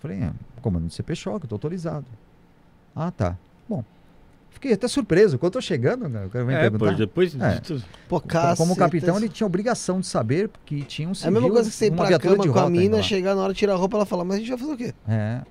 falei, 0.00 0.18
é, 0.22 0.32
comando 0.60 0.86
do 0.86 0.92
CP 0.92 1.14
Choque, 1.14 1.44
eu 1.44 1.48
tô 1.48 1.54
autorizado. 1.56 2.06
Ah, 2.94 3.10
tá. 3.10 3.36
Bom, 3.68 3.84
fiquei 4.50 4.72
até 4.72 4.86
surpreso. 4.86 5.38
Quando 5.38 5.46
eu 5.46 5.50
tô 5.52 5.60
chegando, 5.60 6.06
o 6.06 6.10
cara 6.30 6.44
vai 6.44 6.44
me 6.44 6.54
É, 6.54 6.70
pô, 6.70 6.78
perguntar. 6.78 6.96
depois 6.98 7.34
É. 7.40 7.54
de 7.54 7.60
tudo. 7.62 7.84
Pô, 8.08 8.20
Como, 8.20 8.32
como 8.32 8.56
caceta. 8.56 8.76
capitão, 8.76 9.16
ele 9.16 9.28
tinha 9.28 9.46
obrigação 9.46 10.00
de 10.00 10.06
saber 10.06 10.48
que 10.64 10.84
tinha 10.84 11.08
um 11.08 11.10
É 11.10 11.12
a 11.12 11.16
civil, 11.16 11.32
mesma 11.32 11.50
coisa 11.50 11.70
que 11.70 11.76
você 11.76 11.86
ir 11.86 11.90
pra 11.92 12.18
cama 12.18 12.38
de 12.38 12.48
com 12.48 12.58
a 12.58 12.70
mina, 12.70 13.02
chegar 13.02 13.34
na 13.34 13.42
hora 13.42 13.52
de 13.52 13.58
tirar 13.58 13.74
a 13.74 13.76
roupa, 13.76 13.96
ela 13.96 14.06
fala, 14.06 14.24
mas 14.24 14.36
a 14.36 14.38
gente 14.40 14.48
vai 14.48 14.58
fazer 14.58 14.72
o 14.72 14.76
quê? 14.76 14.94
É. 15.08 15.42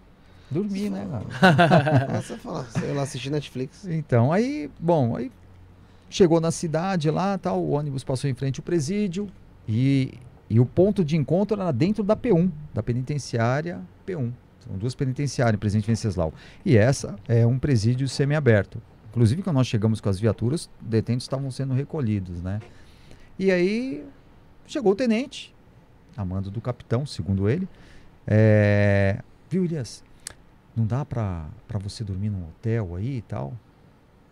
Dormir, 0.49 0.89
né, 0.89 1.07
cara? 1.39 2.21
Você 2.21 2.37
fala, 2.37 2.65
sei 2.65 2.93
lá, 2.93 3.03
assistir 3.03 3.29
Netflix. 3.29 3.85
Então, 3.85 4.31
aí, 4.33 4.69
bom, 4.79 5.15
aí 5.15 5.31
chegou 6.11 6.39
na 6.39 6.51
cidade 6.51 7.09
lá, 7.09 7.37
tal, 7.37 7.61
o 7.61 7.71
ônibus 7.71 8.03
passou 8.03 8.29
em 8.29 8.33
frente 8.33 8.59
ao 8.59 8.63
presídio 8.63 9.27
e 9.67 10.13
E 10.51 10.59
o 10.59 10.65
ponto 10.65 11.05
de 11.05 11.15
encontro 11.15 11.61
era 11.61 11.71
dentro 11.71 12.03
da 12.03 12.13
P1, 12.13 12.51
da 12.73 12.83
penitenciária 12.83 13.79
P1. 14.05 14.33
São 14.59 14.77
duas 14.77 14.93
penitenciárias, 14.93 15.57
Presidente 15.57 15.87
Venceslau. 15.87 16.33
E 16.65 16.75
essa 16.75 17.15
é 17.25 17.47
um 17.47 17.57
presídio 17.57 18.05
semiaberto. 18.09 18.81
Inclusive, 19.11 19.43
quando 19.43 19.55
nós 19.55 19.67
chegamos 19.67 20.01
com 20.01 20.09
as 20.09 20.19
viaturas, 20.19 20.69
detentos 20.81 21.23
estavam 21.23 21.49
sendo 21.51 21.73
recolhidos, 21.73 22.41
né? 22.41 22.59
E 23.39 23.49
aí 23.49 24.05
chegou 24.67 24.91
o 24.91 24.95
tenente, 24.95 25.55
a 26.17 26.25
mando 26.25 26.51
do 26.51 26.59
capitão, 26.59 27.05
segundo 27.05 27.49
ele. 27.49 27.65
É, 28.27 29.19
Viu, 29.49 29.63
Elias? 29.63 30.03
Não 30.75 30.85
dá 30.85 31.05
pra 31.05 31.47
você 31.81 32.03
dormir 32.03 32.29
num 32.29 32.43
hotel 32.43 32.97
aí 32.97 33.19
e 33.19 33.21
tal? 33.21 33.53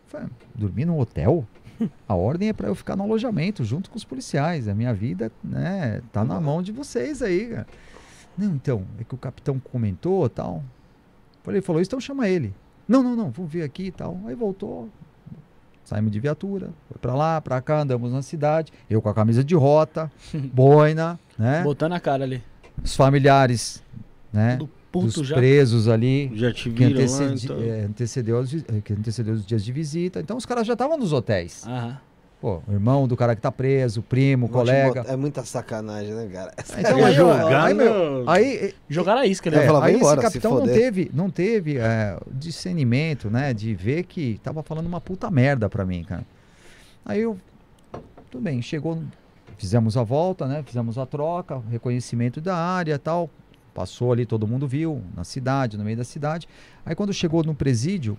Falei, 0.08 0.28
dormir 0.54 0.84
num 0.84 1.00
hotel? 1.00 1.48
A 2.08 2.16
ordem 2.16 2.50
é 2.50 2.54
para 2.54 2.68
eu 2.68 2.76
ficar 2.76 2.96
no 2.96 3.04
alojamento 3.04 3.64
junto 3.64 3.90
com 3.90 3.98
os 3.98 4.04
policiais. 4.04 4.68
A 4.68 4.76
minha 4.76 4.94
vida, 4.94 5.32
né, 5.44 6.02
tá 6.12 6.24
na 6.24 6.40
mão 6.40 6.62
de 6.62 6.72
vocês 6.72 7.22
aí, 7.22 7.48
cara. 7.48 7.68
Não, 8.38 8.56
então, 8.56 8.86
é 9.00 9.04
que 9.04 9.14
o 9.14 9.18
capitão 9.18 9.60
comentou 9.60 10.28
tal. 10.30 10.64
Falei, 11.44 11.62
falou 11.62 11.82
isso, 11.82 11.90
então 11.90 12.00
chama 12.00 12.28
ele. 12.28 12.54
Não, 12.88 13.04
não, 13.04 13.16
não, 13.16 13.30
vamos 13.32 13.52
ver 13.52 13.64
aqui 13.64 13.88
e 13.88 13.92
tal. 13.92 14.20
Aí 14.26 14.36
voltou. 14.36 14.90
Saímos 15.84 16.12
de 16.12 16.20
viatura, 16.20 16.70
foi 16.88 16.98
pra 17.02 17.16
lá, 17.16 17.42
pra 17.42 17.62
cá, 17.62 17.82
andamos 17.82 18.12
na 18.12 18.22
cidade. 18.22 18.72
Eu 18.90 19.02
com 19.02 19.10
a 19.10 19.14
camisa 19.14 19.44
de 19.44 19.56
rota, 19.56 20.12
boina, 20.54 21.20
né? 21.38 21.64
Botando 21.64 21.94
a 21.94 22.00
cara 22.00 22.24
ali. 22.24 22.44
Os 22.84 22.96
familiares, 22.96 23.84
né? 24.32 24.56
Tudo 24.58 24.79
puto 24.92 25.20
dos 25.20 25.28
já. 25.28 25.36
presos 25.36 25.88
ali 25.88 26.32
Já 26.36 26.52
te 26.52 26.70
que, 26.70 26.86
viram 26.86 27.00
lá, 27.02 27.06
antecedi- 27.24 27.46
então. 27.46 27.62
é, 27.62 27.82
antecedeu, 27.82 28.40
os, 28.40 28.54
é, 28.54 28.82
que 28.84 28.94
antecedeu 28.94 29.34
os 29.34 29.46
dias 29.46 29.64
de 29.64 29.72
visita. 29.72 30.20
Então 30.20 30.38
os 30.38 30.46
caras 30.46 30.66
já 30.66 30.74
estavam 30.74 30.98
nos 30.98 31.14
hotéis. 31.14 31.66
Aham. 31.68 31.98
Pô, 32.42 32.62
o 32.66 32.72
irmão 32.72 33.06
do 33.06 33.18
cara 33.18 33.36
que 33.36 33.42
tá 33.42 33.52
preso, 33.52 34.02
primo, 34.02 34.48
Vou 34.48 34.64
te 34.64 34.68
colega. 34.68 35.04
É 35.10 35.16
muita 35.18 35.44
sacanagem, 35.44 36.14
né, 36.14 36.26
cara? 36.32 36.54
Então, 36.80 36.98
Ia 36.98 37.08
aí, 37.08 37.14
jogar 37.14 37.64
aí, 37.66 37.74
meu, 37.74 38.30
aí, 38.30 38.74
Jogaram 38.88 39.20
a 39.20 39.26
isca, 39.28 39.52
né? 39.52 39.64
é, 39.64 39.68
falar, 39.68 39.86
aí 39.86 39.96
embora, 39.96 40.22
esse 40.22 40.32
se 40.32 40.40
capitão 40.40 40.66
não 40.66 40.74
teve, 40.74 41.12
não 41.14 41.30
teve 41.30 41.78
é, 41.78 42.18
discernimento, 42.32 43.30
né, 43.30 43.54
de 43.54 43.76
ver 43.76 44.04
que 44.04 44.40
tava 44.42 44.64
falando 44.64 44.88
uma 44.88 45.02
puta 45.02 45.30
merda 45.30 45.68
pra 45.70 45.86
mim, 45.86 46.02
cara. 46.06 46.24
Aí 47.06 47.20
eu, 47.20 47.38
tudo 48.32 48.42
bem, 48.42 48.62
chegou, 48.62 49.04
fizemos 49.58 49.98
a 49.98 50.04
volta, 50.04 50.48
né, 50.48 50.64
fizemos 50.66 50.98
a 50.98 51.06
troca, 51.06 51.62
reconhecimento 51.70 52.40
da 52.40 52.56
área 52.56 52.94
e 52.94 52.98
tal, 52.98 53.30
passou 53.80 54.12
ali, 54.12 54.26
todo 54.26 54.46
mundo 54.46 54.68
viu, 54.68 55.02
na 55.16 55.24
cidade, 55.24 55.78
no 55.78 55.86
meio 55.86 55.96
da 55.96 56.04
cidade. 56.04 56.50
Aí 56.86 56.94
quando 56.94 57.14
chegou 57.14 57.42
no 57.46 57.56
presídio, 57.56 58.18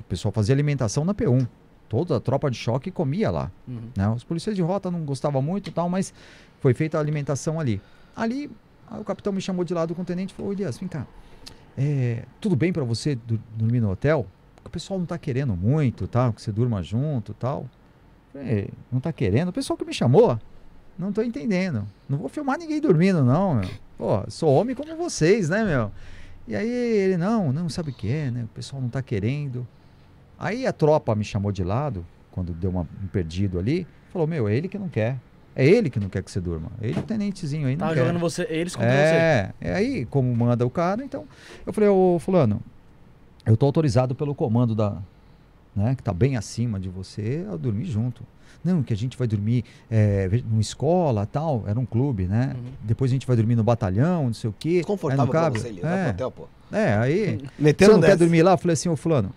o 0.00 0.04
pessoal 0.04 0.32
fazia 0.32 0.54
alimentação 0.54 1.04
na 1.04 1.12
P1. 1.12 1.46
Toda 1.90 2.16
a 2.16 2.20
tropa 2.20 2.50
de 2.50 2.56
choque 2.56 2.90
comia 2.90 3.30
lá. 3.30 3.52
Uhum. 3.68 3.90
né? 3.94 4.08
Os 4.08 4.24
policiais 4.24 4.56
de 4.56 4.62
rota 4.62 4.90
não 4.90 5.04
gostavam 5.04 5.42
muito 5.42 5.70
tal, 5.70 5.90
mas 5.90 6.14
foi 6.58 6.72
feita 6.72 6.96
a 6.96 7.02
alimentação 7.02 7.60
ali. 7.60 7.82
Ali, 8.16 8.50
o 8.98 9.04
capitão 9.04 9.30
me 9.30 9.42
chamou 9.42 9.62
de 9.62 9.74
lado 9.74 9.94
com 9.94 10.00
o 10.00 10.04
tenente 10.06 10.32
e 10.32 10.34
falou, 10.34 10.54
Elias, 10.54 10.78
vem 10.78 10.88
cá, 10.88 11.06
é, 11.76 12.24
tudo 12.40 12.56
bem 12.56 12.72
pra 12.72 12.82
você 12.82 13.18
dormir 13.54 13.80
no 13.80 13.90
hotel? 13.90 14.26
Porque 14.54 14.68
o 14.68 14.70
pessoal 14.70 14.98
não 14.98 15.04
tá 15.04 15.18
querendo 15.18 15.54
muito, 15.54 16.08
tá? 16.08 16.32
Que 16.32 16.40
você 16.40 16.50
durma 16.50 16.82
junto 16.82 17.32
e 17.32 17.34
tal. 17.34 17.68
Falei, 18.32 18.70
não 18.90 19.00
tá 19.00 19.12
querendo? 19.12 19.48
O 19.48 19.52
pessoal 19.52 19.76
que 19.76 19.84
me 19.84 19.92
chamou, 19.92 20.38
não 20.98 21.12
tô 21.12 21.22
entendendo. 21.22 21.86
Não 22.08 22.18
vou 22.18 22.28
filmar 22.28 22.58
ninguém 22.58 22.80
dormindo, 22.80 23.24
não, 23.24 23.54
meu. 23.56 23.68
Pô, 23.98 24.24
sou 24.28 24.52
homem 24.52 24.74
como 24.74 24.96
vocês, 24.96 25.48
né, 25.48 25.64
meu? 25.64 25.90
E 26.46 26.54
aí 26.54 26.68
ele, 26.68 27.16
não, 27.16 27.52
não 27.52 27.68
sabe 27.68 27.90
o 27.90 27.94
que 27.94 28.10
é, 28.10 28.30
né? 28.30 28.44
O 28.44 28.48
pessoal 28.48 28.80
não 28.82 28.88
tá 28.88 29.00
querendo. 29.02 29.66
Aí 30.38 30.66
a 30.66 30.72
tropa 30.72 31.14
me 31.14 31.24
chamou 31.24 31.50
de 31.52 31.64
lado, 31.64 32.04
quando 32.30 32.52
deu 32.52 32.70
uma- 32.70 32.86
um 33.02 33.06
perdido 33.06 33.58
ali, 33.58 33.86
falou, 34.12 34.26
meu, 34.26 34.48
é 34.48 34.54
ele 34.54 34.68
que 34.68 34.78
não 34.78 34.88
quer. 34.88 35.18
É 35.56 35.64
ele 35.64 35.88
que 35.88 36.00
não 36.00 36.08
quer 36.08 36.22
que 36.22 36.30
você 36.30 36.40
durma. 36.40 36.70
Ele, 36.82 36.98
o 36.98 37.02
tenentezinho 37.02 37.68
aí, 37.68 37.74
não 37.76 37.80
Tava 37.86 37.94
quer. 37.94 38.00
jogando 38.00 38.18
você, 38.18 38.42
eles 38.50 38.74
contra 38.74 38.90
você. 38.90 38.96
É, 39.14 39.50
é 39.60 39.74
aí, 39.74 40.04
como 40.06 40.34
manda 40.34 40.66
o 40.66 40.70
cara, 40.70 41.04
então. 41.04 41.24
Eu 41.64 41.72
falei, 41.72 41.88
ô 41.88 42.18
fulano, 42.18 42.60
eu 43.46 43.56
tô 43.56 43.64
autorizado 43.66 44.14
pelo 44.14 44.34
comando 44.34 44.74
da. 44.74 44.96
Né, 45.76 45.94
que 45.96 46.02
tá 46.04 46.12
bem 46.12 46.36
acima 46.36 46.78
de 46.78 46.88
você, 46.88 47.44
a 47.52 47.56
dormir 47.56 47.84
junto. 47.86 48.22
Não, 48.64 48.82
que 48.82 48.92
a 48.92 48.96
gente 48.96 49.16
vai 49.18 49.26
dormir 49.26 49.64
é, 49.90 50.28
numa 50.48 50.60
escola 50.60 51.26
tal, 51.26 51.64
era 51.66 51.78
um 51.78 51.84
clube, 51.84 52.26
né? 52.26 52.54
Uhum. 52.56 52.70
Depois 52.82 53.10
a 53.10 53.14
gente 53.14 53.26
vai 53.26 53.36
dormir 53.36 53.56
no 53.56 53.62
batalhão, 53.64 54.26
não 54.26 54.32
sei 54.32 54.48
o 54.50 54.54
quê. 54.58 54.82
Confortável 54.84 55.26
pra 55.28 55.50
você, 55.50 55.68
É, 55.82 56.10
hotel, 56.10 56.30
pô. 56.30 56.46
é, 56.72 56.94
aí. 56.94 57.36
Você 57.56 57.62
Metendo 57.62 57.92
não 57.92 58.00
quer 58.00 58.16
dormir 58.16 58.42
lá? 58.42 58.52
Eu 58.52 58.58
falei 58.58 58.72
assim, 58.72 58.88
ô 58.88 58.96
fulano, 58.96 59.30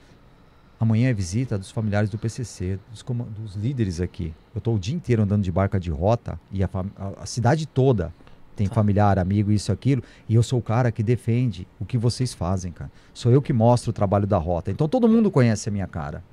amanhã 0.80 1.10
é 1.10 1.14
visita 1.14 1.58
dos 1.58 1.72
familiares 1.72 2.10
do 2.10 2.18
PCC, 2.18 2.80
dos, 2.92 3.04
dos 3.38 3.56
líderes 3.56 4.00
aqui. 4.00 4.34
Eu 4.56 4.62
tô 4.62 4.74
o 4.74 4.80
dia 4.80 4.96
inteiro 4.96 5.24
andando 5.24 5.44
de 5.44 5.52
barca 5.52 5.80
de 5.80 5.90
rota 5.92 6.40
e 6.52 6.64
a, 6.64 6.70
a- 6.98 7.24
a 7.24 7.26
cidade 7.26 7.66
toda 7.66 8.14
tem 8.56 8.68
Tá. 8.68 8.74
familiar, 8.74 9.20
amigo, 9.20 9.52
isso, 9.52 9.72
aquilo. 9.72 10.02
E 10.28 10.34
eu 10.36 10.42
sou 10.42 10.58
o 10.58 10.62
cara 10.64 10.92
que 10.92 11.04
defende 11.04 11.68
o 11.80 11.86
que 11.86 11.96
vocês 11.98 12.34
fazem, 12.34 12.72
cara. 12.72 12.90
Sou 13.14 13.32
eu 13.32 13.40
que 13.42 13.54
mostro 13.54 13.90
o 13.92 13.94
trabalho 13.94 14.26
da 14.26 14.38
rota. 14.38 14.72
Então 14.72 14.88
todo 14.88 15.08
mundo 15.08 15.30
conhece 15.30 15.70
a 15.70 15.72
minha 15.72 15.86
cara. 15.86 16.24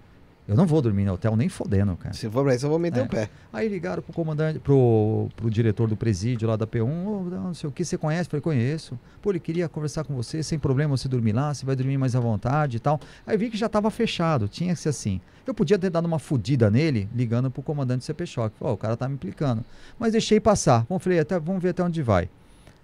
Eu 0.46 0.54
não 0.54 0.66
vou 0.66 0.82
dormir 0.82 1.06
no 1.06 1.14
hotel 1.14 1.34
nem 1.36 1.48
fodendo, 1.48 1.96
cara. 1.96 2.14
Se 2.14 2.28
for 2.28 2.44
pra 2.44 2.54
isso, 2.54 2.66
eu 2.66 2.70
vou 2.70 2.78
meter 2.78 3.00
É. 3.00 3.02
o 3.02 3.08
pé. 3.08 3.30
Aí 3.50 3.66
ligaram 3.66 4.02
pro 4.02 4.12
comandante, 4.12 4.58
pro, 4.58 5.28
pro 5.34 5.50
diretor 5.50 5.88
do 5.88 5.96
presídio 5.96 6.46
lá 6.46 6.54
da 6.54 6.66
P1, 6.66 6.82
"Ô, 7.06 7.22
não 7.30 7.54
sei 7.54 7.66
o 7.68 7.72
que, 7.72 7.82
você 7.82 7.96
conhece? 7.96 8.26
Eu 8.26 8.30
falei, 8.32 8.42
conheço. 8.42 8.98
Pô, 9.22 9.30
ele 9.30 9.40
queria 9.40 9.68
conversar 9.70 10.04
com 10.04 10.14
você, 10.14 10.42
sem 10.42 10.58
problema 10.58 10.96
você 10.98 11.08
dormir 11.08 11.32
lá, 11.32 11.54
você 11.54 11.64
vai 11.64 11.74
dormir 11.74 11.96
mais 11.96 12.14
à 12.14 12.20
vontade 12.20 12.76
e 12.76 12.80
tal. 12.80 13.00
Aí 13.26 13.38
vi 13.38 13.48
que 13.48 13.56
já 13.56 13.70
tava 13.70 13.90
fechado, 13.90 14.46
tinha 14.46 14.74
que 14.74 14.80
ser 14.80 14.90
assim. 14.90 15.18
Eu 15.46 15.54
podia 15.54 15.78
ter 15.78 15.88
dado 15.88 16.04
uma 16.04 16.18
fudida 16.18 16.70
nele, 16.70 17.08
ligando 17.14 17.50
pro 17.50 17.62
comandante 17.62 18.04
CP 18.04 18.26
Choque. 18.26 18.56
Falei, 18.58 18.72
Ó, 18.72 18.74
o 18.74 18.78
cara 18.78 18.98
tá 18.98 19.08
me 19.08 19.14
implicando. 19.14 19.64
Mas 19.98 20.12
deixei 20.12 20.40
passar. 20.40 20.84
Vamos, 20.90 21.02
falei, 21.02 21.20
até, 21.20 21.38
vamos 21.40 21.62
ver 21.62 21.70
até 21.70 21.82
onde 21.82 22.02
vai. 22.02 22.28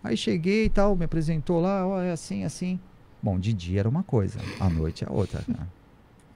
Aí 0.03 0.16
cheguei 0.16 0.65
e 0.65 0.70
tal, 0.70 0.97
me 0.97 1.05
apresentou 1.05 1.61
lá, 1.61 1.87
ó, 1.87 2.01
é 2.01 2.11
assim, 2.11 2.43
assim. 2.43 2.81
Bom, 3.23 3.39
de 3.39 3.53
dia 3.53 3.81
era 3.81 3.89
uma 3.89 4.03
coisa, 4.03 4.39
à 4.59 4.70
noite 4.70 5.05
é 5.05 5.09
outra, 5.11 5.43
cara. 5.43 5.69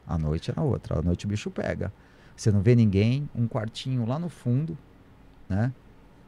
À 0.06 0.18
noite 0.18 0.51
era 0.51 0.60
outra, 0.62 0.98
à 0.98 1.02
noite 1.02 1.24
o 1.24 1.28
bicho 1.28 1.51
pega. 1.51 1.93
Você 2.36 2.51
não 2.51 2.60
vê 2.60 2.74
ninguém, 2.74 3.28
um 3.35 3.47
quartinho 3.47 4.05
lá 4.06 4.18
no 4.18 4.28
fundo, 4.28 4.76
né? 5.48 5.72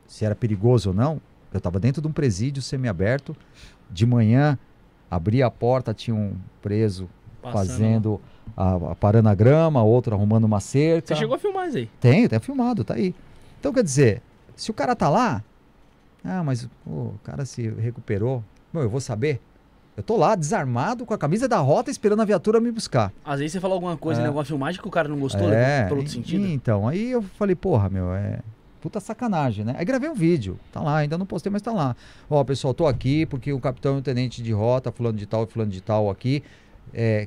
Se 0.07 0.24
era 0.24 0.35
perigoso 0.35 0.90
ou 0.90 0.94
não, 0.94 1.20
eu 1.53 1.59
estava 1.59 1.81
dentro 1.81 2.01
de 2.01 2.07
um 2.09 2.12
presídio 2.12 2.62
semiaberto. 2.62 3.36
De 3.90 4.07
manhã, 4.07 4.59
abri 5.11 5.43
a 5.43 5.51
porta, 5.51 5.93
tinha 5.93 6.15
um 6.15 6.36
preso 6.62 7.09
Passando. 7.43 7.53
fazendo, 7.69 8.20
a, 8.57 8.74
a- 8.93 8.94
parando 8.94 9.28
a 9.28 9.35
grama, 9.35 9.82
outro 9.82 10.15
arrumando 10.15 10.44
uma 10.44 10.61
cerca. 10.61 11.09
Você 11.15 11.16
chegou 11.20 11.35
a 11.36 11.39
filmar 11.39 11.69
isso 11.69 11.78
aí. 11.78 11.90
Tem, 12.01 12.28
tá 12.28 12.39
filmado, 12.40 12.85
tá 12.85 12.94
aí. 12.94 13.15
Então, 13.59 13.73
quer 13.73 13.82
dizer, 13.82 14.23
se 14.55 14.70
o 14.70 14.74
cara 14.74 14.94
tá 14.94 15.09
lá, 15.09 15.43
ah, 16.24 16.43
mas 16.43 16.69
pô, 16.85 16.90
o 16.90 17.20
cara 17.24 17.44
se 17.44 17.69
recuperou, 17.69 18.43
bom, 18.73 18.81
eu 18.81 18.90
vou 18.90 19.01
saber. 19.01 19.40
Eu 19.97 20.02
tô 20.02 20.16
lá, 20.16 20.35
desarmado, 20.35 21.06
com 21.06 21.14
a 21.14 21.18
camisa 21.18 21.48
da 21.48 21.59
rota, 21.59 21.90
esperando 21.90 22.20
a 22.20 22.24
viatura 22.24 22.60
me 22.60 22.70
buscar. 22.70 23.12
Às 23.24 23.39
vezes 23.39 23.52
você 23.52 23.60
falou 23.60 23.74
alguma 23.77 23.97
coisa 23.97 24.20
É. 24.20 24.27
alguma 24.27 24.44
filmagem 24.44 24.81
que 24.81 24.86
o 24.86 24.90
cara 24.90 25.09
não 25.09 25.18
gostou, 25.18 25.51
é, 25.51 25.77
levou 25.78 25.89
pelo 25.89 25.97
outro 26.01 26.12
sentido. 26.12 26.47
Então, 26.47 26.86
aí 26.86 27.10
eu 27.12 27.23
falei, 27.23 27.55
porra, 27.55 27.89
meu, 27.89 28.12
é 28.14 28.40
puta 28.81 29.01
sacanagem, 29.01 29.64
né? 29.64 29.74
Aí 29.78 29.85
gravei 29.85 30.09
um 30.09 30.14
vídeo, 30.14 30.60
tá 30.70 30.81
lá, 30.81 30.98
ainda 30.98 31.16
não 31.16 31.24
postei, 31.27 31.51
mas 31.51 31.62
tá 31.62 31.73
lá. 31.73 31.97
Ó, 32.28 32.44
pessoal, 32.44 32.74
tô 32.74 32.86
aqui 32.86 33.24
porque 33.27 33.52
o 33.52 33.59
capitão 33.59 33.97
e 33.97 33.98
o 33.98 34.02
tenente 34.02 34.43
de 34.43 34.52
rota, 34.52 34.93
fulano 34.93 35.16
de 35.16 35.27
tal 35.27 35.44
e 35.44 35.47
fulano 35.47 35.70
de 35.73 35.81
tal 35.81 36.10
aqui, 36.10 36.43
é, 36.93 37.27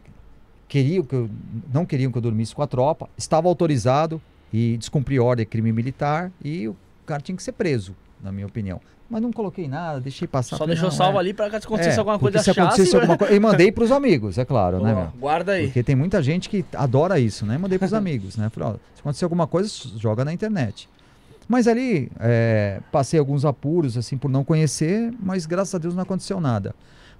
queriam 0.67 1.03
que 1.03 1.15
eu, 1.15 1.29
não 1.73 1.85
queriam 1.85 2.11
que 2.11 2.17
eu 2.17 2.21
dormisse 2.21 2.53
com 2.55 2.61
a 2.61 2.67
tropa, 2.67 3.09
estava 3.17 3.47
autorizado 3.47 4.21
e 4.53 4.77
descumpri 4.77 5.19
ordem, 5.19 5.45
crime 5.45 5.71
militar, 5.71 6.31
e 6.43 6.67
o 6.67 6.75
cara 7.05 7.19
tinha 7.21 7.35
que 7.35 7.43
ser 7.43 7.51
preso, 7.53 7.95
na 8.23 8.31
minha 8.31 8.45
opinião. 8.47 8.79
Mas 9.09 9.21
não 9.21 9.31
coloquei 9.31 9.67
nada, 9.67 9.99
deixei 9.99 10.27
passar. 10.27 10.57
Só 10.57 10.67
deixou 10.67 10.89
não, 10.89 10.91
salvo 10.91 11.17
é. 11.17 11.21
ali 11.21 11.33
pra 11.33 11.49
caso 11.49 11.65
acontecesse 11.65 11.95
É, 11.95 11.99
alguma 11.99 12.19
coisa 12.19 12.39
se 12.39 12.51
acontecesse 12.51 12.95
alguma 12.95 13.17
coisa. 13.17 13.33
E 13.33 13.39
mandei 13.39 13.71
pros 13.71 13.91
amigos, 13.91 14.37
é 14.37 14.45
claro, 14.45 14.83
né, 14.83 14.93
meu? 14.93 15.11
Guarda 15.19 15.53
aí. 15.53 15.65
Porque 15.65 15.81
tem 15.81 15.95
muita 15.95 16.21
gente 16.21 16.47
que 16.47 16.63
adora 16.73 17.19
isso, 17.19 17.45
né? 17.45 17.57
Mandei 17.57 17.79
pros 17.79 17.93
amigos, 17.95 18.37
né? 18.37 18.49
Falei, 18.49 18.69
ó, 18.69 18.73
se 18.93 18.99
acontecer 18.99 19.25
alguma 19.25 19.47
coisa, 19.47 19.67
joga 19.97 20.23
na 20.23 20.31
internet. 20.31 20.87
Mas 21.47 21.67
ali, 21.67 22.11
é, 22.19 22.79
passei 22.91 23.19
alguns 23.19 23.43
apuros, 23.43 23.97
assim, 23.97 24.15
por 24.15 24.29
não 24.29 24.43
conhecer, 24.43 25.11
mas 25.19 25.47
graças 25.47 25.73
a 25.73 25.79
Deus 25.79 25.95
não 25.95 26.03
aconteceu 26.03 26.39
nada. 26.39 26.75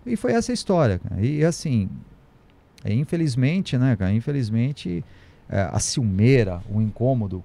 E 0.05 0.15
foi 0.15 0.33
essa 0.33 0.51
a 0.51 0.53
história, 0.53 0.99
cara. 0.99 1.19
E 1.19 1.43
assim, 1.43 1.89
é, 2.83 2.93
infelizmente, 2.93 3.75
né, 3.79 3.95
cara? 3.95 4.13
Infelizmente, 4.13 5.03
é, 5.49 5.67
a 5.71 5.79
ciumeira, 5.79 6.61
o 6.71 6.79
incômodo. 6.79 7.43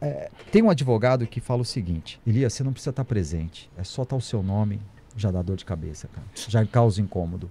É, 0.00 0.30
tem 0.50 0.62
um 0.62 0.70
advogado 0.70 1.26
que 1.26 1.40
fala 1.40 1.62
o 1.62 1.64
seguinte: 1.64 2.20
Elias, 2.26 2.52
você 2.52 2.64
não 2.64 2.72
precisa 2.72 2.90
estar 2.90 3.04
presente. 3.04 3.70
É 3.76 3.84
só 3.84 4.02
estar 4.02 4.16
o 4.16 4.20
seu 4.20 4.42
nome, 4.42 4.80
já 5.16 5.30
dá 5.30 5.42
dor 5.42 5.56
de 5.56 5.64
cabeça, 5.64 6.08
cara. 6.08 6.26
Já 6.34 6.64
causa 6.64 7.00
incômodo. 7.00 7.50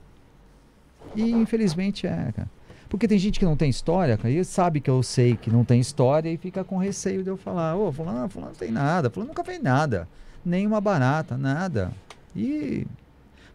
E 1.15 1.31
infelizmente 1.31 2.05
é, 2.07 2.31
cara. 2.35 2.49
Porque 2.89 3.07
tem 3.07 3.17
gente 3.17 3.39
que 3.39 3.45
não 3.45 3.57
tem 3.57 3.69
história, 3.69 4.15
cara, 4.15 4.29
e 4.29 4.43
sabe 4.45 4.79
que 4.79 4.89
eu 4.89 5.01
sei 5.01 5.35
que 5.35 5.49
não 5.49 5.65
tem 5.65 5.79
história 5.79 6.29
e 6.29 6.37
fica 6.37 6.63
com 6.63 6.77
receio 6.77 7.23
de 7.23 7.29
eu 7.29 7.35
falar, 7.35 7.75
ô, 7.75 7.91
fulano, 7.91 8.29
fulano 8.29 8.51
não 8.51 8.57
tem 8.57 8.71
nada, 8.71 9.09
fulano 9.09 9.29
nunca 9.29 9.43
fez 9.43 9.61
nada, 9.61 10.07
nem 10.45 10.67
uma 10.67 10.79
barata, 10.79 11.37
nada. 11.37 11.91
E... 12.35 12.85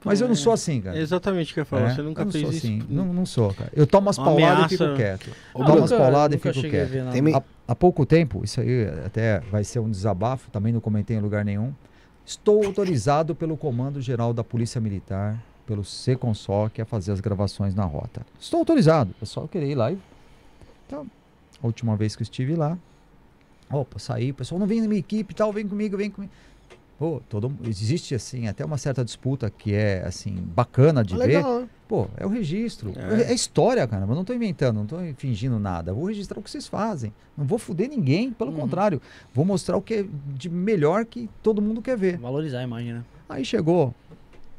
Mas 0.05 0.21
eu 0.21 0.29
não 0.29 0.35
sou 0.35 0.53
assim, 0.53 0.81
cara. 0.81 0.97
É 0.99 1.01
exatamente 1.01 1.51
o 1.51 1.55
que 1.55 1.61
eu 1.61 1.63
ia 1.63 1.67
falar. 1.67 1.91
É, 1.91 1.95
Você 1.95 2.03
nunca 2.03 2.23
eu 2.23 2.25
não 2.27 2.33
fez 2.33 2.43
sou 2.45 2.53
isso. 2.53 2.67
assim, 2.67 2.83
não, 2.89 3.05
não 3.13 3.27
sou, 3.27 3.53
cara. 3.53 3.71
Eu 3.75 3.87
tomo 3.87 4.09
as 4.09 4.17
pauladas 4.17 4.73
e 4.73 4.77
fico 4.79 4.95
quieto. 4.97 5.31
Eu 5.55 5.63
Ah, 5.63 5.67
tomo 5.67 5.85
as 5.85 5.93
pauladas 5.93 6.37
e 6.37 6.41
fico 6.41 6.61
quieto. 6.69 6.93
Há, 7.37 7.43
há 7.73 7.75
pouco 7.75 8.07
tempo, 8.07 8.43
isso 8.45 8.61
aí 8.61 8.85
até 9.05 9.41
vai 9.41 9.63
ser 9.65 9.79
um 9.79 9.91
desabafo, 9.91 10.51
também 10.51 10.73
não 10.73 10.81
comentei 10.81 11.17
em 11.17 11.21
lugar 11.21 11.45
nenhum. 11.45 11.73
Estou 12.25 12.65
autorizado 12.65 13.35
pelo 13.35 13.57
Comando 13.57 14.01
Geral 14.01 14.33
da 14.33 14.45
Polícia 14.45 14.81
Militar, 14.81 15.43
pelo 15.67 15.85
Seconsoc, 15.85 16.79
a 16.81 16.85
fazer 16.85 17.13
as 17.13 17.21
gravações 17.21 17.75
na 17.75 17.85
rota. 17.85 18.25
Estou 18.39 18.61
autorizado. 18.61 19.15
É 19.21 19.25
só 19.25 19.47
querer 19.47 19.71
ir 19.71 19.75
lá 19.75 19.91
e. 19.93 19.99
Então, 20.87 21.07
a 21.63 21.67
última 21.67 21.97
vez 21.97 22.17
que 22.17 22.23
eu 22.23 22.25
estive 22.25 22.55
lá, 22.55 22.79
opa, 23.71 23.99
saí, 23.99 24.31
o 24.31 24.35
pessoal 24.35 24.59
não 24.59 24.67
vem 24.67 24.81
na 24.81 24.89
minha 24.89 24.99
equipe 24.99 25.33
e 25.33 25.35
tal, 25.37 25.53
vem 25.53 25.67
comigo, 25.67 25.97
vem 25.97 26.11
comigo. 26.11 26.33
Pô, 27.01 27.23
todo, 27.31 27.51
existe 27.67 28.15
assim 28.15 28.47
até 28.47 28.63
uma 28.63 28.77
certa 28.77 29.03
disputa 29.03 29.49
que 29.49 29.73
é 29.75 30.03
assim 30.07 30.35
bacana 30.35 31.03
de 31.03 31.15
Ah, 31.15 31.19
ver. 31.19 31.27
legal, 31.39 31.61
né? 31.63 31.69
Pô, 31.89 32.07
é 32.15 32.27
o 32.27 32.29
registro. 32.29 32.93
É. 32.95 33.33
É, 33.33 33.35
história, 33.35 33.87
cara. 33.89 34.05
Eu 34.05 34.15
não 34.15 34.23
tô 34.23 34.35
inventando, 34.35 34.77
não 34.77 34.85
tô 34.87 34.99
fingindo 35.17 35.59
nada. 35.59 35.95
Vou 35.95 36.05
registrar 36.05 36.39
o 36.39 36.43
que 36.43 36.51
vocês 36.51 36.69
fazem. 36.69 37.11
Não 37.39 37.47
vou 37.47 37.59
fuder 37.59 37.89
ninguém, 37.89 38.31
pelo 38.31 38.51
Uhum. 38.53 38.59
contrário. 38.59 39.01
Vou 39.33 39.47
mostrar 39.47 39.79
o 39.79 39.81
que 39.83 39.95
é 39.95 40.05
de 40.37 40.51
melhor 40.51 41.07
que 41.07 41.27
todo 41.43 41.63
mundo 41.63 41.81
quer 41.81 41.97
ver. 41.97 42.19
Valorizar 42.19 42.59
a 42.59 42.65
imagem, 42.65 42.93
né? 42.93 43.05
Aí 43.31 43.47
chegou. 43.47 43.95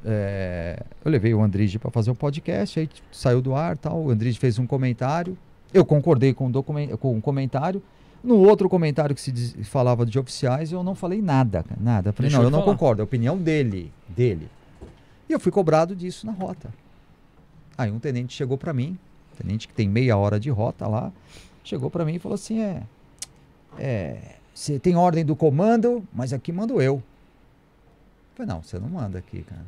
é, 0.03 0.81
eu 1.05 1.11
levei 1.11 1.31
o 1.35 1.43
Andrige 1.43 1.77
para 1.77 1.91
fazer 1.91 2.09
um 2.09 2.15
podcast, 2.15 2.79
aí 2.79 2.89
saiu 3.11 3.39
do 3.39 3.53
ar 3.53 3.77
tal. 3.77 4.01
O 4.01 4.09
Andrige 4.09 4.39
fez 4.39 4.57
um 4.57 4.65
comentário. 4.65 5.37
Eu 5.71 5.85
concordei 5.85 6.33
com 6.33 6.47
o, 6.49 6.63
com 6.97 7.17
o 7.17 7.21
comentário. 7.21 7.83
No 8.23 8.37
outro 8.37 8.69
comentário 8.69 9.15
que 9.15 9.21
se 9.21 9.31
diz- 9.31 9.55
falava 9.67 10.05
de 10.05 10.19
oficiais, 10.19 10.71
eu 10.71 10.83
não 10.83 10.93
falei 10.93 11.21
nada, 11.21 11.65
nada. 11.79 12.11
Falei, 12.13 12.31
não, 12.31 12.43
eu 12.43 12.49
não 12.51 12.59
concordo, 12.73 13.01
é 13.01 13.03
a 13.03 13.05
opinião 13.05 13.37
dele, 13.37 13.91
dele. 14.07 14.47
E 15.27 15.33
eu 15.33 15.39
fui 15.39 15.51
cobrado 15.51 15.95
disso 15.95 16.25
na 16.25 16.31
rota. 16.31 16.71
Aí 17.77 17.89
um 17.91 17.97
tenente 17.99 18.33
chegou 18.33 18.57
para 18.57 18.73
mim, 18.73 18.97
tenente 19.37 19.67
que 19.67 19.73
tem 19.73 19.89
meia 19.89 20.15
hora 20.17 20.39
de 20.39 20.49
rota 20.51 20.87
lá, 20.87 21.11
chegou 21.63 21.89
para 21.89 22.05
mim 22.05 22.15
e 22.15 22.19
falou 22.19 22.35
assim: 22.35 22.59
é, 22.61 22.83
é, 23.79 24.35
você 24.53 24.77
tem 24.77 24.95
ordem 24.95 25.25
do 25.25 25.35
comando, 25.35 26.03
mas 26.13 26.31
aqui 26.33 26.51
mando 26.51 26.81
eu. 26.81 26.95
Eu 26.95 27.03
falei, 28.35 28.53
não, 28.53 28.61
você 28.61 28.77
não 28.77 28.89
manda 28.89 29.17
aqui, 29.17 29.41
cara. 29.41 29.65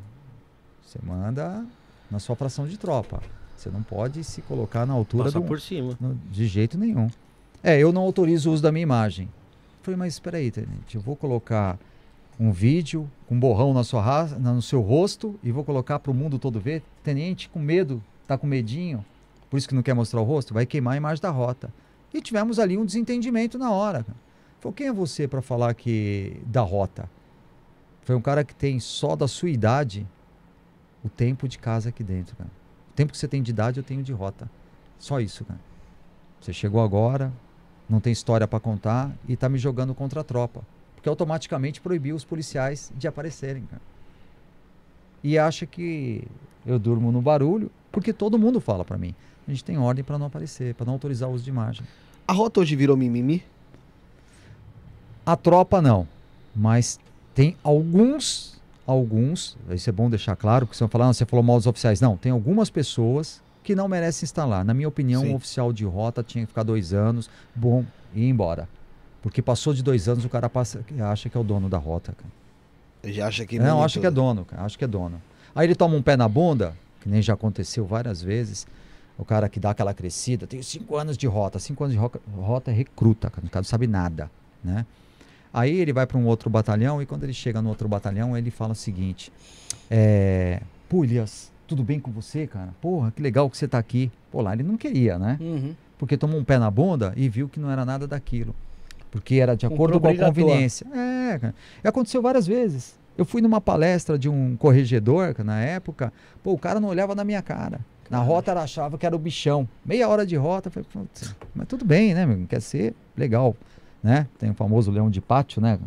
Você 0.85 0.99
manda 1.03 1.65
na 2.11 2.19
sua 2.19 2.35
fração 2.35 2.67
de 2.67 2.77
tropa. 2.77 3.21
Você 3.57 3.69
não 3.69 3.81
pode 3.81 4.23
se 4.23 4.41
colocar 4.43 4.85
na 4.85 4.93
altura 4.93 5.25
Passar 5.25 5.39
do, 5.39 5.45
por 5.45 5.59
cima. 5.59 5.97
no- 5.99 6.15
de 6.29 6.45
jeito 6.45 6.77
nenhum. 6.77 7.09
É, 7.63 7.79
eu 7.79 7.93
não 7.93 8.01
autorizo 8.01 8.49
o 8.49 8.53
uso 8.53 8.61
da 8.61 8.71
minha 8.71 8.83
imagem. 8.83 9.25
Eu 9.25 9.83
falei, 9.83 9.97
mas 9.97 10.13
espera 10.13 10.37
aí, 10.37 10.51
tenente, 10.51 10.95
eu 10.95 11.01
vou 11.01 11.15
colocar 11.15 11.79
um 12.39 12.51
vídeo 12.51 13.09
com 13.27 13.35
um 13.35 13.39
borrão 13.39 13.73
na 13.73 13.83
sua 13.83 14.25
no 14.37 14.61
seu 14.61 14.81
rosto 14.81 15.39
e 15.41 15.51
vou 15.51 15.63
colocar 15.63 15.99
para 15.99 16.11
o 16.11 16.13
mundo 16.13 16.37
todo 16.37 16.59
ver. 16.59 16.83
Tenente, 17.03 17.47
com 17.47 17.59
medo, 17.59 18.03
tá 18.27 18.37
com 18.37 18.45
medinho, 18.45 19.05
por 19.49 19.57
isso 19.57 19.67
que 19.67 19.75
não 19.75 19.83
quer 19.83 19.93
mostrar 19.93 20.19
o 20.19 20.23
rosto, 20.23 20.53
vai 20.53 20.65
queimar 20.65 20.95
a 20.95 20.97
imagem 20.97 21.21
da 21.21 21.29
rota. 21.29 21.73
E 22.13 22.21
tivemos 22.21 22.59
ali 22.59 22.77
um 22.77 22.85
desentendimento 22.85 23.57
na 23.57 23.71
hora. 23.71 24.05
Falei, 24.59 24.75
quem 24.75 24.87
é 24.87 24.93
você 24.93 25.27
para 25.27 25.41
falar 25.41 25.73
que 25.73 26.41
da 26.45 26.61
rota? 26.61 27.09
Foi 28.03 28.15
um 28.15 28.21
cara 28.21 28.43
que 28.43 28.53
tem 28.53 28.79
só 28.79 29.15
da 29.15 29.27
sua 29.27 29.49
idade 29.49 30.05
o 31.03 31.09
tempo 31.09 31.47
de 31.47 31.57
casa 31.57 31.89
aqui 31.89 32.03
dentro, 32.03 32.35
cara. 32.35 32.49
O 32.91 32.93
tempo 32.93 33.11
que 33.11 33.17
você 33.17 33.27
tem 33.27 33.41
de 33.41 33.51
idade, 33.51 33.79
eu 33.79 33.83
tenho 33.83 34.03
de 34.03 34.11
rota. 34.11 34.49
Só 34.99 35.19
isso, 35.19 35.43
cara. 35.45 35.59
Você 36.39 36.51
chegou 36.51 36.81
agora, 36.81 37.31
não 37.93 37.99
tem 37.99 38.11
história 38.11 38.47
para 38.47 38.59
contar 38.59 39.11
e 39.27 39.37
tá 39.37 39.47
me 39.47 39.59
jogando 39.59 39.93
contra 39.93 40.21
a 40.21 40.23
tropa. 40.23 40.61
Porque 40.95 41.07
automaticamente 41.07 41.79
proibiu 41.79 42.15
os 42.15 42.25
policiais 42.25 42.91
de 42.97 43.07
aparecerem, 43.07 43.63
cara. 43.69 43.81
E 45.23 45.37
acha 45.37 45.65
que 45.67 46.23
eu 46.65 46.79
durmo 46.79 47.11
no 47.11 47.21
barulho, 47.21 47.69
porque 47.91 48.11
todo 48.11 48.39
mundo 48.39 48.59
fala 48.59 48.83
para 48.83 48.97
mim. 48.97 49.13
A 49.47 49.51
gente 49.51 49.63
tem 49.63 49.77
ordem 49.77 50.03
para 50.03 50.17
não 50.17 50.25
aparecer, 50.25 50.73
para 50.73 50.87
não 50.87 50.93
autorizar 50.93 51.29
o 51.29 51.33
uso 51.33 51.43
de 51.43 51.51
imagem. 51.51 51.85
A 52.27 52.33
rota 52.33 52.61
hoje 52.61 52.75
virou 52.75 52.97
mimimi? 52.97 53.43
A 55.25 55.35
tropa 55.35 55.81
não, 55.81 56.07
mas 56.55 56.99
tem 57.35 57.55
alguns, 57.63 58.59
alguns, 58.87 59.55
isso 59.69 59.89
é 59.89 59.93
bom 59.93 60.09
deixar 60.09 60.35
claro, 60.35 60.65
porque 60.65 60.77
você 60.77 60.83
vai 60.83 60.91
falar, 60.91 61.09
"Ah, 61.09 61.13
você 61.13 61.25
falou 61.25 61.43
mal 61.43 61.57
dos 61.57 61.67
oficiais. 61.67 62.01
Não, 62.01 62.17
tem 62.17 62.31
algumas 62.31 62.69
pessoas 62.69 63.41
que 63.63 63.73
não 63.75 63.87
merecem 63.87 64.25
instalar. 64.25 64.63
Na 64.63 64.73
minha 64.73 64.87
opinião, 64.87 65.21
Sim. 65.21 65.31
um 65.31 65.35
oficial 65.35 65.73
de 65.73 65.85
rota 65.85 66.21
tinha 66.21 66.43
que 66.43 66.49
ficar 66.49 66.63
dois 66.63 66.93
anos, 66.93 67.29
bom, 67.55 67.85
e 68.13 68.21
ir 68.21 68.29
embora. 68.29 68.67
Porque 69.21 69.41
passou 69.41 69.73
de 69.73 69.81
dois 69.81 70.07
anos, 70.07 70.25
o 70.25 70.29
cara 70.29 70.49
passa, 70.49 70.83
acha 71.01 71.29
que 71.29 71.37
é 71.37 71.39
o 71.39 71.43
dono 71.43 71.69
da 71.69 71.77
rota, 71.77 72.11
cara. 72.11 72.29
Ele 73.03 73.13
já 73.13 73.27
acha 73.27 73.45
que 73.45 73.57
Não, 73.57 73.75
manda 73.75 73.85
acho 73.85 73.99
que 73.99 74.05
é 74.05 74.11
dono, 74.11 74.45
cara. 74.45 74.63
Acho 74.63 74.77
que 74.77 74.83
é 74.83 74.87
dono. 74.87 75.21
Aí 75.55 75.65
ele 75.67 75.75
toma 75.75 75.95
um 75.95 76.01
pé 76.01 76.15
na 76.15 76.27
bunda, 76.27 76.73
que 77.01 77.09
nem 77.09 77.21
já 77.21 77.33
aconteceu 77.33 77.85
várias 77.85 78.21
vezes. 78.21 78.67
O 79.17 79.23
cara 79.23 79.47
que 79.47 79.59
dá 79.59 79.69
aquela 79.71 79.93
crescida, 79.93 80.47
tem 80.47 80.61
cinco 80.61 80.97
anos 80.97 81.17
de 81.17 81.27
rota. 81.27 81.59
Cinco 81.59 81.83
anos 81.83 81.95
de 81.95 82.01
rota 82.35 82.71
é 82.71 82.73
recruta, 82.73 83.29
cara. 83.29 83.45
O 83.45 83.49
cara 83.49 83.61
não 83.61 83.69
sabe 83.69 83.87
nada, 83.87 84.29
né? 84.63 84.85
Aí 85.53 85.79
ele 85.79 85.93
vai 85.93 86.07
para 86.07 86.17
um 86.17 86.25
outro 86.25 86.49
batalhão 86.49 87.01
e 87.01 87.05
quando 87.05 87.23
ele 87.23 87.33
chega 87.33 87.61
no 87.61 87.69
outro 87.69 87.87
batalhão, 87.87 88.35
ele 88.35 88.49
fala 88.49 88.71
o 88.71 88.75
seguinte: 88.75 89.31
é, 89.89 90.61
Pô, 90.89 91.03
Elias, 91.03 91.51
tudo 91.67 91.83
bem 91.83 91.99
com 91.99 92.11
você, 92.11 92.45
cara? 92.47 92.73
Porra, 92.81 93.11
que 93.11 93.21
legal 93.21 93.49
que 93.49 93.57
você 93.57 93.67
tá 93.67 93.77
aqui. 93.77 94.11
Pô, 94.31 94.41
lá 94.41 94.53
ele 94.53 94.63
não 94.63 94.77
queria, 94.77 95.17
né? 95.17 95.37
Uhum. 95.39 95.75
porque 95.97 96.17
tomou 96.17 96.39
um 96.39 96.43
pé 96.43 96.57
na 96.57 96.69
bunda 96.69 97.13
e 97.15 97.29
viu 97.29 97.47
que 97.47 97.59
não 97.59 97.71
era 97.71 97.85
nada 97.85 98.05
daquilo. 98.07 98.53
Porque 99.09 99.35
era 99.35 99.55
de 99.55 99.67
Comprou 99.67 99.87
acordo 99.87 100.01
com 100.01 100.07
a 100.07 100.27
conveniência. 100.27 100.85
É, 100.93 101.39
cara. 101.39 101.55
E 101.83 101.87
aconteceu 101.87 102.21
várias 102.21 102.45
vezes. 102.47 102.99
Eu 103.17 103.23
fui 103.25 103.41
numa 103.41 103.61
palestra 103.61 104.17
de 104.17 104.27
um 104.27 104.57
corregedor, 104.57 105.35
na 105.45 105.61
época, 105.61 106.11
pô, 106.43 106.51
o 106.53 106.57
cara 106.57 106.79
não 106.79 106.89
olhava 106.89 107.13
na 107.13 107.23
minha 107.23 107.41
cara. 107.41 107.79
Na 108.09 108.19
rota 108.19 108.51
ela 108.51 108.63
achava 108.63 108.97
que 108.97 109.05
era 109.05 109.15
o 109.15 109.19
bichão. 109.19 109.67
Meia 109.85 110.09
hora 110.09 110.25
de 110.25 110.35
rota, 110.35 110.69
falei, 110.69 110.87
"Putz, 110.91 111.35
mas 111.55 111.67
tudo 111.67 111.85
bem, 111.85 112.13
né, 112.13 112.25
meu? 112.25 112.45
Quer 112.47 112.61
ser 112.61 112.93
legal, 113.15 113.55
né? 114.01 114.27
Tem 114.37 114.49
o 114.49 114.53
famoso 114.53 114.91
leão 114.91 115.09
de 115.09 115.21
pátio, 115.21 115.61
né? 115.61 115.79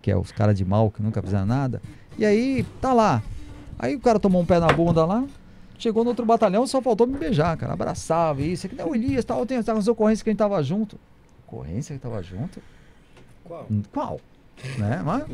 Que 0.00 0.10
é 0.10 0.16
os 0.16 0.32
caras 0.32 0.56
de 0.56 0.64
mal 0.64 0.90
que 0.90 1.02
nunca 1.02 1.20
fizeram 1.20 1.44
nada. 1.46 1.82
E 2.16 2.24
aí, 2.24 2.64
tá 2.80 2.92
lá. 2.92 3.22
Aí 3.82 3.96
o 3.96 4.00
cara 4.00 4.20
tomou 4.20 4.42
um 4.42 4.46
pé 4.46 4.60
na 4.60 4.68
bunda 4.68 5.04
lá, 5.06 5.24
Chegou 5.78 6.04
no 6.04 6.10
outro 6.10 6.26
batalhão, 6.26 6.66
só 6.66 6.82
faltou 6.82 7.06
me 7.06 7.16
beijar, 7.16 7.56
cara. 7.56 7.72
Abraçava 7.72 8.42
isso. 8.42 8.66
Aqui, 8.66 8.76
não, 8.76 8.94
Elias, 8.94 9.24
tal, 9.24 9.46
tem 9.46 9.56
as 9.56 9.88
ocorrências 9.88 10.22
que 10.22 10.28
a 10.28 10.32
gente 10.32 10.38
tava 10.38 10.62
junto. 10.62 10.98
Ocorrência 11.48 11.96
que 11.96 12.02
tava 12.02 12.22
junto? 12.22 12.60
Qual? 13.42 13.66
Hum, 13.70 13.82
Qual? 13.90 14.20
Né? 14.76 15.00
Mas, 15.02 15.24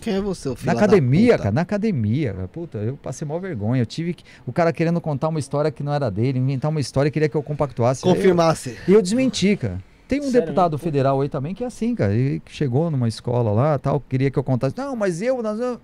Quem 0.00 0.14
é 0.14 0.20
você, 0.22 0.48
o 0.48 0.56
filho 0.56 0.68
na 0.68 0.72
da 0.72 0.78
academia, 0.86 1.32
puta? 1.32 1.38
cara, 1.42 1.52
na 1.54 1.60
academia. 1.60 2.32
cara. 2.32 2.48
Puta, 2.48 2.78
eu 2.78 2.96
passei 2.96 3.28
maior 3.28 3.40
vergonha. 3.40 3.82
Eu 3.82 3.84
tive 3.84 4.14
que. 4.14 4.24
O 4.46 4.52
cara 4.54 4.72
querendo 4.72 5.02
contar 5.02 5.28
uma 5.28 5.38
história 5.38 5.70
que 5.70 5.82
não 5.82 5.92
era 5.92 6.10
dele, 6.10 6.38
inventar 6.38 6.70
uma 6.70 6.80
história 6.80 7.08
e 7.10 7.12
queria 7.12 7.28
que 7.28 7.36
eu 7.36 7.42
compactuasse. 7.42 8.02
Eu- 8.06 8.14
Confirmasse. 8.14 8.78
E 8.88 8.92
eu 8.94 9.02
desmenti, 9.02 9.54
cara. 9.54 9.82
Tem 10.08 10.18
um 10.18 10.22
Sério 10.24 10.40
deputado 10.40 10.78
federal 10.78 11.20
aí 11.20 11.28
também 11.28 11.54
que 11.54 11.62
é 11.62 11.66
assim, 11.66 11.94
cara. 11.94 12.14
Ele 12.14 12.40
que 12.40 12.50
chegou 12.52 12.90
numa 12.90 13.06
escola 13.06 13.52
lá 13.52 13.78
tal, 13.78 14.00
queria 14.00 14.30
que 14.30 14.38
eu 14.38 14.42
contasse. 14.42 14.74
Não, 14.78 14.96
mas 14.96 15.20
eu. 15.20 15.42
Nós, 15.42 15.60
eu... 15.60 15.78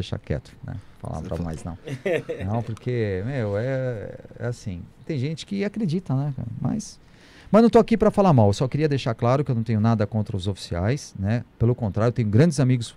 Deixa 0.00 0.18
quieto, 0.18 0.50
né? 0.66 0.76
Falar 0.98 1.20
pra 1.20 1.36
mais 1.36 1.62
não. 1.62 1.76
Não, 2.46 2.62
porque, 2.62 3.22
meu, 3.26 3.58
é, 3.58 4.14
é 4.38 4.46
assim. 4.46 4.82
Tem 5.04 5.18
gente 5.18 5.44
que 5.44 5.62
acredita, 5.62 6.14
né? 6.14 6.32
Mas. 6.58 6.98
Mas 7.52 7.62
não 7.62 7.68
tô 7.68 7.78
aqui 7.78 7.98
para 7.98 8.10
falar 8.10 8.32
mal. 8.32 8.48
Eu 8.48 8.52
só 8.54 8.66
queria 8.66 8.88
deixar 8.88 9.12
claro 9.12 9.44
que 9.44 9.50
eu 9.50 9.54
não 9.54 9.62
tenho 9.62 9.80
nada 9.80 10.06
contra 10.06 10.34
os 10.34 10.48
oficiais, 10.48 11.14
né? 11.18 11.44
Pelo 11.58 11.74
contrário, 11.74 12.08
eu 12.08 12.12
tenho 12.12 12.28
grandes 12.28 12.58
amigos 12.58 12.94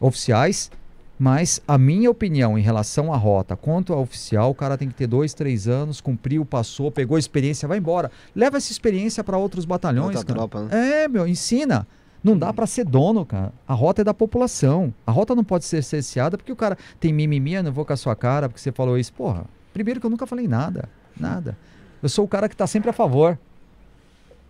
oficiais. 0.00 0.72
Mas 1.16 1.60
a 1.68 1.78
minha 1.78 2.10
opinião 2.10 2.58
em 2.58 2.62
relação 2.62 3.12
à 3.12 3.16
rota, 3.16 3.54
quanto 3.54 3.92
a 3.92 3.96
oficial, 3.96 4.50
o 4.50 4.54
cara 4.54 4.76
tem 4.76 4.88
que 4.88 4.94
ter 4.94 5.06
dois, 5.06 5.34
três 5.34 5.68
anos, 5.68 6.00
cumpriu, 6.00 6.44
passou, 6.44 6.90
pegou 6.90 7.14
a 7.14 7.18
experiência, 7.20 7.68
vai 7.68 7.78
embora. 7.78 8.10
Leva 8.34 8.56
essa 8.56 8.72
experiência 8.72 9.22
para 9.22 9.36
outros 9.36 9.64
batalhões, 9.64 10.16
Outra 10.16 10.34
tropa, 10.34 10.62
né? 10.62 11.04
É, 11.04 11.08
meu, 11.08 11.28
ensina. 11.28 11.86
Não 12.22 12.36
dá 12.36 12.52
pra 12.52 12.66
ser 12.66 12.84
dono, 12.84 13.24
cara. 13.24 13.52
A 13.66 13.72
rota 13.72 14.02
é 14.02 14.04
da 14.04 14.12
população. 14.12 14.92
A 15.06 15.10
rota 15.10 15.34
não 15.34 15.42
pode 15.42 15.64
ser 15.64 15.82
cerceada 15.82 16.36
porque 16.36 16.52
o 16.52 16.56
cara 16.56 16.76
tem 16.98 17.12
mimimi, 17.12 17.54
eu 17.54 17.62
não 17.62 17.72
vou 17.72 17.84
com 17.84 17.92
a 17.92 17.96
sua 17.96 18.14
cara 18.14 18.48
porque 18.48 18.60
você 18.60 18.70
falou 18.70 18.98
isso. 18.98 19.12
Porra, 19.12 19.44
primeiro 19.72 20.00
que 20.00 20.06
eu 20.06 20.10
nunca 20.10 20.26
falei 20.26 20.46
nada. 20.46 20.88
Nada. 21.18 21.56
Eu 22.02 22.08
sou 22.08 22.24
o 22.24 22.28
cara 22.28 22.48
que 22.48 22.56
tá 22.56 22.66
sempre 22.66 22.90
a 22.90 22.92
favor. 22.92 23.38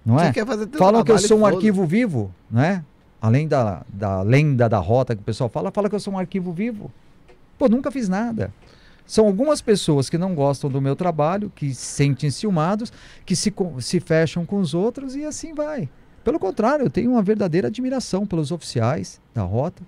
Não 0.05 0.19
é? 0.19 0.33
Falam 0.79 1.05
que 1.05 1.13
eu 1.13 1.19
sou 1.19 1.39
um 1.39 1.47
arquivo 1.47 1.85
vivo, 1.87 2.35
né? 2.51 2.85
Além 3.21 3.47
da, 3.47 3.85
da 3.89 4.23
lenda 4.23 4.69
da 4.69 4.79
rota 4.79 5.15
que 5.15 5.21
o 5.21 5.25
pessoal 5.25 5.51
fala, 5.51 5.71
fala 5.71 5.89
que 5.89 5.95
eu 5.95 6.01
sou 6.01 6.15
um 6.15 6.19
arquivo 6.19 6.53
vivo. 6.53 6.91
Pô, 7.59 7.69
nunca 7.69 7.91
fiz 7.91 8.09
nada. 8.09 8.53
São 9.07 9.27
algumas 9.27 9.61
pessoas 9.61 10.09
que 10.09 10.17
não 10.17 10.35
gostam 10.35 10.71
do 10.71 10.81
meu 10.81 10.97
trabalho, 10.97 11.53
que 11.55 11.75
se 11.75 11.85
sentem 11.85 12.29
enciumados, 12.29 12.93
que 13.27 13.37
se, 13.37 13.53
se 13.81 14.01
fecham 14.01 14.47
com 14.47 14.59
os 14.59 14.73
outros 14.73 15.17
e 15.17 15.25
assim 15.25 15.53
vai. 15.53 15.89
Pelo 16.23 16.39
contrário, 16.39 16.85
eu 16.85 16.91
tenho 16.91 17.13
uma 17.13 17.23
verdadeira 17.23 17.69
admiração 17.69 18.27
pelos 18.27 18.51
oficiais 18.51 19.21
da 19.35 19.43
rota, 19.43 19.83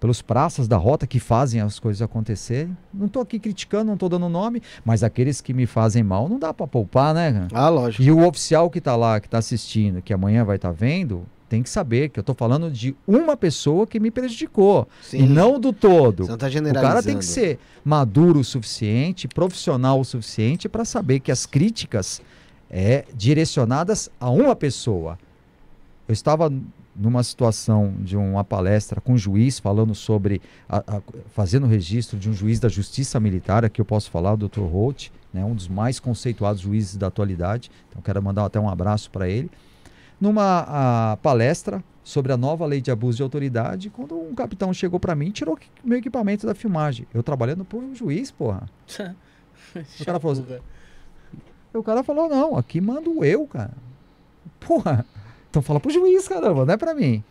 pelos 0.00 0.20
praças 0.20 0.68
da 0.68 0.76
rota 0.76 1.06
que 1.06 1.20
fazem 1.20 1.60
as 1.60 1.78
coisas 1.78 2.02
acontecerem. 2.02 2.76
Não 2.92 3.06
estou 3.06 3.22
aqui 3.22 3.38
criticando, 3.38 3.86
não 3.86 3.94
estou 3.94 4.08
dando 4.08 4.28
nome, 4.28 4.60
mas 4.84 5.02
aqueles 5.02 5.40
que 5.40 5.54
me 5.54 5.66
fazem 5.66 6.02
mal 6.02 6.28
não 6.28 6.38
dá 6.38 6.52
para 6.52 6.66
poupar, 6.66 7.14
né? 7.14 7.32
cara? 7.32 7.48
Ah, 7.54 7.68
lógico. 7.68 8.02
E 8.02 8.10
o 8.10 8.26
oficial 8.26 8.68
que 8.68 8.78
está 8.78 8.96
lá, 8.96 9.20
que 9.20 9.26
está 9.26 9.38
assistindo, 9.38 10.02
que 10.02 10.12
amanhã 10.12 10.44
vai 10.44 10.56
estar 10.56 10.72
vendo, 10.72 11.24
tem 11.48 11.62
que 11.62 11.70
saber 11.70 12.08
que 12.08 12.18
eu 12.18 12.22
estou 12.22 12.34
falando 12.34 12.70
de 12.70 12.96
uma 13.06 13.36
pessoa 13.36 13.86
que 13.86 14.00
me 14.00 14.10
prejudicou 14.10 14.88
Sim. 15.00 15.18
e 15.20 15.26
não 15.26 15.60
do 15.60 15.72
todo. 15.72 16.24
Você 16.24 16.30
não 16.32 16.38
tá 16.38 16.48
O 16.48 16.74
cara 16.74 17.02
tem 17.02 17.16
que 17.16 17.24
ser 17.24 17.58
maduro 17.84 18.40
o 18.40 18.44
suficiente, 18.44 19.28
profissional 19.28 20.00
o 20.00 20.04
suficiente 20.04 20.68
para 20.68 20.84
saber 20.84 21.20
que 21.20 21.30
as 21.30 21.46
críticas 21.46 22.20
é 22.76 23.04
direcionadas 23.14 24.10
a 24.18 24.28
uma 24.28 24.56
pessoa. 24.56 25.16
Eu 26.08 26.12
estava 26.12 26.52
numa 26.96 27.22
situação 27.22 27.94
de 28.00 28.16
uma 28.16 28.42
palestra 28.42 29.00
com 29.00 29.12
um 29.12 29.18
juiz 29.18 29.60
falando 29.60 29.94
sobre, 29.94 30.42
a- 30.68 30.82
a- 30.96 31.02
fazendo 31.32 31.66
registro 31.68 32.18
de 32.18 32.28
um 32.28 32.32
juiz 32.32 32.58
da 32.58 32.68
Justiça 32.68 33.20
Militar, 33.20 33.64
aqui 33.64 33.80
eu 33.80 33.84
posso 33.84 34.10
falar, 34.10 34.32
o 34.32 34.36
Dr. 34.36 34.60
Holt, 34.62 35.10
né, 35.32 35.44
um 35.44 35.54
dos 35.54 35.68
mais 35.68 36.00
conceituados 36.00 36.60
juízes 36.62 36.96
da 36.96 37.06
atualidade, 37.06 37.70
então 37.88 38.02
quero 38.02 38.20
mandar 38.20 38.44
até 38.44 38.58
um 38.58 38.68
abraço 38.68 39.08
para 39.10 39.28
ele, 39.28 39.50
numa 40.20 40.64
a, 41.12 41.16
palestra 41.18 41.82
sobre 42.02 42.32
a 42.32 42.36
nova 42.36 42.66
lei 42.66 42.80
de 42.80 42.90
abuso 42.90 43.16
de 43.18 43.22
autoridade, 43.22 43.88
quando 43.90 44.16
um 44.16 44.34
capitão 44.34 44.72
chegou 44.74 44.98
para 45.00 45.14
mim 45.14 45.28
e 45.28 45.32
tirou 45.32 45.56
meu 45.84 45.98
equipamento 45.98 46.44
da 46.46 46.54
filmagem. 46.54 47.06
Eu 47.14 47.22
trabalhando 47.22 47.64
por 47.64 47.82
um 47.82 47.94
juiz, 47.94 48.30
porra. 48.32 48.68
O 50.00 50.04
cara 50.04 50.20
falou 50.20 50.44
assim, 51.74 51.78
o 51.78 51.82
cara 51.82 52.02
falou, 52.04 52.28
não, 52.28 52.56
aqui 52.56 52.80
mando 52.80 53.24
eu, 53.24 53.46
cara. 53.46 53.72
Porra. 54.60 55.04
Então 55.50 55.60
fala 55.60 55.80
pro 55.80 55.90
juiz, 55.90 56.28
caramba, 56.28 56.64
não 56.64 56.74
é 56.74 56.76
pra 56.76 56.94
mim. 56.94 57.22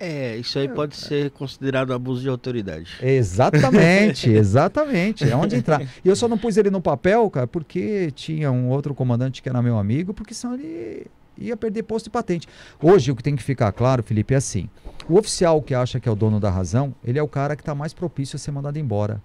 É, 0.00 0.36
isso 0.36 0.56
aí 0.60 0.68
pode 0.68 0.94
ser 0.94 1.30
considerado 1.32 1.92
abuso 1.92 2.22
de 2.22 2.28
autoridade. 2.28 2.98
Exatamente, 3.02 4.30
exatamente. 4.30 5.28
É 5.28 5.34
onde 5.34 5.56
entrar. 5.56 5.82
E 5.82 6.08
eu 6.08 6.14
só 6.14 6.28
não 6.28 6.38
pus 6.38 6.56
ele 6.56 6.70
no 6.70 6.80
papel, 6.80 7.28
cara, 7.30 7.48
porque 7.48 8.12
tinha 8.12 8.50
um 8.52 8.68
outro 8.68 8.94
comandante 8.94 9.42
que 9.42 9.48
era 9.48 9.60
meu 9.60 9.76
amigo, 9.76 10.14
porque 10.14 10.34
senão 10.34 10.54
ele 10.54 11.06
ia 11.36 11.56
perder 11.56 11.82
posto 11.82 12.06
e 12.06 12.10
patente. 12.10 12.46
Hoje, 12.80 13.10
o 13.10 13.16
que 13.16 13.24
tem 13.24 13.34
que 13.34 13.42
ficar 13.42 13.72
claro, 13.72 14.04
Felipe, 14.04 14.34
é 14.34 14.36
assim: 14.36 14.68
o 15.08 15.18
oficial 15.18 15.60
que 15.60 15.74
acha 15.74 15.98
que 15.98 16.08
é 16.08 16.12
o 16.12 16.16
dono 16.16 16.38
da 16.38 16.50
razão, 16.50 16.94
ele 17.04 17.18
é 17.18 17.22
o 17.22 17.28
cara 17.28 17.56
que 17.56 17.62
está 17.62 17.74
mais 17.74 17.92
propício 17.92 18.36
a 18.36 18.38
ser 18.38 18.52
mandado 18.52 18.78
embora. 18.78 19.20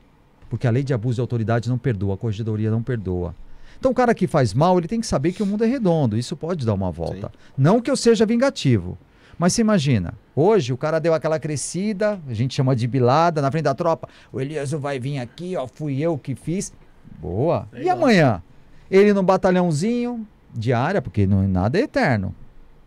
Porque 0.50 0.66
a 0.66 0.72
lei 0.72 0.84
de 0.84 0.94
abuso 0.94 1.16
de 1.16 1.22
autoridade 1.22 1.70
não 1.70 1.78
perdoa, 1.78 2.16
a 2.16 2.18
corregedoria 2.18 2.72
não 2.72 2.82
perdoa. 2.82 3.36
Então, 3.84 3.92
o 3.92 3.96
cara 3.96 4.16
que 4.16 4.28
faz 4.28 4.54
mal, 4.54 4.78
ele 4.78 4.88
tem 4.88 5.02
que 5.02 5.06
saber 5.06 5.34
que 5.34 5.44
o 5.44 5.46
mundo 5.46 5.66
é 5.66 5.68
redondo. 5.68 6.18
Isso 6.18 6.38
pode 6.38 6.66
dar 6.66 6.74
uma 6.74 6.90
volta. 6.90 7.30
Não 7.58 7.82
que 7.82 7.92
eu 7.92 7.98
seja 7.98 8.26
vingativo. 8.26 8.98
Mas 9.38 9.52
você 9.52 9.60
imagina, 9.60 10.14
hoje 10.34 10.72
o 10.72 10.78
cara 10.78 11.00
deu 11.00 11.14
aquela 11.14 11.38
crescida, 11.38 12.18
a 12.26 12.34
gente 12.34 12.54
chama 12.54 12.78
de 12.78 12.88
bilada, 12.88 13.42
na 13.42 13.52
frente 13.52 13.66
da 13.66 13.76
tropa. 13.76 14.08
O 14.32 14.40
Elias 14.40 14.72
vai 14.72 15.02
vir 15.02 15.20
aqui, 15.20 15.58
ó, 15.58 15.68
fui 15.68 16.00
eu 16.00 16.18
que 16.18 16.34
fiz. 16.34 16.72
Boa. 17.20 17.68
E 17.74 17.80
Legal. 17.80 17.98
amanhã? 17.98 18.42
Ele 18.90 19.12
no 19.12 19.22
batalhãozinho 19.22 20.26
de 20.54 20.72
área, 20.72 21.02
porque 21.02 21.28
não, 21.28 21.46
nada 21.46 21.78
é 21.78 21.82
eterno. 21.82 22.34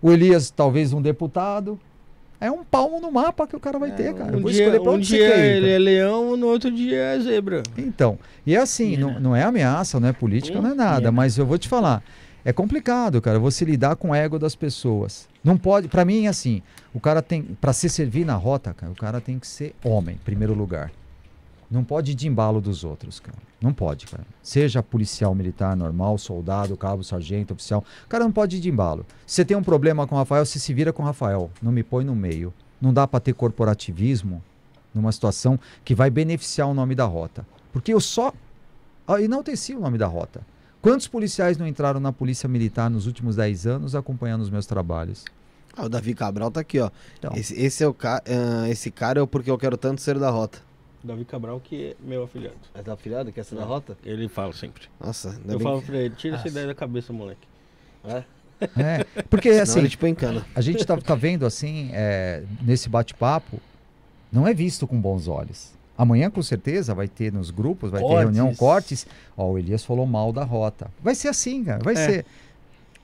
O 0.01 0.10
Elias, 0.10 0.51
talvez 0.51 0.94
um 0.94 1.02
deputado. 1.02 1.78
É 2.41 2.51
um 2.51 2.63
palmo 2.65 3.01
no 3.01 3.11
mapa 3.11 3.47
que 3.47 3.57
o 3.57 3.61
cara 3.61 3.79
vai 3.79 3.91
ter, 3.93 4.15
cara. 4.15 4.33
Eu 4.33 4.39
Um 4.39 4.43
vou 4.43 4.51
dia, 4.51 4.65
escolher 4.65 4.83
pra 4.83 4.91
um 4.91 4.95
onde 4.97 5.07
você 5.07 5.17
dia 5.17 5.37
ele 5.37 5.61
cara. 5.67 5.73
é 5.73 5.79
leão, 5.79 6.37
no 6.37 6.47
outro 6.47 6.71
dia 6.71 6.97
é 7.01 7.19
zebra. 7.21 7.63
Então, 7.79 8.19
e 8.47 8.55
é 8.55 8.59
assim, 8.59 8.91
Hiena. 8.91 9.13
não, 9.15 9.21
não 9.21 9.37
é 9.37 9.43
ameaça, 9.43 9.99
não 9.99 10.09
é 10.09 10.13
política, 10.13 10.59
Hum, 10.59 10.63
não 10.63 10.71
é 10.71 10.75
nada, 10.75 10.99
hiena. 11.01 11.13
mas 11.13 11.39
eu 11.39 11.47
vou 11.47 11.57
te 11.57 11.67
falar, 11.69 12.03
é 12.45 12.53
complicado, 12.53 13.21
cara, 13.23 13.39
você 13.39 13.65
lidar 13.65 13.97
com 13.97 14.11
o 14.11 14.15
ego 14.15 14.39
das 14.39 14.55
pessoas. 14.55 15.27
Não 15.43 15.57
pode, 15.57 15.89
pra 15.89 16.05
mim, 16.05 16.27
assim, 16.27 16.61
o 16.93 17.01
cara 17.01 17.23
tem, 17.23 17.43
pra 17.43 17.73
se 17.73 17.89
servir 17.89 18.27
na 18.27 18.35
rota, 18.35 18.75
cara, 18.75 18.93
o 18.93 18.97
cara 18.97 19.21
tem 19.21 19.39
que 19.39 19.47
ser 19.47 19.75
homem, 19.83 20.17
em 20.17 20.19
primeiro 20.19 20.53
lugar. 20.55 20.93
Não 21.71 21.83
pode 21.83 22.13
ir 22.13 22.15
de 22.15 22.29
embalo 22.29 22.61
dos 22.61 22.85
outros, 22.85 23.19
cara. 23.19 23.39
Não 23.61 23.73
pode, 23.73 24.07
cara. 24.07 24.24
Seja 24.43 24.83
policial 24.83 25.35
militar 25.35 25.74
normal, 25.77 26.19
soldado, 26.19 26.77
cabo, 26.77 27.03
sargento, 27.03 27.55
oficial. 27.55 27.85
Cara 28.09 28.24
não 28.24 28.33
pode 28.33 28.57
ir 28.57 28.61
de 28.61 28.69
embalo. 28.69 29.07
Se 29.27 29.37
você 29.37 29.45
tem 29.45 29.57
um 29.57 29.62
problema 29.62 30.07
com 30.07 30.15
o 30.15 30.19
Rafael, 30.19 30.45
você 30.45 30.59
se 30.59 30.74
vira 30.74 30.93
com 30.93 31.03
o 31.03 31.07
Rafael. 31.07 31.51
Não 31.62 31.73
me 31.73 31.83
põe 31.83 32.05
no 32.05 32.15
meio. 32.15 32.53
Não 32.81 32.93
dá 32.93 33.07
pra 33.07 33.19
ter 33.19 33.33
corporativismo 33.33 34.43
numa 34.95 35.11
situação 35.11 35.59
que 35.85 35.95
vai 35.95 36.11
beneficiar 36.11 36.69
o 36.69 36.74
nome 36.74 36.95
da 36.95 37.05
rota. 37.05 37.47
Porque 37.73 37.93
eu 37.93 38.01
só 38.01 38.33
ah, 39.07 39.20
enalteci 39.20 39.74
o 39.74 39.81
nome 39.81 39.97
da 39.97 40.07
rota. 40.07 40.41
Quantos 40.83 41.09
policiais 41.09 41.57
não 41.57 41.66
entraram 41.66 41.99
na 41.99 42.12
polícia 42.12 42.49
militar 42.49 42.91
nos 42.91 43.07
últimos 43.07 43.37
10 43.37 43.66
anos 43.66 43.95
acompanhando 43.95 44.43
os 44.43 44.51
meus 44.51 44.66
trabalhos? 44.66 45.24
Ah, 45.77 45.85
o 45.85 45.89
Davi 45.89 46.15
Cabral 46.15 46.51
tá 46.51 46.61
aqui, 46.61 46.78
ó. 46.78 46.91
Então. 47.19 47.33
Esse, 47.35 47.55
esse 47.61 47.83
é 47.83 47.87
o 47.87 47.95
ca... 47.95 48.23
ah, 48.27 48.69
esse 48.69 48.91
cara 48.91 49.19
é 49.19 49.23
o 49.23 49.27
porque 49.27 49.51
eu 49.51 49.59
quero 49.59 49.77
tanto 49.77 50.01
ser 50.01 50.19
da 50.19 50.31
rota. 50.31 50.59
Davi 51.07 51.24
Cabral, 51.24 51.61
que 51.61 51.91
é 51.93 51.97
meu 52.01 52.24
afilhado. 52.24 52.57
É 52.74 52.83
da 52.83 52.93
afilhado? 52.95 53.33
Quer 53.33 53.45
ser 53.45 53.55
da 53.55 53.65
rota? 53.65 53.97
Ele 54.05 54.28
fala 54.28 54.53
sempre. 54.53 54.85
Nossa, 55.01 55.31
ainda 55.31 55.53
eu 55.55 55.59
bem 55.59 55.66
falo 55.66 55.81
que... 55.81 55.87
pra 55.87 55.97
ele, 55.99 56.15
tira 56.15 56.37
essa 56.37 56.49
ideia 56.49 56.66
da 56.66 56.74
cabeça, 56.74 57.12
moleque. 57.12 57.47
É, 58.77 59.05
porque 59.28 59.51
Senão 59.51 59.62
assim, 59.62 59.78
ele 59.81 59.89
te 59.89 59.99
põe 59.99 60.11
em 60.11 60.15
cana. 60.15 60.47
a 60.55 60.61
gente 60.61 60.85
tá, 60.85 60.97
tá 60.97 61.15
vendo 61.15 61.45
assim, 61.45 61.91
é, 61.93 62.43
nesse 62.62 62.89
bate-papo, 62.89 63.61
não 64.33 64.47
é 64.47 64.55
visto 64.55 64.87
com 64.87 64.99
bons 65.01 65.28
olhos. 65.28 65.73
Amanhã, 65.99 66.31
com 66.31 66.43
certeza, 66.43 66.95
vai 66.95 67.09
ter 67.09 67.33
nos 67.33 67.51
grupos, 67.51 67.91
vai 67.91 68.01
ter 68.01 68.07
Cortes. 68.07 68.23
reunião, 68.24 68.55
cortes. 68.55 69.07
Ó, 69.37 69.51
o 69.53 69.59
Elias 69.59 69.85
falou 69.85 70.07
mal 70.07 70.31
da 70.33 70.45
rota. 70.45 70.91
Vai 71.03 71.15
ser 71.15 71.28
assim, 71.28 71.65
cara, 71.65 71.83
vai 71.83 71.95
É. 71.95 71.97
ser. 71.97 72.27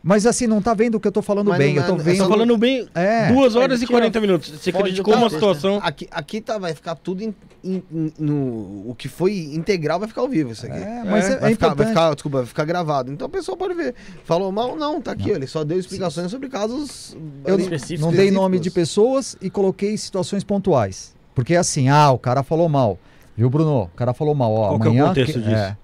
Mas 0.02 0.26
assim, 0.26 0.48
não 0.48 0.60
tá 0.60 0.74
vendo 0.74 0.96
o 0.96 1.00
que 1.00 1.06
eu 1.06 1.12
tô 1.12 1.22
falando 1.22 1.48
Mas 1.50 1.58
bem, 1.58 1.74
não 1.76 1.82
eu 1.82 1.88
tô 1.88 1.96
é- 1.96 2.00
é 2.00 2.02
vendo. 2.02 2.18
Tá 2.18 2.28
falando 2.28 2.56
bem 2.58 2.88
É. 2.92 3.28
duas 3.32 3.54
horas 3.54 3.80
É, 3.80 3.84
e 3.84 3.86
40 3.86 4.20
minutos. 4.20 4.50
Você 4.50 4.72
criticou 4.72 5.14
uma 5.14 5.30
situação. 5.30 5.78
Aqui, 5.82 6.08
aqui 6.10 6.40
tá, 6.40 6.58
vai 6.58 6.74
ficar 6.74 6.96
tudo 6.96 7.22
em, 7.22 7.32
em- 7.62 7.82
em- 7.92 8.12
no. 8.18 8.90
O 8.90 8.94
que 8.98 9.06
foi 9.08 9.32
integral 9.54 10.00
vai 10.00 10.08
ficar 10.08 10.22
ao 10.22 10.28
vivo 10.28 10.50
isso 10.50 10.66
aqui. 10.66 10.76
É, 10.76 11.04
mas 11.04 11.30
é, 11.30 11.34
é 11.34 11.36
vai, 11.38 11.50
ficar, 11.52 11.74
vai 11.74 11.86
ficar, 11.86 12.14
desculpa, 12.14 12.38
vai 12.38 12.46
ficar 12.46 12.64
gravado. 12.64 13.12
Então 13.12 13.26
a 13.26 13.30
pessoa 13.30 13.56
pode 13.56 13.74
ver. 13.74 13.94
Falou 14.24 14.50
mal? 14.50 14.74
Não, 14.76 15.00
tá 15.00 15.12
aqui. 15.12 15.30
ó, 15.30 15.36
Ele 15.36 15.46
só 15.46 15.62
deu 15.62 15.78
explicações 15.78 16.30
sobre 16.32 16.48
casos 16.48 17.16
Eu 17.44 17.56
não 18.00 18.12
dei 18.12 18.30
nome 18.32 18.58
de 18.58 18.70
pessoas 18.70 19.36
e 19.40 19.48
coloquei 19.48 19.96
situações 19.96 20.42
pontuais. 20.42 21.14
Porque 21.34 21.54
assim, 21.54 21.88
ah, 21.88 22.10
o 22.10 22.18
cara 22.18 22.42
falou 22.42 22.68
mal. 22.68 22.98
Viu, 23.36 23.48
Bruno? 23.48 23.84
O 23.84 23.88
cara 23.96 24.12
falou 24.12 24.34
mal. 24.34 24.52
Ó, 24.52 24.68
Qual 24.70 24.80
que 24.80 24.86
é 24.86 24.90
o 24.90 24.92
amanhã. 24.92 25.08
contexto 25.08 25.40
disso? 25.40 25.54
É. 25.54 25.76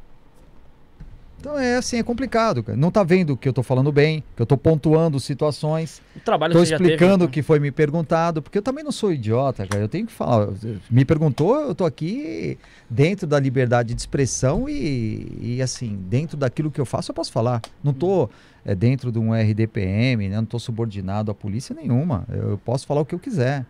Então 1.40 1.56
é 1.56 1.76
assim, 1.76 1.98
é 1.98 2.02
complicado. 2.02 2.62
Cara. 2.62 2.76
Não 2.76 2.90
tá 2.90 3.04
vendo 3.04 3.36
que 3.36 3.48
eu 3.48 3.52
tô 3.52 3.62
falando 3.62 3.92
bem, 3.92 4.24
que 4.34 4.42
eu 4.42 4.46
tô 4.46 4.56
pontuando 4.56 5.20
situações, 5.20 6.02
O 6.16 6.20
trabalho 6.20 6.52
tô 6.52 6.62
explicando 6.62 7.24
o 7.24 7.26
né? 7.28 7.32
que 7.32 7.42
foi 7.42 7.60
me 7.60 7.70
perguntado, 7.70 8.42
porque 8.42 8.58
eu 8.58 8.62
também 8.62 8.82
não 8.82 8.90
sou 8.90 9.12
idiota, 9.12 9.66
cara. 9.66 9.82
Eu 9.82 9.88
tenho 9.88 10.06
que 10.06 10.12
falar. 10.12 10.48
Me 10.90 11.04
perguntou, 11.04 11.60
eu 11.60 11.74
tô 11.74 11.84
aqui 11.84 12.58
dentro 12.90 13.26
da 13.26 13.38
liberdade 13.38 13.94
de 13.94 14.00
expressão 14.00 14.68
e, 14.68 15.38
e, 15.40 15.62
assim, 15.62 15.96
dentro 16.08 16.36
daquilo 16.36 16.70
que 16.70 16.80
eu 16.80 16.86
faço, 16.86 17.12
eu 17.12 17.14
posso 17.14 17.30
falar. 17.30 17.62
Não 17.84 17.92
tô 17.92 18.28
é, 18.64 18.74
dentro 18.74 19.12
de 19.12 19.18
um 19.18 19.32
RDPM, 19.32 20.28
né? 20.28 20.36
não 20.36 20.44
tô 20.44 20.58
subordinado 20.58 21.30
a 21.30 21.34
polícia 21.34 21.74
nenhuma. 21.74 22.26
Eu 22.28 22.58
posso 22.64 22.86
falar 22.86 23.02
o 23.02 23.04
que 23.04 23.14
eu 23.14 23.18
quiser. 23.18 23.64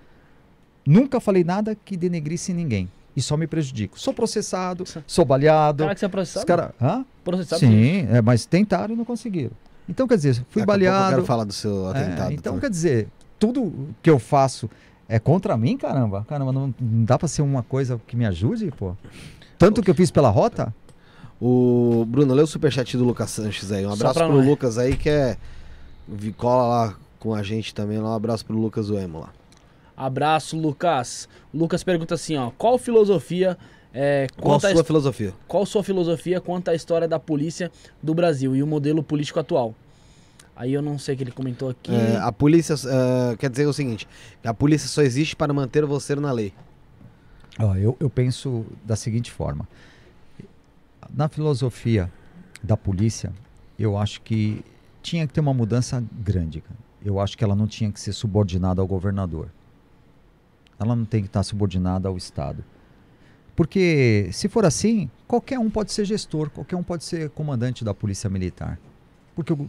Nunca 0.86 1.20
falei 1.20 1.44
nada 1.44 1.76
que 1.84 1.98
denegrisse 1.98 2.54
ninguém. 2.54 2.88
E 3.18 3.22
só 3.22 3.36
me 3.36 3.48
prejudico. 3.48 3.98
Sou 3.98 4.14
processado, 4.14 4.84
sou 5.06 5.24
baleado. 5.24 5.82
Cara 5.82 5.92
que 5.94 5.98
você 5.98 6.04
é 6.04 6.08
Os 6.08 6.12
processado? 6.12 6.46
cara... 6.46 6.72
Hã? 6.80 7.04
Processado 7.24 7.58
Sim, 7.58 8.06
é, 8.10 8.22
mas 8.22 8.46
tentaram 8.46 8.94
e 8.94 8.96
não 8.96 9.04
conseguiram. 9.04 9.50
Então, 9.88 10.06
quer 10.06 10.14
dizer, 10.16 10.34
fui 10.34 10.42
Daqui 10.42 10.52
pouco 10.54 10.60
Eu 10.62 10.66
baleado. 10.66 11.10
quero 11.16 11.24
falar 11.26 11.42
do 11.44 11.52
seu 11.52 11.88
É, 11.88 11.90
atentado. 11.90 12.32
então, 12.32 12.42
também. 12.52 12.60
quer 12.60 12.70
dizer, 12.70 13.08
tudo 13.36 13.88
que 14.00 14.08
eu 14.08 14.20
faço 14.20 14.70
é 15.08 15.18
contra 15.18 15.56
mim, 15.56 15.76
caramba. 15.76 16.24
Caramba, 16.28 16.52
não, 16.52 16.72
não 16.80 17.04
dá 17.04 17.18
pra 17.18 17.26
ser 17.26 17.42
uma 17.42 17.62
coisa 17.64 18.00
que 18.06 18.14
me 18.16 18.24
ajude, 18.24 18.70
pô. 18.70 18.94
Tanto 19.58 19.82
que 19.82 19.90
eu 19.90 19.94
fiz 19.96 20.10
pela 20.12 20.28
rota? 20.30 20.72
O 21.40 22.04
Bruno, 22.06 22.34
lê 22.34 22.42
o 22.42 22.46
superchat 22.46 22.96
do 22.96 23.04
Lucas 23.04 23.30
Sanches 23.30 23.72
aí. 23.72 23.84
Um 23.84 23.92
abraço 23.92 24.14
pro 24.18 24.32
nós. 24.32 24.46
Lucas 24.46 24.78
aí 24.78 24.96
que 24.96 25.08
é. 25.08 25.36
vi- 26.06 26.32
Cola 26.32 26.68
lá 26.68 26.94
com 27.18 27.34
a 27.34 27.42
gente 27.42 27.74
também. 27.74 27.98
lá. 27.98 28.10
Um 28.10 28.14
abraço 28.14 28.44
pro 28.44 28.56
Lucas 28.56 28.90
Uemo 28.90 29.20
lá. 29.20 29.30
Abraço, 29.98 30.56
Lucas. 30.56 31.28
O 31.52 31.58
Lucas 31.58 31.82
pergunta 31.82 32.14
assim, 32.14 32.36
ó. 32.36 32.50
Qual 32.56 32.78
filosofia... 32.78 33.58
É, 33.92 34.26
Qual 34.40 34.54
a 34.54 34.56
a 34.58 34.60
sua 34.60 34.72
his- 34.72 34.86
filosofia? 34.86 35.32
qual 35.48 35.64
sua 35.66 35.82
filosofia 35.82 36.40
quanto 36.40 36.68
à 36.68 36.74
história 36.74 37.08
da 37.08 37.18
polícia 37.18 37.72
do 38.02 38.14
Brasil 38.14 38.54
e 38.54 38.62
o 38.62 38.66
modelo 38.66 39.02
político 39.02 39.40
atual? 39.40 39.74
Aí 40.54 40.74
eu 40.74 40.82
não 40.82 40.98
sei 40.98 41.14
o 41.14 41.16
que 41.18 41.24
ele 41.24 41.30
comentou 41.32 41.70
aqui. 41.70 41.90
É, 41.92 42.16
a 42.18 42.30
polícia 42.30 42.74
é, 42.74 43.36
quer 43.36 43.48
dizer 43.48 43.66
o 43.66 43.72
seguinte: 43.72 44.06
a 44.44 44.52
polícia 44.52 44.86
só 44.88 45.00
existe 45.02 45.34
para 45.34 45.52
manter 45.54 45.84
você 45.86 46.14
na 46.14 46.30
lei. 46.30 46.52
Ó, 47.58 47.74
eu, 47.76 47.96
eu 47.98 48.10
penso 48.10 48.66
da 48.84 48.94
seguinte 48.94 49.30
forma. 49.32 49.66
Na 51.12 51.28
filosofia 51.28 52.12
da 52.62 52.76
polícia, 52.76 53.32
eu 53.78 53.96
acho 53.96 54.20
que 54.20 54.62
tinha 55.02 55.26
que 55.26 55.32
ter 55.32 55.40
uma 55.40 55.54
mudança 55.54 56.04
grande. 56.12 56.62
Eu 57.04 57.18
acho 57.20 57.38
que 57.38 57.42
ela 57.42 57.56
não 57.56 57.66
tinha 57.66 57.90
que 57.90 57.98
ser 58.00 58.12
subordinada 58.12 58.80
ao 58.82 58.86
governador. 58.86 59.48
Ela 60.78 60.94
não 60.94 61.04
tem 61.04 61.22
que 61.22 61.28
estar 61.28 61.42
subordinada 61.42 62.08
ao 62.08 62.16
Estado. 62.16 62.64
Porque 63.56 64.28
se 64.32 64.48
for 64.48 64.64
assim, 64.64 65.10
qualquer 65.26 65.58
um 65.58 65.68
pode 65.68 65.92
ser 65.92 66.04
gestor, 66.04 66.48
qualquer 66.50 66.76
um 66.76 66.82
pode 66.82 67.02
ser 67.04 67.30
comandante 67.30 67.84
da 67.84 67.92
polícia 67.92 68.30
militar. 68.30 68.78
Porque 69.34 69.52
o 69.52 69.56
go- 69.56 69.68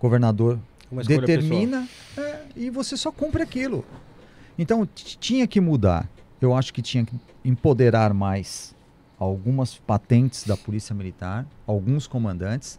governador 0.00 0.58
determina 1.06 1.88
é, 2.16 2.42
e 2.54 2.70
você 2.70 2.96
só 2.96 3.10
cumpre 3.10 3.42
aquilo. 3.42 3.84
Então 4.56 4.86
tinha 4.94 5.46
que 5.46 5.60
mudar. 5.60 6.08
Eu 6.40 6.54
acho 6.54 6.72
que 6.72 6.80
tinha 6.82 7.04
que 7.04 7.14
empoderar 7.44 8.14
mais 8.14 8.74
algumas 9.18 9.74
patentes 9.76 10.44
da 10.44 10.56
polícia 10.56 10.94
militar, 10.94 11.46
alguns 11.66 12.06
comandantes, 12.06 12.78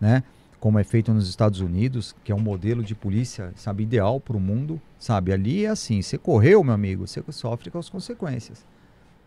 né? 0.00 0.22
Como 0.66 0.80
é 0.80 0.82
feito 0.82 1.14
nos 1.14 1.28
Estados 1.28 1.60
Unidos, 1.60 2.12
que 2.24 2.32
é 2.32 2.34
um 2.34 2.40
modelo 2.40 2.82
de 2.82 2.92
polícia, 2.92 3.52
sabe, 3.54 3.84
ideal 3.84 4.18
para 4.18 4.36
o 4.36 4.40
mundo, 4.40 4.82
sabe? 4.98 5.32
Ali 5.32 5.64
é 5.64 5.68
assim, 5.68 6.02
você 6.02 6.18
correu, 6.18 6.64
meu 6.64 6.74
amigo, 6.74 7.06
você 7.06 7.22
sofre 7.30 7.70
com 7.70 7.78
as 7.78 7.88
consequências, 7.88 8.66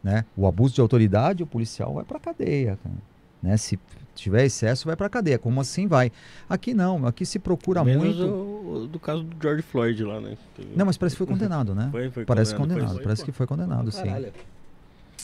né? 0.04 0.26
O 0.36 0.46
abuso 0.46 0.76
de 0.76 0.82
autoridade, 0.82 1.42
o 1.42 1.48
policial 1.48 1.94
vai 1.94 2.04
para 2.04 2.20
cadeia, 2.20 2.78
cara. 2.84 2.96
né? 3.42 3.56
Se 3.56 3.80
tiver 4.16 4.44
excesso, 4.44 4.86
vai 4.86 4.98
pra 4.98 5.08
cadeia. 5.08 5.40
Como 5.40 5.62
assim 5.62 5.88
vai? 5.88 6.12
Aqui 6.50 6.74
não, 6.74 7.08
aqui 7.08 7.26
se 7.26 7.40
procura 7.40 7.86
Menos 7.86 8.04
muito. 8.18 8.22
o, 8.26 8.88
do 8.92 9.00
caso 9.00 9.24
do 9.24 9.34
George 9.42 9.62
Floyd 9.62 10.04
lá, 10.04 10.20
né? 10.20 10.38
Teve- 10.58 10.76
Não, 10.76 10.86
mas 10.88 10.98
parece 10.98 11.16
que 11.16 11.20
foi 11.20 11.28
condenado, 11.28 11.74
né? 11.74 11.88
Foi, 11.90 12.10
foi 12.12 12.26
Parece 12.26 12.52
condenado, 12.54 12.74
condenado, 12.80 12.96
foi. 12.96 13.04
parece 13.06 13.24
que 13.24 13.32
foi 13.32 13.48
condenado, 13.48 13.90
sim. 13.94 14.04
Caralho. 14.04 14.34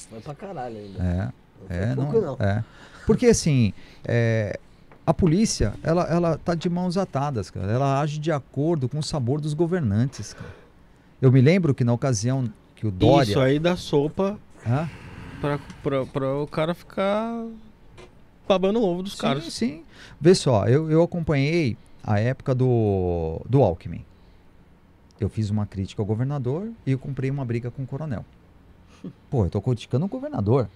Vai 0.10 0.22
pra 0.22 0.34
caralho 0.34 0.78
ainda. 0.78 1.04
É. 1.04 1.32
Não 1.60 1.68
É, 1.78 1.94
foi 1.94 2.06
pouco, 2.06 2.22
não, 2.22 2.48
é. 2.48 2.64
Porque 3.06 3.26
assim, 3.28 3.74
é, 4.04 4.58
a 5.06 5.14
polícia, 5.14 5.74
ela, 5.84 6.04
ela 6.04 6.38
tá 6.38 6.56
de 6.56 6.70
mãos 6.70 6.98
atadas, 6.98 7.50
cara. 7.50 7.72
Ela 7.72 8.00
age 8.02 8.18
de 8.20 8.32
acordo 8.32 8.90
com 8.90 9.00
o 9.00 9.04
sabor 9.04 9.40
dos 9.40 9.54
governantes, 9.54 10.34
cara. 10.34 10.56
Eu 11.22 11.32
me 11.32 11.42
lembro 11.42 11.74
que 11.76 11.84
na 11.84 11.94
ocasião 11.94 12.52
que 12.76 12.88
o 12.88 12.92
Dória... 12.92 13.30
Isso 13.30 13.40
aí 13.40 13.60
dá 13.60 13.76
sopa 13.78 14.38
Hã? 14.68 14.90
pra, 15.40 15.60
pra, 15.84 16.06
pra 16.06 16.36
o 16.38 16.48
cara 16.48 16.74
ficar 16.74 17.46
babando 18.48 18.80
o 18.80 18.84
ovo 18.84 19.04
dos 19.04 19.14
Sim, 19.14 19.20
caras. 19.22 19.54
sim. 19.54 19.84
Vê 20.20 20.34
só, 20.36 20.66
eu, 20.68 20.90
eu 20.90 21.02
acompanhei 21.04 21.78
a 22.04 22.20
época 22.20 22.54
do, 22.54 23.42
do 23.48 23.62
Alckmin. 23.62 24.04
Eu 25.20 25.30
fiz 25.30 25.50
uma 25.50 25.66
crítica 25.66 26.02
ao 26.02 26.06
governador 26.06 26.70
e 26.86 26.92
eu 26.92 27.00
comprei 27.00 27.30
uma 27.32 27.46
briga 27.46 27.72
com 27.72 27.84
o 27.84 27.88
coronel. 27.88 28.26
Pô, 29.30 29.46
eu 29.46 29.50
tô 29.50 29.62
criticando 29.62 30.06
o 30.06 30.10
governador. 30.10 30.68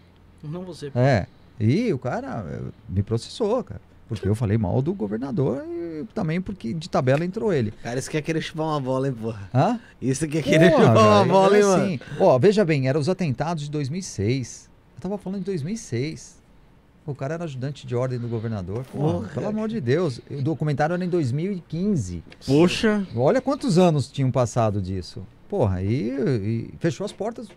Não 0.42 0.64
você. 0.64 0.92
É. 0.96 1.28
E 1.60 1.92
o 1.92 2.00
cara 2.00 2.46
eh, 2.48 2.62
me 2.88 3.04
processou, 3.04 3.62
cara. 3.64 3.82
Porque 4.10 4.28
eu 4.28 4.34
falei 4.36 4.58
mal 4.58 4.82
do 4.82 4.92
governador 4.94 5.64
e 5.66 6.04
também 6.16 6.42
porque 6.42 6.74
de 6.74 6.90
tabela 6.90 7.24
entrou 7.24 7.54
ele. 7.54 7.72
Cara, 7.84 8.00
isso 8.00 8.10
quer 8.10 8.22
querer 8.24 8.42
chupar 8.42 8.66
uma 8.66 8.82
bola, 8.82 9.08
hein, 9.08 9.14
porra. 9.14 9.50
Hã? 9.54 9.80
Isso 10.02 10.28
quer 10.28 10.42
querer 10.42 10.72
Porra, 10.72 10.86
chupar 10.88 11.06
uma 11.06 11.26
bola, 11.26 11.56
hein, 11.58 11.64
é 11.64 11.66
mano. 11.68 11.84
assim. 11.84 12.00
Ó, 12.20 12.40
veja 12.40 12.66
bem, 12.66 12.88
eram 12.90 13.00
os 13.00 13.08
atentados 13.08 13.64
de 13.66 13.70
2006. 13.72 14.68
Eu 14.96 15.02
tava 15.02 15.18
falando 15.18 15.40
de 15.40 15.46
2006. 15.46 16.40
O 17.06 17.16
cara 17.16 17.36
era 17.36 17.44
ajudante 17.44 17.88
de 17.88 17.96
ordem 17.96 18.20
do 18.20 18.28
governador. 18.28 18.84
Porra, 18.86 19.14
Porra. 19.14 19.28
pelo 19.30 19.48
amor 19.48 19.70
de 19.70 19.80
Deus. 19.80 20.20
O 20.30 20.42
documentário 20.42 20.94
era 20.96 21.06
em 21.06 21.10
2015. 21.10 22.24
Poxa, 22.46 23.06
Olha 23.16 23.42
quantos 23.42 23.78
anos 23.78 24.12
tinham 24.12 24.32
passado 24.32 24.82
disso. 24.82 25.26
Porra, 25.48 25.82
e, 25.84 26.10
e 26.10 26.74
fechou 26.80 27.06
as 27.06 27.12
portas 27.12 27.48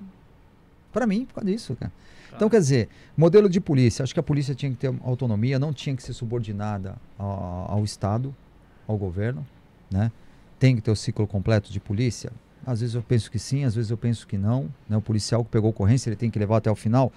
pra 0.93 1.07
mim 1.07 1.25
por 1.27 1.35
causa 1.35 1.51
disso, 1.51 1.77
cara. 1.79 1.93
Então, 2.35 2.49
quer 2.49 2.59
dizer, 2.59 2.89
modelo 3.17 3.49
de 3.49 3.61
polícia. 3.61 4.03
Acho 4.03 4.15
que 4.15 4.21
a 4.21 4.23
polícia 4.23 4.55
tinha 4.55 4.71
que 4.71 4.79
ter 4.79 4.95
autonomia, 5.05 5.59
não 5.59 5.73
tinha 5.73 5.95
que 5.95 6.03
ser 6.03 6.13
subordinada 6.13 6.97
ao, 7.19 7.73
ao 7.73 7.85
Estado, 7.85 8.35
ao 8.87 8.97
governo, 8.97 9.47
né? 9.91 10.11
Tem 10.59 10.77
que 10.77 10.83
ter 10.83 10.91
o 10.91 10.97
ciclo 10.97 11.27
completo 11.27 11.73
de 11.73 11.81
polícia. 11.81 12.33
Às 12.65 12.81
vezes 12.81 12.95
eu 12.95 13.03
penso 13.03 13.31
que 13.31 13.39
sim, 13.39 13.65
às 13.65 13.75
vezes 13.75 13.91
eu 13.91 13.97
penso 13.97 14.27
que 14.27 14.39
não. 14.39 14.69
Né? 14.89 14.97
O 14.97 15.03
policial 15.03 15.45
que 15.45 15.51
pegou 15.51 15.71
ocorrência, 15.71 16.09
ele 16.09 16.17
tem 16.17 16.31
que 16.31 16.39
levar 16.39 16.59
até 16.59 16.71
o 16.71 16.77
final. 16.77 17.13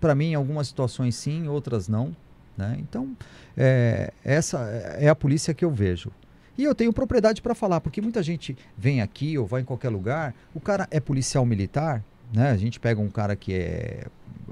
Para 0.00 0.14
mim, 0.14 0.26
em 0.26 0.34
algumas 0.34 0.68
situações 0.68 1.16
sim, 1.16 1.48
outras 1.48 1.88
não. 1.88 2.14
Né? 2.56 2.76
Então, 2.78 3.16
é, 3.56 4.12
essa 4.24 4.60
é 4.98 5.08
a 5.08 5.14
polícia 5.14 5.52
que 5.52 5.64
eu 5.64 5.70
vejo. 5.70 6.12
E 6.56 6.64
eu 6.64 6.74
tenho 6.74 6.92
propriedade 6.92 7.42
para 7.42 7.54
falar, 7.54 7.80
porque 7.80 8.00
muita 8.00 8.22
gente 8.22 8.56
vem 8.78 9.02
aqui 9.02 9.36
ou 9.36 9.46
vai 9.46 9.60
em 9.60 9.64
qualquer 9.64 9.90
lugar, 9.90 10.34
o 10.54 10.60
cara 10.60 10.88
é 10.90 10.98
policial 10.98 11.44
militar, 11.44 12.02
né? 12.32 12.50
A 12.50 12.56
gente 12.56 12.78
pega 12.80 13.00
um 13.00 13.08
cara 13.08 13.34
que 13.36 13.52
é 13.54 14.06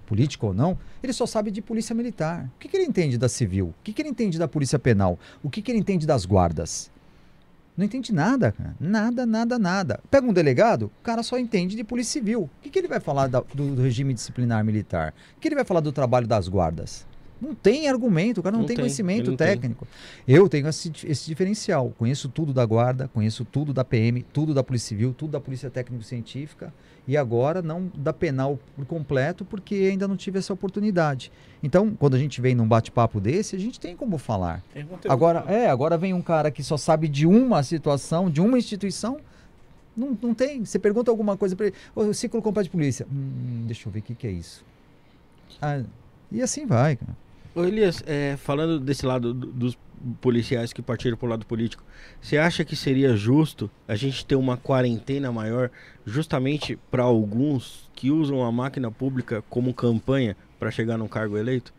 político 0.07 0.49
ou 0.49 0.55
não, 0.55 0.77
ele 1.03 1.13
só 1.13 1.25
sabe 1.27 1.51
de 1.51 1.63
polícia 1.63 1.95
militar. 1.95 2.51
O 2.57 2.59
que, 2.59 2.69
que 2.69 2.77
ele 2.77 2.85
entende 2.87 3.17
da 3.17 3.29
civil? 3.29 3.69
O 3.69 3.75
que, 3.83 3.93
que 3.93 4.03
ele 4.03 4.09
entende 4.11 4.39
da 4.39 4.47
polícia 4.47 4.79
penal? 4.79 5.19
O 5.43 5.49
que, 5.49 5.63
que 5.63 5.71
ele 5.71 5.79
entende 5.79 6.07
das 6.07 6.27
guardas? 6.27 6.91
Não 7.77 7.85
entende 7.85 8.13
nada, 8.13 8.53
cara. 8.53 8.77
Nada, 8.79 9.27
nada, 9.27 9.59
nada. 9.59 10.01
Pega 10.11 10.27
um 10.27 10.33
delegado, 10.33 10.85
o 11.01 11.03
cara 11.03 11.23
só 11.25 11.37
entende 11.39 11.75
de 11.75 11.83
polícia 11.83 12.13
civil. 12.21 12.43
O 12.43 12.51
que, 12.63 12.71
que 12.71 12.79
ele 12.79 12.87
vai 12.87 13.01
falar 13.01 13.27
da- 13.27 13.41
do, 13.53 13.75
do 13.75 13.83
regime 13.83 14.15
disciplinar 14.15 14.65
militar? 14.65 15.13
O 15.37 15.41
que 15.41 15.49
ele 15.49 15.57
vai 15.57 15.65
falar 15.65 15.81
do 15.81 15.91
trabalho 15.91 16.27
das 16.27 16.47
guardas? 16.47 17.05
Não 17.41 17.53
tem 17.53 17.89
argumento, 17.89 18.39
o 18.39 18.43
cara 18.45 18.53
não, 18.53 18.61
Não 18.61 18.67
tem, 18.67 18.77
tem, 18.77 18.85
conhecimento 18.85 19.31
não 19.31 19.37
tem. 19.37 19.49
técnico. 19.49 19.89
Eu 20.27 20.49
tenho 20.49 20.69
esse, 20.69 20.93
esse 21.05 21.27
diferencial. 21.27 21.93
Conheço 21.99 22.29
tudo 22.29 22.53
da 22.55 22.65
guarda, 22.65 23.09
conheço 23.13 23.45
tudo 23.45 23.73
da 23.75 23.85
PM, 23.85 24.23
tudo 24.33 24.55
da 24.55 24.63
Polícia 24.63 24.89
Civil, 24.91 25.13
tudo 25.13 25.33
da 25.33 25.41
Polícia 25.41 25.69
Técnico-Científica 25.69 26.73
e 27.07 27.17
agora 27.17 27.61
não 27.61 27.91
da 27.95 28.13
penal 28.13 28.59
por 28.75 28.87
completo, 28.87 29.45
porque 29.45 29.75
ainda 29.75 30.09
não 30.09 30.17
tive 30.17 30.39
essa 30.39 30.53
oportunidade. 30.53 31.31
Então, 31.63 31.95
quando 31.95 32.15
a 32.15 32.19
gente 32.19 32.41
vem 32.41 32.55
num 32.55 32.67
bate-papo 32.67 33.21
desse, 33.21 33.55
a 33.57 33.59
gente 33.59 33.79
tem 33.79 33.95
como 33.97 34.17
falar. 34.19 34.63
Tem. 34.73 34.87
Agora, 35.09 35.45
é, 35.47 35.69
agora 35.69 35.97
vem 35.99 36.15
um 36.15 36.23
cara 36.23 36.51
que 36.51 36.63
só 36.63 36.77
sabe 36.77 37.09
de 37.09 37.27
uma 37.27 37.63
situação, 37.63 38.31
de 38.31 38.41
uma 38.41 38.57
instituição. 38.59 39.19
Não, 39.97 40.17
não 40.21 40.35
tem. 40.35 40.65
Você 40.65 40.79
pergunta 40.79 41.11
alguma 41.11 41.37
coisa 41.37 41.55
para 41.55 41.67
ele. 41.67 41.77
O 41.95 42.13
ciclo 42.13 42.41
completo 42.43 42.65
de 42.65 42.71
polícia. 42.71 43.07
Hum, 43.11 43.65
deixa 43.67 43.89
eu 43.89 43.93
ver 43.93 44.01
o 44.01 44.03
que, 44.03 44.15
que 44.15 44.27
é 44.27 44.31
isso. 44.31 44.65
Ah, 45.63 45.83
e 46.33 46.43
assim 46.43 46.67
vai, 46.67 46.97
cara. 46.97 47.17
Ô 47.55 47.63
Elias, 47.65 48.03
é, 48.07 48.37
falando 48.37 48.81
desse 48.81 49.07
lado 49.07 49.33
do- 49.33 49.47
dos 49.53 49.79
policiais 50.21 50.73
que 50.73 50.83
partiram 50.83 51.17
pro 51.17 51.29
lado 51.29 51.47
político, 51.47 51.85
você 52.21 52.37
acha 52.37 52.65
que 52.65 52.77
seria 52.77 53.17
justo 53.17 53.71
a 53.87 53.97
gente 53.97 54.25
ter 54.25 54.37
uma 54.37 54.57
quarentena 54.57 55.33
maior 55.33 55.71
justamente 56.05 56.79
para 56.91 57.03
alguns 57.03 57.91
que 57.95 58.11
usam 58.11 58.43
a 58.45 58.53
máquina 58.53 58.91
pública 58.91 59.43
como 59.49 59.73
campanha 59.73 60.37
para 60.59 60.71
chegar 60.71 60.99
num 60.99 61.09
cargo 61.09 61.37
eleito? 61.37 61.73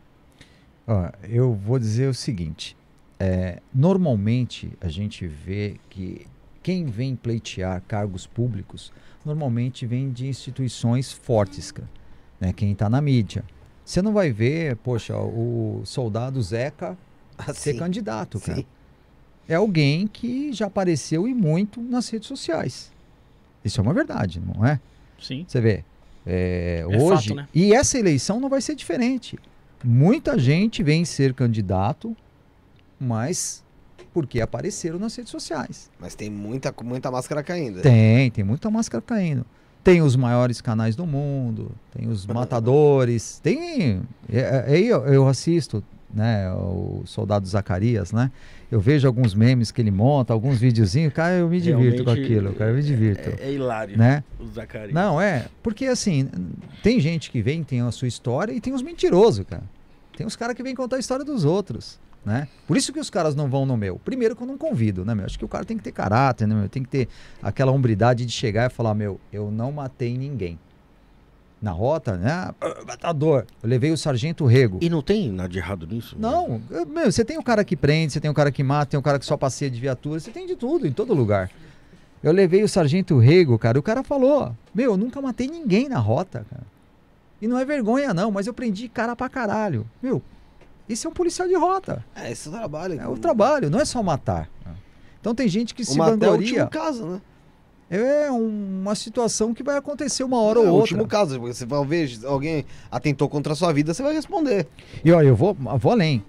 Eu 1.23 1.53
vou 1.53 1.79
dizer 1.79 2.07
o 2.07 2.13
seguinte: 2.13 2.77
é, 3.19 3.61
normalmente 3.73 4.71
a 4.79 4.87
gente 4.87 5.25
vê 5.27 5.79
que 5.89 6.27
quem 6.61 6.85
vem 6.85 7.15
pleitear 7.15 7.81
cargos 7.87 8.25
públicos 8.25 8.91
normalmente 9.23 9.85
vem 9.85 10.11
de 10.11 10.27
instituições 10.27 11.11
fortes, 11.11 11.73
né? 12.39 12.53
Quem 12.53 12.71
está 12.71 12.89
na 12.89 13.01
mídia. 13.01 13.43
Você 13.83 14.01
não 14.01 14.13
vai 14.13 14.31
ver, 14.31 14.75
poxa, 14.77 15.15
o 15.15 15.81
soldado 15.85 16.41
Zeca 16.41 16.97
ser 17.53 17.69
Assim. 17.71 17.77
candidato, 17.79 18.39
cara. 18.39 18.59
Sim. 18.59 18.65
É 19.47 19.55
alguém 19.55 20.07
que 20.07 20.51
já 20.53 20.65
apareceu 20.67 21.27
e 21.27 21.33
muito 21.33 21.81
nas 21.81 22.09
redes 22.09 22.27
sociais. 22.27 22.91
Isso 23.63 23.79
é 23.79 23.83
uma 23.83 23.93
verdade, 23.93 24.41
não 24.43 24.65
é? 24.65 24.79
Sim. 25.21 25.45
Você 25.47 25.61
vê. 25.61 25.83
é, 26.25 26.79
É 26.81 26.87
hoje. 26.87 27.29
fato, 27.29 27.35
né? 27.35 27.47
E 27.53 27.73
essa 27.73 27.97
eleição 27.99 28.39
não 28.39 28.49
vai 28.49 28.61
ser 28.61 28.75
diferente. 28.75 29.37
Muita 29.83 30.37
gente 30.39 30.81
vem 30.81 31.05
ser 31.05 31.33
candidato, 31.33 32.15
mas 32.99 33.63
porque 34.13 34.39
apareceram 34.41 34.97
nas 34.97 35.15
redes 35.15 35.29
sociais. 35.31 35.91
Mas 35.99 36.15
tem 36.15 36.29
muita, 36.29 36.73
muita 36.83 37.11
máscara 37.11 37.43
caindo. 37.43 37.81
Tem, 37.81 38.31
tem 38.31 38.43
muita 38.43 38.69
máscara 38.71 39.01
caindo. 39.05 39.45
Tem 39.83 40.01
os 40.01 40.15
maiores 40.15 40.61
canais 40.61 40.95
do 40.95 41.05
mundo, 41.05 41.71
tem 41.95 42.07
os 42.07 42.25
matadores, 42.27 43.39
tem. 43.43 44.01
é- 44.31 44.39
é- 44.39 44.65
Aí 44.67 44.87
eu, 44.87 45.05
eu 45.05 45.27
assisto, 45.27 45.83
né, 46.13 46.51
o 46.51 47.03
Soldado 47.05 47.47
Zacarias, 47.47 48.11
né? 48.11 48.31
Eu 48.71 48.79
vejo 48.79 49.07
alguns 49.07 49.33
memes 49.33 49.71
que 49.71 49.81
ele 49.81 49.91
monta, 49.91 50.33
alguns 50.33 50.59
videozinhos, 50.59 51.13
cara, 51.13 51.35
eu 51.35 51.49
me 51.49 51.59
divirto 51.59 52.03
com 52.03 52.11
Realmente, 52.11 52.33
aquilo, 52.33 52.53
cara, 52.53 52.71
eu 52.71 52.75
me 52.75 52.83
divirto. 52.83 53.29
É, 53.39 53.47
é 53.47 53.53
hilário 53.53 53.97
Né? 53.97 54.23
o 54.39 54.47
Zacarias. 54.47 54.93
Não, 54.93 55.19
é. 55.19 55.45
Porque 55.61 55.85
assim, 55.85 56.29
tem 56.81 56.99
gente 56.99 57.29
que 57.29 57.41
vem, 57.41 57.63
tem 57.63 57.81
a 57.81 57.91
sua 57.91 58.07
história 58.07 58.53
e 58.53 58.59
tem 58.61 58.73
os 58.73 58.81
mentirosos, 58.81 59.45
cara. 59.45 59.63
Tem 60.15 60.25
os 60.25 60.35
caras 60.35 60.55
que 60.55 60.63
vêm 60.63 60.73
contar 60.73 60.95
a 60.95 60.99
história 60.99 61.25
dos 61.25 61.43
outros, 61.43 61.99
né? 62.25 62.47
Por 62.65 62.77
isso 62.77 62.93
que 62.93 62.99
os 62.99 63.09
caras 63.09 63.35
não 63.35 63.49
vão 63.49 63.65
no 63.65 63.75
meu. 63.75 63.99
Primeiro 63.99 64.35
que 64.35 64.41
eu 64.41 64.47
não 64.47 64.57
convido, 64.57 65.03
né, 65.03 65.13
meu? 65.13 65.25
Acho 65.25 65.37
que 65.37 65.45
o 65.45 65.47
cara 65.47 65.65
tem 65.65 65.77
que 65.77 65.83
ter 65.83 65.91
caráter, 65.91 66.47
né, 66.47 66.55
meu? 66.55 66.69
Tem 66.69 66.81
que 66.81 66.89
ter 66.89 67.07
aquela 67.43 67.71
hombridade 67.71 68.25
de 68.25 68.31
chegar 68.31 68.71
e 68.71 68.73
falar, 68.73 68.93
meu, 68.95 69.19
eu 69.31 69.51
não 69.51 69.71
matei 69.71 70.17
ninguém. 70.17 70.57
Na 71.61 71.71
rota, 71.71 72.15
né? 72.17 72.31
Ah, 72.31 72.53
matador. 72.85 73.45
Eu 73.63 73.69
levei 73.69 73.91
o 73.91 73.97
sargento 73.97 74.45
Rego. 74.45 74.77
E 74.81 74.89
não 74.89 75.01
tem 75.01 75.31
nada 75.31 75.49
de 75.49 75.57
errado 75.57 75.87
nisso? 75.87 76.15
Não, 76.19 76.61
eu- 76.69 76.85
meu, 76.85 77.11
você 77.11 77.23
tem 77.25 77.37
o 77.37 77.43
cara 77.43 77.63
que 77.63 77.75
prende, 77.75 78.13
você 78.13 78.19
tem 78.19 78.29
o 78.29 78.33
cara 78.33 78.51
que 78.51 78.61
mata, 78.61 78.91
tem 78.91 78.99
o 78.99 79.03
cara 79.03 79.17
que 79.17 79.25
só 79.25 79.35
passeia 79.37 79.71
de 79.71 79.79
viatura, 79.79 80.19
você 80.19 80.31
tem 80.31 80.45
de 80.45 80.55
tudo, 80.55 80.85
em 80.85 80.91
todo 80.91 81.13
lugar. 81.13 81.49
Eu 82.21 82.31
levei 82.31 82.63
o 82.63 82.67
sargento 82.67 83.17
Rego, 83.17 83.57
cara, 83.57 83.77
e 83.77 83.79
o 83.79 83.83
cara 83.83 84.03
falou: 84.03 84.55
Meu, 84.73 84.91
eu 84.91 84.97
nunca 84.97 85.21
matei 85.21 85.47
ninguém 85.47 85.87
na 85.89 85.97
rota, 85.99 86.45
cara. 86.49 86.63
E 87.41 87.47
não 87.47 87.57
é 87.57 87.65
vergonha, 87.65 88.13
não, 88.13 88.31
mas 88.31 88.47
eu 88.47 88.53
prendi 88.53 88.87
cara 88.89 89.15
pra 89.15 89.29
caralho. 89.29 89.85
Meu, 90.01 90.21
esse 90.89 91.05
é 91.07 91.09
um 91.09 91.13
policial 91.13 91.47
de 91.47 91.55
rota. 91.55 92.03
É, 92.15 92.31
esse 92.31 92.47
é 92.47 92.51
o 92.51 92.53
trabalho. 92.53 92.99
É 93.01 93.07
o 93.07 93.17
trabalho, 93.17 93.69
não 93.69 93.79
é 93.79 93.85
só 93.85 94.01
matar. 94.03 94.49
Então 95.19 95.33
tem 95.33 95.47
gente 95.47 95.73
que 95.73 95.81
O 95.81 95.85
se 95.85 95.97
matar 95.97 96.11
é 96.11 96.15
o 96.15 96.19
vangloria. 96.19 96.63
último 96.63 96.69
caso, 96.69 97.05
né? 97.05 97.21
É 97.89 98.31
um- 98.31 98.81
uma 98.81 98.95
situação 98.95 99.53
que 99.53 99.61
vai 99.63 99.77
acontecer 99.77 100.23
uma 100.23 100.41
hora 100.41 100.59
é 100.59 100.61
ou 100.61 100.67
o 100.67 100.69
outra. 100.71 100.81
último 100.95 101.07
caso. 101.07 101.39
Você 101.39 101.65
vai 101.65 101.85
ver 101.85 102.19
alguém 102.25 102.65
atentou 102.91 103.29
contra 103.29 103.53
a 103.53 103.55
sua 103.55 103.71
vida, 103.71 103.93
você 103.93 104.01
vai 104.01 104.13
responder. 104.13 104.67
E 105.03 105.11
ó, 105.11 105.21
eu 105.21 105.35
vou, 105.35 105.53
vou 105.53 105.91
além. 105.91 106.23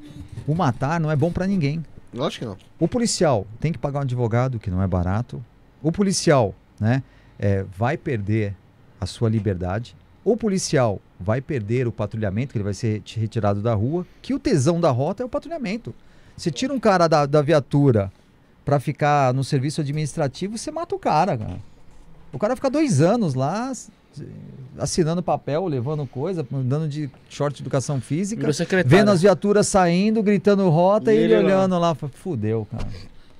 O 0.46 0.54
matar 0.54 1.00
não 1.00 1.10
é 1.10 1.16
bom 1.16 1.32
pra 1.32 1.46
ninguém. 1.46 1.82
Lógico 2.14 2.44
que 2.44 2.48
não. 2.50 2.56
O 2.78 2.86
policial 2.86 3.46
tem 3.58 3.72
que 3.72 3.78
pagar 3.78 4.00
um 4.00 4.02
advogado, 4.02 4.58
que 4.58 4.70
não 4.70 4.82
é 4.82 4.86
barato. 4.86 5.42
O 5.82 5.90
policial, 5.90 6.54
né, 6.80 7.02
é, 7.38 7.64
vai 7.76 7.96
perder 7.96 8.54
a 9.00 9.06
sua 9.06 9.28
liberdade. 9.28 9.96
O 10.24 10.36
policial 10.36 11.00
vai 11.18 11.40
perder 11.40 11.86
o 11.86 11.92
patrulhamento, 11.92 12.52
que 12.52 12.58
ele 12.58 12.64
vai 12.64 12.74
ser 12.74 13.02
retirado 13.16 13.60
da 13.62 13.74
rua. 13.74 14.06
Que 14.22 14.34
o 14.34 14.38
tesão 14.38 14.80
da 14.80 14.90
rota 14.90 15.22
é 15.22 15.26
o 15.26 15.28
patrulhamento. 15.28 15.94
Você 16.36 16.50
tira 16.50 16.72
um 16.72 16.80
cara 16.80 17.06
da, 17.08 17.24
da 17.26 17.40
viatura 17.42 18.12
pra 18.66 18.80
ficar 18.80 19.32
no 19.32 19.44
serviço 19.44 19.80
administrativo, 19.80 20.59
você 20.59 20.72
mata 20.72 20.93
o 20.94 20.98
cara, 20.98 21.38
cara. 21.38 21.56
O 22.32 22.38
cara 22.38 22.56
fica 22.56 22.68
dois 22.68 23.01
anos 23.01 23.34
lá, 23.34 23.72
assinando 24.76 25.22
papel, 25.22 25.66
levando 25.68 26.05
coisa, 26.06 26.47
andando 26.52 26.88
de 26.88 27.09
short 27.30 27.56
de 27.56 27.62
educação 27.62 28.01
física, 28.01 28.47
vendo 28.84 29.10
as 29.10 29.22
viaturas 29.22 29.68
saindo, 29.68 30.20
gritando 30.22 30.68
rota 30.68 31.14
E 31.14 31.16
ele, 31.16 31.32
ele 31.32 31.43
lá. 31.43 31.47
olhando 31.47 31.78
lá, 31.78 31.94
fala, 31.94 32.12
fudeu, 32.12 32.66
cara. 32.70 32.88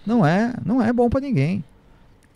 Não 0.07 0.24
é, 0.24 0.55
não 0.65 0.81
é 0.81 0.93
bom 0.93 1.11
pra 1.11 1.20
ninguém. 1.20 1.65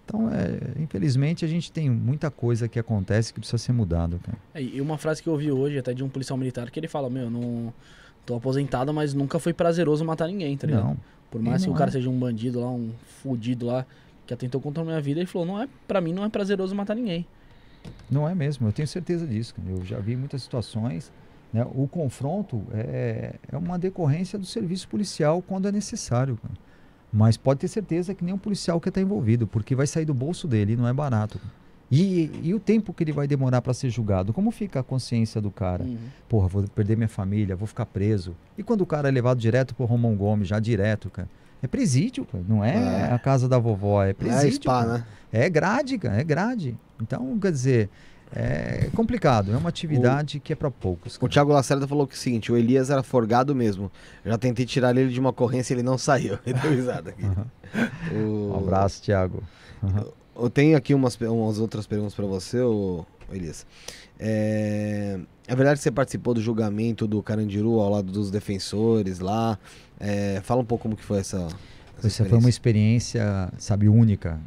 Então, 0.04 0.28
é, 0.28 0.82
infelizmente, 0.82 1.44
a 1.44 1.48
gente 1.48 1.70
tem 1.70 1.88
muita 1.88 2.28
coisa 2.28 2.68
que 2.68 2.80
acontece 2.80 3.32
que 3.32 3.38
precisa 3.38 3.58
ser 3.58 3.72
mudado, 3.72 4.18
cara. 4.24 4.36
É, 4.52 4.60
E 4.60 4.80
uma 4.80 4.98
frase 4.98 5.22
que 5.22 5.28
eu 5.28 5.34
ouvi 5.34 5.52
hoje, 5.52 5.78
até 5.78 5.94
de 5.94 6.02
um 6.02 6.08
policial 6.08 6.36
militar, 6.36 6.68
que 6.68 6.80
ele 6.80 6.88
fala, 6.88 7.08
meu, 7.08 7.30
não 7.30 7.72
tô 8.26 8.34
aposentado, 8.34 8.92
mas 8.92 9.14
nunca 9.14 9.38
foi 9.38 9.52
prazeroso 9.52 10.04
matar 10.04 10.26
ninguém, 10.26 10.56
tá 10.56 10.66
ligado? 10.66 10.84
Não. 10.86 10.96
Por 11.30 11.40
mais 11.40 11.62
E 11.62 11.66
que 11.66 11.70
o 11.70 11.74
cara 11.74 11.90
é. 11.90 11.92
seja 11.92 12.10
um 12.10 12.18
bandido 12.18 12.60
lá, 12.60 12.70
um 12.70 12.90
fudido 13.22 13.66
lá, 13.66 13.86
que 14.26 14.34
atentou 14.34 14.60
contra 14.60 14.82
a 14.82 14.86
minha 14.86 15.00
vida, 15.00 15.20
ele 15.20 15.26
falou, 15.26 15.46
não 15.46 15.62
é, 15.62 15.68
pra 15.86 16.00
mim 16.00 16.12
não 16.12 16.24
é 16.24 16.28
prazeroso 16.28 16.74
matar 16.74 16.94
ninguém. 16.94 17.26
Não 18.10 18.28
é 18.28 18.34
mesmo, 18.34 18.68
eu 18.68 18.72
tenho 18.72 18.86
certeza 18.88 19.26
disso. 19.26 19.54
Eu 19.68 19.84
já 19.84 19.98
vi 19.98 20.16
muitas 20.16 20.42
situações. 20.42 21.10
né, 21.52 21.66
O 21.74 21.88
confronto 21.88 22.62
é, 22.72 23.34
é 23.50 23.56
uma 23.56 23.78
decorrência 23.78 24.38
do 24.38 24.44
serviço 24.44 24.88
policial 24.88 25.40
quando 25.42 25.66
é 25.68 25.72
necessário. 25.72 26.36
cara. 26.42 26.54
Mas 27.12 27.36
pode 27.36 27.60
ter 27.60 27.68
certeza 27.68 28.14
que 28.14 28.24
nem 28.24 28.34
um 28.34 28.38
policial 28.38 28.80
quer 28.80 28.90
estar 28.90 29.00
envolvido, 29.00 29.46
porque 29.46 29.74
vai 29.74 29.86
sair 29.86 30.04
do 30.04 30.14
bolso 30.14 30.46
dele 30.46 30.74
e 30.74 30.76
não 30.76 30.86
é 30.86 30.92
barato. 30.92 31.40
E, 31.90 32.30
e 32.44 32.54
o 32.54 32.60
tempo 32.60 32.92
que 32.92 33.02
ele 33.02 33.10
vai 33.12 33.26
demorar 33.26 33.60
para 33.60 33.74
ser 33.74 33.90
julgado? 33.90 34.32
Como 34.32 34.50
fica 34.52 34.78
a 34.78 34.82
consciência 34.82 35.40
do 35.40 35.50
cara? 35.50 35.82
Uhum. 35.82 35.98
Porra, 36.28 36.46
vou 36.46 36.62
perder 36.68 36.96
minha 36.96 37.08
família, 37.08 37.56
vou 37.56 37.66
ficar 37.66 37.84
preso. 37.86 38.36
E 38.56 38.62
quando 38.62 38.82
o 38.82 38.86
cara 38.86 39.08
é 39.08 39.10
levado 39.10 39.38
direto 39.38 39.74
pro 39.74 39.86
Romão 39.86 40.14
Gomes, 40.14 40.46
já 40.46 40.60
direto, 40.60 41.10
cara? 41.10 41.28
É 41.62 41.66
presídio, 41.66 42.24
cara. 42.24 42.44
não 42.48 42.64
é, 42.64 43.08
É. 43.10 43.12
a 43.12 43.18
casa 43.18 43.48
da 43.48 43.58
vovó, 43.58 44.02
é 44.04 44.10
É 44.10 44.12
presídio. 44.14 44.52
spa, 44.62 44.84
cara. 44.84 44.98
né? 44.98 45.04
É 45.32 45.50
grade, 45.50 45.98
cara, 45.98 46.20
é 46.20 46.24
grade. 46.24 46.78
Então, 47.02 47.36
quer 47.40 47.50
dizer, 47.52 47.90
é 48.32 48.88
complicado, 48.94 49.52
é 49.52 49.56
uma 49.56 49.68
atividade 49.68 50.38
que 50.38 50.52
é 50.52 50.56
para 50.56 50.70
poucos. 50.70 51.16
O 51.16 51.20
cara. 51.20 51.32
Thiago 51.32 51.52
Lacerda 51.52 51.88
falou 51.88 52.06
que 52.06 52.14
é 52.14 52.16
o 52.16 52.18
seguinte, 52.20 52.52
o 52.52 52.56
Elias 52.56 52.88
era 52.88 53.02
forgado 53.02 53.52
mesmo. 53.54 53.90
Já 54.24 54.38
tentei 54.38 54.64
tirar 54.64 54.96
ele 54.96 55.12
de 55.12 55.18
uma 55.18 55.30
ocorrência 55.30 55.74
e 55.74 55.76
ele 55.76 55.82
não 55.82 55.98
saiu. 55.98 56.38
Ele 56.46 56.58
deu 56.60 56.70
risada 56.70 57.10
aqui. 57.10 57.24
O- 58.14 58.52
Um 58.52 58.56
abraço, 58.58 59.02
Thiago. 59.02 59.42
Eu 60.40 60.48
tenho 60.50 60.76
aqui 60.76 60.94
umas, 60.94 61.16
umas 61.20 61.58
outras 61.58 61.86
perguntas 61.86 62.14
pra 62.14 62.24
você, 62.26 62.60
ô, 62.60 63.04
Elias. 63.30 63.66
É, 64.18 65.18
é 65.46 65.54
verdade 65.54 65.78
que 65.78 65.82
você 65.82 65.90
participou 65.90 66.34
do 66.34 66.40
julgamento 66.40 67.06
do 67.06 67.22
Carandiru 67.22 67.78
ao 67.80 67.90
lado 67.90 68.10
dos 68.10 68.30
defensores 68.30 69.18
lá. 69.20 69.58
É, 69.98 70.40
fala 70.42 70.62
um 70.62 70.64
pouco 70.64 70.82
como 70.84 70.96
que 70.96 71.04
foi 71.04 71.18
essa, 71.18 71.46
essa 71.98 72.06
Essa 72.06 72.24
foi 72.24 72.38
uma 72.38 72.48
experiência. 72.48 73.18
experiência, 73.18 73.52
sabe, 73.58 73.88
única. 73.88 74.40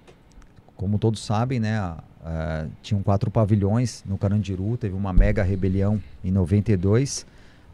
Como 0.75 0.97
todos 0.97 1.23
sabem, 1.23 1.59
né, 1.59 1.77
a- 1.77 2.03
a- 2.25 2.65
tinham 2.81 3.03
quatro 3.03 3.29
pavilhões 3.29 4.03
no 4.07 4.17
Carandiru, 4.17 4.75
teve 4.77 4.95
uma 4.95 5.13
mega 5.13 5.43
rebelião 5.43 6.01
em 6.23 6.31
92, 6.31 7.25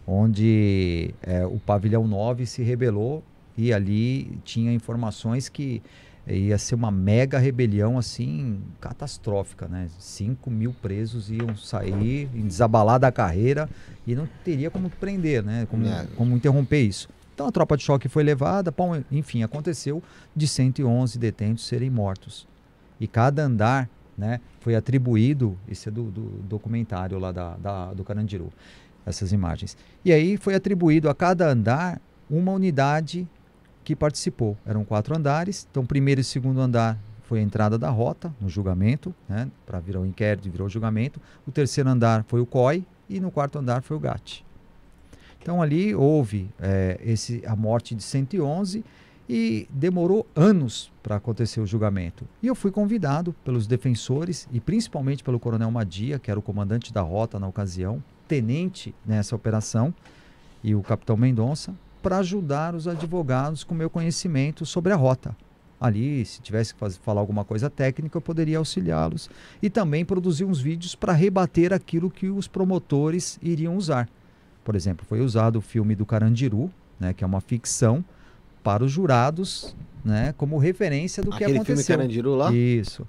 onde 0.05 1.13
é, 1.21 1.45
o 1.45 1.57
pavilhão 1.59 2.07
9 2.07 2.45
se 2.45 2.61
rebelou 2.63 3.23
e 3.57 3.71
ali 3.73 4.37
tinha 4.43 4.73
informações 4.73 5.47
que 5.47 5.81
ia 6.29 6.57
ser 6.57 6.75
uma 6.75 6.91
mega 6.91 7.39
rebelião 7.39 7.97
assim 7.97 8.61
catastrófica, 8.79 9.67
né? 9.67 9.87
5 9.97 10.49
mil 10.51 10.73
presos 10.73 11.29
iam 11.31 11.55
sair, 11.55 12.29
em 12.35 12.45
desabalar 12.45 12.99
da 12.99 13.11
carreira 13.11 13.69
e 14.05 14.15
não 14.15 14.27
teria 14.43 14.69
como 14.69 14.89
prender, 14.89 15.43
né? 15.43 15.67
Como, 15.69 15.85
É. 15.87 16.05
como 16.15 16.35
interromper 16.35 16.81
isso. 16.83 17.07
Então 17.33 17.47
a 17.47 17.51
tropa 17.51 17.77
de 17.77 17.83
choque 17.83 18.09
foi 18.09 18.21
levada, 18.23 18.69
bom, 18.69 19.01
enfim, 19.11 19.43
aconteceu 19.43 20.03
de 20.35 20.47
111 20.47 21.17
detentos 21.17 21.65
serem 21.65 21.89
mortos. 21.89 22.47
E 22.99 23.07
cada 23.07 23.43
andar 23.43 23.89
né, 24.17 24.41
foi 24.59 24.75
atribuído, 24.75 25.57
isso 25.67 25.87
é 25.87 25.91
do, 25.91 26.03
do 26.11 26.21
documentário 26.49 27.17
lá 27.17 27.31
da, 27.31 27.55
da- 27.55 27.93
do 27.93 28.03
Carandiru, 28.03 28.51
essas 29.05 29.31
imagens. 29.31 29.77
E 30.03 30.11
aí 30.11 30.35
foi 30.35 30.53
atribuído 30.53 31.07
a 31.09 31.15
cada 31.15 31.47
andar 31.49 32.01
uma 32.29 32.51
unidade 32.51 33.25
que 33.83 33.95
participou. 33.95 34.57
Eram 34.65 34.83
quatro 34.83 35.15
andares, 35.15 35.67
então 35.69 35.85
primeiro 35.85 36.21
e 36.21 36.23
segundo 36.23 36.59
andar 36.61 36.97
foi 37.23 37.39
a 37.39 37.43
entrada 37.43 37.77
da 37.77 37.89
rota 37.89 38.33
no 38.41 38.49
julgamento, 38.49 39.13
né, 39.27 39.49
para 39.65 39.79
virar 39.79 39.99
o 39.99 40.05
inquérito 40.05 40.49
virou 40.49 40.65
o 40.65 40.69
julgamento. 40.69 41.21
O 41.47 41.51
terceiro 41.51 41.89
andar 41.89 42.23
foi 42.27 42.41
o 42.41 42.45
COI 42.45 42.83
e 43.07 43.19
no 43.19 43.29
quarto 43.29 43.59
andar 43.59 43.83
foi 43.83 43.95
o 43.95 43.99
GAT. 43.99 44.43
Então 45.41 45.61
ali 45.61 45.93
houve 45.93 46.49
eh, 46.59 46.99
esse, 47.03 47.43
a 47.45 47.55
morte 47.55 47.95
de 47.95 48.03
111 48.03 48.83
e 49.29 49.67
demorou 49.69 50.25
anos 50.35 50.91
para 51.03 51.17
acontecer 51.17 51.61
o 51.61 51.67
julgamento. 51.67 52.25
E 52.41 52.47
eu 52.47 52.55
fui 52.55 52.71
convidado 52.71 53.33
pelos 53.45 53.67
defensores 53.67 54.47
e 54.51 54.59
principalmente 54.59 55.23
pelo 55.23 55.39
Coronel 55.39 55.69
Madia, 55.69 56.17
que 56.17 56.31
era 56.31 56.39
o 56.39 56.43
comandante 56.43 56.91
da 56.91 57.01
rota 57.01 57.39
na 57.39 57.47
ocasião, 57.47 58.03
tenente 58.27 58.93
nessa 59.05 59.35
operação, 59.35 59.93
e 60.63 60.73
o 60.73 60.81
Capitão 60.81 61.15
Mendonça, 61.15 61.73
para 62.01 62.17
ajudar 62.17 62.75
os 62.75 62.87
advogados 62.87 63.63
com 63.63 63.73
meu 63.75 63.89
conhecimento 63.89 64.65
sobre 64.65 64.93
a 64.93 64.95
rota. 64.95 65.35
Ali, 65.79 66.25
se 66.25 66.41
tivesse 66.41 66.73
que 66.73 66.79
faz- 66.79 66.97
falar 66.97 67.21
alguma 67.21 67.45
coisa 67.45 67.69
técnica, 67.69 68.17
eu 68.17 68.21
poderia 68.21 68.57
auxiliá-los 68.57 69.29
e 69.61 69.69
também 69.69 70.03
produzir 70.03 70.43
uns 70.43 70.59
vídeos 70.59 70.93
para 70.93 71.13
rebater 71.13 71.71
aquilo 71.73 72.09
que 72.09 72.29
os 72.29 72.47
promotores 72.47 73.39
iriam 73.41 73.77
usar. 73.77 74.09
Por 74.63 74.75
exemplo, 74.75 75.05
foi 75.05 75.21
usado 75.21 75.57
o 75.57 75.61
filme 75.61 75.95
do 75.95 76.05
Carandiru, 76.05 76.69
né, 76.99 77.13
que 77.13 77.23
é 77.23 77.27
uma 77.27 77.39
ficção, 77.39 78.03
para 78.63 78.83
os 78.83 78.91
jurados, 78.91 79.75
né, 80.03 80.33
como 80.37 80.57
referência 80.57 81.21
do 81.21 81.29
que 81.29 81.43
Aquele 81.43 81.59
filme 81.59 81.63
aconteceu. 81.71 81.97
Carandiru 81.97 82.35
lá? 82.35 82.51
Isso. 82.53 83.05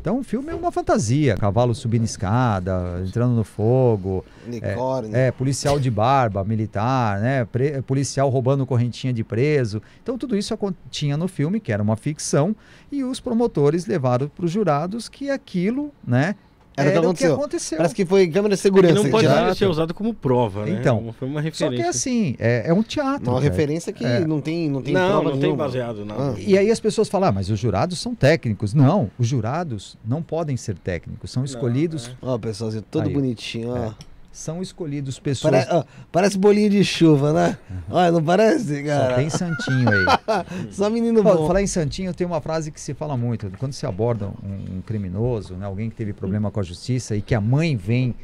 Então 0.00 0.18
o 0.18 0.22
filme 0.22 0.50
é 0.50 0.54
uma 0.54 0.70
fantasia, 0.70 1.34
cavalo 1.36 1.74
subindo 1.74 2.04
escada, 2.04 3.02
entrando 3.06 3.32
no 3.34 3.42
fogo, 3.42 4.22
Unicórnio. 4.46 5.16
é, 5.16 5.30
policial 5.30 5.80
de 5.80 5.90
barba, 5.90 6.44
militar, 6.44 7.18
né, 7.20 7.46
pre- 7.46 7.80
policial 7.80 8.28
roubando 8.28 8.66
correntinha 8.66 9.12
de 9.14 9.24
preso. 9.24 9.80
Então 10.02 10.18
tudo 10.18 10.36
isso 10.36 10.54
tinha 10.90 11.16
no 11.16 11.26
filme, 11.26 11.58
que 11.58 11.72
era 11.72 11.82
uma 11.82 11.96
ficção, 11.96 12.54
e 12.92 13.02
os 13.02 13.18
promotores 13.18 13.86
levaram 13.86 14.28
para 14.28 14.44
os 14.44 14.50
jurados 14.50 15.08
que 15.08 15.30
aquilo, 15.30 15.90
né, 16.06 16.34
Era 16.76 16.88
o 16.88 16.92
que 16.92 16.98
era 16.98 16.98
o 16.98 17.02
que 17.02 17.24
aconteceu. 17.24 17.34
aconteceu. 17.34 17.76
Parece 17.78 17.94
que 17.94 18.04
foi 18.04 18.26
câmera 18.28 18.54
de 18.54 18.60
segurança. 18.60 18.94
não 18.94 19.10
pode 19.10 19.26
tiraram. 19.26 19.54
ser 19.54 19.66
usado 19.66 19.94
como 19.94 20.12
prova, 20.12 20.64
né? 20.66 20.78
Então, 20.80 21.14
Foi 21.18 21.28
uma 21.28 21.40
Só 21.40 21.44
referência. 21.44 21.82
que 21.84 21.88
assim, 21.88 22.36
é, 22.38 22.64
é 22.68 22.72
um 22.74 22.82
teatro. 22.82 23.30
Uma 23.30 23.40
cara. 23.40 23.50
referência 23.50 23.92
que 23.92 24.04
É. 24.04 24.20
não 24.20 24.40
tem, 24.40 24.68
não 24.68 24.82
tem 24.82 24.92
não, 24.92 25.08
prova 25.08 25.30
não 25.30 25.38
tem 25.38 25.54
baseado 25.54 26.04
nada. 26.04 26.32
Ah. 26.32 26.34
E 26.38 26.58
aí 26.58 26.70
as 26.70 26.80
pessoas 26.80 27.08
falam, 27.08 27.28
ah, 27.28 27.32
mas 27.32 27.48
os 27.50 27.58
jurados 27.58 27.98
são 28.00 28.14
técnicos. 28.14 28.74
Não, 28.74 29.10
os 29.18 29.26
jurados 29.28 29.96
não 30.04 30.22
podem 30.22 30.56
ser 30.56 30.76
técnicos. 30.78 31.30
São 31.30 31.44
escolhidos, 31.44 32.08
é. 32.08 32.12
Ó, 32.20 32.36
pessoalzinho, 32.38 32.82
todo 32.90 33.06
Aí. 33.06 33.12
bonitinho, 33.12 33.70
ó. 33.70 33.92
São 34.34 34.60
escolhidos 34.60 35.18
pessoas. 35.20 35.64
Pare- 35.64 35.68
ó, 35.70 35.84
parece 36.10 36.36
bolinho 36.36 36.68
de 36.68 36.84
chuva, 36.84 37.32
né? 37.32 37.56
Olha, 37.88 38.10
não 38.10 38.22
parece, 38.22 38.80
Só 38.80 38.86
cara? 38.86 39.14
tem 39.14 39.30
santinho 39.30 39.88
aí. 39.88 40.04
Só 40.72 40.90
menino 40.90 41.22
bom. 41.22 41.46
falar 41.46 41.62
em 41.62 41.66
santinho, 41.68 42.12
tem 42.12 42.26
uma 42.26 42.40
frase 42.40 42.70
que 42.72 42.80
se 42.80 42.92
fala 42.94 43.16
muito. 43.16 43.50
Quando 43.58 43.72
se 43.72 43.86
aborda 43.86 44.26
um, 44.26 44.78
um 44.78 44.82
criminoso, 44.82 45.54
né, 45.54 45.64
alguém 45.64 45.88
que 45.88 45.94
teve 45.96 46.12
problema 46.12 46.50
com 46.50 46.58
a 46.58 46.62
justiça 46.64 47.14
e 47.14 47.22
que 47.22 47.34
a 47.34 47.40
mãe 47.40 47.76
vem 47.76 48.14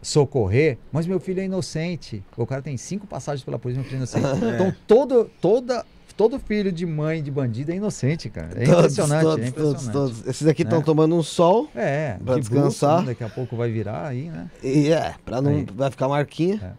socorrer, 0.00 0.78
mas 0.90 1.06
meu 1.06 1.20
filho 1.20 1.40
é 1.40 1.44
inocente. 1.44 2.22
O 2.36 2.46
cara 2.46 2.62
tem 2.62 2.76
cinco 2.76 3.06
passagens 3.06 3.44
pela 3.44 3.58
polícia, 3.58 3.82
meu 3.82 3.90
filho 3.90 3.96
é 3.96 3.98
inocente. 3.98 4.44
Então 4.54 4.74
todo, 4.86 5.30
toda, 5.40 5.84
todo 6.18 6.38
filho 6.38 6.70
de 6.70 6.84
mãe 6.84 7.22
de 7.22 7.30
bandido 7.30 7.70
é 7.72 7.76
inocente, 7.76 8.28
cara. 8.28 8.48
É 8.60 8.64
Todos, 8.66 8.92
impressionante, 8.98 9.22
todos, 9.22 9.46
é 9.46 9.50
todos, 9.52 9.82
impressionante. 9.82 9.92
todos. 9.92 10.26
Esses 10.26 10.46
aqui 10.46 10.62
estão 10.62 10.80
Né? 10.80 10.84
tomando 10.84 11.14
um 11.16 11.22
sol. 11.22 11.70
É, 11.74 12.18
de 12.18 12.34
descansar. 12.40 12.90
bruxo, 12.96 13.06
daqui 13.06 13.24
a 13.24 13.28
pouco 13.30 13.56
vai 13.56 13.70
virar 13.70 14.06
aí, 14.08 14.28
né? 14.28 14.50
E 14.62 14.88
é, 14.92 15.14
pra 15.24 15.40
não. 15.40 15.52
Aí. 15.52 15.66
Vai 15.74 15.90
ficar 15.90 16.08
marquinha. 16.08 16.76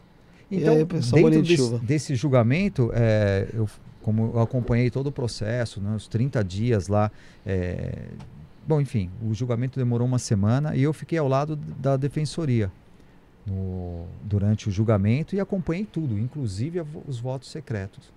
E 0.52 0.58
Então, 0.58 0.74
aí, 0.74 0.84
dentro 0.84 1.32
de 1.32 1.42
desse, 1.42 1.56
chuva. 1.58 1.80
desse 1.80 2.16
julgamento, 2.16 2.92
é, 2.94 3.48
eu, 3.54 3.68
como 4.02 4.32
eu 4.36 4.42
acompanhei 4.42 4.90
todo 4.92 5.08
o 5.08 5.12
processo, 5.12 5.80
né, 5.80 5.96
os 5.96 6.08
30 6.08 6.44
dias 6.44 6.88
lá, 6.88 7.10
é, 7.46 7.94
bom, 8.68 8.82
enfim, 8.82 9.10
o 9.26 9.34
julgamento 9.34 9.80
demorou 9.80 10.06
uma 10.08 10.20
semana 10.20 10.76
e 10.76 10.84
eu 10.84 10.92
fiquei 10.92 11.18
ao 11.18 11.28
lado 11.28 11.56
da 11.56 11.96
defensoria 11.96 12.72
no- 13.46 14.06
durante 14.24 14.68
o 14.68 14.72
julgamento 14.72 15.36
e 15.36 15.40
acompanhei 15.40 15.86
tudo, 15.86 16.18
inclusive 16.20 16.84
os 17.08 17.20
votos 17.20 17.50
secretos, 17.52 18.12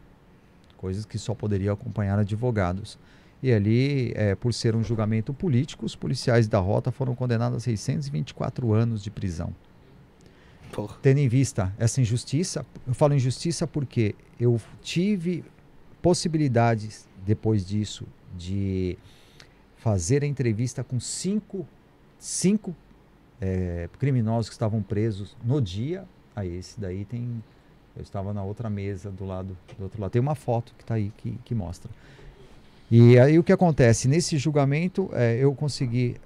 coisas 0.83 1.07
que 1.07 1.17
só 1.17 1.33
poderia 1.33 1.73
acompanhar 1.73 2.19
advogados. 2.19 2.99
E 3.41 3.53
ali, 3.53 4.13
é, 4.17 4.35
por 4.35 4.53
ser 4.53 4.75
um 4.75 4.83
julgamento 4.83 5.33
político, 5.33 5.87
os 5.87 5.95
policiais 5.95 6.49
da 6.49 6.59
rota 6.59 6.91
foram 6.91 7.15
condenados 7.15 7.57
a 7.57 7.61
624 7.61 8.73
anos 8.73 9.01
de 9.03 9.11
prisão 9.11 9.55
Porra. 10.73 10.97
tendo 11.01 11.19
em 11.19 11.29
vista 11.29 11.73
essa 11.79 12.01
injustiça, 12.01 12.67
eu 12.87 12.95
falo 12.95 13.15
injustiça 13.15 13.65
porque 13.67 14.17
eu 14.41 14.61
tive 14.81 15.45
possibilidades 16.01 17.09
depois 17.25 17.65
disso 17.65 18.05
de 18.37 18.99
fazer 19.77 20.25
a 20.25 20.27
entrevista 20.27 20.83
com 20.83 20.99
cinco, 20.99 21.67
cinco 22.19 22.75
eh, 23.41 23.89
criminosos 23.99 24.49
que 24.49 24.55
estavam 24.55 24.83
presos 24.83 25.37
no 25.45 25.61
dia. 25.61 26.05
Aí 26.35 26.57
esse 26.57 26.81
daí 26.81 27.05
tem, 27.05 27.43
eu 27.97 28.03
estava 28.03 28.33
na 28.33 28.43
outra 28.43 28.71
mesa 28.71 29.11
do 29.11 29.25
lado 29.25 29.57
do 29.79 29.85
outro 29.85 30.01
lado. 30.01 30.11
Tem 30.11 30.21
uma 30.21 30.35
foto 30.35 30.73
que 30.77 30.83
está 30.83 30.95
aí 30.95 31.13
que, 31.17 31.39
que 31.45 31.55
mostra. 31.55 31.91
E 32.91 33.19
aí 33.19 33.39
o 33.39 33.43
que 33.43 33.53
acontece 33.53 34.07
nesse 34.09 34.37
julgamento, 34.37 35.09
eh, 35.13 35.39
eu 35.41 35.55
consegui 35.55 36.17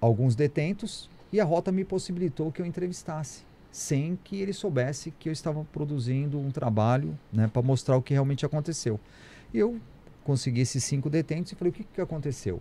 alguns 0.00 0.34
detentos 0.34 1.08
E 1.32 1.40
a 1.40 1.44
Rota 1.44 1.72
me 1.72 1.84
possibilitou 1.84 2.52
que 2.52 2.62
eu 2.62 2.66
entrevistasse, 2.66 3.42
sem 3.72 4.18
que 4.22 4.40
ele 4.40 4.52
soubesse 4.52 5.10
que 5.10 5.28
eu 5.28 5.32
estava 5.32 5.64
produzindo 5.72 6.38
um 6.38 6.50
trabalho 6.50 7.18
né, 7.32 7.48
para 7.52 7.62
mostrar 7.62 7.96
o 7.96 8.02
que 8.02 8.12
realmente 8.12 8.46
aconteceu. 8.46 8.98
E 9.52 9.58
eu 9.58 9.78
consegui 10.24 10.60
esses 10.60 10.82
cinco 10.84 11.10
detentos 11.10 11.52
e 11.52 11.54
falei: 11.56 11.70
o 11.70 11.74
que, 11.74 11.84
que 11.84 12.00
aconteceu? 12.00 12.60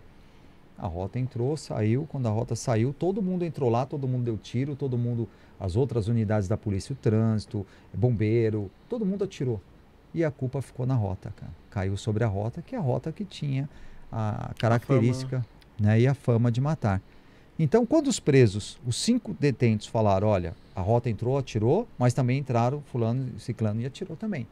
A 0.78 0.88
rota 0.88 1.20
entrou, 1.20 1.56
saiu. 1.56 2.06
Quando 2.10 2.28
a 2.28 2.32
rota 2.32 2.56
saiu, 2.56 2.94
todo 2.94 3.22
mundo 3.22 3.46
entrou 3.46 3.70
lá, 3.70 3.86
todo 3.86 4.08
mundo 4.08 4.24
deu 4.24 4.38
tiro, 4.38 4.76
todo 4.76 4.98
mundo, 4.98 5.28
as 5.60 5.76
outras 5.76 6.08
unidades 6.08 6.48
da 6.48 6.58
polícia, 6.58 6.94
o 6.94 6.96
trânsito, 6.96 7.66
bombeiro, 7.94 8.70
todo 8.90 9.06
mundo 9.06 9.24
atirou. 9.24 9.62
E 10.14 10.24
a 10.24 10.32
culpa 10.32 10.62
ficou 10.62 10.86
na 10.86 10.96
rota, 10.96 11.34
cara. 11.36 11.52
Caiu 11.70 11.98
sobre 11.98 12.24
a 12.24 12.28
rota, 12.28 12.62
que 12.62 12.76
é 12.76 12.78
a 12.78 12.82
rota 12.82 13.12
que 13.12 13.24
tinha 13.26 13.70
a 14.12 14.54
característica 14.58 15.46
né, 15.80 16.00
e 16.00 16.08
a 16.08 16.14
fama 16.14 16.52
de 16.52 16.62
matar. 16.62 17.02
Então, 17.58 17.86
quando 17.86 18.08
os 18.08 18.20
presos, 18.20 18.78
os 18.86 18.98
cinco 18.98 19.34
detentos 19.40 19.88
falaram, 19.88 20.28
olha, 20.28 20.54
a 20.76 20.82
rota 20.82 21.10
entrou, 21.10 21.38
atirou, 21.38 21.88
mas 21.98 22.14
também 22.14 22.40
entraram 22.40 22.82
fulano, 22.82 23.40
ciclano 23.40 23.82
e 23.82 23.86
atirou 23.86 24.18
também. 24.18 24.46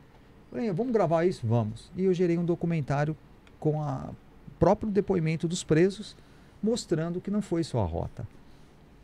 Falei, 0.50 0.72
vamos 0.72 0.94
gravar 0.94 1.26
isso? 1.26 1.46
Vamos. 1.46 1.92
E 1.98 2.06
eu 2.06 2.14
gerei 2.14 2.38
um 2.38 2.46
documentário 2.46 3.16
com 3.60 3.78
o 3.80 4.16
próprio 4.64 4.90
depoimento 4.90 5.46
dos 5.46 5.62
presos, 5.62 6.16
mostrando 6.62 7.20
que 7.20 7.30
não 7.30 7.42
foi 7.42 7.66
só 7.66 7.82
a 7.82 7.86
rota. 7.86 8.26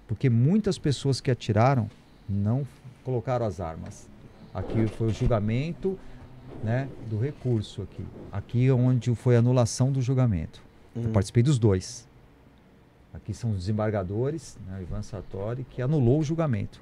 Porque 0.07 0.29
muitas 0.29 0.77
pessoas 0.77 1.19
que 1.19 1.29
atiraram 1.29 1.91
não 2.29 2.65
colocaram 3.03 3.45
as 3.45 3.59
armas. 3.59 4.07
Aqui 4.53 4.87
foi 4.87 5.07
o 5.07 5.13
julgamento 5.13 5.99
né, 6.63 6.87
do 7.09 7.19
recurso 7.19 7.81
aqui. 7.81 8.05
Aqui 8.31 8.67
é 8.67 8.73
onde 8.73 9.13
foi 9.15 9.35
a 9.35 9.39
anulação 9.39 9.91
do 9.91 10.01
julgamento. 10.01 10.61
Eu 10.95 11.09
participei 11.09 11.43
dos 11.43 11.59
dois. 11.59 12.07
Aqui 13.13 13.33
são 13.33 13.51
os 13.51 13.57
desembargadores, 13.57 14.57
né, 14.65 14.77
o 14.79 14.81
Ivan 14.81 15.01
Sartori, 15.01 15.65
que 15.69 15.81
anulou 15.81 16.19
o 16.19 16.23
julgamento. 16.23 16.81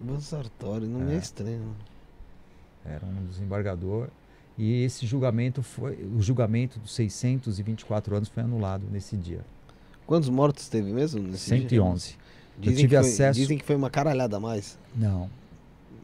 Ivan 0.00 0.20
Sartori, 0.20 0.86
não 0.86 1.10
é 1.10 1.14
É. 1.14 1.18
estranho. 1.18 1.74
Era 2.84 3.04
um 3.04 3.26
desembargador. 3.26 4.06
E 4.62 4.82
esse 4.84 5.06
julgamento 5.06 5.62
foi. 5.62 5.96
O 6.14 6.20
julgamento 6.20 6.78
dos 6.78 6.92
624 6.94 8.14
anos 8.14 8.28
foi 8.28 8.42
anulado 8.42 8.84
nesse 8.92 9.16
dia. 9.16 9.40
Quantos 10.06 10.28
mortos 10.28 10.68
teve 10.68 10.92
mesmo 10.92 11.22
nesse 11.22 11.48
dia? 11.56 11.68
111. 11.70 12.14
Dizem 12.58 12.76
tive 12.76 12.88
que 12.96 13.00
foi, 13.02 13.10
acesso- 13.10 13.40
Dizem 13.40 13.56
que 13.56 13.64
foi 13.64 13.74
uma 13.74 13.88
caralhada 13.88 14.36
a 14.36 14.40
mais. 14.40 14.78
Não. 14.94 15.30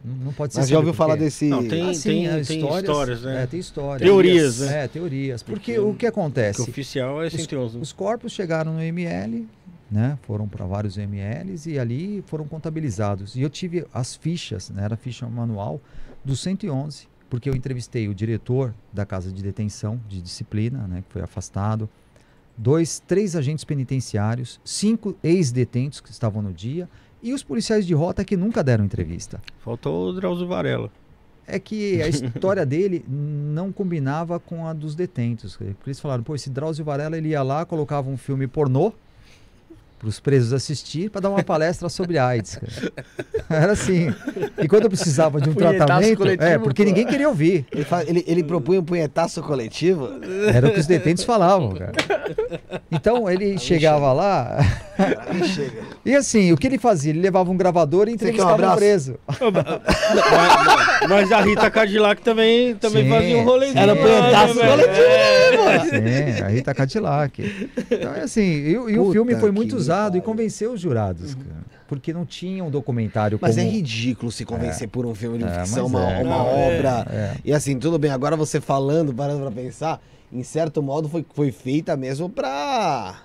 Não 0.02 0.32
pode 0.32 0.54
ser 0.54 0.60
Mas 0.60 0.68
já 0.70 0.78
ouviu 0.78 0.94
falar 0.94 1.16
desse... 1.16 1.46
Não, 1.46 1.66
tem- 1.66 1.90
Ah, 1.90 1.92
sim, 1.92 2.26
é, 2.28 2.40
histórias, 2.40 3.22
né? 3.22 3.42
É, 3.42 3.46
tem 3.46 3.58
histórias. 3.60 4.08
Teorias, 4.08 4.60
né? 4.60 4.84
É, 4.84 4.88
teorias. 4.88 5.42
Porque 5.42 5.74
Porque 5.74 5.78
o 5.80 5.92
que 5.92 5.98
Que 5.98 6.06
acontece? 6.06 6.62
oficial 6.62 7.22
é 7.22 7.28
111. 7.28 7.76
Os 7.78 7.92
corpos 7.92 8.32
chegaram 8.32 8.72
no 8.72 8.80
ML, 8.80 9.46
né? 9.90 10.16
Foram 10.22 10.46
para 10.48 10.64
vários 10.64 10.96
MLs 10.96 11.68
e 11.68 11.78
ali 11.78 12.22
foram 12.26 12.46
contabilizados. 12.46 13.34
E 13.34 13.42
eu 13.42 13.50
tive 13.50 13.84
as 13.92 14.14
fichas, 14.14 14.70
né? 14.70 14.84
Era 14.84 14.94
a 14.94 14.96
ficha 14.96 15.26
manual 15.28 15.80
do 16.24 16.36
111, 16.36 17.08
porque 17.28 17.48
eu 17.48 17.54
entrevistei 17.54 18.08
o 18.08 18.14
diretor 18.14 18.74
da 18.92 19.04
casa 19.04 19.32
de 19.32 19.42
detenção 19.42 20.00
de 20.08 20.20
disciplina, 20.20 20.86
né? 20.86 21.02
Que 21.06 21.12
foi 21.12 21.22
afastado, 21.22 21.88
dois, 22.56 23.02
três 23.06 23.36
agentes 23.36 23.64
penitenciários, 23.64 24.60
cinco 24.64 25.16
ex-detentos 25.22 26.00
que 26.00 26.10
estavam 26.10 26.42
no 26.42 26.52
dia 26.52 26.88
e 27.22 27.32
os 27.32 27.42
policiais 27.42 27.86
de 27.86 27.94
rota 27.94 28.24
que 28.24 28.36
nunca 28.36 28.62
deram 28.62 28.84
entrevista. 28.84 29.40
Faltou 29.58 30.08
o 30.08 30.12
Drauzio 30.12 30.46
Varela. 30.46 30.90
É 31.46 31.58
que 31.58 32.02
a 32.02 32.08
história 32.08 32.64
dele 32.66 33.04
não 33.08 33.72
combinava 33.72 34.38
com 34.40 34.66
a 34.66 34.72
dos 34.72 34.94
detentos. 34.94 35.56
Porque 35.56 35.74
eles 35.86 36.00
falaram, 36.00 36.22
pô, 36.22 36.34
esse 36.34 36.50
Drauzio 36.50 36.84
Varela 36.84 37.16
ele 37.16 37.28
ia 37.28 37.42
lá, 37.42 37.64
colocava 37.64 38.08
um 38.08 38.16
filme 38.16 38.46
pornô 38.46 38.92
para 39.98 40.08
os 40.08 40.20
presos 40.20 40.52
assistir 40.52 41.08
para 41.10 41.22
dar 41.22 41.30
uma 41.30 41.42
palestra 41.42 41.88
sobre 41.88 42.18
AIDS. 42.18 42.56
cara. 42.56 42.92
Era 43.62 43.72
assim. 43.72 44.14
E 44.58 44.68
quando 44.68 44.84
eu 44.84 44.90
precisava 44.90 45.40
de 45.40 45.48
um 45.48 45.54
Punhetaço 45.54 45.76
tratamento, 45.86 46.18
coletivo, 46.18 46.44
é, 46.44 46.58
porque 46.58 46.82
pô. 46.82 46.88
ninguém 46.88 47.06
queria 47.06 47.28
ouvir. 47.28 47.64
Ele, 47.72 47.86
ele, 48.06 48.24
ele 48.26 48.44
propunha 48.44 48.80
um 48.80 48.84
punhetaço 48.84 49.42
coletivo. 49.42 50.10
Era 50.52 50.68
o 50.68 50.72
que 50.72 50.80
os 50.80 50.86
detentos 50.86 51.24
falavam, 51.24 51.74
cara. 51.74 51.92
Então 52.90 53.28
ele 53.30 53.58
chegava 53.58 54.12
lá 54.12 54.58
Aí 54.98 55.44
chega. 55.48 55.82
e 56.04 56.14
assim, 56.14 56.52
o 56.52 56.56
que 56.56 56.66
ele 56.66 56.78
fazia? 56.78 57.10
Ele 57.12 57.20
levava 57.20 57.50
um 57.50 57.56
gravador 57.56 58.08
e 58.08 58.12
um 58.12 58.14
entrevistava 58.14 58.72
um 58.72 58.76
preso. 58.76 59.18
mas, 59.28 61.08
mas 61.08 61.32
a 61.32 61.40
Rita 61.40 61.70
Cadillac 61.70 62.22
também, 62.22 62.74
também 62.76 63.04
Sim, 63.04 63.10
fazia 63.10 63.36
um 63.38 63.44
rolezinho. 63.44 63.78
Era 63.78 63.94
lá, 63.94 64.00
punhetaço 64.02 64.54
né, 64.54 64.68
coletivo, 64.68 65.64
velho? 65.64 66.36
Sim, 66.36 66.42
a 66.42 66.48
Rita 66.48 66.74
Cadillac. 66.74 67.70
Então 67.90 68.14
é 68.14 68.20
assim, 68.22 68.42
e, 68.42 68.78
o- 68.78 68.90
e 68.90 68.98
o 68.98 69.12
filme 69.12 69.34
foi 69.36 69.50
que 69.50 69.54
e 70.16 70.20
convenceu 70.20 70.72
os 70.72 70.80
jurados, 70.80 71.34
cara. 71.34 71.64
Porque 71.88 72.12
não 72.12 72.24
tinha 72.26 72.64
um 72.64 72.70
documentário 72.70 73.38
Mas 73.40 73.54
como... 73.56 73.66
é 73.66 73.70
ridículo 73.70 74.32
se 74.32 74.44
convencer 74.44 74.88
por 74.88 75.06
um 75.06 75.14
filme 75.14 75.38
de 75.38 75.44
É, 75.44 75.60
ficção, 75.60 75.86
uma, 75.86 76.10
é. 76.10 76.22
uma 76.22 76.36
é. 76.36 76.76
obra. 76.78 77.06
É. 77.10 77.34
E 77.44 77.52
assim, 77.52 77.78
tudo 77.78 77.98
bem, 77.98 78.10
agora 78.10 78.36
você 78.36 78.60
falando, 78.60 79.14
parando 79.14 79.40
pra 79.42 79.50
pensar, 79.50 80.00
em 80.32 80.42
certo 80.42 80.82
modo 80.82 81.08
foi, 81.08 81.24
foi 81.34 81.52
feita 81.52 81.96
mesmo 81.96 82.28
pra. 82.28 83.22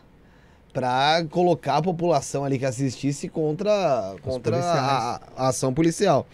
Pra 0.72 1.24
colocar 1.30 1.76
a 1.78 1.82
população 1.82 2.44
ali 2.46 2.58
que 2.58 2.66
assistisse 2.66 3.28
contra, 3.28 4.16
contra 4.22 4.58
a, 4.58 5.20
a 5.38 5.48
ação 5.50 5.74
policial. 5.74 6.26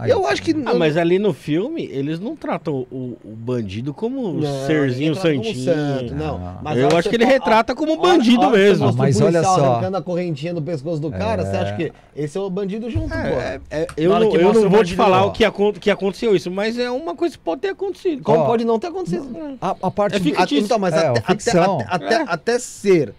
É, 0.00 0.12
Eu 0.12 0.26
acho 0.26 0.42
que. 0.42 0.50
Ah, 0.66 0.74
mas 0.74 0.96
ali 0.96 1.18
no 1.18 1.32
filme, 1.32 1.84
eles 1.92 2.18
não 2.18 2.34
tratam 2.34 2.86
o, 2.90 3.16
o 3.24 3.34
bandido 3.36 3.94
como 3.94 4.32
Não, 4.34 4.66
serzinho 4.66 5.14
santinho. 5.14 5.64
santo, 5.64 6.14
não. 6.14 6.38
Não. 6.38 6.58
Mas 6.62 6.78
a 6.78 6.80
Eu 6.80 6.86
acho 6.88 6.96
você 7.02 7.08
que 7.10 7.16
ele 7.16 7.24
fa- 7.26 7.30
retrata 7.32 7.74
como 7.74 7.92
hora- 7.92 8.00
bandido 8.02 8.40
hora 8.46 8.56
mesmo. 8.56 8.86
você 8.92 8.98
Mas 8.98 9.20
olha 9.20 9.42
só. 9.42 9.64
arrancando 9.72 9.96
a 9.96 10.02
correntinha 10.02 10.52
do 10.52 10.62
pescoço 10.62 11.00
do 11.00 11.10
cara, 11.10 11.44
você 11.44 11.56
É. 11.56 11.60
acha 11.60 11.76
que 11.76 11.92
esse 12.16 12.36
é 12.36 12.40
o 12.40 12.50
bandido 12.50 12.90
junto, 12.90 13.08
pô? 13.08 13.14
É, 13.16 13.60
é, 13.70 13.86
eu 13.96 14.10
não, 14.18 14.34
eu 14.34 14.52
não 14.52 14.68
vou 14.68 14.84
te 14.84 14.94
falar 14.94 15.24
ó. 15.24 15.28
o 15.28 15.32
que, 15.32 15.44
que 15.80 15.90
aconteceu 15.90 16.34
isso, 16.34 16.50
mas 16.50 16.78
é 16.78 16.90
uma 16.90 17.14
coisa 17.14 17.36
que 17.36 17.42
pode 17.42 17.60
ter 17.60 17.68
acontecido. 17.68 18.22
Como 18.22 18.38
Ó, 18.40 18.46
pode 18.46 18.64
não 18.64 18.78
ter 18.78 18.88
acontecido? 18.88 19.28
A, 19.60 19.76
a 19.82 19.90
parte 19.90 20.16
É 20.16 20.18
do- 20.18 20.54
então, 20.56 20.78
mas 20.78 20.94
É, 20.94 20.98
até, 21.06 21.18
até, 21.20 21.32
ficção. 21.32 21.78
até, 21.88 22.06
até, 22.06 22.14
É. 22.16 22.24
até 22.26 22.58
ser 22.58 23.14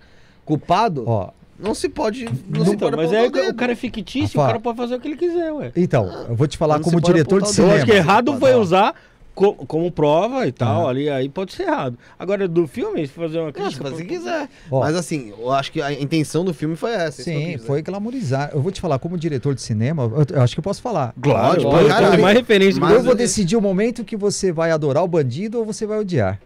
culpado, 0.57 1.03
Ó, 1.07 1.30
não 1.59 1.73
se 1.75 1.88
pode. 1.89 2.25
Não, 2.49 2.65
se 2.65 2.71
Então, 2.73 2.89
pode 2.89 2.97
mas 3.03 3.13
é, 3.13 3.27
o 3.27 3.31
dedo. 3.31 3.49
o 3.51 3.53
cara 3.55 3.71
é 3.71 3.75
fictício, 3.75 4.39
Rafa. 4.39 4.41
o 4.41 4.47
cara 4.47 4.59
pode 4.59 4.77
fazer 4.77 4.95
o 4.95 4.99
que 4.99 5.07
ele 5.07 5.17
quiser, 5.17 5.51
ué. 5.53 5.71
então, 5.75 6.25
eu 6.30 6.35
vou 6.35 6.47
te 6.47 6.57
falar 6.57 6.75
Não 6.77 6.83
como 6.83 6.97
se 6.97 7.01
pode 7.01 7.13
diretor 7.13 7.41
de 7.41 7.45
apontar 7.45 7.47
o 7.47 7.67
Eu 7.67 7.69
cinema. 7.69 7.75
acho 7.75 7.85
que 7.85 7.91
errado 7.91 8.38
foi 8.39 8.55
usar 8.55 8.95
co- 9.35 9.53
como 9.53 9.91
prova 9.91 10.45
e 10.47 10.51
tal, 10.51 10.88
ali, 10.89 11.07
aí 11.09 11.30
pode 11.30 11.53
ser 11.53 11.63
errado. 11.63 11.97
Agora, 12.19 12.47
do 12.47 12.67
filme, 12.67 13.05
se 13.07 13.13
fazer 13.13 13.38
uma 13.39 13.51
Não, 13.55 13.71
se 13.71 13.80
crítica... 13.80 14.05
quiser. 14.05 14.49
Ó. 14.71 14.80
Mas 14.81 14.95
assim, 14.95 15.31
eu 15.39 15.51
acho 15.51 15.71
que 15.71 15.81
a 15.81 15.93
intenção 15.93 16.43
do 16.43 16.53
filme 16.53 16.75
foi 16.75 16.91
essa. 16.91 17.21
isso 17.21 17.30
que 17.30 17.35
eu 17.35 17.39
Sim, 17.39 17.45
quis 17.45 17.55
dizer. 17.57 17.67
foi 17.67 17.81
glamorizar. 17.81 18.49
Eu 18.53 18.61
vou 18.61 18.71
te 18.71 18.81
falar, 18.81 18.97
como 18.99 19.17
diretor 19.17 19.53
de 19.55 19.61
cinema, 19.61 20.03
eu, 20.03 20.35
eu 20.35 20.41
acho 20.41 20.53
que 20.55 20.59
eu 20.59 20.63
posso 20.63 20.81
falar. 20.81 21.13
Claro, 21.21 21.61
pode 21.63 21.88
caralho. 21.88 22.11
ter 22.15 22.21
mais 22.21 22.35
referência. 22.38 22.81
Mas- 22.81 22.93
eu 22.93 23.03
vou 23.03 23.15
decidir 23.15 23.55
o 23.55 23.61
momento 23.61 24.03
que 24.03 24.17
você 24.17 24.51
vai 24.51 24.71
adorar 24.71 25.03
o 25.03 25.07
bandido 25.07 25.59
ou 25.59 25.65
você 25.65 25.85
vai 25.85 25.99
odiar. 25.99 26.39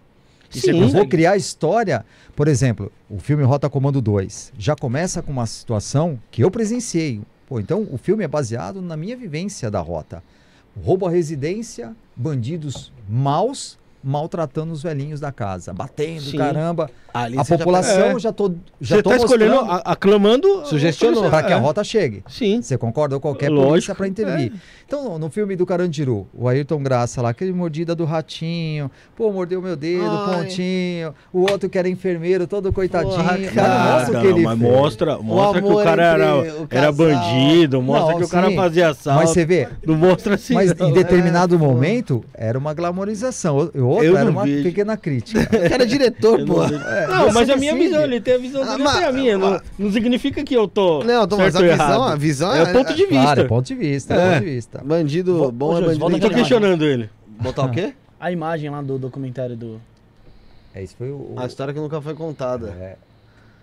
Sim. 0.50 0.82
Eu 0.82 0.90
vou 0.90 1.08
criar 1.08 1.36
história. 1.36 2.06
Por 2.36 2.48
exemplo, 2.48 2.92
o 3.10 3.20
filme 3.20 3.44
Rota 3.44 3.70
Comando 3.70 4.02
2 4.02 4.54
já 4.58 4.76
começa 4.76 5.22
com 5.22 5.32
uma 5.32 5.46
situação 5.46 6.20
que 6.32 6.44
eu 6.44 6.52
presenciei. 6.52 7.22
Pô, 7.48 7.60
então 7.60 7.88
o 7.92 7.98
filme 7.98 8.24
é 8.24 8.28
baseado 8.28 8.82
na 8.82 8.98
minha 8.98 9.16
vivência 9.16 9.70
da 9.70 9.80
rota. 9.80 10.24
Roubo 10.84 11.06
à 11.06 11.10
residência, 11.10 11.96
bandidos 12.16 12.92
maus 13.08 13.78
maltratando 14.04 14.72
os 14.72 14.84
velhinhos 14.84 15.20
da 15.20 15.32
casa, 15.32 15.74
batendo, 15.74 16.22
Sim. 16.22 16.38
caramba. 16.38 16.92
Ali 17.16 17.40
a 17.40 17.44
já- 17.44 17.58
população 17.58 18.08
É. 18.18 18.20
já 18.20 18.32
tô 18.34 18.54
já 18.82 18.98
Você 18.98 19.04
tô 19.04 19.10
tá 19.10 19.16
escolhendo, 19.16 19.56
a- 19.60 19.82
aclamando... 19.86 20.66
Sugestionou. 20.66 21.30
para 21.30 21.44
que 21.44 21.54
a 21.54 21.56
É. 21.56 21.60
rota 21.60 21.82
chegue. 21.84 22.24
Sim. 22.28 22.62
Você 22.62 22.78
concorda? 22.78 23.16
Ou 23.16 23.22
qualquer 23.22 23.50
Lógico, 23.50 23.70
polícia 23.70 23.96
para 23.96 24.08
intervir. 24.08 24.52
Então, 24.86 25.18
no, 25.18 25.30
filme 25.30 25.56
do 25.56 25.66
Carandiru, 25.66 26.28
o 26.34 26.48
Ayrton 26.48 26.84
Graça 26.84 27.22
lá, 27.22 27.30
aquele 27.30 27.54
mordida 27.54 27.96
do 27.96 28.04
ratinho, 28.04 28.92
pô, 29.16 29.32
mordeu 29.32 29.62
meu 29.62 29.76
dedo, 29.78 30.04
Ai. 30.06 30.44
pontinho, 30.44 31.14
o 31.32 31.50
outro 31.50 31.70
que 31.70 31.78
era 31.80 31.88
enfermeiro, 31.90 32.46
todo 32.48 32.72
coitadinho. 32.74 33.16
Porra, 33.16 33.38
cara. 33.54 33.68
não 33.80 33.92
mostra 33.94 34.10
o 34.10 34.14
não, 34.14 34.22
que 34.22 34.28
ele 34.28 34.44
mas 34.44 34.60
fez. 34.60 34.72
mostra, 34.72 35.18
mostra 35.20 35.62
que 35.62 35.68
o 35.70 35.84
cara 35.84 36.04
era, 36.04 36.36
o 36.38 36.68
era 36.70 36.92
bandido, 36.92 37.82
mostra 37.82 38.12
Não, 38.12 38.18
que 38.20 38.26
o 38.26 38.30
cara 38.30 38.50
sim. 38.50 38.56
fazia 38.56 38.90
assalto. 38.90 39.20
Mas 39.22 39.30
você 39.30 39.46
vê, 39.46 39.68
Não 39.86 39.96
mostra 39.96 40.36
assim. 40.36 40.54
mas 40.54 40.76
não. 40.76 40.90
em 40.90 40.94
determinado 40.94 41.56
É, 41.56 41.58
pô. 41.58 41.66
momento 41.66 42.24
era 42.34 42.58
uma 42.60 42.74
glamorização, 42.74 43.56
o- 43.74 43.86
outro 43.86 44.04
Eu 44.06 44.18
era 44.18 44.30
uma 44.30 44.44
vejo. 44.44 44.64
pequena 44.64 44.98
crítica. 44.98 45.40
O 45.66 45.70
cara 45.70 45.84
é 45.84 45.86
diretor, 45.86 46.46
pô. 46.46 46.56
É, 47.06 47.08
não, 47.08 47.34
mas 47.34 47.50
a 47.50 47.56
minha 47.56 47.74
visão, 47.76 48.02
ele 48.04 48.20
tem 48.20 48.34
a 48.34 48.38
visão 48.38 48.62
Ah, 48.64 48.66
dele, 48.66 48.82
eu 48.82 48.86
mas- 48.86 48.96
tenho 48.98 49.10
a 49.10 49.12
minha. 49.14 49.38
Não, 49.38 49.62
não 49.80 49.92
significa 49.92 50.44
que 50.44 50.54
eu 50.54 50.68
tô. 50.68 51.04
Não, 51.04 51.28
tô, 51.28 51.38
mas 51.38 51.54
certo 51.54 51.64
a 51.64 51.68
ou 51.68 51.72
visão, 51.72 51.86
errado. 51.96 52.04
a 52.12 52.16
visão 52.16 52.54
É 52.56 52.64
o 52.64 52.74
ponto 52.74 52.94
de 52.94 53.06
vista. 53.06 53.22
Claro, 53.24 53.42
é 53.42 53.44
ponto 53.46 53.66
de 53.68 53.76
vista, 53.76 54.14
é 54.14 54.18
É. 54.18 54.34
ponto 54.34 54.40
de 54.46 54.52
vista. 54.52 54.82
Bandido 54.84 55.44
Ô, 55.44 55.52
bom 55.52 55.74
ô, 55.74 55.78
é 55.78 55.82
bandido. 55.96 56.12
Eu 56.16 56.20
tô 56.20 56.30
questionando 56.30 56.84
ele. 56.86 57.10
Botar 57.42 57.66
o 57.66 57.72
quê? 57.72 57.94
A 58.20 58.32
imagem 58.32 58.70
lá 58.70 58.82
do 58.82 58.98
documentário 58.98 59.56
do. 59.56 59.80
É, 60.74 60.82
isso 60.84 60.96
foi 60.98 61.10
o... 61.12 61.16
o- 61.16 61.36
A 61.38 61.46
história 61.46 61.74
que 61.74 61.80
nunca 61.80 62.02
foi 62.02 62.14
contada. 62.16 62.70
é, 62.80 62.96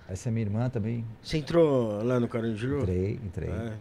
essa 0.09 0.29
é 0.29 0.33
minha 0.33 0.45
irmã 0.47 0.69
também. 0.69 1.05
Você 1.23 1.39
entrou 1.39 2.03
lá 2.05 2.21
no 2.21 2.29
Carandiru? 2.29 2.81
Entrei, 2.83 3.19
entrei. 3.25 3.49
É. 3.51 3.73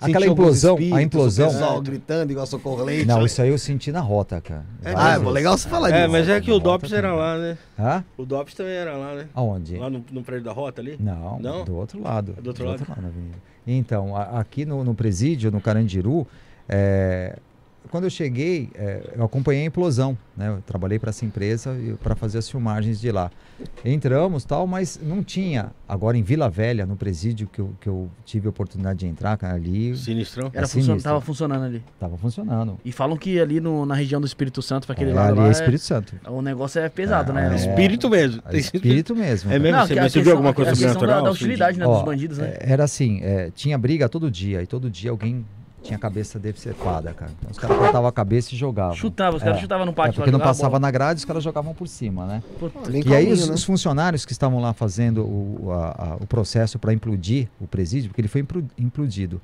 Alguns 0.00 0.24
implosão, 0.32 0.76
a 0.76 0.80
espíritos, 0.80 1.04
implosão. 1.04 1.48
O 1.48 1.52
pessoal 1.52 1.82
gritando 1.82 2.30
igual 2.32 2.46
socorro 2.46 2.84
leite. 2.84 3.06
Não, 3.06 3.24
isso 3.24 3.40
aí 3.42 3.48
eu 3.50 3.58
senti 3.58 3.92
na 3.92 4.00
rota, 4.00 4.40
cara. 4.40 4.64
Ah, 4.84 5.10
é 5.10 5.14
pô, 5.14 5.20
vezes. 5.20 5.32
legal 5.34 5.58
você 5.58 5.68
falar 5.68 5.90
É, 5.90 6.00
disso. 6.00 6.12
mas 6.12 6.28
é 6.28 6.40
que 6.40 6.50
o 6.50 6.58
DOPS 6.58 6.92
era 6.92 7.12
lá, 7.14 7.36
né? 7.36 7.58
Hã? 7.78 8.04
O 8.16 8.24
DOPS 8.24 8.54
também 8.54 8.72
era 8.72 8.96
lá, 8.96 9.14
né? 9.14 9.26
Aonde? 9.34 9.76
Lá 9.76 9.90
no, 9.90 10.04
no 10.10 10.22
prédio 10.22 10.44
da 10.44 10.52
rota 10.52 10.80
ali? 10.80 10.96
Não, 10.98 11.38
Não? 11.38 11.64
do 11.64 11.76
outro 11.76 12.02
lado. 12.02 12.32
Do 12.40 12.48
outro 12.48 12.64
lado? 12.66 12.82
na 13.00 13.08
avenida. 13.08 13.36
Então, 13.66 14.16
a- 14.16 14.40
aqui 14.40 14.64
no, 14.64 14.82
no 14.82 14.94
presídio, 14.94 15.50
no 15.50 15.60
Carandiru, 15.60 16.26
é, 16.68 17.36
quando 17.90 18.04
eu 18.04 18.10
cheguei, 18.10 18.68
é, 18.74 19.14
eu 19.16 19.24
acompanhei 19.24 19.62
a 19.62 19.66
implosão, 19.66 20.16
né? 20.36 20.48
Eu 20.48 20.62
trabalhei 20.66 20.98
para 20.98 21.10
essa 21.10 21.24
empresa 21.24 21.76
para 22.02 22.14
fazer 22.14 22.38
as 22.38 22.48
filmagens 22.48 23.00
de 23.00 23.10
lá. 23.10 23.30
Entramos 23.84 24.44
tal, 24.44 24.66
mas 24.66 24.98
não 25.02 25.22
tinha. 25.22 25.70
Agora 25.88 26.16
em 26.16 26.22
Vila 26.22 26.48
Velha, 26.48 26.86
no 26.86 26.96
presídio 26.96 27.48
que 27.48 27.58
eu, 27.60 27.72
que 27.80 27.88
eu 27.88 28.08
tive 28.24 28.46
a 28.46 28.50
oportunidade 28.50 29.00
de 29.00 29.06
entrar, 29.06 29.36
cara, 29.36 29.54
ali 29.54 29.96
Sinistrão. 29.96 30.50
Era 30.52 30.64
É 30.64 30.68
funcion... 30.68 30.82
sinistro. 30.84 31.02
Tava 31.10 31.20
funcionando 31.20 31.64
ali. 31.64 31.82
tava 31.98 32.16
funcionando. 32.16 32.78
E 32.84 32.92
falam 32.92 33.16
que 33.16 33.40
ali 33.40 33.60
no- 33.60 33.84
na 33.86 33.94
região 33.94 34.20
do 34.20 34.26
Espírito 34.26 34.62
Santo, 34.62 34.86
pra 34.86 34.94
aquele 34.94 35.10
É, 35.10 35.14
lado 35.14 35.30
ali 35.32 35.38
lá, 35.40 35.44
é 35.46 35.48
é- 35.48 35.52
Espírito 35.52 35.82
Santo. 35.82 36.14
o 36.28 36.42
negócio 36.42 36.80
é 36.80 36.88
pesado, 36.88 37.32
É, 37.32 37.34
né? 37.34 37.52
é. 37.52 37.56
Espírito 37.56 38.08
mesmo. 38.08 38.42
É 38.46 38.56
Espírito 38.58 39.14
mesmo. 39.16 39.50
É 39.52 39.58
mesmo? 39.58 39.78
Não, 39.78 39.86
você, 39.86 39.94
você 40.00 40.22
viu 40.22 40.32
alguma 40.32 40.54
coisa 40.54 40.74
sobrenatural? 40.74 41.16
Da, 41.16 41.20
da 41.22 41.26
de- 41.26 41.30
hostilidade, 41.32 41.78
né, 41.78 41.86
Ó, 41.86 41.94
dos 41.96 42.04
bandidos, 42.04 42.38
né? 42.38 42.54
é, 42.60 42.72
Era 42.72 42.84
assim, 42.84 43.20
é, 43.22 43.50
tinha 43.54 43.76
briga 43.76 44.08
todo 44.08 44.30
dia, 44.30 44.62
e 44.62 44.66
todo 44.66 44.88
dia 44.90 45.10
alguém 45.10 45.44
tinha 45.82 45.96
a 45.96 46.00
cabeça 46.00 46.38
decepada, 46.38 47.12
cara. 47.14 47.30
Então 47.38 47.50
os 47.50 47.58
caras 47.58 47.76
cortavam 47.78 48.06
a 48.08 48.12
cabeça 48.12 48.54
e 48.54 48.56
jogavam. 48.58 48.94
Chutava, 48.94 49.36
os 49.36 49.42
caras 49.42 49.58
É. 49.58 49.60
chutavam 49.60 49.86
no 49.86 49.92
É, 49.92 49.94
pátio. 49.94 50.14
porque 50.14 50.30
lá, 50.30 50.38
não 50.38 50.44
passava 50.44 50.78
na 50.78 50.90
grade, 50.90 51.18
os 51.18 51.24
caras 51.24 51.42
jogavam 51.42 51.74
por 51.74 51.88
cima, 51.88 52.26
né? 52.26 52.42
Puta, 52.58 52.90
Bem 52.90 53.02
E 53.06 53.14
aí 53.14 53.32
os, 53.32 53.48
né? 53.48 53.54
os 53.54 53.64
funcionários 53.64 54.24
que 54.24 54.32
estavam 54.32 54.60
lá 54.60 54.72
fazendo 54.72 55.24
o, 55.24 55.72
a- 55.72 55.90
a- 56.12 56.16
o 56.20 56.26
processo 56.26 56.78
para 56.78 56.92
implodir 56.92 57.48
o 57.60 57.66
presídio, 57.66 58.10
porque 58.10 58.20
ele 58.20 58.28
foi 58.28 58.40
implo- 58.42 58.64
implodido, 58.78 59.40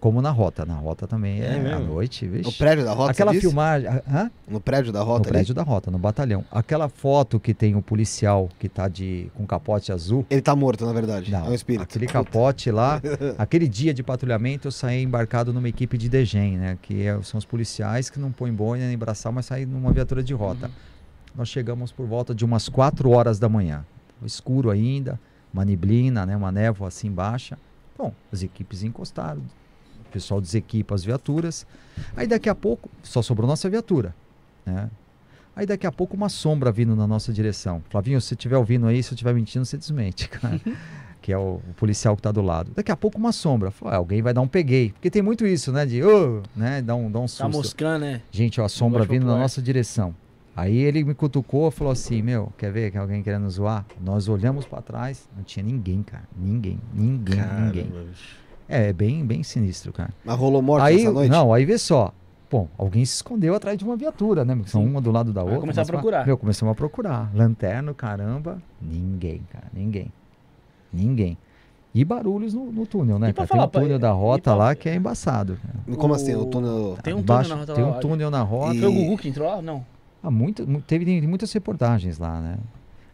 Como 0.01 0.23
na 0.23 0.31
rota. 0.31 0.65
Na 0.65 0.75
rota 0.77 1.07
também 1.07 1.43
É 1.43 1.57
é, 1.59 1.73
à 1.75 1.79
noite, 1.79 2.25
No 2.25 2.33
vixe. 2.33 2.57
prédio 2.59 2.85
da 2.85 2.93
rota, 2.95 3.11
Aquela 3.11 3.35
filmagem. 3.35 3.89
Hã? 4.11 4.31
No 4.49 4.59
prédio 4.61 4.93
da 4.93 5.01
No 5.01 5.05
rota 5.05 5.29
ali? 5.29 5.33
prédio 5.33 5.55
da 5.55 5.62
rota, 5.62 5.91
no 5.91 5.99
batalhão. 5.99 6.43
Aquela 6.51 6.89
foto 6.89 7.39
que 7.39 7.53
tem 7.53 7.77
o 7.77 7.83
policial 7.83 8.49
que 8.59 8.69
tá 8.69 8.89
de, 8.89 9.31
com 9.35 9.47
capote 9.47 9.93
azul. 9.93 10.25
Ele 10.31 10.41
tá 10.41 10.57
morto, 10.57 10.87
na 10.87 10.93
verdade. 10.95 11.31
Não, 11.31 11.47
é 11.47 11.51
um 11.51 11.55
espírito. 11.55 11.83
aquele 11.83 12.07
capote 12.07 12.70
lá, 12.70 13.01
aquele 13.37 13.69
dia 13.69 13.93
de 13.93 14.03
patrulhamento 14.03 14.69
eu 14.69 14.73
saí 14.73 15.03
embarcado 15.03 15.53
numa 15.53 15.69
equipe 15.69 15.99
de 15.99 16.09
DGEM, 16.09 16.57
né? 16.57 16.79
Que 16.81 17.07
é- 17.07 17.20
são 17.23 17.37
os 17.37 17.45
policiais 17.45 18.09
que 18.09 18.19
não 18.19 18.33
põem 18.33 18.53
boina 18.53 18.87
nem 18.89 18.97
braçal, 18.97 19.31
mas 19.33 19.45
saem 19.47 19.67
numa 19.67 19.93
viatura 19.93 20.23
de 20.23 20.33
rota. 20.33 20.67
Uhum. 20.67 20.73
Nós 21.37 21.49
chegamos 21.49 21.93
por 21.93 22.07
volta 22.07 22.35
de 22.35 22.45
umas 22.45 22.69
4 22.69 23.11
horas 23.11 23.39
da 23.39 23.49
manhã. 23.49 23.85
Escuro 24.25 24.70
ainda, 24.70 25.20
uma 25.53 25.65
neblina, 25.65 26.25
né? 26.25 26.35
Uma 26.37 26.51
névoa 26.51 26.89
assim 26.89 27.11
baixa. 27.11 27.59
Bom, 27.99 28.12
as 28.33 28.43
equipes 28.43 28.83
encostaram, 28.83 29.43
o 30.10 30.12
pessoal 30.12 30.40
desequipa 30.40 30.94
as 30.94 31.05
viaturas. 31.05 31.66
Aí 32.16 32.26
daqui 32.26 32.48
a 32.48 32.55
pouco, 32.55 32.89
só 33.02 33.22
sobrou 33.22 33.48
nossa 33.48 33.68
viatura, 33.70 34.14
né? 34.66 34.90
Aí 35.56 35.66
daqui 35.66 35.86
a 35.86 35.92
pouco 35.92 36.16
uma 36.16 36.28
sombra 36.28 36.70
vindo 36.70 36.94
na 36.97 37.06
nossa 37.06 37.32
direção. 37.32 37.82
Flavinho, 37.90 38.20
se 38.20 38.28
você 38.28 38.34
estiver 38.34 38.56
ouvindo 38.56 38.86
aí, 38.86 39.02
se 39.02 39.10
eu 39.12 39.14
estiver 39.14 39.34
mentindo, 39.34 39.64
você 39.64 39.76
desmente, 39.76 40.28
cara. 40.30 40.60
que 41.20 41.32
é 41.32 41.36
o, 41.36 41.60
o 41.68 41.74
policial 41.76 42.14
que 42.16 42.20
está 42.20 42.32
do 42.32 42.40
lado. 42.40 42.70
Daqui 42.74 42.90
a 42.90 42.97
pouco 42.97 43.18
uma 43.18 43.32
sombra. 43.32 43.70
Falei, 43.70 43.94
ah, 43.94 43.98
alguém 43.98 44.22
vai 44.22 44.32
dar 44.32 44.40
um 44.40 44.48
peguei. 44.48 44.90
Porque 44.92 45.10
tem 45.10 45.20
muito 45.20 45.47
isso, 45.47 45.70
né? 45.72 45.84
De, 45.84 46.02
ô, 46.02 46.42
né? 46.56 46.80
Dá 46.80 46.94
um, 46.94 47.10
dá 47.10 47.18
um 47.18 47.22
Tá 47.22 47.28
susto. 47.28 47.50
moscando, 47.50 48.05
né? 48.06 48.22
Gente, 48.30 48.60
ó, 48.60 48.64
a 48.64 48.68
sombra 48.68 49.05
vindo 49.05 49.26
na 49.26 49.36
nossa 49.36 49.60
direção. 49.60 50.14
Aí 50.56 50.76
ele 50.78 51.05
me 51.05 51.14
cutucou 51.14 51.68
e 51.68 51.70
falou 51.72 51.92
assim: 51.92 52.22
Meu, 52.22 52.52
quer 52.56 52.72
ver 52.72 52.90
que 52.90 52.97
alguém 52.98 53.22
querendo 53.22 53.48
zoar? 53.50 53.84
Nós 54.00 54.28
olhamos 54.28 54.64
pra 54.66 54.80
trás, 54.80 55.28
não 55.36 55.42
tinha 55.42 55.62
ninguém, 55.64 56.02
cara. 56.02 56.24
Ninguém, 56.36 56.78
ninguém, 56.94 57.36
ninguém. 57.36 57.84
Caramba. 57.86 58.06
É, 58.70 58.89
é 58.89 58.92
bem, 58.92 59.24
bem 59.26 59.42
sinistro, 59.42 59.92
cara. 59.92 60.10
Mas 60.24 60.36
rolou 60.39 60.62
morte 60.62 60.84
aí, 60.86 61.00
essa 61.02 61.10
noite? 61.12 61.31
não, 61.31 61.52
aí 61.52 61.65
vê 61.65 61.76
só. 61.76 62.12
Bom, 62.50 62.66
alguém 62.78 63.05
se 63.05 63.15
escondeu 63.16 63.55
atrás 63.55 63.78
de 63.78 63.84
uma 63.84 63.97
viatura, 63.97 64.44
né? 64.44 64.55
São 64.66 64.82
Sim. 64.82 64.89
uma 64.89 65.00
do 65.00 65.10
lado 65.12 65.32
da 65.32 65.42
outra. 65.42 65.60
começar 65.60 65.82
a 65.82 65.86
procurar. 65.86 66.26
Meu, 66.26 66.36
começamos 66.36 66.73
a 66.73 66.74
procurar. 66.74 67.31
Lanterna, 67.34 67.92
caramba. 67.94 68.60
Ninguém, 68.81 69.42
cara. 69.52 69.66
Ninguém. 69.73 70.10
Ninguém. 70.92 71.36
E 71.94 72.05
barulhos 72.05 72.55
no, 72.55 72.70
no 72.73 72.86
túnel, 72.86 73.18
né? 73.18 73.32
Cara? 73.32 73.47
Tem 73.47 73.57
falar, 73.57 73.66
um 73.66 73.70
túnel 73.70 73.99
pra- 73.99 74.08
da 74.08 74.12
rota 74.12 74.42
pra- 74.42 74.55
lá 74.55 74.74
que 74.74 74.89
é 74.89 74.94
embaçado. 74.94 75.58
cara. 75.62 75.97
Como 75.99 76.12
O- 76.12 76.16
assim? 76.16 76.34
O 76.34 76.44
túnel... 76.47 76.97
Tem 77.02 77.15
um 77.15 77.23
túnel 77.23 77.49
na 77.49 77.55
rota 77.57 77.74
Tem 77.74 77.84
um 77.84 77.92
túnel 77.94 78.31
na 78.31 78.42
rota. 78.42 78.74
E- 78.74 78.81
Foi 78.81 78.89
o 78.89 78.92
Gugu 78.92 79.16
que 79.18 79.28
entrou 79.28 79.49
lá? 79.49 79.60
Não. 79.62 79.84
Ah, 80.23 80.31
muito, 80.31 80.66
mu- 80.68 80.81
teve 80.82 81.05
tem 81.05 81.20
muitas 81.26 81.52
reportagens 81.52 82.18
lá, 82.18 82.40
né? 82.40 82.58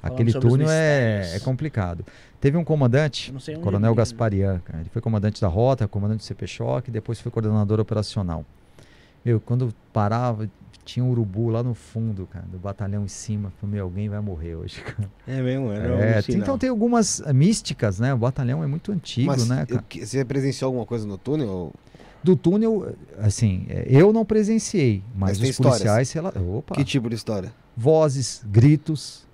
Aquele 0.06 0.32
túnel 0.32 0.68
é, 0.70 1.36
é 1.36 1.40
complicado. 1.40 2.04
Teve 2.40 2.56
um 2.56 2.64
comandante, 2.64 3.32
Eu 3.48 3.60
Coronel 3.60 3.90
ele- 3.90 3.96
Gasparian, 3.96 4.60
cara. 4.64 4.80
Ele 4.80 4.88
foi 4.90 5.00
comandante 5.02 5.40
da 5.40 5.48
rota, 5.48 5.86
comandante 5.88 6.18
do 6.18 6.24
CP 6.24 6.46
Choque, 6.46 6.90
depois 6.90 7.20
foi 7.20 7.30
coordenador 7.32 7.80
operacional. 7.80 8.44
Meu, 9.24 9.40
quando 9.40 9.74
parava, 9.92 10.48
tinha 10.84 11.04
um 11.04 11.10
urubu 11.10 11.48
lá 11.48 11.60
no 11.62 11.74
fundo, 11.74 12.28
cara, 12.30 12.44
do 12.46 12.58
batalhão 12.58 13.04
em 13.04 13.08
cima. 13.08 13.52
Falei, 13.60 13.74
meu, 13.76 13.84
alguém 13.84 14.08
vai 14.08 14.20
morrer 14.20 14.54
hoje, 14.54 14.80
cara. 14.86 15.10
É 15.26 15.42
mesmo, 15.42 15.72
era 15.72 15.88
É, 15.88 16.20
um 16.28 16.34
então 16.34 16.56
tem 16.56 16.70
algumas 16.70 17.20
eh, 17.20 17.32
místicas, 17.32 17.98
né? 17.98 18.14
O 18.14 18.18
batalhão 18.18 18.62
é 18.62 18.66
muito 18.68 18.92
antigo, 18.92 19.26
Mas 19.26 19.48
né, 19.48 19.62
eu 19.68 19.76
cara? 19.76 19.84
que- 19.88 20.06
você 20.06 20.24
presenciou 20.24 20.68
alguma 20.68 20.86
coisa 20.86 21.04
no 21.06 21.18
túnel? 21.18 21.72
Do 22.22 22.36
túnel, 22.36 22.94
assim, 23.18 23.66
eh, 23.68 23.86
eu 23.88 24.12
não 24.12 24.24
presenciei, 24.24 25.02
mas, 25.14 25.40
Mas 25.40 25.50
os 25.50 25.56
policiais... 25.56 26.12
rela- 26.12 26.32
Opa! 26.38 26.74
Que 26.76 26.84
tipo 26.84 27.08
de 27.08 27.16
história? 27.16 27.52
vozes, 27.76 28.42
gritos. 28.46 29.25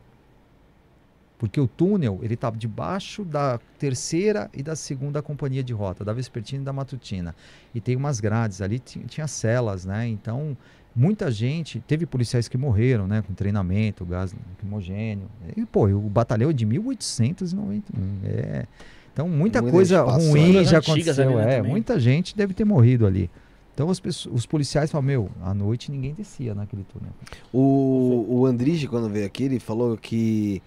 Porque 1.43 1.61
o 1.61 1.67
túnel, 1.67 2.21
ele 2.23 2.35
estava 2.35 2.57
debaixo 2.57 3.25
da 3.25 3.59
terceira 3.77 4.49
e 4.55 4.63
da 4.63 4.77
segunda 4.77 5.21
companhia 5.21 5.61
de 5.61 5.73
rota, 5.73 6.05
da 6.05 6.13
vespertina 6.13 6.63
e 6.63 6.65
da 6.65 6.73
matutina. 6.73 7.35
E 7.75 7.81
tem 7.81 7.97
umas 7.97 8.21
grades 8.21 8.63
ali, 8.63 8.79
tinha, 8.79 9.27
celas, 9.27 9.85
né? 9.85 10.07
Então, 10.07 10.57
muita 10.95 11.33
gente, 11.33 11.81
teve 11.81 12.07
policiais 12.07 12.47
que 12.47 12.57
morreram, 12.57 13.09
né? 13.09 13.25
Com 13.27 13.35
treinamento, 13.35 14.05
gás 14.05 14.33
lacrimogênio. 14.51 15.29
E, 15.57 15.67
pô, 15.67 15.89
o 15.89 16.03
batalhão 16.03 16.51
é 16.51 16.53
de 16.53 16.65
1891. 16.65 18.21
É. 18.25 18.67
Então, 19.13 19.29
muita, 19.29 19.61
Muita 19.61 19.77
coisa 19.77 20.03
ruim 20.03 20.53
Coisas 20.53 20.69
já 20.69 20.79
aconteceu. 20.79 21.39
né, 21.39 21.55
é, 21.55 21.57
também. 21.57 21.73
muita 21.73 21.99
gente 21.99 22.37
deve 22.37 22.55
ter 22.55 22.65
morrido 22.65 23.05
ali. 23.05 23.29
Então, 23.75 23.89
pessoas, 23.89 24.33
os 24.33 24.47
policiais 24.47 24.93
falam, 24.93 25.05
meu, 25.05 25.29
à 25.43 25.53
noite 25.53 25.91
ninguém 25.91 26.15
descia 26.15 26.55
naquele 26.55 26.85
túnel. 26.85 27.11
O, 27.53 28.27
o 28.29 28.47
Andrige, 28.47 28.87
quando 28.87 29.09
veio 29.09 29.27
aqui, 29.27 29.43
ele 29.43 29.59
falou 29.59 29.97
que 29.97 30.63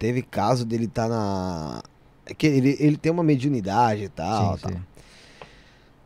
teve 0.00 0.22
caso 0.22 0.64
dele 0.64 0.86
estar 0.86 1.08
na... 1.08 1.80
é 2.26 2.34
Que 2.34 2.46
ele, 2.48 2.76
ele 2.80 2.96
tem 2.96 3.12
uma 3.12 3.22
mediunidade 3.22 4.02
e 4.04 4.08
tal, 4.08 4.56
Sim, 4.56 4.62
tal. 4.62 4.72
sim. 4.72 4.78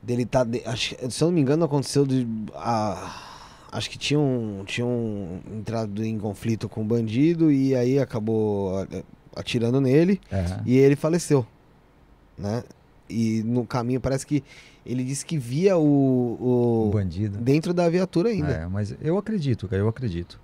Dele 0.03 0.27
tá... 0.27 0.45
de- 0.45 0.63
acho, 0.67 0.95
se 1.11 1.23
eu 1.25 1.29
não 1.29 1.33
me 1.35 1.41
engano, 1.41 1.65
aconteceu 1.65 2.05
de... 2.05 2.27
a- 2.55 3.31
acho 3.73 3.89
que 3.89 3.97
tinham, 3.97 4.63
tinham 4.67 5.41
entrado 5.57 6.05
em 6.05 6.19
conflito 6.19 6.69
com 6.69 6.83
o 6.83 6.85
bandido 6.85 7.51
e 7.51 7.75
aí 7.75 7.99
acabou 7.99 8.87
atirando 9.35 9.81
nele 9.81 10.21
É. 10.31 10.61
e 10.67 10.77
ele 10.77 10.95
faleceu, 10.97 11.47
né? 12.39 12.63
E 13.09 13.43
no 13.45 13.67
caminho 13.67 14.01
parece 14.01 14.27
que 14.27 14.43
ele 14.87 15.03
disse 15.05 15.25
que 15.27 15.37
via 15.39 15.77
o... 15.77 16.39
Um 16.41 16.89
o 16.89 16.91
bandido. 16.93 17.39
dentro 17.39 17.73
da 17.75 17.89
viatura 17.89 18.29
ainda. 18.31 18.51
É, 18.53 18.67
mas 18.67 18.95
eu 19.01 19.17
acredito, 19.19 19.67
cara, 19.69 19.81
eu 19.83 19.89
acredito. 19.89 20.41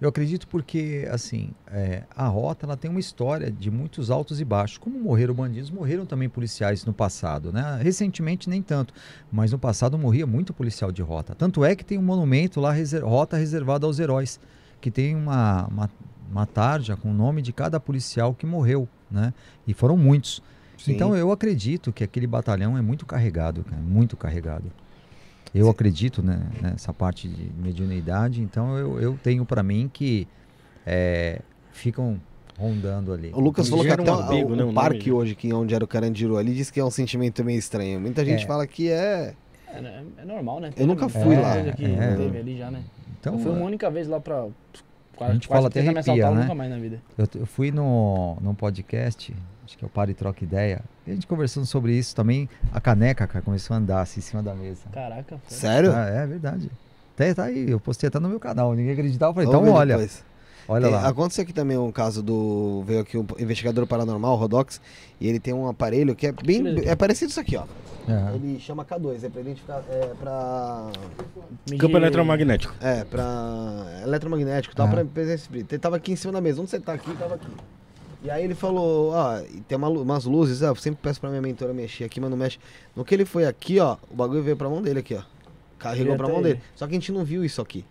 Eu 0.00 0.08
acredito 0.08 0.46
porque, 0.48 1.08
assim, 1.10 1.50
é, 1.68 2.02
a 2.14 2.26
rota 2.26 2.66
ela 2.66 2.76
tem 2.76 2.90
uma 2.90 3.00
história 3.00 3.50
de 3.50 3.70
muitos 3.70 4.10
altos 4.10 4.40
e 4.40 4.44
baixos. 4.44 4.76
Como 4.76 4.98
morreram 4.98 5.32
bandidos, 5.34 5.70
morreram 5.70 6.04
também 6.04 6.28
policiais 6.28 6.84
no 6.84 6.92
passado, 6.92 7.52
né? 7.52 7.78
Recentemente 7.82 8.50
nem 8.50 8.60
tanto, 8.60 8.92
mas 9.30 9.52
no 9.52 9.58
passado 9.58 9.96
morria 9.96 10.26
muito 10.26 10.52
policial 10.52 10.90
de 10.92 11.00
rota. 11.00 11.34
Tanto 11.34 11.64
é 11.64 11.74
que 11.74 11.84
tem 11.84 11.96
um 11.96 12.02
monumento 12.02 12.60
lá, 12.60 12.72
reser- 12.72 13.04
rota 13.04 13.36
reservada 13.36 13.86
aos 13.86 13.98
heróis, 13.98 14.38
que 14.80 14.90
tem 14.90 15.14
uma, 15.14 15.66
uma, 15.68 15.90
uma 16.30 16.46
tarja 16.46 16.96
com 16.96 17.10
o 17.10 17.14
nome 17.14 17.40
de 17.40 17.52
cada 17.52 17.78
policial 17.80 18.34
que 18.34 18.44
morreu, 18.44 18.88
né? 19.10 19.32
E 19.66 19.72
foram 19.72 19.96
muitos. 19.96 20.42
Sim. 20.76 20.92
Então 20.92 21.16
eu 21.16 21.30
acredito 21.30 21.92
que 21.92 22.02
aquele 22.02 22.26
batalhão 22.26 22.76
é 22.76 22.82
muito 22.82 23.06
carregado, 23.06 23.62
cara, 23.64 23.80
muito 23.80 24.16
carregado. 24.16 24.70
Eu 25.54 25.68
acredito 25.70 26.22
né, 26.22 26.40
nessa 26.60 26.92
parte 26.92 27.28
de 27.28 27.50
mediunidade, 27.62 28.40
então 28.42 28.76
eu, 28.76 29.00
eu 29.00 29.18
tenho 29.22 29.44
para 29.44 29.62
mim 29.62 29.88
que 29.92 30.26
é, 30.84 31.40
ficam 31.72 32.20
rondando 32.58 33.12
ali. 33.12 33.30
O 33.34 33.40
Lucas 33.40 33.68
falou 33.68 33.84
que 33.84 33.90
até 33.90 34.12
um 34.12 34.16
o- 34.16 34.30
né, 34.30 34.44
o 34.44 34.56
nome 34.56 34.74
parque 34.74 34.98
de- 35.04 35.12
hoje, 35.12 35.34
que 35.34 35.52
onde 35.52 35.74
era 35.74 35.84
o 35.84 35.88
Carandiru 35.88 36.36
ali, 36.36 36.54
disse 36.54 36.72
que 36.72 36.80
é 36.80 36.84
um 36.84 36.90
sentimento 36.90 37.44
meio 37.44 37.58
estranho. 37.58 38.00
Muita 38.00 38.24
gente 38.24 38.44
É. 38.44 38.46
fala 38.46 38.66
que 38.66 38.88
é. 38.90 39.34
É, 39.72 39.80
né? 39.80 40.04
É 40.18 40.24
normal, 40.24 40.60
né? 40.60 40.70
Eu 40.76 40.86
nunca 40.86 41.08
Tem 41.08 41.22
fui 41.22 41.36
lá. 41.36 41.56
É. 41.56 41.72
teve 41.72 42.38
ali 42.38 42.58
já, 42.58 42.70
né? 42.70 42.82
Então, 43.20 43.34
eu 43.34 43.38
fui 43.40 43.50
uma 43.52 43.64
única 43.64 43.90
vez 43.90 44.06
lá 44.08 44.20
pra. 44.20 44.46
Quase, 45.16 45.34
gente 45.34 45.46
fala 45.46 45.68
até 45.68 45.80
arrepia, 45.80 46.30
né? 46.32 46.40
nunca 46.42 46.54
mais 46.56 46.70
na 46.70 46.76
vida. 46.78 47.00
Eu, 47.16 47.26
eu 47.40 47.46
fui 47.46 47.70
no, 47.70 48.36
num 48.40 48.54
podcast, 48.54 49.32
acho 49.64 49.78
que 49.78 49.84
é 49.84 49.86
o 49.86 49.90
Para 49.90 50.10
e 50.10 50.14
Troca 50.14 50.42
Ideia, 50.44 50.82
e 51.06 51.10
a 51.10 51.14
gente 51.14 51.26
conversando 51.26 51.66
sobre 51.66 51.92
isso 51.96 52.14
também. 52.14 52.48
A 52.72 52.80
caneca, 52.80 53.26
cara, 53.26 53.44
começou 53.44 53.74
a 53.74 53.78
andar 53.78 54.00
assim 54.02 54.20
em 54.20 54.22
cima 54.22 54.42
da 54.42 54.54
mesa. 54.54 54.82
Caraca, 54.92 55.38
foi. 55.46 55.56
Sério? 55.56 55.92
Ah, 55.94 56.06
é 56.06 56.26
verdade. 56.26 56.70
Até 57.14 57.32
tá 57.32 57.44
aí, 57.44 57.70
eu 57.70 57.78
postei 57.80 58.08
até 58.08 58.18
no 58.18 58.28
meu 58.28 58.40
canal, 58.40 58.74
ninguém 58.74 58.92
acreditava. 58.92 59.30
Eu 59.30 59.34
falei, 59.34 59.46
Vamos 59.48 59.68
então 59.68 59.78
olha, 59.80 59.94
depois. 59.94 60.24
olha 60.68 60.86
É, 60.86 60.90
lá. 60.90 61.08
Aconteceu 61.08 61.42
aqui 61.42 61.52
também 61.52 61.78
um 61.78 61.92
caso 61.92 62.22
do. 62.22 62.82
Veio 62.86 63.00
aqui 63.00 63.16
um 63.16 63.24
investigador 63.38 63.86
paranormal, 63.86 64.32
o 64.32 64.36
Rodox, 64.36 64.80
e 65.20 65.28
ele 65.28 65.38
tem 65.38 65.54
um 65.54 65.68
aparelho 65.68 66.14
que 66.16 66.26
é 66.26 66.32
bem. 66.32 66.62
É 66.84 66.96
parecido 66.96 67.30
isso 67.30 67.38
aqui, 67.40 67.56
ó. 67.56 67.64
É. 68.06 68.34
Ele 68.34 68.58
chama 68.60 68.84
K2, 68.84 69.24
é 69.24 69.28
pra 69.30 69.40
identificar. 69.40 69.82
É 69.88 70.12
pra. 70.20 70.90
Medir- 71.70 71.78
Campo 71.80 71.96
eletromagnético. 71.96 72.74
É, 72.80 73.04
pra 73.04 73.24
eletromagnético 74.02 74.74
e 74.74 74.76
tal, 74.76 74.86
Ah. 74.88 74.90
pra 74.90 75.04
presença 75.04 75.42
espírita. 75.44 75.74
Ele 75.74 75.80
tava 75.80 75.96
aqui 75.96 76.12
em 76.12 76.16
cima 76.16 76.32
da 76.32 76.40
mesa. 76.40 76.60
Onde 76.60 76.68
você 76.70 76.80
tá 76.80 76.92
aqui? 76.94 77.14
Tava 77.16 77.36
aqui. 77.36 77.46
E 78.24 78.30
aí 78.30 78.42
ele 78.42 78.54
falou, 78.54 79.10
ó, 79.12 79.38
tem 79.68 79.76
uma 79.76 79.88
umas 79.90 80.24
luzes, 80.24 80.62
ó, 80.62 80.68
eu 80.68 80.76
sempre 80.76 80.98
peço 81.02 81.20
pra 81.20 81.28
minha 81.28 81.42
mentora 81.42 81.74
mexer 81.74 82.04
aqui, 82.04 82.18
mas 82.18 82.30
não 82.30 82.38
mexe. 82.38 82.58
No 82.96 83.04
que 83.04 83.14
ele 83.14 83.26
foi 83.26 83.44
aqui, 83.44 83.78
ó, 83.78 83.98
o 84.10 84.14
bagulho 84.16 84.42
veio 84.42 84.56
pra 84.56 84.66
mão 84.66 84.80
dele 84.80 85.00
aqui, 85.00 85.14
ó. 85.14 85.20
Carregou 85.78 86.16
pra 86.16 86.26
mão 86.26 86.38
ele. 86.38 86.54
dele. 86.54 86.60
Só 86.74 86.86
que 86.86 86.92
a 86.92 86.94
gente 86.94 87.12
não 87.12 87.22
viu 87.22 87.44
isso 87.44 87.60
aqui, 87.60 87.84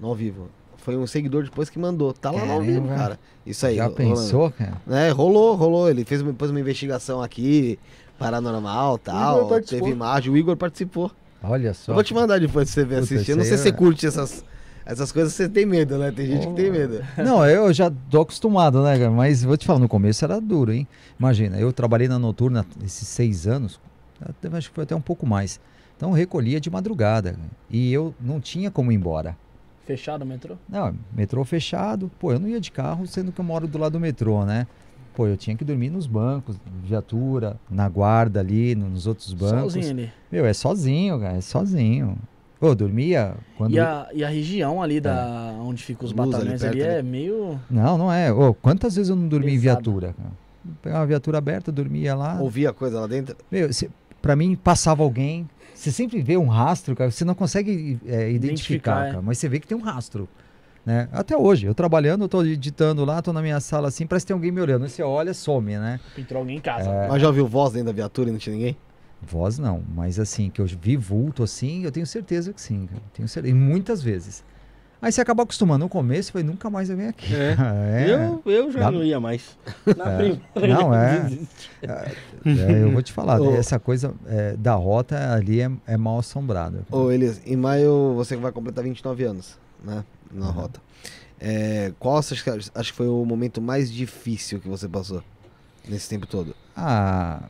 no 0.00 0.08
ao 0.08 0.14
vivo. 0.16 0.48
Foi 0.78 0.96
um 0.96 1.06
seguidor 1.06 1.44
depois 1.44 1.70
que 1.70 1.78
mandou. 1.78 2.12
Tá 2.12 2.32
lá 2.32 2.44
no 2.44 2.52
ao 2.52 2.58
Caramba. 2.60 2.64
vivo, 2.80 2.88
cara. 2.88 3.18
Isso 3.46 3.64
aí. 3.64 3.76
Já 3.76 3.84
rolando. 3.84 3.96
pensou, 3.96 4.50
cara? 4.50 4.80
É, 4.90 5.10
rolou, 5.10 5.54
rolou. 5.54 5.88
Ele 5.88 6.04
fez 6.04 6.20
depois 6.20 6.50
uma 6.50 6.58
investigação 6.60 7.22
aqui, 7.22 7.78
paranormal 8.18 8.98
tal. 8.98 9.60
Teve 9.60 9.88
imagem, 9.90 10.32
o 10.32 10.36
Igor 10.36 10.56
participou. 10.56 11.12
Olha 11.42 11.72
só. 11.74 11.92
Eu 11.92 11.94
vou 11.94 12.02
te 12.02 12.12
mandar 12.12 12.40
depois 12.40 12.66
pra 12.72 12.74
você 12.74 12.84
ver 12.84 13.00
Puta, 13.00 13.14
assistir. 13.14 13.30
Eu 13.32 13.36
não 13.36 13.44
sei 13.44 13.56
se 13.56 13.62
você 13.62 13.68
é- 13.68 13.72
curte 13.72 14.04
essas, 14.06 14.44
essas 14.86 15.10
coisas, 15.12 15.34
você 15.34 15.48
tem 15.48 15.66
medo, 15.66 15.98
né? 15.98 16.10
Tem 16.12 16.26
gente 16.26 16.46
que 16.46 16.54
tem 16.54 16.70
medo. 16.70 17.02
Não, 17.18 17.44
eu 17.44 17.72
já 17.72 17.90
tô 18.10 18.20
acostumado, 18.20 18.82
né, 18.82 18.96
cara? 18.98 19.10
Mas 19.10 19.42
vou 19.42 19.56
te 19.56 19.66
falar, 19.66 19.78
no 19.80 19.88
começo 19.88 20.24
era 20.24 20.40
duro, 20.40 20.72
hein? 20.72 20.86
Imagina, 21.18 21.58
eu 21.58 21.72
trabalhei 21.72 22.08
na 22.08 22.18
noturna 22.18 22.64
esses 22.84 23.06
seis 23.08 23.46
anos, 23.46 23.80
até, 24.20 24.48
acho 24.56 24.68
que 24.70 24.74
foi 24.74 24.84
até 24.84 24.94
um 24.94 25.00
pouco 25.00 25.26
mais. 25.26 25.60
Então 25.96 26.10
eu 26.10 26.14
recolhia 26.14 26.60
de 26.60 26.70
madrugada 26.70 27.32
cara. 27.32 27.44
e 27.70 27.92
eu 27.92 28.14
não 28.20 28.40
tinha 28.40 28.70
como 28.70 28.92
ir 28.92 28.94
embora. 28.94 29.36
Fechado 29.86 30.22
o 30.22 30.26
metrô? 30.26 30.56
Não, 30.68 30.94
metrô 31.12 31.44
fechado, 31.44 32.10
pô, 32.18 32.32
eu 32.32 32.38
não 32.38 32.48
ia 32.48 32.60
de 32.60 32.70
carro, 32.72 33.06
sendo 33.06 33.30
que 33.32 33.40
eu 33.40 33.44
moro 33.44 33.66
do 33.68 33.78
lado 33.78 33.92
do 33.92 34.00
metrô, 34.00 34.44
né? 34.44 34.66
Pô, 35.14 35.26
eu 35.26 35.36
tinha 35.36 35.56
que 35.56 35.64
dormir 35.64 35.88
nos 35.88 36.06
bancos, 36.06 36.56
viatura, 36.84 37.56
na 37.70 37.88
guarda 37.88 38.40
ali, 38.40 38.74
no- 38.74 38.90
nos 38.90 39.06
outros 39.06 39.32
bancos. 39.32 39.72
Sozinho 39.72 39.90
ali. 39.90 40.12
Meu, 40.30 40.44
é 40.44 40.52
sozinho, 40.52 41.18
cara, 41.18 41.38
é 41.38 41.40
sozinho. 41.40 42.18
Pô, 42.58 42.68
eu 42.68 42.74
dormia 42.74 43.34
quando. 43.56 43.74
E 43.74 43.78
a, 43.78 44.08
e 44.14 44.24
a 44.24 44.28
região 44.28 44.82
ali 44.82 45.00
da 45.00 45.54
onde 45.60 45.82
ficam 45.82 46.06
os 46.06 46.12
Luz 46.12 46.20
ali 46.20 46.30
batalhões 46.30 46.64
ali, 46.64 46.78
perto, 46.78 46.90
é 46.90 47.02
meio. 47.02 47.60
Não, 47.70 47.98
não 47.98 48.12
é. 48.12 48.32
Ô, 48.32 48.54
quantas 48.54 48.96
vezes 48.96 49.10
eu 49.10 49.16
não 49.16 49.28
dormi 49.28 49.54
em 49.54 49.58
viatura? 49.58 50.14
cara? 50.14 50.30
Pegava 50.82 51.02
a 51.02 51.06
viatura 51.06 51.38
aberta, 51.38 51.70
dormia 51.70 52.14
lá. 52.14 52.40
Ouvir 52.40 52.66
a 52.66 52.72
coisa 52.72 53.00
lá 53.00 53.06
dentro. 53.06 53.36
Meu, 53.50 53.72
cê, 53.72 53.90
pra 54.22 54.34
mim, 54.34 54.56
passava 54.56 55.02
alguém. 55.02 55.48
Você 55.74 55.92
sempre 55.92 56.22
vê 56.22 56.36
um 56.36 56.46
rastro, 56.46 56.96
cara. 56.96 57.10
Você 57.10 57.24
não 57.24 57.34
consegue 57.34 58.00
é, 58.06 58.30
identificar, 58.30 58.36
Identificar, 58.36 59.06
é. 59.06 59.10
cara, 59.10 59.22
mas 59.22 59.38
você 59.38 59.48
vê 59.48 59.60
que 59.60 59.66
tem 59.66 59.76
um 59.76 59.82
rastro. 59.82 60.26
Né? 60.84 61.08
Até 61.12 61.36
hoje, 61.36 61.66
eu 61.66 61.74
trabalhando, 61.74 62.24
eu 62.24 62.28
tô 62.28 62.44
editando 62.44 63.04
lá, 63.04 63.20
tô 63.20 63.32
na 63.32 63.42
minha 63.42 63.58
sala 63.58 63.88
assim, 63.88 64.06
parece 64.06 64.24
que 64.24 64.28
tem 64.28 64.34
alguém 64.34 64.52
me 64.52 64.60
olhando. 64.60 64.88
Você 64.88 65.02
olha, 65.02 65.34
some, 65.34 65.76
né? 65.76 65.98
Entrou 66.16 66.40
alguém 66.40 66.58
em 66.58 66.60
casa. 66.60 66.88
É. 66.88 67.08
Mas 67.08 67.20
já 67.20 67.26
ouviu 67.26 67.46
voz 67.46 67.72
dentro 67.72 67.88
da 67.88 67.92
viatura 67.92 68.28
e 68.28 68.32
não 68.32 68.38
tinha 68.38 68.54
ninguém? 68.54 68.76
Voz 69.22 69.58
não, 69.58 69.82
mas 69.94 70.18
assim, 70.18 70.50
que 70.50 70.60
eu 70.60 70.66
vi 70.66 70.96
vulto 70.96 71.42
assim, 71.42 71.84
eu 71.84 71.90
tenho 71.90 72.06
certeza 72.06 72.52
que 72.52 72.60
sim, 72.60 72.86
cara. 72.86 73.02
Tenho 73.14 73.26
certeza. 73.28 73.54
E 73.54 73.58
muitas 73.58 74.02
vezes. 74.02 74.44
Aí 75.00 75.12
você 75.12 75.20
acaba 75.20 75.42
acostumando. 75.42 75.84
No 75.84 75.88
começo, 75.90 76.32
falei, 76.32 76.46
nunca 76.46 76.70
mais 76.70 76.88
eu 76.90 76.96
venho 76.96 77.10
aqui. 77.10 77.34
É. 77.34 77.56
É. 78.06 78.10
Eu, 78.10 78.42
eu 78.46 78.70
já 78.72 78.80
Dá- 78.80 78.90
não 78.90 79.02
ia 79.04 79.18
mais. 79.20 79.56
Na 79.96 80.04
É. 80.22 80.38
primeira 80.54 80.82
Não, 80.82 80.94
é. 80.94 81.20
desisti. 81.20 81.70
É, 81.82 82.82
eu 82.82 82.90
vou 82.92 83.02
te 83.02 83.12
falar, 83.12 83.40
Ô. 83.42 83.54
essa 83.54 83.78
coisa 83.78 84.14
é, 84.26 84.54
da 84.56 84.74
rota 84.74 85.32
ali 85.34 85.60
é, 85.60 85.70
é 85.86 85.96
mal 85.96 86.18
assombrada. 86.18 86.82
Ô, 86.90 87.10
Elias, 87.10 87.40
em 87.44 87.56
maio 87.56 88.14
você 88.14 88.36
vai 88.36 88.52
completar 88.52 88.84
29 88.84 89.24
anos, 89.24 89.58
né? 89.84 90.04
Na 90.30 90.46
Uhum. 90.46 90.52
rota. 90.52 90.80
É, 91.38 91.92
qual 91.98 92.22
você 92.22 92.34
acha 92.34 92.44
que, 92.44 92.70
acho 92.74 92.90
que 92.92 92.96
foi 92.96 93.08
o 93.08 93.24
momento 93.24 93.60
mais 93.60 93.92
difícil 93.92 94.60
que 94.60 94.68
você 94.68 94.88
passou 94.88 95.22
nesse 95.86 96.08
tempo 96.08 96.26
todo? 96.26 96.54
Ah, 96.74 97.42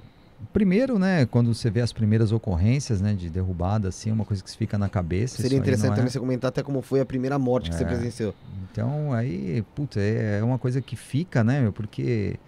primeiro, 0.52 0.98
né, 0.98 1.26
quando 1.26 1.52
você 1.54 1.70
vê 1.70 1.80
as 1.80 1.92
primeiras 1.92 2.32
ocorrências, 2.32 3.00
né, 3.00 3.14
de 3.14 3.30
derrubada, 3.30 3.88
assim, 3.88 4.10
uma 4.10 4.24
coisa 4.24 4.42
que 4.42 4.50
se 4.50 4.56
fica 4.56 4.76
na 4.78 4.88
cabeça. 4.88 5.40
Seria 5.42 5.58
interessante 5.58 5.88
não 5.88 5.94
é- 5.94 5.96
também 5.96 6.10
você 6.10 6.20
comentar 6.20 6.48
até 6.48 6.62
como 6.62 6.82
foi 6.82 7.00
a 7.00 7.06
primeira 7.06 7.38
morte 7.38 7.70
que 7.70 7.76
você 7.76 7.84
É. 7.84 7.86
presenciou. 7.86 8.34
Então, 8.62 9.12
aí, 9.12 9.62
puta, 9.74 10.00
é, 10.00 10.38
é 10.40 10.44
uma 10.44 10.58
coisa 10.58 10.80
que 10.82 10.96
fica, 10.96 11.42
né, 11.42 11.60
meu, 11.60 11.72
porque 11.72 12.38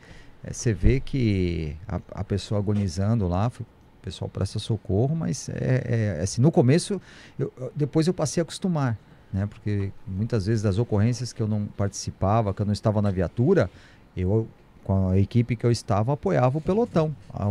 é, 0.44 0.52
você 0.52 0.72
vê 0.72 1.00
que 1.00 1.76
a, 1.86 2.00
a 2.20 2.24
pessoa 2.24 2.60
agonizando 2.60 3.26
lá, 3.26 3.50
o 3.60 3.66
pessoal 4.02 4.28
presta 4.28 4.58
socorro, 4.58 5.16
mas 5.16 5.48
é, 5.48 6.16
é, 6.18 6.20
assim, 6.22 6.40
no 6.40 6.52
começo, 6.52 7.00
eu- 7.38 7.52
depois 7.74 8.06
eu 8.06 8.14
passei 8.14 8.40
a 8.40 8.44
acostumar, 8.44 8.98
né, 9.32 9.46
porque 9.46 9.90
muitas 10.06 10.46
vezes 10.46 10.62
das 10.62 10.78
ocorrências 10.78 11.32
que 11.32 11.42
eu 11.42 11.48
não 11.48 11.66
participava, 11.66 12.52
que 12.54 12.62
eu 12.62 12.66
não 12.66 12.72
estava 12.72 13.02
na 13.02 13.10
viatura, 13.10 13.70
eu, 14.16 14.48
com 14.88 15.10
a 15.10 15.18
equipe 15.18 15.54
que 15.54 15.66
eu 15.66 15.70
estava, 15.70 16.14
apoiava 16.14 16.56
o 16.56 16.62
pelotão, 16.62 17.14
a, 17.30 17.44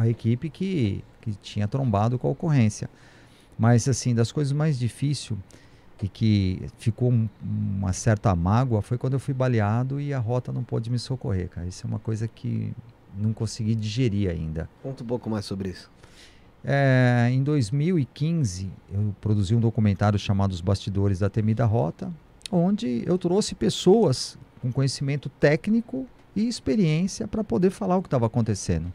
a 0.00 0.08
equipe 0.08 0.48
que, 0.48 1.02
que 1.20 1.32
tinha 1.42 1.66
trombado 1.66 2.16
com 2.20 2.28
a 2.28 2.30
ocorrência. 2.30 2.88
Mas, 3.58 3.88
assim, 3.88 4.14
das 4.14 4.30
coisas 4.30 4.52
mais 4.52 4.78
difíceis 4.78 5.36
e 6.00 6.08
que 6.08 6.62
ficou 6.78 7.10
um- 7.10 7.28
uma 7.42 7.92
certa 7.92 8.32
mágoa 8.36 8.80
foi 8.80 8.96
quando 8.96 9.14
eu 9.14 9.18
fui 9.18 9.34
baleado 9.34 10.00
e 10.00 10.14
a 10.14 10.20
rota 10.20 10.52
não 10.52 10.62
pôde 10.62 10.88
me 10.88 10.98
socorrer, 10.98 11.48
cara. 11.48 11.66
Isso 11.66 11.84
é 11.84 11.88
uma 11.88 11.98
coisa 11.98 12.28
que 12.28 12.72
não 13.18 13.32
consegui 13.32 13.74
digerir 13.74 14.30
ainda. 14.30 14.68
Conta 14.80 15.02
um 15.02 15.06
pouco 15.06 15.28
mais 15.28 15.44
sobre 15.44 15.70
isso. 15.70 15.90
É, 16.62 17.28
em 17.32 17.42
2015, 17.42 18.70
eu 18.92 19.12
produzi 19.20 19.52
um 19.54 19.60
documentário 19.60 20.18
chamado 20.18 20.52
Os 20.52 20.60
Bastidores 20.60 21.18
da 21.18 21.28
Temida 21.28 21.64
Rota, 21.64 22.12
onde 22.52 23.02
eu 23.04 23.18
trouxe 23.18 23.54
pessoas 23.56 24.38
com 24.62 24.70
conhecimento 24.70 25.28
técnico 25.28 26.06
e 26.34 26.48
experiência 26.48 27.26
para 27.28 27.44
poder 27.44 27.70
falar 27.70 27.96
o 27.96 28.02
que 28.02 28.08
estava 28.08 28.26
acontecendo. 28.26 28.92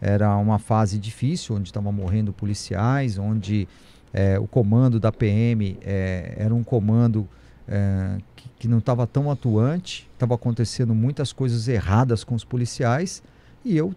Era 0.00 0.36
uma 0.36 0.58
fase 0.58 0.98
difícil, 0.98 1.56
onde 1.56 1.68
estavam 1.68 1.92
morrendo 1.92 2.32
policiais, 2.32 3.18
onde 3.18 3.68
é, 4.12 4.38
o 4.38 4.46
comando 4.46 5.00
da 5.00 5.10
PM 5.10 5.78
é, 5.82 6.34
era 6.36 6.54
um 6.54 6.62
comando 6.62 7.28
é, 7.66 8.18
que, 8.36 8.48
que 8.60 8.68
não 8.68 8.78
estava 8.78 9.06
tão 9.06 9.30
atuante, 9.30 10.08
estava 10.12 10.34
acontecendo 10.34 10.94
muitas 10.94 11.32
coisas 11.32 11.68
erradas 11.68 12.22
com 12.22 12.34
os 12.34 12.44
policiais, 12.44 13.22
e 13.64 13.76
eu 13.76 13.94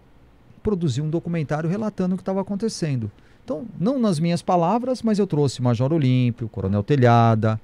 produzi 0.62 1.00
um 1.00 1.10
documentário 1.10 1.68
relatando 1.68 2.14
o 2.14 2.18
que 2.18 2.22
estava 2.22 2.40
acontecendo. 2.40 3.10
Então, 3.44 3.66
não 3.78 3.98
nas 3.98 4.18
minhas 4.18 4.42
palavras, 4.42 5.02
mas 5.02 5.18
eu 5.18 5.26
trouxe 5.26 5.62
Major 5.62 5.92
Olímpio, 5.92 6.48
Coronel 6.48 6.82
Telhada, 6.82 7.60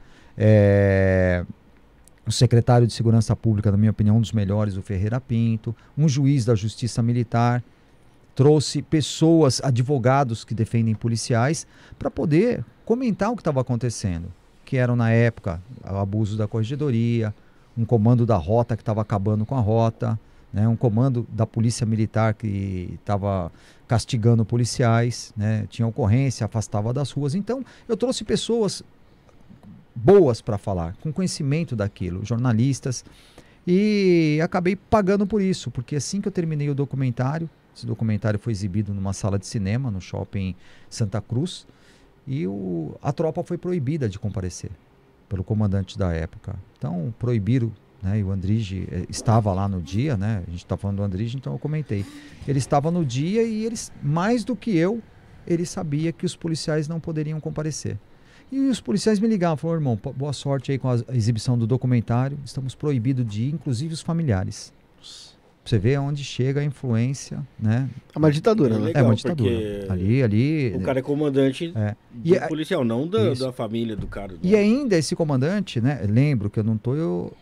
o 2.26 2.32
secretário 2.32 2.86
de 2.86 2.92
Segurança 2.92 3.36
Pública, 3.36 3.70
na 3.70 3.76
minha 3.76 3.90
opinião, 3.90 4.16
um 4.16 4.20
dos 4.20 4.32
melhores, 4.32 4.76
o 4.76 4.82
Ferreira 4.82 5.20
Pinto, 5.20 5.74
um 5.96 6.08
juiz 6.08 6.44
da 6.44 6.54
Justiça 6.54 7.02
Militar, 7.02 7.62
trouxe 8.34 8.82
pessoas, 8.82 9.60
advogados 9.62 10.44
que 10.44 10.54
defendem 10.54 10.94
policiais, 10.94 11.66
para 11.98 12.10
poder 12.10 12.64
comentar 12.84 13.30
o 13.30 13.36
que 13.36 13.40
estava 13.40 13.60
acontecendo, 13.60 14.32
que 14.64 14.76
eram 14.76 14.96
na 14.96 15.10
época 15.10 15.62
o 15.84 15.96
abuso 15.96 16.36
da 16.36 16.48
corregedoria, 16.48 17.34
um 17.76 17.84
comando 17.84 18.24
da 18.24 18.36
rota 18.36 18.76
que 18.76 18.82
estava 18.82 19.02
acabando 19.02 19.44
com 19.44 19.54
a 19.54 19.60
rota, 19.60 20.18
né, 20.52 20.68
um 20.68 20.76
comando 20.76 21.26
da 21.32 21.44
polícia 21.44 21.84
militar 21.84 22.32
que 22.34 22.96
estava 23.00 23.50
castigando 23.88 24.44
policiais, 24.44 25.32
né, 25.36 25.66
tinha 25.68 25.86
ocorrência, 25.86 26.44
afastava 26.44 26.92
das 26.92 27.10
ruas. 27.10 27.34
Então, 27.34 27.64
eu 27.88 27.96
trouxe 27.96 28.22
pessoas 28.24 28.82
boas 29.94 30.40
para 30.40 30.58
falar, 30.58 30.97
com 30.97 31.12
conhecimento 31.12 31.76
daquilo, 31.76 32.24
jornalistas, 32.24 33.05
e 33.66 34.39
acabei 34.42 34.76
pagando 34.76 35.26
por 35.26 35.40
isso, 35.40 35.70
porque 35.70 35.97
assim 35.97 36.20
que 36.20 36.28
eu 36.28 36.32
terminei 36.32 36.68
o 36.68 36.74
documentário, 36.74 37.48
esse 37.74 37.86
documentário 37.86 38.39
foi 38.39 38.52
exibido 38.52 38.92
numa 38.92 39.12
sala 39.12 39.39
de 39.39 39.47
cinema 39.47 39.90
no 39.90 40.00
shopping 40.00 40.55
Santa 40.89 41.20
Cruz, 41.20 41.66
e 42.26 42.47
o, 42.47 42.94
a 43.02 43.12
tropa 43.12 43.42
foi 43.42 43.58
proibida 43.58 44.08
de 44.08 44.18
comparecer 44.18 44.70
pelo 45.28 45.44
comandante 45.44 45.98
da 45.98 46.12
época. 46.12 46.56
Então, 46.78 47.14
proibiram 47.18 47.73
né, 48.02 48.18
e 48.18 48.24
o 48.24 48.31
Andrige 48.31 48.86
eh, 48.90 49.06
estava 49.08 49.52
lá 49.52 49.66
no 49.66 49.81
dia, 49.81 50.16
né? 50.16 50.42
A 50.47 50.50
gente 50.50 50.62
está 50.62 50.76
falando 50.76 50.98
do 50.98 51.02
Andrige, 51.02 51.36
então 51.36 51.55
eu 51.55 51.58
comentei. 51.58 52.05
Ele 52.47 52.58
estava 52.58 52.90
no 52.90 53.05
dia 53.05 53.42
e 53.42 53.64
eles, 53.64 53.90
mais 54.02 54.44
do 54.44 54.55
que 54.55 54.76
eu, 54.76 55.02
ele 55.47 55.64
sabia 55.64 56.12
que 56.12 56.26
os 56.26 56.36
policiais 56.36 56.86
não 56.86 57.00
poderiam 57.00 57.40
comparecer. 57.40 57.98
E 58.55 58.68
os 58.68 58.81
policiais 58.81 59.18
me 59.18 59.26
ligavam, 59.26 59.57
falaram, 59.57 59.81
irmão, 59.81 59.99
boa 60.15 60.33
sorte 60.33 60.70
aí 60.70 60.78
com 60.78 60.89
a 60.89 60.94
exibição 61.12 61.58
do 61.58 61.66
documentário. 61.66 62.39
Estamos 62.44 62.73
proibidos 62.73 63.26
de 63.26 63.47
ir, 63.47 63.52
inclusive 63.52 63.92
os 63.92 64.00
familiares. 64.00 64.73
Você 65.65 65.76
ver 65.76 65.99
onde 65.99 66.23
chega 66.23 66.60
a 66.60 66.65
influência, 66.65 67.41
né? 67.58 67.89
É 68.15 68.16
uma 68.18 68.31
ditadura, 68.31 68.76
É 68.76 68.78
né? 68.78 68.92
é 68.94 69.02
uma 69.02 69.16
ditadura. 69.16 69.92
Ali, 69.92 70.23
ali. 70.23 70.73
O 70.76 70.81
cara 70.83 71.00
é 71.00 71.02
comandante 71.02 71.73
É. 71.74 71.97
do 72.12 72.28
E 72.28 72.39
a- 72.39 72.47
policial, 72.47 72.84
não 72.84 73.08
da, 73.08 73.34
da 73.34 73.50
família 73.50 73.97
do 73.97 74.07
cara. 74.07 74.34
E 74.41 74.55
ainda 74.55 74.97
esse 74.97 75.16
comandante, 75.16 75.81
né? 75.81 76.00
Lembro 76.08 76.49
que 76.49 76.60
eu 76.60 76.65
não 76.65 76.76
estou 76.76 77.36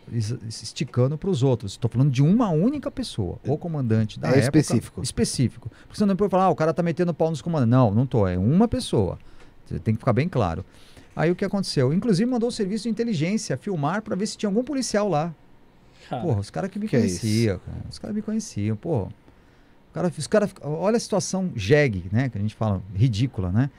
esticando 0.49 1.19
para 1.19 1.29
os 1.29 1.43
outros. 1.43 1.73
Estou 1.73 1.91
falando 1.91 2.11
de 2.11 2.23
uma 2.23 2.49
única 2.49 2.91
pessoa. 2.91 3.39
O 3.47 3.59
comandante 3.59 4.19
da 4.19 4.29
É 4.29 4.39
época. 4.39 4.59
específico. 4.61 5.03
Específico. 5.03 5.71
Porque 5.83 5.97
senão 5.99 6.15
depois 6.15 6.31
falar, 6.31 6.45
ah, 6.45 6.51
o 6.51 6.55
cara 6.57 6.73
tá 6.73 6.83
metendo 6.83 7.13
pau 7.13 7.29
nos 7.29 7.43
comandantes. 7.43 7.71
Não, 7.71 7.91
não 7.93 8.07
tô. 8.07 8.27
É 8.27 8.39
uma 8.39 8.67
pessoa. 8.67 9.19
Você 9.67 9.79
tem 9.79 9.93
que 9.95 9.99
ficar 9.99 10.15
bem 10.15 10.29
claro. 10.29 10.65
Aí 11.15 11.31
o 11.31 11.37
que 11.37 11.45
aconteceu? 11.45 11.93
Inclusive 11.93 12.29
mandou 12.31 12.49
o 12.49 12.53
serviço 12.53 12.85
de 12.85 12.91
inteligência 12.91 13.57
filmar 13.57 14.03
para 14.03 14.17
ver 14.17 14.27
se 14.27 14.37
tinha 14.37 14.49
algum 14.49 14.65
policial 14.65 15.09
lá. 15.09 15.35
Cara, 16.09 16.23
Porra, 16.23 16.41
os 16.41 16.51
caras 16.51 16.71
que 16.71 16.79
me 16.79 16.89
Que 16.89 16.97
é 16.97 17.01
conheciam, 17.01 17.59
cara. 17.59 17.79
Os 17.89 17.99
caras 17.99 18.17
me 18.17 18.23
conheciam, 18.23 18.77
porra. 18.77 19.11
O 19.91 19.95
cara, 19.95 20.13
os 20.17 20.27
cara, 20.27 20.49
olha 20.63 20.97
a 20.97 21.01
situação 21.01 21.53
jegue, 21.55 22.05
né? 22.11 22.29
Que 22.29 22.39
a 22.39 22.41
gente 22.41 22.55
fala, 22.55 22.83
ridícula, 22.95 23.53
né? 23.53 23.71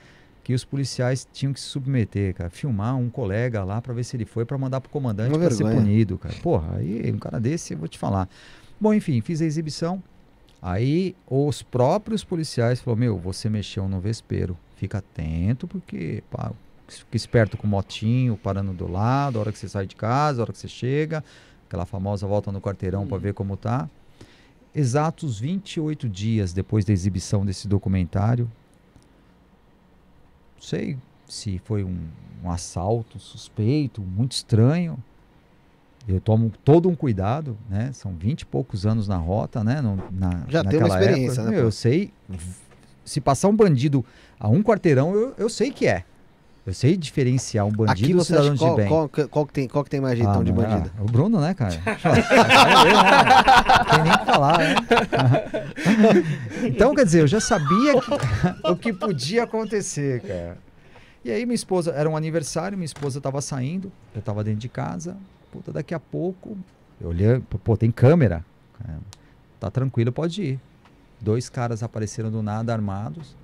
Que 0.44 0.53
os 0.53 0.64
policiais 0.64 1.28
tinham 1.32 1.53
que 1.53 1.60
se 1.60 1.66
submeter, 1.66 2.36
cara. 2.36 2.50
Filmar 2.50 2.95
um 2.98 3.10
colega 3.10 3.64
lá 3.64 3.82
pra 3.82 3.94
ver 3.94 4.03
se 4.03 4.16
ele 4.16 4.26
foi 4.26 4.45
pra 4.45 4.58
mandar 4.58 4.82
pro 4.82 4.90
comandante 4.90 5.30
Uma 5.30 5.40
pra 5.40 5.52
ser 5.52 5.64
punido, 5.64 6.18
cara. 6.18 6.36
Porra, 6.42 6.78
aí 6.78 7.12
um 7.12 7.18
cara 7.18 7.40
desse, 7.40 7.74
eu 7.74 7.80
vou 7.80 7.88
te 7.88 7.98
falar. 7.98 8.30
Bom, 8.80 8.94
enfim, 8.94 9.22
fiz 9.22 9.42
a 9.42 9.45
exibição. 9.45 10.03
Aí 10.62 11.16
os 11.28 11.62
próprios 11.62 12.24
policiais 12.24 12.80
falaram, 12.80 13.00
meu, 13.00 13.18
você 13.18 13.50
mexeu 13.50 13.88
no 13.88 14.00
vespeiro. 14.00 14.58
Fica 14.76 15.00
atento, 15.00 15.68
porque 15.68 16.24
pá, 16.30 16.52
fica 16.88 17.16
esperto 17.18 17.58
com 17.58 17.66
o 17.66 17.70
motinho, 17.70 18.38
parando 18.38 18.74
do 18.74 18.90
lado, 18.92 19.38
a 19.38 19.42
hora 19.42 19.52
que 19.52 19.58
você 19.58 19.68
sai 19.70 19.86
de 19.86 19.95
casa, 19.95 20.42
a 20.42 20.44
hora 20.44 20.52
que 20.53 20.58
você 20.60 20.68
chega. 20.68 21.24
Aquela 21.68 21.86
famosa 21.86 22.28
volta 22.28 22.52
no 22.52 22.62
quarteirão 22.62 23.08
pra 23.08 23.18
ver 23.18 23.34
como 23.34 23.58
tá. 23.58 23.90
Exatos 24.76 25.40
28 25.40 26.08
dias 26.10 26.52
depois 26.53 26.84
da 26.86 26.92
exibição 26.94 27.45
desse 27.45 27.68
documentário, 27.68 28.45
não 30.56 30.62
sei 30.62 30.98
se 31.28 31.60
foi 31.64 31.84
um, 31.84 31.98
um 32.44 32.50
assalto 32.50 33.20
suspeito, 33.20 34.02
muito 34.02 34.32
estranho. 34.34 34.98
Eu 36.08 36.20
tomo 36.20 36.52
todo 36.66 36.90
um 36.90 36.95
cuidado, 36.95 37.58
né? 37.70 37.92
São 37.94 38.14
20 38.14 38.42
e 38.42 38.45
poucos 38.45 38.86
anos 38.86 39.08
na 39.08 39.16
rota, 39.18 39.64
né? 39.64 39.80
No- 39.82 40.03
na, 40.12 40.44
Já 40.50 40.64
tem 40.64 40.80
uma 40.80 40.88
experiência, 40.90 41.42
época. 41.42 41.44
né, 41.44 41.52
Meu, 41.52 41.66
eu 41.66 41.72
sei. 41.72 42.12
Se 43.06 43.22
passar 43.22 43.48
um 43.48 43.56
bandido 43.56 44.03
a 44.40 44.50
um 44.50 44.62
quarteirão, 44.62 45.14
eu, 45.16 45.34
eu 45.38 45.50
sei 45.50 45.72
que 45.72 45.88
é. 45.88 46.03
Eu 46.66 46.74
sei 46.74 46.95
diferenciar 46.95 47.66
um 47.66 47.72
bandido 47.72 47.92
Aqui 47.92 48.14
do 48.14 48.19
acha 48.22 48.25
cidadão 48.25 48.53
de 48.53 48.59
qual, 48.59 48.75
bem. 48.75 48.88
qual, 48.88 49.09
que- 49.09 49.27
qual 49.27 49.45
que 49.45 49.51
tem, 49.53 49.67
qual 49.67 49.83
que 49.83 49.90
tem 49.90 50.00
mais 50.00 50.17
jeitão 50.17 50.40
Ah, 50.40 50.43
de 50.45 50.51
bandido? 50.53 50.92
é, 50.98 51.01
o 51.01 51.06
Bruno, 51.06 51.42
né, 51.42 51.53
cara? 51.53 51.74
Não 53.77 53.85
tem 53.92 54.03
nem 54.03 54.14
o 54.14 54.19
que 54.19 54.25
falar, 54.25 54.58
né? 54.59 54.75
Então, 56.64 56.95
quer 56.95 57.03
dizer, 57.06 57.22
eu 57.22 57.27
já 57.27 57.42
sabia 57.42 58.00
que- 58.00 58.11
o 58.72 58.75
que 58.77 58.93
podia 58.93 59.43
acontecer, 59.43 60.22
cara. 60.22 60.58
E 61.25 61.32
aí 61.32 61.45
minha 61.45 61.56
esposa, 61.56 61.92
era 61.92 62.09
um 62.09 62.16
aniversário, 62.16 62.77
minha 62.77 62.85
esposa 62.85 63.19
tava 63.19 63.42
saindo, 63.42 63.92
eu 64.16 64.22
tava 64.22 64.43
dentro 64.43 64.59
de 64.61 64.69
casa, 64.69 65.17
puta, 65.51 65.72
daqui 65.72 65.93
a 65.93 66.00
pouco, 66.00 66.58
eu 67.01 67.09
olhei, 67.09 67.42
pô, 67.64 67.75
tem 67.75 67.92
câmera, 67.92 68.43
tá 69.59 69.69
tranquilo, 69.69 70.11
pode 70.11 70.42
ir. 70.42 70.59
Dois 71.19 71.50
caras 71.50 71.83
apareceram 71.83 72.30
do 72.32 72.42
nada, 72.42 72.74
armados, 72.74 73.35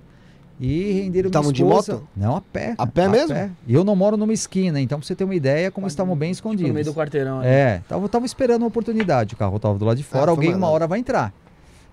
e 0.60 0.92
renderam 0.92 1.28
Estavam 1.28 1.50
de 1.50 1.64
moto? 1.64 2.06
Não, 2.14 2.36
a 2.36 2.40
pé. 2.42 2.74
A 2.76 2.86
pé 2.86 3.08
mesmo? 3.08 3.34
E 3.66 3.72
eu 3.72 3.82
não 3.82 3.96
moro 3.96 4.18
numa 4.18 4.32
esquina, 4.32 4.78
então 4.78 4.98
pra 4.98 5.06
você 5.06 5.14
ter 5.14 5.24
uma 5.24 5.34
ideia, 5.34 5.70
como 5.70 5.86
estavam 5.86 6.14
bem 6.14 6.32
tipo, 6.32 6.48
no 6.48 6.52
escondidos. 6.52 6.74
meio 6.74 6.84
do 6.84 6.92
quarteirão. 6.92 7.38
ali. 7.40 7.48
É, 7.48 7.82
tava, 7.88 8.06
tava 8.10 8.26
esperando 8.26 8.62
uma 8.62 8.68
oportunidade. 8.68 9.34
O 9.34 9.38
carro 9.38 9.58
tava 9.58 9.78
do 9.78 9.86
lado 9.86 9.96
de 9.96 10.04
fora, 10.04 10.26
Ah, 10.26 10.30
alguém 10.30 10.54
uma 10.54 10.68
hora 10.68 10.86
vai 10.86 10.98
entrar. 10.98 11.32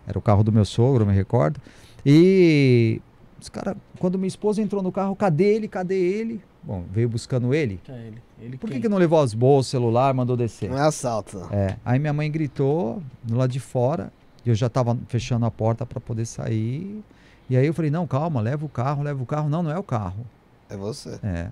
Era 0.05 0.19
o 0.19 0.21
carro 0.21 0.43
do 0.43 0.51
meu 0.51 0.65
sogro, 0.65 1.03
eu 1.03 1.07
me 1.07 1.13
recordo. 1.13 1.61
E 2.05 3.01
os 3.41 3.47
cara, 3.47 3.77
quando 3.99 4.17
minha 4.17 4.27
esposa 4.27 4.61
entrou 4.61 4.83
no 4.83 4.91
carro, 4.91 5.15
cadê 5.15 5.55
ele? 5.55 5.67
Cadê 5.69 5.95
ele? 5.95 6.41
Bom, 6.61 6.83
veio 6.91 7.07
buscando 7.07 7.53
ele. 7.53 7.79
É 7.87 8.07
ele. 8.07 8.21
Ele 8.41 8.57
Por 8.57 8.69
que, 8.69 8.81
que 8.81 8.89
não 8.89 8.97
levou 8.97 9.21
as 9.21 9.33
bolsas, 9.33 9.71
celular, 9.71 10.13
mandou 10.13 10.35
descer? 10.35 10.69
Não 10.69 10.77
é 10.77 10.81
assalto. 10.81 11.47
É, 11.51 11.77
aí 11.85 11.97
minha 11.97 12.13
mãe 12.13 12.29
gritou 12.29 13.01
do 13.23 13.37
lado 13.37 13.51
de 13.51 13.59
fora, 13.59 14.11
e 14.45 14.49
eu 14.49 14.55
já 14.55 14.67
tava 14.67 14.97
fechando 15.07 15.45
a 15.45 15.51
porta 15.51 15.85
para 15.85 15.99
poder 16.01 16.25
sair. 16.25 17.01
E 17.49 17.55
aí 17.57 17.65
eu 17.65 17.73
falei: 17.73 17.89
"Não, 17.91 18.05
calma, 18.07 18.41
leva 18.41 18.65
o 18.65 18.69
carro, 18.69 19.03
leva 19.03 19.21
o 19.21 19.25
carro". 19.25 19.49
Não, 19.49 19.63
não 19.63 19.71
é 19.71 19.77
o 19.77 19.83
carro. 19.83 20.25
É 20.69 20.75
você. 20.77 21.19
É. 21.23 21.49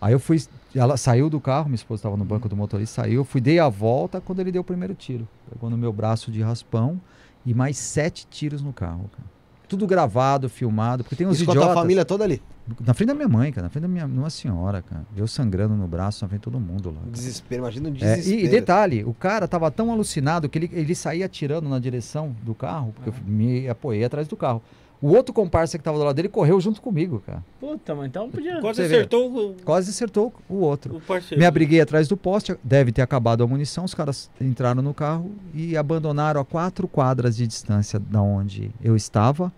Aí 0.00 0.12
eu 0.12 0.20
fui, 0.20 0.42
ela 0.74 0.96
saiu 0.96 1.30
do 1.30 1.40
carro, 1.40 1.66
minha 1.66 1.76
esposa 1.76 2.00
estava 2.00 2.16
no 2.16 2.24
banco 2.24 2.48
do 2.48 2.56
motorista, 2.56 3.02
saiu, 3.02 3.24
fui, 3.24 3.40
dei 3.40 3.58
a 3.58 3.68
volta 3.68 4.20
quando 4.20 4.40
ele 4.40 4.52
deu 4.52 4.60
o 4.60 4.64
primeiro 4.64 4.94
tiro. 4.94 5.26
Pegou 5.50 5.70
no 5.70 5.78
meu 5.78 5.90
braço 5.92 6.30
de 6.30 6.42
raspão 6.42 7.00
e 7.46 7.54
mais 7.54 7.78
sete 7.78 8.26
tiros 8.26 8.60
no 8.62 8.72
carro, 8.72 9.08
cara. 9.16 9.36
Tudo 9.68 9.84
gravado, 9.86 10.48
filmado, 10.48 11.02
porque 11.02 11.16
tem 11.16 11.26
uns 11.26 11.36
Isso 11.36 11.44
com 11.46 11.52
a 11.52 11.54
idiotas. 11.54 11.74
família 11.74 12.04
toda 12.04 12.22
ali. 12.22 12.40
Na 12.84 12.94
frente 12.94 13.08
da 13.08 13.14
minha 13.14 13.28
mãe, 13.28 13.50
cara, 13.50 13.64
na 13.64 13.70
frente 13.70 13.82
da 13.82 13.88
minha 13.88 14.06
uma 14.06 14.30
senhora, 14.30 14.82
cara. 14.82 15.04
Eu 15.16 15.26
sangrando 15.26 15.74
no 15.74 15.88
braço, 15.88 16.22
na 16.24 16.28
frente 16.28 16.40
de 16.40 16.44
todo 16.44 16.60
mundo 16.60 16.90
lá. 16.90 17.00
cara. 17.00 17.10
Desespero, 17.10 17.62
imagina 17.62 17.88
o 17.88 17.92
É, 17.92 17.94
desespero. 17.94 18.40
e, 18.40 18.44
e 18.44 18.48
detalhe, 18.48 19.02
o 19.04 19.14
cara 19.14 19.48
tava 19.48 19.68
tão 19.70 19.90
alucinado 19.90 20.48
que 20.48 20.58
ele, 20.58 20.70
ele 20.72 20.94
saía 20.94 21.26
atirando 21.26 21.68
na 21.68 21.78
direção 21.80 22.36
do 22.42 22.54
carro, 22.54 22.92
porque 22.94 23.08
eu 23.10 23.14
me 23.26 23.68
apoiei 23.68 24.04
atrás 24.04 24.28
do 24.28 24.36
carro. 24.36 24.62
O 25.00 25.08
outro 25.08 25.32
comparsa 25.34 25.76
que 25.76 25.84
tava 25.84 25.98
do 25.98 26.04
lado 26.04 26.16
dele 26.16 26.28
correu 26.28 26.58
junto 26.60 26.80
comigo, 26.80 27.22
cara. 27.26 27.44
Puta, 27.60 27.94
mas 27.94 28.06
então 28.06 28.30
podia. 28.30 28.60
Quase 28.60 28.82
Você 28.82 28.88
vê. 28.88 28.94
acertou 28.96 29.30
o, 29.50 29.54
Quase 29.64 29.90
acertou 29.90 30.32
o 30.48 30.54
outro. 30.56 30.96
o 30.96 31.00
parceiro. 31.00 31.38
Me 31.38 31.46
abriguei 31.46 31.80
atrás 31.80 32.08
do 32.08 32.16
poste, 32.16 32.56
deve 32.64 32.92
ter 32.92 33.02
acabado 33.02 33.44
a 33.44 33.46
munição. 33.46 33.84
Os 33.84 33.94
caras 33.94 34.30
entraram 34.40 34.82
no 34.82 34.94
carro 34.94 35.30
e 35.54 35.76
abandonaram 35.76 36.40
a 36.40 36.44
quatro 36.44 36.88
quadras 36.88 37.36
de 37.36 37.46
distância 37.46 37.98
da 37.98 38.22
onde 38.22 38.70
eu 38.82 38.96
estava. 38.96 39.52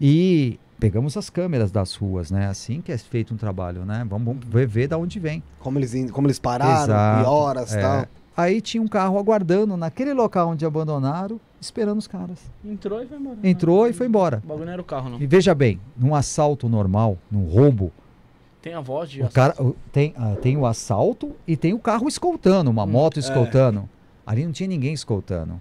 E 0.00 0.58
pegamos 0.78 1.16
as 1.16 1.28
câmeras 1.30 1.70
das 1.70 1.94
ruas, 1.94 2.30
né? 2.30 2.46
Assim 2.48 2.80
que 2.80 2.92
é 2.92 2.98
feito 2.98 3.34
um 3.34 3.36
trabalho, 3.36 3.84
né? 3.84 4.04
Vamos, 4.08 4.26
vamos 4.26 4.46
ver, 4.46 4.66
ver 4.66 4.88
da 4.88 4.98
onde 4.98 5.18
vem. 5.18 5.42
Como 5.58 5.78
eles, 5.78 6.10
como 6.10 6.26
eles 6.26 6.38
pararam, 6.38 6.84
Exato, 6.84 7.22
e 7.22 7.26
horas 7.26 7.72
e 7.72 7.78
é. 7.78 7.80
tal. 7.80 8.06
Aí 8.40 8.60
tinha 8.60 8.82
um 8.82 8.88
carro 8.88 9.18
aguardando 9.18 9.76
naquele 9.76 10.12
local 10.14 10.48
onde 10.50 10.64
abandonaram, 10.64 11.40
esperando 11.60 11.98
os 11.98 12.06
caras. 12.06 12.38
Entrou 12.64 13.02
e 13.02 13.06
foi 13.06 13.18
embora. 13.18 13.38
Entrou 13.42 13.86
e 13.88 13.92
foi 13.92 14.06
embora. 14.06 14.40
O 14.44 14.46
bagulho 14.48 14.66
não 14.66 14.72
era 14.72 14.82
o 14.82 14.84
carro, 14.84 15.10
não. 15.10 15.20
E 15.20 15.26
veja 15.26 15.54
bem, 15.54 15.80
num 15.96 16.14
assalto 16.14 16.68
normal, 16.68 17.18
num 17.30 17.44
roubo, 17.44 17.92
Tem 18.62 18.74
a 18.74 18.80
voz 18.80 19.08
de 19.10 19.22
O 19.22 19.28
cara 19.30 19.54
o- 19.62 19.74
tem, 19.90 20.12
ah, 20.18 20.36
tem 20.42 20.54
o 20.56 20.66
assalto 20.66 21.34
e 21.46 21.56
tem 21.56 21.72
o 21.72 21.78
carro 21.78 22.06
escoltando, 22.06 22.70
uma 22.70 22.84
Hum, 22.84 22.88
moto 22.88 23.16
é. 23.16 23.20
escoltando. 23.20 23.88
Ali 24.26 24.44
não 24.44 24.52
tinha 24.52 24.68
ninguém 24.68 24.92
escoltando. 24.92 25.58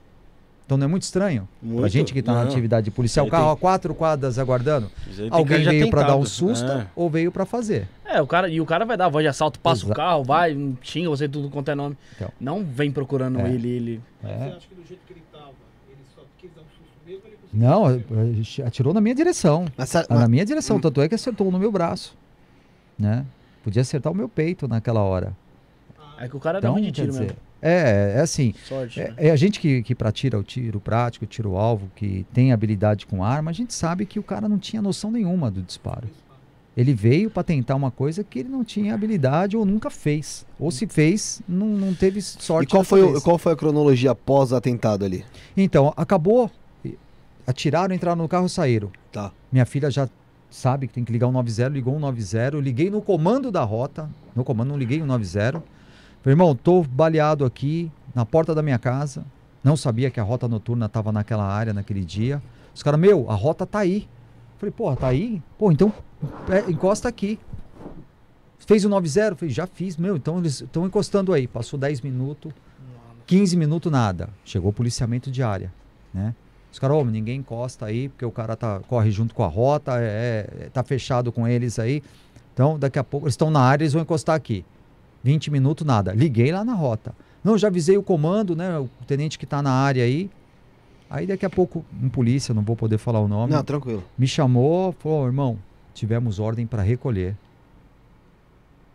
Então 0.69 0.77
não 0.77 0.85
é 0.85 0.87
muito 0.87 1.01
estranho? 1.01 1.49
Muito. 1.63 1.79
Pra 1.79 1.89
gente 1.89 2.13
que 2.13 2.21
tá 2.21 2.31
na 2.31 2.43
atividade 2.43 2.91
policial, 2.91 3.25
o 3.25 3.29
carro 3.29 3.45
tem- 3.45 3.53
a 3.53 3.55
quatro 3.55 3.95
quadras 3.95 4.37
aguardando. 4.37 4.91
Alguém 5.31 5.63
veio 5.63 5.89
pra 5.89 6.03
dar 6.03 6.15
um 6.15 6.23
susto 6.23 6.69
É. 6.71 6.85
ou 6.95 7.09
veio 7.09 7.31
pra 7.31 7.43
fazer. 7.43 7.87
É, 8.05 8.21
o 8.21 8.27
cara, 8.27 8.47
e 8.47 8.61
o 8.61 8.65
cara 8.67 8.85
vai 8.85 8.95
dar 8.95 9.07
a 9.07 9.09
voz 9.09 9.23
de 9.23 9.29
assalto, 9.29 9.59
passa 9.59 9.81
o 9.83 9.87
Exa- 9.87 9.95
carro, 9.95 10.23
vai, 10.23 10.55
xinga 10.83 11.09
você 11.09 11.27
tudo 11.27 11.49
quanto 11.49 11.71
é 11.71 11.73
nome. 11.75 11.97
Então. 12.15 12.29
Não 12.39 12.63
vem 12.63 12.91
procurando 12.91 13.39
É. 13.39 13.49
ele, 13.49 13.67
ele. 13.67 14.01
É. 14.23 14.27
acha 14.55 14.67
que 14.69 14.75
do 14.75 14.85
jeito 14.87 14.99
que 15.07 15.13
ele 15.13 15.23
tava, 15.31 15.45
ele 15.89 15.97
só 16.15 16.21
quis 16.37 16.51
dar 16.53 16.61
um 16.61 16.65
susto 16.65 16.93
mesmo 17.03 17.21
ele 17.25 17.37
conseguiu? 17.41 18.61
Não, 18.61 18.67
atirou 18.67 18.93
na 18.93 19.01
minha 19.01 19.15
direção. 19.15 19.65
Mas, 19.75 19.95
Ah, 19.95 20.05
Na 20.07 20.15
mas- 20.19 20.29
minha 20.29 20.45
direção, 20.45 20.79
tanto 20.79 21.01
é 21.01 21.09
que 21.09 21.15
acertou 21.15 21.49
no 21.49 21.57
meu 21.57 21.71
braço. 21.71 22.15
Né? 22.97 23.25
Podia 23.63 23.81
acertar 23.81 24.11
o 24.13 24.15
meu 24.15 24.29
peito 24.29 24.67
naquela 24.67 25.01
hora. 25.01 25.35
É 26.19 26.27
que 26.27 26.37
o 26.37 26.39
cara 26.39 26.59
Então, 26.59 26.73
ruim 26.73 26.83
de 26.83 26.87
quer 26.91 27.01
tiro 27.01 27.07
dizer, 27.07 27.21
mesmo. 27.23 27.37
É, 27.61 28.15
é 28.17 28.21
assim, 28.21 28.53
Sorte. 28.67 28.99
É, 29.01 29.07
né? 29.09 29.13
é 29.17 29.31
a 29.31 29.35
gente 29.35 29.59
que, 29.59 29.81
que 29.83 29.93
pratica 29.95 30.37
o 30.37 30.43
tiro 30.43 30.79
prático, 30.79 31.25
o 31.25 31.27
tiro 31.27 31.55
alvo, 31.57 31.89
que 31.95 32.25
tem 32.33 32.51
habilidade 32.53 33.05
com 33.05 33.23
arma, 33.23 33.51
a 33.51 33.53
gente 33.53 33.73
sabe 33.73 34.05
que 34.05 34.19
o 34.19 34.23
cara 34.23 34.47
não 34.47 34.57
tinha 34.57 34.81
noção 34.81 35.11
nenhuma 35.11 35.49
do 35.51 35.61
disparo. 35.61 36.07
Ele 36.77 36.93
veio 36.93 37.29
para 37.29 37.43
tentar 37.43 37.75
uma 37.75 37.91
coisa 37.91 38.23
que 38.23 38.39
ele 38.39 38.47
não 38.47 38.63
tinha 38.63 38.93
habilidade 38.93 39.57
ou 39.57 39.65
nunca 39.65 39.89
fez. 39.89 40.45
Ou 40.57 40.71
se 40.71 40.87
fez, 40.87 41.41
não, 41.47 41.67
não 41.67 41.93
teve 41.93 42.21
sorte. 42.21 42.67
e 42.69 42.71
qual 42.71 42.83
foi, 42.85 43.01
o- 43.03 43.21
qual 43.21 43.37
foi 43.37 43.51
a 43.51 43.55
cronologia 43.55 44.11
após 44.11 44.53
o 44.53 44.55
atentado 44.55 45.03
ali? 45.03 45.25
Então, 45.57 45.93
acabou. 45.97 46.49
e- 46.85 46.97
Atiraram, 47.45 47.93
entraram 47.93 48.21
no 48.21 48.29
carro 48.29 48.47
saíram. 48.47 48.89
Tá. 49.11 49.31
Minha 49.51 49.65
filha 49.65 49.91
já 49.91 50.07
sabe 50.49 50.87
que 50.87 50.93
tem 50.93 51.03
que 51.03 51.11
ligar 51.11 51.27
o 51.27 51.31
90, 51.33 51.67
ligou 51.69 51.95
o 51.95 51.99
90. 51.99 52.55
Eu 52.55 52.61
liguei 52.61 52.89
no 52.89 53.01
comando 53.01 53.51
da 53.51 53.63
rota. 53.63 54.09
No 54.33 54.45
comando, 54.45 54.69
não 54.69 54.77
liguei 54.77 55.01
o 55.01 55.05
90. 55.05 55.61
Falei, 56.21 56.33
irmão, 56.33 56.55
tô 56.55 56.83
baleado 56.83 57.45
aqui 57.45 57.91
na 58.13 58.25
porta 58.25 58.53
da 58.53 58.61
minha 58.61 58.77
casa. 58.79 59.25
Não 59.63 59.77
sabia 59.77 60.09
que 60.09 60.19
a 60.19 60.23
rota 60.23 60.47
noturna 60.47 60.85
estava 60.85 61.11
naquela 61.11 61.45
área 61.45 61.73
naquele 61.73 62.03
dia. 62.03 62.41
Os 62.73 62.83
caras, 62.83 62.99
meu, 62.99 63.29
a 63.29 63.35
rota 63.35 63.65
tá 63.65 63.79
aí. 63.79 64.07
Falei, 64.57 64.71
porra, 64.71 64.95
tá 64.97 65.07
aí? 65.07 65.41
Pô, 65.57 65.71
então 65.71 65.93
é, 66.49 66.69
encosta 66.69 67.07
aqui. 67.07 67.39
Fez 68.57 68.83
o 68.83 68.89
90? 68.89 69.35
Falei, 69.35 69.53
já 69.53 69.65
fiz, 69.65 69.95
meu, 69.97 70.15
então 70.17 70.37
eles 70.37 70.61
estão 70.61 70.85
encostando 70.85 71.33
aí. 71.33 71.47
Passou 71.47 71.79
10 71.79 72.01
minutos, 72.01 72.51
15 73.25 73.55
minutos, 73.55 73.91
nada. 73.91 74.29
Chegou 74.43 74.69
o 74.69 74.73
policiamento 74.73 75.31
de 75.31 75.41
área, 75.41 75.73
né? 76.13 76.35
Os 76.71 76.77
caras, 76.77 76.97
ô, 76.97 77.03
ninguém 77.05 77.39
encosta 77.39 77.85
aí, 77.85 78.09
porque 78.09 78.25
o 78.25 78.31
cara 78.31 78.55
tá, 78.55 78.79
corre 78.87 79.09
junto 79.09 79.33
com 79.33 79.43
a 79.43 79.47
rota, 79.47 79.93
é, 79.99 80.47
é- 80.59 80.69
tá 80.71 80.83
fechado 80.83 81.31
com 81.31 81.47
eles 81.47 81.79
aí. 81.79 82.03
Então, 82.53 82.77
daqui 82.77 82.99
a 82.99 83.03
pouco, 83.03 83.25
eles 83.25 83.33
estão 83.33 83.49
na 83.49 83.61
área, 83.61 83.83
eles 83.83 83.93
vão 83.93 84.03
encostar 84.03 84.35
aqui. 84.35 84.63
20 85.23 85.51
minutos, 85.51 85.85
nada. 85.85 86.13
Liguei 86.13 86.51
lá 86.51 86.63
na 86.63 86.73
rota. 86.73 87.13
Não, 87.43 87.57
já 87.57 87.67
avisei 87.67 87.97
o 87.97 88.03
comando, 88.03 88.55
né? 88.55 88.77
O 88.79 88.89
tenente 89.07 89.37
que 89.39 89.45
tá 89.45 89.61
na 89.61 89.71
área 89.71 90.03
aí. 90.03 90.29
Aí 91.09 91.25
daqui 91.25 91.45
a 91.45 91.49
pouco, 91.49 91.83
um 92.01 92.09
polícia, 92.09 92.53
não 92.53 92.61
vou 92.61 92.75
poder 92.75 92.97
falar 92.99 93.19
o 93.19 93.27
nome, 93.27 93.51
Não, 93.53 93.63
tranquilo. 93.63 94.03
me 94.17 94.27
chamou, 94.27 94.91
falou, 94.99 95.25
irmão, 95.25 95.57
tivemos 95.93 96.37
ordem 96.39 96.67
para 96.67 96.83
recolher. 96.83 97.35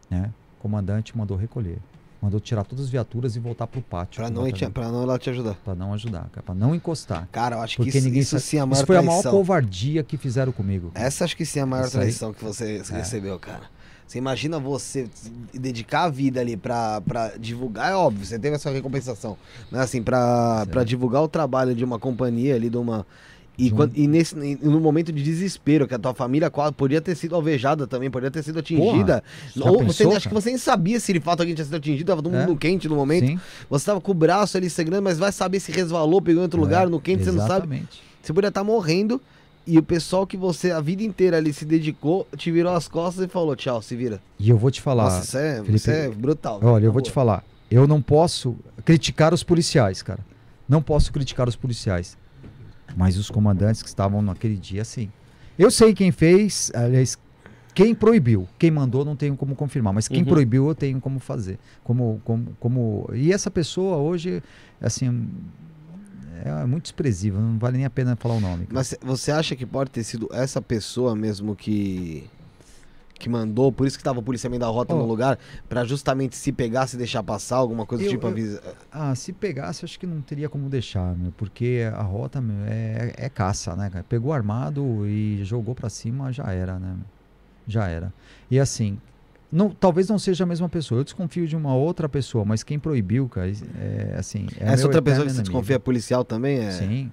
Né? 0.08 0.30
O 0.58 0.62
comandante 0.62 1.16
mandou 1.16 1.36
recolher. 1.36 1.78
Mandou 2.22 2.40
tirar 2.40 2.64
todas 2.64 2.86
as 2.86 2.90
viaturas 2.90 3.36
e 3.36 3.38
voltar 3.40 3.66
pro 3.66 3.82
pátio. 3.82 4.20
Pra 4.22 4.30
não, 4.30 4.50
te, 4.50 4.66
pra 4.70 4.90
não 4.90 5.02
ela 5.02 5.18
te 5.18 5.28
ajudar. 5.28 5.54
Pra 5.62 5.74
não 5.74 5.92
ajudar, 5.92 6.26
cara, 6.32 6.42
pra 6.42 6.54
não 6.54 6.74
encostar. 6.74 7.28
Cara, 7.30 7.56
eu 7.56 7.60
acho 7.60 7.76
que 7.76 7.82
Porque 7.84 7.98
isso, 7.98 8.06
ninguém 8.06 8.22
isso 8.22 8.30
sabe- 8.30 8.42
sim 8.42 8.56
é 8.56 8.60
a 8.60 8.66
maior 8.66 8.76
Isso 8.78 8.86
foi 8.86 8.96
a 8.96 9.02
maior 9.02 9.20
traição. 9.20 9.32
covardia 9.32 10.02
que 10.02 10.16
fizeram 10.16 10.50
comigo. 10.52 10.90
Essa 10.94 11.24
acho 11.24 11.36
que 11.36 11.44
sim 11.44 11.58
é 11.58 11.62
a 11.62 11.66
maior 11.66 11.86
Isso 11.86 11.96
aí. 11.98 12.02
traição 12.04 12.32
que 12.32 12.42
você 12.42 12.80
É. 12.90 12.96
recebeu, 12.96 13.38
cara. 13.38 13.62
Você 14.06 14.18
imagina 14.18 14.58
você 14.58 15.06
dedicar 15.52 16.04
a 16.04 16.08
vida 16.10 16.40
ali 16.40 16.56
pra, 16.56 17.00
pra 17.00 17.32
divulgar, 17.38 17.90
é 17.90 17.94
óbvio, 17.94 18.24
você 18.24 18.38
teve 18.38 18.54
essa 18.54 18.70
recompensação. 18.70 19.36
Mas 19.70 19.80
assim, 19.80 20.02
pra, 20.02 20.62
Sim. 20.64 20.70
pra 20.70 20.84
divulgar 20.84 21.22
o 21.22 21.28
trabalho 21.28 21.74
de 21.74 21.84
uma 21.84 21.98
companhia 21.98 22.54
ali, 22.54 22.68
de 22.70 22.76
uma. 22.76 23.06
E, 23.56 23.72
um- 23.72 23.76
quando- 23.76 23.92
e 23.96 24.06
nesse, 24.08 24.34
no 24.36 24.80
momento 24.80 25.12
de 25.12 25.22
desespero, 25.22 25.86
que 25.88 25.94
a 25.94 25.98
tua 25.98 26.12
família 26.12 26.50
quase 26.50 26.72
podia 26.74 27.00
ter 27.00 27.14
sido 27.14 27.34
alvejada 27.36 27.86
também, 27.86 28.10
podia 28.10 28.30
ter 28.30 28.42
sido 28.42 28.58
atingida. 28.58 29.22
já 29.56 29.64
ou 29.70 29.78
você 29.84 30.04
pensou, 30.04 30.10
acha 30.16 30.20
que 30.20 30.28
cara? 30.28 30.40
você 30.40 30.48
nem 30.50 30.58
sabia 30.58 30.98
se 31.00 31.12
de 31.12 31.20
fato 31.20 31.40
alguém 31.40 31.54
tinha 31.54 31.64
sido 31.64 31.76
atingido, 31.76 32.06
tava 32.06 32.22
todo 32.22 32.34
É. 32.36 32.44
mundo 32.46 32.58
quente 32.58 32.88
no 32.88 32.96
momento. 32.96 33.26
Sim, 33.26 33.38
Você 33.70 33.86
tava 33.86 34.00
com 34.00 34.10
o 34.10 34.14
braço 34.14 34.56
ali 34.56 34.68
segurando, 34.68 35.02
mas 35.04 35.18
vai 35.18 35.30
saber 35.32 35.60
se 35.60 35.70
resvalou, 35.72 36.20
pegou 36.20 36.40
em 36.40 36.44
outro 36.44 36.58
É, 36.60 36.62
lugar, 36.64 36.88
no 36.88 37.00
quente, 37.00 37.24
você 37.24 37.30
não 37.30 37.38
sabe. 37.46 37.66
exatamente. 37.66 38.02
Você 38.20 38.32
poderia 38.32 38.48
estar 38.48 38.64
morrendo 38.64 39.20
e 39.66 39.78
o 39.78 39.82
pessoal 39.82 40.26
que 40.26 40.36
você 40.36 40.70
a 40.70 40.80
vida 40.80 41.02
inteira 41.02 41.36
ali 41.38 41.52
se 41.52 41.64
dedicou 41.64 42.26
te 42.36 42.50
virou 42.50 42.72
as 42.74 42.86
costas 42.88 43.24
e 43.24 43.28
falou: 43.28 43.54
tchau, 43.56 43.80
se 43.82 43.96
vira. 43.96 44.20
E 44.38 44.48
eu 44.50 44.56
vou 44.58 44.70
te 44.70 44.80
falar, 44.80 45.04
Nossa, 45.04 45.22
isso 45.24 45.38
é, 45.38 45.54
Felipe, 45.56 45.74
isso 45.76 45.90
é 45.90 46.08
brutal. 46.10 46.60
olha, 46.62 46.84
eu 46.86 46.92
vou 46.92 47.00
te 47.02 47.10
falar, 47.10 47.44
eu 47.70 47.86
não 47.86 48.00
posso 48.02 48.56
criticar 48.84 49.32
os 49.32 49.42
policiais, 49.42 50.02
cara. 50.02 50.20
Não 50.68 50.80
posso 50.82 51.12
criticar 51.12 51.48
os 51.48 51.56
policiais. 51.56 52.16
Mas 52.96 53.16
os 53.16 53.28
comandantes 53.30 53.82
que 53.82 53.88
estavam 53.88 54.22
naquele 54.22 54.56
dia, 54.56 54.84
sim. 54.84 55.10
Eu 55.58 55.70
sei 55.70 55.92
quem 55.94 56.12
fez, 56.12 56.70
aliás, 56.74 57.18
quem 57.74 57.94
proibiu. 57.94 58.46
Quem 58.58 58.70
mandou 58.70 59.04
não 59.04 59.16
tenho 59.16 59.36
como 59.36 59.54
confirmar, 59.56 59.92
mas 59.92 60.06
quem 60.08 60.20
Uhum. 60.20 60.24
proibiu 60.28 60.68
eu 60.68 60.74
tenho 60.74 61.00
como 61.00 61.18
fazer. 61.18 61.58
Como, 61.82 62.20
como, 62.24 62.56
como... 62.60 63.10
E 63.12 63.32
essa 63.32 63.50
pessoa 63.50 63.96
hoje, 63.96 64.42
assim, 64.80 65.28
é 66.44 66.64
muito 66.66 66.84
desprezível, 66.84 67.40
não 67.40 67.58
vale 67.58 67.76
nem 67.76 67.86
a 67.86 67.90
pena 67.90 68.16
falar 68.16 68.34
o 68.34 68.40
nome. 68.40 68.64
cara. 68.66 68.74
Mas 68.74 68.94
você 69.02 69.30
acha 69.30 69.54
que 69.56 69.64
pode 69.66 69.90
ter 69.90 70.02
sido 70.04 70.28
essa 70.32 70.60
pessoa 70.62 71.14
mesmo 71.14 71.54
que 71.56 72.28
que 73.16 73.28
mandou, 73.28 73.70
por 73.72 73.86
isso 73.86 73.96
que 73.96 74.02
tava 74.04 74.18
o 74.18 74.22
policiamento 74.22 74.60
da 74.60 74.66
rota 74.66 74.92
Ó. 74.92 74.98
no 74.98 75.06
lugar, 75.06 75.38
pra 75.68 75.84
justamente 75.84 76.36
se 76.36 76.52
pegar, 76.52 76.86
se 76.88 76.96
deixar 76.96 77.22
passar, 77.22 77.56
alguma 77.56 77.86
coisa 77.86 78.04
Eu- 78.04 78.10
tipo 78.10 78.26
eu- 78.26 78.30
avisa. 78.30 78.62
Ah, 78.92 79.14
se 79.14 79.32
pegasse, 79.32 79.84
acho 79.84 79.98
que 79.98 80.06
não 80.06 80.20
teria 80.20 80.48
como 80.48 80.68
deixar, 80.68 81.16
meu, 81.16 81.32
porque 81.32 81.88
a 81.94 82.02
rota 82.02 82.40
meu, 82.40 82.56
é, 82.66 83.14
é 83.16 83.28
caça, 83.30 83.74
né, 83.76 83.88
cara? 83.88 84.04
Pegou 84.06 84.32
armado 84.32 85.06
e 85.06 85.42
jogou 85.44 85.74
pra 85.74 85.88
cima, 85.88 86.32
já 86.32 86.52
era, 86.52 86.78
né? 86.78 86.96
Já 87.66 87.86
era. 87.88 88.12
E 88.50 88.58
assim, 88.60 88.98
não, 89.54 89.70
talvez 89.70 90.08
não 90.08 90.18
seja 90.18 90.44
a 90.44 90.46
mesma 90.46 90.68
pessoa. 90.68 91.00
Eu 91.00 91.04
desconfio 91.04 91.46
de 91.46 91.54
uma 91.56 91.74
outra 91.74 92.08
pessoa, 92.08 92.44
mas 92.44 92.62
quem 92.62 92.78
proibiu, 92.78 93.28
cara, 93.28 93.50
é 93.78 94.16
assim. 94.18 94.46
É 94.60 94.72
essa 94.72 94.84
outra 94.84 95.00
pessoa 95.00 95.24
que 95.26 95.32
você 95.32 95.42
desconfia 95.42 95.76
é 95.76 95.78
policial 95.78 96.24
também 96.24 96.58
é. 96.58 96.70
Sim, 96.72 97.10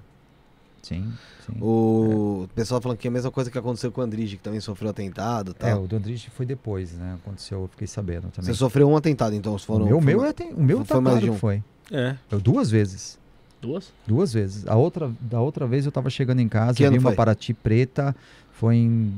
sim, 0.82 1.12
sim. 1.46 1.54
O 1.62 2.48
pessoal 2.56 2.82
falando 2.82 2.98
que 2.98 3.08
é 3.08 3.10
a 3.10 3.12
mesma 3.12 3.30
coisa 3.32 3.52
que 3.52 3.58
aconteceu 3.58 3.92
com 3.92 4.02
o 4.02 4.04
Andrige, 4.04 4.38
que 4.38 4.44
também 4.44 4.60
sofreu 4.60 4.90
atentado 4.90 5.52
e 5.52 5.66
É, 5.66 5.72
tal. 5.72 5.84
o 5.84 5.88
do 5.88 5.96
Andrige 5.96 6.30
foi 6.32 6.46
depois, 6.46 6.94
né? 6.94 7.14
Aconteceu, 7.24 7.62
eu 7.62 7.68
fiquei 7.68 7.88
sabendo 7.88 8.30
também. 8.32 8.52
Você 8.52 8.56
sofreu 8.58 8.90
um 8.90 8.98
atentado, 8.98 9.36
então 9.36 9.58
foram. 9.60 9.86
o 9.86 9.88
meu, 9.88 10.02
foi 10.02 10.14
meu 10.16 10.26
é, 10.26 10.34
o 10.56 10.64
meu 10.64 10.78
foi 10.80 10.86
tá 10.88 11.02
mais 11.02 11.14
claro 11.20 11.26
de 11.26 11.30
um. 11.32 11.38
foi. 11.38 11.64
É. 11.92 12.16
Eu, 12.32 12.40
duas 12.40 12.72
vezes. 12.72 13.20
Duas? 13.62 13.94
Duas 14.08 14.34
vezes. 14.34 14.66
A 14.68 14.76
outra, 14.76 15.12
da 15.22 15.40
outra 15.40 15.68
vez 15.68 15.86
eu 15.86 15.92
tava 15.92 16.10
chegando 16.10 16.40
em 16.40 16.48
casa, 16.50 16.74
Que 16.74 16.82
vi 16.84 16.88
ano 16.88 16.98
uma? 17.00 17.14
Paraty 17.14 17.54
preta, 17.54 18.16
foi 18.54 18.78
em 18.78 19.14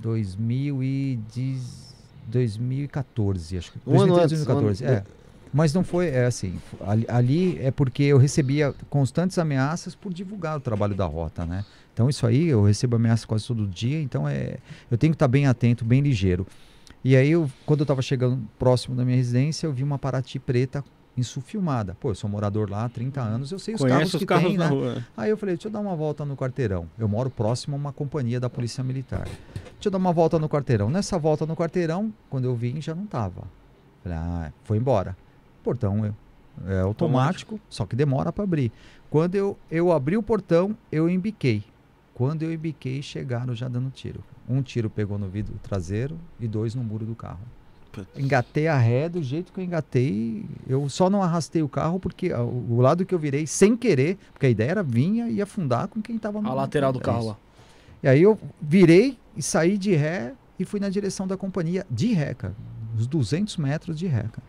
2010, 0.00 1.87
2014, 2.28 3.58
acho 3.58 3.72
que. 3.72 3.78
Um 3.86 4.00
ano 4.00 4.14
2013, 4.14 4.34
antes, 4.34 4.42
um 4.42 4.44
2014, 4.46 4.84
ano- 4.84 4.94
é. 4.94 5.18
Mas 5.52 5.72
não 5.72 5.82
foi, 5.82 6.08
é 6.08 6.26
assim, 6.26 6.60
ali, 6.86 7.06
ali 7.08 7.58
é 7.62 7.70
porque 7.70 8.02
eu 8.02 8.18
recebia 8.18 8.74
constantes 8.90 9.38
ameaças 9.38 9.94
por 9.94 10.12
divulgar 10.12 10.58
o 10.58 10.60
trabalho 10.60 10.94
da 10.94 11.06
rota, 11.06 11.46
né? 11.46 11.64
Então 11.94 12.08
isso 12.10 12.26
aí, 12.26 12.48
eu 12.48 12.62
recebo 12.62 12.96
ameaças 12.96 13.24
quase 13.24 13.46
todo 13.46 13.66
dia, 13.66 14.00
então 14.00 14.28
é, 14.28 14.58
eu 14.90 14.98
tenho 14.98 15.10
que 15.12 15.16
estar 15.16 15.26
bem 15.26 15.46
atento, 15.46 15.84
bem 15.86 16.02
ligeiro. 16.02 16.46
E 17.02 17.16
aí, 17.16 17.30
eu, 17.30 17.50
quando 17.64 17.80
eu 17.80 17.84
estava 17.84 18.02
chegando 18.02 18.38
próximo 18.58 18.94
da 18.94 19.04
minha 19.04 19.16
residência, 19.16 19.66
eu 19.66 19.72
vi 19.72 19.82
uma 19.82 19.98
Paraty 19.98 20.38
preta 20.38 20.84
insulfilmada. 21.18 21.96
Pô, 22.00 22.10
eu 22.10 22.14
sou 22.14 22.30
morador 22.30 22.70
lá 22.70 22.84
há 22.84 22.88
30 22.88 23.20
anos, 23.20 23.52
eu 23.52 23.58
sei 23.58 23.74
os 23.74 23.82
carros 23.82 24.14
os 24.14 24.18
que 24.18 24.26
carros 24.26 24.48
tem, 24.48 24.56
na 24.56 24.64
né? 24.64 24.70
rua. 24.70 25.04
Aí 25.16 25.30
eu 25.30 25.36
falei, 25.36 25.54
deixa 25.56 25.68
eu 25.68 25.72
dar 25.72 25.80
uma 25.80 25.96
volta 25.96 26.24
no 26.24 26.36
quarteirão. 26.36 26.88
Eu 26.98 27.08
moro 27.08 27.28
próximo 27.30 27.76
a 27.76 27.78
uma 27.78 27.92
companhia 27.92 28.38
da 28.38 28.48
Polícia 28.48 28.82
Militar. 28.84 29.24
Deixa 29.24 29.86
eu 29.86 29.90
dar 29.90 29.98
uma 29.98 30.12
volta 30.12 30.38
no 30.38 30.48
quarteirão. 30.48 30.90
Nessa 30.90 31.18
volta 31.18 31.44
no 31.44 31.56
quarteirão, 31.56 32.12
quando 32.30 32.44
eu 32.44 32.54
vim, 32.54 32.80
já 32.80 32.94
não 32.94 33.06
tava. 33.06 33.44
Falei, 34.02 34.18
ah, 34.18 34.52
foi 34.64 34.76
embora. 34.76 35.16
Portão 35.62 36.04
é, 36.04 36.12
é 36.66 36.80
automático, 36.80 37.60
só 37.68 37.84
que 37.84 37.96
demora 37.96 38.32
para 38.32 38.44
abrir. 38.44 38.72
Quando 39.10 39.34
eu, 39.34 39.58
eu 39.70 39.92
abri 39.92 40.16
o 40.16 40.22
portão, 40.22 40.76
eu 40.90 41.08
embiquei. 41.08 41.64
Quando 42.14 42.42
eu 42.42 42.52
embiquei, 42.52 43.00
chegaram 43.00 43.54
já 43.54 43.68
dando 43.68 43.90
tiro. 43.90 44.22
Um 44.48 44.60
tiro 44.62 44.90
pegou 44.90 45.18
no 45.18 45.28
vidro 45.28 45.54
traseiro 45.62 46.18
e 46.40 46.48
dois 46.48 46.74
no 46.74 46.82
muro 46.82 47.06
do 47.06 47.14
carro. 47.14 47.40
Engatei 48.16 48.68
a 48.68 48.76
ré 48.76 49.08
do 49.08 49.22
jeito 49.22 49.52
que 49.52 49.60
eu 49.60 49.64
engatei. 49.64 50.44
Eu 50.66 50.88
só 50.88 51.08
não 51.08 51.22
arrastei 51.22 51.62
o 51.62 51.68
carro 51.68 51.98
porque 51.98 52.32
ah, 52.32 52.42
o, 52.42 52.80
lado 52.80 53.04
que 53.04 53.14
eu 53.14 53.18
virei 53.18 53.46
sem 53.46 53.76
querer, 53.76 54.18
porque 54.32 54.46
a 54.46 54.50
ideia 54.50 54.70
era 54.70 54.82
vinha 54.82 55.28
e 55.28 55.40
afundar 55.40 55.88
com 55.88 56.00
quem 56.00 56.18
tava 56.18 56.40
no 56.40 56.48
A 56.48 56.54
lateral 56.54 56.92
do 56.92 56.98
é 56.98 57.02
carro 57.02 57.28
lá. 57.28 57.36
E 58.02 58.08
aí 58.08 58.22
eu 58.22 58.38
virei 58.60 59.18
e 59.36 59.42
saí 59.42 59.76
de 59.76 59.94
ré 59.94 60.34
e 60.58 60.64
fui 60.64 60.80
na 60.80 60.88
direção 60.88 61.26
da 61.26 61.36
companhia 61.36 61.86
de 61.90 62.12
ré, 62.12 62.34
cara. 62.34 62.54
Uns 62.96 63.06
200 63.06 63.56
metros 63.56 63.98
de 63.98 64.06
ré, 64.06 64.22
cara. 64.22 64.46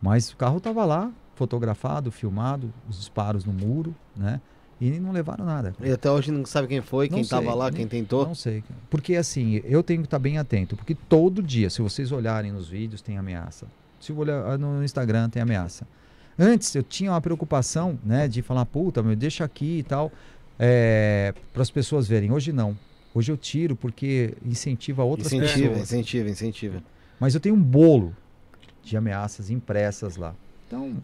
Mas 0.00 0.30
o 0.30 0.36
carro 0.36 0.60
tava 0.60 0.84
lá, 0.84 1.10
fotografado, 1.34 2.10
filmado, 2.10 2.72
os 2.88 2.98
disparos 2.98 3.44
no 3.44 3.52
muro, 3.52 3.94
né? 4.16 4.40
E 4.80 4.90
não 4.98 5.12
levaram 5.12 5.44
nada. 5.44 5.72
cara. 5.72 5.88
E 5.88 5.92
até 5.92 6.10
hoje 6.10 6.30
não 6.32 6.44
sabe 6.44 6.66
quem 6.68 6.80
foi, 6.82 7.08
Não 7.08 7.16
quem 7.16 7.24
sei, 7.24 7.38
tava 7.38 7.54
lá, 7.54 7.70
quem 7.70 7.86
tentou. 7.86 8.26
Não 8.26 8.34
sei. 8.34 8.60
cara. 8.62 8.74
Porque 8.90 9.14
assim, 9.16 9.60
eu 9.64 9.82
tenho 9.82 10.00
que 10.00 10.06
estar 10.06 10.18
bem 10.18 10.36
atento. 10.38 10.76
Porque 10.76 10.94
todo 10.94 11.42
dia, 11.42 11.70
se 11.70 11.80
vocês 11.80 12.10
olharem 12.12 12.50
nos 12.52 12.68
vídeos, 12.68 13.00
tem 13.00 13.16
ameaça. 13.16 13.66
Se 14.00 14.10
eu 14.12 14.18
olhar 14.18 14.44
ah, 14.44 14.58
no 14.58 14.84
Instagram, 14.84 15.28
tem 15.30 15.40
ameaça. 15.40 15.86
Antes 16.38 16.74
eu 16.74 16.82
tinha 16.82 17.12
uma 17.12 17.20
preocupação, 17.20 17.98
né, 18.04 18.26
de 18.26 18.42
falar, 18.42 18.66
puta, 18.66 19.02
meu, 19.02 19.14
deixa 19.14 19.44
aqui 19.44 19.78
e 19.78 19.82
tal, 19.84 20.10
para 21.52 21.62
as 21.62 21.70
pessoas 21.70 22.06
verem. 22.08 22.32
Hoje 22.32 22.52
não. 22.52 22.76
Hoje 23.14 23.30
eu 23.30 23.36
tiro 23.36 23.76
porque 23.76 24.34
incentiva 24.44 25.04
outras 25.04 25.32
Incentiva, 25.32 25.68
pessoas. 25.68 25.92
incentiva, 25.92 26.28
incentiva. 26.30 26.82
Mas 27.20 27.34
eu 27.34 27.40
tenho 27.40 27.54
um 27.54 27.62
bolo 27.62 28.14
de 28.82 28.96
ameaças 28.96 29.50
impressas 29.50 30.16
lá. 30.16 30.34
Então, 30.66 30.96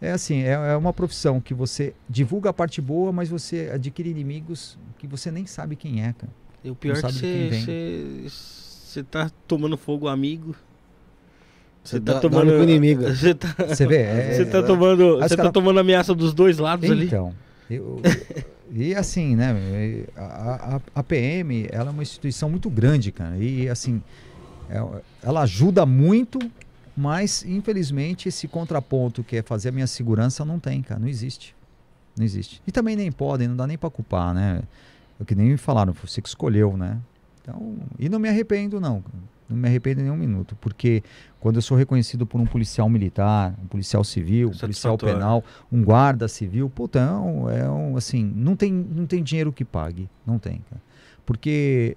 é 0.00 0.10
assim, 0.12 0.42
é, 0.42 0.52
é 0.52 0.76
uma 0.76 0.92
profissão 0.92 1.40
que 1.40 1.54
você 1.54 1.94
divulga 2.08 2.50
a 2.50 2.52
parte 2.52 2.80
boa, 2.80 3.12
mas 3.12 3.28
você 3.28 3.70
adquire 3.72 4.10
inimigos 4.10 4.78
que 4.98 5.06
você 5.06 5.30
nem 5.30 5.46
sabe 5.46 5.76
quem 5.76 6.02
é, 6.04 6.12
cara. 6.12 6.32
E 6.64 6.70
o 6.70 6.74
pior 6.74 6.96
é 6.96 7.02
que 7.02 7.12
você, 7.12 7.48
vem. 7.48 7.60
você, 7.64 8.04
você 8.28 9.02
tá 9.02 9.30
tomando 9.46 9.76
fogo 9.76 10.08
amigo. 10.08 10.54
Você 11.84 12.00
tá 12.00 12.18
tomando- 12.18 12.50
com 12.52 12.58
o 12.58 12.62
inimigo. 12.64 13.02
Você 13.14 13.32
tá, 13.32 13.54
Você 13.68 13.86
vê? 13.86 13.98
É, 14.02 14.34
você 14.34 14.44
tá 14.44 14.60
tomando. 14.60 15.02
Aí 15.04 15.10
os 15.12 15.18
Você 15.20 15.28
tá 15.28 15.36
cara- 15.36 15.52
tomando 15.52 15.78
ameaça 15.78 16.12
dos 16.16 16.34
dois 16.34 16.58
lados 16.58 16.90
ali. 16.90 17.06
Então, 17.06 17.32
eu- 17.70 18.00
e 18.72 18.92
assim, 18.92 19.36
né? 19.36 19.54
A, 20.16 20.76
a- 20.76 20.80
a 20.96 21.02
PM, 21.04 21.68
ela 21.70 21.90
é 21.90 21.92
uma 21.92 22.02
instituição 22.02 22.50
muito 22.50 22.68
grande, 22.68 23.12
cara. 23.12 23.36
E 23.38 23.68
assim, 23.68 24.02
é- 24.68 24.82
ela 25.22 25.42
ajuda 25.42 25.86
muito, 25.86 26.40
mas 26.96 27.44
infelizmente 27.44 28.28
esse 28.28 28.48
contraponto 28.48 29.22
que 29.22 29.36
é 29.36 29.42
fazer 29.42 29.68
a 29.68 29.72
minha 29.72 29.86
segurança 29.86 30.44
não 30.44 30.58
tem, 30.58 30.80
cara. 30.82 30.98
Não 30.98 31.08
existe. 31.08 31.54
Não 32.16 32.24
existe. 32.24 32.62
E 32.66 32.72
também 32.72 32.96
nem 32.96 33.12
podem, 33.12 33.48
não 33.48 33.56
dá 33.56 33.66
nem 33.66 33.76
pra 33.76 33.90
culpar, 33.90 34.32
né? 34.32 34.62
É 35.20 35.22
o 35.22 35.26
que 35.26 35.34
nem 35.34 35.50
me 35.50 35.56
falaram, 35.56 35.92
você 35.92 36.22
que 36.22 36.28
escolheu, 36.28 36.76
né? 36.76 36.98
Então, 37.42 37.76
e 37.98 38.08
não 38.08 38.18
me 38.18 38.28
arrependo, 38.28 38.80
não. 38.80 39.04
Não 39.48 39.56
me 39.56 39.68
arrependo 39.68 40.02
nem 40.02 40.10
um 40.10 40.16
minuto, 40.16 40.56
porque 40.60 41.04
quando 41.38 41.56
eu 41.56 41.62
sou 41.62 41.76
reconhecido 41.76 42.26
por 42.26 42.40
um 42.40 42.46
policial 42.46 42.88
militar, 42.88 43.54
um 43.62 43.66
policial 43.66 44.02
civil, 44.02 44.48
um 44.48 44.58
policial 44.58 44.98
penal, 44.98 45.44
um 45.70 45.84
guarda 45.84 46.26
civil, 46.26 46.72
é 46.94 46.98
um, 46.98 47.50
é 47.50 47.70
um, 47.70 47.96
assim, 47.96 48.24
não 48.34 48.56
tem, 48.56 48.72
não 48.72 49.06
tem 49.06 49.22
dinheiro 49.22 49.52
que 49.52 49.64
pague, 49.64 50.08
não 50.26 50.38
tem, 50.38 50.64
cara. 50.68 50.82
Porque 51.24 51.96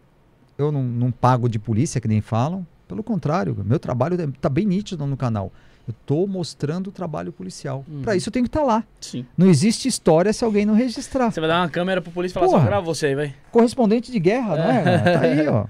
eu 0.57 0.71
não, 0.71 0.83
não 0.83 1.11
pago 1.11 1.49
de 1.49 1.57
polícia, 1.57 1.99
que 1.99 2.07
nem 2.07 2.21
falam, 2.21 2.67
pelo 2.89 3.03
contrário, 3.03 3.55
meu 3.63 3.77
trabalho 3.79 4.17
tá 4.41 4.49
bem 4.49 4.65
nítido 4.65 5.05
no 5.05 5.15
canal. 5.15 5.51
Eu 5.87 5.93
tô 6.05 6.27
mostrando 6.27 6.87
o 6.87 6.91
trabalho 6.91 7.31
policial. 7.31 7.85
Uhum. 7.87 8.01
Pra 8.01 8.15
isso 8.15 8.29
eu 8.29 8.33
tenho 8.33 8.43
que 8.43 8.49
estar 8.49 8.63
lá. 8.63 8.83
Sim. 8.99 9.25
Não 9.37 9.47
existe 9.47 9.87
história 9.87 10.33
se 10.33 10.43
alguém 10.43 10.65
não 10.65 10.73
registrar. 10.73 11.31
Você 11.31 11.39
vai 11.39 11.47
dar 11.49 11.61
uma 11.61 11.69
câmera 11.69 12.01
pro 12.01 12.11
polícia 12.11 12.33
e 12.33 12.35
falar 12.35 12.47
Porra. 12.47 12.59
só 12.61 12.65
grava 12.67 12.85
você 12.85 13.05
aí, 13.07 13.15
vai. 13.15 13.33
Correspondente 13.51 14.11
de 14.11 14.19
guerra, 14.19 14.55
não 14.57 14.71
é? 14.71 14.83
cara? 14.83 14.99
Tá 15.19 15.19
aí, 15.21 15.47
ó. 15.47 15.65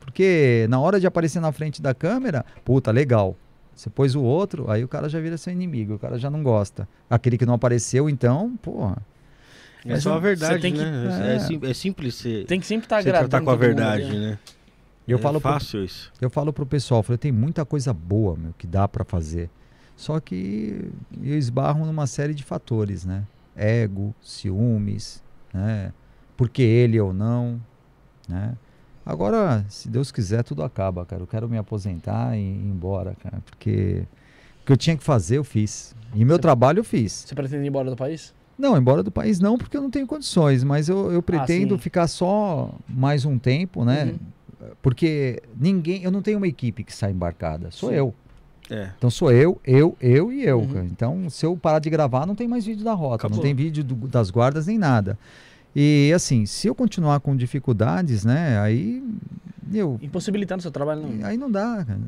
Porque 0.00 0.66
na 0.68 0.80
hora 0.80 0.98
de 1.00 1.06
aparecer 1.06 1.40
na 1.40 1.52
frente 1.52 1.80
da 1.82 1.94
câmera, 1.94 2.44
puta, 2.64 2.90
legal. 2.90 3.36
Você 3.74 3.90
pôs 3.90 4.14
o 4.14 4.22
outro, 4.22 4.70
aí 4.70 4.84
o 4.84 4.88
cara 4.88 5.08
já 5.08 5.18
vira 5.20 5.36
seu 5.36 5.52
inimigo, 5.52 5.94
o 5.94 5.98
cara 5.98 6.18
já 6.18 6.30
não 6.30 6.42
gosta. 6.42 6.86
Aquele 7.10 7.36
que 7.36 7.44
não 7.46 7.54
apareceu, 7.54 8.08
então, 8.08 8.56
porra. 8.62 8.98
É 9.84 9.90
Mas 9.92 10.02
só 10.02 10.12
a 10.12 10.14
você 10.16 10.20
verdade, 10.20 10.60
tem 10.62 10.72
que- 10.72 10.78
né? 10.80 11.32
É, 11.32 11.36
é. 11.36 11.38
sim- 11.40 11.60
é 11.62 11.74
simples 11.74 12.14
ser, 12.14 12.46
Tem 12.46 12.60
que 12.60 12.66
sempre 12.66 12.86
estar 12.86 13.02
você 13.02 13.08
agradando. 13.08 13.28
tratar 13.30 13.44
com 13.44 13.50
a 13.50 13.54
todo 13.54 13.60
mundo, 13.62 13.76
verdade, 13.76 14.04
né? 14.18 14.30
né? 14.30 14.38
Eu 15.06 15.18
é 15.18 15.20
falo 15.20 15.40
pro- 15.40 15.52
fácil 15.52 15.84
isso. 15.84 16.10
Eu 16.20 16.30
falo 16.30 16.52
pro 16.52 16.64
pessoal, 16.66 17.00
eu 17.00 17.02
falei, 17.02 17.18
tem 17.18 17.32
muita 17.32 17.64
coisa 17.64 17.92
boa, 17.92 18.36
meu, 18.36 18.54
que 18.56 18.66
dá 18.66 18.88
pra 18.88 19.04
fazer. 19.04 19.50
Só 19.96 20.18
que 20.18 20.90
eu 21.22 21.36
esbarro 21.38 21.84
numa 21.86 22.06
série 22.06 22.34
de 22.34 22.42
fatores, 22.42 23.04
né? 23.04 23.24
Ego, 23.56 24.14
ciúmes, 24.20 25.22
né? 25.52 25.92
Porque 26.36 26.62
ele 26.62 26.98
ou 27.00 27.12
não, 27.12 27.60
né? 28.28 28.56
Agora, 29.06 29.64
se 29.68 29.88
Deus 29.88 30.10
quiser, 30.10 30.42
tudo 30.42 30.62
acaba, 30.62 31.04
cara. 31.04 31.22
Eu 31.22 31.26
quero 31.26 31.48
me 31.48 31.58
aposentar 31.58 32.36
e 32.36 32.40
ir 32.40 32.66
embora, 32.66 33.14
cara, 33.22 33.38
porque 33.44 34.04
o 34.62 34.66
que 34.66 34.72
eu 34.72 34.76
tinha 34.76 34.96
que 34.96 35.04
fazer, 35.04 35.36
eu 35.36 35.44
fiz. 35.44 35.94
E 36.14 36.24
meu 36.24 36.36
Você- 36.36 36.42
trabalho 36.42 36.80
eu 36.80 36.84
fiz. 36.84 37.12
Você 37.26 37.34
pretende 37.34 37.64
ir 37.64 37.68
embora 37.68 37.90
do 37.90 37.96
país? 37.96 38.34
Não, 38.58 38.76
embora 38.78 39.02
do 39.02 39.10
país 39.10 39.38
não, 39.40 39.58
porque 39.58 39.76
eu 39.76 39.82
não 39.82 39.90
tenho 39.90 40.06
condições, 40.06 40.64
mas 40.64 40.88
eu, 40.88 41.12
eu 41.12 41.20
pretendo 41.22 41.74
sim. 41.74 41.80
ficar 41.80 42.06
só 42.06 42.72
mais 42.88 43.24
um 43.24 43.38
tempo, 43.38 43.84
né? 43.84 44.04
Uhum. 44.06 44.18
Porque 44.82 45.42
ninguém, 45.58 46.02
eu 46.02 46.10
não 46.10 46.22
tenho 46.22 46.38
uma 46.38 46.48
equipe 46.48 46.84
que 46.84 46.92
sai 46.94 47.10
embarcada, 47.12 47.70
sou 47.70 47.90
Sim. 47.90 47.96
eu. 47.96 48.14
É. 48.70 48.90
Então 48.96 49.10
sou 49.10 49.30
eu, 49.30 49.60
eu, 49.64 49.96
eu 50.00 50.32
e 50.32 50.42
eu. 50.44 50.60
Uhum. 50.60 50.84
Então, 50.84 51.28
se 51.28 51.44
eu 51.44 51.54
parar 51.56 51.78
de 51.80 51.90
gravar, 51.90 52.24
não 52.26 52.34
tem 52.34 52.48
mais 52.48 52.64
vídeo 52.64 52.82
da 52.84 52.94
rota, 52.94 53.16
Acabou. 53.16 53.36
não 53.36 53.42
tem 53.42 53.54
vídeo 53.54 53.84
do- 53.84 54.08
das 54.08 54.30
guardas 54.30 54.66
nem 54.66 54.78
nada. 54.78 55.18
E 55.76 56.10
assim, 56.14 56.46
se 56.46 56.66
eu 56.66 56.74
continuar 56.74 57.20
com 57.20 57.36
dificuldades, 57.36 58.24
né, 58.24 58.58
aí 58.60 59.02
eu, 59.72 59.98
Impossibilitando 60.00 60.62
seu 60.62 60.70
trabalho, 60.70 61.02
não. 61.02 61.26
aí 61.26 61.36
não 61.36 61.50
dá, 61.50 61.84
cara. 61.84 62.00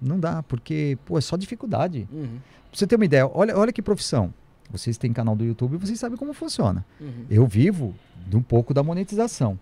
não 0.00 0.18
dá, 0.18 0.42
porque 0.44 0.96
pô, 1.04 1.18
é 1.18 1.20
só 1.20 1.36
dificuldade. 1.36 2.08
Uhum, 2.12 2.38
Pra 2.70 2.78
você 2.78 2.86
ter 2.86 2.96
uma 2.96 3.04
ideia, 3.04 3.28
olha, 3.34 3.54
olha 3.58 3.70
que 3.72 3.82
profissão. 3.82 4.32
Vocês 4.70 4.96
têm 4.96 5.12
canal 5.12 5.36
do 5.36 5.44
YouTube, 5.44 5.76
vocês 5.76 5.98
sabem 6.00 6.16
como 6.16 6.32
funciona. 6.32 6.86
uhum. 6.98 7.26
Eu 7.28 7.46
vivo 7.46 7.94
de 8.26 8.34
um 8.36 8.40
pouco 8.42 8.72
da 8.72 8.82
monetização. 8.82 9.58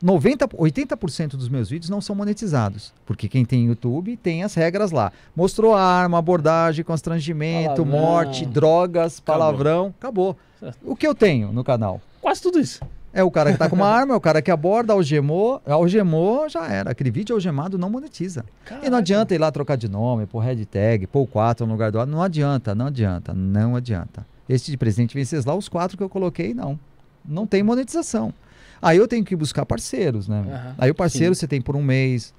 90, 0.00 0.46
80% 0.48 1.30
dos 1.36 1.48
meus 1.48 1.68
vídeos 1.68 1.90
não 1.90 2.00
são 2.00 2.14
monetizados. 2.14 2.92
Porque 3.04 3.28
quem 3.28 3.44
tem 3.44 3.66
YouTube 3.66 4.16
tem 4.16 4.44
as 4.44 4.54
regras 4.54 4.90
lá. 4.92 5.12
Mostrou 5.34 5.74
arma, 5.74 6.18
abordagem, 6.18 6.84
constrangimento, 6.84 7.82
Palavrão. 7.82 7.86
morte, 7.86 8.46
drogas, 8.46 9.18
Acabou. 9.18 9.38
palavrão. 9.40 9.94
Acabou. 9.98 10.36
Certo. 10.60 10.78
O 10.84 10.94
que 10.94 11.06
eu 11.06 11.14
tenho 11.14 11.52
no 11.52 11.64
canal? 11.64 12.00
Quase 12.20 12.40
tudo 12.42 12.60
isso. 12.60 12.80
É 13.12 13.24
o 13.24 13.30
cara 13.30 13.50
que 13.52 13.58
tá 13.58 13.68
com 13.68 13.74
uma 13.74 13.86
arma, 13.90 14.14
é 14.14 14.16
o 14.16 14.20
cara 14.20 14.40
que 14.42 14.50
aborda, 14.50 14.92
algemou. 14.92 15.60
Algemou, 15.66 16.48
já 16.48 16.66
era. 16.68 16.90
Aquele 16.90 17.10
vídeo 17.10 17.34
algemado 17.34 17.76
não 17.78 17.90
monetiza. 17.90 18.44
E 18.64 18.68
Caraca. 18.68 18.90
não 18.90 18.98
adianta 18.98 19.34
ir 19.34 19.38
lá 19.38 19.50
trocar 19.50 19.76
de 19.76 19.88
nome, 19.88 20.26
pôr 20.26 20.40
hashtag, 20.40 21.06
pôr 21.06 21.22
o 21.22 21.26
4 21.26 21.66
no 21.66 21.72
lugar 21.72 21.90
do. 21.90 22.04
Não 22.06 22.22
adianta, 22.22 22.74
não 22.74 22.86
adianta, 22.86 23.34
não 23.34 23.74
adianta. 23.74 24.24
Esse 24.48 24.70
de 24.70 24.76
presente 24.76 25.14
Venceslau, 25.14 25.58
os 25.58 25.68
quatro 25.68 25.96
que 25.96 26.02
eu 26.02 26.08
coloquei, 26.08 26.54
não. 26.54 26.78
Não 27.24 27.46
tem 27.46 27.62
monetização. 27.62 28.32
Aí 28.80 28.96
eu 28.98 29.08
tenho 29.08 29.24
que 29.24 29.34
buscar 29.36 29.64
parceiros, 29.66 30.28
né? 30.28 30.40
Aham, 30.48 30.74
Aí 30.78 30.90
o 30.90 30.94
parceiro 30.94 31.34
sim. 31.34 31.40
você 31.40 31.46
tem 31.48 31.60
por 31.60 31.74
um 31.76 31.82
mês, 31.82 32.32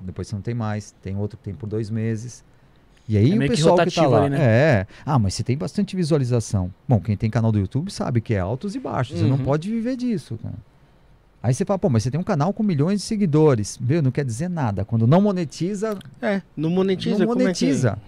depois 0.00 0.28
você 0.28 0.34
não 0.34 0.42
tem 0.42 0.54
mais. 0.54 0.94
Tem 1.02 1.16
outro 1.16 1.38
que 1.38 1.44
tem 1.44 1.54
por 1.54 1.66
dois 1.68 1.90
meses. 1.90 2.44
E 3.08 3.16
aí 3.18 3.30
É 3.32 3.34
o 3.34 3.38
meio 3.38 3.50
que 3.50 3.56
pessoal 3.58 3.76
que, 3.76 3.90
tá 3.94 4.06
lá. 4.06 4.20
ali, 4.22 4.30
né? 4.30 4.38
É. 4.40 4.86
Ah, 5.04 5.18
mas 5.18 5.34
você 5.34 5.42
tem 5.42 5.56
bastante 5.58 5.94
visualização. 5.94 6.72
Bom, 6.88 6.98
quem 7.00 7.16
tem 7.16 7.28
canal 7.30 7.52
do 7.52 7.58
YouTube 7.58 7.90
sabe 7.92 8.20
que 8.20 8.32
é 8.34 8.38
altos 8.40 8.74
e 8.74 8.80
baixos. 8.80 9.18
Você 9.18 9.24
não 9.26 9.36
Uhum. 9.36 9.44
pode 9.44 9.70
viver 9.70 9.94
disso, 9.96 10.38
cara. 10.42 10.54
Aí 11.42 11.52
você 11.52 11.66
fala, 11.66 11.78
pô, 11.78 11.90
mas 11.90 12.02
você 12.02 12.10
tem 12.10 12.18
um 12.18 12.24
canal 12.24 12.54
com 12.54 12.62
milhões 12.62 13.00
de 13.00 13.06
seguidores. 13.06 13.76
Meu, 13.78 14.00
não 14.00 14.10
quer 14.10 14.24
dizer 14.24 14.48
nada. 14.48 14.82
Quando 14.86 15.06
não 15.06 15.20
monetiza, 15.20 15.98
É, 16.22 16.40
não 16.56 16.70
monetiza. 16.70 17.18
não 17.18 17.26
como 17.26 17.32
é 17.42 17.52
que- 17.52 17.64
monetiza. 17.66 17.98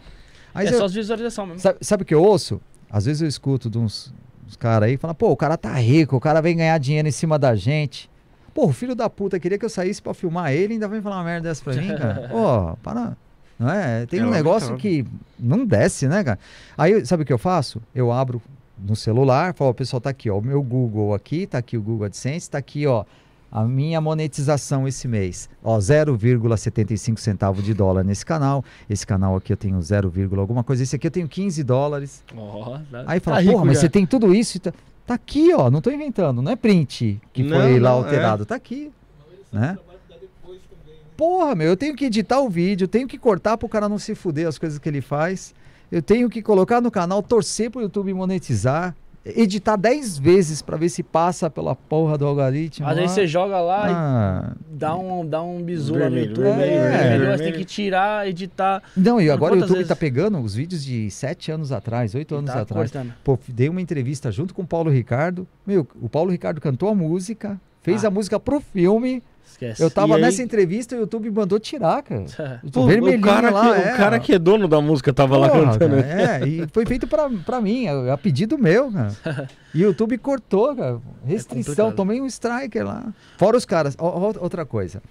É 0.55 0.65
você- 0.67 0.79
só 0.79 0.87
as 0.87 0.95
visualizações 0.95 1.49
mesmo. 1.49 1.61
sabe, 1.61 1.79
sabe 1.83 2.03
o 2.03 2.07
que 2.07 2.15
eu 2.15 2.23
ouço? 2.23 2.59
Às 2.91 3.05
vezes 3.05 3.21
eu 3.21 3.29
escuto 3.29 3.69
de 3.69 3.77
uns, 3.77 4.15
uns 4.47 4.57
caras 4.57 4.89
aí 4.89 4.97
falam, 4.97 5.15
pô, 5.15 5.31
o 5.31 5.37
cara 5.37 5.57
tá 5.57 5.73
rico, 5.75 6.17
o 6.17 6.21
cara 6.21 6.41
vem 6.41 6.57
ganhar 6.57 6.79
dinheiro 6.79 7.09
em 7.09 7.13
cima 7.13 7.39
da 7.39 7.55
gente. 7.55 8.09
Pô, 8.55 8.67
o 8.67 8.73
filho 8.73 8.95
da 8.95 9.11
puta 9.11 9.39
queria 9.39 9.59
que 9.59 9.65
eu 9.65 9.71
saísse 9.71 10.01
pra 10.01 10.15
filmar 10.15 10.53
ele 10.53 10.75
ainda 10.75 10.89
vem 10.89 11.03
falar 11.03 11.17
uma 11.17 11.25
merda 11.25 11.49
dessa 11.49 11.63
pra 11.63 11.75
mim, 11.75 11.89
cara. 11.89 12.29
Pô, 12.33 12.77
para. 12.83 13.17
Não 13.59 13.71
é? 13.71 14.07
Tem 14.07 14.21
É 14.21 14.25
um 14.27 14.31
negócio 14.31 14.77
que 14.77 15.05
não 15.39 15.65
desce, 15.65 16.09
né, 16.09 16.23
cara? 16.23 16.39
Aí, 16.77 17.05
sabe 17.05 17.23
o 17.23 17.27
que 17.27 17.33
eu 17.33 17.39
faço? 17.39 17.83
Eu 17.95 18.13
abro 18.13 18.41
no 18.79 18.95
celular, 18.95 19.55
falo, 19.55 19.73
pessoal, 19.75 20.01
tá 20.01 20.11
aqui, 20.11 20.29
ó, 20.31 20.39
o 20.39 20.43
meu 20.43 20.63
Google 20.63 21.15
aqui, 21.15 21.47
tá 21.47 21.59
aqui 21.59 21.77
o 21.77 21.83
Google 21.83 22.07
AdSense, 22.07 22.51
tá 22.51 22.59
aqui, 22.59 22.87
ó, 22.87 23.05
a 23.51 23.65
minha 23.65 24.01
monetização 24.01 24.87
esse 24.87 25.07
mês. 25.09 25.49
Ó, 25.63 25.79
0,75 25.79 27.19
centavo 27.19 27.63
de 27.63 27.73
dólar 27.73 28.05
nesse 28.05 28.25
canal. 28.25 28.65
Esse 28.89 29.07
canal 29.07 29.37
aqui 29.37 29.53
eu 29.53 29.57
tenho 29.57 29.81
0, 29.81 30.13
alguma 30.39 30.63
coisa. 30.65 30.83
Esse 30.83 30.97
aqui 30.97 31.07
eu 31.07 31.11
tenho 31.11 31.29
15 31.29 31.63
dólares. 31.63 32.23
Ó, 32.37 32.79
tá- 32.91 33.05
Aí 33.07 33.21
tá 33.21 33.25
fala, 33.25 33.41
rico 33.41 33.53
porra, 33.53 33.65
mas 33.65 33.75
já. 33.77 33.81
você 33.83 33.89
tem 33.89 34.07
tudo 34.07 34.35
isso? 34.35 34.57
e 34.57 34.61
Tá, 34.61 34.73
tá 35.07 35.15
aqui, 35.15 35.53
ó, 35.55 35.71
não 35.71 35.81
tô 35.81 35.91
inventando, 35.91 36.43
não 36.43 36.51
é 36.53 36.57
print 36.57 37.21
que 37.33 37.43
Não, 37.43 37.57
foi 37.61 37.79
lá 37.79 37.91
não, 37.91 37.97
alterado, 37.99 38.45
tá 38.45 38.57
aqui, 38.57 38.91
né? 39.53 39.79
Porra, 41.17 41.55
meu, 41.55 41.69
eu 41.69 41.77
tenho 41.77 41.97
que 41.97 42.05
editar 42.05 42.41
o 42.41 42.51
vídeo, 42.51 42.87
tenho 42.87 43.09
que 43.09 43.17
cortar 43.17 43.57
pro 43.57 43.69
cara 43.69 43.89
não 43.89 43.99
se 43.99 44.15
fuder 44.15 44.47
as 44.47 44.59
coisas 44.59 44.79
que 44.79 44.87
ele 44.89 45.01
faz. 45.01 45.55
Eu 45.91 46.03
tenho 46.03 46.29
que 46.29 46.43
colocar 46.43 46.81
no 46.81 46.91
canal, 46.91 47.23
torcer 47.23 47.71
pro 47.71 47.81
YouTube 47.81 48.13
monetizar, 48.13 48.95
editar 49.35 49.77
10 49.77 50.19
vezes 50.19 50.63
pra 50.63 50.77
ver 50.77 50.89
se 50.89 51.03
passa 51.03 51.51
pela 51.51 51.75
porra 51.75 52.17
do 52.17 52.27
algoritmo. 52.27 52.87
Às 52.87 52.97
vezes 52.97 53.11
você 53.13 53.27
joga 53.27 53.61
lá 53.61 53.89
e 53.89 53.93
Ah, 53.95 54.53
dá 54.71 54.95
um, 54.97 55.27
dá 55.27 55.43
um 55.43 55.63
bizu 55.63 55.99
lá 55.99 56.09
no 56.09 56.19
YouTube, 56.19 56.45
vermelho, 56.45 57.31
aí 57.33 57.37
você 57.39 57.45
tem 57.45 57.53
que 57.55 57.65
tirar, 57.65 58.29
editar. 58.29 58.83
não, 58.97 59.21
e 59.21 59.27
Por 59.27 59.33
agora 59.33 59.55
o 59.55 59.57
YouTube 59.59 59.75
vezes? 59.75 59.89
tá 59.89 59.97
pegando 59.97 60.39
os 60.39 60.55
vídeos 60.55 60.85
de 60.85 61.11
7 61.11 61.51
anos 61.51 61.73
atrás, 61.73 62.15
8 62.15 62.35
e 62.35 62.39
anos 62.39 62.51
tá 62.53 62.61
atrás. 62.61 62.91
cortando. 62.93 63.13
Pô, 63.25 63.39
dei 63.49 63.69
uma 63.69 63.81
entrevista 63.81 64.31
junto 64.31 64.55
com 64.55 64.63
o 64.63 64.67
Paulo 64.67 64.91
Ricardo. 64.91 65.47
Meu, 65.67 65.87
o 66.01 66.09
Paulo 66.09 66.31
Ricardo 66.31 66.61
cantou 66.61 66.89
a 66.89 66.95
música, 66.95 67.61
fez 67.83 68.05
Ah. 68.05 68.09
a 68.09 68.11
música 68.11 68.39
pro 68.39 68.61
filme. 68.61 69.23
Esquece. 69.57 69.83
Eu 69.83 69.91
tava 69.91 70.13
E 70.13 70.17
aí- 70.17 70.21
nessa 70.21 70.43
entrevista 70.43 70.95
e 70.95 70.99
o 70.99 71.01
YouTube 71.03 71.31
mandou 71.31 71.59
tirar, 71.59 72.03
cara. 72.03 72.25
Pô, 72.71 72.87
vermelhinho 72.87 73.19
o 73.21 73.23
cara, 73.23 73.51
lá, 73.51 73.75
que, 73.75 73.81
é, 73.89 73.95
o 73.95 73.97
cara 73.97 74.19
que 74.21 74.35
é 74.35 74.39
dono 74.39 74.69
da 74.69 74.81
música 74.83 75.13
tava 75.15 75.37
lá 75.39 75.49
Porra, 75.49 75.73
cantando. 75.73 75.97
cara, 76.03 76.45
é, 76.45 76.47
e 76.47 76.67
foi 76.73 76.85
feito 76.85 77.07
pra, 77.07 77.31
pra 77.31 77.61
mim, 77.61 77.87
a, 77.89 78.13
a 78.13 78.19
pedido 78.19 78.59
meu, 78.59 78.93
cara. 78.93 79.49
E 79.75 79.83
o 79.85 79.89
YouTube 79.89 80.17
cortou, 80.19 80.75
cara. 80.75 80.99
Restrição, 81.27 81.75
complicado. 81.75 81.97
tomei 81.97 82.19
um 82.21 82.27
striker 82.27 82.85
lá. 82.87 83.13
Fora 83.37 83.57
os 83.59 83.67
caras, 83.67 83.95
ó, 83.99 84.33
outra 84.41 84.65
coisa. 84.65 85.03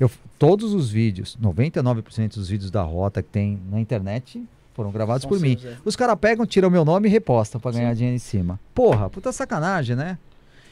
Eu, 0.00 0.10
todos 0.38 0.74
os 0.74 0.90
vídeos, 0.90 1.36
99% 1.40 2.34
dos 2.34 2.48
vídeos 2.48 2.70
da 2.70 2.82
rota 2.82 3.22
que 3.22 3.28
tem 3.28 3.60
na 3.70 3.80
internet 3.80 4.42
foram 4.74 4.90
gravados 4.92 5.22
São 5.22 5.28
por 5.28 5.38
mim. 5.40 5.56
é. 5.64 5.74
Os 5.84 5.94
caras 5.96 6.16
pegam, 6.20 6.44
tiram 6.46 6.68
meu 6.70 6.84
nome 6.84 7.08
e 7.08 7.10
repostam 7.12 7.60
pra 7.60 7.70
ganhar 7.72 7.92
dinheiro 7.94 8.14
em 8.16 8.20
cima. 8.20 8.58
Porra, 8.74 9.08
puta 9.10 9.30
sacanagem, 9.32 9.94
né? 9.96 10.18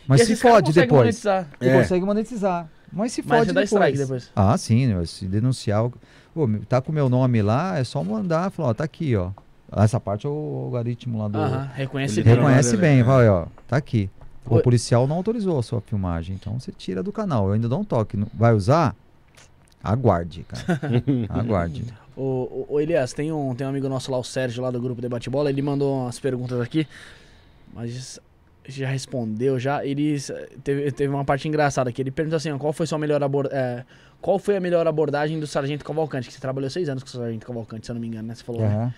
Mas 0.08 0.20
E 0.22 0.26
se 0.26 0.36
fode 0.36 0.66
conseguem 0.68 0.82
depois. 0.88 1.00
monetizar. 1.00 1.48
E 1.60 1.68
É. 1.68 1.76
consegue 1.80 2.04
monetizar. 2.04 2.68
Mas 2.92 3.12
se 3.12 3.22
Mas 3.22 3.28
fode 3.38 3.46
você 3.48 3.52
dá 3.52 3.60
depois. 3.62 3.72
strike 3.82 3.98
depois. 3.98 4.30
Ah, 4.34 4.56
sim, 4.56 4.86
né? 4.86 5.04
se 5.06 5.26
denunciar. 5.26 5.84
o- 5.86 5.92
Ô, 6.34 6.46
meu, 6.46 6.60
tá 6.66 6.80
com 6.82 6.92
o 6.92 6.94
meu 6.94 7.08
nome 7.08 7.40
lá, 7.42 7.78
é 7.78 7.84
só 7.84 8.04
mandar, 8.04 8.50
falar, 8.50 8.68
ó, 8.70 8.74
tá 8.74 8.84
aqui, 8.84 9.16
ó. 9.16 9.30
Essa 9.74 9.98
parte 9.98 10.26
é 10.26 10.30
o 10.30 10.62
algoritmo 10.64 11.18
lá 11.18 11.28
do. 11.28 11.38
Aham, 11.38 11.70
reconhece 11.74 12.22
bem. 12.22 12.34
Reconhece 12.34 12.76
bem, 12.76 13.02
vai, 13.02 13.28
ó. 13.28 13.46
Tá 13.66 13.76
aqui. 13.76 14.08
O 14.48 14.56
Oi. 14.56 14.62
policial 14.62 15.08
não 15.08 15.16
autorizou 15.16 15.58
a 15.58 15.62
sua 15.62 15.80
filmagem, 15.80 16.36
então 16.40 16.60
você 16.60 16.70
tira 16.70 17.02
do 17.02 17.10
canal. 17.10 17.48
Eu 17.48 17.54
ainda 17.54 17.68
dou 17.68 17.80
um 17.80 17.84
toque. 17.84 18.16
Vai 18.32 18.54
usar? 18.54 18.94
Aguarde, 19.82 20.44
cara. 20.44 20.80
Aguarde. 21.30 21.84
Ô, 22.16 22.22
ô, 22.22 22.66
ô, 22.74 22.80
Elias, 22.80 23.12
tem 23.12 23.32
um, 23.32 23.54
tem 23.54 23.66
um 23.66 23.70
amigo 23.70 23.88
nosso 23.88 24.10
lá, 24.12 24.18
o 24.18 24.24
Sérgio, 24.24 24.62
lá 24.62 24.70
do 24.70 24.80
grupo 24.80 25.00
Debate 25.02 25.28
Bola, 25.28 25.50
ele 25.50 25.62
mandou 25.62 26.04
umas 26.04 26.18
perguntas 26.20 26.60
aqui, 26.60 26.86
mas 27.74 28.20
já 28.68 28.88
respondeu 28.88 29.58
já. 29.58 29.84
Ele 29.84 30.16
teve, 30.62 30.90
teve 30.92 31.12
uma 31.12 31.24
parte 31.24 31.46
engraçada 31.48 31.90
aqui. 31.90 32.02
Ele 32.02 32.10
perguntou 32.10 32.36
assim: 32.36 32.50
ó, 32.50 32.58
qual 32.58 32.72
foi 32.72 32.86
sua 32.86 32.98
melhor 32.98 33.22
abor 33.22 33.48
é, 33.50 33.84
qual 34.20 34.38
foi 34.38 34.56
a 34.56 34.60
melhor 34.60 34.86
abordagem 34.86 35.38
do 35.38 35.46
Sargento 35.46 35.84
Cavalcante? 35.84 36.28
Que 36.28 36.34
você 36.34 36.40
trabalhou 36.40 36.68
seis 36.70 36.88
anos 36.88 37.02
com 37.02 37.08
o 37.08 37.12
Sargento 37.12 37.46
Cavalcante, 37.46 37.86
se 37.86 37.92
eu 37.92 37.94
não 37.94 38.00
me 38.00 38.08
engano, 38.08 38.28
né? 38.28 38.34
Você 38.34 38.44
falou, 38.44 38.62
né? 38.62 38.68
Aham. 38.68 38.94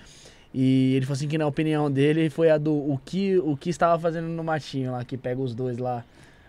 E 0.52 0.94
ele 0.94 1.04
falou 1.04 1.16
assim 1.16 1.28
que 1.28 1.36
na 1.36 1.46
opinião 1.46 1.90
dele 1.90 2.30
foi 2.30 2.50
a 2.50 2.56
do 2.56 2.72
o 2.72 2.98
que 3.04 3.36
o 3.38 3.54
que 3.54 3.68
estava 3.68 3.98
fazendo 4.00 4.28
no 4.28 4.42
matinho 4.42 4.92
lá, 4.92 5.04
que 5.04 5.16
pega 5.16 5.40
os 5.40 5.54
dois 5.54 5.76
lá, 5.76 6.02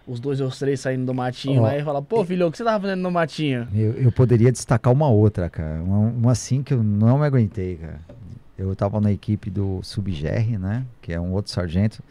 os 0.07 0.22
dois 0.22 0.39
ou 0.39 0.48
os 0.48 0.57
três 0.57 0.80
saindo 0.80 1.06
do 1.06 1.14
matinho 1.14 1.59
Ó, 1.59 1.64
lá 1.64 1.77
e 1.77 1.83
fala: 1.83 2.01
"Pô, 2.01 2.23
filho, 2.23 2.48
o 2.48 2.51
que 2.51 2.57
você 2.57 2.64
tava 2.64 2.81
fazendo 2.81 3.01
no 3.01 3.11
matinho?" 3.11 3.67
Eu, 3.73 3.93
eu 3.93 4.11
poderia 4.11 4.51
destacar 4.51 4.93
uma 4.93 5.09
outra, 5.09 5.49
cara. 5.49 5.83
Uma, 5.83 5.98
uma 5.98 6.31
assim 6.31 6.64
que 6.64 6.73
eu 6.73 6.81
não 6.81 7.19
me 7.19 7.25
aguentei, 7.25 7.75
cara. 7.75 7.99
Eu 8.57 8.73
tava 8.75 8.99
na 8.99 9.11
equipe 9.11 9.49
do 9.49 9.81
Subger, 9.83 10.57
né? 10.59 10.85
Que 11.01 11.14
é 11.14 11.19
um 11.19 11.33
outro 11.33 11.51
sargento. 11.51 12.01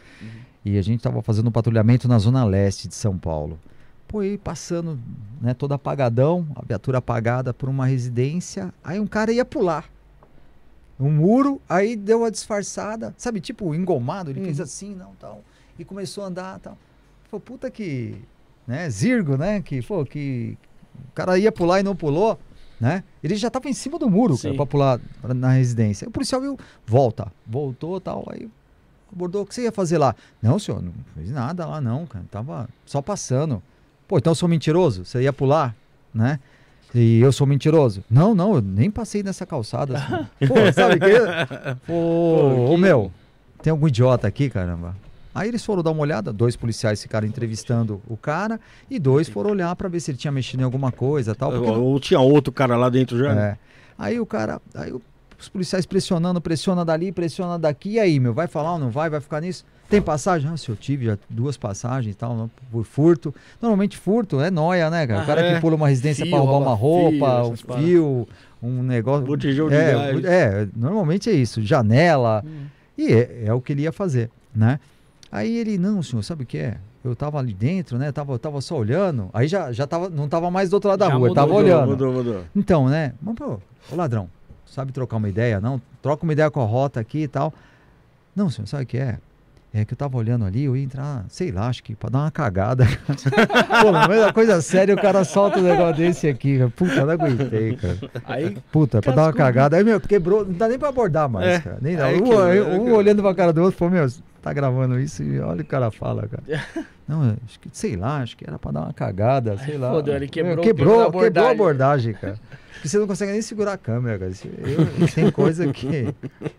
E 0.63 0.77
a 0.77 0.81
gente 0.81 1.01
tava 1.01 1.21
fazendo 1.21 1.47
um 1.47 1.51
patrulhamento 1.51 2.07
na 2.07 2.19
zona 2.19 2.43
leste 2.43 2.87
de 2.87 2.95
São 2.95 3.17
Paulo. 3.17 3.59
Pô, 4.07 4.23
e 4.23 4.37
passando, 4.37 4.99
né, 5.39 5.53
todo 5.53 5.73
apagadão, 5.73 6.47
a 6.55 6.65
viatura 6.65 6.97
apagada 6.97 7.53
por 7.53 7.69
uma 7.69 7.85
residência. 7.85 8.73
Aí 8.83 8.99
um 8.99 9.07
cara 9.07 9.31
ia 9.31 9.45
pular. 9.45 9.89
Um 10.99 11.11
muro, 11.11 11.61
aí 11.69 11.95
deu 11.95 12.19
uma 12.19 12.31
disfarçada. 12.31 13.13
Sabe, 13.17 13.39
tipo, 13.39 13.73
engomado, 13.73 14.31
ele 14.31 14.41
fez 14.41 14.59
assim, 14.59 14.95
não, 14.95 15.11
tal. 15.19 15.41
E 15.77 15.85
começou 15.85 16.23
a 16.23 16.27
andar, 16.27 16.59
tal. 16.59 16.77
Pô, 17.31 17.39
puta 17.39 17.69
que, 17.71 18.15
né, 18.67 18.89
zirgo, 18.89 19.37
né? 19.37 19.61
Que, 19.61 19.81
pô, 19.81 20.03
que 20.03 20.57
o 21.09 21.11
cara 21.13 21.37
ia 21.39 21.51
pular 21.51 21.79
e 21.79 21.83
não 21.83 21.95
pulou. 21.95 22.37
né? 22.81 23.03
Ele 23.23 23.35
já 23.35 23.49
tava 23.49 23.69
em 23.69 23.73
cima 23.73 23.99
do 23.99 24.09
muro, 24.09 24.35
cara, 24.37 24.51
Sim. 24.51 24.55
pra 24.57 24.65
pular 24.65 24.99
na 25.35 25.51
residência. 25.51 26.05
Aí 26.05 26.09
o 26.09 26.11
policial 26.11 26.41
viu, 26.41 26.57
volta, 26.85 27.31
voltou 27.45 28.01
tal, 28.01 28.25
aí 28.29 28.49
abordou, 29.13 29.43
o 29.43 29.45
que 29.45 29.53
você 29.55 29.63
ia 29.63 29.71
fazer 29.71 29.97
lá? 29.97 30.15
Não, 30.41 30.57
senhor, 30.59 30.81
não 30.81 30.93
fiz 31.17 31.31
nada 31.31 31.65
lá 31.65 31.79
não, 31.81 32.05
cara, 32.05 32.25
tava 32.31 32.69
só 32.85 33.01
passando. 33.01 33.61
Pô, 34.07 34.17
então 34.17 34.31
eu 34.31 34.35
sou 34.35 34.49
mentiroso? 34.49 35.05
Você 35.05 35.21
ia 35.21 35.33
pular, 35.33 35.75
né? 36.13 36.39
E 36.95 37.19
eu 37.19 37.31
sou 37.31 37.45
mentiroso? 37.45 38.03
Não, 38.09 38.33
não, 38.33 38.55
eu 38.55 38.61
nem 38.61 38.89
passei 38.89 39.21
nessa 39.21 39.45
calçada. 39.45 39.95
assim. 39.97 40.25
Pô, 40.47 40.55
sabe 40.73 40.95
o 40.95 40.99
quê? 40.99 41.19
Pô, 41.85 42.71
ô 42.73 42.77
meu, 42.77 43.11
tem 43.61 43.71
algum 43.71 43.87
idiota 43.87 44.27
aqui, 44.27 44.49
caramba? 44.49 44.95
Aí 45.33 45.47
eles 45.47 45.63
foram 45.63 45.83
dar 45.83 45.91
uma 45.91 46.01
olhada, 46.01 46.33
dois 46.33 46.55
policiais 46.55 47.01
ficaram 47.01 47.27
entrevistando 47.27 48.01
o 48.09 48.17
cara 48.17 48.59
e 48.89 48.97
dois 48.99 49.29
foram 49.29 49.51
olhar 49.51 49.73
pra 49.75 49.87
ver 49.87 49.99
se 49.99 50.09
ele 50.11 50.17
tinha 50.17 50.31
mexido 50.31 50.61
em 50.61 50.65
alguma 50.65 50.91
coisa 50.91 51.35
tal. 51.35 51.51
porque 51.51 51.69
Ou 51.69 51.99
tinha 51.99 52.19
outro 52.19 52.51
cara 52.51 52.75
lá 52.75 52.89
dentro 52.89 53.17
já? 53.17 53.31
é. 53.33 53.57
Aí 53.97 54.19
o 54.19 54.25
cara, 54.25 54.59
aí 54.73 54.91
o- 54.91 55.01
os 55.43 55.49
policiais 55.49 55.85
pressionando, 55.85 56.39
pressiona 56.41 56.83
dali, 56.83 57.11
pressiona 57.11 57.57
daqui, 57.57 57.91
e 57.91 57.99
aí, 57.99 58.19
meu, 58.19 58.33
vai 58.33 58.47
falar 58.47 58.73
ou 58.73 58.79
não 58.79 58.89
vai, 58.89 59.09
vai 59.09 59.19
ficar 59.21 59.41
nisso? 59.41 59.65
Tem 59.89 60.01
passagem? 60.01 60.49
Ah, 60.51 60.55
se 60.57 60.69
eu 60.69 60.75
tive 60.75 61.05
já 61.05 61.17
duas 61.29 61.57
passagens 61.57 62.13
e 62.13 62.17
tal, 62.17 62.49
por 62.71 62.83
furto. 62.85 63.33
Normalmente 63.59 63.97
furto 63.97 64.39
é 64.39 64.51
noia, 64.51 64.87
né, 64.89 65.07
cara? 65.07 65.23
O 65.23 65.25
cara 65.25 65.41
Ah, 65.41 65.45
é. 65.45 65.55
que 65.55 65.61
pula 65.61 65.75
uma 65.75 65.87
residência 65.87 66.25
pra 66.27 66.37
roubar 66.37 66.57
uma 66.59 66.75
rouba 66.75 67.09
fio, 67.09 67.19
roupa, 67.19 67.47
um 67.47 67.65
paradas. 67.65 67.85
fio, 67.89 68.27
um 68.61 68.83
negócio. 68.83 69.25
Botijão 69.25 69.67
de 69.67 69.73
é, 69.75 69.91
gás. 69.93 70.25
é, 70.25 70.67
normalmente 70.75 71.27
é 71.29 71.33
isso, 71.33 71.61
janela. 71.63 72.43
Hum. 72.45 72.65
E 72.95 73.11
é, 73.11 73.43
é 73.45 73.53
o 73.53 73.59
que 73.61 73.73
ele 73.73 73.81
ia 73.81 73.91
fazer, 73.91 74.29
né? 74.55 74.79
Aí 75.31 75.57
ele, 75.57 75.77
não, 75.79 76.03
senhor, 76.03 76.21
sabe 76.21 76.43
o 76.43 76.45
que 76.45 76.57
é? 76.59 76.77
Eu 77.03 77.15
tava 77.15 77.39
ali 77.39 77.53
dentro, 77.53 77.97
né? 77.97 78.11
Tava, 78.11 78.37
tava 78.37 78.61
só 78.61 78.77
olhando. 78.77 79.29
Aí 79.33 79.47
já, 79.47 79.71
já 79.71 79.87
tava, 79.87 80.09
não 80.09 80.27
tava 80.27 80.51
mais 80.51 80.69
do 80.69 80.73
outro 80.73 80.89
lado 80.89 80.99
da 80.99 81.07
Já 81.07 81.13
rua, 81.13 81.29
mudou, 81.29 81.35
tava 81.35 81.53
olhando. 81.53 81.89
Mudou, 81.89 82.11
mudou. 82.13 82.41
Então, 82.55 82.87
né? 82.89 83.13
Mas, 83.21 83.35
pô, 83.35 83.57
ô 83.91 83.95
ladrão, 83.95 84.29
sabe 84.73 84.91
trocar 84.91 85.17
uma 85.17 85.29
ideia, 85.29 85.59
não? 85.59 85.81
Troca 86.01 86.23
uma 86.23 86.33
ideia 86.33 86.49
com 86.51 86.61
a 86.61 86.65
rota 86.65 86.99
aqui 86.99 87.23
e 87.23 87.27
tal. 87.27 87.53
Não, 88.35 88.49
senhor, 88.49 88.67
sabe 88.67 88.83
o 88.83 88.87
que 88.87 88.97
é? 88.97 89.17
É 89.71 89.85
que 89.85 89.93
eu 89.93 89.97
tava 89.97 90.17
olhando 90.17 90.45
ali, 90.45 90.63
eu 90.63 90.75
ia 90.75 90.83
entrar, 90.83 91.25
sei 91.29 91.51
lá, 91.51 91.67
acho 91.67 91.83
que 91.83 91.93
pra 91.95 92.09
dar 92.09 92.19
uma 92.21 92.31
cagada. 92.31 92.87
pô, 93.81 94.07
meio 94.09 94.25
da 94.25 94.33
coisa 94.33 94.59
séria, 94.63 94.95
o 94.95 94.99
cara 94.99 95.23
solta 95.23 95.59
um 95.59 95.63
negócio 95.63 95.95
desse 95.97 96.27
aqui, 96.27 96.57
cara. 96.57 96.69
Puta, 96.71 97.05
não 97.05 97.11
aguentei, 97.11 97.75
cara. 97.75 97.97
Aí, 98.25 98.57
Puta, 98.71 98.99
pra 98.99 99.13
dar 99.13 99.23
uma 99.27 99.33
cagada. 99.33 99.77
Aí, 99.77 99.83
meu, 99.83 99.99
quebrou, 100.01 100.43
não 100.43 100.53
dá 100.53 100.67
nem 100.67 100.79
pra 100.79 100.89
abordar 100.89 101.29
mais, 101.29 101.45
É, 101.47 101.59
cara. 101.59 101.77
Nem 101.81 101.95
dá. 101.95 102.07
Um, 102.07 102.13
quebrou, 102.13 102.39
um 102.39 102.79
quebrou. 102.79 102.97
olhando 102.97 103.21
pra 103.21 103.35
cara 103.35 103.53
do 103.53 103.61
outro, 103.61 103.77
falou, 103.77 103.93
meu, 103.93 104.07
tá 104.41 104.51
gravando 104.53 104.99
isso 104.99 105.21
e 105.21 105.39
olha 105.39 105.53
o 105.55 105.57
que 105.57 105.61
o 105.63 105.65
cara 105.67 105.91
fala, 105.91 106.27
cara. 106.27 106.63
Não, 107.07 107.35
acho 107.45 107.59
que, 107.59 107.69
sei 107.71 107.95
lá, 107.95 108.21
acho 108.21 108.37
que 108.37 108.47
era 108.47 108.57
pra 108.57 108.71
dar 108.71 108.81
uma 108.81 108.93
cagada, 108.93 109.55
sei 109.57 109.77
lá. 109.77 109.91
fodeu, 109.91 110.15
ele 110.15 110.25
Meu, 110.25 110.29
quebrou- 110.31 110.63
quebrou, 110.63 110.95
quebrou 110.95 111.21
a 111.21 111.23
quebrou 111.23 111.47
a 111.47 111.51
abordagem, 111.51 112.13
cara. 112.13 112.39
Porque 112.79 112.87
você 112.87 112.97
não 112.97 113.07
consegue 113.07 113.31
nem 113.33 113.41
segurar 113.41 113.73
a 113.73 113.77
câmera, 113.77 114.17
cara. 114.17 114.31
Eu- 114.31 115.07
tem 115.13 115.29
coisa 115.31 115.71
que. 115.71 116.13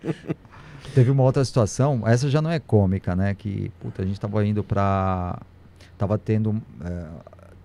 Teve 0.95 1.11
uma 1.11 1.23
outra 1.23 1.45
situação, 1.45 2.03
essa 2.07 2.29
já 2.29 2.43
não 2.43 2.51
é 2.51 2.59
cômica, 2.59 3.15
né? 3.15 3.33
Que, 3.35 3.71
puta, 3.81 4.03
a 4.03 4.07
gente 4.07 4.19
tava 4.21 4.45
indo 4.45 4.63
pra. 4.65 5.41
Tava 5.97 6.19
tendo. 6.19 6.61
eh, 6.85 7.07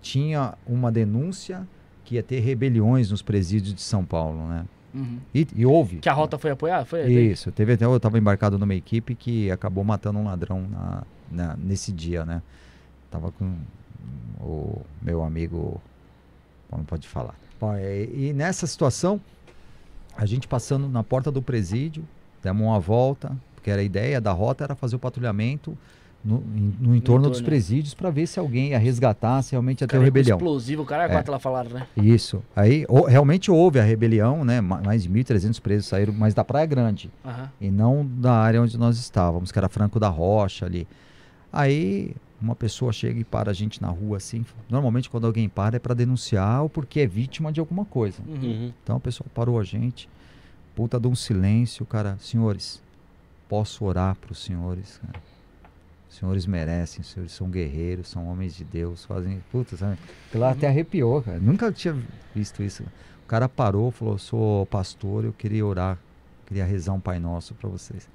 tinha 0.01 0.53
uma 0.67 0.91
denúncia 0.91 1.67
que 2.03 2.15
ia 2.15 2.23
ter 2.23 2.39
rebeliões 2.39 3.09
nos 3.09 3.21
presídios 3.23 3.73
de 3.73 3.81
São 3.81 4.05
Paulo, 4.05 4.47
né? 4.47 4.65
uhum. 4.93 5.17
E, 5.33 5.47
e 5.55 5.65
houve. 5.65 5.97
que 5.97 6.07
a 6.09 6.13
rota 6.13 6.37
foi 6.37 6.51
apoiada? 6.51 6.85
Foi? 6.85 7.01
Isso, 7.11 7.51
teve 7.51 7.73
até, 7.73 7.83
eu 7.85 7.95
estava 7.97 8.17
embarcado 8.19 8.59
numa 8.59 8.75
equipe 8.75 9.15
que 9.15 9.49
acabou 9.49 9.83
matando 9.83 10.19
um 10.19 10.25
ladrão 10.25 10.67
na, 10.69 11.03
na- 11.31 11.57
nesse 11.57 11.91
dia, 11.91 12.23
né? 12.23 12.41
Tava 13.09 13.31
com 13.31 13.55
o 14.39 14.81
meu 15.01 15.23
amigo, 15.23 15.81
não 16.71 16.83
pode 16.83 17.07
falar. 17.07 17.33
E, 17.73 18.29
e 18.29 18.33
nessa 18.33 18.65
situação, 18.67 19.19
a 20.17 20.25
gente 20.25 20.47
passando 20.47 20.87
na 20.87 21.03
porta 21.03 21.31
do 21.31 21.41
presídio, 21.41 22.03
demos 22.43 22.65
uma 22.67 22.79
volta, 22.79 23.31
porque 23.55 23.69
era 23.69 23.81
a 23.81 23.83
ideia 23.83 24.21
da 24.21 24.31
rota 24.31 24.63
era 24.63 24.75
fazer 24.75 24.95
o 24.95 24.99
patrulhamento 24.99 25.77
no, 26.23 26.37
em- 26.55 26.75
no 26.79 26.95
entorno 26.95 27.29
dos 27.29 27.37
entorno. 27.39 27.45
presídios 27.45 27.93
para 27.93 28.09
ver 28.09 28.25
se 28.27 28.39
alguém 28.39 28.69
ia 28.69 28.79
resgatar, 28.79 29.41
se 29.43 29.51
realmente 29.51 29.81
ia 29.81 29.87
ter 29.87 29.91
Cara, 29.91 29.99
o 29.99 30.01
com 30.01 30.05
rebelião. 30.05 30.37
explosivo, 30.37 30.81
o 30.81 30.85
cara 30.85 31.03
é 31.03 31.05
É. 31.05 31.09
quatro 31.09 31.31
lá 31.31 31.37
falaram, 31.39 31.69
né? 31.69 31.85
Isso. 31.97 32.41
Aí 32.55 32.85
o- 32.89 33.03
realmente 33.05 33.51
houve 33.51 33.79
a 33.79 33.83
rebelião, 33.83 34.43
né? 34.43 34.59
Ma- 34.61 34.81
Mais 34.81 35.03
de 35.03 35.09
1.300 35.09 35.59
presos 35.59 35.87
saíram, 35.87 36.13
mas 36.13 36.33
da 36.33 36.43
Praia 36.43 36.65
Grande 36.65 37.11
Aham. 37.23 37.49
e 37.61 37.69
não 37.69 38.03
da 38.05 38.33
área 38.33 38.61
onde 38.61 38.75
nós 38.77 38.97
estávamos, 38.97 39.51
que 39.51 39.59
era 39.59 39.69
Franco 39.69 39.99
da 39.99 40.09
Rocha 40.09 40.65
ali. 40.65 40.87
Aí 41.53 42.15
uma 42.45 42.55
pessoa 42.55 42.93
chega 42.93 43.19
e 43.19 43.23
para 43.23 43.51
a 43.51 43.53
gente 43.53 43.81
na 43.81 43.89
rua 43.89 44.17
assim. 44.17 44.45
Normalmente 44.69 45.09
quando 45.09 45.25
alguém 45.25 45.49
para 45.49 45.75
é 45.75 45.79
para 45.79 45.93
denunciar 45.93 46.61
ou 46.61 46.69
porque 46.69 47.01
é 47.01 47.07
vítima 47.07 47.51
de 47.51 47.59
alguma 47.59 47.83
coisa. 47.83 48.21
Uhum. 48.27 48.35
Uhum. 48.35 48.73
Então 48.83 48.97
a 48.97 48.99
pessoa 48.99 49.27
parou 49.33 49.59
a 49.59 49.63
gente, 49.63 50.07
puta 50.75 50.99
de 50.99 51.07
um 51.07 51.15
silêncio, 51.15 51.85
cara, 51.85 52.17
senhores, 52.19 52.81
posso 53.49 53.83
orar 53.83 54.15
para 54.15 54.31
os 54.31 54.43
senhores, 54.43 54.99
cara. 54.99 55.19
Os 56.09 56.19
senhores 56.19 56.45
merecem, 56.45 57.01
os 57.01 57.07
senhores 57.07 57.33
são 57.33 57.49
guerreiros, 57.49 58.07
são 58.07 58.25
homens 58.29 58.55
de 58.55 58.63
Deus, 58.63 59.03
fazem. 59.03 59.43
Puta, 59.51 59.75
sabe? 59.75 59.97
Lá 60.33 60.51
até 60.51 60.67
arrepiou, 60.67 61.21
cara. 61.21 61.39
Nunca 61.39 61.71
tinha 61.71 61.93
visto 62.33 62.63
isso. 62.63 62.83
O 63.23 63.27
cara 63.27 63.49
parou, 63.49 63.91
falou: 63.91 64.17
sou 64.17 64.65
pastor, 64.67 65.25
eu 65.25 65.33
queria 65.33 65.65
orar, 65.65 65.97
queria 66.45 66.63
rezar 66.63 66.93
um 66.93 66.99
Pai 67.01 67.19
Nosso 67.19 67.53
para 67.55 67.69
vocês. 67.69 68.07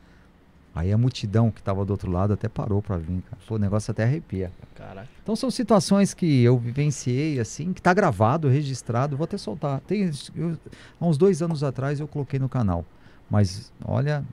Aí 0.81 0.93
a 0.93 0.99
multidão 0.99 1.51
que 1.51 1.61
estava 1.61 1.85
do 1.85 1.91
outro 1.91 2.11
lado 2.11 2.33
até 2.33 2.49
parou 2.49 2.81
para 2.81 2.97
vir, 2.97 3.23
cara. 3.31 3.43
Pô, 3.47 3.57
o 3.57 3.59
negócio 3.59 3.91
até 3.91 4.05
arrepia. 4.05 4.51
Caraca. 4.75 5.09
Então 5.23 5.37
são 5.37 5.51
situações 5.51 6.15
que 6.15 6.43
eu 6.43 6.59
vivenciei 6.59 7.39
assim, 7.39 7.73
que 7.73 7.83
tá 7.83 7.93
gravado, 7.93 8.49
registrado, 8.49 9.17
vou 9.17 9.25
até 9.25 9.37
soltar. 9.37 9.81
Tem, 9.81 10.11
eu- 10.35 10.57
há 11.01 11.07
uns 11.07 11.19
dois 11.19 11.43
anos 11.43 11.63
atrás 11.63 12.01
eu 12.01 12.09
coloquei 12.09 12.39
no 12.41 12.49
canal. 12.49 12.85
Mas 13.31 13.71
olha, 13.85 14.25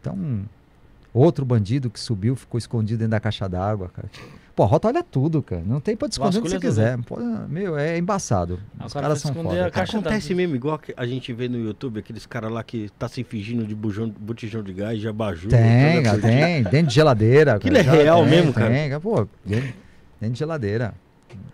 então 0.00 0.44
outro 1.14 1.44
bandido 1.44 1.88
que 1.90 1.98
subiu, 1.98 2.36
ficou 2.36 2.58
escondido 2.58 2.98
dentro 2.98 3.12
da 3.12 3.20
caixa 3.20 3.48
d'água, 3.48 3.88
cara. 3.88 4.08
Pô, 4.56 4.62
a 4.62 4.66
rota 4.66 4.88
olha 4.88 5.02
tudo, 5.02 5.42
cara. 5.42 5.62
Não 5.66 5.80
tem 5.80 5.94
pra 5.94 6.08
te 6.08 6.12
esconder 6.12 6.38
onde 6.38 6.48
você 6.48 6.58
quiser. 6.58 6.96
Pô, 7.02 7.18
meu, 7.46 7.76
é 7.78 7.98
embaçado. 7.98 8.58
Ah, 8.80 8.86
Os 8.86 8.92
o 8.92 8.94
cara 8.94 9.06
caras 9.08 9.20
são 9.20 9.34
foda. 9.34 9.50
a 9.50 9.56
cara. 9.58 9.70
caixa 9.70 9.98
Acontece 9.98 10.30
da- 10.30 10.34
mesmo, 10.34 10.56
igual 10.56 10.78
que 10.78 10.94
a 10.96 11.04
gente 11.06 11.30
vê 11.34 11.46
no 11.46 11.58
YouTube, 11.58 12.00
aqueles 12.00 12.24
caras 12.24 12.50
lá 12.50 12.64
que 12.64 12.88
tá 12.98 13.06
se 13.06 13.22
fingindo 13.22 13.66
de 13.66 13.74
bujão, 13.74 14.08
botijão 14.08 14.62
de 14.62 14.72
gás, 14.72 14.98
de 14.98 15.06
abajur. 15.06 15.50
Tem, 15.50 16.02
tem. 16.22 16.62
Dentro 16.62 16.86
de 16.88 16.94
geladeira. 16.94 17.56
Aquilo 17.56 17.76
cara, 17.76 17.86
é 17.98 18.02
real 18.02 18.22
tem, 18.22 18.30
mesmo, 18.30 18.52
cara? 18.54 18.70
Tem, 18.70 18.98
pô, 18.98 19.28
dentro, 19.44 19.74
dentro 20.18 20.32
de 20.32 20.38
geladeira. 20.38 20.94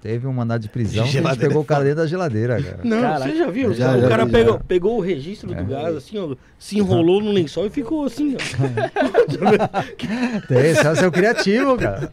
Teve 0.00 0.26
um 0.26 0.32
mandado 0.32 0.60
de 0.60 0.68
prisão 0.68 1.06
que 1.06 1.18
a 1.18 1.36
pegou 1.36 1.58
é 1.58 1.60
o 1.60 1.64
cara 1.64 1.84
dentro 1.84 1.98
da 2.00 2.06
geladeira, 2.08 2.60
cara. 2.60 2.78
Não, 2.82 3.00
Caraca. 3.00 3.24
você 3.30 3.36
já 3.36 3.46
viu? 3.46 3.72
Já, 3.72 3.96
o 3.96 4.00
já 4.00 4.08
cara 4.08 4.24
vi, 4.24 4.32
pegou, 4.32 4.52
já. 4.54 4.60
pegou 4.66 4.98
o 4.98 5.00
registro 5.00 5.52
É. 5.52 5.56
do 5.56 5.64
gás, 5.64 5.96
assim, 5.96 6.18
ó, 6.18 6.34
se 6.58 6.76
enrolou 6.78 7.20
no 7.22 7.30
lençol 7.30 7.66
e 7.66 7.70
ficou 7.70 8.04
assim, 8.04 8.34
ó. 8.34 8.38
Tem, 10.48 10.74
são, 10.74 10.96
são 10.96 11.10
criativos, 11.10 11.78
cara. 11.78 12.10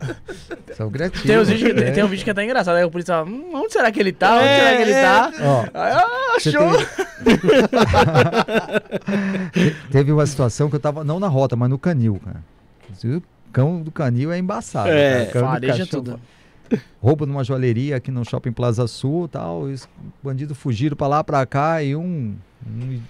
São 0.77 0.91
criativos. 0.91 1.25
Tem, 1.25 1.39
uns 1.39 1.49
vídeos 1.49 1.73
que- 1.73 1.79
é. 1.83 1.91
tem 1.91 2.03
um 2.03 2.07
vídeo 2.07 2.23
que 2.23 2.29
é 2.29 2.33
até 2.33 2.43
engraçado. 2.43 2.75
Aí 2.75 2.83
o 2.83 2.91
polícia 2.91 3.15
fala, 3.15 3.27
hum, 3.27 3.49
onde 3.55 3.73
será 3.73 3.91
que 3.91 3.99
ele 3.99 4.11
tá? 4.13 4.35
Onde 4.35 4.45
É, 4.45 4.59
será 4.59 4.75
que 4.75 4.81
ele 4.83 4.91
é. 4.91 5.03
tá? 5.03 5.31
Ó, 5.41 5.61
Aí, 5.73 5.73
ah, 5.73 6.39
você 6.39 6.49
achou! 6.49 6.71
Te- 9.51 9.75
Teve 9.91 10.11
uma 10.11 10.25
situação 10.25 10.69
que 10.69 10.75
eu 10.75 10.79
tava, 10.79 11.03
não 11.03 11.19
na 11.19 11.27
rota, 11.27 11.55
mas 11.55 11.69
no 11.69 11.77
canil, 11.79 12.19
cara. 12.23 12.43
O 13.03 13.21
cão 13.51 13.81
do 13.81 13.91
canil 13.91 14.31
é 14.31 14.37
embaçado. 14.37 14.89
É, 14.89 15.25
cara. 15.25 15.29
O 15.29 15.33
cão 15.33 15.41
do 15.41 15.47
Fareja 15.47 15.85
cachorro- 15.85 16.03
tudo. 16.03 16.19
Roubo 17.01 17.25
numa 17.25 17.43
joalheria 17.43 17.97
aqui 17.97 18.11
no 18.11 18.25
Shopping 18.25 18.51
Plaza 18.51 18.87
Sul 18.87 19.27
tal. 19.27 19.69
E 19.69 19.73
os 19.73 19.87
bandidos 20.23 20.57
fugiram 20.57 20.95
pra 20.95 21.07
lá, 21.07 21.23
pra 21.23 21.45
cá 21.45 21.83
e 21.83 21.95
um, 21.95 22.35
um 22.65 23.01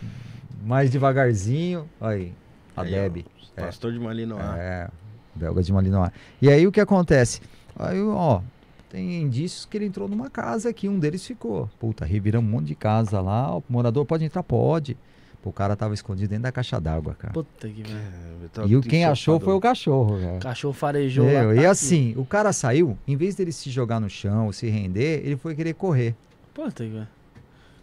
mais 0.64 0.92
devagarzinho. 0.92 1.88
Aí, 2.00 2.34
a 2.76 2.82
Aí, 2.82 2.88
ó, 2.88 2.96
Deb. 2.96 3.26
É. 3.56 3.66
Pastor 3.66 3.92
de 3.92 4.00
Malinois. 4.00 4.44
É, 4.58 4.90
belga 5.36 5.62
de 5.62 5.74
Malinois. 5.74 6.12
E 6.42 6.50
aí 6.50 6.66
o 6.66 6.72
que 6.72 6.80
acontece? 6.80 7.42
Aí, 7.78 8.02
ó, 8.02 8.42
tem 8.90 9.22
indícios 9.22 9.66
que 9.66 9.78
ele 9.78 9.86
entrou 9.86 10.08
numa 10.08 10.30
casa 10.30 10.70
aqui, 10.70 10.90
um 10.90 10.98
deles 10.98 11.26
ficou. 11.26 11.70
Puta, 11.80 12.06
reviramos 12.06 12.50
um 12.50 12.52
monte 12.52 12.68
de 12.68 12.76
casa 12.76 13.22
lá, 13.22 13.56
o 13.56 13.64
morador 13.70 14.06
pode 14.06 14.26
entrar, 14.26 14.44
pode. 14.44 14.98
Pô, 15.42 15.52
o 15.52 15.54
cara 15.54 15.74
tava 15.76 15.94
escondido 15.94 16.30
dentro 16.30 16.44
da 16.44 16.52
caixa 16.52 16.80
d'água, 16.82 17.16
cara. 17.18 17.34
Puta 17.34 17.68
que 17.70 17.82
velho. 17.82 17.96
É, 17.98 18.48
tá 18.52 18.64
e 18.66 18.76
o 18.76 18.82
quem 18.82 19.06
achou 19.06 19.40
foi 19.40 19.54
o 19.54 19.60
cachorro, 19.62 20.20
cara. 20.20 20.38
Cachorro 20.40 20.74
farejou 20.74 21.26
Meu, 21.26 21.48
lá. 21.48 21.56
e 21.56 21.62
tá 21.64 21.72
assim, 21.72 22.14
o 22.18 22.26
cara 22.26 22.52
saiu, 22.52 22.98
em 23.08 23.16
vez 23.16 23.36
dele 23.36 23.52
se 23.54 23.70
jogar 23.70 24.02
no 24.02 24.10
chão, 24.10 24.52
se 24.52 24.68
render, 24.68 25.22
ele 25.26 25.38
foi 25.38 25.56
querer 25.56 25.74
correr. 25.76 26.10
aqui. 26.10 26.18
Puta 26.54 26.84
que 26.84 26.90
velho. 26.90 27.08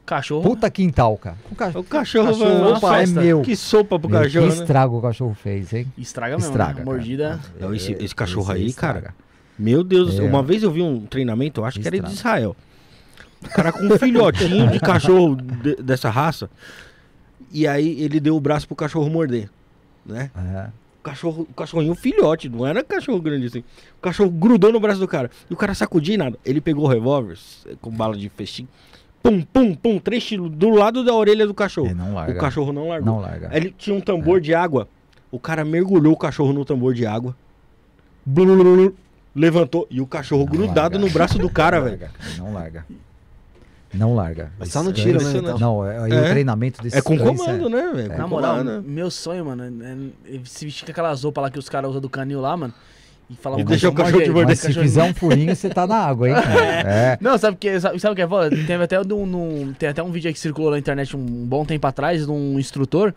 Cachorro. 0.05 0.43
Puta 0.43 0.71
quintal, 0.71 1.17
cara. 1.17 1.37
O 1.51 1.55
ca- 1.57 1.69
O 1.75 1.83
cachorro, 1.83 2.27
cachorro, 2.29 2.61
vai- 2.61 2.73
opa, 2.75 3.03
é 3.03 3.07
meu. 3.07 3.41
Que 3.43 3.57
sopa 3.57 3.99
pro 3.99 4.09
Meu, 4.09 4.21
cachorro, 4.23 4.49
que 4.51 4.55
né? 4.55 4.61
estrago 4.63 4.99
o 4.99 5.03
cachorro 5.03 5.35
fez, 5.35 5.73
hein? 5.73 5.93
Estraga 5.99 6.37
mesmo. 6.37 6.51
Estraga. 6.51 6.79
Né? 6.79 6.85
Mordida. 6.85 7.41
Não, 7.59 7.75
esse- 7.75 7.95
É, 7.95 8.05
esse 8.05 8.15
cachorro 8.15 8.53
aí, 8.53 8.67
estraga. 8.67 9.01
cara, 9.01 9.15
Meu 9.59 9.83
Deus, 9.83 10.19
É. 10.19 10.23
uma 10.23 10.43
vez 10.43 10.63
eu 10.63 10.71
vi 10.71 10.83
um 10.83 11.07
treinamento, 11.07 11.63
eu 11.63 11.65
acho 11.65 11.81
que 11.81 11.87
era 11.89 11.99
de 11.99 12.07
Estraga. 12.13 12.39
Israel. 12.41 12.57
O 13.43 13.49
cara 13.49 13.73
com 13.73 13.85
um 13.87 13.99
filhotinho 13.99 14.71
de 14.71 14.79
cachorro 14.79 15.35
de- 15.37 15.77
dessa 15.77 16.11
raça. 16.11 16.49
E 17.53 17.67
aí 17.67 18.01
ele 18.03 18.19
deu 18.21 18.37
o 18.37 18.41
braço 18.41 18.67
pro 18.67 18.77
cachorro 18.77 19.09
morder, 19.11 19.49
né? 20.05 20.31
É. 20.37 20.69
O 21.01 21.03
cachorro, 21.03 21.47
o 21.49 21.55
cachorrinho 21.55 21.95
filhote, 21.95 22.49
não 22.49 22.67
era 22.67 22.83
cachorro 22.83 23.21
grande 23.21 23.47
assim. 23.47 23.61
O 23.99 24.03
cachorro 24.03 24.29
grudou 24.31 24.73
no 24.73 24.81
braço 24.81 24.99
do 24.99 25.07
cara. 25.07 25.31
E 25.49 25.55
o 25.55 25.57
cara 25.57 25.73
sacudia 25.75 26.15
e 26.15 26.19
nada. 26.19 26.37
Ele 26.45 26.61
pegou 26.61 26.85
o 26.85 26.89
revólver 26.89 27.39
com 27.81 27.91
bala 27.93 28.17
de 28.17 28.29
festim, 28.29 28.67
pum, 29.23 29.41
pum, 29.43 29.73
pum, 29.75 29.99
três 30.01 30.25
tiros 30.25 30.51
do 30.51 30.71
lado 30.71 31.05
da 31.05 31.15
orelha 31.15 31.47
do 31.47 31.55
cachorro. 31.55 31.95
Não 31.95 32.15
larga. 32.15 32.33
O 32.33 32.41
cachorro 32.41 32.73
não 32.73 32.89
largou. 32.89 33.07
Não 33.15 33.21
larga. 33.21 33.49
Ele 33.57 33.73
tinha 33.79 33.95
um 33.95 34.01
tambor 34.01 34.41
de 34.41 34.53
água. 34.53 34.89
O 35.31 35.39
cara 35.39 35.65
mergulhou 35.65 36.13
o 36.13 36.17
cachorro 36.17 36.53
no 36.53 36.65
tambor 36.65 36.93
de 36.93 37.07
água. 37.07 37.37
Blulululu, 38.25 38.97
levantou 39.35 39.87
e 39.91 40.01
o 40.01 40.07
cachorro 40.07 40.45
Não 40.45 40.51
grudado 40.51 40.95
larga. 40.95 40.99
no 40.99 41.11
braço 41.11 41.39
do 41.39 41.49
cara, 41.51 41.79
Não 41.79 41.85
velho. 41.85 42.01
larga, 42.01 42.15
Não 42.39 42.53
larga. 42.53 42.87
Não 43.95 44.15
larga. 44.15 44.51
Mas 44.59 44.71
só 44.71 44.83
no 44.83 44.91
Isso- 44.91 45.03
tiro, 45.03 45.19
isso- 45.19 45.33
né, 45.33 45.39
então? 45.39 45.59
Não, 45.59 45.87
é, 45.87 46.11
É. 46.11 46.21
o 46.21 46.31
treinamento 46.31 46.83
desse 46.83 46.97
É 46.99 47.01
com 47.01 47.17
comando, 47.17 47.69
né, 47.69 47.91
velho? 47.95 48.13
É. 48.13 48.17
Na 48.17 48.25
Com 48.25 48.31
moral, 48.31 48.59
comando. 48.59 48.83
meu 48.83 49.11
sonho, 49.11 49.45
mano, 49.47 49.63
é, 49.65 50.35
é 50.35 50.39
se 50.45 50.65
vestir 50.65 50.85
com 50.85 50.91
aquelas 50.91 51.23
roupas 51.23 51.43
lá 51.43 51.51
que 51.51 51.59
os 51.59 51.69
caras 51.69 51.89
usam 51.91 52.01
do 52.01 52.09
canil 52.11 52.41
lá, 52.41 52.57
mano. 52.57 52.75
E 53.29 53.35
falar 53.35 53.57
E 53.59 53.65
pro 53.65 53.71
deixar 53.71 53.89
o 53.89 53.93
cachorro 53.93 54.23
te 54.23 54.31
morder, 54.31 54.57
se 54.57 54.73
fizer 54.73 55.03
um 55.03 55.13
furinho, 55.13 55.55
você 55.57 55.69
tá 55.69 55.85
na 55.85 55.97
água, 55.97 56.29
hein? 56.29 56.35
cara? 56.35 56.47
É. 56.87 57.19
Não, 57.21 57.37
sabe 57.37 57.57
o 57.57 57.59
que, 57.59 57.81
sabe, 57.81 57.99
sabe 57.99 58.13
o 58.13 58.17
que 58.17 58.23
é 58.23 58.29
foda? 58.29 58.51
Teve 58.51 58.85
até, 58.85 59.01
um, 59.01 59.27
num- 59.27 59.73
tem 59.77 59.89
até 59.89 60.01
um 60.03 60.13
vídeo 60.13 60.29
aí 60.29 60.33
que 60.35 60.39
circulou 60.39 60.71
na 60.71 60.79
internet 60.79 61.17
um 61.17 61.25
bom 61.25 61.65
tempo 61.65 61.85
atrás 61.89 62.25
de 62.25 62.31
um 62.31 62.57
instrutor, 62.59 63.13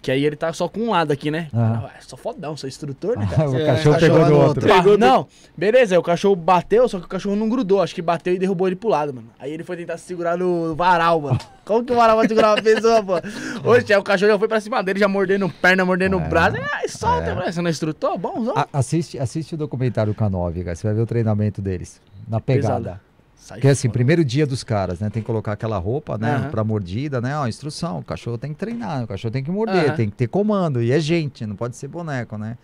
que 0.00 0.10
aí 0.10 0.24
ele 0.24 0.36
tá 0.36 0.52
só 0.52 0.68
com 0.68 0.80
um 0.80 0.90
lado 0.90 1.12
aqui, 1.12 1.30
né? 1.30 1.48
Ah. 1.52 1.84
Ah, 1.86 1.90
só 2.00 2.16
fodão, 2.16 2.56
sou 2.56 2.68
instrutor, 2.68 3.18
né, 3.18 3.26
cara? 3.30 3.50
o 3.50 3.56
É, 3.56 3.66
cachorro 3.66 3.94
cachorro 3.94 4.14
pegou 4.24 4.28
no 4.30 4.44
outro. 4.46 4.66
Pá, 4.68 4.74
Pegou 4.76 4.96
do- 4.96 4.98
não, 4.98 5.26
beleza, 5.56 5.94
aí 5.94 5.98
o 5.98 6.02
cachorro 6.02 6.36
bateu, 6.36 6.88
só 6.88 6.98
que 6.98 7.04
o 7.06 7.08
cachorro 7.08 7.36
não 7.36 7.48
grudou. 7.48 7.82
Acho 7.82 7.94
que 7.94 8.02
bateu 8.02 8.32
e 8.34 8.38
derrubou 8.38 8.66
ele 8.66 8.76
pro 8.76 8.88
lado, 8.88 9.12
mano. 9.12 9.28
Aí 9.38 9.52
ele 9.52 9.64
foi 9.64 9.76
tentar 9.76 9.96
se 9.98 10.04
segurar 10.04 10.36
no 10.38 10.74
varal, 10.74 11.20
mano. 11.20 11.38
Como 11.64 11.84
que 11.84 11.92
o 11.92 11.96
varal 11.96 12.16
vai 12.16 12.26
segurar 12.26 12.54
uma 12.54 12.62
pessoa, 12.62 13.02
pô? 13.02 13.14
Oxe, 13.70 13.92
aí 13.92 13.98
o 13.98 14.02
cachorro 14.02 14.32
já 14.32 14.38
foi 14.38 14.48
pra 14.48 14.60
cima 14.60 14.82
dele, 14.82 14.98
já 15.00 15.08
mordendo 15.08 15.48
perna, 15.60 15.84
mordendo 15.84 16.18
É. 16.18 16.28
braço. 16.28 16.56
Ai, 16.74 16.88
solta, 16.88 17.34
moleque. 17.34 17.52
Você 17.52 17.60
não 17.60 17.68
é 17.68 17.70
instrutor? 17.70 18.16
Bonzão. 18.16 18.54
A- 18.56 18.66
assiste, 18.72 19.18
assiste 19.18 19.54
o 19.54 19.58
documentário 19.58 20.14
K9, 20.14 20.64
cara. 20.64 20.74
Você 20.76 20.86
vai 20.86 20.94
ver 20.96 21.02
o 21.02 21.06
treinamento 21.06 21.60
deles. 21.60 22.00
Na 22.26 22.40
pegada. 22.40 22.78
Pesado. 22.78 23.00
Sai 23.38 23.58
Porque 23.58 23.68
assim, 23.68 23.88
fora. 23.88 23.92
primeiro 23.94 24.24
dia 24.24 24.46
dos 24.46 24.62
caras, 24.64 25.00
né? 25.00 25.08
Tem 25.08 25.22
que 25.22 25.26
colocar 25.26 25.52
aquela 25.52 25.78
roupa, 25.78 26.18
né? 26.18 26.34
Aham. 26.36 26.50
Pra 26.50 26.64
mordida, 26.64 27.20
né? 27.20 27.36
Ó, 27.38 27.46
instrução. 27.46 28.00
O 28.00 28.04
cachorro 28.04 28.36
tem 28.36 28.52
que 28.52 28.58
treinar, 28.58 29.04
o 29.04 29.06
cachorro 29.06 29.32
tem 29.32 29.42
que 29.42 29.50
morder, 29.50 29.86
Aham. 29.88 29.96
tem 29.96 30.10
que 30.10 30.16
ter 30.16 30.26
comando. 30.26 30.82
E 30.82 30.90
é 30.92 31.00
gente, 31.00 31.46
não 31.46 31.56
pode 31.56 31.76
ser 31.76 31.88
boneco, 31.88 32.36
né? 32.36 32.58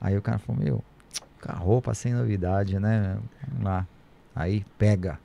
Aí 0.00 0.16
o 0.16 0.22
cara 0.22 0.38
falou, 0.38 0.62
meu, 0.62 0.84
com 1.40 1.52
a 1.52 1.54
roupa 1.54 1.94
sem 1.94 2.12
novidade, 2.12 2.78
né? 2.78 3.16
Vamos 3.48 3.64
lá. 3.64 3.86
Aí 4.34 4.64
pega. 4.76 5.18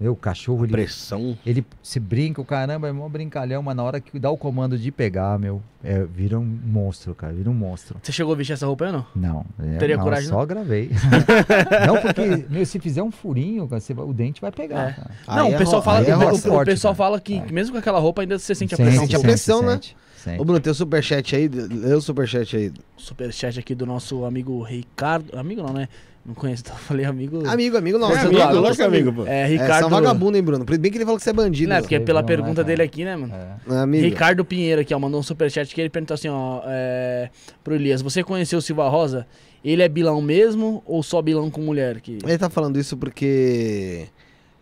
Meu, 0.00 0.12
o 0.12 0.16
cachorro, 0.16 0.64
ele, 0.64 0.72
Pressão. 0.72 1.38
ele 1.46 1.64
se 1.80 2.00
brinca, 2.00 2.40
o 2.40 2.44
caramba, 2.44 2.88
é 2.88 2.92
mó 2.92 3.08
brincalhão, 3.08 3.62
mas 3.62 3.76
na 3.76 3.82
hora 3.84 4.00
que 4.00 4.18
dá 4.18 4.28
o 4.28 4.36
comando 4.36 4.76
de 4.76 4.90
pegar, 4.90 5.38
meu, 5.38 5.62
é, 5.84 6.04
vira 6.04 6.36
um 6.38 6.44
monstro, 6.44 7.14
cara, 7.14 7.32
vira 7.32 7.48
um 7.48 7.54
monstro. 7.54 7.96
Você 8.02 8.10
chegou 8.10 8.32
a 8.32 8.36
vestir 8.36 8.54
essa 8.54 8.66
roupa 8.66 8.86
aí 8.86 8.90
ou 8.92 8.98
não? 8.98 9.06
Não, 9.14 9.46
é, 9.64 9.76
Teria 9.78 9.96
não, 9.96 10.02
coragem, 10.02 10.28
só 10.28 10.44
gravei. 10.44 10.90
não, 11.86 12.00
porque, 12.02 12.44
meu, 12.50 12.66
se 12.66 12.80
fizer 12.80 13.02
um 13.04 13.10
furinho, 13.12 13.68
cara, 13.68 13.80
você 13.80 13.92
o 13.92 14.12
dente 14.12 14.40
vai 14.40 14.50
pegar. 14.50 14.90
É. 14.90 14.92
cara. 14.94 15.10
não, 15.28 15.46
Aí 15.46 15.54
o 15.54 15.58
pessoal 15.58 15.80
é 15.80 15.84
fala, 15.84 15.98
ro- 16.00 16.04
aí 16.04 16.10
é 16.10 16.16
o- 16.16 16.34
o, 16.34 16.38
forte, 16.38 16.68
pessoal 16.70 16.94
cara. 16.94 17.04
fala 17.08 17.20
que 17.20 17.52
mesmo 17.52 17.72
com 17.72 17.78
aquela 17.78 18.00
roupa 18.00 18.22
ainda 18.22 18.36
você 18.38 18.52
sente 18.54 18.74
a 18.74 18.76
pressão. 18.76 19.00
Sente 19.02 19.14
a 19.14 19.18
sente, 19.18 19.26
pressão, 19.28 19.62
né? 19.62 19.72
sente, 19.74 19.96
sente. 20.16 20.40
Ô, 20.40 20.44
Bruno, 20.44 20.58
tem 20.60 20.72
o 20.72 20.74
superchat 20.74 21.36
aí. 21.36 21.46
Lê 21.48 21.94
o 21.94 22.00
superchat 22.00 22.56
aí. 22.56 22.72
Superchat 22.96 23.58
aqui 23.60 23.74
do 23.76 23.86
nosso 23.86 24.24
amigo 24.24 24.60
Ricardo. 24.62 25.38
Amigo 25.38 25.62
não, 25.62 25.72
né? 25.72 25.88
Não 26.26 26.34
conheço, 26.34 26.62
então 26.64 26.74
eu 26.74 26.80
falei 26.80 27.04
amigo. 27.04 27.46
Amigo, 27.46 27.76
amigo 27.76 27.98
nosso. 27.98 28.14
É, 28.16 28.20
amigo, 28.20 28.38
lado, 28.38 28.58
lógico 28.60 28.82
é 28.82 28.86
amigo, 28.86 29.12
pô. 29.12 29.26
É, 29.26 29.42
É, 29.42 29.46
você 29.46 29.54
é 29.54 29.58
Ricardo. 29.58 29.86
um 29.86 29.90
vagabundo, 29.90 30.36
hein, 30.38 30.42
Bruno? 30.42 30.64
Bem 30.64 30.90
que 30.90 30.96
ele 30.96 31.04
falou 31.04 31.18
que 31.18 31.22
você 31.24 31.30
é 31.30 31.32
bandido. 31.34 31.68
Não, 31.68 31.76
é 31.76 31.80
porque 31.82 32.00
pela 32.00 32.20
Não, 32.22 32.26
pergunta 32.26 32.62
né, 32.62 32.66
dele 32.68 32.82
aqui, 32.82 33.04
né, 33.04 33.14
mano? 33.14 33.34
É. 33.34 33.76
Amigo. 33.76 34.04
Ricardo 34.04 34.42
Pinheiro 34.44 34.80
aqui, 34.80 34.94
ó, 34.94 34.98
mandou 34.98 35.20
um 35.20 35.22
superchat 35.22 35.74
que 35.74 35.80
ele 35.80 35.90
perguntou 35.90 36.14
assim, 36.14 36.28
ó, 36.30 36.62
é, 36.64 37.28
pro 37.62 37.74
Elias, 37.74 38.00
você 38.00 38.24
conheceu 38.24 38.58
o 38.58 38.62
Silva 38.62 38.88
Rosa? 38.88 39.26
Ele 39.62 39.82
é 39.82 39.88
bilão 39.88 40.22
mesmo 40.22 40.82
ou 40.86 41.02
só 41.02 41.20
bilão 41.20 41.50
com 41.50 41.60
mulher? 41.60 42.00
Que... 42.00 42.18
Ele 42.24 42.38
tá 42.38 42.48
falando 42.48 42.78
isso 42.78 42.96
porque 42.96 44.06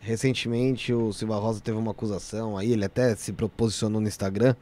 recentemente 0.00 0.92
o 0.92 1.12
Silva 1.12 1.36
Rosa 1.38 1.60
teve 1.60 1.78
uma 1.78 1.92
acusação 1.92 2.58
aí, 2.58 2.72
ele 2.72 2.84
até 2.84 3.14
se 3.14 3.32
posicionou 3.32 4.00
no 4.00 4.08
Instagram 4.08 4.54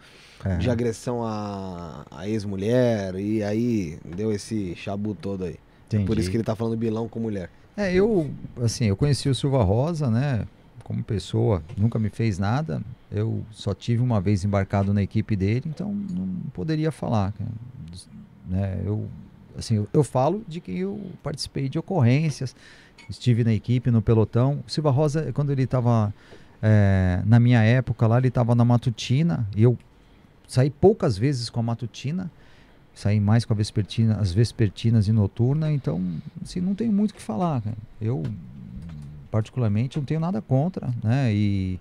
É. 0.45 0.57
de 0.57 0.71
agressão 0.71 1.25
à, 1.25 2.05
à 2.11 2.29
ex-mulher 2.29 3.15
e 3.17 3.43
aí 3.43 3.99
deu 4.05 4.33
esse 4.33 4.75
chabu 4.77 5.15
todo 5.15 5.45
aí. 5.45 5.57
Entendi. 5.91 6.07
Por 6.07 6.19
isso 6.19 6.31
que 6.31 6.37
ele 6.37 6.45
tá 6.45 6.55
falando 6.55 6.77
bilão 6.77 7.09
com 7.09 7.19
mulher. 7.19 7.51
É, 7.77 7.93
eu, 7.93 8.31
assim, 8.63 8.85
eu 8.85 8.97
conheci 8.97 9.29
o 9.29 9.35
Silva 9.35 9.63
Rosa, 9.65 10.09
né, 10.09 10.47
como 10.85 11.03
pessoa, 11.03 11.63
nunca 11.77 11.99
me 11.99 12.09
fez 12.09 12.39
nada. 12.39 12.81
Eu 13.11 13.45
só 13.51 13.75
tive 13.75 14.01
uma 14.01 14.21
vez 14.21 14.45
embarcado 14.45 14.95
na 14.95 15.03
equipe 15.03 15.35
dele, 15.35 15.65
então 15.67 15.93
não 15.93 16.29
poderia 16.53 16.93
falar. 16.93 17.33
cara. 17.33 17.51
Né, 18.49 18.81
eu, 18.85 19.09
assim, 19.59 19.77
eu, 19.77 19.89
eu 19.93 20.05
falo 20.05 20.45
de 20.47 20.61
que 20.61 20.79
eu 20.79 21.01
participei 21.23 21.69
de 21.69 21.79
ocorrências, 21.79 22.55
estive 23.09 23.43
na 23.43 23.53
equipe, 23.53 23.91
no 23.91 24.01
pelotão. 24.01 24.63
O 24.67 24.71
Silva 24.71 24.91
Rosa, 24.91 25.33
quando 25.33 25.51
ele 25.51 25.65
estava 25.65 26.15
na 27.27 27.41
minha 27.41 27.63
época 27.63 28.07
lá, 28.07 28.19
ele 28.19 28.29
estava 28.29 28.55
na 28.55 28.65
matutina, 28.65 29.49
e 29.57 29.63
eu 29.63 29.77
saí 30.47 30.69
poucas 30.71 31.17
vezes 31.17 31.49
com 31.49 31.59
a 31.61 31.63
matutina, 31.63 32.31
saí 33.01 33.19
mais 33.19 33.45
com 33.45 33.53
a 33.53 33.57
vespertina, 33.57 34.17
as 34.17 34.33
vespertinas 34.33 35.09
e 35.09 35.13
noturna, 35.13 35.73
então 35.73 36.01
assim, 36.43 36.61
não 36.61 36.75
tenho 36.75 36.93
muito 36.93 37.13
o 37.13 37.15
que 37.15 37.23
falar. 37.23 37.63
cara. 37.63 37.77
Eu, 38.01 38.23
particularmente, 39.31 39.99
não 39.99 40.05
tenho 40.05 40.21
nada 40.21 40.43
contra, 40.43 40.93
né? 41.03 41.33
E 41.33 41.81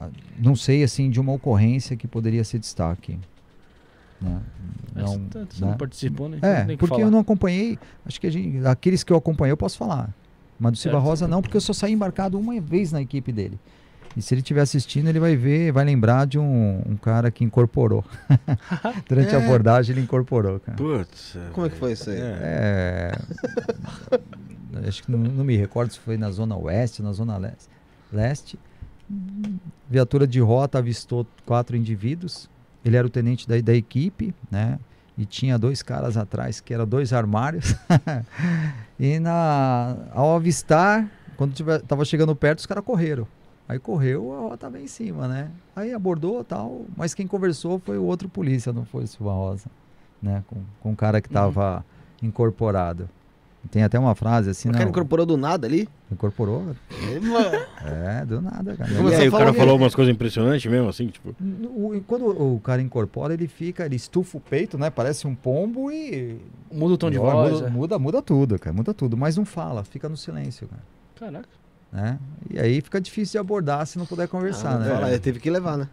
ah, 0.00 0.10
não 0.38 0.56
sei, 0.56 0.82
assim, 0.82 1.08
de 1.10 1.20
uma 1.20 1.32
ocorrência 1.32 1.96
que 1.96 2.08
poderia 2.08 2.42
ser 2.44 2.58
destaque. 2.58 3.18
Né? 4.20 4.40
Não, 4.94 5.06
você 5.06 5.18
você 5.18 5.64
né? 5.64 5.70
não 5.70 5.76
participou, 5.76 6.28
né? 6.28 6.38
É, 6.42 6.76
porque 6.76 6.86
falar. 6.86 7.02
eu 7.02 7.10
não 7.10 7.20
acompanhei, 7.20 7.78
acho 8.04 8.20
que 8.20 8.26
a 8.26 8.30
gente, 8.30 8.66
aqueles 8.66 9.04
que 9.04 9.12
eu 9.12 9.16
acompanhei 9.16 9.52
eu 9.52 9.56
posso 9.56 9.78
falar. 9.78 10.12
Mas 10.58 10.72
do 10.72 10.78
Silva. 10.78 10.98
Rosa 10.98 11.28
não, 11.28 11.42
porque 11.42 11.56
eu 11.56 11.60
só 11.60 11.72
saí 11.72 11.92
embarcado 11.92 12.38
uma 12.38 12.58
vez 12.60 12.90
na 12.90 13.00
equipe 13.00 13.30
dele. 13.30 13.58
E 14.16 14.22
se 14.22 14.32
ele 14.32 14.40
estiver 14.40 14.62
assistindo, 14.62 15.08
ele 15.08 15.20
vai 15.20 15.36
ver, 15.36 15.70
vai 15.72 15.84
lembrar 15.84 16.26
de 16.26 16.38
um, 16.38 16.80
um 16.86 16.96
cara 16.96 17.30
que 17.30 17.44
incorporou. 17.44 18.02
Durante 19.08 19.34
a 19.36 19.40
É. 19.40 19.44
abordagem, 19.44 19.92
ele 19.94 20.00
incorporou, 20.02 20.58
cara. 20.58 20.76
Putz. 20.78 21.36
Como 21.52 21.66
é 21.66 21.70
que 21.70 21.76
foi 21.76 21.92
isso 21.92 22.08
aí? 22.08 22.16
É. 22.18 23.12
É, 24.82 24.88
acho 24.88 25.02
que 25.02 25.10
não, 25.12 25.18
não 25.18 25.44
me 25.44 25.56
recordo 25.56 25.92
se 25.92 25.98
foi 25.98 26.16
na 26.16 26.30
zona 26.30 26.56
oeste, 26.56 27.02
na 27.02 27.12
zona 27.12 27.36
leste. 27.36 27.68
leste. 28.12 28.58
Viatura 29.88 30.26
de 30.26 30.40
rota 30.40 30.78
avistou 30.78 31.26
quatro 31.44 31.76
indivíduos. 31.76 32.48
Ele 32.84 32.96
era 32.96 33.06
o 33.06 33.10
tenente 33.10 33.46
da, 33.48 33.60
da 33.60 33.74
equipe, 33.74 34.34
né? 34.50 34.78
E 35.18 35.24
tinha 35.24 35.58
dois 35.58 35.82
caras 35.82 36.16
atrás 36.16 36.60
que 36.60 36.74
eram 36.74 36.86
dois 36.86 37.12
armários. 37.12 37.74
e 38.98 39.18
na, 39.18 39.96
ao 40.12 40.36
avistar, 40.36 41.08
quando 41.36 41.52
tiver, 41.54 41.80
tava 41.82 42.04
chegando 42.04 42.34
perto, 42.34 42.58
os 42.60 42.66
caras 42.66 42.84
correram. 42.84 43.26
Aí 43.68 43.78
correu, 43.78 44.32
a 44.32 44.40
rota 44.50 44.70
veio 44.70 44.84
em 44.84 44.88
cima, 44.88 45.26
né? 45.26 45.50
Aí 45.74 45.92
abordou 45.92 46.44
tal, 46.44 46.84
mas 46.96 47.14
quem 47.14 47.26
conversou 47.26 47.78
foi 47.80 47.98
o 47.98 48.04
outro 48.04 48.28
polícia, 48.28 48.72
não 48.72 48.84
foi 48.84 49.04
o 49.04 49.06
Silva 49.08 49.32
Rosa, 49.32 49.66
né? 50.22 50.44
Com, 50.46 50.56
com 50.80 50.92
o 50.92 50.96
cara 50.96 51.20
que 51.20 51.28
tava 51.28 51.84
incorporado. 52.22 53.08
Tem 53.68 53.82
até 53.82 53.98
uma 53.98 54.14
frase 54.14 54.50
assim, 54.50 54.68
O 54.68 54.72
não, 54.72 54.78
cara 54.78 54.88
incorporou 54.90 55.26
do 55.26 55.36
nada 55.36 55.66
ali? 55.66 55.88
incorporou? 56.12 56.62
É, 57.84 58.24
do 58.24 58.40
nada, 58.40 58.76
cara. 58.76 58.94
Como 58.94 59.08
E 59.08 59.12
você 59.12 59.22
aí, 59.22 59.28
o 59.28 59.32
cara 59.32 59.46
falou 59.46 59.54
falou 59.54 59.76
umas 59.76 59.92
coisas 59.94 60.14
impressionantes 60.14 60.70
mesmo, 60.70 60.88
assim, 60.88 61.08
tipo. 61.08 61.34
O- 61.64 62.00
quando 62.06 62.26
o 62.54 62.60
cara 62.60 62.80
incorpora, 62.80 63.34
ele 63.34 63.48
fica, 63.48 63.84
ele 63.84 63.96
estufa 63.96 64.38
o 64.38 64.40
peito, 64.40 64.78
né? 64.78 64.88
Parece 64.88 65.26
um 65.26 65.34
pombo 65.34 65.90
e. 65.90 66.40
Muda 66.72 66.94
o 66.94 66.96
tom 66.98 67.10
de 67.10 67.16
e, 67.16 67.18
ó, 67.18 67.22
voz. 67.32 67.54
Muda, 67.54 67.66
é. 67.66 67.70
muda, 67.70 67.98
muda 67.98 68.22
tudo, 68.22 68.56
cara. 68.58 68.74
Muda 68.76 68.94
tudo. 68.94 69.16
Mas 69.16 69.36
não 69.36 69.44
fala, 69.44 69.82
fica 69.82 70.08
no 70.08 70.16
silêncio, 70.16 70.68
cara. 70.68 70.82
Caraca. 71.18 71.48
Né? 71.96 72.18
E 72.50 72.60
aí 72.60 72.80
fica 72.82 73.00
difícil 73.00 73.32
de 73.32 73.38
abordar 73.38 73.86
se 73.86 73.98
não 73.98 74.04
puder 74.04 74.28
conversar, 74.28 74.74
ah, 74.74 74.78
né? 74.78 74.94
fala, 74.94 75.18
teve 75.18 75.40
que 75.40 75.48
levar, 75.48 75.78
né? 75.78 75.88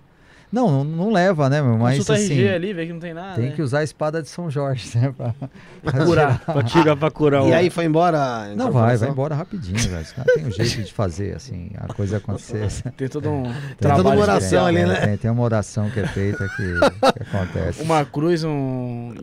Não, 0.54 0.70
não, 0.70 0.84
não 0.84 1.12
leva, 1.12 1.50
né, 1.50 1.64
meu? 1.64 1.76
Mas 1.80 1.98
Consulta 1.98 2.14
assim, 2.22 2.34
RG 2.36 2.50
ali, 2.54 2.74
vê 2.74 2.86
que 2.86 2.94
não 2.94 3.00
tem 3.00 3.12
nada. 3.12 3.34
tem 3.36 3.50
né? 3.50 3.56
que 3.56 3.62
usar 3.64 3.80
a 3.80 3.84
espada 3.84 4.22
de 4.22 4.30
São 4.30 4.52
Jorge, 4.52 4.96
né? 4.98 5.12
Pra, 5.18 5.34
Pra 5.82 6.06
curar. 6.06 6.40
Pra 6.46 6.62
tirar, 6.64 6.96
pra 6.96 7.10
curar 7.10 7.42
o. 7.44 7.48
E 7.50 7.54
aí 7.54 7.70
foi 7.72 7.86
embora? 7.86 8.54
Não 8.56 8.72
vai, 8.72 8.96
vai 8.96 9.10
embora 9.10 9.34
rapidinho, 9.34 9.80
velho. 9.80 10.02
Os 10.04 10.12
caras 10.12 10.32
têm 10.36 10.46
um 10.46 10.52
jeito 10.54 10.84
de 10.84 10.94
fazer, 10.94 11.36
assim, 11.36 11.72
a 11.76 11.92
coisa 11.92 12.18
acontecer. 12.18 12.68
Tem 12.96 13.08
todo 13.10 13.30
um 13.32 13.44
Tem 13.44 13.52
trabalho 13.80 14.04
toda 14.04 14.16
uma 14.16 14.22
oração 14.22 14.66
ali, 14.68 14.78
tem, 14.78 14.86
né? 14.86 14.96
Tem, 15.08 15.18
tem 15.18 15.32
uma 15.32 15.42
oração 15.42 15.90
que 15.90 16.00
é 16.00 16.06
feita 16.08 16.48
que, 16.50 17.12
que 17.14 17.24
acontece. 17.36 17.82
Uma 17.82 18.06
cruz, 18.06 18.44
um. 18.44 18.50
um- 18.50 19.14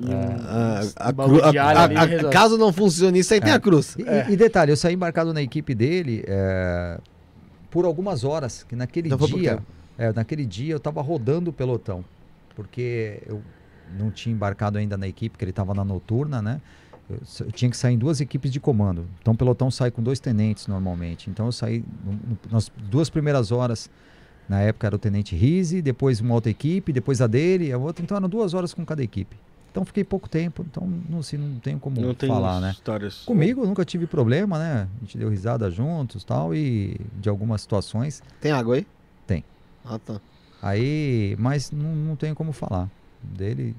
Ah, 0.48 0.80
a 0.96 1.12
bagulho 1.12 1.42
cru- 1.42 1.50
de 1.52 1.58
a- 1.58 1.88
caso 2.32 2.58
não 2.58 2.72
funcione 2.72 3.20
isso, 3.20 3.32
aí 3.32 3.40
tem 3.40 3.52
a 3.52 3.60
cruz. 3.60 3.94
E, 3.96 4.02
É. 4.02 4.26
e 4.28 4.36
detalhe, 4.36 4.72
eu 4.72 4.76
saí 4.76 4.94
embarcado 4.94 5.32
na 5.32 5.40
equipe 5.40 5.76
dele 5.76 6.24
é, 6.26 6.98
por 7.70 7.84
algumas 7.84 8.24
horas, 8.24 8.64
que 8.68 8.74
naquele 8.74 9.06
Então 9.08 9.18
dia, 9.28 9.56
quê? 9.58 9.62
É, 10.00 10.12
naquele 10.12 10.44
dia 10.46 10.72
eu 10.72 10.78
estava 10.78 11.00
rodando 11.02 11.50
o 11.50 11.52
pelotão, 11.52 12.04
porque 12.56 13.22
eu 13.26 13.40
não 13.98 14.10
tinha 14.10 14.32
embarcado 14.34 14.78
ainda 14.78 14.96
na 14.96 15.06
equipe, 15.06 15.36
que 15.36 15.44
ele 15.44 15.50
estava 15.50 15.74
na 15.74 15.84
noturna, 15.84 16.40
né? 16.40 16.60
Eu, 17.08 17.50
tinha 17.52 17.68
que 17.70 17.76
sair 17.76 17.94
em 17.94 17.98
duas 17.98 18.20
equipes 18.20 18.50
de 18.52 18.60
comando. 18.60 19.04
Então 19.20 19.34
o 19.34 19.36
pelotão 19.36 19.70
sai 19.70 19.90
com 19.90 20.00
dois 20.02 20.20
tenentes 20.20 20.66
normalmente. 20.68 21.28
Então 21.28 21.46
eu 21.46 21.52
saí 21.52 21.84
no- 22.04 22.12
no- 22.12 22.38
nas 22.50 22.70
duas 22.90 23.10
primeiras 23.10 23.50
horas. 23.50 23.90
Na 24.48 24.60
época 24.60 24.86
era 24.86 24.96
o 24.96 24.98
tenente 24.98 25.34
Rise, 25.36 25.82
depois 25.82 26.20
uma 26.20 26.34
outra 26.34 26.50
equipe, 26.50 26.92
depois 26.92 27.20
a 27.20 27.26
dele, 27.26 27.72
a 27.72 27.78
outra. 27.78 28.02
Então 28.04 28.16
eram 28.16 28.28
duas 28.28 28.54
horas 28.54 28.72
com 28.72 28.84
cada 28.86 29.02
equipe. 29.02 29.36
Então 29.70 29.84
fiquei 29.84 30.02
pouco 30.02 30.28
tempo, 30.28 30.64
então 30.68 30.84
não, 31.08 31.18
assim, 31.20 31.36
não 31.36 31.60
tenho 31.60 31.78
como 31.78 32.00
Não 32.00 32.14
tem 32.14 32.28
falar, 32.28 32.60
né? 32.60 32.70
histórias. 32.70 33.24
Comigo 33.24 33.64
nunca 33.64 33.84
tive 33.84 34.06
problema, 34.06 34.58
né? 34.58 34.88
A 34.96 35.04
gente 35.04 35.16
deu 35.18 35.28
risada 35.28 35.70
juntos 35.70 36.24
tal, 36.24 36.52
e 36.54 36.96
de 37.20 37.28
algumas 37.28 37.60
situações. 37.60 38.20
Tem 38.40 38.50
água 38.50 38.76
aí? 38.76 38.86
Ah, 39.84 39.98
tá. 39.98 40.20
Aí, 40.62 41.34
mas 41.38 41.70
não, 41.70 41.94
não 41.94 42.16
tenho 42.16 42.34
como 42.34 42.52
falar 42.52 42.88
dele. 43.22 43.74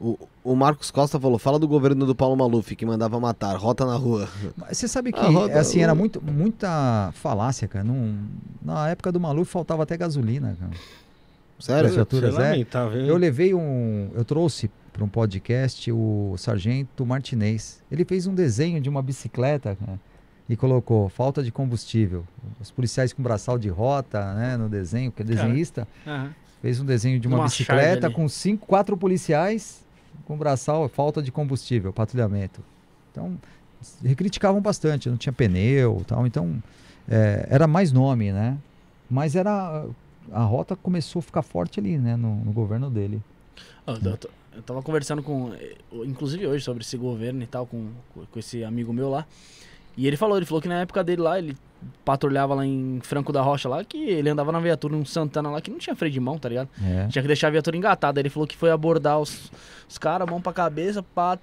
O, 0.00 0.18
o 0.42 0.54
Marcos 0.56 0.90
Costa 0.90 1.18
falou: 1.20 1.38
fala 1.38 1.58
do 1.58 1.68
governo 1.68 2.06
do 2.06 2.14
Paulo 2.14 2.36
Maluf, 2.36 2.74
que 2.74 2.86
mandava 2.86 3.18
matar, 3.20 3.54
rota 3.56 3.84
na 3.84 3.96
rua. 3.96 4.28
Mas 4.56 4.78
Você 4.78 4.88
sabe 4.88 5.12
que 5.12 5.18
A 5.20 5.28
roda- 5.28 5.58
assim 5.60 5.82
era 5.82 5.94
muito, 5.94 6.22
muita 6.22 7.10
falácia, 7.14 7.68
cara. 7.68 7.84
Não, 7.84 8.16
na 8.62 8.88
época 8.88 9.12
do 9.12 9.20
Maluf 9.20 9.50
faltava 9.50 9.82
até 9.82 9.96
gasolina, 9.96 10.56
cara. 10.58 10.72
Sério? 11.58 11.88
As 11.90 11.94
viaturas, 11.94 12.34
é 12.36 12.50
lamentável? 12.50 13.00
Eu 13.04 13.16
levei 13.18 13.52
um. 13.52 14.10
Eu 14.14 14.24
trouxe 14.24 14.70
para 14.92 15.04
um 15.04 15.08
podcast 15.08 15.92
o 15.92 16.34
Sargento 16.38 17.04
Martinez. 17.04 17.82
Ele 17.92 18.04
fez 18.04 18.26
um 18.26 18.34
desenho 18.34 18.80
de 18.80 18.88
uma 18.88 19.02
bicicleta 19.02 19.76
cara, 19.76 20.00
e 20.50 20.56
colocou 20.56 21.08
falta 21.08 21.44
de 21.44 21.52
combustível. 21.52 22.24
Os 22.60 22.72
policiais 22.72 23.12
com 23.12 23.22
braçal 23.22 23.56
de 23.56 23.68
rota, 23.68 24.34
né, 24.34 24.56
no 24.56 24.68
desenho, 24.68 25.12
porque 25.12 25.22
é 25.22 25.24
desenhista, 25.26 25.86
Aham. 26.04 26.34
fez 26.60 26.80
um 26.80 26.84
desenho 26.84 27.20
de 27.20 27.28
uma 27.28 27.36
Uma 27.38 27.44
bicicleta 27.44 28.10
com 28.10 28.28
cinco, 28.28 28.66
quatro 28.66 28.96
policiais 28.96 29.86
com 30.24 30.36
braçal, 30.36 30.88
falta 30.88 31.22
de 31.22 31.30
combustível, 31.30 31.92
patrulhamento. 31.92 32.60
Então, 33.12 33.38
criticavam 34.16 34.60
bastante, 34.60 35.08
não 35.08 35.16
tinha 35.16 35.32
pneu, 35.32 36.02
tal. 36.04 36.26
Então, 36.26 36.60
é, 37.08 37.46
era 37.48 37.68
mais 37.68 37.92
nome, 37.92 38.32
né? 38.32 38.58
Mas 39.08 39.36
era 39.36 39.86
a 40.32 40.42
rota 40.42 40.74
começou 40.74 41.20
a 41.20 41.22
ficar 41.22 41.42
forte 41.42 41.78
ali, 41.78 41.96
né, 41.96 42.16
no- 42.16 42.44
no 42.44 42.52
governo 42.52 42.90
dele. 42.90 43.20
Eu, 43.86 44.16
tô- 44.16 44.28
eu 44.56 44.62
tava 44.62 44.82
conversando 44.82 45.22
com, 45.22 45.52
eh, 45.54 45.76
inclusive 46.04 46.44
hoje, 46.46 46.64
sobre 46.64 46.82
esse 46.82 46.96
governo 46.96 47.40
e 47.42 47.46
tal, 47.46 47.66
com, 47.66 47.86
com 48.32 48.38
esse 48.38 48.64
amigo 48.64 48.92
meu 48.92 49.08
lá. 49.08 49.24
E 50.00 50.06
ele 50.06 50.16
falou, 50.16 50.38
ele 50.38 50.46
falou 50.46 50.62
que 50.62 50.68
na 50.68 50.80
época 50.80 51.04
dele 51.04 51.20
lá, 51.20 51.38
ele 51.38 51.54
patrulhava 52.06 52.54
lá 52.54 52.64
em 52.64 53.00
Franco 53.02 53.34
da 53.34 53.42
Rocha 53.42 53.68
lá, 53.68 53.84
que 53.84 53.98
ele 53.98 54.30
andava 54.30 54.50
na 54.50 54.58
viatura 54.58 54.96
num 54.96 55.04
Santana 55.04 55.50
lá 55.50 55.60
que 55.60 55.70
não 55.70 55.76
tinha 55.76 55.94
freio 55.94 56.10
de 56.10 56.18
mão, 56.18 56.38
tá 56.38 56.48
ligado? 56.48 56.70
É. 56.82 57.06
Tinha 57.08 57.20
que 57.20 57.28
deixar 57.28 57.48
a 57.48 57.50
viatura 57.50 57.76
engatada. 57.76 58.18
Ele 58.18 58.30
falou 58.30 58.46
que 58.46 58.56
foi 58.56 58.70
abordar 58.70 59.20
os, 59.20 59.52
os 59.86 59.98
caras, 59.98 60.26
mão 60.26 60.40
pra 60.40 60.54
cabeça, 60.54 61.02
pá, 61.02 61.38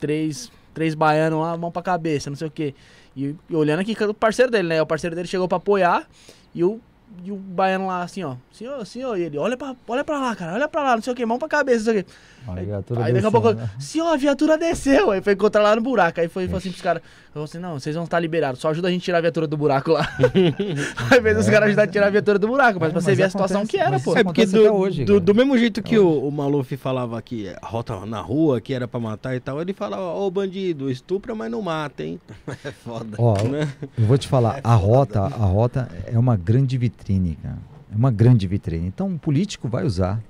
três, 0.00 0.50
três 0.72 0.94
baianos 0.94 1.38
lá, 1.38 1.54
mão 1.54 1.70
pra 1.70 1.82
cabeça, 1.82 2.30
não 2.30 2.36
sei 2.38 2.48
o 2.48 2.50
quê. 2.50 2.74
E, 3.14 3.36
e 3.50 3.54
olhando 3.54 3.80
aqui, 3.80 3.94
o 4.04 4.14
parceiro 4.14 4.50
dele, 4.50 4.68
né? 4.68 4.80
O 4.80 4.86
parceiro 4.86 5.14
dele 5.14 5.28
chegou 5.28 5.46
pra 5.46 5.58
apoiar 5.58 6.08
e 6.54 6.64
o, 6.64 6.80
e 7.22 7.30
o 7.30 7.36
baiano 7.36 7.88
lá, 7.88 8.02
assim, 8.02 8.24
ó, 8.24 8.36
senhor, 8.50 8.86
senhor, 8.86 9.18
e 9.18 9.24
ele, 9.24 9.36
olha 9.36 9.54
pra, 9.54 9.76
olha 9.86 10.02
pra 10.02 10.18
lá, 10.18 10.34
cara, 10.34 10.54
olha 10.54 10.66
pra 10.66 10.82
lá, 10.82 10.96
não 10.96 11.02
sei 11.02 11.12
o 11.12 11.16
quê, 11.16 11.26
mão 11.26 11.38
pra 11.38 11.46
cabeça, 11.46 11.84
não 11.84 11.92
sei 11.92 12.00
o 12.00 12.04
quê. 12.04 12.10
Aí, 12.48 12.68
Aí, 13.02 13.12
daqui 13.12 13.26
a 13.26 13.30
pouco, 13.30 13.52
né? 13.52 13.68
senhor, 13.78 14.08
a 14.08 14.16
viatura 14.16 14.56
desceu. 14.58 15.10
Aí 15.10 15.20
foi 15.20 15.32
encontrar 15.32 15.62
lá 15.62 15.74
no 15.76 15.82
buraco. 15.82 16.20
Aí 16.20 16.28
foi 16.28 16.44
falou 16.46 16.58
assim 16.58 16.70
pros 16.70 16.82
caras: 16.82 17.02
falou 17.32 17.44
assim, 17.44 17.58
não, 17.58 17.78
vocês 17.78 17.94
vão 17.94 18.04
estar 18.04 18.18
liberados, 18.20 18.60
só 18.60 18.68
ajuda 18.70 18.88
a 18.88 18.90
gente 18.90 19.02
a 19.02 19.04
tirar 19.06 19.18
a 19.18 19.20
viatura 19.20 19.46
do 19.46 19.56
buraco 19.56 19.92
lá. 19.92 20.08
Aí 21.10 21.20
fez 21.20 21.38
os 21.38 21.48
caras 21.48 21.68
ajudar 21.68 21.82
a 21.82 21.86
tirar 21.86 22.06
a 22.06 22.10
viatura 22.10 22.38
do 22.38 22.46
buraco, 22.48 22.78
mas 22.80 22.88
É, 22.88 22.92
pra 22.92 23.00
você 23.00 23.10
mas 23.10 23.18
ver 23.18 23.24
a 23.24 23.30
situação 23.30 23.62
acontece, 23.62 23.76
que 23.78 23.82
era, 23.82 24.00
pô. 24.00 24.16
É 24.16 24.24
porque 24.24 24.42
acontece 24.42 24.52
do, 24.68 24.74
hoje, 24.74 25.04
do, 25.04 25.20
do 25.20 25.34
mesmo 25.34 25.56
jeito 25.58 25.82
que 25.82 25.98
o, 25.98 26.26
o 26.26 26.30
Maluf 26.30 26.76
falava 26.76 27.20
que 27.22 27.48
é 27.48 27.56
rota 27.62 28.04
na 28.06 28.20
rua, 28.20 28.60
que 28.60 28.72
era 28.74 28.86
pra 28.86 29.00
matar 29.00 29.34
e 29.36 29.40
tal, 29.40 29.60
ele 29.60 29.72
falava, 29.72 30.02
ô 30.14 30.30
bandido, 30.30 30.90
estupra, 30.90 31.34
mas 31.34 31.50
não 31.50 31.62
mata, 31.62 32.02
hein? 32.04 32.20
É 32.64 32.70
foda. 32.70 33.16
Ó, 33.18 33.34
Né? 33.42 33.68
eu 33.98 34.04
vou 34.06 34.16
te 34.18 34.26
falar, 34.28 34.60
a 34.62 34.74
rota, 34.74 35.20
a 35.22 35.26
rota 35.28 35.88
é 36.06 36.18
uma 36.18 36.36
grande 36.36 36.76
vitrine, 36.78 37.36
cara. 37.42 37.58
É 37.92 37.96
uma 37.96 38.10
grande 38.10 38.46
vitrine. 38.46 38.86
Então, 38.86 39.14
o 39.14 39.18
político 39.18 39.68
vai 39.68 39.84
usar. 39.84 40.20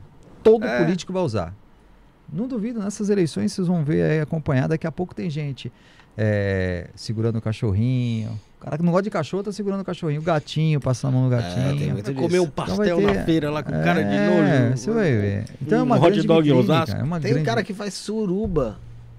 Todo 0.43 0.65
É. 0.65 0.79
político 0.85 1.13
vai 1.13 1.23
usar. 1.23 1.55
Não 2.33 2.47
duvido, 2.49 2.81
nessas 2.81 3.09
eleições 3.11 3.53
vocês 3.53 3.67
vão 3.69 3.85
ver 3.85 4.03
aí 4.03 4.21
acompanhar. 4.21 4.69
Daqui 4.69 4.87
a 4.87 4.93
pouco 4.93 5.15
tem 5.15 5.29
gente 5.31 5.71
é, 6.19 6.89
segurando 6.95 7.37
o 7.37 7.41
cachorrinho. 7.43 8.39
O 8.59 8.65
cara 8.67 8.79
que 8.79 8.83
não 8.83 8.91
gosta 8.91 9.05
de 9.05 9.11
cachorro 9.11 9.43
tá 9.45 9.53
segurando 9.53 9.81
o 9.83 9.85
cachorrinho. 9.85 10.21
O 10.21 10.25
gatinho, 10.25 10.81
passando 10.81 11.15
a 11.15 11.21
mão 11.21 11.29
no 11.29 11.35
É, 11.35 11.41
tem 11.41 11.65
gatinho. 11.65 11.95
disso. 11.97 12.15
Comer 12.15 12.41
um 12.41 12.45
Então 12.45 12.65
pastel 12.67 12.97
ter- 12.99 13.07
na 13.15 13.25
feira 13.25 13.51
lá 13.51 13.63
com 13.63 13.71
cara 13.71 14.03
de 14.03 14.11
É, 14.15 14.61
nojo. 14.69 14.77
Você 14.77 14.91
vai 14.91 15.11
ver. 15.13 15.45
Então 15.63 15.79
é 15.79 15.83
um 15.83 15.85
uma 15.85 15.97
hot 15.97 16.11
grande 16.11 16.27
dog 16.27 16.39
em 16.41 16.43
vitrine, 16.53 16.61
Osasco. 16.65 16.87
cara. 16.93 17.01
É 17.01 17.05
uma 17.05 17.21
Tem 17.21 17.31
um 17.31 17.35
grande... 17.35 17.47
cara 17.47 17.63
que 17.63 17.75
faz 17.75 17.95
suruba 17.95 18.79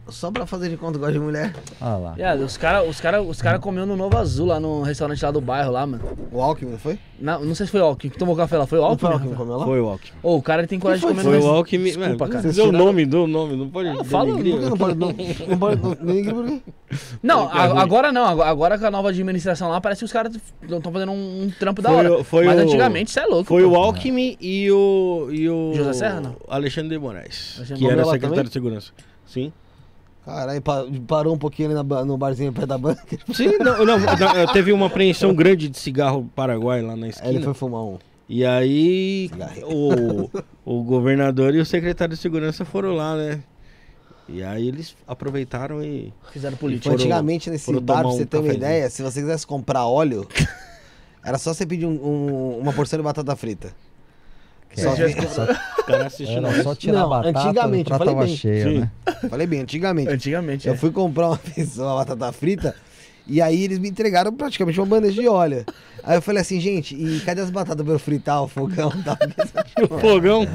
só 0.10 0.32
pra 0.32 0.46
fazer 0.46 0.70
de 0.70 0.78
conta 0.78 0.98
gosta 0.98 1.14
de 1.14 1.20
mulher. 1.20 1.54
Ah 1.82 1.96
lá. 1.98 2.14
Yeah, 2.18 2.44
os 2.44 2.58
caras 2.58 2.88
os 2.90 3.00
cara, 3.02 3.22
os 3.22 3.42
cara 3.42 3.60
comeu 3.60 3.86
no 3.86 3.96
Novo 3.96 4.18
Azul, 4.18 4.48
lá 4.48 4.60
no 4.60 4.82
restaurante 4.82 5.24
lá 5.24 5.32
do 5.32 5.42
bairro, 5.42 5.72
lá, 5.72 5.86
mano. 5.86 6.04
O 6.32 6.42
Alckmin, 6.42 6.72
não 6.72 6.80
foi? 6.80 6.98
Na- 7.20 7.40
não 7.40 7.56
sei 7.56 7.66
se 7.66 7.72
foi 7.72 7.82
o 7.82 7.86
Alckmin 7.86 8.12
que 8.12 8.18
tomou 8.18 8.36
café 8.36 8.58
lá. 8.58 8.68
Foi 8.68 8.78
o 8.78 8.82
Não 8.82 8.90
Alckmin? 8.90 9.10
foi 9.10 9.10
o 9.10 9.14
Alckmin 9.14 9.30
que 9.32 9.38
Rafael? 9.38 9.48
comeu 9.48 9.58
lá? 9.60 9.66
Foi 9.66 9.82
o 9.82 9.90
Alckmin. 9.90 10.12
Ô, 10.24 10.36
o 10.38 10.42
cara 10.42 10.62
ele 10.62 10.68
tem 10.68 10.80
coragem 10.80 11.00
de 11.00 11.06
foi? 11.06 11.12
comer 11.12 11.24
Foi 11.24 11.32
no 11.32 11.38
o 11.38 11.40
restaurante. 11.40 11.58
Alckmin. 11.58 11.84
Desculpa, 11.84 12.08
mano, 12.28 12.32
cara. 12.42 12.54
Deu 12.54 12.66
o 12.68 12.72
nome, 12.72 13.06
deu 13.06 13.24
o 13.24 13.28
nome, 13.28 13.56
não 13.56 13.70
pode 13.70 13.90
Ah, 13.90 14.04
fala, 14.04 14.34
Por 14.34 14.44
que 14.44 14.54
não 14.54 14.78
pode. 14.78 14.96
Não, 14.98 15.08
não 15.48 15.58
pode. 15.58 15.82
Não, 15.82 15.98
ninguém 16.02 16.34
por 16.34 16.46
quê? 16.46 16.62
Não, 17.22 17.44
É 17.50 17.52
a- 17.58 17.82
agora 17.82 18.12
não. 18.12 18.42
agora- 18.42 18.78
com 18.80 18.86
a 18.86 18.92
nova 18.92 19.10
administração 19.10 19.70
lá, 19.70 19.82
parece 19.82 20.00
que 20.00 20.06
os 20.06 20.14
caras 20.14 20.34
estão 20.62 20.92
fazendo 20.92 21.12
um, 21.12 21.44
um 21.44 21.52
trampo 21.60 21.82
da 21.82 21.90
Foi 21.90 21.98
hora. 21.98 22.14
o- 22.20 22.24
foi 22.24 22.46
Mas 22.46 22.60
o- 22.60 22.64
antigamente, 22.64 23.10
isso 23.10 23.20
é 23.20 23.26
louco. 23.26 23.46
Foi 23.46 23.64
pô. 23.64 23.70
o 23.70 23.76
Alckmin 23.76 24.38
e 24.40 24.72
o. 24.72 25.28
E 25.32 25.50
o 25.50 25.74
José 25.74 25.94
Serra, 25.94 26.22
não? 26.22 26.36
Alexandre 26.48 26.90
de 26.92 26.98
Moraes. 27.00 27.56
Alexandre 27.58 27.84
que 27.84 27.92
era 27.92 28.04
secretário 28.06 28.30
também? 28.30 28.44
de 28.46 28.52
segurança. 28.54 28.92
Sim. 29.26 29.52
Caralho, 30.28 30.62
pa- 30.62 30.86
parou 31.08 31.34
um 31.34 31.38
pouquinho 31.38 31.70
ali 31.70 31.76
na 31.88 32.04
no 32.04 32.18
barzinho 32.18 32.52
perto 32.52 32.68
da 32.68 32.78
banca. 32.78 33.18
Sim, 33.34 33.58
não, 33.60 33.86
não, 33.86 33.98
não, 33.98 34.48
teve 34.52 34.74
uma 34.74 34.88
apreensão 34.88 35.34
grande 35.34 35.70
de 35.70 35.78
cigarro 35.80 36.30
paraguai 36.36 36.82
lá 36.82 36.98
na 36.98 37.06
Aí 37.06 37.10
esquina. 37.12 37.30
ele 37.34 37.44
foi 37.46 37.54
fumar 37.54 37.82
um. 37.84 37.98
E 38.28 38.44
aí 38.46 39.32
o, 39.64 40.30
o 40.66 40.84
governador 40.84 41.56
e 41.56 41.60
o 41.62 41.66
secretário 41.66 42.14
de 42.14 42.22
segurança 42.22 42.66
foram 42.66 42.94
lá, 42.94 43.16
né? 43.16 43.40
E 44.28 44.44
aí 44.44 44.68
eles 44.68 44.94
aproveitaram 45.08 45.82
e. 45.82 46.14
Fizeram 46.34 46.58
política. 46.58 46.94
antigamente 46.94 47.50
nesse 47.50 47.64
foram 47.64 47.80
bar, 47.82 48.00
pra 48.02 48.10
você 48.10 48.24
um 48.24 48.26
ter 48.26 48.38
uma 48.40 48.54
ideia, 48.54 48.90
se 48.90 49.02
você 49.02 49.22
quisesse 49.22 49.48
comprar 49.48 49.86
óleo, 49.88 50.28
era 51.24 51.38
só 51.38 51.54
você 51.54 51.66
pedir 51.66 51.86
um- 51.86 51.92
um- 52.06 52.60
uma 52.60 52.74
porção 52.74 53.00
de 53.00 53.04
batata 53.04 53.34
frita. 53.38 53.74
Que 54.70 54.82
Só 54.82 54.94
é- 55.02 55.14
que- 55.14 55.28
só- 55.28 55.44
O 55.44 55.84
cara 55.84 56.08
assistiu 56.08 56.38
era 56.46 56.64
só 56.64 56.76
tirar 56.76 57.00
Não, 57.00 57.06
a 57.14 57.22
batata, 57.24 57.48
antigamente, 57.48 57.86
prato 57.90 58.00
falei 58.00 58.14
tava 58.16 58.26
bem. 58.28 58.36
cheio, 58.36 58.64
Sim. 58.70 58.80
né? 58.80 58.92
Falei 59.30 59.48
bem, 59.48 59.62
antigamente. 59.62 60.10
Antigamente, 60.12 60.68
Eu 60.68 60.74
é. 60.74 60.78
fui 60.78 60.92
comprar 60.92 61.28
uma 61.30 61.40
vez 61.56 61.78
uma 61.78 61.96
batata 61.96 62.32
frita 62.32 62.76
e 63.26 63.42
aí 63.42 63.64
eles 63.64 63.78
me 63.80 63.90
entregaram 63.90 64.32
praticamente 64.34 64.80
uma 64.80 64.86
bandeja 64.86 65.22
de 65.22 65.28
óleo. 65.28 65.66
Aí 66.04 66.16
eu 66.16 66.22
falei 66.22 66.42
assim, 66.42 66.60
gente, 66.62 66.96
e 66.96 67.20
cadê 67.22 67.42
as 67.42 67.50
batatas 67.50 67.84
pra 67.86 67.94
eu 67.96 68.00
fritar 68.00 68.42
o 68.42 68.48
fogão 68.48 68.90
tal? 69.04 69.18
o 69.90 70.00
fogão. 70.00 70.48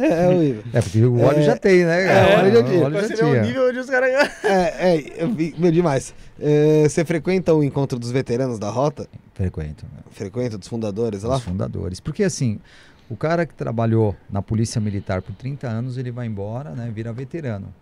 é 0.00 0.28
horrível. 0.28 0.62
É, 0.72 0.80
porque 0.80 1.04
o 1.04 1.20
óleo 1.20 1.38
É, 1.38 1.42
já 1.42 1.56
tem, 1.56 1.84
né? 1.84 2.06
é, 2.06 2.36
o 2.36 2.38
óleo 2.40 2.52
já 2.52 2.62
tinha. 2.62 2.78
O 2.80 2.84
óleo 2.84 2.94
já 3.00 3.02
Você 3.08 3.16
vê 3.16 3.22
o 3.24 3.42
nível 3.42 3.68
onde 3.68 3.78
os 3.78 3.90
caras. 3.90 4.10
É, 4.44 4.94
é, 4.96 5.04
eu 5.18 5.28
vi, 5.32 5.54
meu, 5.58 5.72
demais. 5.72 6.14
É, 6.40 6.84
você 6.88 7.04
frequenta 7.04 7.52
o 7.54 7.64
encontro 7.64 7.98
dos 7.98 8.10
veteranos 8.12 8.58
da 8.58 8.70
rota? 8.70 9.08
Frequento. 9.34 9.84
né? 9.92 10.02
Frequenta 10.10 10.56
dos 10.56 10.68
fundadores 10.68 11.22
lá? 11.22 11.36
Os 11.36 11.42
fundadores. 11.42 12.00
Porque 12.00 12.22
assim, 12.22 12.60
o 13.10 13.16
cara 13.16 13.44
que 13.44 13.54
trabalhou 13.54 14.16
na 14.30 14.40
polícia 14.40 14.80
militar 14.80 15.20
por 15.20 15.34
30 15.34 15.68
anos, 15.68 15.98
ele 15.98 16.10
vai 16.10 16.26
embora, 16.26 16.70
né? 16.70 16.90
Vira 16.94 17.12
veterano. 17.12 17.74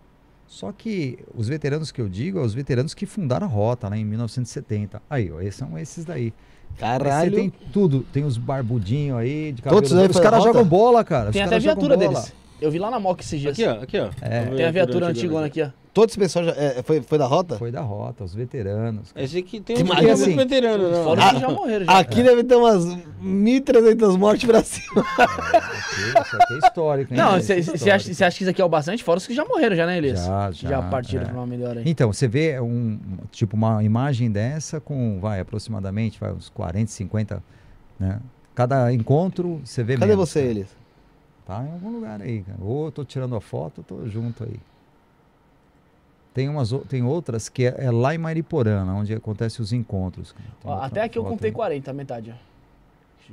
Só 0.47 0.71
que 0.71 1.17
os 1.33 1.47
veteranos 1.47 1.91
que 1.91 2.01
eu 2.01 2.09
digo, 2.09 2.39
é 2.39 2.41
os 2.41 2.53
veteranos 2.53 2.93
que 2.93 3.05
fundaram 3.05 3.47
a 3.47 3.49
rota 3.49 3.87
lá 3.87 3.97
em 3.97 4.03
1970. 4.03 5.01
Aí, 5.09 5.31
ó, 5.31 5.39
esses 5.41 5.55
são 5.55 5.77
esses 5.77 6.05
daí. 6.05 6.25
Aí 6.25 6.33
Caralho. 6.77 7.31
Você 7.31 7.37
tem 7.37 7.53
tudo, 7.71 8.05
tem 8.11 8.23
os 8.23 8.37
barbudinhos 8.37 9.17
aí, 9.17 9.51
de 9.51 9.61
cabelo. 9.61 9.81
Todos 9.81 9.97
aí 9.97 10.07
os 10.07 10.19
caras 10.19 10.43
jogam 10.43 10.65
bola, 10.65 11.03
cara. 11.03 11.31
Tem 11.31 11.41
os 11.41 11.47
até 11.47 11.59
viatura 11.59 11.95
deles. 11.95 12.33
Eu 12.59 12.71
vi 12.71 12.79
lá 12.79 12.89
na 12.89 12.99
Moca 12.99 13.21
esses 13.21 13.39
dias. 13.39 13.53
Aqui, 13.53 13.65
ó, 13.67 13.81
aqui, 13.81 13.99
ó. 13.99 14.09
É. 14.21 14.45
Tem 14.45 14.65
a 14.65 14.71
viatura 14.71 15.07
antigona 15.07 15.47
aqui, 15.47 15.61
ó. 15.61 15.69
Todo 15.93 16.09
esse 16.09 16.17
pessoal 16.17 16.43
já, 16.45 16.51
é, 16.53 16.81
foi, 16.81 17.01
foi 17.03 17.19
da 17.19 17.27
rota? 17.27 17.55
Foi 17.55 17.71
da 17.71 17.81
rota, 17.81 18.23
os 18.23 18.33
veteranos. 18.33 19.11
cara. 19.11 19.23
Esse 19.23 19.37
aqui 19.37 19.59
tem 19.59 19.75
um 19.77 20.11
assim, 20.11 20.35
veterano, 20.35 20.89
não. 20.89 21.03
Fora 21.03 21.23
os 21.23 21.31
que 21.33 21.39
já 21.39 21.49
morreram. 21.49 21.85
Já. 21.85 21.99
Aqui 21.99 22.23
deve 22.23 22.43
ter 22.43 22.55
umas 22.55 22.83
1.300 23.23 24.17
mortes 24.17 24.49
pra 24.49 24.63
cima. 24.63 25.05
Aqui, 25.19 26.19
Isso 26.19 26.35
aqui 26.35 26.53
é 26.53 26.57
histórico, 26.57 27.13
hein? 27.13 27.19
Não, 27.19 27.35
é 27.35 27.41
você 27.41 27.57
histórico. 27.59 27.91
acha, 27.91 28.25
acha 28.25 28.37
que 28.37 28.43
isso 28.43 28.49
aqui 28.49 28.59
é 28.59 28.65
o 28.65 28.69
bastante? 28.69 29.03
Fora 29.03 29.19
os 29.19 29.27
que 29.27 29.35
já 29.35 29.45
morreram, 29.45 29.75
já, 29.75 29.85
né, 29.85 29.99
Elias? 29.99 30.25
Já, 30.25 30.51
já, 30.51 30.69
Já 30.69 30.81
partiram 30.81 31.25
é. 31.25 31.27
pra 31.27 31.35
uma 31.35 31.45
melhor 31.45 31.77
aí. 31.77 31.83
Então, 31.85 32.11
você 32.11 32.27
vê 32.27 32.59
um, 32.59 32.97
tipo 33.31 33.55
uma 33.55 33.83
imagem 33.83 34.31
dessa 34.31 34.79
com, 34.79 35.19
vai, 35.19 35.41
aproximadamente, 35.41 36.19
vai, 36.19 36.33
uns 36.33 36.49
40, 36.49 36.89
50, 36.89 37.43
né? 37.99 38.19
Cada 38.55 38.91
encontro, 38.91 39.61
você 39.63 39.83
vê 39.83 39.93
Cadê 39.93 40.07
menos, 40.07 40.27
você, 40.27 40.39
cara. 40.39 40.51
Elias? 40.51 40.67
Tá 41.45 41.63
em 41.63 41.71
algum 41.71 41.91
lugar 41.91 42.19
aí, 42.19 42.41
cara. 42.41 42.57
Ou 42.61 42.85
eu 42.85 42.91
tô 42.91 43.05
tirando 43.05 43.35
a 43.35 43.41
foto, 43.41 43.79
ou 43.79 43.83
tô 43.83 44.07
junto 44.09 44.43
aí. 44.43 44.59
Tem, 46.33 46.49
umas, 46.49 46.71
tem 46.89 47.03
outras 47.03 47.47
que 47.47 47.65
é, 47.65 47.75
é 47.77 47.91
lá 47.91 48.15
em 48.15 48.17
Mariporã, 48.17 48.83
onde 48.95 49.13
acontecem 49.13 49.61
os 49.61 49.71
encontros. 49.71 50.33
Ó, 50.63 50.73
até 50.81 51.03
aqui 51.03 51.17
eu 51.17 51.23
contei 51.23 51.49
aí. 51.49 51.53
40, 51.55 51.91
a 51.91 51.93
metade. 51.93 52.35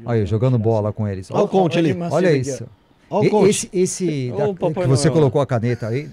Olha, 0.04 0.20
aí, 0.20 0.26
jogando 0.26 0.58
bola 0.58 0.92
com 0.92 1.08
eles. 1.08 1.30
Olha 1.30 1.44
o 1.44 1.48
conte 1.48 1.78
ali. 1.78 1.96
Olha 2.10 2.32
isso. 2.32 2.66
Olha 3.08 3.22
o 3.22 3.26
E- 3.26 3.30
coach. 3.30 3.48
Esse, 3.50 3.70
esse 3.72 4.30
da- 4.36 4.54
que 4.82 4.86
você 4.86 5.08
Noel. 5.08 5.12
colocou 5.20 5.40
a 5.40 5.46
caneta 5.46 5.88
aí, 5.88 6.10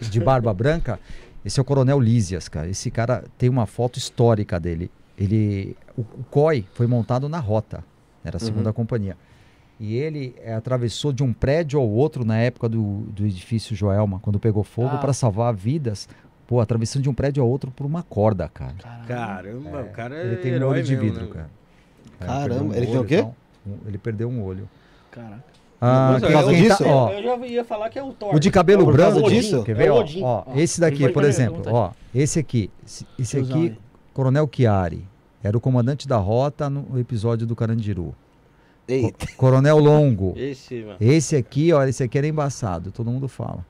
de 0.00 0.18
barba 0.20 0.52
branca, 0.54 0.98
esse 1.44 1.60
é 1.60 1.62
o 1.62 1.64
Coronel 1.64 2.00
Lísias, 2.00 2.48
cara. 2.48 2.68
Esse 2.68 2.90
cara 2.90 3.24
tem 3.38 3.48
uma 3.48 3.66
foto 3.66 3.98
histórica 3.98 4.58
dele. 4.58 4.90
Ele, 5.18 5.76
o, 5.96 6.00
o 6.00 6.24
COI 6.30 6.64
foi 6.72 6.86
montado 6.86 7.28
na 7.28 7.38
rota, 7.38 7.84
era 8.24 8.38
a 8.38 8.40
segunda 8.40 8.72
companhia. 8.72 9.16
E 9.78 9.94
ele 9.96 10.34
eh, 10.42 10.52
atravessou 10.54 11.10
de 11.12 11.22
um 11.22 11.32
prédio 11.32 11.78
ao 11.80 11.88
outro 11.88 12.22
na 12.24 12.36
época 12.38 12.68
do, 12.68 13.00
do 13.08 13.24
edifício 13.26 13.74
Joelma, 13.76 14.18
quando 14.20 14.38
pegou 14.38 14.62
fogo, 14.64 14.90
Ah. 14.94 14.98
para 14.98 15.12
salvar 15.12 15.54
vidas. 15.54 16.08
Pô, 16.50 16.60
atravessando 16.60 17.04
de 17.04 17.08
um 17.08 17.14
prédio 17.14 17.40
ao 17.44 17.48
outro 17.48 17.70
por 17.70 17.86
uma 17.86 18.02
corda, 18.02 18.48
cara. 18.48 18.74
Caramba, 19.06 19.82
o 19.82 19.88
cara 19.90 20.16
é 20.16 20.26
Ele 20.26 20.36
tem 20.38 20.50
um 20.50 20.54
herói 20.56 20.68
olho 20.70 20.82
de 20.82 20.96
mesmo, 20.96 21.10
vidro, 21.12 21.26
né? 21.26 21.30
cara. 21.32 21.50
É, 22.20 22.26
Caramba, 22.26 22.48
perdeu 22.48 22.64
um 22.66 22.74
ele 22.74 22.86
tem 22.88 22.98
o 22.98 23.04
quê? 23.04 23.14
e. 23.66 23.68
Um- 23.70 23.78
Ele 23.86 23.98
perdeu 23.98 24.28
um 24.28 24.42
olho. 24.42 24.68
Caraca. 25.12 25.44
Ah, 25.80 26.10
Mas 26.14 26.22
quem- 26.24 26.32
é, 26.36 26.42
eu- 26.42 26.48
quem 26.48 26.68
tá- 26.68 26.74
disso? 26.74 26.84
ó, 26.88 27.10
Eu 27.12 27.22
já 27.22 27.46
ia 27.46 27.64
falar 27.64 27.88
que 27.88 27.98
é 28.00 28.02
o 28.02 28.12
Thor. 28.12 28.34
o 28.34 28.40
de 28.40 28.50
cabelo 28.50 28.84
Por 28.84 28.92
branco, 28.94 29.20
causa 29.20 29.28
disso? 29.34 29.62
quer 29.62 29.70
É 29.70 29.74
ver? 29.74 29.90
o 29.90 29.94
Ó, 29.94 30.00
Odin. 30.00 30.22
ó, 30.24 30.42
Ó, 30.44 30.56
esse 30.56 30.80
daqui, 30.80 31.04
ele 31.04 31.12
por 31.12 31.22
exemplo, 31.22 31.62
ó, 31.68 31.92
esse 32.12 32.40
aqui, 32.40 32.68
esse- 33.16 33.38
aqui. 33.38 33.78
Coronel 34.12 34.48
Chiari, 34.52 35.06
era 35.44 35.56
o 35.56 35.60
comandante 35.60 36.08
da 36.08 36.16
rota 36.16 36.68
no 36.68 36.98
episódio 36.98 37.46
do 37.46 37.54
Carandiru. 37.54 38.12
Eita. 38.88 39.24
Co- 39.28 39.36
Coronel 39.36 39.78
Longo. 39.78 40.34
Esse, 40.36 40.82
mano. 40.82 40.96
Esse 41.00 41.36
aqui, 41.36 41.72
ó, 41.72 41.84
esse 41.84 42.02
aqui 42.02 42.18
era 42.18 42.26
embaçado, 42.26 42.90
todo 42.90 43.08
mundo 43.08 43.28
fala. 43.28 43.64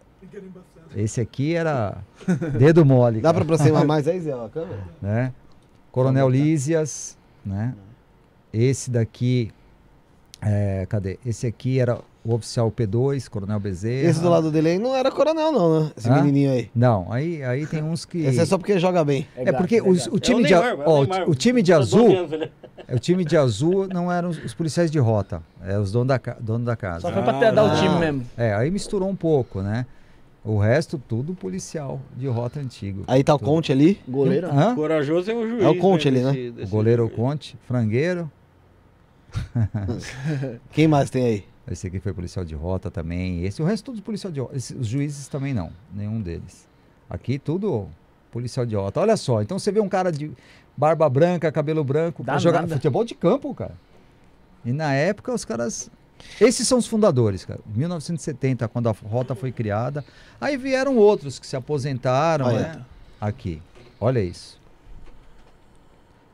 Esse 0.96 1.20
aqui 1.20 1.54
era 1.54 1.98
dedo 2.58 2.84
mole, 2.84 3.20
Dá 3.20 3.32
pra 3.32 3.42
cara, 3.44 3.54
aproximar 3.54 3.84
mais 3.86 4.08
aí, 4.08 4.20
Zé, 4.20 4.34
ó, 4.34 4.46
a 4.46 4.48
câmera? 4.48 4.78
né? 5.00 5.32
Coronel 5.92 6.28
Lísias, 6.28 7.16
né? 7.44 7.74
Esse 8.52 8.90
daqui, 8.90 9.50
é, 10.42 10.86
cadê? 10.88 11.18
Esse 11.24 11.46
aqui 11.46 11.78
era 11.78 11.98
o 12.24 12.34
oficial 12.34 12.70
P2, 12.70 13.28
Coronel 13.28 13.58
Bezerra. 13.60 14.10
Esse 14.10 14.20
do 14.20 14.28
lado 14.28 14.50
dele 14.50 14.70
aí 14.70 14.78
não 14.78 14.94
era 14.94 15.10
coronel, 15.10 15.52
não, 15.52 15.80
né? 15.84 15.92
Esse 15.96 16.08
Hã? 16.10 16.16
menininho 16.16 16.52
aí. 16.52 16.70
Não, 16.74 17.10
aí, 17.12 17.42
aí 17.44 17.66
tem 17.66 17.82
uns 17.82 18.04
que... 18.04 18.18
Esse 18.24 18.40
é 18.40 18.44
só 18.46 18.58
porque 18.58 18.78
joga 18.78 19.04
bem. 19.04 19.26
É 19.36 19.44
gato, 19.44 19.56
porque 19.58 19.76
é 19.76 19.82
os- 19.82 20.06
o 20.08 20.18
time 20.18 20.42
de, 20.44 20.52
é 20.52 20.58
o 20.74 20.80
ó, 20.84 20.98
o 20.98 21.04
Neymar. 21.04 21.24
ti- 21.24 21.30
o 21.30 21.34
time 21.34 21.62
de 21.62 21.72
12 21.72 21.94
azul, 21.96 22.16
anos, 22.18 22.32
ele- 22.32 22.50
o 22.92 22.98
time 22.98 23.24
de 23.24 23.36
azul 23.36 23.88
não 23.88 24.10
eram 24.12 24.28
os, 24.30 24.44
os 24.44 24.54
policiais 24.54 24.90
de 24.90 24.98
rota, 24.98 25.40
é 25.64 25.78
os 25.78 25.92
donos 25.92 26.08
da, 26.08 26.20
dono 26.40 26.64
da 26.64 26.76
casa. 26.76 27.00
Só 27.02 27.12
foi 27.12 27.22
pra 27.22 27.34
ter 27.38 27.52
dar 27.52 27.64
o 27.64 27.70
Ah. 27.70 27.76
time 27.76 27.98
mesmo. 27.98 28.26
É, 28.36 28.52
aí 28.54 28.70
misturou 28.70 29.08
um 29.08 29.16
pouco, 29.16 29.62
né? 29.62 29.86
O 30.44 30.58
resto, 30.58 30.98
tudo 30.98 31.34
policial 31.34 32.00
de 32.16 32.26
rota 32.26 32.60
antigo. 32.60 33.04
Aí 33.06 33.22
tá 33.22 33.34
o 33.34 33.38
Conte 33.38 33.70
ali. 33.72 34.00
Goleiro. 34.08 34.48
Hã? 34.50 34.74
Corajoso 34.74 35.30
é 35.30 35.34
o 35.34 35.46
juiz. 35.46 35.62
É 35.62 35.68
o 35.68 35.76
Conte 35.78 36.08
ali, 36.08 36.20
né? 36.22 36.32
desse- 36.32 36.48
O 36.48 36.52
desse- 36.52 36.70
goleiro 36.72 37.02
é 37.02 37.04
o 37.06 37.10
Conte, 37.10 37.58
frangueiro. 37.66 38.30
Quem 40.72 40.88
mais 40.88 41.10
tem 41.10 41.24
aí? 41.26 41.44
Esse 41.70 41.86
aqui 41.86 42.00
foi 42.00 42.12
policial 42.12 42.44
de 42.44 42.54
rota 42.54 42.90
também. 42.90 43.44
Esse, 43.44 43.62
o 43.62 43.64
resto 43.64 43.84
todos 43.86 44.00
policial 44.00 44.32
de 44.32 44.40
rota. 44.40 44.56
Esse- 44.56 44.74
os 44.74 44.86
juízes 44.86 45.28
também 45.28 45.52
não, 45.54 45.70
nenhum 45.94 46.20
deles. 46.20 46.66
Aqui 47.08 47.38
tudo 47.38 47.86
policial 48.32 48.64
de 48.64 48.74
rota. 48.74 49.00
Olha 49.00 49.16
só, 49.16 49.42
então 49.42 49.58
você 49.58 49.70
vê 49.70 49.80
um 49.80 49.88
cara 49.88 50.10
de 50.10 50.30
barba 50.76 51.08
branca, 51.08 51.52
cabelo 51.52 51.84
branco, 51.84 52.24
pra 52.24 52.34
Dá 52.34 52.40
jogar 52.40 52.62
nada. 52.62 52.74
futebol 52.74 53.04
de 53.04 53.14
campo, 53.14 53.54
cara. 53.54 53.74
E 54.64 54.72
na 54.72 54.92
época 54.94 55.32
os 55.32 55.44
caras. 55.44 55.90
Esses 56.40 56.66
são 56.66 56.78
os 56.78 56.86
fundadores, 56.86 57.44
cara. 57.44 57.60
1970, 57.66 58.66
quando 58.68 58.88
a 58.88 58.92
rota 58.92 59.34
foi 59.34 59.52
criada. 59.52 60.04
Aí 60.40 60.56
vieram 60.56 60.96
outros 60.96 61.38
que 61.38 61.46
se 61.46 61.56
aposentaram, 61.56 62.46
Olha. 62.46 62.58
né? 62.60 62.84
Aqui. 63.20 63.60
Olha 64.00 64.20
isso. 64.20 64.58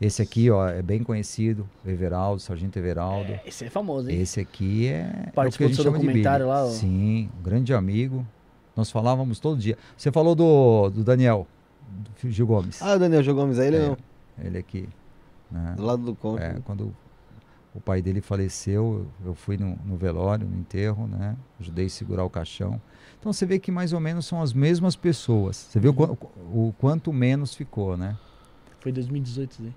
Esse 0.01 0.21
aqui, 0.21 0.51
ó, 0.51 0.69
é 0.69 0.83
bem 0.83 1.03
conhecido, 1.03 1.67
Everaldo, 1.87 2.41
Sargento 2.41 2.79
Everaldo. 2.79 3.33
Esse 3.47 3.65
é 3.65 3.71
famoso, 3.71 4.11
hein? 4.11 4.21
Esse 4.21 4.41
aqui 4.41 4.89
é. 4.89 4.99
é 5.01 5.23
o 5.23 5.25
que 5.27 5.33
Participou 5.33 5.67
a 5.67 5.71
do 5.71 5.75
gente 5.75 5.85
de 5.85 5.91
documentário 5.91 6.49
lá, 6.49 6.65
ó. 6.67 6.69
Sim, 6.71 7.31
um 7.39 7.43
grande 7.43 7.73
amigo. 7.73 8.27
Nós 8.77 8.91
falávamos 8.91 9.41
todo 9.41 9.59
dia. 9.59 9.79
Você 9.97 10.13
falou 10.13 10.35
do, 10.35 10.91
do 10.91 11.03
Daniel, 11.03 11.47
do 12.23 12.31
Gil 12.31 12.47
Gomes. 12.47 12.83
Ah, 12.83 12.97
o 12.97 12.99
Daniel 12.99 13.23
Gil 13.23 13.35
Gomes 13.35 13.59
aí, 13.59 13.69
ele 13.69 13.77
É. 13.77 13.89
não. 13.89 13.97
Ele 14.45 14.59
aqui. 14.59 14.87
né? 15.51 15.73
Do 15.79 15.83
lado 15.83 16.03
do 16.03 16.15
Conte. 16.15 16.43
É, 16.43 16.57
quando 16.67 16.95
o 17.77 17.81
pai 17.81 18.01
dele 18.01 18.21
faleceu, 18.21 19.07
eu 19.25 19.35
fui 19.35 19.57
no, 19.57 19.79
no 19.85 19.97
velório, 19.97 20.47
no 20.49 20.57
enterro, 20.59 21.07
né? 21.07 21.37
Ajudei 21.61 21.87
a 21.87 21.91
segurar 21.91 22.25
o 22.25 22.31
caixão. 22.31 22.81
Então 23.21 23.33
você 23.33 23.45
vê 23.45 23.59
que 23.59 23.71
mais 23.71 23.93
ou 23.93 24.01
menos 24.01 24.25
são 24.27 24.41
as 24.41 24.53
mesmas 24.53 24.97
pessoas. 24.97 25.57
Você 25.57 25.79
viu 25.81 25.93
o, 25.97 26.03
Uhum. 26.03 26.69
o 26.69 26.75
quanto 26.79 27.13
menos 27.13 27.55
ficou, 27.55 27.97
né? 27.97 28.17
Foi 28.81 28.93
2018, 28.93 29.51
isso 29.53 29.63
aí. 29.63 29.73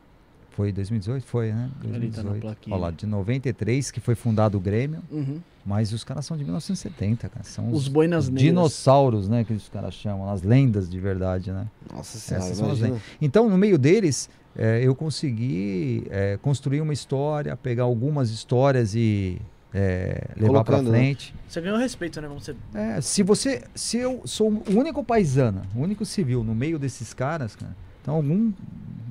Foi 0.52 0.72
2018? 0.74 1.24
Foi, 1.26 1.52
né? 1.54 1.70
Ali 1.84 2.10
tá 2.12 2.24
na 2.24 2.32
2018. 2.32 2.42
plaquinha. 2.42 2.76
Olha 2.76 2.82
lá, 2.82 2.92
de 2.92 3.06
93 3.06 3.92
que 3.92 4.00
foi 4.02 4.14
fundado 4.16 4.58
o 4.58 4.62
Grêmio, 4.62 5.02
Uhum. 5.10 5.40
mas 5.66 5.94
os 5.94 6.04
caras 6.04 6.26
são 6.26 6.36
de 6.36 6.44
1970, 6.44 7.30
cara. 7.30 7.44
São 7.46 7.70
Os 7.72 7.84
os, 7.84 7.88
boinas 7.88 8.30
dinossauros, 8.30 9.30
né? 9.30 9.44
Que 9.46 9.54
os 9.54 9.70
caras 9.70 9.94
chamam, 9.94 10.30
as 10.30 10.42
lendas 10.42 10.90
de 10.90 11.00
verdade, 11.00 11.52
né? 11.52 11.68
Nossa 11.94 12.18
senhora, 12.18 12.46
Essas 12.46 12.58
são 12.58 12.72
as. 12.72 12.80
Então, 13.22 13.50
no 13.50 13.58
meio 13.58 13.78
deles, 13.78 14.30
eh, 14.56 14.82
eu 14.84 14.96
consegui 14.96 16.06
eh, 16.10 16.38
construir 16.42 16.82
uma 16.82 16.94
história, 16.94 17.56
pegar 17.56 17.84
algumas 17.84 18.30
histórias 18.30 18.96
e 18.96 19.40
eh, 19.74 20.28
levar 20.38 20.64
para 20.64 20.82
né? 20.82 20.90
frente. 20.90 21.34
Você 21.48 21.62
ganhou 21.62 21.78
respeito, 21.78 22.22
né? 22.22 22.28
Vamos 22.28 22.44
ser... 22.44 22.56
É, 22.74 23.00
se 23.02 23.24
você, 23.24 23.64
se 23.76 23.98
eu 23.98 24.22
sou 24.26 24.50
o 24.52 24.78
único 24.78 25.04
paisana, 25.04 25.64
o 25.76 25.82
único 25.82 26.06
civil 26.06 26.44
no 26.44 26.56
meio 26.56 26.80
desses 26.80 27.14
caras, 27.14 27.56
cara, 27.56 27.76
então 28.02 28.16
algum 28.16 28.52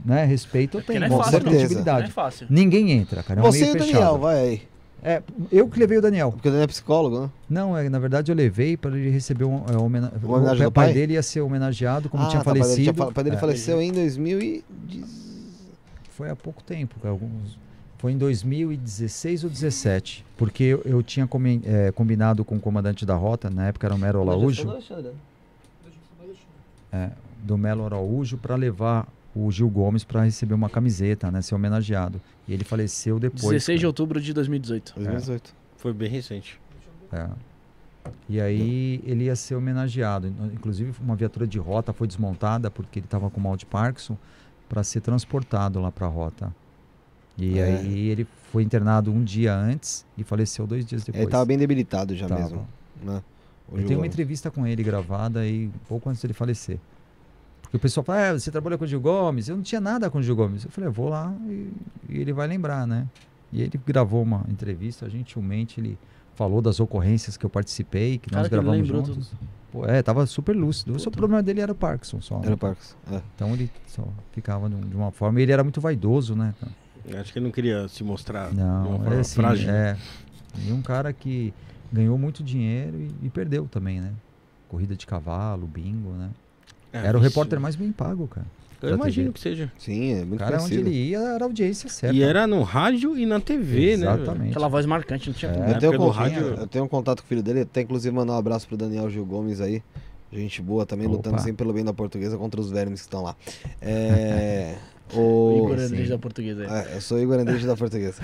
né, 0.04 0.24
respeito 0.24 0.78
eu 0.78 0.82
tenho, 0.82 1.00
não 1.00 1.06
é 1.06 1.10
fácil, 1.10 1.40
não. 1.40 1.50
credibilidade. 1.50 2.00
Não 2.00 2.08
é 2.08 2.12
fácil. 2.12 2.46
Ninguém 2.50 2.92
entra, 2.92 3.22
cara. 3.22 3.40
É 3.40 3.42
um 3.42 3.46
Você 3.46 3.66
e 3.66 3.70
o 3.70 3.72
fechado. 3.72 3.92
Daniel, 3.92 4.18
vai 4.18 4.40
aí. 4.40 4.62
É, 5.00 5.22
eu 5.52 5.68
que 5.68 5.78
levei 5.78 5.98
o 5.98 6.02
Daniel. 6.02 6.32
Porque 6.32 6.48
o 6.48 6.50
Daniel 6.50 6.64
é 6.64 6.66
psicólogo, 6.66 7.20
né? 7.20 7.30
Não, 7.48 7.76
é, 7.76 7.88
na 7.88 8.00
verdade 8.00 8.32
eu 8.32 8.36
levei 8.36 8.76
para 8.76 8.96
ele 8.96 9.10
receber 9.10 9.44
um, 9.44 9.64
é, 9.68 9.76
homena... 9.76 10.12
Uma 10.22 10.38
homenagem 10.38 10.66
o 10.66 10.72
pai 10.72 10.86
pai? 10.86 10.94
dele 10.94 11.12
ia 11.12 11.22
ser 11.22 11.40
homenageado, 11.40 12.08
como 12.08 12.24
ah, 12.24 12.28
tinha 12.28 12.42
tá, 12.42 12.42
o 12.42 12.44
pai 12.44 12.54
dele 12.54 12.64
falecido. 12.64 12.92
tinha 12.94 13.06
O 13.06 13.12
pai 13.12 13.24
dele 13.24 13.36
É, 13.36 13.38
faleceu 13.38 13.80
em 13.80 13.92
2010. 13.92 15.27
Foi 16.18 16.28
há 16.28 16.34
pouco 16.34 16.64
tempo, 16.64 16.96
alguns... 17.06 17.56
Foi 17.98 18.10
em 18.10 18.18
2016 18.18 19.44
ou 19.44 19.50
17, 19.50 20.24
porque 20.36 20.64
eu, 20.64 20.82
eu 20.84 21.00
tinha 21.00 21.28
comi- 21.28 21.62
é, 21.64 21.92
combinado 21.92 22.44
com 22.44 22.56
o 22.56 22.60
comandante 22.60 23.06
da 23.06 23.14
rota, 23.14 23.48
na 23.48 23.68
época 23.68 23.86
era 23.86 23.94
o 23.94 23.98
Mero 23.98 24.20
Araújo, 24.20 24.68
é, 26.92 27.10
do 27.44 27.56
Melo 27.56 27.84
Araújo, 27.84 28.36
para 28.36 28.56
levar 28.56 29.06
o 29.32 29.48
Gil 29.52 29.68
Gomes 29.70 30.02
para 30.02 30.24
receber 30.24 30.54
uma 30.54 30.68
camiseta, 30.68 31.30
né, 31.30 31.40
ser 31.40 31.54
homenageado. 31.54 32.20
E 32.48 32.52
ele 32.52 32.64
faleceu 32.64 33.20
depois. 33.20 33.42
16 33.42 33.78
de 33.78 33.82
cara. 33.82 33.88
outubro 33.88 34.20
de 34.20 34.32
2018. 34.32 34.94
2018. 34.96 35.54
Foi 35.76 35.92
bem 35.92 36.08
recente. 36.08 36.60
É. 37.12 37.28
E 38.28 38.40
aí 38.40 39.00
ele 39.04 39.24
ia 39.24 39.36
ser 39.36 39.54
homenageado. 39.54 40.32
Inclusive 40.52 40.92
uma 41.00 41.14
viatura 41.14 41.46
de 41.46 41.58
rota 41.58 41.92
foi 41.92 42.08
desmontada 42.08 42.70
porque 42.72 42.98
ele 42.98 43.06
estava 43.06 43.30
com 43.30 43.40
mal 43.40 43.56
de 43.56 43.66
Parkinson 43.66 44.16
para 44.68 44.82
ser 44.82 45.00
transportado 45.00 45.80
lá 45.80 45.90
para 45.90 46.06
a 46.06 46.10
rota. 46.10 46.54
E 47.36 47.58
É. 47.58 47.64
aí 47.64 48.08
ele 48.08 48.26
foi 48.52 48.62
internado 48.62 49.12
um 49.12 49.22
dia 49.22 49.54
antes 49.54 50.04
e 50.16 50.24
faleceu 50.24 50.66
dois 50.66 50.84
dias 50.84 51.04
depois. 51.04 51.22
Ele 51.22 51.30
tava 51.30 51.44
bem 51.44 51.56
debilitado 51.58 52.14
já 52.16 52.26
Tava. 52.26 52.40
mesmo. 52.42 52.68
Né? 53.02 53.22
Eu 53.72 53.86
tenho 53.86 54.00
uma 54.00 54.06
entrevista 54.06 54.50
com 54.50 54.66
ele 54.66 54.82
gravada 54.82 55.40
aí 55.40 55.70
pouco 55.88 56.08
antes 56.08 56.20
dele 56.22 56.34
falecer. 56.34 56.78
Porque 57.62 57.76
o 57.76 57.80
pessoal 57.80 58.02
fala, 58.02 58.30
ah, 58.30 58.38
você 58.38 58.50
trabalha 58.50 58.78
com 58.78 58.84
o 58.84 58.86
Gil 58.86 59.00
Gomes? 59.00 59.48
Eu 59.48 59.56
não 59.56 59.62
tinha 59.62 59.80
nada 59.80 60.08
com 60.10 60.18
o 60.18 60.22
Gil 60.22 60.34
Gomes. 60.34 60.64
Eu 60.64 60.70
falei, 60.70 60.88
eu 60.88 60.92
vou 60.92 61.10
lá 61.10 61.34
e, 61.46 61.70
e 62.08 62.18
ele 62.18 62.32
vai 62.32 62.48
lembrar, 62.48 62.86
né? 62.86 63.06
E 63.52 63.60
ele 63.62 63.78
gravou 63.86 64.22
uma 64.22 64.44
entrevista, 64.48 65.08
gentilmente 65.08 65.78
ele 65.80 65.98
falou 66.34 66.62
das 66.62 66.80
ocorrências 66.80 67.36
que 67.36 67.44
eu 67.44 67.50
participei, 67.50 68.16
que 68.18 68.30
Cara, 68.30 68.40
nós 68.42 68.48
que 68.48 68.54
gravamos 68.54 68.80
lembrou 68.80 69.04
juntos. 69.04 69.32
Pô, 69.70 69.84
é, 69.84 70.02
tava 70.02 70.24
super 70.26 70.56
lúcido. 70.56 70.92
O 70.92 70.96
Puta. 70.96 71.10
problema 71.10 71.42
dele 71.42 71.60
era 71.60 71.72
o 71.72 71.74
Parkinson 71.74 72.20
só. 72.20 72.38
Era 72.38 72.48
né? 72.48 72.54
o 72.54 72.58
Parks. 72.58 72.96
É. 73.12 73.20
Então 73.34 73.52
ele 73.52 73.70
só 73.86 74.06
ficava 74.32 74.68
de 74.68 74.74
um- 74.74 74.80
de 74.80 74.96
uma 74.96 75.10
forma. 75.10 75.38
E 75.40 75.42
ele 75.42 75.52
era 75.52 75.62
muito 75.62 75.80
vaidoso, 75.80 76.34
né? 76.34 76.54
Acho 77.20 77.32
que 77.32 77.38
ele 77.38 77.46
não 77.46 77.52
queria 77.52 77.86
se 77.88 78.02
mostrar 78.02 78.50
de 78.50 78.56
Não, 78.56 78.96
uma 78.96 79.14
é 79.14 79.20
assim, 79.20 79.36
frágil. 79.36 79.70
é. 79.70 79.96
E 80.66 80.72
um 80.72 80.80
cara 80.82 81.12
que 81.12 81.52
ganhou 81.92 82.16
muito 82.18 82.42
dinheiro 82.42 82.96
e, 82.98 83.26
e 83.26 83.30
perdeu 83.30 83.66
também, 83.66 84.00
né? 84.00 84.12
Corrida 84.68 84.94
de 84.96 85.06
cavalo, 85.06 85.66
bingo, 85.66 86.10
né? 86.12 86.30
É, 86.92 87.06
era 87.06 87.16
o 87.18 87.20
repórter 87.20 87.60
mais 87.60 87.76
bem 87.76 87.92
pago, 87.92 88.26
cara. 88.26 88.46
Eu 88.82 88.94
imagino 88.94 89.26
TV. 89.26 89.32
que 89.34 89.40
seja. 89.40 89.72
Sim, 89.78 90.12
é 90.20 90.22
O 90.22 90.26
muito 90.26 90.38
cara 90.40 90.56
onde 90.56 90.64
conhecido. 90.68 90.88
ele 90.88 90.96
ia 91.10 91.18
era 91.18 91.44
a 91.44 91.46
audiência 91.48 91.88
certa. 91.88 92.14
E 92.16 92.22
era 92.22 92.46
no 92.46 92.62
rádio 92.62 93.16
e 93.18 93.26
na 93.26 93.40
TV, 93.40 93.96
né? 93.96 94.06
velho? 94.06 94.22
Exatamente. 94.22 94.50
Aquela 94.50 94.68
voz 94.68 94.86
marcante, 94.86 95.28
não 95.28 95.34
tinha 95.34 95.50
É. 95.50 95.54
como. 95.54 95.68
Eu 95.70 95.78
tenho, 95.78 95.96
con- 95.96 96.08
rádio- 96.10 96.46
eu 96.46 96.66
tenho 96.66 96.84
um 96.84 96.88
contato 96.88 97.20
com 97.20 97.26
o 97.26 97.28
filho 97.28 97.42
dele, 97.42 97.60
até 97.62 97.80
inclusive 97.80 98.14
mandar 98.14 98.34
um 98.34 98.38
abraço 98.38 98.68
pro 98.68 98.76
Daniel 98.76 99.08
Gil 99.10 99.24
Gomes 99.26 99.60
aí. 99.60 99.82
Gente 100.32 100.60
boa 100.60 100.84
também, 100.84 101.06
Opa. 101.06 101.16
lutando 101.16 101.38
sempre 101.38 101.54
pelo 101.54 101.72
bem 101.72 101.82
da 101.84 101.92
portuguesa 101.92 102.36
contra 102.36 102.60
os 102.60 102.70
vermes 102.70 103.00
que 103.00 103.06
estão 103.06 103.22
lá. 103.22 103.34
É. 103.80 104.74
O 105.14 105.20
o... 105.20 105.56
Igor. 105.72 105.78
Andrés 105.80 106.08
da 106.10 106.18
portuguesa 106.18 106.64
aí. 106.64 106.68
É, 106.92 106.96
eu 106.96 107.00
sou 107.00 107.18
Igor 107.18 107.38
Andrés 107.38 107.64
da 107.64 107.74
portuguesa. 107.74 108.20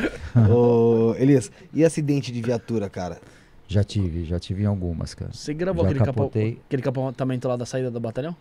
o... 0.51 1.15
Elias, 1.19 1.51
e 1.73 1.83
acidente 1.83 2.31
de 2.31 2.43
viatura, 2.43 2.91
cara? 2.91 3.19
Já 3.67 3.83
tive, 3.83 4.25
já 4.27 4.39
tive 4.39 4.65
em 4.65 4.67
algumas, 4.67 5.15
cara. 5.15 5.33
Você 5.33 5.55
gravou 5.55 5.83
Já 5.85 5.91
aquele, 5.93 6.05
capo... 6.05 6.25
aquele 6.67 6.83
capotamento 6.83 7.49
lá 7.49 7.57
da 7.57 7.65
saída 7.65 7.91
do 7.91 7.99
batalhão? 7.99 8.37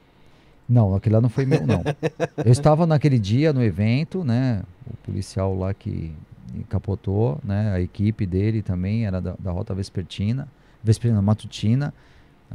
Não, 0.68 0.96
aquele 0.96 1.16
lá 1.16 1.22
não 1.22 1.30
foi 1.30 1.46
meu, 1.46 1.66
não. 1.66 1.84
Eu 2.44 2.52
estava 2.52 2.86
naquele 2.88 3.20
dia 3.20 3.52
no 3.54 3.62
evento, 3.64 4.24
né? 4.24 4.64
O 4.88 4.96
policial 4.98 5.56
lá 5.58 5.74
que 5.74 6.14
capotou, 6.70 7.40
né? 7.44 7.74
A 7.74 7.82
equipe 7.82 8.26
dele 8.26 8.62
também 8.62 9.06
era 9.06 9.20
da, 9.22 9.36
da 9.40 9.52
Rota 9.52 9.74
Vespertina, 9.74 10.48
Vespertina 10.84 11.22
Matutina, 11.22 11.94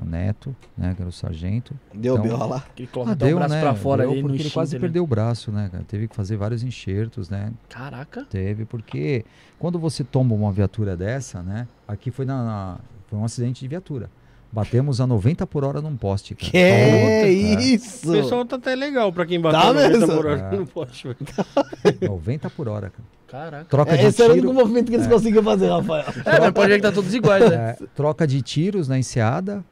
o 0.01 0.05
Neto, 0.05 0.55
né? 0.77 0.95
Que 0.95 1.03
era 1.03 1.09
o 1.09 1.13
sargento. 1.13 1.75
Deu 1.93 2.17
Então-? 2.17 2.63
Que 2.75 2.83
ele 2.83 2.89
coloca 2.93 3.11
Ah, 3.11 3.15
até 3.15 3.25
o 3.25 3.29
deu, 3.29 3.37
braço 3.39 3.55
né? 3.55 3.61
pra 3.61 3.75
fora 3.75 4.03
Deu 4.03 4.13
ali 4.13 4.23
no 4.23 4.29
porque 4.29 4.43
ele 4.43 4.51
quase 4.51 4.75
né? 4.77 4.81
perdeu 4.81 5.03
o 5.03 5.07
braço, 5.07 5.51
né, 5.51 5.69
cara? 5.71 5.85
Teve 5.87 6.07
que 6.09 6.15
fazer 6.15 6.37
vários 6.37 6.63
enxertos, 6.63 7.29
né? 7.29 7.53
Caraca. 7.69 8.25
Teve, 8.31 8.65
porque 8.65 9.25
quando 9.59 9.79
você 9.79 10.05
toma 10.05 10.35
uma 10.35 10.53
viatura 10.53 10.97
dessa, 10.97 11.43
né? 11.43 11.67
Aqui 11.87 12.11
foi 12.11 12.25
na, 12.25 12.45
na- 12.45 12.79
foi 13.09 13.19
um 13.19 13.25
acidente 13.25 13.61
de 13.61 13.69
viatura. 13.69 14.09
Batemos 14.51 14.99
a 15.01 15.07
90 15.07 15.47
por 15.47 15.63
hora 15.63 15.81
num 15.83 15.95
poste, 15.97 16.35
cara. 16.35 16.51
Que 16.51 16.57
é 16.57 17.25
O 17.27 17.61
isso? 17.61 18.11
pessoal 18.11 18.45
tá 18.47 18.57
até 18.57 18.75
legal 18.75 19.13
pra 19.13 19.27
quem 19.27 19.41
Tá 19.43 19.53
bateu 19.53 19.75
90 19.75 19.99
mesmo? 19.99 20.15
por 20.17 20.27
hora. 20.27 20.41
É. 20.41 20.51
Velho. 20.51 21.99
90 22.09 22.51
por 22.51 22.69
hora, 22.69 22.91
cara. 22.91 23.09
Caraca. 23.29 23.65
Troca 23.67 23.93
É, 23.93 23.97
de 23.99 24.07
esse 24.07 24.23
era 24.23 24.33
o 24.33 24.35
tiro. 24.37 24.49
único 24.49 24.63
movimento 24.65 24.89
que 24.89 24.95
eles 24.97 25.07
conseguiam 25.07 25.43
fazer, 25.43 25.69
Rafael. 25.69 26.05
É, 26.25 26.41
mas 26.41 26.51
pode 26.53 26.69
ver 26.69 26.77
que 26.77 26.83
tá 26.83 26.91
todos 26.93 27.13
iguais, 27.15 27.51
né? 27.51 27.77
É, 27.79 27.87
troca 27.95 28.27
de 28.27 28.41
tiros 28.41 28.89
na 28.89 28.99
enseada. 28.99 29.63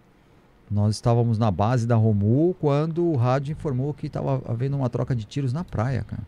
Nós 0.71 0.97
estávamos 0.97 1.39
na 1.39 1.51
base 1.51 1.87
da 1.87 1.95
Romu 1.95 2.55
quando 2.61 3.05
o 3.07 3.17
rádio 3.17 3.53
informou 3.53 3.95
que 3.95 4.09
estava 4.09 4.43
havendo 4.47 4.77
uma 4.77 4.91
troca 4.91 5.15
de 5.17 5.25
tiros 5.25 5.53
na 5.55 5.65
praia, 5.65 6.05
cara. 6.07 6.23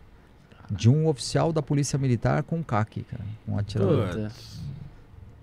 De 0.71 0.89
um 0.89 1.07
oficial 1.07 1.51
da 1.53 1.61
polícia 1.61 1.99
militar 1.99 2.41
com 2.43 2.55
um 2.57 2.63
CAC, 2.63 3.03
cara. 3.03 3.23
Um 3.47 3.57
atirador. 3.59 4.07
Puta. 4.07 4.31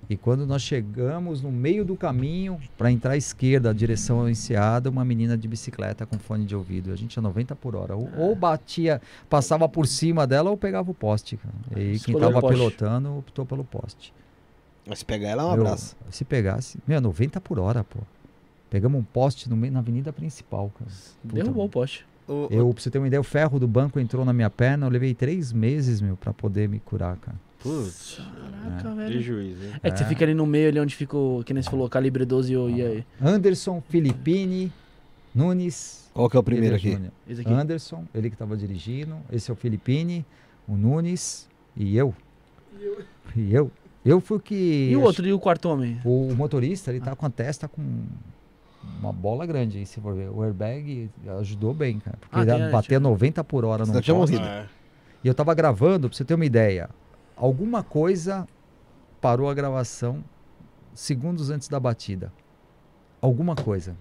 E 0.09 0.17
quando 0.17 0.47
nós 0.47 0.63
chegamos 0.63 1.43
no 1.43 1.51
meio 1.51 1.85
do 1.85 1.97
caminho 1.97 2.61
para 2.79 2.93
entrar 2.93 3.13
à 3.13 3.17
esquerda, 3.17 3.71
a 3.71 3.73
direção 3.73 4.23
à 4.25 4.31
enseada, 4.31 4.89
uma 4.89 5.05
menina 5.05 5.37
de 5.37 5.49
bicicleta 5.49 6.07
com 6.07 6.17
fone 6.19 6.45
de 6.45 6.55
ouvido. 6.55 6.93
A 6.93 6.97
gente 6.97 7.19
a 7.19 7.23
90 7.23 7.57
por 7.57 7.75
hora. 7.75 7.97
Ou, 7.97 8.09
ou 8.17 8.35
batia, 8.37 9.01
passava 9.29 9.69
por 9.69 9.87
cima 9.87 10.25
dela 10.27 10.49
ou 10.51 10.57
pegava 10.57 10.89
o 10.91 10.95
poste, 10.95 11.37
cara. 11.37 11.55
E 11.73 11.81
aí 11.81 11.87
quem 11.87 11.95
Escolheu 12.15 12.29
o 12.29 12.31
estava 12.31 12.49
pilotando 12.49 13.19
optou 13.19 13.45
pelo 13.45 13.65
poste. 13.65 14.15
Mas 14.89 15.01
se 15.01 15.05
pegar 15.05 15.31
ela 15.31 15.43
é 15.43 15.47
um 15.47 15.53
Meu, 15.55 15.63
abraço. 15.63 15.97
Se 16.11 16.25
pegasse, 16.25 16.79
meu, 16.87 17.01
90 17.01 17.41
por 17.41 17.59
hora, 17.59 17.83
pô. 17.83 17.99
Pegamos 18.71 19.01
um 19.01 19.05
poste 19.05 19.49
no 19.51 19.57
meio, 19.57 19.73
na 19.73 19.81
avenida 19.81 20.13
principal, 20.13 20.71
cara. 20.79 20.91
Puta, 21.23 21.35
Derrubou 21.35 21.67
o 21.67 21.69
poste. 21.69 22.07
O- 22.29 22.47
Eu, 22.51 22.73
pra 22.73 22.83
você 22.83 22.91
ter 22.91 22.99
uma 22.99 23.07
ideia, 23.09 23.21
o 23.21 23.25
ferro 23.25 23.59
do 23.59 23.67
banco 23.67 23.99
entrou 23.99 24.25
na 24.25 24.33
minha 24.33 24.51
perna, 24.51 24.87
eu 24.87 24.91
levei 24.91 25.15
três 25.15 25.53
meses, 25.53 26.01
meu, 26.01 26.17
pra 26.17 26.33
poder 26.33 26.69
me 26.69 26.79
curar, 26.79 27.17
cara. 27.17 27.37
Putz, 27.67 28.21
Caraca, 28.63 28.95
velho. 28.95 29.09
prejuízo, 29.11 29.65
hein? 29.65 29.73
É 29.83 29.91
que 29.91 29.99
você 29.99 30.05
É. 30.05 30.07
fica 30.07 30.25
ali 30.25 30.35
no 30.35 30.47
meio, 30.47 30.69
ali 30.69 30.81
onde 30.81 30.95
ficou, 30.95 31.43
que 31.45 31.53
nem 31.53 31.63
você 31.63 31.71
falou, 31.71 31.89
calibre 31.89 32.25
12 32.25 32.53
e 32.53 32.57
o- 32.57 32.71
e 32.71 32.83
aí. 32.83 33.05
Anderson, 33.21 33.83
Filippini, 33.89 34.73
Nunes. 35.35 36.11
Qual 36.15 36.31
que 36.31 36.37
é 36.37 36.41
o 36.41 36.43
primeiro 36.43 36.77
aqui? 36.77 36.99
Esse 37.29 37.41
aqui. 37.43 37.53
Anderson, 37.53 38.05
ele 38.15 38.31
que 38.31 38.37
tava 38.37 38.57
dirigindo. 38.57 39.17
Esse 39.31 39.51
é 39.51 39.53
o 39.53 39.57
Filippini, 39.57 40.25
o 40.67 40.77
Nunes 40.77 41.49
e 41.77 41.97
eu. 41.97 42.15
E 43.35 43.53
eu. 43.55 43.71
Eu 44.05 44.21
fui 44.21 44.37
o 44.37 44.41
que. 44.41 44.89
E 44.91 44.97
o 44.97 45.03
outro, 45.03 45.27
e 45.27 45.33
o 45.33 45.39
quarto 45.39 45.69
homem? 45.69 46.01
O, 46.05 46.29
o 46.29 46.37
motorista, 46.37 46.91
ele 46.91 47.01
tá 47.01 47.15
com 47.17 47.27
a 47.27 47.31
testa 47.31 47.67
com 47.69 47.83
uma 49.01 49.13
bola 49.13 49.45
grande 49.45 49.79
aí, 49.79 49.85
se 49.87 50.01
for 50.01 50.15
ver. 50.15 50.31
O 50.31 50.43
airbag 50.43 51.11
ajudou 51.41 51.75
bem, 51.75 51.99
cara. 51.99 52.17
Porque 52.21 52.37
Ah, 52.39 52.43
ele 52.55 52.63
tem, 52.65 52.71
bater 52.71 53.01
90 53.01 53.43
por 53.43 53.65
hora 53.65 53.85
no 53.85 54.01
tinha 54.01 54.15
poste. 54.15 54.37
morrido. 54.37 54.49
É. 54.49 54.67
E 55.25 55.29
eu 55.29 55.35
tava 55.35 55.53
gravando, 55.55 56.09
pra 56.09 56.17
você 56.17 56.25
ter 56.25 56.35
uma 56.35 56.45
ideia. 56.47 56.89
Alguma 57.37 57.83
coisa 57.83 58.47
parou 59.21 59.51
a 59.51 59.55
gravação 59.55 60.25
segundos 60.95 61.51
antes 61.51 61.69
da 61.69 61.79
batida. 61.79 62.33
Alguma 63.21 63.55
coisa. 63.55 63.95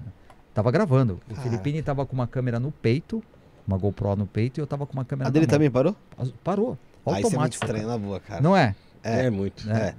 Tava 0.53 0.71
gravando. 0.71 1.19
O 1.29 1.35
Cara. 1.35 1.41
Felipe 1.49 1.81
tava 1.81 2.05
com 2.05 2.13
uma 2.13 2.27
câmera 2.27 2.59
no 2.59 2.71
peito, 2.71 3.21
uma 3.67 3.77
GoPro 3.77 4.15
no 4.15 4.25
peito, 4.25 4.59
e 4.59 4.61
eu 4.61 4.67
tava 4.67 4.85
com 4.85 4.93
uma 4.93 5.03
câmera 5.03 5.27
A 5.27 5.29
na 5.29 5.33
dele 5.33 5.45
mão. 5.45 5.51
também 5.51 5.69
parou? 5.69 5.95
Parou. 6.43 6.77
Ah, 7.05 7.09
isso 7.09 7.09
é 7.09 7.11
muito 7.11 7.25
Automático. 7.25 7.65
estranho, 7.65 7.85
cara. 7.87 7.99
na 7.99 8.05
boa, 8.05 8.19
cara. 8.19 8.41
Não 8.41 8.55
é? 8.55 8.75
É, 9.03 9.25
É. 9.25 9.29
muito. 9.29 9.69
É. 9.69 9.95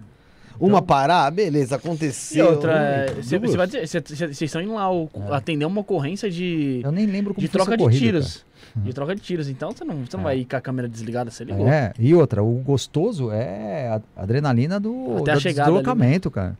É. 0.60 0.64
Uma 0.64 0.80
parar, 0.82 1.30
beleza, 1.30 1.74
E 1.74 1.76
aconteceu. 1.76 2.46
outra, 2.50 2.72
é, 2.72 3.06
duas. 3.12 3.26
você 3.26 3.38
você 3.38 3.56
vai 3.56 3.66
dizer, 3.66 3.86
cê- 3.88 4.02
cê- 4.06 4.14
vocês 4.28 4.42
estão 4.42 4.60
indo 4.62 4.74
lá 4.74 4.90
o- 4.92 5.08
É. 5.14 5.34
atender 5.36 5.64
uma 5.64 5.80
ocorrência 5.80 6.30
de, 6.30 6.80
Eu 6.84 6.92
nem 6.92 7.06
lembro 7.06 7.34
como 7.34 7.46
de 7.46 7.50
troca 7.52 7.76
de 7.76 7.88
tiros. 7.98 8.44
De 8.74 8.92
troca 8.92 9.14
de 9.14 9.22
tiros. 9.22 9.48
Então 9.48 9.70
você 9.72 9.84
não, 9.84 10.04
você 10.04 10.16
não 10.16 10.22
É. 10.22 10.24
vai 10.24 10.38
ir 10.40 10.44
com 10.44 10.56
a 10.56 10.60
câmera 10.60 10.88
desligada, 10.88 11.30
você 11.30 11.44
ligou. 11.44 11.66
É, 11.66 11.92
e 11.98 12.14
outra, 12.14 12.42
o 12.42 12.54
gostoso 12.56 13.30
é 13.30 13.88
a 13.88 14.22
adrenalina 14.22 14.78
do, 14.78 15.18
Até 15.18 15.32
a 15.32 15.34
do 15.34 15.40
ali, 15.40 15.54
né? 15.54 15.64
deslocamento, 15.64 16.30
cara. 16.30 16.56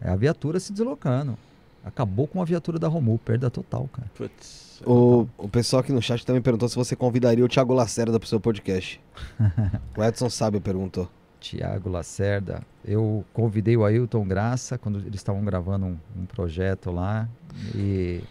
É 0.00 0.10
a 0.10 0.16
viatura 0.16 0.60
se 0.60 0.72
deslocando. 0.72 1.36
Acabou 1.84 2.26
com 2.26 2.40
a 2.40 2.44
viatura 2.44 2.78
da 2.78 2.88
Romu, 2.88 3.18
perda 3.18 3.50
total, 3.50 3.88
cara. 3.92 4.08
Putz. 4.14 4.64
O, 4.86 5.26
o 5.38 5.48
pessoal 5.48 5.80
aqui 5.80 5.92
no 5.92 6.02
chat 6.02 6.24
também 6.26 6.42
perguntou 6.42 6.68
se 6.68 6.74
você 6.76 6.96
convidaria 6.96 7.44
o 7.44 7.48
Thiago 7.48 7.72
Lacerda 7.72 8.18
pro 8.18 8.28
seu 8.28 8.40
podcast. 8.40 9.00
o 9.96 10.02
Edson 10.02 10.28
Sábio 10.28 10.60
perguntou. 10.60 11.08
Tiago 11.44 11.90
Lacerda. 11.90 12.62
Eu 12.82 13.22
convidei 13.34 13.76
o 13.76 13.84
Ailton 13.84 14.26
Graça 14.26 14.78
quando 14.78 14.98
eles 14.98 15.16
estavam 15.16 15.44
gravando 15.44 15.84
um, 15.84 15.96
um 16.16 16.24
projeto 16.24 16.90
lá. 16.90 17.28
E, 17.74 18.22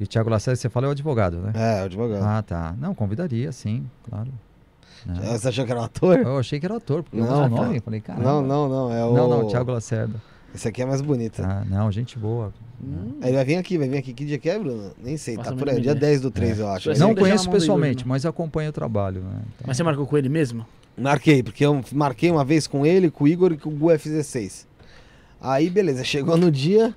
e 0.00 0.04
o 0.04 0.06
Tiago 0.06 0.30
Lacerda, 0.30 0.56
você 0.56 0.70
fala, 0.70 0.86
é 0.86 0.88
o 0.88 0.92
advogado, 0.92 1.36
né? 1.36 1.52
É, 1.54 1.82
o 1.82 1.84
advogado. 1.84 2.24
Ah, 2.24 2.42
tá. 2.42 2.74
Não, 2.78 2.94
convidaria, 2.94 3.52
sim, 3.52 3.84
claro. 4.08 4.32
Né? 5.04 5.36
Você 5.36 5.48
achou 5.48 5.66
que 5.66 5.70
era 5.70 5.80
um 5.80 5.84
ator? 5.84 6.18
Eu 6.18 6.38
achei 6.38 6.58
que 6.58 6.64
era 6.64 6.78
ator, 6.78 7.02
porque 7.02 7.18
eu 7.18 7.24
Não, 7.24 7.44
uso 7.44 7.44
o 7.44 7.50
pô. 7.50 7.62
nome. 7.62 7.76
eu 7.76 7.82
Falei, 7.82 8.00
cara. 8.00 8.20
Não, 8.20 8.40
não, 8.40 8.68
não. 8.68 8.92
É 8.92 9.04
o... 9.04 9.12
Não, 9.12 9.28
não, 9.28 9.46
Tiago 9.46 9.70
Lacerda. 9.70 10.14
Esse 10.54 10.66
aqui 10.66 10.80
é 10.80 10.86
mais 10.86 11.02
bonito. 11.02 11.42
Ah, 11.42 11.62
não, 11.68 11.92
gente 11.92 12.18
boa. 12.18 12.54
Hum, 12.82 13.18
Ele 13.22 13.32
vai 13.32 13.44
vir 13.44 13.56
aqui, 13.56 13.76
vai 13.76 13.86
vir 13.86 13.98
aqui. 13.98 14.14
Que 14.14 14.24
dia 14.24 14.38
que 14.38 14.48
é, 14.48 14.58
Bruno? 14.58 14.92
Nem 14.98 15.18
sei, 15.18 15.36
Faço 15.36 15.50
tá 15.50 15.56
por 15.56 15.68
aí. 15.68 15.74
Dia 15.74 15.92
ideia. 15.92 16.12
10 16.12 16.20
do 16.22 16.30
3, 16.30 16.58
eu 16.58 16.68
acho. 16.68 16.98
Não 16.98 17.14
conheço 17.14 17.44
Igor, 17.44 17.60
pessoalmente, 17.60 18.04
né? 18.04 18.08
mas 18.08 18.24
acompanho 18.24 18.70
o 18.70 18.72
trabalho. 18.72 19.20
Né? 19.20 19.42
Então, 19.42 19.66
Mas 19.66 19.76
você 19.76 19.82
marcou 19.82 20.06
com 20.06 20.16
ele 20.16 20.30
mesmo? 20.30 20.64
Marquei, 20.98 21.42
porque 21.42 21.64
eu 21.64 21.80
marquei 21.92 22.30
uma 22.30 22.44
vez 22.44 22.66
com 22.66 22.84
ele, 22.84 23.10
com 23.10 23.24
o 23.24 23.28
Igor 23.28 23.52
e 23.52 23.56
com 23.56 23.70
o 23.70 23.72
Gu 23.72 23.86
F16. 23.90 24.66
Aí, 25.40 25.70
beleza, 25.70 26.02
chegou 26.04 26.36
no 26.36 26.50
dia. 26.50 26.94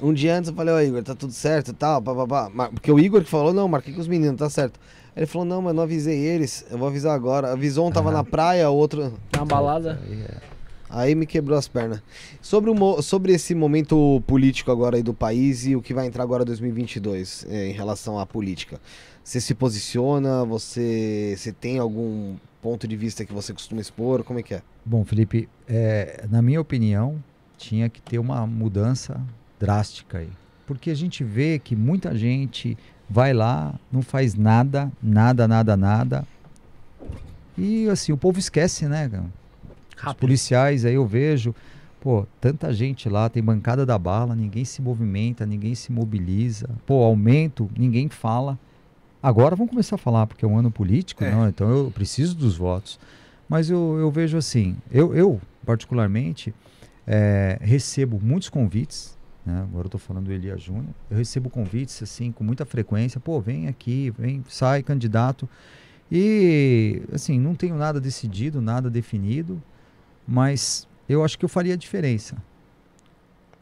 Um 0.00 0.12
dia 0.14 0.36
antes 0.36 0.48
eu 0.50 0.56
falei, 0.56 0.72
ó, 0.74 0.80
Igor, 0.80 1.02
tá 1.02 1.14
tudo 1.14 1.32
certo 1.32 1.70
e 1.72 1.74
tal, 1.74 2.00
pá, 2.00 2.14
pá, 2.14 2.26
pá. 2.26 2.50
Mar- 2.52 2.70
Porque 2.70 2.90
o 2.90 2.98
Igor 2.98 3.22
que 3.22 3.28
falou, 3.30 3.52
não, 3.52 3.68
marquei 3.68 3.92
com 3.92 4.00
os 4.00 4.08
meninos, 4.08 4.38
tá 4.38 4.48
certo. 4.48 4.78
Aí 5.14 5.20
Ele 5.22 5.26
falou, 5.26 5.46
não, 5.46 5.60
mas 5.60 5.74
não 5.74 5.82
avisei 5.82 6.16
eles, 6.18 6.64
eu 6.70 6.78
vou 6.78 6.88
avisar 6.88 7.14
agora. 7.14 7.52
Avisou, 7.52 7.86
um 7.86 7.90
tava 7.92 8.08
Aham. 8.08 8.18
na 8.18 8.24
praia, 8.24 8.70
o 8.70 8.74
outro. 8.76 9.12
Na 9.36 9.44
balada? 9.44 10.00
aí 10.08 10.22
é- 10.22 10.54
Aí 10.88 11.14
me 11.16 11.26
quebrou 11.26 11.58
as 11.58 11.66
pernas. 11.66 12.00
Sobre, 12.40 12.70
o 12.70 13.02
sobre 13.02 13.32
esse 13.32 13.52
momento 13.52 14.22
político 14.28 14.70
agora 14.70 14.96
aí 14.96 15.02
do 15.02 15.12
país 15.12 15.66
e 15.66 15.74
o 15.74 15.82
que 15.82 15.92
vai 15.92 16.06
entrar 16.06 16.22
agora 16.22 16.44
2022 16.44 17.44
eh, 17.50 17.70
em 17.70 17.72
relação 17.72 18.16
à 18.18 18.24
política. 18.24 18.80
Você 19.24 19.40
se 19.40 19.54
posiciona? 19.54 20.44
Você, 20.44 21.34
você 21.36 21.50
tem 21.50 21.78
algum 21.80 22.36
ponto 22.64 22.88
de 22.88 22.96
vista 22.96 23.26
que 23.26 23.32
você 23.34 23.52
costuma 23.52 23.82
expor? 23.82 24.24
Como 24.24 24.38
é 24.38 24.42
que 24.42 24.54
é? 24.54 24.62
Bom, 24.86 25.04
Felipe, 25.04 25.50
é, 25.68 26.24
na 26.30 26.40
minha 26.40 26.58
opinião, 26.58 27.22
tinha 27.58 27.90
que 27.90 28.00
ter 28.00 28.18
uma 28.18 28.46
mudança 28.46 29.20
drástica 29.60 30.16
aí. 30.20 30.30
Porque 30.66 30.90
a 30.90 30.94
gente 30.94 31.22
vê 31.22 31.58
que 31.58 31.76
muita 31.76 32.16
gente 32.16 32.78
vai 33.08 33.34
lá, 33.34 33.74
não 33.92 34.00
faz 34.00 34.34
nada, 34.34 34.90
nada, 35.02 35.46
nada, 35.46 35.76
nada. 35.76 36.26
E 37.58 37.86
assim, 37.90 38.12
o 38.12 38.16
povo 38.16 38.38
esquece, 38.38 38.88
né? 38.88 39.10
cara? 39.10 39.24
Os 39.94 40.02
Rápido. 40.02 40.20
policiais 40.20 40.86
aí 40.86 40.94
eu 40.94 41.06
vejo, 41.06 41.54
pô, 42.00 42.26
tanta 42.40 42.72
gente 42.72 43.10
lá, 43.10 43.28
tem 43.28 43.42
bancada 43.42 43.84
da 43.84 43.98
bala, 43.98 44.34
ninguém 44.34 44.64
se 44.64 44.80
movimenta, 44.80 45.44
ninguém 45.44 45.74
se 45.74 45.92
mobiliza. 45.92 46.70
Pô, 46.86 47.02
aumento, 47.02 47.68
ninguém 47.76 48.08
fala. 48.08 48.58
Agora 49.24 49.56
vamos 49.56 49.70
começar 49.70 49.94
a 49.94 49.98
falar, 49.98 50.26
porque 50.26 50.44
é 50.44 50.48
um 50.48 50.58
ano 50.58 50.70
político, 50.70 51.24
É. 51.24 51.30
não, 51.30 51.48
então 51.48 51.70
eu 51.70 51.90
preciso 51.90 52.34
dos 52.36 52.58
votos. 52.58 53.00
Mas 53.48 53.70
eu, 53.70 53.96
eu 53.98 54.10
vejo 54.10 54.36
assim, 54.36 54.76
eu, 54.90 55.14
eu 55.14 55.40
particularmente, 55.64 56.54
é, 57.06 57.56
recebo 57.58 58.20
muitos 58.22 58.50
convites, 58.50 59.16
né? 59.46 59.62
agora 59.62 59.86
eu 59.86 59.90
tô 59.90 59.96
falando 59.96 60.26
do 60.26 60.32
Elia 60.32 60.58
Júnior, 60.58 60.92
eu 61.10 61.16
recebo 61.16 61.48
convites 61.48 62.02
assim 62.02 62.30
com 62.30 62.44
muita 62.44 62.66
frequência, 62.66 63.18
pô, 63.18 63.40
vem 63.40 63.66
aqui, 63.66 64.12
vem, 64.18 64.44
sai 64.46 64.82
candidato. 64.82 65.48
E 66.12 67.00
assim, 67.10 67.40
não 67.40 67.54
tenho 67.54 67.76
nada 67.76 67.98
decidido, 67.98 68.60
nada 68.60 68.90
definido, 68.90 69.62
mas 70.28 70.86
eu 71.08 71.24
acho 71.24 71.38
que 71.38 71.46
eu 71.46 71.48
faria 71.48 71.72
a 71.72 71.78
diferença. 71.78 72.36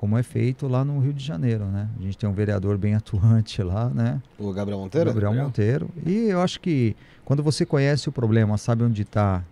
Como 0.02 0.18
é 0.18 0.22
feito 0.24 0.66
lá 0.66 0.84
no 0.84 0.98
Rio 0.98 1.12
de 1.12 1.24
Janeiro, 1.24 1.64
né? 1.66 1.88
A 1.96 2.02
gente 2.02 2.18
tem 2.18 2.28
um 2.28 2.32
vereador 2.32 2.76
bem 2.76 2.96
atuante 2.96 3.62
lá, 3.62 3.88
né? 3.88 4.20
O 4.36 4.52
Gabriel 4.52 4.80
Monteiro? 4.80 5.06
Gabriel 5.06 5.30
Gabriel. 5.30 5.46
Monteiro. 5.46 5.90
E 6.04 6.28
eu 6.28 6.40
acho 6.42 6.58
que 6.58 6.96
quando 7.24 7.40
você 7.40 7.64
conhece 7.64 8.08
o 8.08 8.12
problema, 8.12 8.58
sabe 8.58 8.82
onde 8.82 9.02
está 9.02 9.44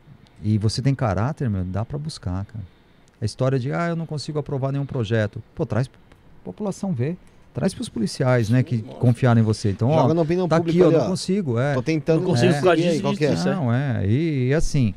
e 0.42 0.58
você 0.58 0.82
tem 0.82 0.92
caráter, 0.92 1.48
meu, 1.48 1.62
dá 1.62 1.84
para 1.84 1.96
buscar, 1.96 2.44
cara. 2.46 2.64
A 3.22 3.24
história 3.24 3.60
de, 3.60 3.72
ah, 3.72 3.90
eu 3.90 3.94
não 3.94 4.06
consigo 4.06 4.40
aprovar 4.40 4.72
nenhum 4.72 4.84
projeto. 4.84 5.40
Pô, 5.54 5.64
traz 5.64 5.86
pra 5.86 6.00
população 6.42 6.92
ver. 6.92 7.16
Traz 7.54 7.72
para 7.72 7.82
os 7.82 7.88
policiais, 7.88 8.50
né, 8.50 8.64
que 8.64 8.82
confiaram 8.82 9.40
em 9.40 9.44
você. 9.44 9.70
Então, 9.70 9.88
Joga 9.88 10.10
ó, 10.10 10.14
na 10.14 10.22
opinião 10.22 10.48
tá 10.48 10.56
pública 10.56 10.76
aqui, 10.76 10.82
ó, 10.84 10.88
ali, 10.88 10.96
não 10.96 11.04
ó. 11.04 11.10
consigo, 11.10 11.60
é. 11.60 11.74
Tô 11.74 11.82
tentando 11.82 12.22
Não 12.22 12.26
consigo 12.26 12.52
causa 12.54 12.66
conseguir 12.66 12.82
aí, 12.86 12.90
disso, 12.90 13.02
qual 13.02 13.14
que 13.14 13.24
é? 13.24 13.34
disso, 13.34 13.48
Não, 13.48 13.72
é. 13.72 14.04
E, 14.04 14.48
e 14.48 14.54
assim, 14.54 14.94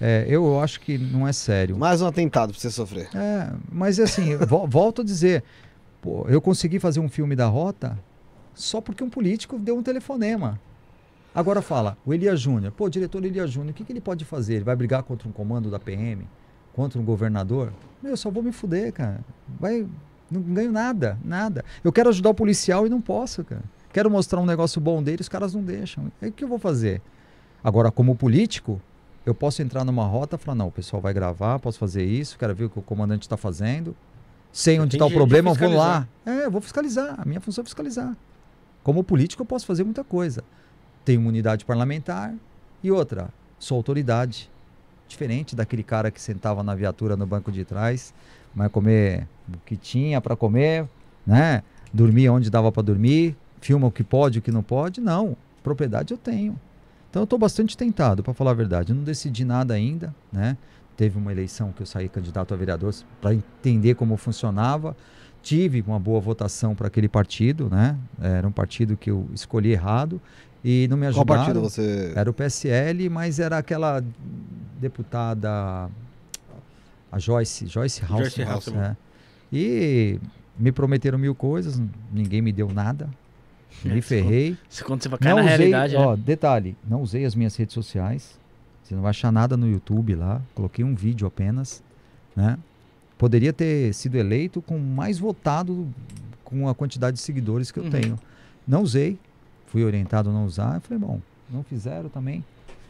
é, 0.00 0.24
eu 0.28 0.60
acho 0.60 0.80
que 0.80 0.96
não 0.98 1.26
é 1.26 1.32
sério. 1.32 1.76
Mais 1.76 2.00
um 2.02 2.06
atentado 2.06 2.52
pra 2.52 2.60
você 2.60 2.70
sofrer. 2.70 3.08
É, 3.14 3.50
mas 3.70 3.98
assim, 3.98 4.36
vo- 4.36 4.66
volto 4.68 5.02
a 5.02 5.04
dizer, 5.04 5.42
pô, 6.00 6.26
eu 6.28 6.40
consegui 6.40 6.78
fazer 6.78 7.00
um 7.00 7.08
filme 7.08 7.34
da 7.34 7.46
Rota 7.46 7.98
só 8.54 8.80
porque 8.80 9.02
um 9.04 9.10
político 9.10 9.58
deu 9.58 9.76
um 9.76 9.82
telefonema. 9.82 10.60
Agora 11.34 11.62
fala, 11.62 11.96
o 12.04 12.12
Elias 12.12 12.40
Júnior, 12.40 12.72
pô, 12.72 12.88
diretor 12.88 13.24
Elias 13.24 13.50
Júnior, 13.50 13.70
o 13.70 13.74
que, 13.74 13.84
que 13.84 13.92
ele 13.92 14.00
pode 14.00 14.24
fazer? 14.24 14.54
Ele 14.54 14.64
vai 14.64 14.74
brigar 14.74 15.02
contra 15.02 15.28
um 15.28 15.32
comando 15.32 15.70
da 15.70 15.78
PM? 15.78 16.26
Contra 16.72 17.00
um 17.00 17.04
governador? 17.04 17.72
Meu, 18.02 18.12
eu 18.12 18.16
só 18.16 18.30
vou 18.30 18.42
me 18.42 18.50
fuder, 18.52 18.92
cara. 18.92 19.20
Vai, 19.60 19.86
não 20.30 20.40
ganho 20.40 20.72
nada, 20.72 21.18
nada. 21.24 21.64
Eu 21.84 21.92
quero 21.92 22.08
ajudar 22.08 22.30
o 22.30 22.34
policial 22.34 22.86
e 22.86 22.90
não 22.90 23.00
posso, 23.00 23.44
cara. 23.44 23.62
Quero 23.92 24.10
mostrar 24.10 24.40
um 24.40 24.46
negócio 24.46 24.80
bom 24.80 25.02
dele, 25.02 25.20
os 25.20 25.28
caras 25.28 25.54
não 25.54 25.62
deixam. 25.62 26.10
Aí 26.20 26.28
o 26.28 26.32
que 26.32 26.42
eu 26.44 26.48
vou 26.48 26.58
fazer? 26.58 27.00
Agora, 27.62 27.90
como 27.90 28.14
político, 28.16 28.80
eu 29.28 29.34
posso 29.34 29.60
entrar 29.60 29.84
numa 29.84 30.06
rota 30.06 30.36
e 30.36 30.38
falar, 30.38 30.54
não, 30.54 30.68
o 30.68 30.72
pessoal 30.72 31.02
vai 31.02 31.12
gravar, 31.12 31.58
posso 31.58 31.78
fazer 31.78 32.02
isso, 32.02 32.38
quero 32.38 32.54
ver 32.54 32.64
o 32.64 32.70
que 32.70 32.78
o 32.78 32.82
comandante 32.82 33.22
está 33.22 33.36
fazendo. 33.36 33.94
Sei 34.50 34.80
onde 34.80 34.96
está 34.96 35.04
o 35.04 35.10
problema, 35.10 35.50
eu 35.50 35.54
vou 35.54 35.74
lá. 35.74 36.08
É, 36.24 36.46
eu 36.46 36.50
vou 36.50 36.62
fiscalizar. 36.62 37.14
A 37.20 37.26
minha 37.26 37.38
função 37.38 37.60
é 37.60 37.64
fiscalizar. 37.66 38.16
Como 38.82 39.04
político, 39.04 39.42
eu 39.42 39.46
posso 39.46 39.66
fazer 39.66 39.84
muita 39.84 40.02
coisa. 40.02 40.42
Tenho 41.04 41.20
imunidade 41.20 41.66
parlamentar 41.66 42.34
e 42.82 42.90
outra, 42.90 43.28
sou 43.58 43.76
autoridade. 43.76 44.50
Diferente 45.06 45.54
daquele 45.54 45.82
cara 45.82 46.10
que 46.10 46.20
sentava 46.22 46.62
na 46.62 46.74
viatura 46.74 47.14
no 47.14 47.26
banco 47.26 47.52
de 47.52 47.66
trás, 47.66 48.14
mas 48.54 48.72
comer 48.72 49.28
o 49.46 49.58
que 49.66 49.76
tinha 49.76 50.22
para 50.22 50.36
comer, 50.36 50.88
né? 51.26 51.62
Dormir 51.92 52.30
onde 52.30 52.48
dava 52.48 52.72
para 52.72 52.82
dormir, 52.82 53.36
filma 53.60 53.86
o 53.86 53.90
que 53.90 54.02
pode, 54.02 54.38
o 54.38 54.42
que 54.42 54.50
não 54.50 54.62
pode. 54.62 55.02
Não, 55.02 55.36
propriedade 55.62 56.14
eu 56.14 56.18
tenho. 56.18 56.58
Então 57.10 57.22
eu 57.22 57.24
estou 57.24 57.38
bastante 57.38 57.76
tentado, 57.76 58.22
para 58.22 58.34
falar 58.34 58.50
a 58.50 58.54
verdade. 58.54 58.92
Eu 58.92 58.96
não 58.96 59.04
decidi 59.04 59.44
nada 59.44 59.74
ainda, 59.74 60.14
né? 60.32 60.56
Teve 60.96 61.16
uma 61.16 61.30
eleição 61.32 61.72
que 61.72 61.80
eu 61.82 61.86
saí 61.86 62.08
candidato 62.08 62.52
a 62.52 62.56
vereador 62.56 62.94
para 63.20 63.32
entender 63.34 63.94
como 63.94 64.16
funcionava. 64.16 64.96
Tive 65.42 65.82
uma 65.86 65.98
boa 65.98 66.20
votação 66.20 66.74
para 66.74 66.88
aquele 66.88 67.08
partido, 67.08 67.68
né? 67.70 67.96
Era 68.20 68.46
um 68.46 68.52
partido 68.52 68.96
que 68.96 69.10
eu 69.10 69.28
escolhi 69.32 69.70
errado 69.70 70.20
e 70.64 70.88
não 70.90 70.96
me 70.96 71.06
Qual 71.06 71.20
ajudaram. 71.20 71.40
partido 71.44 71.60
você. 71.60 72.12
Era 72.16 72.28
o 72.28 72.32
PSL, 72.34 73.08
mas 73.08 73.38
era 73.38 73.56
aquela 73.56 74.02
deputada, 74.80 75.88
a 77.10 77.18
Joyce, 77.18 77.68
Joyce 77.68 78.02
House. 78.04 78.34
Joyce 78.34 78.42
Hasselmann. 78.42 78.96
E 79.52 80.18
me 80.58 80.72
prometeram 80.72 81.18
mil 81.18 81.34
coisas, 81.34 81.80
ninguém 82.12 82.42
me 82.42 82.52
deu 82.52 82.68
nada. 82.72 83.08
É, 83.84 83.88
Me 83.88 84.02
se 84.02 84.08
ferrei. 84.08 84.56
Se 84.68 84.82
quando 84.82 85.02
você 85.02 85.08
vai 85.08 85.18
cair 85.18 85.30
Não 85.30 85.36
na 85.38 85.44
usei, 85.44 85.56
realidade, 85.56 85.94
né? 85.94 86.00
ó, 86.00 86.16
detalhe, 86.16 86.76
não 86.88 87.02
usei 87.02 87.24
as 87.24 87.34
minhas 87.34 87.54
redes 87.56 87.74
sociais. 87.74 88.38
Você 88.82 88.94
não 88.94 89.02
vai 89.02 89.10
achar 89.10 89.30
nada 89.30 89.56
no 89.56 89.68
YouTube 89.68 90.14
lá. 90.14 90.40
Coloquei 90.54 90.84
um 90.84 90.94
vídeo 90.94 91.26
apenas, 91.26 91.82
né? 92.34 92.58
Poderia 93.18 93.52
ter 93.52 93.92
sido 93.94 94.16
eleito 94.16 94.62
com 94.62 94.78
mais 94.78 95.18
votado 95.18 95.86
com 96.44 96.68
a 96.68 96.74
quantidade 96.74 97.16
de 97.16 97.22
seguidores 97.22 97.70
que 97.70 97.78
eu 97.78 97.84
Uhum. 97.84 97.90
tenho. 97.90 98.18
Não 98.66 98.82
usei, 98.82 99.18
fui 99.66 99.84
orientado 99.84 100.30
a 100.30 100.32
não 100.32 100.46
usar. 100.46 100.76
Eu 100.76 100.80
falei, 100.80 100.98
bom, 100.98 101.20
não 101.50 101.62
fizeram 101.62 102.08
também. 102.08 102.42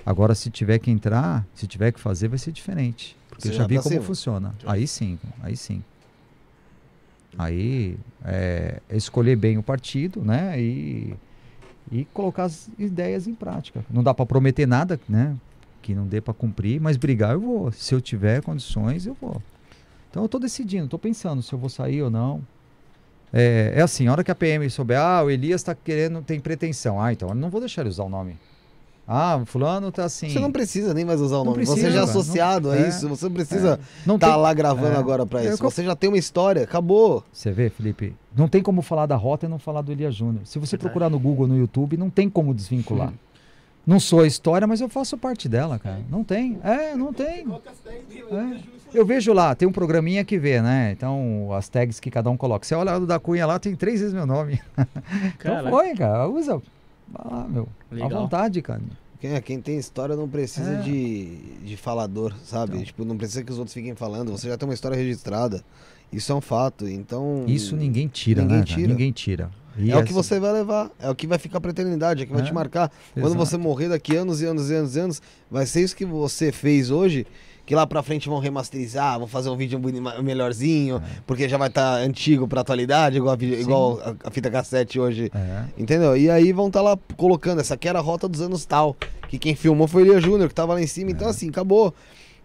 Agora, 0.06 0.34
se 0.34 0.48
tiver 0.50 0.78
que 0.78 0.90
entrar, 0.90 1.44
se 1.54 1.66
tiver 1.66 1.92
que 1.92 1.98
fazer, 2.00 2.28
vai 2.28 2.38
ser 2.38 2.52
diferente. 2.52 3.16
Porque 3.28 3.42
Você 3.42 3.48
eu 3.48 3.52
já 3.52 3.58
já 3.62 3.66
vi 3.66 3.74
pra 3.74 3.82
como 3.82 4.02
funciona. 4.02 4.54
Aí 4.66 4.86
sim, 4.86 5.18
aí 5.42 5.56
sim. 5.56 5.82
Aí 7.36 7.96
é, 8.24 8.80
escolher 8.90 9.36
bem 9.36 9.58
o 9.58 9.62
partido, 9.62 10.22
né? 10.22 10.60
E, 10.60 11.14
e 11.90 12.04
colocar 12.06 12.44
as 12.44 12.70
ideias 12.78 13.26
em 13.26 13.34
prática. 13.34 13.84
Não 13.90 14.02
dá 14.02 14.14
para 14.14 14.24
prometer 14.24 14.66
nada, 14.66 14.98
né? 15.08 15.36
Que 15.82 15.94
não 15.94 16.06
dê 16.06 16.20
para 16.20 16.34
cumprir, 16.34 16.80
mas 16.80 16.96
brigar 16.96 17.32
eu 17.32 17.40
vou. 17.40 17.72
Se 17.72 17.94
eu 17.94 18.00
tiver 18.00 18.42
condições, 18.42 19.06
eu 19.06 19.16
vou. 19.20 19.42
Então 20.10 20.22
eu 20.22 20.26
estou 20.26 20.40
decidindo, 20.40 20.84
estou 20.84 20.98
pensando 20.98 21.42
se 21.42 21.52
eu 21.52 21.58
vou 21.58 21.68
sair 21.68 22.02
ou 22.02 22.10
não. 22.10 22.42
É, 23.32 23.74
é 23.76 23.82
assim, 23.82 24.06
a 24.06 24.12
hora 24.12 24.24
que 24.24 24.30
a 24.30 24.34
PM 24.34 24.68
souber, 24.70 24.98
ah, 24.98 25.22
o 25.22 25.30
Elias 25.30 25.60
está 25.60 25.74
querendo, 25.74 26.22
tem 26.22 26.40
pretensão. 26.40 27.00
Ah, 27.00 27.12
então 27.12 27.28
eu 27.28 27.34
não 27.34 27.50
vou 27.50 27.60
deixar 27.60 27.82
ele 27.82 27.90
usar 27.90 28.04
o 28.04 28.08
nome. 28.08 28.36
Ah, 29.10 29.40
fulano 29.46 29.90
tá 29.90 30.04
assim. 30.04 30.28
Você 30.28 30.38
não 30.38 30.52
precisa 30.52 30.92
nem 30.92 31.02
mais 31.02 31.18
usar 31.18 31.36
o 31.36 31.44
Não 31.44 31.52
nome. 31.52 31.64
você 31.64 31.72
precisa, 31.72 31.90
já 31.94 32.00
é 32.00 32.04
associado 32.04 32.68
Não- 32.68 32.74
a 32.74 32.78
é. 32.78 32.88
isso. 32.88 33.08
Você 33.08 33.24
não 33.24 33.32
precisa 33.32 33.80
não 34.04 34.16
estar 34.16 34.32
tem- 34.34 34.36
lá 34.42 34.52
gravando 34.52 34.94
é. 34.94 34.98
agora 34.98 35.24
pra 35.24 35.42
É 35.42 35.48
isso. 35.48 35.62
Você 35.62 35.82
já 35.82 35.96
tem 35.96 36.10
uma 36.10 36.18
história. 36.18 36.62
Acabou. 36.64 37.24
Você 37.32 37.50
vê, 37.50 37.70
Felipe? 37.70 38.14
Não 38.36 38.46
tem 38.48 38.62
como 38.62 38.82
falar 38.82 39.06
da 39.06 39.16
rota 39.16 39.46
e 39.46 39.48
não 39.48 39.58
falar 39.58 39.80
do 39.80 39.90
Elias 39.90 40.14
Júnior. 40.14 40.42
Se 40.44 40.58
você 40.58 40.76
Verdade. 40.76 40.80
procurar 40.82 41.08
no 41.08 41.18
Google, 41.18 41.46
no 41.46 41.56
YouTube, 41.56 41.96
não 41.96 42.10
tem 42.10 42.28
como 42.28 42.52
desvincular. 42.52 43.10
Não 43.86 43.98
sou 43.98 44.20
a 44.20 44.26
história, 44.26 44.66
mas 44.66 44.82
eu 44.82 44.88
faço 44.90 45.16
parte 45.16 45.48
dela, 45.48 45.78
cara. 45.78 46.00
Não 46.10 46.22
tem. 46.22 46.58
É, 46.62 46.94
não 46.94 47.10
tem. 47.10 47.46
É. 48.30 48.56
Eu 48.92 49.06
vejo 49.06 49.32
lá, 49.32 49.54
tem 49.54 49.66
um 49.66 49.72
programinha 49.72 50.22
que 50.24 50.38
vê, 50.38 50.60
né? 50.60 50.92
Então, 50.92 51.48
as 51.54 51.68
tags 51.70 51.98
que 51.98 52.10
cada 52.10 52.28
um 52.28 52.36
coloca. 52.36 52.66
Você 52.66 52.74
olha 52.74 52.98
o 52.98 53.06
da 53.06 53.18
Cunha 53.18 53.46
lá, 53.46 53.58
tem 53.58 53.74
três 53.74 54.00
vezes 54.00 54.12
meu 54.14 54.26
nome. 54.26 54.60
Então 55.40 55.70
foi, 55.70 55.94
cara. 55.94 56.28
Usa. 56.28 56.60
Vai 57.12 57.32
lá, 57.32 57.48
meu. 57.48 57.68
Legal. 57.90 58.10
À 58.12 58.20
vontade, 58.22 58.60
cara. 58.62 58.80
Quem, 59.20 59.32
é, 59.32 59.40
quem 59.40 59.60
tem 59.60 59.78
história 59.78 60.14
não 60.14 60.28
precisa 60.28 60.74
É. 60.74 60.80
de, 60.82 61.36
de 61.64 61.76
falador, 61.76 62.32
sabe? 62.44 62.74
Então. 62.74 62.84
Tipo, 62.84 63.04
não 63.04 63.16
precisa 63.16 63.42
que 63.42 63.50
os 63.50 63.58
outros 63.58 63.74
fiquem 63.74 63.94
falando. 63.94 64.30
Você 64.30 64.48
já 64.48 64.56
tem 64.56 64.68
uma 64.68 64.74
história 64.74 64.96
registrada. 64.96 65.62
Isso 66.12 66.30
é 66.30 66.34
um 66.34 66.40
fato. 66.40 66.88
Então. 66.88 67.44
Isso 67.46 67.74
ninguém 67.76 68.06
tira, 68.08 68.42
ninguém 68.42 68.58
né? 68.58 68.64
cara? 68.64 68.76
tira. 68.76 68.88
Ninguém 68.88 69.12
tira. 69.12 69.50
E 69.76 69.90
É 69.92 69.96
o 69.96 70.04
que 70.04 70.12
você 70.12 70.40
vai 70.40 70.52
levar, 70.52 70.90
é 70.98 71.08
o 71.08 71.14
que 71.14 71.24
vai 71.26 71.38
ficar 71.38 71.60
pra 71.60 71.70
eternidade, 71.70 72.22
é 72.22 72.24
o 72.24 72.26
que 72.26 72.32
vai 72.32 72.42
É, 72.42 72.44
te 72.44 72.52
marcar. 72.52 72.90
Quando 73.14 73.26
Exato. 73.26 73.38
você 73.46 73.56
morrer 73.56 73.88
daqui 73.88 74.16
anos 74.16 74.40
e 74.42 74.44
anos 74.46 74.70
e 74.70 74.74
anos 74.74 74.96
e 74.96 74.98
anos, 75.00 75.22
vai 75.48 75.66
ser 75.66 75.82
isso 75.82 75.94
que 75.94 76.04
você 76.04 76.50
fez 76.50 76.90
hoje, 76.90 77.24
que 77.68 77.74
lá 77.74 77.86
pra 77.86 78.02
frente 78.02 78.30
vão 78.30 78.38
remasterizar, 78.38 79.18
vão 79.18 79.28
fazer 79.28 79.50
um 79.50 79.56
vídeo 79.56 79.78
melhorzinho, 80.22 81.02
porque 81.26 81.46
já 81.46 81.58
vai 81.58 81.68
estar 81.68 81.96
antigo 81.96 82.48
pra 82.48 82.62
atualidade, 82.62 83.18
igual 83.18 83.36
a, 83.38 83.44
É. 83.44 83.60
Igual 83.60 84.00
a, 84.00 84.28
a 84.28 84.30
fita 84.30 84.50
cassete 84.50 84.98
hoje. 84.98 85.30
É. 85.34 85.64
Entendeu? 85.76 86.16
E 86.16 86.30
aí 86.30 86.50
vão 86.50 86.68
estar 86.68 86.80
lá 86.80 86.98
colocando, 87.18 87.60
essa 87.60 87.74
aqui 87.74 87.86
era 87.86 87.98
a 87.98 88.02
rota 88.02 88.26
dos 88.26 88.40
anos 88.40 88.64
tal, 88.64 88.96
que 89.28 89.38
quem 89.38 89.54
filmou 89.54 89.86
foi 89.86 90.02
o 90.04 90.06
Elia 90.06 90.18
Júnior, 90.18 90.48
que 90.48 90.54
tava 90.54 90.72
lá 90.72 90.80
em 90.80 90.86
cima, 90.86 91.10
É. 91.10 91.12
então 91.12 91.28
assim, 91.28 91.50
acabou. 91.50 91.92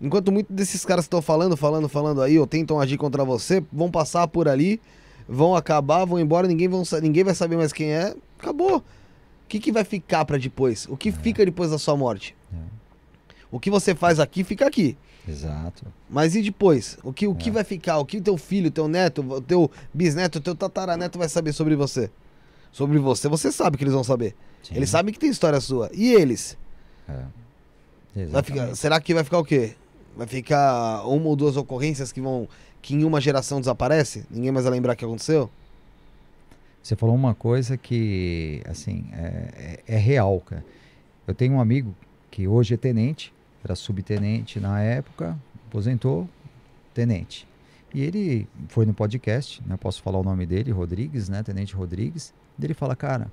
Enquanto 0.01 0.29
muitos 0.29 0.53
desses 0.53 0.83
caras 0.83 1.05
que 1.05 1.07
estão 1.07 1.21
falando, 1.21 1.55
falando, 1.55 1.87
falando 1.87 2.21
aí, 2.21 2.37
ou 2.37 2.45
tentam 2.45 2.77
agir 2.77 2.97
contra 2.97 3.23
você, 3.23 3.63
vão 3.71 3.89
passar 3.89 4.27
por 4.27 4.49
ali, 4.49 4.81
vão 5.25 5.55
acabar, 5.55 6.03
vão 6.03 6.19
embora, 6.19 6.49
ninguém, 6.49 6.67
vão, 6.67 6.83
ninguém 7.01 7.23
vai 7.23 7.33
saber 7.33 7.55
mais 7.55 7.71
quem 7.71 7.93
é, 7.93 8.13
acabou. 8.37 8.79
O 8.79 8.83
que, 9.47 9.57
que 9.57 9.71
vai 9.71 9.85
ficar 9.85 10.25
pra 10.25 10.37
depois? 10.37 10.85
O 10.89 10.97
que 10.97 11.13
fica 11.13 11.45
depois 11.45 11.71
da 11.71 11.77
sua 11.77 11.95
morte? 11.95 12.35
É. 12.53 12.57
O 13.49 13.57
que 13.57 13.69
você 13.69 13.95
faz 13.95 14.19
aqui, 14.19 14.43
fica 14.43 14.67
aqui. 14.67 14.97
Exato. 15.27 15.85
Mas 16.09 16.35
e 16.35 16.41
depois? 16.41 16.97
O 17.03 17.13
que, 17.13 17.25
o 17.27 17.33
que 17.35 17.49
É. 17.49 17.51
vai 17.51 17.63
ficar? 17.63 17.97
O 17.99 18.05
que 18.05 18.19
teu 18.19 18.37
filho, 18.37 18.69
teu 18.69 18.87
neto, 18.87 19.21
o 19.21 19.41
teu 19.41 19.71
bisneto, 19.93 20.39
o 20.39 20.41
teu 20.41 20.53
tataraneto 20.55 21.17
vai 21.17 21.29
saber 21.29 21.53
sobre 21.53 21.75
você? 21.75 22.09
Sobre 22.71 22.97
você, 22.99 23.27
você 23.29 23.51
sabe 23.51 23.77
que 23.77 23.83
eles 23.83 23.93
vão 23.93 24.03
saber. 24.03 24.35
Sim. 24.63 24.75
Eles 24.75 24.89
sabem 24.89 25.13
que 25.13 25.19
tem 25.19 25.29
história 25.29 25.59
sua. 25.61 25.89
E 25.93 26.11
eles? 26.13 26.57
É. 27.07 28.25
Vai 28.27 28.43
ficar, 28.43 28.75
será 28.75 28.99
que 29.01 29.13
vai 29.13 29.23
ficar 29.23 29.39
o 29.39 29.45
quê? 29.45 29.75
Vai 30.15 30.27
ficar 30.27 31.03
uma 31.07 31.27
ou 31.27 31.35
duas 31.35 31.57
ocorrências 31.57 32.11
que 32.11 32.21
vão. 32.21 32.47
que 32.81 32.93
em 32.95 33.03
uma 33.05 33.21
geração 33.21 33.59
desaparece? 33.61 34.25
Ninguém 34.29 34.51
mais 34.51 34.65
vai 34.65 34.73
lembrar 34.73 34.93
o 34.93 34.95
que 34.97 35.05
aconteceu? 35.05 35.49
Você 36.81 36.97
falou 36.97 37.15
uma 37.15 37.33
coisa 37.33 37.77
que, 37.77 38.61
assim, 38.65 39.05
é, 39.13 39.79
é- 39.87 39.95
é 39.95 39.97
real, 39.97 40.41
cara. 40.41 40.65
Eu 41.25 41.33
tenho 41.33 41.53
um 41.53 41.61
amigo 41.61 41.95
que 42.29 42.45
hoje 42.45 42.73
é 42.73 42.77
tenente, 42.77 43.33
era 43.63 43.75
subtenente 43.75 44.59
na 44.59 44.81
época, 44.81 45.39
aposentou, 45.67 46.29
tenente. 46.93 47.47
E 47.93 48.01
ele 48.01 48.47
foi 48.69 48.85
no 48.85 48.93
podcast, 48.93 49.61
né, 49.65 49.77
posso 49.77 50.01
falar 50.01 50.19
o 50.19 50.23
nome 50.23 50.45
dele, 50.45 50.71
Rodrigues, 50.71 51.29
né, 51.29 51.43
Tenente 51.43 51.75
Rodrigues. 51.75 52.33
Ele 52.61 52.73
fala, 52.73 52.95
cara, 52.95 53.31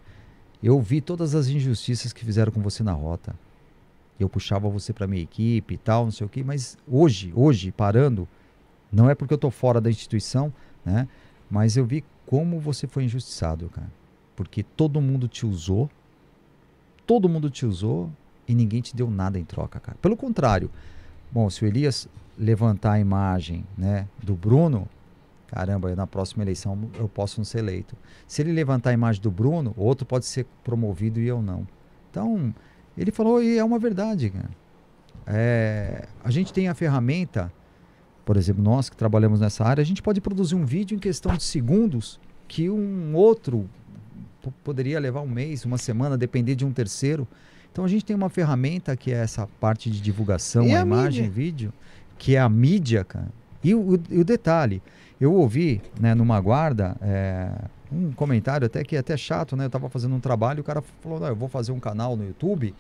eu 0.63 0.81
vi 0.81 1.01
todas 1.01 1.35
as 1.35 1.49
injustiças 1.49 2.13
que 2.13 2.25
fizeram 2.25 2.53
com 2.53 2.61
você 2.61 2.83
na 2.83 2.93
rota. 2.93 3.35
Eu 4.19 4.29
puxava 4.29 4.69
você 4.69 4.93
para 4.93 5.07
minha 5.07 5.23
equipe 5.23 5.75
e 5.75 5.79
tal, 5.79 6.05
não 6.05 6.13
sei 6.13 6.27
o 6.27 6.31
quê, 6.31 6.45
mas 6.45 6.77
hoje, 6.87 7.33
hoje, 7.35 7.73
parando, 7.73 8.29
não 8.93 9.09
é 9.09 9.15
porque 9.15 9.33
eu 9.33 9.39
tô 9.39 9.51
fora 9.51 9.81
da 9.81 9.91
instituição, 9.91 10.53
né, 10.85 11.09
mas 11.51 11.77
eu 11.77 11.85
vi 11.87 12.05
como 12.27 12.61
você 12.61 12.87
foi 12.87 13.05
injustiçado, 13.05 13.69
cara. 13.71 13.91
Porque 14.37 14.63
todo 14.63 15.01
mundo 15.01 15.27
te 15.27 15.45
usou, 15.45 15.91
todo 17.07 17.29
mundo 17.29 17.51
te 17.51 17.67
usou 17.67 18.11
e 18.51 18.55
ninguém 18.55 18.81
te 18.81 18.95
deu 18.95 19.11
nada 19.11 19.39
em 19.39 19.45
troca, 19.45 19.79
cara. 19.79 19.97
Pelo 20.01 20.17
contrário, 20.17 20.71
bom, 21.31 21.49
se 21.49 21.65
o 21.65 21.67
Elias 21.67 22.09
levantar 22.39 22.93
a 22.93 23.01
imagem, 23.01 23.65
né, 23.77 24.07
do 24.23 24.35
Bruno, 24.35 24.89
caramba, 25.47 25.95
na 25.95 26.07
próxima 26.07 26.43
eleição 26.43 26.91
eu 26.99 27.09
posso 27.09 27.39
não 27.39 27.45
ser 27.45 27.59
eleito. 27.59 27.97
Se 28.27 28.43
ele 28.43 28.53
levantar 28.53 28.91
a 28.91 28.93
imagem 28.93 29.21
do 29.21 29.31
Bruno, 29.31 29.75
outro 29.77 30.07
pode 30.07 30.27
ser 30.27 30.47
promovido 30.65 31.21
e 31.21 31.27
eu 31.27 31.43
não. 31.43 31.67
Então, 32.11 32.55
ele 32.97 33.11
falou 33.11 33.43
e 33.43 33.59
é 33.59 33.65
uma 33.65 33.79
verdade. 33.79 34.33
É, 35.27 36.09
a 36.25 36.31
gente 36.31 36.53
tem 36.53 36.69
a 36.69 36.75
ferramenta 36.75 37.53
por 38.25 38.37
exemplo, 38.37 38.63
nós 38.63 38.89
que 38.89 38.97
trabalhamos 38.97 39.41
nessa 39.41 39.65
área, 39.65 39.83
a 39.83 39.85
gente 39.85 40.01
pode 40.01 40.21
produzir 40.21 40.55
um 40.55 40.65
vídeo 40.65 40.95
em 40.95 41.01
questão 41.01 41.35
de 41.37 41.43
segundos 41.43 42.21
que 42.47 42.71
um 42.71 43.13
outro 43.13 43.69
po- 44.41 44.53
poderia 44.63 45.01
levar 45.01 45.21
um 45.21 45.27
mês, 45.27 45.65
uma 45.65 45.77
semana, 45.77 46.17
depender 46.17 46.55
de 46.55 46.65
um 46.65 46.71
terceiro. 46.71 47.27
Então 47.73 47.85
a 47.85 47.89
gente 47.89 48.05
tem 48.05 48.15
uma 48.17 48.29
ferramenta 48.29 48.97
que 48.97 49.13
é 49.13 49.17
essa 49.17 49.47
parte 49.61 49.91
de 49.91 50.01
divulgação, 50.01 50.65
E 50.67 50.75
a, 50.75 50.79
a 50.81 50.83
imagem, 50.83 51.23
mídia? 51.25 51.31
vídeo, 51.35 51.73
que 52.19 52.37
é 52.37 52.41
a 52.41 52.49
mídia, 52.49 53.05
cara. 53.05 53.29
E 53.63 53.75
o, 53.75 53.95
o- 53.95 54.01
e 54.11 54.19
o 54.19 54.25
detalhe, 54.25 54.83
eu 55.21 55.33
ouvi, 55.35 55.81
né, 56.01 56.15
numa 56.15 56.41
guarda, 56.41 56.97
é, 57.01 57.51
um 57.93 58.11
comentário 58.13 58.67
até 58.67 58.83
que 58.83 58.97
é 58.97 58.99
até 58.99 59.17
chato, 59.17 59.57
né? 59.57 59.67
Eu 59.67 59.71
tava 59.71 59.89
fazendo 59.89 60.15
um 60.15 60.21
trabalho 60.21 60.59
e 60.59 60.61
o 60.63 60.65
cara 60.65 60.83
falou, 61.03 61.21
não, 61.21 61.29
eu 61.29 61.37
vou 61.37 61.49
fazer 61.49 61.73
um 61.73 61.81
canal 61.81 62.17
no 62.17 62.25
YouTube 62.25 62.75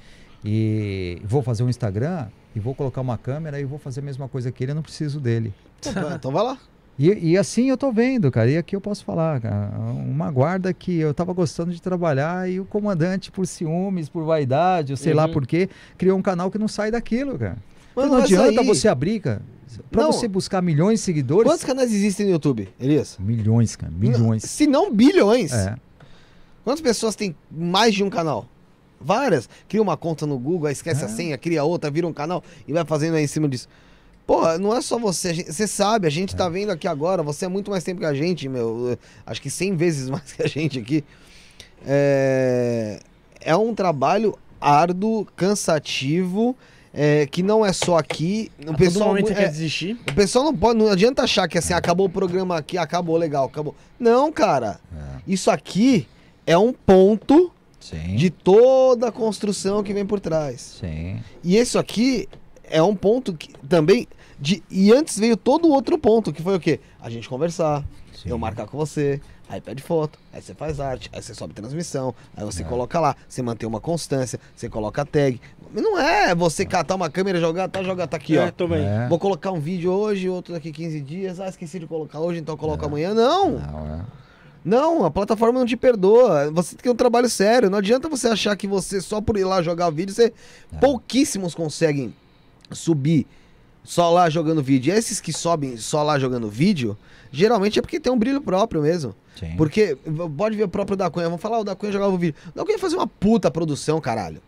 e 0.44 1.20
vou 1.24 1.42
fazer 1.42 1.62
um 1.62 1.68
Instagram 1.68 2.26
e 2.56 2.60
vou 2.60 2.74
colocar 2.74 3.00
uma 3.00 3.18
câmera 3.18 3.60
e 3.60 3.64
vou 3.64 3.78
fazer 3.78 4.00
a 4.00 4.02
mesma 4.02 4.28
coisa 4.28 4.50
que 4.50 4.64
ele, 4.64 4.72
eu 4.72 4.74
não 4.76 4.82
preciso 4.82 5.20
dele. 5.20 5.52
Então, 5.86 6.14
então 6.14 6.32
vai 6.32 6.42
lá. 6.44 6.58
E, 7.02 7.30
e 7.30 7.38
assim 7.38 7.70
eu 7.70 7.78
tô 7.78 7.90
vendo, 7.90 8.30
cara. 8.30 8.50
E 8.50 8.58
aqui 8.58 8.76
eu 8.76 8.80
posso 8.80 9.02
falar, 9.06 9.40
cara. 9.40 9.70
Uma 9.90 10.30
guarda 10.30 10.70
que 10.74 10.98
eu 10.98 11.14
tava 11.14 11.32
gostando 11.32 11.72
de 11.72 11.80
trabalhar 11.80 12.46
e 12.50 12.60
o 12.60 12.64
comandante, 12.66 13.32
por 13.32 13.46
ciúmes, 13.46 14.10
por 14.10 14.22
vaidade, 14.24 14.92
eu 14.92 14.98
sei 14.98 15.14
lá 15.14 15.24
Uhum. 15.24 15.32
por 15.32 15.46
quê, 15.46 15.70
criou 15.96 16.18
um 16.18 16.22
canal 16.22 16.50
que 16.50 16.58
não 16.58 16.68
sai 16.68 16.90
daquilo, 16.90 17.38
cara. 17.38 17.56
Mas 17.96 18.04
Então 18.04 18.18
não 18.18 18.22
adianta 18.24 18.54
sair. 18.56 18.66
você 18.66 18.86
abrir, 18.86 19.20
cara. 19.20 19.40
Pra 19.90 20.02
Não. 20.02 20.12
você 20.12 20.28
buscar 20.28 20.60
milhões 20.60 20.98
de 20.98 21.04
seguidores. 21.06 21.50
Quantos 21.50 21.64
canais 21.64 21.90
existem 21.94 22.26
no 22.26 22.32
YouTube, 22.32 22.68
Elias? 22.78 23.16
Milhões, 23.18 23.76
cara. 23.76 23.90
Milhões. 23.96 24.42
Se 24.42 24.66
não 24.66 24.92
bilhões. 24.92 25.52
É. 25.52 25.76
Quantas 26.64 26.82
pessoas 26.82 27.16
têm 27.16 27.34
mais 27.50 27.94
de 27.94 28.04
um 28.04 28.10
canal? 28.10 28.46
Várias. 29.00 29.48
Cria 29.68 29.80
uma 29.80 29.96
conta 29.96 30.26
no 30.26 30.38
Google, 30.38 30.66
aí 30.66 30.72
esquece 30.74 31.02
É. 31.02 31.06
a 31.06 31.08
senha, 31.08 31.38
cria 31.38 31.64
outra, 31.64 31.90
vira 31.90 32.06
um 32.06 32.12
canal 32.12 32.44
e 32.68 32.72
vai 32.74 32.84
fazendo 32.84 33.14
aí 33.14 33.24
em 33.24 33.28
cima 33.28 33.48
disso. 33.48 33.66
Porra, 34.30 34.58
não 34.58 34.72
é 34.76 34.80
só 34.80 34.96
você. 34.96 35.34
gente- 35.34 35.52
Você 35.52 35.66
sabe, 35.66 36.06
a 36.06 36.10
gente 36.10 36.36
tá 36.36 36.48
vendo 36.48 36.70
aqui 36.70 36.86
agora. 36.86 37.20
Você 37.20 37.46
é 37.46 37.48
muito 37.48 37.68
mais 37.68 37.82
tempo 37.82 37.98
que 37.98 38.06
a 38.06 38.14
gente, 38.14 38.48
meu. 38.48 38.96
Acho 39.26 39.42
que 39.42 39.50
100 39.50 39.74
vezes 39.74 40.06
mais 40.08 40.32
que 40.32 40.40
a 40.40 40.46
gente 40.46 40.78
aqui. 40.78 41.02
É, 41.84 43.00
é 43.40 43.56
um 43.56 43.74
trabalho 43.74 44.38
árduo, 44.60 45.26
cansativo, 45.34 46.56
é, 46.94 47.26
que 47.26 47.42
não 47.42 47.66
é 47.66 47.72
só 47.72 47.98
aqui. 47.98 48.52
O 48.58 48.62
A 48.62 48.66
todo 48.66 48.76
pessoal, 48.78 49.16
você 49.16 49.32
é, 49.32 49.34
quer 49.34 49.48
desistir. 49.48 49.98
o 50.08 50.14
pessoal 50.14 50.44
não 50.44 50.56
pode, 50.56 50.78
não 50.78 50.88
adianta 50.88 51.24
achar 51.24 51.48
que 51.48 51.58
assim, 51.58 51.72
acabou 51.72 52.06
o 52.06 52.10
programa 52.10 52.56
aqui, 52.56 52.78
acabou 52.78 53.16
legal, 53.16 53.46
acabou. 53.46 53.74
Não, 53.98 54.30
cara. 54.30 54.78
É. 54.96 55.20
Isso 55.26 55.50
aqui 55.50 56.06
é 56.46 56.56
um 56.56 56.72
ponto 56.72 57.50
Sim. 57.80 58.14
de 58.14 58.30
toda 58.30 59.08
a 59.08 59.12
construção 59.12 59.82
que 59.82 59.92
vem 59.92 60.06
por 60.06 60.20
trás. 60.20 60.76
Sim. 60.80 61.18
E 61.42 61.56
isso 61.58 61.80
aqui 61.80 62.28
é 62.62 62.80
um 62.80 62.94
ponto 62.94 63.34
que 63.34 63.52
também 63.68 64.06
de 64.40 64.62
e 64.70 64.92
antes 64.92 65.18
veio 65.18 65.36
todo 65.36 65.66
o 65.68 65.70
outro 65.70 65.98
ponto, 65.98 66.32
que 66.32 66.42
foi 66.42 66.56
o 66.56 66.60
quê? 66.60 66.80
A 67.00 67.10
gente 67.10 67.28
conversar, 67.28 67.84
sim. 68.12 68.30
eu 68.30 68.38
marcar 68.38 68.66
com 68.66 68.76
você, 68.78 69.20
aí 69.48 69.60
pede 69.60 69.82
foto, 69.82 70.18
aí 70.32 70.40
você 70.40 70.54
faz 70.54 70.80
arte, 70.80 71.10
aí 71.12 71.22
você 71.22 71.34
sobe 71.34 71.52
transmissão, 71.52 72.14
aí 72.36 72.44
você 72.44 72.62
É. 72.62 72.64
coloca 72.64 72.98
lá, 72.98 73.14
você 73.28 73.42
mantém 73.42 73.68
uma 73.68 73.80
constância, 73.80 74.40
você 74.56 74.68
coloca 74.68 75.04
tag. 75.04 75.40
Não 75.74 75.98
é 76.00 76.34
você 76.34 76.64
catar 76.64 76.94
uma 76.94 77.10
câmera, 77.10 77.38
jogar, 77.38 77.68
tá, 77.68 77.82
jogar, 77.82 78.06
tá 78.06 78.16
aqui, 78.16 78.36
ó. 78.38 78.42
É, 78.46 78.50
tô 78.50 78.66
bem. 78.66 78.84
É. 78.84 79.06
Vou 79.08 79.18
colocar 79.18 79.52
um 79.52 79.60
vídeo 79.60 79.92
hoje, 79.92 80.28
outro 80.28 80.54
daqui 80.54 80.72
15 80.72 81.00
dias. 81.00 81.38
Ah, 81.38 81.48
esqueci 81.48 81.78
de 81.78 81.86
colocar 81.86 82.18
hoje, 82.18 82.40
então 82.40 82.54
eu 82.54 82.58
coloco 82.58 82.84
amanhã. 82.84 83.14
Não! 83.14 83.52
Não, 83.52 83.94
é. 83.94 84.00
Não, 84.64 85.04
a 85.04 85.10
plataforma 85.10 85.58
não 85.58 85.66
te 85.66 85.76
perdoa. 85.76 86.50
Você 86.50 86.76
tem 86.76 86.90
um 86.92 86.94
trabalho 86.94 87.28
sério. 87.30 87.70
Não 87.70 87.78
adianta 87.78 88.08
você 88.08 88.28
achar 88.28 88.54
que 88.56 88.66
você, 88.66 89.00
só 89.00 89.20
por 89.20 89.38
ir 89.38 89.44
lá 89.44 89.62
jogar 89.62 89.88
o 89.88 89.92
vídeo, 89.92 90.14
você. 90.14 90.32
Pouquíssimos 90.80 91.54
conseguem 91.54 92.14
subir 92.70 93.26
só 93.90 94.08
lá 94.08 94.30
jogando 94.30 94.62
vídeo. 94.62 94.94
E 94.94 94.96
esses 94.96 95.20
que 95.20 95.32
sobem 95.32 95.76
só 95.76 96.04
lá 96.04 96.16
jogando 96.16 96.48
vídeo, 96.48 96.96
geralmente 97.32 97.80
é 97.80 97.82
porque 97.82 97.98
tem 97.98 98.12
um 98.12 98.16
brilho 98.18 98.40
próprio 98.40 98.80
mesmo. 98.82 99.16
Sim. 99.38 99.56
Porque 99.56 99.96
pode 100.36 100.56
ver 100.56 100.62
o 100.62 100.68
próprio 100.68 100.96
da 100.96 101.10
Cunha. 101.10 101.26
Vamos 101.26 101.42
falar, 101.42 101.56
"Ah, 101.56 101.60
o 101.60 101.64
da 101.64 101.74
Cunha 101.74 101.90
jogava 101.90 102.12
o 102.12 102.16
vídeo. 102.18 102.36
O 102.54 102.58
da 102.58 102.64
Cunha 102.64 102.78
fazia 102.78 102.96
uma 102.96 103.06
puta 103.08 103.50
produção, 103.50 104.00
caralho. 104.00 104.40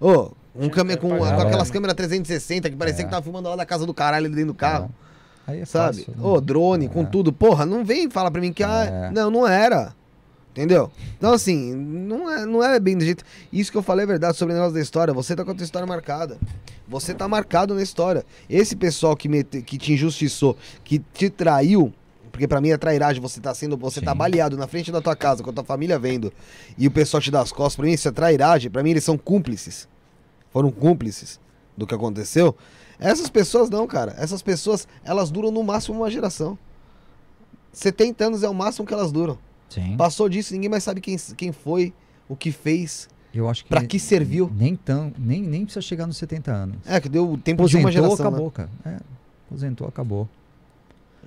Ô, 0.00 0.30
um 0.56 0.70
câmera 0.70 0.98
que 0.98 1.06
com, 1.06 1.18
com 1.18 1.24
aquelas 1.24 1.68
né? 1.68 1.72
câmeras 1.74 1.94
360 1.96 2.70
que 2.70 2.76
parecia 2.76 3.02
É. 3.02 3.04
que 3.04 3.10
tava 3.10 3.22
filmando 3.22 3.48
lá 3.50 3.56
da 3.56 3.66
casa 3.66 3.84
do 3.84 3.92
caralho 3.92 4.30
dentro 4.30 4.46
do 4.46 4.54
carro. 4.54 4.90
Aí 5.46 5.60
é 5.60 5.64
Sabe? 5.66 5.98
fácil, 5.98 6.14
né? 6.16 6.22
Ô, 6.26 6.40
drone, 6.40 6.88
com 6.88 7.02
É. 7.02 7.04
tudo. 7.06 7.30
Porra, 7.30 7.66
não 7.66 7.84
vem 7.84 8.08
falar 8.08 8.30
pra 8.30 8.40
mim 8.40 8.52
que. 8.54 8.62
Ah, 8.64 8.84
É. 8.84 9.10
Não, 9.10 9.30
não 9.30 9.46
era. 9.46 9.94
Entendeu? 10.52 10.90
Então, 11.16 11.32
assim, 11.32 11.74
não 11.74 12.30
é, 12.30 12.44
não 12.44 12.62
é 12.62 12.78
bem 12.78 12.96
do 12.96 13.02
jeito. 13.04 13.24
Isso 13.50 13.72
que 13.72 13.78
eu 13.78 13.82
falei 13.82 14.04
é 14.04 14.06
verdade 14.06 14.36
sobre 14.36 14.52
o 14.52 14.56
negócio 14.56 14.74
da 14.74 14.80
história. 14.82 15.14
Você 15.14 15.34
tá 15.34 15.44
com 15.44 15.50
a 15.50 15.54
tua 15.54 15.64
história 15.64 15.86
marcada. 15.86 16.38
Você 16.86 17.14
tá 17.14 17.26
marcado 17.26 17.74
na 17.74 17.82
história. 17.82 18.24
Esse 18.50 18.76
pessoal 18.76 19.16
que, 19.16 19.28
mete- 19.30 19.62
que 19.62 19.78
te 19.78 19.94
injustiçou, 19.94 20.56
que 20.84 20.98
te 20.98 21.30
traiu. 21.30 21.90
Porque 22.30 22.46
pra 22.46 22.60
mim 22.60 22.68
é 22.70 22.76
trairagem, 22.76 23.20
você 23.20 23.40
tá 23.40 23.54
sendo, 23.54 23.76
você 23.78 24.00
tá 24.02 24.12
Sim. 24.12 24.16
baleado 24.18 24.56
na 24.56 24.66
frente 24.66 24.90
da 24.92 25.00
tua 25.02 25.14
casa, 25.16 25.42
com 25.42 25.50
a 25.50 25.52
tua 25.52 25.64
família 25.64 25.98
vendo, 25.98 26.32
e 26.78 26.86
o 26.86 26.90
pessoal 26.90 27.20
te 27.20 27.30
dá 27.30 27.42
as 27.42 27.52
costas, 27.52 27.76
pra 27.76 27.84
mim 27.84 27.92
isso 27.92 28.08
é 28.08 28.10
trairagem, 28.10 28.70
pra 28.70 28.82
mim 28.82 28.88
eles 28.90 29.04
são 29.04 29.18
cúmplices. 29.18 29.86
Foram 30.50 30.70
cúmplices 30.70 31.38
do 31.76 31.86
que 31.86 31.94
aconteceu. 31.94 32.56
Essas 32.98 33.28
pessoas 33.28 33.68
não, 33.68 33.86
cara. 33.86 34.14
Essas 34.18 34.40
pessoas, 34.40 34.88
elas 35.04 35.30
duram 35.30 35.50
no 35.50 35.62
máximo 35.62 35.98
uma 35.98 36.10
geração. 36.10 36.58
70 37.72 38.24
anos 38.26 38.42
é 38.42 38.48
o 38.48 38.54
máximo 38.54 38.86
que 38.86 38.94
elas 38.94 39.12
duram. 39.12 39.38
Sim. 39.72 39.96
Passou 39.96 40.28
disso, 40.28 40.52
ninguém 40.54 40.68
mais 40.70 40.82
sabe 40.84 41.00
quem, 41.00 41.16
quem 41.36 41.52
foi, 41.52 41.92
o 42.28 42.36
que 42.36 42.50
fez, 42.52 43.08
Eu 43.34 43.48
acho 43.48 43.64
que. 43.64 43.68
pra 43.70 43.84
que 43.84 43.98
serviu. 43.98 44.50
Nem, 44.54 44.76
tão, 44.76 45.12
nem, 45.18 45.42
nem 45.42 45.64
precisa 45.64 45.82
chegar 45.82 46.06
nos 46.06 46.16
70 46.16 46.52
anos. 46.52 46.76
É, 46.86 47.00
que 47.00 47.08
deu 47.08 47.30
o 47.32 47.38
tempo 47.38 47.66
de 47.66 47.76
uma 47.76 47.88
Aposentou, 47.88 48.08
geração. 48.16 48.26
acabou, 48.28 48.46
né? 48.46 48.52
cara. 48.54 48.70
É, 48.84 49.00
aposentou, 49.48 49.88
acabou. 49.88 50.28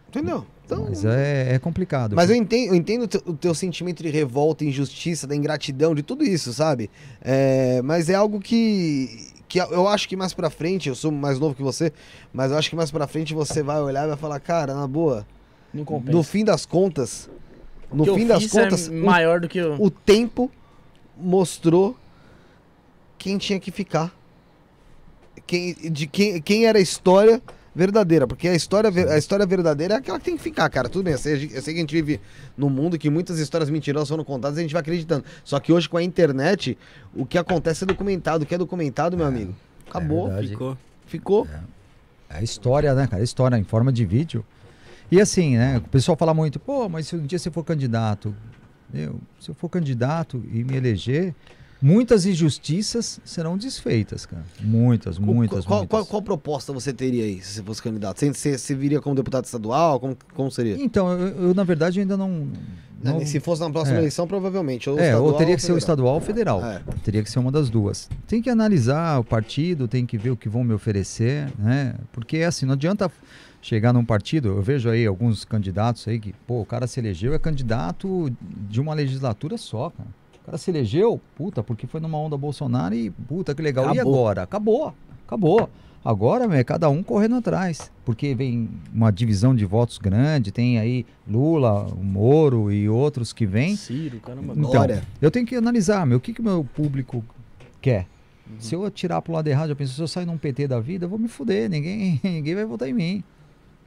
Entendeu? 0.10 0.46
Então, 0.66 0.86
Mas 0.88 1.04
é, 1.04 1.54
é 1.56 1.60
complicado. 1.60 2.16
Mas 2.16 2.30
eu 2.30 2.36
entendo, 2.36 2.70
eu 2.70 2.76
entendo 2.76 3.04
o 3.04 3.08
teu, 3.08 3.22
o 3.26 3.34
teu 3.34 3.54
sentimento 3.54 4.02
de 4.02 4.10
revolta, 4.10 4.64
injustiça, 4.64 5.28
da 5.28 5.36
ingratidão, 5.36 5.94
de 5.94 6.02
tudo 6.02 6.24
isso, 6.24 6.54
sabe? 6.54 6.90
É, 7.22 7.82
mas 7.84 8.10
é 8.10 8.16
algo 8.16 8.40
que, 8.40 9.28
que 9.48 9.60
eu 9.60 9.88
acho 9.88 10.08
que 10.08 10.16
mais 10.16 10.34
pra 10.34 10.50
frente, 10.50 10.88
eu 10.90 10.96
sou 10.96 11.12
mais 11.12 11.38
novo 11.38 11.54
que 11.54 11.62
você, 11.62 11.92
mas 12.34 12.50
eu 12.52 12.58
acho 12.58 12.70
que 12.70 12.76
mais 12.76 12.90
pra 12.92 13.06
frente 13.08 13.34
você 13.34 13.62
vai 13.62 13.80
olhar 13.82 14.06
e 14.06 14.08
vai 14.08 14.18
falar, 14.18 14.40
cara, 14.40 14.74
na 14.74 14.88
boa, 14.88 15.26
Não 15.74 15.84
compensa. 15.84 16.12
no 16.18 16.24
fim 16.24 16.46
das 16.46 16.66
contas, 16.66 17.30
no 17.96 18.06
eu 18.06 18.16
fim 18.16 18.28
das 18.28 18.44
fiz 18.44 18.56
é 18.56 18.64
contas, 18.64 18.88
o, 18.88 18.94
maior 18.94 19.40
do 19.40 19.48
que 19.48 19.62
o... 19.62 19.82
o 19.82 19.90
tempo 19.90 20.52
mostrou 21.18 21.98
quem 23.18 23.38
tinha 23.38 23.60
que 23.60 23.72
ficar. 23.72 24.14
Quem, 25.48 25.74
de 25.74 26.08
quem, 26.08 26.42
quem 26.42 26.66
era 26.66 26.80
a 26.80 26.82
história 26.82 27.42
verdadeira. 27.76 28.26
Porque 28.26 28.48
a 28.48 28.56
história, 28.56 28.90
a 29.12 29.18
história 29.18 29.46
verdadeira 29.46 29.96
é 29.96 29.98
aquela 29.98 30.18
que 30.18 30.26
tem 30.26 30.38
que 30.38 30.42
ficar, 30.42 30.70
cara. 30.70 30.88
Tudo 30.88 31.04
bem, 31.04 31.14
eu 31.14 31.20
sei, 31.20 31.52
eu 31.54 31.62
sei 31.62 31.74
que 31.74 31.80
a 31.80 31.84
gente 31.84 31.94
vive 31.94 32.22
num 32.58 32.70
mundo 32.70 32.98
que 32.98 33.10
muitas 33.10 33.38
histórias 33.38 33.70
mentirosas 33.70 34.10
foram 34.10 34.24
contadas 34.24 34.58
e 34.58 34.62
a 34.62 34.64
gente 34.64 34.74
vai 34.74 34.82
acreditando. 34.82 35.26
Só 35.44 35.60
que 35.60 35.74
hoje 35.74 35.90
com 35.90 35.98
a 35.98 36.04
internet, 36.04 36.78
o 37.14 37.26
que 37.26 37.38
acontece 37.38 37.84
é 37.84 37.88
documentado. 37.88 38.44
O 38.44 38.48
que 38.48 38.56
é 38.56 38.58
documentado, 38.58 39.18
meu 39.18 39.26
amigo? 39.26 39.54
Acabou. 39.88 40.28
verdade. 40.28 40.50
Ficou. 40.50 40.78
ficou. 41.06 41.48
É 42.30 42.38
a 42.38 42.42
história, 42.42 42.94
né, 42.94 43.08
cara? 43.08 43.22
A 43.22 43.24
história 43.24 43.58
em 43.58 43.64
forma 43.64 43.92
de 43.92 44.06
vídeo. 44.06 44.46
E 45.12 45.22
assim, 45.22 45.58
né? 45.58 45.78
O 45.78 45.90
pessoal 45.90 46.18
fala 46.18 46.34
muito, 46.34 46.60
pô, 46.60 46.90
mas 46.90 47.08
se 47.08 47.16
um 47.16 47.26
dia 47.26 47.38
você 47.38 47.52
for 47.52 47.64
candidato, 47.64 48.36
eu, 48.94 49.20
se 49.40 49.50
eu 49.50 49.56
for 49.56 49.70
candidato 49.70 50.44
e 50.52 50.64
me 50.64 50.76
eleger, 50.76 51.34
muitas 51.82 52.26
injustiças 52.26 53.20
serão 53.24 53.58
desfeitas, 53.58 54.26
cara. 54.26 54.44
Muitas, 54.62 55.20
muitas, 55.20 55.66
qual, 55.66 55.80
muitas. 55.80 55.90
Qual, 55.90 56.06
qual 56.06 56.22
proposta 56.22 56.74
você 56.74 56.92
teria 56.92 57.24
aí, 57.24 57.42
se 57.42 57.54
você 57.54 57.64
fosse 57.64 57.82
candidato? 57.82 58.20
Você, 58.20 58.34
você, 58.34 58.58
você 58.58 58.76
viria 58.76 59.02
como 59.02 59.16
deputado 59.16 59.46
estadual? 59.46 60.00
Como, 60.00 60.18
como 60.34 60.50
seria? 60.50 60.76
Então, 60.82 61.12
eu, 61.12 61.48
eu, 61.48 61.54
na 61.54 61.64
verdade 61.64 62.00
ainda 62.00 62.18
não. 62.18 62.48
não 63.04 63.26
Se 63.26 63.40
fosse 63.40 63.62
na 63.62 63.70
próxima 63.70 63.98
é. 63.98 64.00
eleição, 64.00 64.28
provavelmente. 64.28 64.90
Ou 64.90 64.98
é, 64.98 65.06
estadual 65.06 65.32
ou 65.32 65.38
teria 65.38 65.56
que 65.56 65.62
ser 65.62 65.74
o 65.74 65.78
estadual 65.78 66.16
ou 66.16 66.22
federal. 66.22 66.64
É. 66.64 66.82
Teria 67.04 67.22
que 67.22 67.30
ser 67.30 67.40
uma 67.40 67.52
das 67.52 67.70
duas. 67.70 68.10
Tem 68.28 68.42
que 68.42 68.50
analisar 68.50 69.20
o 69.20 69.24
partido, 69.24 69.88
tem 69.88 70.06
que 70.06 70.18
ver 70.18 70.32
o 70.32 70.38
que 70.38 70.50
vão 70.50 70.64
me 70.64 70.74
oferecer, 70.74 71.52
né? 71.60 71.96
Porque 72.12 72.38
assim, 72.40 72.66
não 72.66 72.74
adianta 72.74 73.12
chegar 73.66 73.92
num 73.92 74.06
partido, 74.06 74.50
eu 74.50 74.62
vejo 74.62 74.88
aí 74.92 75.08
alguns 75.08 75.44
candidatos 75.44 76.08
aí 76.08 76.20
que, 76.20 76.34
pô, 76.46 76.62
o 76.62 76.66
cara 76.66 76.86
se 76.86 77.00
elegeu, 77.00 77.34
é 77.34 77.40
candidato 77.40 78.32
de 78.40 78.80
uma 78.80 78.94
legislatura 78.94 79.58
só, 79.58 79.90
cara. 79.90 80.08
O 80.40 80.46
cara 80.46 80.58
se 80.60 80.70
elegeu, 80.70 81.20
puta, 81.36 81.64
porque 81.64 81.88
foi 81.88 82.00
numa 82.00 82.20
onda 82.20 82.38
Bolsonaro 82.38 82.94
e, 82.94 83.10
puta, 83.10 83.56
que 83.56 83.64
legal. 83.64 83.86
E 83.86 83.98
Acabou. 83.98 84.14
agora? 84.14 84.44
Acabou, 84.44 84.94
acabou. 85.26 85.70
Agora, 86.04 86.48
meu, 86.48 86.60
é 86.60 86.64
cada 86.64 86.88
um 86.90 87.02
correndo 87.02 87.38
atrás, 87.38 87.92
porque 88.06 88.36
vem 88.36 88.70
uma 88.94 89.12
divisão 89.12 89.56
de 89.56 89.66
votos 89.66 89.98
grande, 89.98 90.52
tem 90.52 90.78
aí 90.78 91.04
Lula, 91.28 91.88
Moro 92.00 92.72
e 92.72 92.88
outros 92.88 93.34
que 93.34 93.48
vêm. 93.48 93.76
Ciro, 93.76 94.20
caramba. 94.20 94.54
Então, 94.56 94.70
Glória. 94.70 95.02
eu 95.20 95.32
tenho 95.32 95.48
que 95.48 95.56
analisar, 95.56 96.06
meu, 96.06 96.20
o 96.20 96.22
que 96.22 96.34
que 96.34 96.42
o 96.42 96.44
meu 96.44 96.64
público 96.76 97.26
quer. 97.82 98.06
Se 98.60 98.76
eu 98.76 98.86
atirar 98.86 99.24
pro 99.24 99.34
lado 99.34 99.48
errado, 99.48 99.72
eu 99.72 99.76
penso, 99.76 99.96
se 99.96 100.02
eu 100.02 100.08
sair 100.08 100.28
num 100.28 100.38
PT 100.38 100.68
da 100.68 100.80
vida, 100.80 101.06
eu 101.06 101.10
vou 101.10 101.18
me 101.18 101.28
fuder, 101.28 101.68
ninguém, 101.68 102.22
ninguém 102.24 102.54
vai 102.54 102.66
votar 102.66 102.88
em 102.88 102.94
mim, 102.94 103.24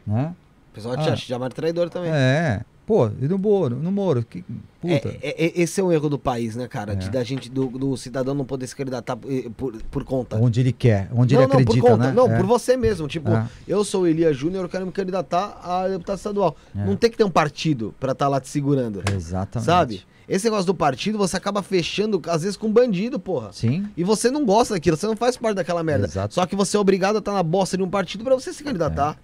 né? 0.09 0.35
O 0.73 0.75
pessoal 0.75 0.95
Ah. 0.95 1.03
te 1.03 1.09
acha- 1.11 1.17
chama 1.27 1.49
de 1.49 1.55
traidor 1.55 1.91
também. 1.91 2.11
É, 2.13 2.61
pô, 2.87 3.09
e 3.21 3.27
no 3.29 3.37
Moro, 3.39 3.77
no 3.77 3.91
Moro, 3.91 4.23
que, 4.25 4.43
puta. 4.81 5.09
É, 5.09 5.19
é- 5.23 5.47
é- 5.47 5.53
esse 5.63 5.81
é 5.81 5.85
um 5.85 5.91
erro 5.93 6.09
do 6.09 6.19
país, 6.19 6.55
né, 6.57 6.69
cara? 6.69 6.95
De 6.95 7.07
É. 7.09 7.11
da 7.11 7.25
gente, 7.25 7.51
do, 7.51 7.67
do 7.67 7.97
cidadão 7.97 8.35
não 8.35 8.45
poder 8.45 8.67
se 8.67 8.77
candidatar 8.77 9.17
por, 9.17 9.29
por, 9.57 9.73
por 9.91 10.05
conta. 10.05 10.37
onde 10.37 10.61
ele 10.61 10.73
quer, 10.73 11.09
onde 11.13 11.35
não, 11.35 11.43
ele 11.43 11.49
não, 11.53 11.59
acredita, 11.61 11.81
por 11.87 11.91
conta. 11.91 12.07
né? 12.07 12.13
Não, 12.13 12.31
É. 12.33 12.37
por 12.37 12.47
você 12.47 12.77
mesmo. 12.77 13.09
Tipo, 13.09 13.31
É. 13.31 13.47
eu 13.67 13.83
sou 13.85 14.03
o 14.03 14.07
Elias 14.07 14.37
Júnior, 14.37 14.65
eu 14.65 14.69
quero 14.69 14.87
me 14.87 14.93
candidatar 14.93 15.59
a 15.63 15.89
deputado 15.89 16.17
estadual. 16.17 16.57
É. 16.77 16.85
Não 16.85 16.95
tem 16.97 17.11
que 17.11 17.17
ter 17.17 17.25
um 17.25 17.31
partido 17.31 17.93
pra 17.99 18.13
estar 18.13 18.29
lá 18.29 18.41
te 18.41 18.49
segurando. 18.49 19.03
Exatamente. 19.13 19.67
Sabe? 19.67 20.03
Esse 20.29 20.45
negócio 20.45 20.67
do 20.67 20.75
partido, 20.75 21.17
você 21.17 21.39
acaba 21.39 21.63
fechando, 21.63 22.21
às 22.29 22.43
vezes, 22.43 22.55
com 22.55 22.71
bandido, 22.71 23.19
porra. 23.19 23.51
Sim, 23.51 23.87
E 23.97 24.05
você 24.05 24.31
não 24.31 24.45
gosta 24.45 24.75
daquilo, 24.75 24.95
você 24.95 25.07
não 25.07 25.17
faz 25.17 25.39
parte 25.39 25.57
daquela 25.57 25.83
merda. 25.83 26.05
Exato. 26.07 26.35
Só 26.35 26.45
que 26.45 26.55
você 26.55 26.77
é 26.77 26.81
obrigado 26.81 27.17
a 27.17 27.19
estar 27.19 27.33
na 27.33 27.43
bosta 27.43 27.79
de 27.79 27.83
um 27.83 27.89
partido 27.89 28.23
pra 28.23 28.35
você 28.35 28.53
se 28.53 28.63
candidatar. 28.63 29.19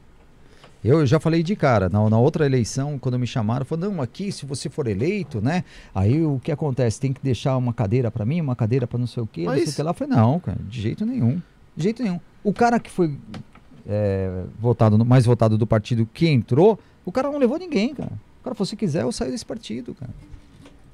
Eu 0.89 1.07
já 1.07 1.19
falei 1.19 1.43
de 1.43 1.57
cara, 1.57 1.89
na, 1.89 2.09
na 2.11 2.19
outra 2.19 2.45
eleição, 2.47 2.99
quando 2.99 3.19
me 3.19 3.27
chamaram, 3.27 3.65
falou, 3.65 3.91
não, 3.91 4.03
aqui, 4.03 4.31
se 4.31 4.45
você 4.45 4.69
for 4.69 4.87
eleito, 4.87 5.41
né, 5.41 5.65
aí 5.95 6.23
o 6.23 6.39
que 6.43 6.53
acontece? 6.53 7.01
Tem 7.01 7.13
que 7.13 7.21
deixar 7.23 7.57
uma 7.57 7.73
cadeira 7.73 8.11
pra 8.11 8.25
mim, 8.27 8.41
uma 8.41 8.55
cadeira 8.55 8.87
pra 8.87 8.99
não 8.99 9.07
sei 9.07 9.23
o 9.23 9.27
quê, 9.27 9.45
não 9.45 9.53
sei 9.55 9.63
o 9.63 9.67
Mas- 9.67 9.75
que 9.77 9.83
lá. 9.83 9.91
Eu 9.91 9.95
falei, 9.95 10.15
não, 10.17 10.39
cara, 10.41 10.59
de 10.69 10.81
jeito 10.81 11.07
nenhum, 11.07 11.41
de 11.77 11.83
jeito 11.83 12.03
nenhum. 12.03 12.21
O 12.43 12.53
cara 12.53 12.79
que 12.79 12.91
foi 12.91 13.17
é, 13.87 14.45
votado, 14.59 15.03
mais 15.05 15.25
votado 15.25 15.57
do 15.59 15.67
partido 15.67 16.07
que 16.13 16.29
entrou, 16.29 16.79
o 17.05 17.13
cara 17.13 17.31
não 17.31 17.39
levou 17.39 17.59
ninguém, 17.59 17.95
cara. 17.95 18.13
O 18.41 18.45
cara 18.45 18.55
falou, 18.55 18.67
se 18.67 18.77
quiser, 18.77 19.03
eu 19.03 19.13
saio 19.13 19.31
desse 19.31 19.45
partido, 19.47 19.95
cara. 19.95 20.13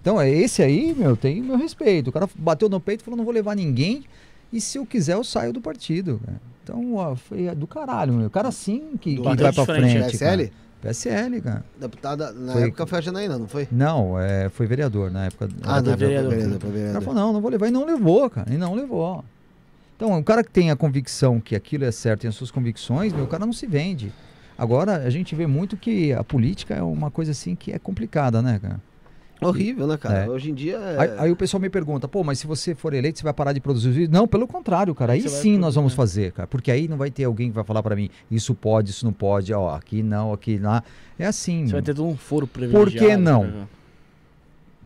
Então, 0.01 0.20
é 0.20 0.31
esse 0.31 0.62
aí, 0.62 0.94
meu, 0.97 1.17
tem 1.17 1.43
meu 1.43 1.57
respeito. 1.59 2.09
O 2.09 2.12
cara 2.12 2.28
bateu 2.35 2.69
no 2.69 2.81
peito 2.81 3.02
e 3.02 3.05
falou, 3.05 3.19
não 3.19 3.25
vou 3.25 3.35
levar 3.35 3.55
ninguém 3.55 4.05
E 4.53 4.61
se 4.61 4.79
eu 4.79 4.87
quiser, 4.87 5.15
eu 5.15 5.25
saio 5.25 5.53
do 5.53 5.61
partido. 5.61 6.20
cara. 6.25 6.41
Então, 6.62 6.95
ó, 6.95 7.15
foi 7.17 7.53
do 7.55 7.67
caralho, 7.67 8.12
meu. 8.12 8.27
O 8.27 8.31
cara 8.31 8.51
sim 8.51 8.97
que, 9.01 9.17
que 9.17 9.23
vai 9.23 9.37
pra 9.37 9.53
frente. 9.65 9.93
frente. 9.93 10.11
PSL? 10.12 10.49
Cara. 10.49 10.61
PSL, 10.83 11.41
cara. 11.43 11.65
Deputada, 11.79 12.33
na 12.33 12.53
Foi- 12.55 12.62
época 12.69 12.87
foi 12.87 12.99
a 12.99 13.01
Janaína, 13.03 13.39
não 13.39 13.47
foi? 13.49 13.69
Não, 13.70 14.19
é, 14.19 14.49
foi 14.49 14.67
vereador 14.67 15.11
na 15.11 15.27
época. 15.27 15.49
Ah, 15.62 15.75
era 15.79 15.83
não, 15.83 15.97
vereador. 15.97 16.31
vereador, 16.31 16.59
vereador, 16.70 16.89
O 16.91 16.93
cara 16.93 17.01
falou, 17.05 17.20
não, 17.20 17.33
não 17.35 17.41
vou 17.41 17.51
levar. 17.51 17.67
E 17.69 17.70
não 17.70 17.85
levou, 17.85 18.31
cara. 18.31 18.53
E 18.53 18.57
não 18.57 18.75
levou. 18.75 19.25
Então, 19.97 20.19
o 20.19 20.25
cara 20.25 20.43
que 20.43 20.51
tem 20.51 20.70
a 20.70 20.77
convicção 20.77 21.39
que 21.39 21.55
aquilo 21.55 21.85
é 21.85 21.93
certo, 21.93 22.23
tem 22.23 22.29
as 22.29 22.35
suas 22.35 22.51
convicções, 22.51 23.12
meu, 23.12 23.25
o 23.25 23.29
cara 23.29 23.45
não 23.45 23.53
se 23.53 23.67
vende. 23.67 24.11
Agora, 24.57 24.97
a 24.97 25.11
gente 25.11 25.35
vê 25.35 25.47
muito 25.47 25.77
que 25.77 26.12
a 26.15 26.25
política 26.25 26.75
é 26.75 26.83
uma 26.83 27.11
coisa 27.11 27.33
assim 27.33 27.55
que 27.55 27.73
é 27.73 27.79
complicada, 27.79 28.41
né, 28.41 28.59
cara? 28.61 28.81
Horrível, 29.43 29.86
né, 29.86 29.97
cara? 29.97 30.25
É. 30.25 30.28
Hoje 30.28 30.51
em 30.51 30.55
dia 30.55 30.77
é... 30.77 30.99
Aí, 31.01 31.10
aí 31.19 31.31
o 31.33 31.36
pessoal 31.36 31.60
me 31.60 31.70
pergunta, 31.70 32.07
pô, 32.07 32.23
mas 32.23 32.39
se 32.39 32.47
você 32.47 32.75
for 32.75 32.93
eleito, 32.94 33.19
você 33.19 33.25
vai 33.25 33.33
parar 33.33 33.52
de 33.52 33.60
produzir 33.60 33.91
vídeo? 33.91 34.12
Não, 34.12 34.27
pelo 34.28 34.47
contrário, 34.47 34.94
cara. 34.94 35.12
Aí 35.15 35.23
Você 35.23 35.28
sim 35.28 35.57
nós 35.59 35.75
vamos 35.75 35.93
né? 35.93 35.97
fazer, 35.97 36.33
cara. 36.33 36.47
Porque 36.47 36.70
aí 36.70 36.86
não 36.89 36.97
vai 36.97 37.10
ter 37.10 37.25
alguém 37.25 37.49
que 37.49 37.55
vai 37.55 37.65
falar 37.65 37.83
pra 37.83 37.97
mim, 37.97 38.10
isso 38.31 38.55
pode, 38.55 38.91
isso 38.91 39.05
não 39.05 39.12
pode, 39.12 39.52
ó, 39.52 39.75
aqui 39.75 40.02
não, 40.02 40.33
aqui 40.33 40.59
lá. 40.59 40.83
É 41.19 41.27
assim, 41.27 41.67
Você 41.67 41.73
vai 41.73 41.83
ter 41.83 41.94
todo 41.94 42.07
um 42.09 42.17
foro 42.17 42.47
privilegiado. 42.47 43.07
que 43.07 43.17
não? 43.17 43.44
né? 43.44 43.67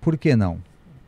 Por 0.01 0.17
que 0.17 0.37
não? 0.37 0.59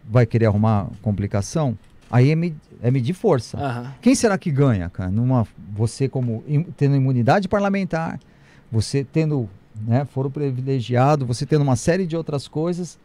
Vai 0.09 0.25
querer 0.27 0.47
arrumar 0.47 0.89
complicação? 1.03 1.77
Aí 2.11 2.31
é, 2.31 2.37
me- 2.37 2.55
é 2.81 2.91
medir 2.91 3.13
força. 3.15 3.59
Aham. 3.59 3.93
Quem 4.01 4.15
será 4.15 4.39
que 4.39 4.51
ganha, 4.51 4.89
cara? 4.89 5.11
Numa, 5.11 5.47
você 5.75 6.09
como 6.09 6.43
tendo 6.77 6.95
imunidade 6.97 7.49
parlamentar, 7.49 8.19
você 8.71 9.05
tendo 9.05 9.49
né, 9.87 10.05
foro 10.05 10.31
privilegiado, 10.31 11.27
você 11.27 11.45
tendo 11.45 11.63
uma 11.63 11.77
série 11.77 12.07
de 12.07 12.17
outras 12.17 12.47
coisas, 12.49 12.99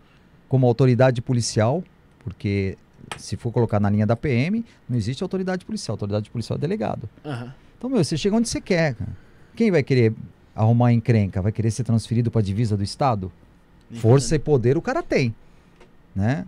como 0.52 0.68
autoridade 0.68 1.22
policial, 1.22 1.82
porque 2.20 2.78
se 3.16 3.38
for 3.38 3.54
colocar 3.54 3.80
na 3.80 3.90
linha 3.90 4.06
da 4.06 4.18
PM, 4.18 4.66
não 4.90 4.98
existe 4.98 5.24
autoridade 5.24 5.64
policial. 5.64 5.94
Autoridade 5.94 6.30
policial 6.30 6.58
é 6.58 6.60
delegado. 6.60 7.10
Aham. 7.24 7.54
Então, 7.78 7.90
meu, 7.90 8.04
você 8.04 8.18
chega 8.18 8.36
onde 8.36 8.50
você 8.50 8.60
quer, 8.60 8.96
cara. 8.96 9.12
Quem 9.56 9.72
vai 9.72 9.82
querer 9.82 10.14
arrumar 10.54 10.92
encrenca? 10.92 11.42
Vai 11.42 11.54
querer 11.54 11.72
ser 11.72 11.86
transferido 11.86 12.30
para 12.30 12.42
a 12.42 12.44
divisa 12.44 12.76
do 12.76 12.84
Estado? 12.84 13.32
Força 13.94 14.36
e 14.36 14.40
poder 14.40 14.76
o 14.76 14.82
cara 14.82 15.02
tem, 15.02 15.34
né? 16.14 16.46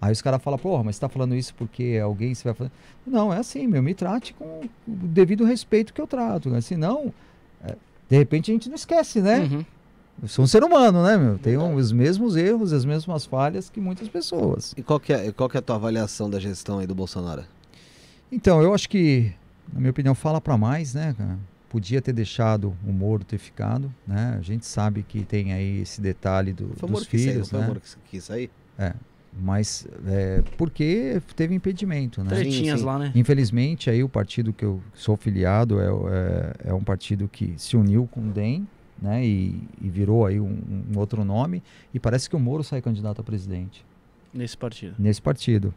Aí 0.00 0.10
os 0.10 0.22
caras 0.22 0.42
falam, 0.42 0.58
porra, 0.58 0.82
mas 0.82 0.96
você 0.96 1.02
tá 1.02 1.10
falando 1.10 1.34
isso 1.34 1.54
porque 1.54 2.00
alguém 2.02 2.34
se 2.34 2.44
vai 2.44 2.54
fazer. 2.54 2.70
Não, 3.06 3.30
é 3.30 3.40
assim, 3.40 3.66
meu, 3.66 3.82
me 3.82 3.92
trate 3.92 4.32
com 4.32 4.62
o 4.62 4.70
devido 4.88 5.44
respeito 5.44 5.92
que 5.92 6.00
eu 6.00 6.06
trato. 6.06 6.48
Né? 6.48 6.62
Senão, 6.62 7.12
é, 7.62 7.76
de 8.08 8.16
repente 8.16 8.50
a 8.50 8.54
gente 8.54 8.70
não 8.70 8.74
esquece, 8.74 9.20
né? 9.20 9.40
Uhum. 9.40 9.64
Eu 10.22 10.28
sou 10.28 10.44
um 10.44 10.48
ser 10.48 10.62
humano, 10.62 11.02
né, 11.02 11.16
meu? 11.16 11.38
Tenho 11.38 11.74
os 11.74 11.92
mesmos 11.92 12.36
erros, 12.36 12.72
as 12.72 12.84
mesmas 12.84 13.26
falhas 13.26 13.68
que 13.68 13.80
muitas 13.80 14.08
pessoas. 14.08 14.74
E 14.76 14.82
qual 14.82 14.98
que, 14.98 15.12
é, 15.12 15.32
qual 15.32 15.48
que 15.48 15.56
é 15.56 15.60
a 15.60 15.62
tua 15.62 15.76
avaliação 15.76 16.30
da 16.30 16.38
gestão 16.38 16.78
aí 16.78 16.86
do 16.86 16.94
Bolsonaro? 16.94 17.44
Então, 18.30 18.62
eu 18.62 18.74
acho 18.74 18.88
que, 18.88 19.32
na 19.72 19.80
minha 19.80 19.90
opinião, 19.90 20.14
fala 20.14 20.40
pra 20.40 20.56
mais, 20.56 20.94
né, 20.94 21.14
cara? 21.16 21.38
Podia 21.68 22.00
ter 22.00 22.12
deixado 22.12 22.74
o 22.86 22.92
Moro 22.92 23.24
ter 23.24 23.38
ficado, 23.38 23.92
né? 24.06 24.36
A 24.38 24.42
gente 24.42 24.64
sabe 24.64 25.02
que 25.02 25.24
tem 25.24 25.52
aí 25.52 25.80
esse 25.80 26.00
detalhe 26.00 26.52
do, 26.52 26.70
Foi 26.76 26.88
dos 26.88 27.06
que 27.06 27.18
saiu, 27.18 27.32
filhos, 27.32 27.50
foi 27.50 27.58
o 27.58 27.62
né? 27.62 27.68
Moro 27.68 27.80
que 27.80 27.88
quis 28.08 28.24
sair? 28.24 28.50
Mas 29.36 29.86
é, 30.06 30.42
porque 30.56 31.20
teve 31.34 31.54
impedimento, 31.54 32.22
né? 32.22 32.30
Tretinhas 32.30 32.82
lá, 32.82 32.98
né? 32.98 33.12
Infelizmente, 33.14 33.90
aí 33.90 34.04
o 34.04 34.08
partido 34.08 34.52
que 34.52 34.64
eu 34.64 34.80
sou 34.94 35.16
filiado 35.16 35.80
é, 35.80 35.86
é, 35.86 36.70
é 36.70 36.74
um 36.74 36.82
partido 36.84 37.28
que 37.28 37.54
se 37.56 37.76
uniu 37.76 38.08
com 38.10 38.20
o 38.20 38.30
DEM, 38.30 38.66
né? 39.00 39.24
E, 39.24 39.60
e 39.80 39.88
virou 39.88 40.26
aí 40.26 40.40
um, 40.40 40.58
um 40.92 40.98
outro 40.98 41.24
nome. 41.24 41.62
E 41.92 42.00
parece 42.00 42.28
que 42.28 42.36
o 42.36 42.40
Moro 42.40 42.62
sai 42.62 42.80
candidato 42.80 43.20
a 43.20 43.24
presidente 43.24 43.84
Nesse 44.32 44.56
partido. 44.56 44.94
nesse 44.98 45.22
partido. 45.22 45.72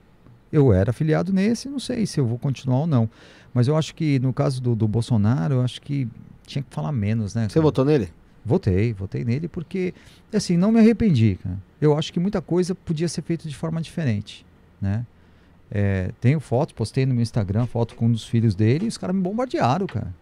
Eu 0.52 0.72
era 0.72 0.92
afiliado 0.92 1.34
nesse, 1.34 1.68
não 1.68 1.80
sei 1.80 2.06
se 2.06 2.20
eu 2.20 2.26
vou 2.26 2.40
continuar 2.40 2.80
ou 2.80 2.88
não. 2.88 3.10
Mas 3.54 3.68
eu 3.68 3.76
acho 3.76 3.94
que 3.94 4.18
no 4.20 4.32
caso 4.34 4.62
do, 4.62 4.76
do 4.76 4.88
Bolsonaro, 4.88 5.56
eu 5.56 5.62
acho 5.62 5.82
que 5.82 6.08
tinha 6.46 6.64
que 6.64 6.74
falar 6.74 6.92
menos, 6.92 7.36
né? 7.36 7.44
Você 7.50 7.56
cara? 7.56 7.64
votou 7.64 7.84
nele? 7.84 8.10
Votei, 8.46 8.94
votei 8.94 9.26
nele 9.26 9.48
porque, 9.50 9.94
assim, 10.34 10.56
não 10.56 10.72
me 10.72 10.80
arrependi, 10.80 11.38
cara. 11.44 11.58
Eu 11.82 11.98
acho 11.98 12.14
que 12.14 12.20
muita 12.20 12.42
coisa 12.42 12.74
podia 12.74 13.10
ser 13.10 13.22
feita 13.24 13.48
de 13.50 13.56
forma 13.56 13.82
diferente, 13.82 14.46
né? 14.82 15.06
É, 15.70 16.12
tenho 16.22 16.40
fotos, 16.40 16.74
postei 16.74 17.06
no 17.06 17.14
meu 17.14 17.22
Instagram 17.22 17.66
foto 17.66 17.94
com 17.94 18.06
um 18.06 18.12
dos 18.12 18.26
filhos 18.26 18.56
dele 18.56 18.86
e 18.86 18.88
os 18.88 18.98
caras 18.98 19.14
me 19.14 19.22
bombardearam, 19.22 19.86
cara. 19.86 20.16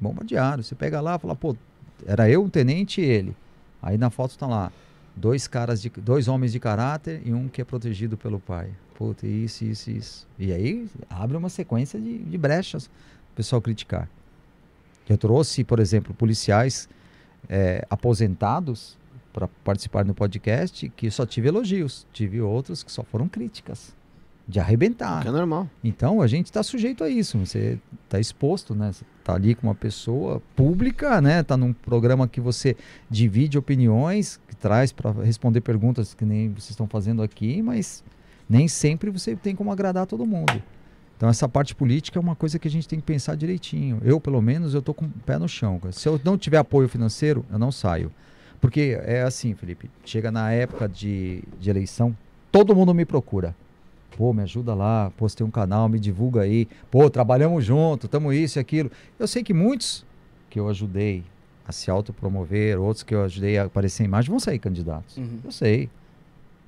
Bombardearam. 0.00 0.62
Você 0.62 0.76
pega 0.76 1.00
lá 1.00 1.16
e 1.16 1.18
fala, 1.18 1.34
pô, 1.34 1.56
era 2.06 2.28
eu, 2.28 2.42
um 2.42 2.48
tenente 2.48 3.00
e 3.00 3.04
ele. 3.04 3.36
Aí 3.82 3.98
na 3.98 4.10
foto 4.10 4.36
tá 4.38 4.46
lá, 4.46 4.72
dois 5.14 5.46
caras 5.48 5.80
de 5.82 5.90
dois 5.90 6.28
homens 6.28 6.52
de 6.52 6.60
caráter 6.60 7.22
e 7.24 7.32
um 7.32 7.48
que 7.48 7.60
é 7.60 7.64
protegido 7.64 8.16
pelo 8.16 8.38
pai. 8.38 8.70
Puta, 8.94 9.26
isso, 9.26 9.64
isso, 9.64 9.90
isso. 9.90 10.28
E 10.38 10.52
aí 10.52 10.88
abre 11.10 11.36
uma 11.36 11.48
sequência 11.48 12.00
de, 12.00 12.18
de 12.18 12.38
brechas 12.38 12.88
o 13.32 13.34
pessoal 13.34 13.60
criticar. 13.60 14.08
Eu 15.08 15.16
trouxe, 15.16 15.64
por 15.64 15.80
exemplo, 15.80 16.14
policiais 16.14 16.88
é, 17.48 17.84
aposentados 17.90 18.96
para 19.32 19.48
participar 19.64 20.04
no 20.04 20.14
podcast 20.14 20.88
que 20.90 21.10
só 21.10 21.26
tive 21.26 21.48
elogios. 21.48 22.06
Tive 22.12 22.40
outros 22.40 22.82
que 22.82 22.92
só 22.92 23.02
foram 23.02 23.26
críticas. 23.26 23.94
De 24.52 24.60
arrebentar. 24.60 25.22
Que 25.22 25.28
é 25.28 25.30
normal. 25.30 25.66
Então 25.82 26.20
a 26.20 26.26
gente 26.26 26.44
está 26.44 26.62
sujeito 26.62 27.02
a 27.02 27.08
isso. 27.08 27.38
Você 27.38 27.78
está 28.04 28.20
exposto, 28.20 28.74
né? 28.74 28.92
Você 28.92 29.02
está 29.18 29.34
ali 29.34 29.54
com 29.54 29.66
uma 29.66 29.74
pessoa 29.74 30.42
pública, 30.54 31.22
né? 31.22 31.40
Está 31.40 31.56
num 31.56 31.72
programa 31.72 32.28
que 32.28 32.38
você 32.38 32.76
divide 33.08 33.56
opiniões, 33.56 34.38
que 34.46 34.54
traz 34.54 34.92
para 34.92 35.10
responder 35.10 35.62
perguntas 35.62 36.12
que 36.12 36.26
nem 36.26 36.50
vocês 36.50 36.70
estão 36.70 36.86
fazendo 36.86 37.22
aqui, 37.22 37.62
mas 37.62 38.04
nem 38.46 38.68
sempre 38.68 39.08
você 39.08 39.34
tem 39.34 39.56
como 39.56 39.72
agradar 39.72 40.06
todo 40.06 40.26
mundo. 40.26 40.62
Então 41.16 41.30
essa 41.30 41.48
parte 41.48 41.74
política 41.74 42.18
é 42.18 42.20
uma 42.20 42.36
coisa 42.36 42.58
que 42.58 42.68
a 42.68 42.70
gente 42.70 42.86
tem 42.86 43.00
que 43.00 43.06
pensar 43.06 43.34
direitinho. 43.34 44.02
Eu, 44.04 44.20
pelo 44.20 44.42
menos, 44.42 44.74
eu 44.74 44.82
tô 44.82 44.92
com 44.92 45.06
o 45.06 45.10
pé 45.24 45.38
no 45.38 45.48
chão. 45.48 45.80
Se 45.92 46.06
eu 46.06 46.20
não 46.22 46.36
tiver 46.36 46.58
apoio 46.58 46.90
financeiro, 46.90 47.42
eu 47.50 47.58
não 47.58 47.72
saio. 47.72 48.12
Porque 48.60 49.00
é 49.02 49.22
assim, 49.22 49.54
Felipe, 49.54 49.90
chega 50.04 50.30
na 50.30 50.52
época 50.52 50.86
de, 50.86 51.42
de 51.58 51.70
eleição, 51.70 52.14
todo 52.50 52.76
mundo 52.76 52.92
me 52.92 53.06
procura. 53.06 53.56
Pô, 54.16 54.32
me 54.32 54.42
ajuda 54.42 54.74
lá, 54.74 55.10
postei 55.16 55.44
um 55.46 55.50
canal, 55.50 55.88
me 55.88 55.98
divulga 55.98 56.42
aí. 56.42 56.68
Pô, 56.90 57.08
trabalhamos 57.08 57.64
junto, 57.64 58.08
tamo 58.08 58.32
isso 58.32 58.58
e 58.58 58.60
aquilo. 58.60 58.90
Eu 59.18 59.26
sei 59.26 59.42
que 59.42 59.54
muitos 59.54 60.04
que 60.50 60.60
eu 60.60 60.68
ajudei 60.68 61.24
a 61.66 61.72
se 61.72 61.90
autopromover, 61.90 62.78
outros 62.78 63.02
que 63.02 63.14
eu 63.14 63.24
ajudei 63.24 63.58
a 63.58 63.64
aparecer 63.64 64.02
em 64.02 64.06
imagem, 64.06 64.30
vão 64.30 64.38
sair 64.38 64.58
candidatos. 64.58 65.16
Uhum. 65.16 65.38
Eu 65.44 65.52
sei. 65.52 65.88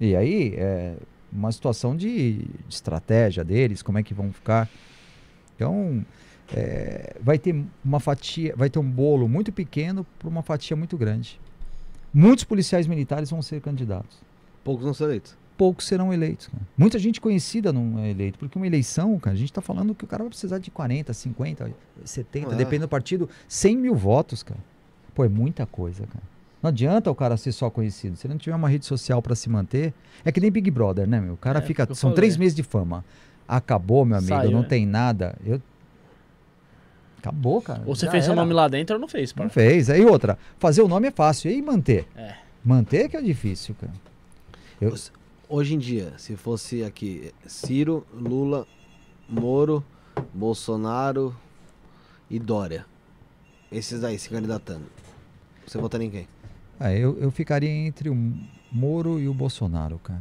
E 0.01 0.17
aí, 0.17 0.55
é 0.57 0.97
uma 1.31 1.51
situação 1.53 1.97
de, 1.97 2.39
de 2.39 2.75
estratégia 2.75 3.45
deles, 3.45 3.83
como 3.83 3.99
é 3.99 4.03
que 4.03 4.15
vão 4.15 4.33
ficar. 4.33 4.69
Então, 5.55 6.05
é, 6.53 7.17
vai 7.21 7.39
ter 7.39 7.63
uma 7.85 8.01
fatia, 8.01 8.55
vai 8.57 8.71
ter 8.71 8.79
um 8.79 8.89
bolo 8.89 9.29
muito 9.29 9.53
pequeno 9.53 10.07
para 10.19 10.29
uma 10.29 10.43
fatia 10.43 10.77
muito 10.77 10.97
grande. 10.97 11.41
Muitos 12.13 12.45
policiais 12.45 12.87
militares 12.87 13.31
vão 13.31 13.43
ser 13.43 13.61
candidatos. 13.61 14.19
Poucos 14.63 14.87
não 14.87 14.95
são 14.95 15.09
eleitos. 15.09 15.37
Poucos 15.57 15.87
serão 15.87 16.13
eleitos. 16.13 16.49
cara. 16.49 16.63
Muita 16.77 16.99
gente 16.99 17.21
conhecida 17.21 17.73
não 17.73 17.99
é 18.01 18.11
eleito, 18.11 18.39
porque 18.39 18.59
uma 18.59 18.67
eleição, 18.67 19.17
cara, 19.21 19.35
a 19.35 19.39
gente 19.39 19.51
está 19.51 19.61
falando 19.61 19.95
que 19.95 20.05
o 20.05 20.07
cara 20.09 20.25
vai 20.25 20.31
precisar 20.31 20.59
de 20.59 20.71
40, 20.71 21.13
50, 21.13 21.71
70, 22.05 22.53
Ah. 22.53 22.57
depende 22.57 22.81
do 22.81 22.89
partido, 22.89 23.29
100 23.47 23.77
mil 23.77 23.95
votos, 23.95 24.43
cara. 24.43 24.59
Pô, 25.15 25.25
é 25.25 25.29
muita 25.29 25.65
coisa, 25.65 26.05
cara. 26.07 26.25
Não 26.61 26.69
adianta 26.69 27.09
o 27.11 27.15
cara 27.15 27.37
ser 27.37 27.53
só 27.53 27.71
conhecido. 27.71 28.17
Se 28.17 28.27
ele 28.27 28.35
não 28.35 28.39
tiver 28.39 28.57
uma 28.57 28.69
rede 28.69 28.85
social 28.87 29.21
para 29.23 29.35
se 29.37 29.49
manter, 29.49 29.93
é 30.25 30.33
que 30.33 30.41
nem 30.41 30.51
Big 30.51 30.71
Brother, 30.71 31.07
né, 31.07 31.21
meu? 31.21 31.35
O 31.35 31.37
cara 31.37 31.59
É, 31.61 31.63
fica. 31.63 31.85
São 31.95 32.11
falei. 32.11 32.17
três 32.17 32.37
meses 32.37 32.55
de 32.57 32.63
fama. 32.65 33.05
Acabou, 33.47 34.05
meu 34.05 34.17
amigo. 34.19 34.35
Saiu, 34.35 34.51
não 34.51 34.63
né? 34.63 34.67
tem 34.69 34.85
nada. 34.87 35.37
Eu... 35.45 35.61
Acabou, 37.19 37.61
cara. 37.63 37.83
Ou 37.87 37.95
você 37.95 38.07
Já 38.07 38.11
fez 38.13 38.25
seu 38.25 38.35
nome 38.35 38.53
lá 38.53 38.69
dentro 38.69 38.97
ou 38.97 39.01
não 39.01 39.09
fez, 39.09 39.31
Não 39.33 39.45
parça? 39.45 39.55
fez. 39.55 39.89
Aí 39.89 40.05
outra. 40.05 40.39
Fazer 40.59 40.83
o 40.83 40.89
nome 40.89 41.09
é 41.09 41.11
fácil. 41.11 41.51
E 41.51 41.61
manter? 41.63 42.07
É. 42.17 42.35
Manter 42.65 43.09
que 43.09 43.17
é 43.17 43.23
difícil, 43.23 43.75
cara. 43.81 43.93
Eu- 44.81 44.95
Hoje 45.57 45.77
em 45.77 45.79
dia, 45.79 46.15
se 46.19 46.35
fosse 46.35 46.83
aqui 46.83 47.33
Ciro, 47.47 48.05
Lula, 48.13 48.67
Moro, 49.29 49.85
Bolsonaro 50.35 51.33
e 52.29 52.41
Dória. 52.41 52.85
Esses 53.71 54.03
aí 54.03 54.19
se 54.19 54.29
candidatando. 54.29 54.87
Você 55.65 55.79
votaria 55.79 56.09
em 56.09 56.11
quem? 56.11 56.29
Ah, 56.81 56.93
eu, 56.93 57.17
eu 57.21 57.31
ficaria 57.31 57.71
entre 57.71 58.11
o 58.11 58.35
Moro 58.73 59.21
e 59.21 59.29
o 59.29 59.33
Bolsonaro, 59.33 59.97
cara. 60.01 60.21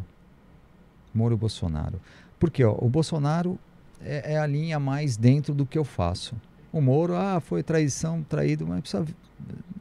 Moro 1.11 1.33
e 1.33 1.37
Bolsonaro. 1.37 1.99
Porque 2.39 2.63
ó, 2.63 2.77
o 2.77 2.87
Bolsonaro 2.87 3.57
é, 4.01 4.33
é 4.33 4.37
a 4.37 4.45
linha 4.45 4.79
mais 4.79 5.17
dentro 5.17 5.55
do 5.55 5.65
que 5.65 5.79
eu 5.79 5.83
faço. 5.83 6.35
O 6.71 6.79
Moro, 6.79 7.15
ah, 7.15 7.39
foi 7.39 7.63
traição, 7.63 8.21
traído, 8.21 8.67
mas 8.67 8.81
precisa, 8.81 9.03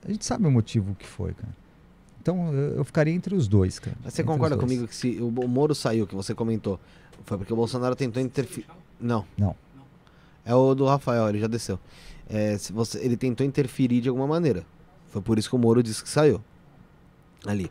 a 0.03 0.11
gente 0.11 0.25
sabe 0.25 0.47
o 0.47 0.51
motivo 0.51 0.95
que 0.95 1.07
foi, 1.07 1.35
cara. 1.35 1.62
Então 2.23 2.55
eu, 2.55 2.76
eu 2.76 2.84
ficaria 2.84 3.12
entre 3.12 3.34
os 3.34 3.49
dois, 3.49 3.81
cara. 3.81 3.97
Mas 4.05 4.15
você 4.15 4.23
Entre 4.23 4.33
concorda 4.33 4.57
comigo 4.57 4.86
que 4.86 4.94
se 4.94 5.18
o 5.20 5.28
Moro 5.31 5.75
saiu, 5.75 6.07
que 6.07 6.15
você 6.15 6.33
comentou, 6.33 6.78
foi 7.25 7.36
porque 7.36 7.52
o 7.52 7.57
Bolsonaro 7.57 7.97
tentou 7.97 8.23
interferir. 8.23 8.67
Não. 9.01 9.25
Não. 9.36 9.57
É 10.44 10.55
o 10.55 10.73
do 10.73 10.86
Rafael, 10.86 11.28
ele 11.28 11.41
já 11.41 11.49
desceu. 11.49 11.81
É, 12.31 12.57
se 12.57 12.73
você, 12.73 12.99
ele 13.01 13.17
tentou 13.17 13.44
interferir 13.44 14.01
de 14.01 14.09
alguma 14.09 14.28
maneira. 14.28 14.65
Foi 15.09 15.20
por 15.20 15.36
isso 15.36 15.51
que 15.51 15.57
o 15.57 15.59
Moro 15.59 15.83
disse 15.83 16.01
que 16.01 16.09
saiu. 16.09 16.41
Ali. 17.44 17.70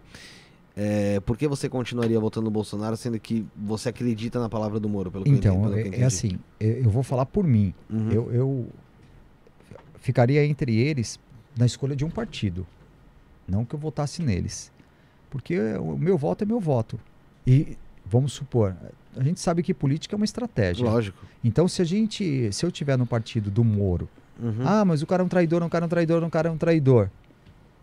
É, 0.76 1.22
por 1.22 1.38
que 1.38 1.48
você 1.48 1.70
continuaria 1.70 2.20
votando 2.20 2.46
no 2.46 2.52
Bolsonaro, 2.52 2.98
sendo 2.98 3.20
que 3.20 3.46
você 3.56 3.90
acredita 3.90 4.38
na 4.40 4.50
palavra 4.50 4.80
do 4.80 4.90
Moro? 4.90 5.10
Pelo 5.10 5.24
que 5.24 5.30
eu 5.30 5.36
Então, 5.36 5.62
pelo 5.62 5.78
eu 5.78 5.94
é, 5.94 6.02
é 6.02 6.04
assim, 6.04 6.38
é, 6.60 6.82
eu 6.82 6.90
vou 6.90 7.04
falar 7.04 7.26
por 7.26 7.46
mim. 7.46 7.74
Uhum. 7.90 8.12
Eu, 8.12 8.32
eu 8.34 8.68
ficaria 10.00 10.46
entre 10.46 10.76
eles 10.78 11.20
na 11.58 11.66
escolha 11.66 11.96
de 11.96 12.04
um 12.04 12.10
partido. 12.10 12.68
Não 13.48 13.66
que 13.66 13.76
eu 13.76 13.80
votasse 13.80 14.22
neles. 14.22 14.72
Porque 15.30 15.58
o 15.76 15.98
meu 15.98 16.18
voto 16.18 16.44
é 16.44 16.46
meu 16.48 16.60
voto. 16.60 17.00
E 17.46 17.78
vamos 18.06 18.34
supor, 18.34 18.76
a 19.16 19.24
gente 19.24 19.40
sabe 19.40 19.64
que 19.64 19.74
política 19.74 20.16
é 20.16 20.18
uma 20.18 20.26
estratégia. 20.26 20.86
Lógico. 20.86 21.26
Então, 21.44 21.68
se 21.68 21.82
a 21.82 21.86
gente, 21.86 22.52
se 22.52 22.66
eu 22.66 22.72
tiver 22.72 22.98
no 22.98 23.06
partido 23.06 23.50
do 23.50 23.64
Moro, 23.64 24.08
Uhum. 24.40 24.66
ah, 24.66 24.84
mas 24.84 25.02
o 25.04 25.08
cara 25.08 25.22
é 25.22 25.26
um 25.26 25.30
traidor, 25.30 25.62
um 25.62 25.70
cara 25.70 25.86
é 25.86 25.88
um 25.88 25.90
traidor, 25.90 26.24
um 26.24 26.30
cara 26.30 26.50
é 26.50 26.52
um 26.52 26.58
traidor. 26.58 27.10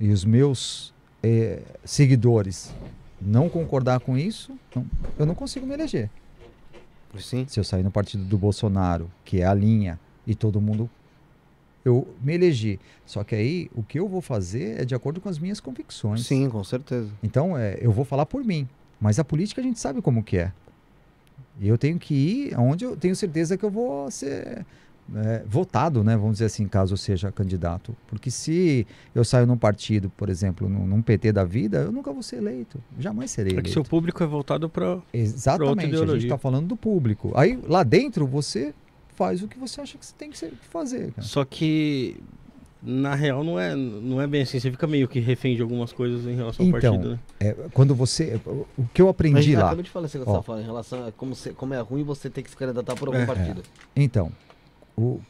E 0.01 0.11
os 0.11 0.25
meus 0.25 0.93
eh, 1.23 1.63
seguidores 1.85 2.73
não 3.21 3.49
concordar 3.49 4.01
com 4.01 4.17
isso, 4.19 4.53
não- 4.75 4.87
eu 5.19 5.25
não 5.27 5.35
consigo 5.35 5.67
me 5.67 5.75
eleger. 5.75 6.11
Sim. 7.19 7.47
Se 7.49 7.59
eu 7.59 7.65
sair 7.65 7.83
no 7.83 7.91
partido 7.91 8.25
do 8.25 8.37
Bolsonaro, 8.39 9.11
que 9.25 9.41
é 9.41 9.47
a 9.47 9.55
linha, 9.55 9.99
e 10.27 10.35
todo 10.35 10.61
mundo. 10.61 10.89
Eu 11.89 12.07
me 12.23 12.35
elegi. 12.35 12.79
Só 13.07 13.25
que 13.25 13.35
aí 13.35 13.71
o 13.75 13.83
que 13.83 13.99
eu 13.99 14.07
vou 14.07 14.21
fazer 14.21 14.81
é 14.81 14.85
de 14.85 14.95
acordo 14.95 15.21
com 15.21 15.29
as 15.29 15.39
minhas 15.39 15.59
convicções. 15.61 16.27
Sim, 16.27 16.49
com 16.51 16.63
certeza. 16.63 17.11
Então 17.23 17.57
é, 17.57 17.79
eu 17.81 17.91
vou 17.91 18.05
falar 18.05 18.27
por 18.27 18.45
mim. 18.45 18.69
Mas 19.01 19.19
a 19.19 19.25
política 19.25 19.61
a 19.61 19.65
gente 19.65 19.79
sabe 19.79 20.03
como 20.03 20.23
que 20.23 20.37
é. 20.39 20.53
E 21.61 21.67
eu 21.67 21.79
tenho 21.79 21.99
que 21.99 22.15
ir 22.15 22.55
aonde 22.55 22.85
eu 22.85 22.97
tenho 22.97 23.17
certeza 23.17 23.57
que 23.57 23.65
eu 23.65 23.71
vou 23.71 24.11
ser 24.11 24.65
é, 25.15 25.43
votado, 25.47 26.05
né? 26.05 26.17
Vamos 26.17 26.33
dizer 26.33 26.47
assim, 26.47 26.69
caso 26.69 26.93
eu 26.93 26.97
seja 26.97 27.33
candidato. 27.33 27.97
Porque 28.07 28.31
se 28.31 28.87
eu 29.15 29.25
saio 29.25 29.47
num 29.47 29.57
partido, 29.57 30.11
por 30.11 30.29
exemplo, 30.29 30.69
num, 30.69 30.87
num 30.87 31.01
PT 31.03 31.33
da 31.33 31.45
vida, 31.45 31.79
eu 31.79 31.93
nunca 31.93 32.13
vou 32.13 32.23
ser 32.23 32.37
eleito. 32.37 32.79
Jamais 32.99 33.31
serei 33.31 33.53
É 33.53 33.55
que 33.55 33.61
eleito. 33.61 33.73
seu 33.73 33.83
público 33.85 34.23
é 34.23 34.27
voltado 34.27 34.69
para. 34.69 34.99
Exatamente, 35.13 35.95
a 35.95 36.07
gente 36.07 36.25
está 36.25 36.39
falando 36.39 36.67
do 36.67 36.77
público. 36.77 37.33
Aí 37.35 37.59
lá 37.67 37.83
dentro 37.83 38.27
você 38.27 38.75
faz 39.19 39.43
o 39.43 39.49
que 39.49 39.59
você 39.59 39.81
acha 39.81 39.99
que 39.99 40.07
você 40.07 40.15
tem 40.17 40.31
que 40.31 40.39
ser- 40.39 40.51
que 40.53 40.67
fazer. 40.71 41.11
cara. 41.13 41.27
Só 41.27 41.45
que 41.45 42.17
na 42.81 43.17
real 43.17 43.43
não 43.43 43.59
é, 43.59 43.75
não 43.75 44.23
é 44.23 44.27
bem 44.29 44.43
assim. 44.43 44.61
Você 44.61 44.71
fica 44.71 44.87
meio 44.87 45.09
que 45.09 45.19
refém 45.19 45.57
de 45.57 45.63
algumas 45.63 45.93
coisas 45.93 46.25
em 46.25 46.37
relação 46.37 46.65
ao 46.65 46.69
Então, 46.79 46.93
partido, 46.95 47.11
né? 47.15 47.19
É, 47.41 47.53
quando 47.75 47.93
você. 47.97 48.41
O 48.47 48.85
que 48.95 49.03
eu 49.03 49.09
aprendi 49.09 49.51
Mas, 49.51 49.59
lá. 49.59 49.67
Acabei 49.67 49.83
de 49.83 49.91
falar 49.91 50.07
você 50.07 50.19
Ó. 50.25 50.37
tá 50.37 50.43
falando, 50.43 50.63
em 50.63 50.67
relação 50.67 51.05
a 51.05 51.11
como, 51.11 51.35
se- 51.35 51.51
como 51.51 51.75
é 51.75 51.81
ruim 51.81 52.05
você 52.05 52.31
ter 52.31 52.43
que 52.45 52.51
se 52.51 52.57
candidatar 52.57 52.95
por 52.95 53.09
algum 53.09 53.19
É. 53.21 53.27
partido. 53.27 53.63
Então, 53.97 54.31
o- 54.97 55.03
o- 55.03 55.23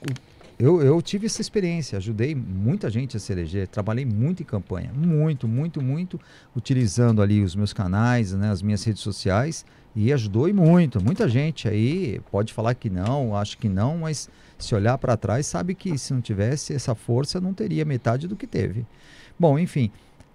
eu, 0.59 0.83
eu 0.83 1.01
tive 1.01 1.25
essa 1.25 1.41
experiência, 1.41 1.97
ajudei 1.97 2.35
muita 2.35 2.91
gente 2.91 3.17
a 3.17 3.21
se 3.21 3.33
eleger, 3.33 3.67
trabalhei 3.69 4.05
muito 4.05 4.43
em 4.43 4.47
campanha, 4.47 4.93
muito, 4.95 5.49
muito, 5.49 5.81
muito, 5.81 6.21
utilizando 6.55 7.23
ali 7.23 7.43
os 7.43 7.55
meus 7.57 7.73
canais, 7.73 8.33
né, 8.35 8.51
as 8.51 8.61
minhas 8.61 8.85
redes 8.85 9.01
sociais, 9.01 9.65
e 10.01 10.13
ajudou 10.13 10.49
e 10.49 10.53
muito. 10.53 11.03
Muita 11.03 11.29
gente 11.29 11.67
aí 11.67 12.21
pode 12.31 12.53
falar 12.53 12.73
que 12.75 12.89
não, 12.89 13.35
acho 13.35 13.59
que 13.59 13.69
não, 13.69 13.99
mas 13.99 14.31
se 14.57 14.73
olhar 14.73 14.97
para 14.97 15.17
trás, 15.17 15.45
sabe 15.45 15.75
que 15.75 15.99
se 15.99 16.15
não 16.15 16.21
tivesse 16.21 16.73
essa 16.73 16.95
força, 16.95 17.41
não 17.41 17.53
teria 17.53 17.85
metade 17.85 18.29
do 18.29 18.37
que 18.37 18.47
teve. 18.47 18.87
Bom, 19.37 19.59
enfim. 19.59 19.91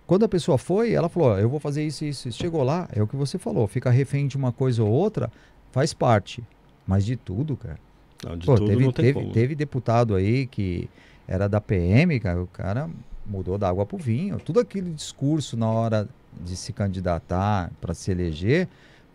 Quando 0.06 0.26
a 0.26 0.28
pessoa 0.28 0.58
foi, 0.58 0.92
ela 0.92 1.08
falou: 1.08 1.30
"Ó, 1.30 1.38
Eu 1.38 1.50
vou 1.50 1.62
fazer 1.62 1.82
isso, 1.82 2.04
isso, 2.04 2.28
isso. 2.28 2.38
Chegou 2.38 2.62
lá, 2.62 2.90
é 2.92 3.02
o 3.02 3.08
que 3.08 3.16
você 3.16 3.38
falou, 3.38 3.66
fica 3.66 3.90
refém 3.90 4.28
de 4.28 4.36
uma 4.36 4.52
coisa 4.52 4.84
ou 4.84 4.90
outra, 4.90 5.32
faz 5.72 5.94
parte. 5.94 6.44
Mas 6.86 7.06
de 7.06 7.16
tudo, 7.16 7.56
cara. 7.56 7.80
Não, 8.22 8.38
de 8.38 8.46
Pô, 8.46 8.56
tudo 8.56 8.68
teve, 8.68 8.84
não 8.84 8.92
tem 8.92 9.06
teve, 9.06 9.14
como. 9.14 9.32
teve 9.32 9.56
deputado 9.56 10.14
aí 10.14 10.46
que 10.46 10.90
era 11.26 11.48
da 11.48 11.62
PM, 11.62 12.20
cara, 12.20 12.44
o 12.44 12.48
cara 12.48 12.90
mudou 13.26 13.58
da 13.58 13.70
água 13.70 13.86
pro 13.86 13.98
vinho. 13.98 14.38
Tudo 14.40 14.60
aquele 14.60 14.90
discurso 14.92 15.56
na 15.56 15.70
hora 15.70 16.10
de 16.42 16.58
se 16.58 16.74
candidatar 16.74 17.72
para 17.80 17.94
se 17.94 18.12
eleger 18.12 18.68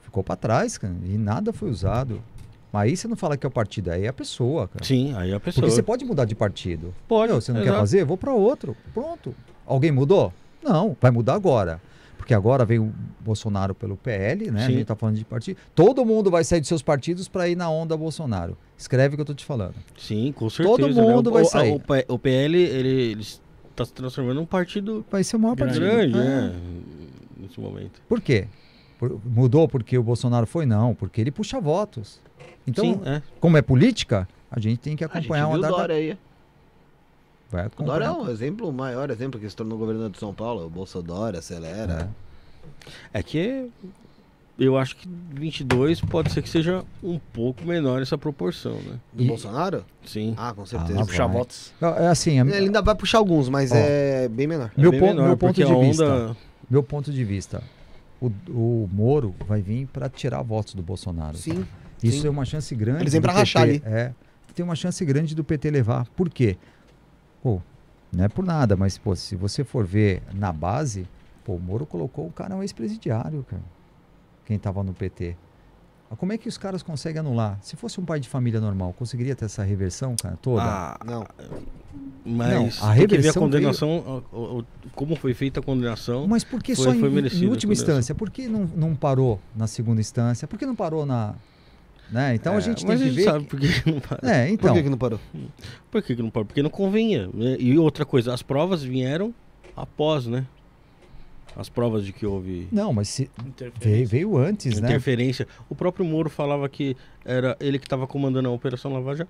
ficou 0.09 0.25
para 0.25 0.37
trás, 0.37 0.78
cara, 0.78 0.95
e 1.05 1.17
nada 1.19 1.53
foi 1.53 1.70
usado. 1.70 2.23
Mas 2.73 2.83
aí 2.91 2.97
você 2.97 3.09
não 3.09 3.17
fala 3.17 3.37
que 3.37 3.47
é 3.47 3.49
o 3.49 3.53
partido, 3.53 3.91
aí 3.91 4.05
é 4.05 4.09
a 4.09 4.12
pessoa, 4.12 4.69
cara. 4.69 4.85
Sim, 4.85 5.15
aí 5.17 5.33
a 5.33 5.41
pessoa. 5.41 5.62
Porque 5.62 5.75
você 5.75 5.83
pode 5.83 6.05
mudar 6.05 6.25
de 6.25 6.35
partido. 6.35 6.95
pode. 7.07 7.33
Meu, 7.33 7.41
você 7.41 7.53
não 7.53 7.61
quer 7.61 7.67
exato. 7.69 7.81
fazer? 7.81 8.05
Vou 8.05 8.17
para 8.19 8.33
outro. 8.33 8.77
Pronto. 8.93 9.35
Alguém 9.67 9.91
mudou? 9.93 10.33
Não, 10.62 10.97
vai 11.01 11.11
mudar 11.11 11.35
agora. 11.35 11.81
Porque 12.17 12.35
agora 12.35 12.65
veio 12.67 12.83
o 12.85 12.93
Bolsonaro 13.25 13.75
pelo 13.75 13.97
PL, 13.97 14.51
né? 14.51 14.65
A 14.65 14.67
Sim. 14.67 14.73
gente 14.75 14.85
tá 14.85 14.95
falando 14.95 15.17
de 15.17 15.25
partido. 15.25 15.57
Todo 15.75 16.05
mundo 16.05 16.31
vai 16.31 16.45
sair 16.45 16.61
dos 16.61 16.69
seus 16.69 16.83
partidos 16.83 17.27
para 17.27 17.49
ir 17.49 17.57
na 17.57 17.70
onda 17.70 17.97
Bolsonaro. 17.97 18.57
Escreve 18.77 19.15
o 19.15 19.17
que 19.17 19.23
eu 19.23 19.25
tô 19.27 19.35
te 19.35 19.45
falando. 19.47 19.75
Sim, 19.97 20.33
com 20.33 20.51
certeza. 20.51 20.77
Todo 20.78 20.95
né? 20.95 21.03
mundo 21.03 21.28
O- 21.28 21.33
vai 21.33 21.45
sair. 21.47 21.73
O, 21.73 22.15
o 22.15 22.19
PL, 22.19 22.59
ele, 22.59 22.91
ele 22.91 23.23
está 23.23 23.85
se 23.85 23.93
transformando 23.95 24.35
num 24.37 24.45
partido 24.47 25.07
Vai 25.11 25.25
ser 25.25 25.37
o 25.37 25.39
maior 25.39 25.57
partido. 25.57 25.81
grande, 25.81 26.19
É. 26.19 26.23
né? 26.23 26.55
Nesse 27.41 27.59
momento. 27.61 28.03
Por 28.09 28.20
quê? 28.20 28.47
Por- 28.99 29.20
mudou 29.25 29.68
porque 29.68 29.97
o 29.97 30.02
Bolsonaro 30.02 30.47
foi? 30.47 30.67
Não, 30.67 30.94
porque 30.94 31.20
ele 31.20 31.31
puxa 31.31 31.60
votos. 31.60 32.20
Então, 32.67 32.85
Sim, 32.85 33.01
é. 33.05 33.23
como 33.41 33.57
é 33.57 33.62
política, 33.62 34.28
a 34.51 34.59
gente 34.60 34.78
tem 34.81 34.97
que 34.97 35.05
A 35.05 35.07
gente 35.07 35.17
acompanhar 35.18 35.44
viu 35.47 35.51
uma 35.52 35.59
o 35.59 35.60
data. 35.62 35.75
Dória 35.77 35.94
aí. 35.94 36.18
Vai 37.51 37.67
O 37.67 37.83
Dória 37.85 38.05
é 38.05 38.09
acompanhar. 38.09 38.28
um 38.28 38.31
exemplo, 38.33 38.68
o 38.68 38.73
maior 38.73 39.10
exemplo 39.10 39.41
que 39.41 39.49
se 39.49 39.57
tornou 39.57 39.78
governador 39.78 40.10
de 40.10 40.18
São 40.18 40.35
Paulo. 40.35 40.67
O 40.67 40.70
Bolsonaro, 40.70 41.39
acelera. 41.39 42.10
É. 43.12 43.18
É 43.20 43.23
que 43.23 43.70
eu 44.59 44.77
acho 44.77 44.97
que 44.97 45.09
22 45.33 46.01
pode 46.01 46.31
ser 46.33 46.43
que 46.43 46.49
seja 46.49 46.85
um 47.02 47.18
pouco 47.33 47.65
menor 47.65 48.02
essa 48.02 48.18
proporção, 48.18 48.75
né? 48.75 48.99
Do 49.12 49.23
E- 49.23 49.27
Bolsonaro? 49.28 49.85
Sim. 50.05 50.35
Ah, 50.36 50.52
com 50.52 50.62
Ah, 50.62 50.67
certeza. 50.67 50.94
vai. 50.99 51.07
Puxar 51.07 51.27
votos. 51.27 51.73
Não, 51.81 51.89
É 51.97 52.09
assim, 52.09 52.39
a- 52.41 52.44
Ele 52.44 52.67
ainda 52.67 52.83
vai 52.83 52.94
puxar 52.94 53.18
alguns, 53.18 53.49
mas 53.49 53.70
Ó. 53.73 53.77
é 53.77 54.28
bem 54.28 54.47
menor. 54.47 54.70
meu, 54.77 54.91
bem 54.91 55.01
pon- 55.01 55.07
menor, 55.07 55.27
meu 55.28 55.36
ponto 55.36 55.55
de 55.55 55.62
a 55.62 55.78
vista. 55.78 56.05
onda- 56.05 56.36
Meu 56.68 56.83
ponto 56.83 57.10
de 57.12 57.25
vista. 57.25 57.62
O, 58.21 58.31
o 58.49 58.89
Moro 58.93 59.35
vai 59.47 59.63
vir 59.63 59.87
para 59.87 60.09
tirar 60.09 60.43
votos 60.43 60.75
do 60.75 60.83
Bolsonaro. 60.83 61.37
Sim. 61.37 61.65
Isso 62.03 62.23
sim. 62.23 62.27
é 62.27 62.31
uma 62.31 62.45
chance 62.45 62.75
grande. 62.75 63.03
Eles 63.03 63.13
vêm 63.13 63.23
pra 63.23 63.33
rachar 63.33 63.67
PT, 63.67 63.89
É. 63.89 64.15
Tem 64.55 64.65
uma 64.65 64.75
chance 64.75 65.05
grande 65.05 65.35
do 65.35 65.45
PT 65.45 65.71
levar. 65.71 66.07
Por 66.17 66.29
quê? 66.29 66.57
Pô, 67.43 67.61
não 68.13 68.25
é 68.25 68.29
por 68.29 68.45
nada, 68.45 68.77
mas 68.77 68.99
pô, 68.99 69.15
se 69.15 69.37
você 69.37 69.63
for 69.63 69.87
ver 69.87 70.23
na 70.35 70.53
base, 70.53 71.07
pô, 71.45 71.55
o 71.55 71.61
Moro 71.61 71.87
colocou 71.87 72.27
o 72.27 72.33
cara 72.33 72.57
um 72.57 72.63
ex-presidiário, 72.63 73.45
cara. 73.49 73.63
Quem 74.45 74.59
tava 74.59 74.83
no 74.83 74.93
PT. 74.93 75.37
Como 76.17 76.33
é 76.33 76.39
que 76.39 76.49
os 76.49 76.57
caras 76.57 76.83
conseguem 76.83 77.20
anular? 77.20 77.59
Se 77.62 77.77
fosse 77.77 78.01
um 78.01 78.05
pai 78.05 78.19
de 78.20 78.28
família 78.28 78.61
normal, 78.61 78.95
conseguiria 78.99 79.35
ter 79.37 79.45
essa 79.45 79.62
reversão, 79.62 80.17
cara, 80.20 80.39
toda? 80.41 80.62
Ah, 80.62 80.99
Não. 81.05 81.27
mas 82.25 82.49
Não, 82.51 82.65
a 82.65 82.67
tem 82.67 82.70
que 82.70 82.78
ver 82.78 82.83
a 82.83 82.95
reversão 83.17 83.43
condenação, 83.43 84.25
o- 84.33 84.37
o- 84.37 84.59
o- 84.61 84.65
como 84.95 85.15
foi 85.17 85.35
feita 85.35 85.61
a 85.61 85.62
condenação. 85.62 86.27
Mas 86.27 86.45
por 86.45 86.62
que 86.62 86.75
foi- 86.75 86.85
só 86.85 86.95
em, 86.95 87.01
foi 87.01 87.09
em 87.11 87.47
última 87.49 87.73
a 87.73 87.75
instância? 87.75 88.15
Por 88.15 88.31
que 88.31 88.49
não, 88.49 88.65
não 88.75 88.95
parou 88.95 89.41
na 89.55 89.67
segunda 89.67 90.01
instância? 90.01 90.49
Por 90.49 90.59
que 90.59 90.65
não 90.67 90.75
parou 90.77 91.05
na. 91.05 91.35
Né? 92.11 92.35
Então 92.35 92.55
a 92.55 92.57
É, 92.57 92.61
gente 92.62 92.87
tem 92.87 92.89
mas 92.89 92.99
que 93.01 93.05
a 93.05 93.09
gente 93.09 93.17
ver. 93.17 93.25
sabe 93.25 93.45
por 93.45 93.61
que 93.61 93.91
não 93.91 94.01
para. 94.01 94.19
É, 94.31 94.47
Por 94.47 94.53
então. 94.55 94.75
que, 94.75 94.83
que 94.83 94.89
não 94.89 94.97
parou? 94.99 95.20
Por 95.91 96.03
que, 96.03 96.17
que 96.17 96.23
não 96.23 96.31
pode? 96.31 96.47
Porque 96.47 96.62
não 96.62 96.70
convinha. 96.70 97.28
né? 97.35 97.57
E 97.61 97.78
outra 97.78 98.07
coisa, 98.07 98.33
as 98.33 98.43
provas 98.43 98.83
vieram 98.83 99.35
após, 99.77 100.27
né? 100.27 100.47
As 101.59 101.69
provas 101.69 102.07
de 102.07 102.12
que 102.12 102.25
houve 102.25 102.69
Não, 102.70 102.93
mas 102.93 103.09
se, 103.09 103.28
veio, 103.81 104.07
veio 104.07 104.37
antes, 104.39 104.81
né? 104.81 104.89
interferência. 104.89 105.47
O 105.69 105.75
próprio 105.75 106.07
Moro 106.07 106.31
falava 106.31 106.69
que 106.69 106.97
era 107.25 107.57
ele 107.59 107.81
que 107.81 107.85
estava 107.87 108.07
comandando 108.07 108.49
a 108.49 108.53
Operação 108.53 108.93
Lava 108.93 109.17
Jato. 109.17 109.28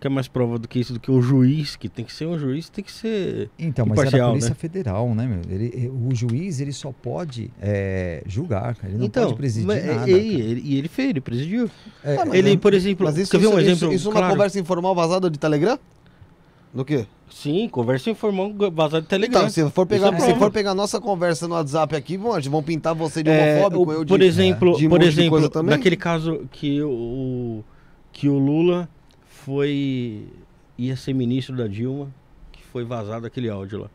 Quer 0.00 0.08
mais 0.08 0.26
prova 0.26 0.58
do 0.58 0.66
que 0.66 0.80
isso, 0.80 0.94
do 0.94 0.98
que 0.98 1.10
o 1.10 1.20
juiz, 1.20 1.76
que 1.76 1.86
tem 1.86 2.04
que 2.06 2.12
ser 2.12 2.24
um 2.26 2.36
juiz, 2.38 2.68
tem 2.70 2.82
que 2.82 2.90
ser. 2.90 3.50
Então, 3.58 3.84
mas 3.86 3.98
é 3.98 4.02
da 4.02 4.08
Imparcial, 4.08 4.30
Polícia 4.30 4.48
né? 4.48 4.54
Federal, 4.56 5.14
né, 5.14 5.26
meu? 5.26 5.40
Ele, 5.54 5.66
e- 5.76 5.88
o 5.90 6.14
juiz, 6.14 6.58
ele 6.58 6.72
só 6.72 6.90
pode 6.90 7.50
é, 7.60 8.22
julgar, 8.26 8.74
cara. 8.74 8.88
Ele 8.88 8.98
não 8.98 9.04
então, 9.06 9.24
pode 9.26 9.36
presidir 9.36 9.66
mas- 9.66 9.84
nada. 9.84 10.10
e, 10.10 10.40
ele, 10.40 10.60
e 10.64 10.76
ele 10.78 10.88
fez, 10.88 11.10
ele 11.10 11.20
presidiu. 11.20 11.70
É, 12.02 12.16
Ah, 12.16 12.24
mas 12.24 12.34
ele, 12.34 12.52
é- 12.52 12.56
por 12.56 12.72
exemplo, 12.74 13.04
Mas 13.06 13.16
isso, 13.18 13.30
quer 13.30 13.38
ver 13.38 13.46
um 13.48 13.50
isso, 13.50 13.60
exemplo? 13.60 13.88
isso, 13.88 13.94
isso 13.94 14.04
numa 14.08 14.20
claro? 14.20 14.32
conversa 14.34 14.58
informal 14.58 14.94
vazada 14.94 15.30
de 15.30 15.38
Telegram? 15.38 15.78
Do 16.72 16.82
quê? 16.84 17.06
Sim, 17.42 17.68
conversa 17.68 18.10
informal 18.10 18.52
vazada 18.72 19.00
de 19.02 19.08
Telegram. 19.08 19.40
Então, 19.40 19.50
se 19.50 19.70
for 19.70 19.86
pegar, 19.86 20.12
Isso 20.14 20.24
é 20.26 20.32
se 20.32 20.38
for 20.38 20.50
pegar 20.50 20.74
nossa 20.74 21.00
conversa 21.00 21.48
no 21.48 21.54
WhatsApp 21.54 21.96
aqui, 21.96 22.16
vão, 22.16 22.38
vão 22.40 22.62
pintar 22.62 22.94
você 22.94 23.22
de 23.22 23.30
É, 23.30 23.54
homofóbico, 23.60 23.90
o- 23.90 23.92
eu 23.94 24.04
de... 24.04 24.08
por 24.08 24.20
exemplo, 24.20 24.76
de 24.76 24.86
um 24.86 24.90
por 24.90 25.02
exemplo, 25.02 25.30
coisa 25.30 25.48
também. 25.48 25.74
naquele 25.76 25.96
caso 25.96 26.46
que 26.52 26.82
o 26.82 27.62
que 28.12 28.28
o 28.28 28.38
Lula 28.38 28.88
foi 29.28 30.26
ia 30.76 30.96
ser 30.96 31.12
ministro 31.14 31.56
da 31.56 31.66
Dilma, 31.66 32.08
que 32.52 32.62
foi 32.64 32.84
vazado 32.84 33.26
aquele 33.26 33.48
áudio 33.48 33.80
lá. 33.80 33.90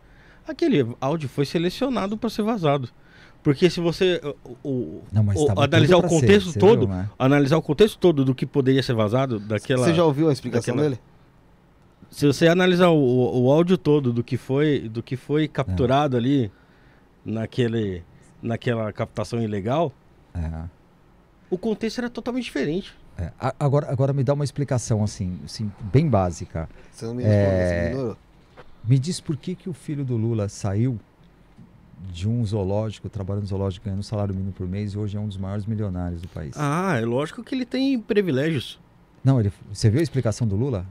Aquele 0.48 0.86
áudio 1.02 1.28
foi 1.30 1.46
selecionado 1.46 2.18
para 2.18 2.30
ser 2.30 2.44
vazado. 2.44 2.90
Porque 3.44 3.70
se 3.70 3.80
você 3.80 4.20
o, 4.64 5.02
Não, 5.14 5.24
o- 5.24 5.62
analisar 5.62 5.98
o 5.98 6.02
ser, 6.02 6.08
contexto 6.10 6.52
você 6.52 6.60
todo, 6.60 6.80
viu, 6.80 6.88
né? 6.88 7.08
analisar 7.20 7.58
o 7.58 7.62
contexto 7.62 7.98
todo 8.00 8.26
do 8.26 8.34
que 8.34 8.44
poderia 8.46 8.82
ser 8.82 8.94
vazado 8.96 9.40
daquela 9.40 9.86
Você 9.86 9.94
já 9.94 10.04
ouviu 10.04 10.30
a 10.30 10.34
explicação 10.34 10.76
daquela- 10.76 10.96
dele? 10.96 11.02
Se 12.16 12.26
você 12.26 12.48
analisar 12.48 12.88
o, 12.90 12.96
o, 12.98 13.44
o 13.44 13.52
áudio 13.52 13.78
todo 13.78 14.14
do 14.14 14.24
que 14.24 14.38
foi 14.38 14.88
do 14.88 15.04
que 15.04 15.18
foi 15.18 15.48
capturado 15.50 16.16
ali 16.16 16.50
naquele 17.26 18.04
naquela 18.42 18.92
captação 18.94 19.42
ilegal, 19.42 19.92
É. 20.34 20.64
o 21.50 21.58
contexto 21.58 21.98
era 22.00 22.10
totalmente 22.10 22.44
diferente. 22.46 22.94
É, 23.18 23.32
a- 23.40 23.56
agora, 23.60 23.92
agora 23.92 24.14
me 24.14 24.24
dá 24.24 24.34
uma 24.34 24.44
explicação 24.44 25.04
assim, 25.04 25.40
assim 25.44 25.72
bem 25.92 26.08
básica. 26.08 26.70
Você 26.92 27.06
não 27.06 27.16
me 27.16 27.24
respondeu, 27.24 27.52
É. 27.52 27.94
você 27.94 28.16
me 28.88 29.00
diz 29.00 29.20
por 29.20 29.36
que, 29.36 29.56
que 29.56 29.70
o 29.70 29.74
filho 29.74 30.06
do 30.06 30.16
Lula 30.16 30.48
saiu 30.48 31.00
de 32.14 32.30
um 32.30 32.46
zoológico, 32.46 33.10
trabalhando 33.10 33.44
no 33.44 33.48
zoológico, 33.50 33.86
ganhando 33.86 34.00
um 34.00 34.04
salário 34.04 34.34
mínimo 34.36 34.54
por 34.54 34.68
mês 34.68 34.94
e 34.94 34.98
hoje 34.98 35.18
é 35.18 35.20
um 35.20 35.28
dos 35.28 35.38
maiores 35.38 35.66
milionários 35.66 36.22
do 36.22 36.28
país. 36.28 36.54
Ah, 36.58 36.98
é 37.02 37.06
lógico 37.06 37.44
que 37.44 37.56
ele 37.56 37.66
tem 37.66 38.00
privilégios. 38.00 38.80
Não, 39.24 39.40
ele, 39.40 39.52
você 39.74 39.90
viu 39.90 40.00
a 40.00 40.04
explicação 40.04 40.46
do 40.48 40.56
Lula? 40.56 40.86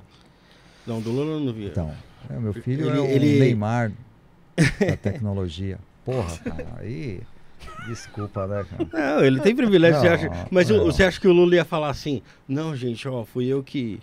Não, 0.86 1.00
do 1.00 1.10
Lula 1.10 1.32
eu 1.32 1.40
não 1.40 1.52
vi. 1.52 1.66
Então, 1.66 1.90
é, 2.30 2.38
meu 2.38 2.52
filho 2.52 2.88
Ele- 2.88 2.98
é 2.98 3.00
o 3.00 3.04
ele- 3.06 3.38
Neymar 3.40 3.92
da 4.56 4.96
tecnologia. 4.96 5.78
Porra, 6.04 6.36
cara, 6.38 6.66
aí. 6.80 7.20
Desculpa, 7.88 8.46
né, 8.46 8.64
cara? 8.70 9.16
Não, 9.16 9.24
ele 9.24 9.40
tem 9.40 9.56
privilégio, 9.56 9.98
você 10.00 10.06
Não, 10.08 10.14
acha. 10.14 10.46
Mas 10.50 10.68
não. 10.68 10.84
você 10.84 11.02
acha 11.04 11.18
que 11.18 11.26
o 11.26 11.32
Lula 11.32 11.54
ia 11.54 11.64
falar 11.64 11.88
assim? 11.88 12.20
Não, 12.46 12.76
gente, 12.76 13.08
ó, 13.08 13.24
fui 13.24 13.46
eu 13.46 13.62
que, 13.62 13.98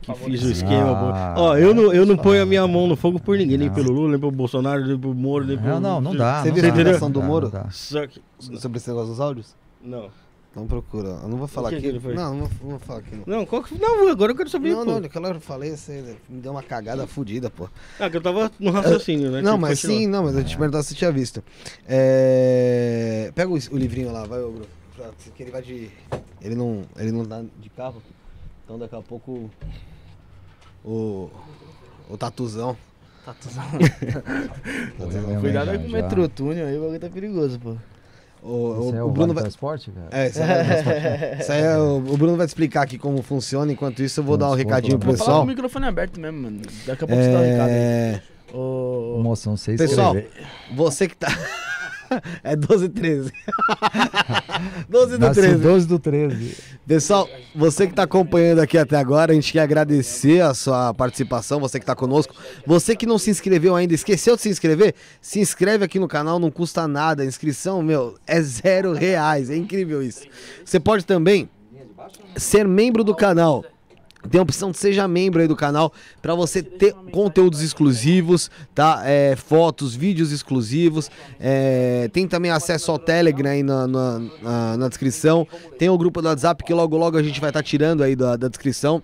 que 0.00 0.14
fiz 0.14 0.42
o 0.44 0.50
esquema. 0.50 0.94
pô." 0.94 1.06
Ah, 1.12 1.34
ó, 1.36 1.56
eu 1.58 1.74
não, 1.74 1.92
eu 1.92 2.06
não 2.06 2.16
ponho 2.16 2.42
a 2.42 2.46
minha 2.46 2.66
mão 2.66 2.86
no 2.86 2.96
fogo 2.96 3.20
por 3.20 3.36
ninguém, 3.36 3.58
nem 3.58 3.68
não. 3.68 3.74
pelo 3.74 3.92
Lula, 3.92 4.10
nem 4.12 4.18
pelo 4.18 4.32
Bolsonaro, 4.32 4.86
nem 4.86 4.98
pelo 4.98 5.14
Moro, 5.14 5.44
nem 5.44 5.58
pelo. 5.58 5.68
Não, 5.78 5.80
não, 5.80 6.00
não 6.00 6.16
dá. 6.16 6.40
Você 6.42 6.48
não 6.48 6.54
viu 6.54 6.62
dá, 6.62 6.68
a 6.68 6.72
não 6.72 6.84
dá, 7.00 7.08
do 7.08 7.20
não 7.20 7.26
Moro? 7.26 7.50
dá. 7.50 7.68
Só 7.70 8.06
que. 8.06 8.22
Sobre 8.38 8.78
esse 8.78 8.88
negócio 8.88 9.10
dos 9.10 9.20
áudios? 9.20 9.54
Não. 9.82 10.08
Não 10.54 10.66
procura. 10.66 11.08
Eu 11.08 11.28
não 11.28 11.38
vou 11.38 11.48
falar 11.48 11.70
que 11.70 11.76
aqui. 11.76 11.98
que? 11.98 12.08
Não, 12.08 12.34
não 12.34 12.46
vou, 12.46 12.50
não 12.62 12.70
vou 12.70 12.78
falar 12.78 12.98
aqui. 12.98 13.16
Não. 13.16 13.38
Não, 13.38 13.46
qual 13.46 13.62
que... 13.62 13.78
não, 13.78 14.08
agora 14.08 14.32
eu 14.32 14.36
quero 14.36 14.50
saber. 14.50 14.70
Não, 14.70 14.84
pô. 14.84 14.90
não, 14.90 14.96
aquela 14.98 15.28
hora 15.28 15.36
eu 15.38 15.40
falei, 15.40 15.74
você 15.74 16.16
me 16.28 16.40
deu 16.40 16.52
uma 16.52 16.62
cagada 16.62 17.06
fodida, 17.06 17.48
pô. 17.48 17.68
Ah, 17.98 18.10
que 18.10 18.18
eu 18.18 18.20
tava 18.20 18.52
no 18.60 18.70
raciocínio, 18.70 19.30
né? 19.30 19.40
Não, 19.40 19.54
que 19.54 19.60
mas 19.62 19.80
sim, 19.80 20.06
não, 20.06 20.24
mas 20.24 20.36
eu 20.36 20.44
te 20.44 20.56
perguntar 20.56 20.82
se 20.82 20.90
você 20.90 20.94
tinha 20.94 21.10
visto. 21.10 21.42
É... 21.88 23.32
Pega 23.34 23.50
o, 23.50 23.54
o 23.54 23.76
livrinho 23.78 24.12
lá, 24.12 24.24
vai, 24.24 24.40
ô 24.40 24.50
Bruno. 24.50 24.66
Pra- 24.94 25.10
Que 25.34 25.42
ele 25.42 25.50
vai 25.50 25.62
de. 25.62 25.90
Ele 26.42 26.54
não. 26.54 26.82
Ele 26.98 27.12
não 27.12 27.24
dá 27.24 27.42
de 27.58 27.70
carro. 27.70 28.02
Então 28.64 28.78
daqui 28.78 28.94
a 28.94 29.00
pouco 29.00 29.50
o. 30.84 31.30
O 32.10 32.16
tatuzão. 32.18 32.76
Tá 33.24 33.32
tuzão. 33.34 33.64
Tatuzão. 34.98 35.40
Cuidado 35.40 35.66
Já, 35.66 35.72
aí 35.72 35.78
com 35.78 35.86
o 35.86 35.92
metrotúnio 35.92 36.66
aí, 36.66 36.76
o 36.76 36.80
bagulho 36.80 37.00
tá 37.00 37.08
perigoso, 37.08 37.58
pô. 37.58 37.76
O, 38.42 38.80
Esse 38.80 38.92
o, 38.92 38.96
é 38.96 39.02
o 39.04 39.06
o 39.06 39.10
Bruno 39.10 39.28
Vale 39.28 39.34
vai. 39.34 39.42
Transporte, 39.44 39.90
cara? 39.92 40.08
É, 40.10 40.26
isso 40.28 40.42
aí, 40.42 40.50
é- 40.50 41.36
isso 41.40 41.52
aí 41.52 41.60
é 41.62 41.78
o, 41.78 41.96
o 41.98 42.16
Bruno 42.16 42.36
vai 42.36 42.46
te 42.46 42.50
explicar 42.50 42.82
aqui 42.82 42.98
como 42.98 43.22
funciona. 43.22 43.70
Enquanto 43.72 44.02
isso, 44.02 44.18
eu 44.20 44.24
vou 44.24 44.36
dar 44.36 44.50
um 44.50 44.54
recadinho 44.54 44.98
pro 44.98 45.06
vamos 45.06 45.18
Vou 45.20 45.26
falar 45.26 45.38
com 45.40 45.42
pessoal. 45.42 45.44
o 45.44 45.46
microfone 45.46 45.86
aberto 45.86 46.18
mesmo, 46.20 46.40
mano. 46.42 46.60
Daqui 46.86 47.04
a 47.04 47.06
pouco 47.06 47.22
você 47.22 47.32
dá 47.32 47.38
o 47.38 47.42
recado 47.42 47.68
aí. 47.68 47.74
É... 47.74 48.22
Ô, 48.52 49.20
Moção, 49.22 49.56
você 49.56 49.76
Pessoal, 49.76 50.16
escrever. 50.16 50.46
você 50.74 51.08
que 51.08 51.16
tá. 51.16 51.28
é 52.42 52.56
12 52.56 52.84
e 52.84 52.88
13. 52.88 53.32
12 54.88 55.12
do 55.18 55.18
Nasci 55.18 55.40
13. 55.40 55.56
12 55.62 55.86
do 55.86 55.98
13. 55.98 56.56
Pessoal, 56.86 57.28
você 57.54 57.86
que 57.86 57.92
está 57.92 58.02
acompanhando 58.02 58.60
aqui 58.60 58.76
até 58.76 58.96
agora, 58.96 59.32
a 59.32 59.34
gente 59.34 59.52
quer 59.52 59.60
agradecer 59.60 60.40
a 60.40 60.54
sua 60.54 60.92
participação, 60.94 61.60
você 61.60 61.78
que 61.78 61.84
está 61.84 61.94
conosco. 61.94 62.34
Você 62.66 62.96
que 62.96 63.06
não 63.06 63.18
se 63.18 63.30
inscreveu 63.30 63.74
ainda, 63.74 63.94
esqueceu 63.94 64.36
de 64.36 64.42
se 64.42 64.48
inscrever? 64.48 64.94
Se 65.20 65.40
inscreve 65.40 65.84
aqui 65.84 65.98
no 65.98 66.08
canal, 66.08 66.38
não 66.38 66.50
custa 66.50 66.86
nada. 66.88 67.22
A 67.22 67.26
inscrição, 67.26 67.82
meu, 67.82 68.16
é 68.26 68.40
zero 68.40 68.92
reais. 68.92 69.50
É 69.50 69.56
incrível 69.56 70.02
isso. 70.02 70.26
Você 70.64 70.80
pode 70.80 71.04
também 71.04 71.48
ser 72.36 72.66
membro 72.66 73.04
do 73.04 73.14
canal. 73.14 73.64
Tem 74.30 74.38
a 74.38 74.42
opção 74.42 74.70
de 74.70 74.78
seja 74.78 75.06
membro 75.08 75.40
aí 75.42 75.48
do 75.48 75.56
canal 75.56 75.92
para 76.20 76.34
você 76.34 76.62
ter 76.62 76.94
conteúdos 77.10 77.60
exclusivos, 77.60 78.50
tá? 78.74 79.02
É, 79.04 79.34
fotos, 79.36 79.94
vídeos 79.94 80.30
exclusivos. 80.32 81.10
É, 81.40 82.08
tem 82.12 82.26
também 82.28 82.50
acesso 82.50 82.90
ao 82.90 82.98
Telegram 82.98 83.50
aí 83.50 83.62
na, 83.62 83.86
na, 83.86 84.18
na- 84.76 84.88
descrição. 84.88 85.46
Tem 85.78 85.88
o 85.88 85.98
grupo 85.98 86.22
do 86.22 86.28
WhatsApp 86.28 86.62
que 86.64 86.72
logo 86.72 86.96
logo 86.96 87.16
a 87.16 87.22
gente 87.22 87.40
vai 87.40 87.50
estar 87.50 87.62
tirando 87.62 88.02
aí 88.02 88.14
da, 88.14 88.36
da 88.36 88.48
descrição. 88.48 89.02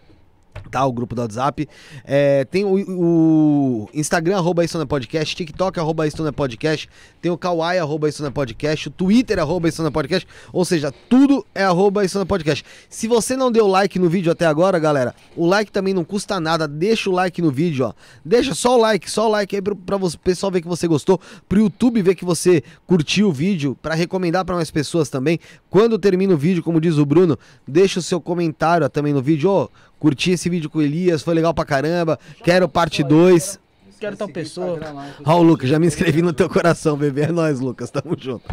Tá, 0.70 0.84
o 0.84 0.92
grupo 0.92 1.14
do 1.14 1.22
WhatsApp. 1.22 1.68
É, 2.04 2.44
tem 2.44 2.64
o, 2.64 2.74
o 2.74 3.88
Instagram, 3.94 4.36
arroba 4.36 4.64
isso 4.64 4.86
podcast, 4.86 5.34
TikTok, 5.34 5.78
arroba 5.78 6.06
isso 6.06 6.32
podcast, 6.32 6.88
tem 7.20 7.30
o 7.30 7.38
Kawaii, 7.38 7.78
arroba 7.78 8.08
isso 8.08 8.30
podcast, 8.30 8.88
o 8.88 8.90
Twitter, 8.90 9.38
arroba 9.38 9.68
isso 9.68 9.90
podcast, 9.90 10.28
ou 10.52 10.64
seja, 10.64 10.92
tudo 11.08 11.44
é 11.54 11.64
arroba 11.64 12.04
isso 12.04 12.18
não 12.18 12.26
podcast. 12.26 12.64
Se 12.88 13.08
você 13.08 13.36
não 13.36 13.50
deu 13.50 13.66
like 13.66 13.98
no 13.98 14.08
vídeo 14.08 14.30
até 14.30 14.46
agora, 14.46 14.78
galera, 14.78 15.14
o 15.36 15.46
like 15.46 15.72
também 15.72 15.94
não 15.94 16.04
custa 16.04 16.38
nada, 16.40 16.68
deixa 16.68 17.08
o 17.08 17.12
like 17.12 17.40
no 17.40 17.50
vídeo, 17.50 17.86
ó. 17.86 17.92
Deixa 18.24 18.54
só 18.54 18.76
o 18.76 18.80
like, 18.80 19.10
só 19.10 19.26
o 19.26 19.30
like 19.30 19.56
aí 19.56 19.62
pro, 19.62 19.74
pra 19.74 19.96
você, 19.96 20.18
pessoal 20.18 20.52
ver 20.52 20.60
que 20.60 20.68
você 20.68 20.86
gostou, 20.86 21.20
pro 21.48 21.60
YouTube 21.60 22.02
ver 22.02 22.14
que 22.14 22.24
você 22.24 22.62
curtiu 22.86 23.28
o 23.28 23.32
vídeo, 23.32 23.76
pra 23.80 23.94
recomendar 23.94 24.44
pra 24.44 24.54
mais 24.54 24.70
pessoas 24.70 25.08
também. 25.08 25.38
Quando 25.70 25.98
termina 25.98 26.34
o 26.34 26.36
vídeo, 26.36 26.62
como 26.62 26.80
diz 26.80 26.98
o 26.98 27.06
Bruno, 27.06 27.38
deixa 27.66 28.00
o 28.00 28.02
seu 28.02 28.20
comentário 28.20 28.88
também 28.88 29.12
no 29.12 29.22
vídeo, 29.22 29.50
ó, 29.50 29.68
curti 29.98 30.32
esse 30.32 30.48
vídeo 30.48 30.70
com 30.70 30.78
o 30.78 30.82
Elias, 30.82 31.22
foi 31.22 31.34
legal 31.34 31.52
pra 31.52 31.64
caramba, 31.64 32.18
quero 32.44 32.68
parte 32.68 33.02
2. 33.02 33.58
Quero 34.00 34.16
tal 34.16 34.28
pessoa. 34.28 34.78
Ó, 35.24 35.40
o 35.40 35.42
Lucas, 35.42 35.68
já 35.68 35.76
me 35.76 35.86
inscrevi 35.86 36.22
no 36.22 36.32
teu 36.32 36.48
coração, 36.48 36.96
bebê. 36.96 37.22
É 37.22 37.32
nóis, 37.32 37.58
Lucas, 37.58 37.90
tamo 37.90 38.16
junto. 38.16 38.44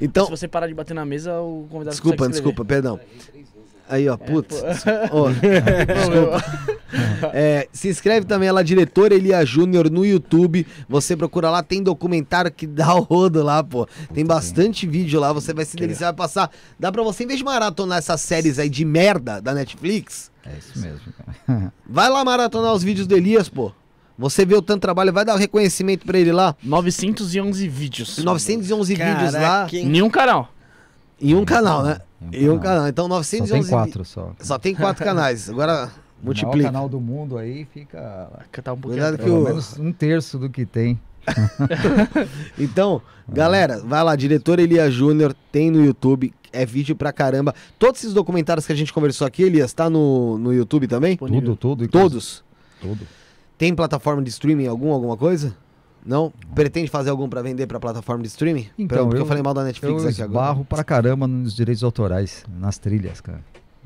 Então, 0.00 0.24
Se 0.24 0.30
você 0.30 0.48
parar 0.48 0.66
de 0.66 0.72
bater 0.72 0.94
na 0.94 1.04
mesa, 1.04 1.38
o 1.40 1.66
convidado 1.70 1.94
desculpa, 1.94 2.26
desculpa, 2.26 2.64
perdão. 2.64 2.98
Aí, 3.88 4.06
É, 4.06 4.12
ó, 4.12 4.16
putz. 4.16 4.62
Ó, 5.10 5.30
desculpa. 5.30 6.78
É, 7.34 7.68
se 7.70 7.88
inscreve 7.88 8.24
também 8.24 8.50
lá, 8.50 8.62
diretor 8.62 9.12
Elia 9.12 9.44
Júnior 9.44 9.90
no 9.90 10.06
YouTube. 10.06 10.66
Você 10.88 11.14
procura 11.16 11.50
lá, 11.50 11.62
tem 11.62 11.82
documentário 11.82 12.50
que 12.50 12.66
dá 12.66 12.94
o 12.94 13.00
rodo 13.00 13.42
lá, 13.42 13.62
pô. 13.62 13.86
Tem 14.14 14.24
bastante 14.24 14.86
vídeo 14.86 15.20
lá, 15.20 15.32
você 15.32 15.52
vai 15.52 15.66
se 15.66 15.76
deliciar, 15.76 16.08
vai 16.08 16.16
passar. 16.16 16.50
Dá 16.78 16.90
pra 16.90 17.02
você, 17.02 17.24
em 17.24 17.26
vez 17.26 17.38
de 17.38 17.44
maratonar 17.44 17.98
essas 17.98 18.20
séries 18.22 18.58
aí 18.58 18.70
de 18.70 18.84
merda 18.86 19.40
da 19.40 19.52
Netflix, 19.52 20.30
É 20.46 20.58
isso 20.58 20.78
mesmo, 20.78 21.12
cara. 21.46 21.72
vai 21.86 22.08
lá 22.08 22.24
maratonar 22.24 22.72
os 22.72 22.82
vídeos 22.82 23.06
do 23.06 23.14
Elias, 23.14 23.48
pô. 23.50 23.70
Você 24.18 24.44
vê 24.44 24.54
o 24.54 24.62
tanto 24.62 24.80
trabalho, 24.80 25.12
vai 25.12 25.24
dar 25.24 25.34
um 25.34 25.38
reconhecimento 25.38 26.06
pra 26.06 26.18
ele 26.18 26.32
lá. 26.32 26.56
911 26.62 27.68
vídeos. 27.68 28.18
911 28.18 28.94
vídeos 28.94 29.32
lá 29.34 29.40
Caraca, 29.40 29.76
hein? 29.76 29.86
Nenhum 29.86 30.10
canal. 30.10 30.48
Em 31.20 31.34
um 31.34 31.44
canal, 31.44 31.82
né? 31.82 31.98
Em 32.32 32.44
Em 32.44 32.50
um 32.50 32.58
canal. 32.58 32.88
Então 32.88 33.04
Só 33.06 33.08
911 33.14 33.52
tem 33.52 33.62
vi- 33.62 33.68
quatro 33.68 34.04
só. 34.04 34.32
Só 34.40 34.58
tem 34.58 34.74
quatro 34.74 35.04
canais. 35.04 35.48
Agora 35.50 35.72
O 36.20 36.24
maior 36.24 36.24
multiplica. 36.24 36.64
canal 36.68 36.88
do 36.88 37.00
mundo 37.00 37.38
aí 37.38 37.64
fica 37.72 38.28
Tá 38.62 38.72
um 38.72 38.76
pouquinho 38.80 39.02
Cuidado 39.04 39.18
que 39.18 39.24
pelo 39.24 39.40
o- 39.40 39.44
menos 39.44 39.78
um 39.78 39.92
terço 39.92 40.38
do 40.38 40.50
que 40.50 40.66
tem. 40.66 40.98
Então, 42.58 43.00
galera, 43.28 43.80
vai 43.84 44.02
lá, 44.02 44.16
diretor 44.16 44.58
Elias 44.58 44.92
Júnior, 44.92 45.34
tem 45.52 45.70
no 45.70 45.84
YouTube, 45.84 46.32
é 46.52 46.64
vídeo 46.66 46.96
pra 46.96 47.12
caramba. 47.12 47.54
Todos 47.78 48.00
esses 48.00 48.12
documentários 48.14 48.66
que 48.66 48.72
a 48.72 48.76
gente 48.76 48.92
conversou 48.92 49.26
aqui, 49.26 49.42
Elias, 49.42 49.72
tá 49.72 49.88
no, 49.90 50.38
no 50.38 50.52
YouTube 50.52 50.86
também? 50.88 51.16
Tudo, 51.16 51.56
tudo. 51.56 51.86
Todos? 51.88 52.42
Tudo. 52.80 53.06
Tem 53.56 53.74
plataforma 53.74 54.22
de 54.22 54.30
streaming 54.30 54.66
algum, 54.66 54.92
alguma 54.92 55.16
coisa? 55.16 55.54
Não? 56.04 56.32
Pretende 56.54 56.88
fazer 56.90 57.10
algum 57.10 57.28
pra 57.28 57.42
vender 57.42 57.66
pra 57.66 57.78
plataforma 57.78 58.22
de 58.22 58.28
streaming? 58.28 58.68
Então, 58.78 59.04
Porque 59.06 59.16
eu, 59.18 59.20
eu- 59.22 59.26
falei 59.26 59.42
mal 59.42 59.52
da 59.54 59.64
Netflix 59.64 60.02
Eu 60.02 60.08
aqui 60.08 60.22
agora. 60.22 60.46
esbarro 60.46 60.64
pra 60.64 60.82
caramba 60.84 61.26
nos 61.26 61.54
direitos 61.54 61.84
autorais, 61.84 62.44
nas 62.58 62.78
trilhas, 62.78 63.20
cara. 63.20 63.40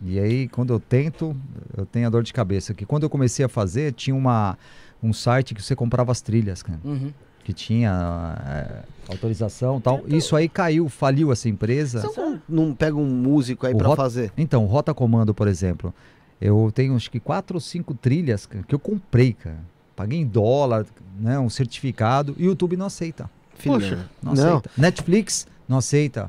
E 0.05 0.19
aí, 0.19 0.49
quando 0.49 0.73
eu 0.73 0.81
tento, 0.81 1.37
eu 1.77 1.87
tenho 1.87 2.07
a 2.07 2.11
dor 2.11 2.23
de 2.25 2.33
cabeça. 2.33 2.75
Que 2.75 2.85
quando 2.85 3.05
eu 3.05 3.11
comecei 3.11 3.45
a 3.45 3.49
fazer, 3.49 3.93
tinha 3.93 4.15
uma, 4.17 4.59
um 5.03 5.13
site 5.13 5.55
que 5.55 5.63
você 5.63 5.77
comprava 5.77 6.11
as 6.11 6.21
trilhas, 6.21 6.63
cara. 6.63 6.79
Uhum. 6.85 7.13
Que 7.45 7.53
tinha 7.53 8.37
é, 8.47 8.83
autorização 9.09 9.79
e 9.79 9.81
tal. 9.81 10.01
Isso 10.09 10.35
aí 10.37 10.49
caiu, 10.49 10.89
faliu 10.89 11.33
essa 11.33 11.49
empresa. 11.49 12.01
Você 12.03 12.21
não, 12.21 12.41
não 12.49 12.75
pega 12.75 12.97
um 12.97 13.05
músico 13.07 13.67
aí 13.67 13.73
Rota- 13.75 13.97
fazer? 13.97 14.33
Então, 14.37 14.65
Rota 14.67 14.93
Comando, 14.95 15.33
por 15.35 15.47
exemplo. 15.49 15.93
Eu 16.41 16.71
tenho 16.75 16.95
acho 16.97 17.09
que 17.11 17.21
quatro 17.21 17.57
ou 17.57 17.61
cinco 17.61 17.95
trilhas 17.95 18.47
cara, 18.47 18.65
que 18.65 18.75
eu 18.75 18.79
comprei, 18.79 19.33
cara. 19.33 19.59
Paguei 20.03 20.19
em 20.19 20.27
dólar, 20.27 20.85
né? 21.21 21.39
Um 21.39 21.49
certificado. 21.49 22.35
E 22.37 22.43
o 22.43 22.47
YouTube 22.47 22.77
não 22.77 22.87
aceita. 22.87 23.31
Filho, 23.55 23.75
Poxa? 23.75 24.09
Não, 24.21 24.35
Não, 24.35 24.49
aceita. 24.49 24.71
Netflix 24.77 25.47
não 25.69 25.79
aceita. 25.79 26.29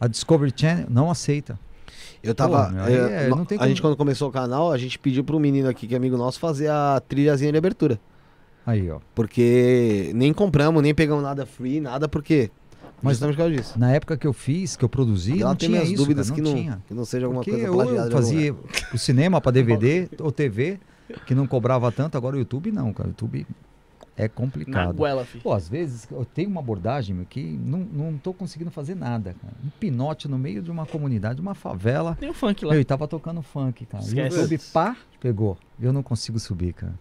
A 0.00 0.06
Discovery 0.06 0.52
Channel 0.56 0.86
não 0.88 1.10
aceita. 1.10 1.58
eu 2.22 2.32
tava. 2.32 2.66
Pô, 2.70 2.76
é, 2.88 3.28
no- 3.28 3.36
não 3.36 3.44
tem 3.44 3.56
a 3.56 3.58
como- 3.58 3.68
gente, 3.68 3.82
quando 3.82 3.96
começou 3.96 4.28
o 4.28 4.32
canal, 4.32 4.70
a 4.70 4.78
gente 4.78 4.96
pediu 5.00 5.24
pro 5.24 5.40
menino 5.40 5.68
aqui, 5.68 5.88
que 5.88 5.94
é 5.94 5.96
amigo 5.96 6.16
nosso, 6.16 6.38
fazer 6.38 6.68
a 6.70 7.02
trilhazinha 7.08 7.50
de 7.50 7.58
abertura. 7.58 7.98
Aí, 8.64 8.88
ó. 8.88 9.00
Porque 9.16 10.12
nem 10.14 10.32
compramos, 10.32 10.80
nem 10.80 10.94
pegamos 10.94 11.24
nada 11.24 11.44
free, 11.44 11.80
nada, 11.80 12.06
porque. 12.08 12.50
Mas- 13.02 13.14
justamente 13.14 13.36
por 13.36 13.42
causa 13.42 13.56
disso. 13.56 13.78
Na 13.78 13.90
época 13.92 14.16
que 14.16 14.26
eu 14.28 14.32
fiz, 14.32 14.76
que 14.76 14.84
eu 14.84 14.88
produzi, 14.88 15.40
ela 15.40 15.50
não 15.50 15.56
tem 15.56 15.68
tinha 15.68 15.78
minhas 15.80 15.88
isso, 15.92 16.02
dúvidas 16.02 16.30
cara, 16.30 16.36
que, 16.36 16.42
não 16.42 16.50
não, 16.52 16.58
tinha. 16.62 16.82
que 16.86 16.94
não 16.94 17.04
seja 17.04 17.26
alguma 17.26 17.42
Porque 17.42 17.50
coisa 17.52 17.66
eu, 17.66 17.74
plagiada. 17.74 18.10
fazia 18.12 18.54
o 18.94 18.98
cinema 18.98 19.40
para 19.40 19.50
DVD 19.52 20.08
ou 20.20 20.30
TV, 20.30 20.78
que 21.26 21.34
não 21.34 21.46
cobrava 21.46 21.90
tanto, 21.92 22.16
agora 22.16 22.36
o 22.36 22.38
YouTube 22.38 22.70
não, 22.72 22.92
cara. 22.92 23.08
O 23.08 23.10
YouTube 23.10 23.46
é 24.16 24.22
Na 24.24 24.28
complicado. 24.28 24.94
goela, 24.96 25.24
filho. 25.24 25.42
Pô, 25.42 25.52
às 25.52 25.68
vezes 25.68 26.08
eu 26.10 26.24
tenho 26.24 26.50
uma 26.50 26.60
abordagem 26.60 27.14
meu, 27.14 27.24
que 27.24 27.42
não, 27.42 27.78
não 27.78 28.18
tô 28.18 28.32
conseguindo 28.34 28.70
fazer 28.70 28.94
nada, 28.96 29.34
cara. 29.40 29.54
Um 29.64 29.70
pinote 29.78 30.26
no 30.28 30.38
meio 30.38 30.60
de 30.62 30.70
uma 30.70 30.84
comunidade, 30.86 31.40
uma 31.40 31.54
favela. 31.54 32.16
Tem 32.18 32.28
o 32.28 32.34
funk 32.34 32.64
lá. 32.64 32.72
Meu, 32.72 32.80
e 32.80 32.84
tava 32.84 33.06
tocando 33.06 33.40
funk, 33.42 33.86
cara. 33.86 34.02
E 34.02 34.06
o 34.06 34.08
Esquece. 34.08 34.36
YouTube, 34.36 34.58
pá, 34.72 34.96
pegou. 35.20 35.56
Eu 35.80 35.92
não 35.92 36.02
consigo 36.02 36.38
subir, 36.38 36.72
cara. 36.72 36.94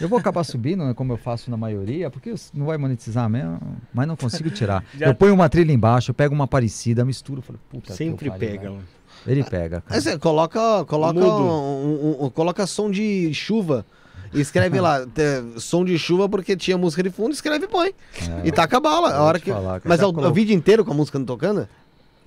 Eu 0.00 0.08
vou 0.08 0.18
acabar 0.18 0.42
subindo, 0.44 0.84
né, 0.84 0.94
como 0.94 1.12
eu 1.12 1.16
faço 1.16 1.48
na 1.48 1.56
maioria, 1.56 2.10
porque 2.10 2.34
não 2.52 2.66
vai 2.66 2.76
monetizar 2.76 3.28
mesmo, 3.28 3.60
mas 3.94 4.08
não 4.08 4.16
consigo 4.16 4.50
tirar. 4.50 4.82
Já- 4.98 5.06
Eu 5.06 5.14
ponho 5.14 5.34
uma 5.34 5.48
trilha 5.48 5.70
embaixo, 5.70 6.10
eu 6.10 6.14
pego 6.14 6.34
uma 6.34 6.48
parecida, 6.48 7.04
misturo, 7.04 7.40
falo, 7.40 7.60
puta 7.70 7.88
que 7.92 7.92
Sempre 7.92 8.30
pega, 8.32 8.70
mano. 8.70 8.82
Ele 9.26 9.44
pega, 9.44 9.80
cara. 9.80 9.84
Mas 9.90 10.06
é, 10.06 10.18
coloca, 10.18 10.84
coloca, 10.86 11.18
um- 11.20 12.18
um- 12.20 12.24
um- 12.26 12.30
coloca 12.30 12.66
som 12.66 12.90
de 12.90 13.32
chuva 13.32 13.84
escreve 14.34 14.80
lá, 14.80 15.04
te- 15.06 15.60
som 15.60 15.84
de 15.84 15.98
chuva 15.98 16.28
porque 16.28 16.56
tinha 16.56 16.76
música 16.78 17.02
de 17.02 17.10
fundo, 17.10 17.32
escreve 17.32 17.66
e 17.66 17.68
põe. 17.68 17.88
É, 17.88 18.48
E 18.48 18.52
taca 18.52 18.78
a 18.78 18.80
bala. 18.80 19.14
A 19.14 19.22
hora 19.22 19.38
que... 19.38 19.50
falar, 19.52 19.80
cara. 19.80 19.82
Mas 19.84 20.00
é 20.00 20.06
o, 20.06 20.24
é 20.24 20.28
o 20.28 20.32
vídeo 20.32 20.54
inteiro 20.54 20.84
com 20.84 20.92
a 20.92 20.94
música 20.94 21.18
não 21.18 21.26
tocando? 21.26 21.68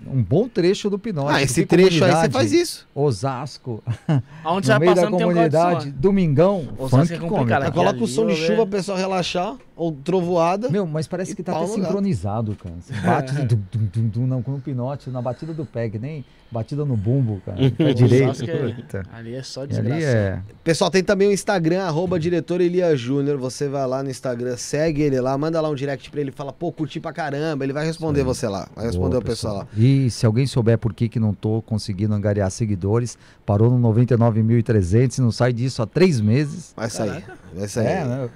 Um 0.05 0.21
bom 0.21 0.47
trecho 0.47 0.89
do 0.89 0.99
Pinote. 0.99 1.31
Ah, 1.33 1.41
esse 1.41 1.65
trecho 1.65 2.03
aí 2.03 2.11
você 2.11 2.29
faz 2.29 2.51
isso. 2.51 2.85
Osasco, 2.93 3.81
Aonde 4.43 4.67
no 4.67 4.73
você 4.73 4.79
vai 4.79 4.79
meio 4.79 4.95
da 4.95 5.07
um 5.07 5.11
comunidade, 5.11 5.89
domingão, 5.91 6.67
Osasco 6.77 6.97
funk 7.07 7.13
é 7.13 7.17
complicado, 7.17 7.71
Coloca 7.71 8.03
o 8.03 8.07
som 8.07 8.27
de 8.27 8.35
chuva 8.35 8.63
pro 8.63 8.67
pessoal 8.77 8.97
relaxar, 8.97 9.55
ou 9.75 9.91
trovoada. 9.91 10.69
Meu, 10.69 10.85
mas 10.85 11.07
parece 11.07 11.35
que 11.35 11.43
tá 11.43 11.55
até 11.57 11.67
sincronizado, 11.67 12.55
cara. 12.55 12.75
Você 12.79 12.93
bate 12.93 13.33
dum, 13.45 13.61
dum, 13.71 13.89
dum, 13.93 14.07
dum, 14.07 14.27
não, 14.27 14.41
com 14.41 14.55
o 14.55 14.61
pinote, 14.61 15.09
na 15.09 15.21
batida 15.21 15.53
do 15.53 15.65
pé, 15.65 15.89
que 15.89 15.99
nem 15.99 16.23
batida 16.49 16.85
no 16.85 16.95
bumbo, 16.95 17.41
cara. 17.45 17.57
Pé 17.71 17.93
direito. 17.93 18.43
É-. 18.45 19.03
Ali 19.13 19.35
é 19.35 19.43
só 19.43 19.65
E 19.65 19.67
desgraça. 19.67 19.93
ali 19.93 20.03
é. 20.05 20.39
Pessoal, 20.63 20.89
tem 20.89 21.03
também 21.03 21.27
o 21.27 21.31
Instagram, 21.31 21.83
arroba 21.83 22.17
diretor 22.17 22.61
Elia 22.61 22.95
Júnior. 22.95 23.37
Você 23.37 23.67
vai 23.67 23.85
lá 23.85 24.01
no 24.01 24.09
Instagram, 24.09 24.55
segue 24.55 25.01
ele 25.01 25.19
lá, 25.19 25.37
manda 25.37 25.59
lá 25.59 25.69
um 25.69 25.75
direct 25.75 26.09
pra 26.09 26.21
ele, 26.21 26.31
fala, 26.31 26.53
pô, 26.53 26.71
curti 26.71 26.99
pra 26.99 27.11
caramba. 27.11 27.65
Ele 27.65 27.73
vai 27.73 27.85
responder 27.85 28.23
você 28.23 28.47
lá. 28.47 28.69
Vai 28.73 28.85
responder 28.85 29.15
Boa, 29.15 29.21
o 29.21 29.25
pessoal 29.25 29.57
lá. 29.57 29.67
E 29.75 30.09
se 30.09 30.25
alguém 30.25 30.47
souber 30.47 30.77
por 30.77 30.93
que, 30.93 31.09
que 31.09 31.19
não 31.19 31.33
tô 31.33 31.61
conseguindo 31.61 32.13
angariar 32.13 32.49
seguidores, 32.49 33.17
parou 33.45 33.77
no 33.77 33.93
99.300 33.93 35.17
e 35.17 35.21
não 35.21 35.31
sai 35.31 35.51
disso 35.51 35.81
há 35.81 35.85
três 35.85 36.21
meses. 36.21 36.73
Vai 36.75 36.89
sair. 36.89 37.25
Vai 37.53 37.67
sair. 37.67 37.87
É, 37.87 38.05
né? 38.05 38.29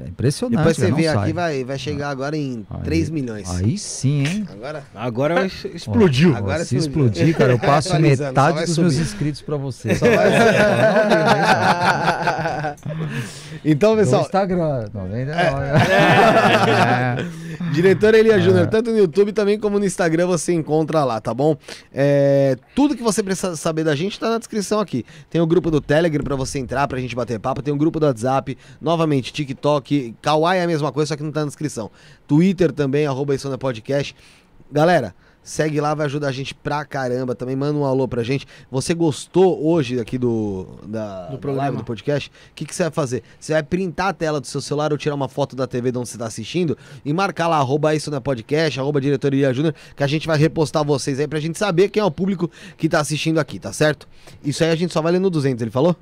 É 0.00 0.08
impressionante. 0.08 0.56
Depois 0.58 0.76
você 0.76 0.82
cara, 0.82 0.90
não 0.92 0.98
vê 0.98 1.08
aqui, 1.08 1.32
vai, 1.32 1.64
vai 1.64 1.78
chegar 1.78 2.10
agora 2.10 2.36
em 2.36 2.66
Aí- 2.70 2.82
3 2.82 3.10
milhões. 3.10 3.48
Aí 3.50 3.76
sim, 3.78 4.24
hein? 4.26 4.48
Agora, 4.52 4.84
Agora 4.94 5.34
vai- 5.34 5.46
explodiu. 5.74 6.30
Agora 6.30 6.40
Agora, 6.54 6.64
se 6.64 6.76
explodiu. 6.76 7.10
explodir, 7.12 7.36
cara, 7.36 7.52
eu 7.52 7.58
passo 7.58 7.94
metade 8.00 8.64
dos 8.66 8.78
meus 8.78 8.94
subir. 8.94 9.04
inscritos 9.06 9.42
pra 9.42 9.56
você. 9.56 9.94
Só 9.94 10.06
vai- 10.06 10.26
então, 13.64 13.92
No 13.92 13.96
pessoal, 13.98 14.22
Instagram, 14.22 14.88
99. 14.92 15.66
É. 16.76 17.26
Diretor 17.72 18.14
Elia 18.14 18.36
É. 18.36 18.40
Júnior, 18.40 18.66
tanto 18.68 18.90
no 18.90 18.98
YouTube 18.98 19.32
também 19.32 19.58
como 19.58 19.78
no 19.78 19.84
Instagram 19.84 20.26
você 20.26 20.52
encontra 20.52 21.04
lá, 21.04 21.20
tá 21.20 21.32
bom? 21.34 21.56
É, 21.92 22.56
tudo 22.74 22.94
que 22.96 23.02
você 23.02 23.22
precisa 23.22 23.56
saber 23.56 23.84
da 23.84 23.94
gente 23.94 24.18
tá 24.20 24.30
na 24.30 24.38
descrição 24.38 24.78
aqui. 24.80 25.04
Tem 25.30 25.40
o 25.40 25.46
grupo 25.46 25.70
do 25.70 25.80
Telegram 25.80 26.22
pra 26.22 26.36
você 26.36 26.58
entrar, 26.58 26.86
pra 26.86 26.98
gente 26.98 27.14
bater 27.16 27.38
papo, 27.38 27.62
tem 27.62 27.72
o 27.72 27.76
grupo 27.76 27.98
do 27.98 28.06
WhatsApp, 28.06 28.56
novamente, 28.80 29.32
TikTok, 29.32 29.56
Kawaii 30.22 30.60
é 30.60 30.64
a 30.64 30.66
mesma 30.66 30.92
coisa, 30.92 31.08
só 31.08 31.16
que 31.16 31.22
não 31.22 31.32
tá 31.32 31.40
na 31.40 31.46
descrição. 31.46 31.90
Twitter 32.26 32.72
também, 32.72 33.06
arroba 33.06 33.34
isso 33.34 33.48
na 33.48 33.58
podcast. 33.58 34.14
Galera, 34.70 35.14
segue 35.42 35.80
lá, 35.80 35.94
vai 35.94 36.06
ajudar 36.06 36.26
a 36.28 36.32
gente 36.32 36.52
pra 36.54 36.84
caramba. 36.84 37.32
Também 37.34 37.54
manda 37.54 37.78
um 37.78 37.84
alô 37.84 38.08
pra 38.08 38.24
gente. 38.24 38.46
Você 38.68 38.92
gostou 38.94 39.64
hoje 39.64 40.00
aqui 40.00 40.18
do, 40.18 40.66
da, 40.84 41.26
Do 41.26 41.32
da 41.32 41.38
programa. 41.38 41.62
live, 41.62 41.76
do 41.76 41.84
podcast? 41.84 42.28
O 42.50 42.54
que, 42.54 42.64
que 42.64 42.74
você 42.74 42.82
vai 42.82 42.92
fazer? 42.92 43.22
Você 43.38 43.52
vai 43.52 43.62
printar 43.62 44.08
a 44.08 44.12
tela 44.12 44.40
do 44.40 44.46
seu 44.48 44.60
celular 44.60 44.90
ou 44.90 44.98
tirar 44.98 45.14
uma 45.14 45.28
foto 45.28 45.54
da 45.54 45.66
TV 45.68 45.92
de 45.92 45.98
onde 45.98 46.08
você 46.08 46.18
tá 46.18 46.26
assistindo 46.26 46.76
e 47.04 47.12
marcar 47.12 47.46
lá, 47.46 47.58
arroba 47.58 47.94
isso 47.94 48.10
na 48.10 48.20
podcast, 48.20 48.80
arroba 48.80 49.00
diretoria 49.00 49.54
júnior, 49.54 49.72
que 49.94 50.02
a 50.02 50.06
gente 50.08 50.26
vai 50.26 50.36
repostar 50.36 50.84
vocês 50.84 51.20
aí 51.20 51.28
pra 51.28 51.38
gente 51.38 51.56
saber 51.58 51.90
quem 51.90 52.00
é 52.00 52.04
o 52.04 52.10
público 52.10 52.50
que 52.76 52.88
tá 52.88 52.98
assistindo 52.98 53.38
aqui, 53.38 53.60
tá 53.60 53.72
certo? 53.72 54.08
Isso 54.44 54.64
aí 54.64 54.70
a 54.70 54.76
gente 54.76 54.92
só 54.92 55.00
vai 55.00 55.12
ler 55.12 55.20
no 55.20 55.30
200, 55.30 55.62
ele 55.62 55.70
falou? 55.70 55.94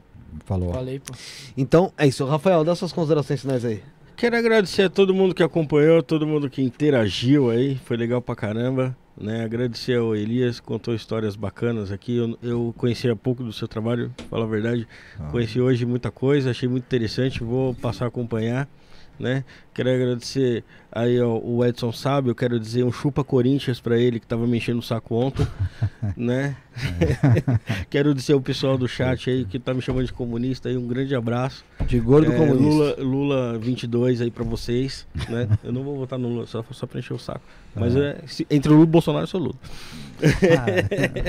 Falou. 0.45 0.73
Falei, 0.73 0.99
pô. 1.01 1.13
Então, 1.57 1.93
é 1.97 2.07
isso. 2.07 2.25
Rafael, 2.25 2.65
dá 2.65 2.75
suas 2.75 2.93
considerações 2.93 3.41
finais 3.41 3.65
aí. 3.65 3.83
Quero 4.17 4.37
agradecer 4.37 4.83
a 4.83 4.91
todo 4.91 5.13
mundo 5.13 5.35
que 5.35 5.43
acompanhou, 5.43 6.03
todo 6.03 6.27
mundo 6.27 6.49
que 6.49 6.63
interagiu 6.63 7.51
aí, 7.51 7.77
foi 7.85 7.97
legal 7.97 8.23
pra 8.23 8.37
caramba. 8.37 8.97
Né? 9.17 9.45
Agradecer 9.45 9.97
ao 9.97 10.15
Elias, 10.15 10.59
contou 10.59 10.95
histórias 10.95 11.37
bacanas 11.37 11.93
aqui. 11.93 12.17
Eu, 12.17 12.39
eu 12.43 12.75
conhecia 12.77 13.15
pouco 13.15 13.43
do 13.43 13.53
seu 13.53 13.69
trabalho, 13.69 14.13
fala 14.29 14.45
a 14.45 14.49
verdade. 14.49 14.87
Ah. 15.19 15.29
Conheci 15.31 15.61
hoje 15.61 15.85
muita 15.87 16.11
coisa, 16.11 16.51
achei 16.51 16.69
muito 16.69 16.85
interessante, 16.85 17.43
vou 17.43 17.75
passar 17.75 18.07
a 18.07 18.09
acompanhar. 18.09 18.69
Né? 19.18 19.44
Quero 19.73 19.91
agradecer 19.91 20.65
aí 20.91 21.18
ao 21.20 21.41
o 21.44 21.65
Edson 21.65 21.93
Sábio, 21.93 22.31
eu 22.31 22.34
quero 22.34 22.59
dizer 22.59 22.84
um 22.84 22.91
chupa 22.91 23.23
Corinthians 23.23 23.81
pra 23.81 23.97
ele 23.97 24.18
que 24.18 24.26
tava 24.26 24.44
me 24.47 24.57
enchendo 24.57 24.81
o 24.81 24.83
saco 24.83 25.15
ontem, 25.15 25.47
né? 26.17 26.57
quero 27.89 28.12
dizer 28.12 28.34
o 28.34 28.41
pessoal 28.41 28.76
do 28.76 28.89
chat 28.89 29.31
aí 29.31 29.44
que 29.44 29.59
tá 29.60 29.73
me 29.73 29.81
chamando 29.81 30.07
de 30.07 30.12
comunista 30.12 30.68
aí, 30.68 30.76
um 30.76 30.86
grande 30.89 31.15
abraço. 31.15 31.65
De 31.86 32.01
gordo 32.01 32.33
É, 32.33 32.36
comunista. 32.36 32.65
Lula, 32.68 32.97
Lula 32.99 33.59
22 33.59 34.20
aí 34.20 34.31
pra 34.33 34.43
vocês, 34.44 35.07
né? 35.28 35.49
Eu 35.62 35.73
não 35.73 35.84
vou 35.84 35.97
votar 35.97 36.18
no 36.18 36.28
Lula, 36.28 36.47
só, 36.47 36.65
só 36.73 36.84
pra 36.86 36.99
encher 36.99 37.15
o 37.15 37.18
saco. 37.18 37.43
Mas 37.75 37.94
é, 37.94 38.18
se- 38.26 38.47
entre 38.51 38.68
o 38.70 38.75
Lula 38.75 38.84
e 38.84 38.89
o 38.89 38.91
Bolsonaro, 38.91 39.25
eu 39.25 39.28
sou 39.28 39.41
Lula. 39.41 39.55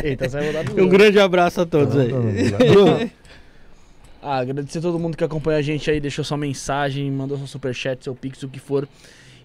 Eita, 0.04 0.30
você 0.30 0.38
vai 0.40 0.48
mudar 0.48 0.74
Um 0.84 0.90
grande 0.90 1.20
abraço 1.20 1.62
a 1.62 1.66
todos 1.66 1.96
aí. 1.96 2.10
Bruno, 2.10 3.10
Ah, 4.28 4.38
agradecer 4.40 4.80
a 4.80 4.82
todo 4.82 4.98
mundo 4.98 5.16
que 5.16 5.24
acompanha 5.24 5.60
a 5.60 5.62
gente 5.62 5.90
aí, 5.92 6.00
deixou 6.00 6.26
sua 6.26 6.36
mensagem, 6.38 7.12
mandou 7.12 7.38
seu 7.38 7.46
superchat, 7.46 8.04
seu 8.04 8.16
pix, 8.16 8.42
o 8.42 8.50
que 8.50 8.60
for. 8.60 8.88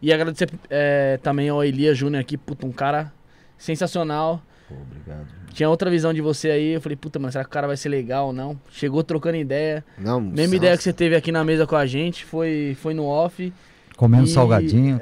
E 0.00 0.10
agradecer 0.12 0.48
é, 0.70 1.18
também 1.22 1.50
ao 1.50 1.62
Elia 1.62 1.94
Júnior 1.94 2.20
aqui, 2.22 2.36
puta, 2.38 2.66
um 2.66 2.72
cara 2.72 3.12
sensacional. 3.58 4.40
Pô, 4.68 4.74
obrigado. 4.74 5.26
Tinha 5.52 5.68
outra 5.68 5.90
visão 5.90 6.14
de 6.14 6.22
você 6.22 6.50
aí, 6.50 6.72
eu 6.74 6.80
falei, 6.80 6.96
puta, 6.96 7.18
mano, 7.18 7.30
será 7.30 7.44
que 7.44 7.50
o 7.50 7.52
cara 7.52 7.66
vai 7.66 7.76
ser 7.76 7.90
legal 7.90 8.28
ou 8.28 8.32
não? 8.32 8.58
Chegou 8.70 9.02
trocando 9.02 9.36
ideia. 9.36 9.84
não, 9.98 10.18
Mesma 10.20 10.42
nossa. 10.44 10.56
ideia 10.56 10.76
que 10.78 10.82
você 10.82 10.92
teve 10.92 11.14
aqui 11.14 11.30
na 11.30 11.44
mesa 11.44 11.66
com 11.66 11.76
a 11.76 11.84
gente, 11.84 12.24
foi, 12.24 12.74
foi 12.80 12.94
no 12.94 13.04
off. 13.04 13.52
Comendo 13.96 14.24
E- 14.24 14.28
salgadinho. 14.28 14.98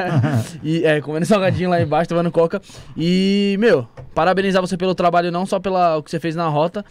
e 0.62 0.84
é, 0.84 1.00
comendo 1.02 1.26
salgadinho 1.26 1.68
lá 1.68 1.82
embaixo, 1.82 2.08
tomando 2.08 2.30
coca. 2.30 2.62
E, 2.96 3.56
meu, 3.58 3.86
parabenizar 4.14 4.62
você 4.62 4.76
pelo 4.76 4.94
trabalho, 4.94 5.30
não 5.30 5.44
só 5.44 5.60
pelo 5.60 6.02
que 6.02 6.10
você 6.10 6.18
fez 6.18 6.34
na 6.34 6.48
rota, 6.48 6.82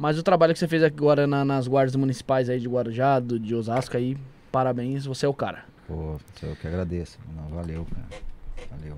mas 0.00 0.18
o 0.18 0.22
trabalho 0.22 0.54
que 0.54 0.58
você 0.58 0.66
fez 0.66 0.82
agora 0.82 1.26
na- 1.26 1.44
nas 1.44 1.68
guardas 1.68 1.94
municipais 1.94 2.48
aí 2.48 2.58
de 2.58 2.66
Guarujá, 2.66 3.20
do, 3.20 3.38
de 3.38 3.54
Osasco 3.54 3.96
aí. 3.98 4.16
Parabéns, 4.50 5.04
você 5.04 5.26
é 5.26 5.28
o 5.28 5.34
cara. 5.34 5.64
Pô, 5.86 6.16
eu 6.42 6.56
que 6.56 6.66
agradeço. 6.66 7.18
Não, 7.36 7.54
valeu, 7.54 7.86
cara. 7.94 8.22
Valeu. 8.70 8.96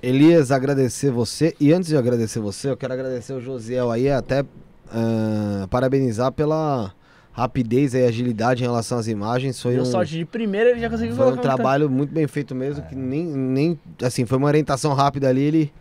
Elias, 0.00 0.52
agradecer 0.52 1.10
você. 1.10 1.54
E 1.58 1.72
antes 1.72 1.88
de 1.88 1.96
agradecer 1.96 2.38
você, 2.38 2.70
eu 2.70 2.76
quero 2.76 2.92
agradecer 2.92 3.32
o 3.32 3.40
Josiel 3.40 3.90
aí, 3.90 4.08
até 4.08 4.44
ah, 4.92 5.66
parabenizar 5.68 6.30
pela 6.30 6.92
rapidez 7.32 7.94
e 7.94 8.04
agilidade 8.04 8.62
em 8.62 8.66
relação 8.66 8.98
às 8.98 9.08
imagens. 9.08 9.60
Foi 9.60 9.72
Deu 9.72 9.82
um, 9.82 9.86
sorte 9.86 10.16
de 10.16 10.24
primeira, 10.24 10.70
ele 10.70 10.80
já 10.80 10.88
conseguiu 10.88 11.16
foi 11.16 11.32
um 11.32 11.36
trabalho 11.36 11.90
muito 11.90 12.14
bem 12.14 12.28
feito 12.28 12.54
mesmo, 12.54 12.84
que 12.84 12.94
nem, 12.94 13.24
nem. 13.26 13.80
Assim, 14.02 14.24
foi 14.24 14.38
uma 14.38 14.46
orientação 14.46 14.92
rápida 14.94 15.28
ali, 15.28 15.42
ele 15.42 15.72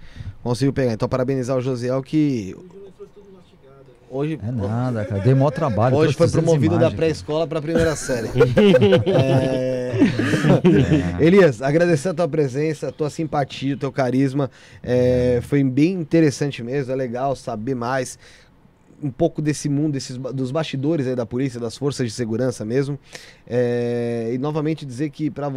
conseguiu 0.41 0.73
pegar. 0.73 0.93
Então, 0.93 1.07
parabenizar 1.07 1.55
o 1.55 1.61
Josiel 1.61 2.01
que. 2.01 2.55
Hoje, 4.15 4.39
É 4.47 4.51
nada, 4.51 5.03
cara. 5.05 5.23
Dei 5.23 5.33
maior 5.33 5.49
trabalho. 5.49 5.95
hoje 5.95 6.13
foi 6.13 6.27
300 6.27 6.43
promovido 6.45 6.75
da 6.75 6.81
imagens, 6.81 6.95
pré-escola 6.97 7.47
para 7.47 7.57
a 7.57 7.61
primeira 7.61 7.95
série. 7.95 8.29
É, 9.93 11.23
Elias, 11.23 11.61
agradecer 11.61 12.09
a 12.09 12.13
tua 12.13 12.27
presença, 12.27 12.89
a 12.89 12.91
tua 12.91 13.09
simpatia, 13.09 13.75
o 13.75 13.77
teu 13.77 13.91
carisma. 13.91 14.49
É, 14.81 15.39
foi 15.43 15.63
bem 15.63 15.93
interessante 15.93 16.63
mesmo, 16.63 16.91
é 16.91 16.95
legal 16.95 17.35
saber 17.35 17.75
mais 17.75 18.17
um 19.03 19.11
pouco 19.11 19.41
desse 19.41 19.67
mundo, 19.67 19.93
desses, 19.93 20.17
dos 20.17 20.49
bastidores 20.49 21.05
aí 21.05 21.15
da 21.15 21.25
polícia, 21.25 21.59
das 21.59 21.77
forças 21.77 22.07
de 22.07 22.13
segurança 22.13 22.63
mesmo. 22.63 22.97
É, 23.45 24.31
e 24.33 24.37
novamente 24.37 24.85
dizer 24.85 25.09
que, 25.09 25.29
pra 25.29 25.51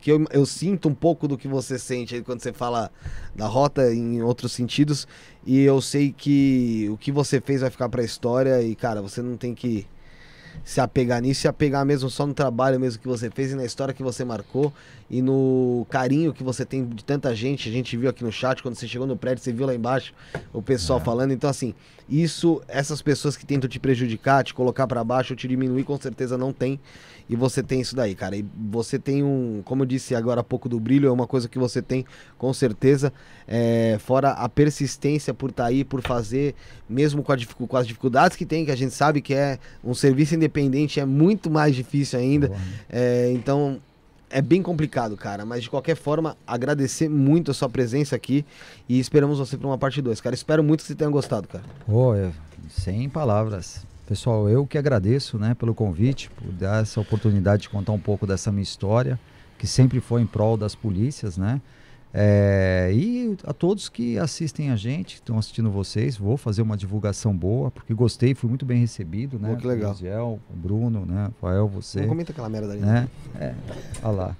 que 0.00 0.12
eu, 0.12 0.24
eu 0.30 0.46
sinto 0.46 0.88
um 0.88 0.94
pouco 0.94 1.26
do 1.26 1.36
que 1.36 1.48
você 1.48 1.78
sente 1.78 2.14
aí 2.14 2.22
quando 2.22 2.40
você 2.40 2.52
fala 2.52 2.90
da 3.34 3.46
rota 3.46 3.92
em 3.92 4.22
outros 4.22 4.52
sentidos. 4.52 5.08
E 5.44 5.60
eu 5.60 5.80
sei 5.80 6.12
que 6.16 6.88
o 6.90 6.96
que 6.96 7.10
você 7.10 7.40
fez 7.40 7.60
vai 7.60 7.70
ficar 7.70 7.88
pra 7.88 8.04
história 8.04 8.62
e, 8.62 8.74
cara, 8.76 9.02
você 9.02 9.20
não 9.20 9.36
tem 9.36 9.54
que 9.54 9.86
se 10.64 10.80
apegar 10.80 11.20
nisso, 11.20 11.42
se 11.42 11.48
apegar 11.48 11.84
mesmo 11.84 12.08
só 12.08 12.26
no 12.26 12.34
trabalho 12.34 12.78
mesmo 12.78 13.00
que 13.00 13.08
você 13.08 13.30
fez 13.30 13.52
e 13.52 13.54
na 13.54 13.64
história 13.64 13.92
que 13.92 14.02
você 14.02 14.24
marcou 14.24 14.72
e 15.10 15.20
no 15.20 15.86
carinho 15.90 16.32
que 16.32 16.42
você 16.42 16.64
tem 16.64 16.86
de 16.86 17.04
tanta 17.04 17.34
gente. 17.34 17.68
A 17.68 17.72
gente 17.72 17.96
viu 17.96 18.08
aqui 18.08 18.24
no 18.24 18.32
chat, 18.32 18.62
quando 18.62 18.74
você 18.74 18.88
chegou 18.88 19.06
no 19.06 19.16
prédio, 19.16 19.42
você 19.42 19.52
viu 19.52 19.66
lá 19.66 19.74
embaixo 19.74 20.14
o 20.52 20.62
pessoal 20.62 21.00
falando. 21.00 21.32
Então, 21.32 21.50
assim, 21.50 21.74
isso, 22.08 22.62
essas 22.68 23.02
pessoas 23.02 23.36
que 23.36 23.44
tentam 23.44 23.68
te 23.68 23.78
prejudicar, 23.78 24.44
te 24.44 24.54
colocar 24.54 24.86
pra 24.86 25.02
baixo, 25.02 25.36
te 25.36 25.46
diminuir, 25.48 25.84
com 25.84 25.98
certeza 25.98 26.38
não 26.38 26.52
tem. 26.52 26.80
E 27.28 27.36
você 27.36 27.62
tem 27.62 27.80
isso 27.80 27.94
daí, 27.96 28.14
cara. 28.14 28.36
E 28.36 28.44
você 28.70 28.98
tem 28.98 29.22
um, 29.22 29.62
como 29.64 29.82
eu 29.82 29.86
disse 29.86 30.14
agora 30.14 30.40
há 30.40 30.44
pouco 30.44 30.68
do 30.68 30.78
brilho, 30.78 31.08
é 31.08 31.12
uma 31.12 31.26
coisa 31.26 31.48
que 31.48 31.58
você 31.58 31.80
tem, 31.80 32.04
com 32.36 32.52
certeza. 32.52 33.12
É, 33.46 33.96
fora 34.00 34.30
a 34.30 34.48
persistência 34.48 35.32
por 35.32 35.50
estar 35.50 35.66
aí, 35.66 35.84
por 35.84 36.02
fazer, 36.02 36.54
mesmo 36.88 37.22
com, 37.22 37.34
dificu- 37.36 37.66
com 37.66 37.76
as 37.76 37.86
dificuldades 37.86 38.36
que 38.36 38.44
tem, 38.46 38.64
que 38.64 38.70
a 38.70 38.76
gente 38.76 38.94
sabe 38.94 39.20
que 39.20 39.34
é 39.34 39.58
um 39.82 39.94
serviço 39.94 40.34
independente, 40.34 41.00
é 41.00 41.04
muito 41.04 41.50
mais 41.50 41.74
difícil 41.74 42.18
ainda. 42.18 42.48
É, 42.90 43.32
então, 43.34 43.80
é 44.30 44.40
bem 44.40 44.62
complicado, 44.62 45.16
cara. 45.16 45.44
Mas 45.44 45.62
de 45.62 45.70
qualquer 45.70 45.94
forma, 45.96 46.36
agradecer 46.46 47.08
muito 47.08 47.50
a 47.50 47.54
sua 47.54 47.68
presença 47.68 48.16
aqui 48.16 48.44
e 48.88 48.98
esperamos 48.98 49.38
você 49.38 49.56
para 49.58 49.66
uma 49.66 49.76
parte 49.78 50.00
2, 50.00 50.20
cara. 50.20 50.34
Espero 50.34 50.62
muito 50.64 50.80
que 50.80 50.86
você 50.86 50.94
tenha 50.94 51.10
gostado, 51.10 51.46
cara. 51.48 51.64
É, 52.14 52.30
sem 52.70 53.08
palavras. 53.08 53.84
Pessoal, 54.12 54.46
eu 54.46 54.66
que 54.66 54.76
agradeço 54.76 55.38
né, 55.38 55.54
pelo 55.54 55.74
convite, 55.74 56.28
por 56.28 56.52
dar 56.52 56.82
essa 56.82 57.00
oportunidade 57.00 57.62
de 57.62 57.70
contar 57.70 57.92
um 57.92 57.98
pouco 57.98 58.26
dessa 58.26 58.52
minha 58.52 58.62
história, 58.62 59.18
que 59.56 59.66
sempre 59.66 60.00
foi 60.00 60.20
em 60.20 60.26
prol 60.26 60.54
das 60.54 60.74
polícias, 60.74 61.38
né? 61.38 61.62
É, 62.12 62.90
e 62.92 63.34
a 63.42 63.54
todos 63.54 63.88
que 63.88 64.18
assistem 64.18 64.70
a 64.70 64.76
gente, 64.76 65.14
estão 65.14 65.38
assistindo 65.38 65.70
vocês, 65.70 66.14
vou 66.14 66.36
fazer 66.36 66.60
uma 66.60 66.76
divulgação 66.76 67.34
boa, 67.34 67.70
porque 67.70 67.94
gostei, 67.94 68.34
fui 68.34 68.50
muito 68.50 68.66
bem 68.66 68.80
recebido, 68.80 69.38
né? 69.38 69.48
Pô, 69.48 69.56
que 69.56 69.66
legal. 69.66 69.96
O 69.96 70.52
o 70.52 70.56
Bruno, 70.56 71.06
né? 71.06 71.30
Rafael, 71.40 71.66
você. 71.66 72.02
Não 72.02 72.08
comenta 72.08 72.32
aquela 72.32 72.50
merda 72.50 72.70
ali. 72.74 72.82
né? 72.82 73.08
É, 73.40 73.54
olha 74.02 74.14
lá. 74.14 74.36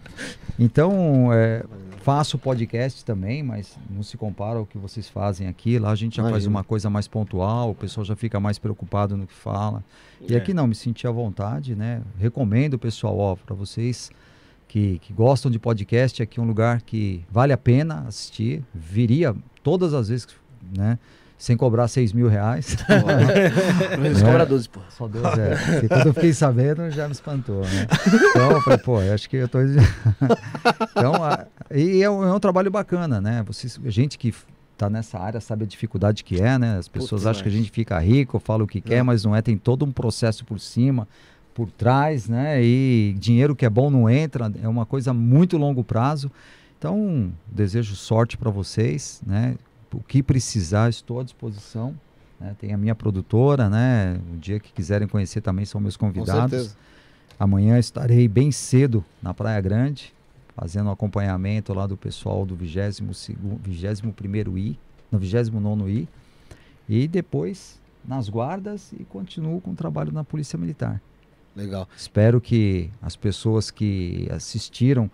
Então, 0.58 1.32
é, 1.32 1.64
faço 2.02 2.38
podcast 2.38 3.04
também, 3.04 3.42
mas 3.42 3.78
não 3.88 4.02
se 4.02 4.16
compara 4.16 4.58
ao 4.58 4.66
que 4.66 4.76
vocês 4.76 5.08
fazem 5.08 5.46
aqui. 5.48 5.78
Lá 5.78 5.90
a 5.90 5.94
gente 5.94 6.16
já 6.16 6.22
faz 6.22 6.32
Imagino. 6.34 6.50
uma 6.50 6.64
coisa 6.64 6.90
mais 6.90 7.06
pontual, 7.08 7.70
o 7.70 7.74
pessoal 7.74 8.04
já 8.04 8.16
fica 8.16 8.38
mais 8.40 8.58
preocupado 8.58 9.16
no 9.16 9.26
que 9.26 9.34
fala. 9.34 9.84
E 10.28 10.34
É. 10.34 10.36
aqui 10.36 10.52
não, 10.52 10.66
me 10.66 10.74
senti 10.74 11.06
à 11.06 11.10
vontade, 11.10 11.74
né? 11.74 12.02
Recomendo, 12.18 12.78
pessoal, 12.78 13.16
ó, 13.18 13.36
para 13.36 13.54
vocês 13.54 14.10
que, 14.68 14.98
que 15.00 15.12
gostam 15.12 15.50
de 15.50 15.58
podcast, 15.58 16.22
aqui 16.22 16.40
é 16.40 16.42
um 16.42 16.46
lugar 16.46 16.82
que 16.82 17.24
vale 17.30 17.52
a 17.52 17.58
pena 17.58 18.04
assistir. 18.08 18.64
Viria 18.74 19.34
todas 19.62 19.94
as 19.94 20.08
vezes, 20.08 20.26
né? 20.76 20.98
Sem 21.42 21.56
cobrar 21.56 21.88
6 21.88 22.12
mil 22.12 22.28
reais. 22.28 22.76
Eles 23.98 24.22
É. 24.22 24.24
cobram 24.24 24.46
12, 24.46 24.68
pô. 24.68 24.78
Só 24.90 25.08
Deus 25.08 25.26
é. 25.36 25.56
Porque 25.72 25.88
quando 25.88 26.06
eu 26.06 26.14
fiquei 26.14 26.32
sabendo, 26.32 26.88
já 26.88 27.06
me 27.08 27.12
espantou, 27.12 27.62
né? 27.62 27.88
Então, 28.30 28.52
eu 28.52 28.60
falei, 28.60 28.78
pô, 28.78 29.02
eu 29.02 29.12
acho 29.12 29.28
que 29.28 29.38
eu 29.38 29.48
tô. 29.48 29.58
então, 30.96 31.14
a- 31.24 31.44
e 31.74 32.00
é 32.00 32.08
um, 32.08 32.22
é 32.22 32.32
um 32.32 32.38
trabalho 32.38 32.70
bacana, 32.70 33.20
né? 33.20 33.42
Vocês, 33.44 33.76
gente 33.86 34.16
que 34.18 34.32
tá 34.78 34.88
nessa 34.88 35.18
área 35.18 35.40
sabe 35.40 35.64
a 35.64 35.66
dificuldade 35.66 36.22
que 36.22 36.40
é, 36.40 36.56
né? 36.58 36.76
As 36.78 36.86
pessoas 36.86 37.22
Puta, 37.22 37.30
acham 37.32 37.42
que 37.42 37.48
a 37.48 37.52
gente 37.52 37.72
fica 37.72 37.98
rico, 37.98 38.38
fala 38.38 38.62
o 38.62 38.66
que 38.68 38.80
quer, 38.80 38.98
Não. 38.98 39.06
mas 39.06 39.24
não 39.24 39.34
é. 39.34 39.42
Tem 39.42 39.56
todo 39.58 39.84
um 39.84 39.90
processo 39.90 40.44
por 40.44 40.60
cima, 40.60 41.08
por 41.52 41.72
trás, 41.72 42.28
né? 42.28 42.62
E 42.62 43.16
dinheiro 43.18 43.56
que 43.56 43.66
é 43.66 43.70
bom 43.70 43.90
não 43.90 44.08
entra, 44.08 44.48
é 44.62 44.68
uma 44.68 44.86
coisa 44.86 45.10
a 45.10 45.14
muito 45.14 45.58
longo 45.58 45.82
prazo. 45.82 46.30
Então, 46.78 47.32
desejo 47.48 47.96
sorte 47.96 48.36
para 48.36 48.50
vocês, 48.50 49.20
né? 49.26 49.56
O 49.98 50.02
que 50.02 50.22
precisar, 50.22 50.88
estou 50.88 51.20
à 51.20 51.22
disposição. 51.22 51.94
né? 52.40 52.54
Tem 52.58 52.72
a 52.72 52.76
minha 52.78 52.94
produtora, 52.94 53.68
né? 53.68 54.20
O 54.32 54.36
dia 54.36 54.58
que 54.58 54.72
quiserem 54.72 55.06
conhecer 55.06 55.40
também 55.40 55.64
são 55.64 55.80
meus 55.80 55.96
Com 55.96 56.06
convidados. 56.12 56.50
certeza. 56.50 56.76
Amanhã 57.38 57.78
estarei 57.78 58.28
bem 58.28 58.52
cedo 58.52 59.04
na 59.22 59.32
Praia 59.34 59.60
Grande, 59.60 60.12
fazendo 60.56 60.88
um 60.88 60.92
acompanhamento 60.92 61.72
lá 61.74 61.86
do 61.86 61.96
pessoal 61.96 62.44
do 62.44 62.56
22º, 62.56 63.36
21º 63.66 64.56
I, 64.58 64.78
no 65.10 65.18
29º 65.18 65.88
I. 65.88 66.08
E 66.88 67.08
depois 67.08 67.80
nas 68.04 68.28
guardas 68.28 68.92
e 68.92 69.04
continuo 69.04 69.60
com 69.60 69.70
o 69.70 69.74
trabalho 69.74 70.12
na 70.12 70.24
Polícia 70.24 70.58
Militar. 70.58 71.00
Legal. 71.54 71.88
Espero 71.96 72.40
que 72.40 72.90
as 73.00 73.14
pessoas 73.14 73.70
que 73.70 74.26
assistiram 74.30 75.10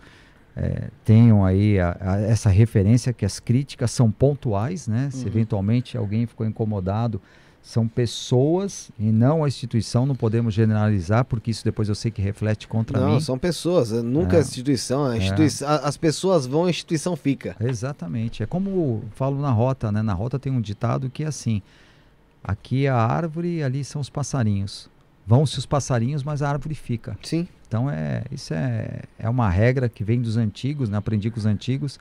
eh, 0.60 0.88
tenham 1.04 1.44
aí 1.44 1.78
a- 1.78 1.96
a- 2.00 2.20
essa 2.20 2.48
referência 2.50 3.12
que 3.12 3.24
as 3.24 3.38
críticas 3.38 3.90
são 3.92 4.10
pontuais, 4.10 4.88
né? 4.88 5.08
Se 5.12 5.22
Uhum. 5.22 5.28
eventualmente 5.28 5.96
alguém 5.96 6.26
ficou 6.26 6.44
incomodado, 6.46 7.20
são 7.62 7.86
pessoas 7.88 8.90
e 8.98 9.10
não 9.12 9.44
a 9.44 9.48
instituição, 9.48 10.06
não 10.06 10.14
podemos 10.14 10.54
generalizar, 10.54 11.24
porque 11.24 11.50
isso 11.50 11.64
depois 11.64 11.88
eu 11.88 11.94
sei 11.94 12.10
que 12.10 12.22
reflete 12.22 12.66
contra 12.66 12.98
Não, 13.00 13.14
mim. 13.14 13.20
são 13.20 13.38
pessoas. 13.38 13.92
é 13.92 14.00
Nunca 14.02 14.36
é 14.36 14.38
É. 14.38 14.42
instituição. 14.42 15.04
A 15.04 15.16
instituição 15.16 15.68
a- 15.68 15.76
As 15.76 15.96
pessoas 15.96 16.46
vão, 16.46 16.64
a 16.64 16.70
instituição 16.70 17.14
fica. 17.16 17.54
Exatamente. 17.60 18.42
É 18.42 18.46
como 18.46 19.02
falo 19.14 19.40
na 19.40 19.50
rota, 19.50 19.92
né? 19.92 20.02
Na 20.02 20.14
rota 20.14 20.38
tem 20.38 20.50
um 20.52 20.60
ditado 20.60 21.10
que 21.10 21.24
é 21.24 21.26
assim: 21.26 21.60
aqui 22.42 22.86
é 22.86 22.88
a 22.88 22.96
árvore 22.96 23.56
e 23.58 23.62
ali 23.62 23.84
são 23.84 24.00
os 24.00 24.08
passarinhos. 24.10 24.88
Vão-se 25.26 25.58
os 25.58 25.66
passarinhos, 25.66 26.22
mas 26.24 26.40
a 26.42 26.48
árvore 26.48 26.74
fica. 26.74 27.18
Sim. 27.22 27.46
Então 27.68 27.88
é 27.90 28.24
isso 28.32 28.54
é, 28.54 29.02
é 29.18 29.28
uma 29.28 29.48
regra 29.50 29.88
que 29.88 30.02
vem 30.02 30.20
dos 30.20 30.36
antigos, 30.36 30.88
né? 30.88 30.96
aprendi 30.96 31.30
com 31.30 31.38
os 31.38 31.46
antigos. 31.46 32.00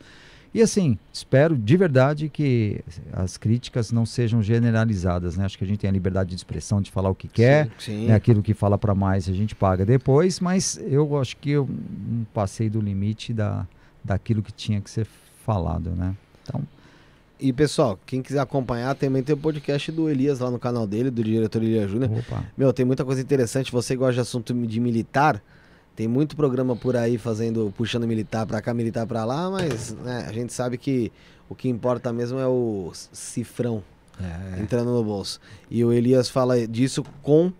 E 0.53 0.61
assim, 0.61 0.97
espero 1.11 1.57
de 1.57 1.75
verdade 1.77 2.29
que 2.29 2.79
as 3.11 3.35
críticas 3.37 3.91
não 3.91 4.05
sejam 4.05 4.41
generalizadas, 4.41 5.35
né? 5.35 5.43
Acho 5.45 5.57
que 5.57 5.63
a 5.65 5.67
gente 5.67 5.79
tem 5.79 5.89
a 5.89 5.93
liberdade 5.93 6.29
de 6.29 6.35
expressão 6.37 6.81
de 6.81 6.89
falar 6.89 7.09
o 7.09 7.15
que 7.15 7.27
quer, 7.27 7.65
Sim. 7.77 7.99
sim. 8.01 8.07
né? 8.07 8.15
Aquilo 8.15 8.41
que 8.41 8.53
fala 8.53 8.77
para 8.77 8.95
mais 8.95 9.27
a 9.29 9.33
gente 9.33 9.53
paga 9.53 9.85
depois, 9.85 10.39
mas 10.39 10.79
eu 10.89 11.19
acho 11.19 11.35
que 11.37 11.51
eu 11.51 11.69
passei 12.33 12.69
do 12.69 12.79
limite 12.79 13.33
da, 13.33 13.67
daquilo 14.03 14.41
que 14.41 14.51
tinha 14.53 14.79
que 14.79 14.89
ser 14.89 15.05
falado, 15.45 15.91
né? 15.91 16.15
Então, 16.43 16.61
E 17.39 17.51
pessoal, 17.53 17.99
quem 18.05 18.21
quiser 18.23 18.39
acompanhar, 18.39 18.95
também 18.95 19.21
tem 19.21 19.35
o 19.35 19.37
podcast 19.37 19.91
do 19.91 20.09
Elias 20.09 20.39
lá 20.39 20.49
no 20.49 20.57
canal 20.57 20.87
dele, 20.87 21.11
do 21.11 21.23
diretor 21.23 21.61
Elias 21.61 21.91
Júnior. 21.91 22.09
Meu, 22.57 22.73
tem 22.73 22.85
muita 22.85 23.05
coisa 23.05 23.21
interessante. 23.21 23.71
Você 23.71 23.95
gosta 23.95 24.13
de 24.13 24.19
assunto 24.21 24.53
de 24.53 24.79
militar, 24.79 25.43
tem 25.97 26.07
muito 26.07 26.35
programa 26.35 26.75
por 26.75 26.95
aí 26.95 27.17
fazendo, 27.17 27.73
puxando 27.75 28.07
militar 28.07 28.45
pra 28.45 28.61
cá, 28.61 28.71
militar 28.71 29.07
pra 29.07 29.25
lá, 29.25 29.49
mas 29.49 29.95
né, 29.95 30.25
a 30.29 30.31
gente 30.31 30.53
sabe 30.53 30.77
que 30.77 31.11
o 31.49 31.55
que 31.55 31.67
importa 31.67 32.13
mesmo 32.13 32.37
é 32.37 32.45
o 32.45 32.91
cifrão 32.93 33.83
entrando 34.61 34.91
no 34.91 35.03
bolso. 35.03 35.39
E 35.71 35.83
o 35.83 35.91
Elias 35.91 36.29
fala 36.29 36.67
disso 36.67 37.03
com 37.23 37.51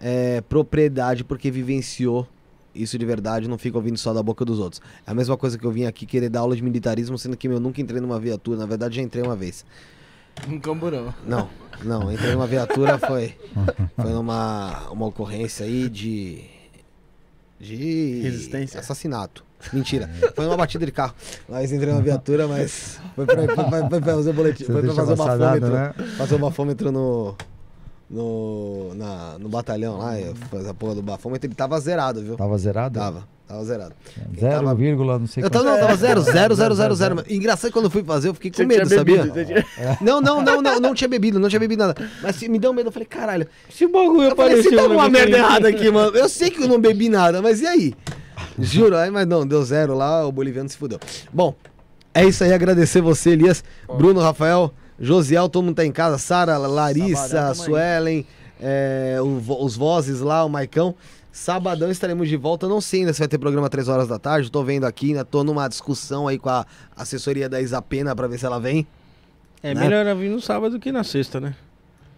é, 0.00 0.40
propriedade, 0.40 1.22
porque 1.22 1.50
vivenciou 1.50 2.26
isso 2.74 2.96
de 2.96 3.04
verdade, 3.04 3.46
não 3.46 3.58
fica 3.58 3.76
ouvindo 3.76 3.98
só 3.98 4.14
da 4.14 4.22
boca 4.22 4.42
dos 4.42 4.58
outros. 4.58 4.80
É 5.06 5.10
a 5.10 5.14
mesma 5.14 5.36
coisa 5.36 5.58
que 5.58 5.64
eu 5.66 5.70
vim 5.70 5.84
aqui 5.84 6.06
querer 6.06 6.30
dar 6.30 6.40
aula 6.40 6.56
de 6.56 6.62
militarismo, 6.62 7.18
sendo 7.18 7.36
que 7.36 7.46
meu, 7.46 7.58
eu 7.58 7.60
nunca 7.60 7.82
entrei 7.82 8.00
numa 8.00 8.18
viatura. 8.18 8.58
Na 8.58 8.64
verdade, 8.64 8.96
já 8.96 9.02
entrei 9.02 9.22
uma 9.22 9.36
vez. 9.36 9.66
Um 10.48 10.58
camburão. 10.58 11.12
Não, 11.26 11.46
não, 11.84 12.10
entrei 12.10 12.32
numa 12.32 12.46
viatura, 12.46 12.98
foi, 12.98 13.36
foi 13.94 14.12
numa 14.12 14.88
uma 14.90 15.08
ocorrência 15.08 15.66
aí 15.66 15.90
de. 15.90 16.61
De. 17.62 18.20
Resistência. 18.22 18.80
assassinato. 18.80 19.44
Mentira, 19.72 20.10
foi 20.34 20.44
numa 20.44 20.56
batida 20.56 20.84
de 20.84 20.90
carro. 20.90 21.14
Mas 21.48 21.70
entrei 21.70 21.92
numa 21.92 22.02
viatura, 22.02 22.48
mas. 22.48 22.98
Foi 23.14 23.24
pra, 23.24 23.36
foi 23.36 23.88
foi 23.88 24.00
pra 24.00 24.14
fazer 24.14 24.30
o 24.30 24.32
boletim, 24.32 24.64
Você 24.64 24.72
foi 24.72 24.82
pra 24.82 24.94
fazer 24.94 25.12
o 25.12 25.16
bafômetro. 25.16 25.70
né? 25.70 25.94
Fazer 26.18 26.34
o 26.34 26.38
bafômetro 26.38 26.92
no. 26.92 27.36
No, 28.10 28.92
na, 28.94 29.38
no 29.38 29.48
batalhão 29.48 29.96
lá, 29.96 30.12
fazer 30.50 30.68
a 30.68 30.74
porra 30.74 30.96
do 30.96 31.02
bafômetro, 31.02 31.46
ele 31.46 31.54
tava 31.54 31.80
zerado, 31.80 32.20
viu? 32.22 32.36
Tava 32.36 32.58
zerado? 32.58 32.98
Tava, 32.98 33.26
tava 33.52 33.64
zerado. 33.64 33.94
Zero 34.38 34.52
tava- 34.56 34.74
vírgula, 34.74 35.18
não 35.18 35.26
sei 35.26 35.42
Eu 35.44 35.50
tava, 35.50 35.64
quanto. 35.64 35.74
não, 35.74 35.86
tava 35.86 35.96
zero, 36.00 36.20
zero, 36.22 36.54
zero, 36.54 36.74
zero, 36.74 36.94
zero. 36.94 37.24
Engraçado 37.28 37.68
que 37.70 37.72
quando 37.72 37.84
eu 37.86 37.90
fui 37.90 38.02
fazer, 38.02 38.28
eu 38.28 38.34
fiquei 38.34 38.50
com 38.50 38.56
Você 38.56 38.66
medo, 38.66 38.86
tinha 38.86 38.98
sabia? 38.98 39.16
bebido, 39.22 39.34
você 39.34 39.44
tinha- 39.44 39.98
Não, 40.00 40.20
não, 40.20 40.42
não, 40.42 40.62
não, 40.62 40.80
não 40.80 40.94
tinha 40.94 41.08
bebido, 41.08 41.38
não 41.38 41.48
tinha 41.48 41.60
bebido 41.60 41.86
nada. 41.86 42.10
Mas 42.22 42.36
se- 42.36 42.48
me 42.48 42.58
deu 42.58 42.72
medo, 42.72 42.88
eu 42.88 42.92
falei, 42.92 43.06
caralho. 43.06 43.46
Esse 43.68 43.86
bagulho 43.86 44.30
Eu 44.30 44.36
falei, 44.36 44.62
se 44.62 44.68
apareceu. 44.68 44.70
tá 44.70 44.76
na 44.76 44.82
alguma 44.82 45.08
minha 45.08 45.22
merda 45.26 45.36
errada 45.38 45.68
aqui, 45.68 45.90
mano. 45.90 46.16
Eu 46.16 46.28
sei 46.28 46.50
que 46.50 46.62
eu 46.62 46.68
não 46.68 46.80
bebi 46.80 47.08
nada, 47.08 47.40
mas 47.42 47.60
e 47.60 47.66
aí? 47.66 47.94
Juro, 48.58 48.96
aí, 48.96 49.10
mas 49.10 49.26
não, 49.26 49.46
deu 49.46 49.62
zero 49.64 49.94
lá, 49.94 50.26
o 50.26 50.32
boliviano 50.32 50.68
se 50.68 50.76
fudeu. 50.76 50.98
Bom, 51.32 51.54
é 52.14 52.24
isso 52.24 52.42
aí, 52.44 52.52
agradecer 52.52 53.00
você, 53.00 53.30
Elias, 53.30 53.62
Bruno, 53.96 54.20
Rafael, 54.20 54.72
Josiel, 54.98 55.48
todo 55.48 55.64
mundo 55.64 55.76
tá 55.76 55.84
em 55.86 55.92
casa, 55.92 56.18
Sara, 56.18 56.56
Larissa, 56.58 57.28
Sabadão, 57.28 57.48
aí. 57.50 57.54
Suelen, 57.56 58.26
é, 58.60 59.18
o 59.20 59.64
os 59.64 59.76
vozes 59.76 60.20
lá, 60.20 60.44
o 60.44 60.48
Maicão. 60.48 60.94
Sabadão 61.32 61.90
estaremos 61.90 62.28
de 62.28 62.36
volta. 62.36 62.68
Não 62.68 62.80
sei 62.80 63.00
ainda 63.00 63.12
se 63.14 63.18
vai 63.20 63.26
ter 63.28 63.38
programa 63.38 63.68
3 63.68 63.88
horas 63.88 64.06
da 64.06 64.18
tarde. 64.18 64.50
Tô 64.52 64.62
vendo 64.62 64.84
aqui, 64.84 65.08
ainda 65.08 65.24
tô 65.24 65.42
numa 65.42 65.66
discussão 65.66 66.28
aí 66.28 66.38
com 66.38 66.50
a 66.50 66.66
assessoria 66.94 67.48
da 67.48 67.60
Isapena 67.60 68.14
pra 68.14 68.26
ver 68.28 68.38
se 68.38 68.44
ela 68.46 68.60
vem. 68.60 68.86
É 69.62 69.72
Né? 69.74 69.80
melhor 69.80 70.04
ela 70.06 70.14
vir 70.14 70.28
no 70.30 70.40
sábado 70.40 70.78
que 70.78 70.92
na 70.92 71.02
sexta, 71.02 71.40
né? 71.40 71.54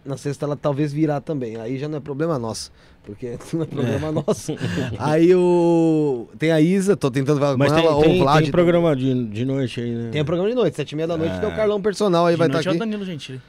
Na 0.05 0.17
sexta 0.19 0.45
ela 0.45 0.57
talvez 0.57 0.93
virá 0.93 1.21
também. 1.21 1.57
Aí 1.57 1.79
já 1.79 1.89
não 1.89 1.97
é 1.99 2.01
problema 2.01 2.39
nosso. 2.39 2.73
Porque 3.05 3.39
não 3.55 3.63
é 3.63 3.67
problema 3.67 4.11
nosso. 4.13 4.53
Aí 4.99 5.35
o. 5.35 6.27
Tem 6.39 6.51
a 6.53 6.61
Isa, 6.61 6.97
tô 6.97 7.11
tentando 7.11 7.39
falar 7.39 7.57
Mas 7.57 7.71
com 7.71 7.77
tem, 7.77 7.87
ela, 7.87 7.95
ou 7.97 8.03
tem, 8.03 8.17
o 8.21 8.23
Vlad. 8.25 8.43
tem 8.43 8.51
programa 8.51 8.97
de, 8.97 9.25
de 9.29 9.45
noite 9.45 9.81
aí, 9.81 9.91
né? 9.95 10.11
Tem 10.11 10.23
um 10.23 10.25
programa 10.25 10.49
de 10.51 10.57
noite, 10.57 10.75
sete 10.77 10.93
e 10.93 10.97
meia 10.97 11.07
da 11.07 11.17
noite, 11.17 11.35
Ah. 11.37 11.39
tem 11.41 11.49
o 11.49 11.55
Carlão 11.55 11.81
Personal 11.81 12.27
aí, 12.27 12.35
vai 12.37 12.49
De 12.49 12.57
estar 12.57 12.59
noite 12.59 12.67
é 12.69 12.71
o 12.71 12.73
aqui. 12.73 12.79
Danilo 12.81 13.05
Gentili. 13.05 13.41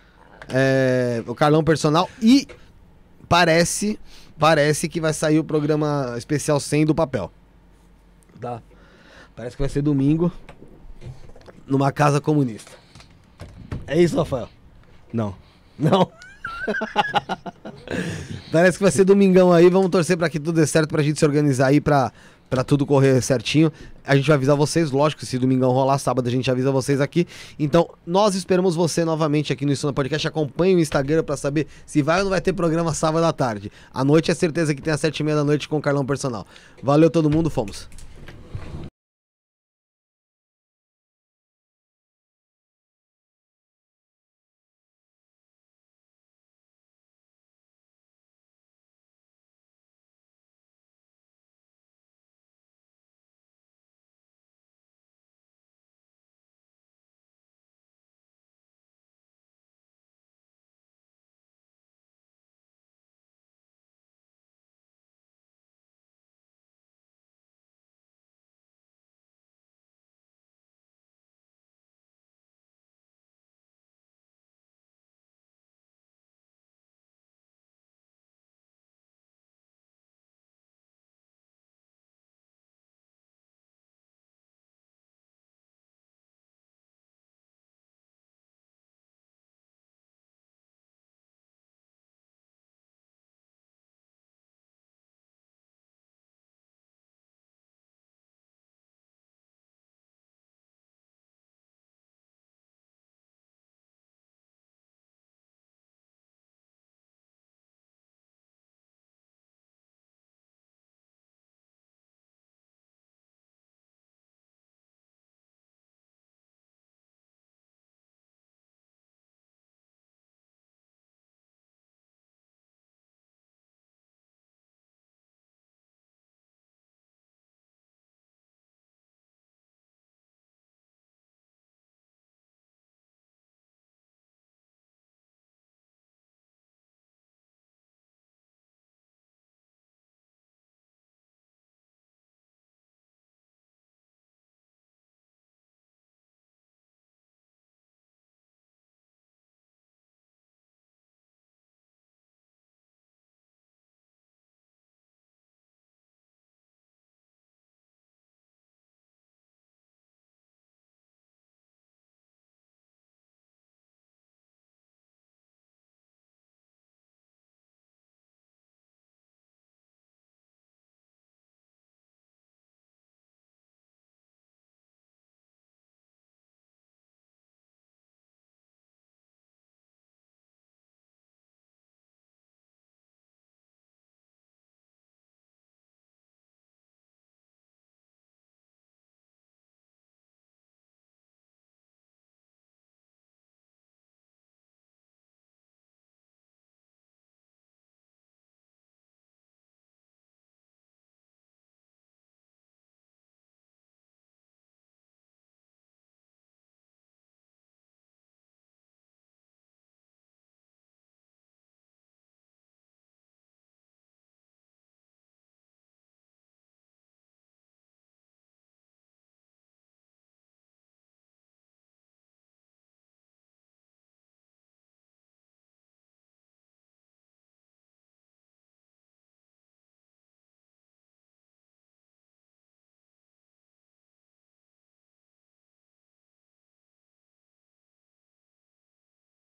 É, 0.50 1.24
o 1.26 1.34
Carlão 1.34 1.64
Personal. 1.64 2.10
E 2.22 2.48
parece, 3.28 3.98
parece 4.38 4.88
que 4.88 5.02
vai 5.02 5.14
sair 5.14 5.40
o 5.40 5.44
programa 5.44 6.16
especial 6.18 6.60
sem 6.60 6.86
do 6.86 6.96
papel. 6.96 7.32
Tá? 8.40 8.62
Parece 9.36 9.56
que 9.56 9.62
vai 9.62 9.70
ser 9.70 9.82
domingo. 9.82 10.32
Numa 11.68 11.92
casa 11.92 12.22
comunista. 12.22 12.72
É 13.88 14.00
isso, 14.00 14.18
Rafael? 14.18 14.50
Não. 15.12 15.36
Não. 15.78 16.12
Parece 18.52 18.78
que 18.78 18.84
vai 18.84 18.92
ser 18.92 19.04
domingão 19.04 19.52
aí. 19.52 19.70
Vamos 19.70 19.90
torcer 19.90 20.18
pra 20.18 20.30
que 20.30 20.40
tudo 20.40 20.56
dê 20.56 20.68
certo 20.68 20.90
pra 20.90 21.04
gente 21.04 21.20
se 21.20 21.26
organizar 21.26 21.68
aí 21.68 21.82
pra, 21.82 22.12
pra 22.56 22.64
tudo 22.64 22.86
correr 22.86 23.22
certinho. 23.22 23.70
A 24.06 24.16
gente 24.16 24.28
vai 24.28 24.36
avisar 24.36 24.56
vocês, 24.56 24.90
lógico, 24.90 25.26
se 25.26 25.38
domingão 25.38 25.72
rolar, 25.72 25.98
sábado 25.98 26.26
a 26.26 26.32
gente 26.32 26.50
avisa 26.50 26.72
vocês 26.72 27.02
aqui. 27.02 27.28
Então, 27.60 27.90
nós 28.08 28.34
esperamos 28.34 28.76
você 28.76 29.04
novamente 29.04 29.52
aqui 29.52 29.66
no 29.66 29.74
no 29.74 29.94
Podcast. 29.94 30.26
Acompanhe 30.26 30.74
o 30.74 30.80
Instagram 30.80 31.22
pra 31.22 31.36
saber 31.36 31.68
se 31.86 32.02
vai 32.02 32.20
ou 32.20 32.24
não 32.24 32.30
vai 32.30 32.40
ter 32.40 32.54
programa 32.54 32.94
sábado 32.94 33.26
à 33.26 33.34
tarde. 33.34 33.70
À 33.94 34.06
noite 34.06 34.32
é 34.32 34.34
certeza 34.34 34.74
que 34.74 34.82
tem 34.82 34.94
às 34.94 35.02
sete 35.02 35.20
e 35.20 35.24
meia 35.24 35.36
da 35.36 35.44
noite 35.44 35.68
com 35.68 35.76
o 35.78 35.82
Carlão 35.82 36.06
Personal. 36.06 36.48
Valeu 36.82 37.10
todo 37.10 37.30
mundo, 37.30 37.50
fomos. 37.50 37.90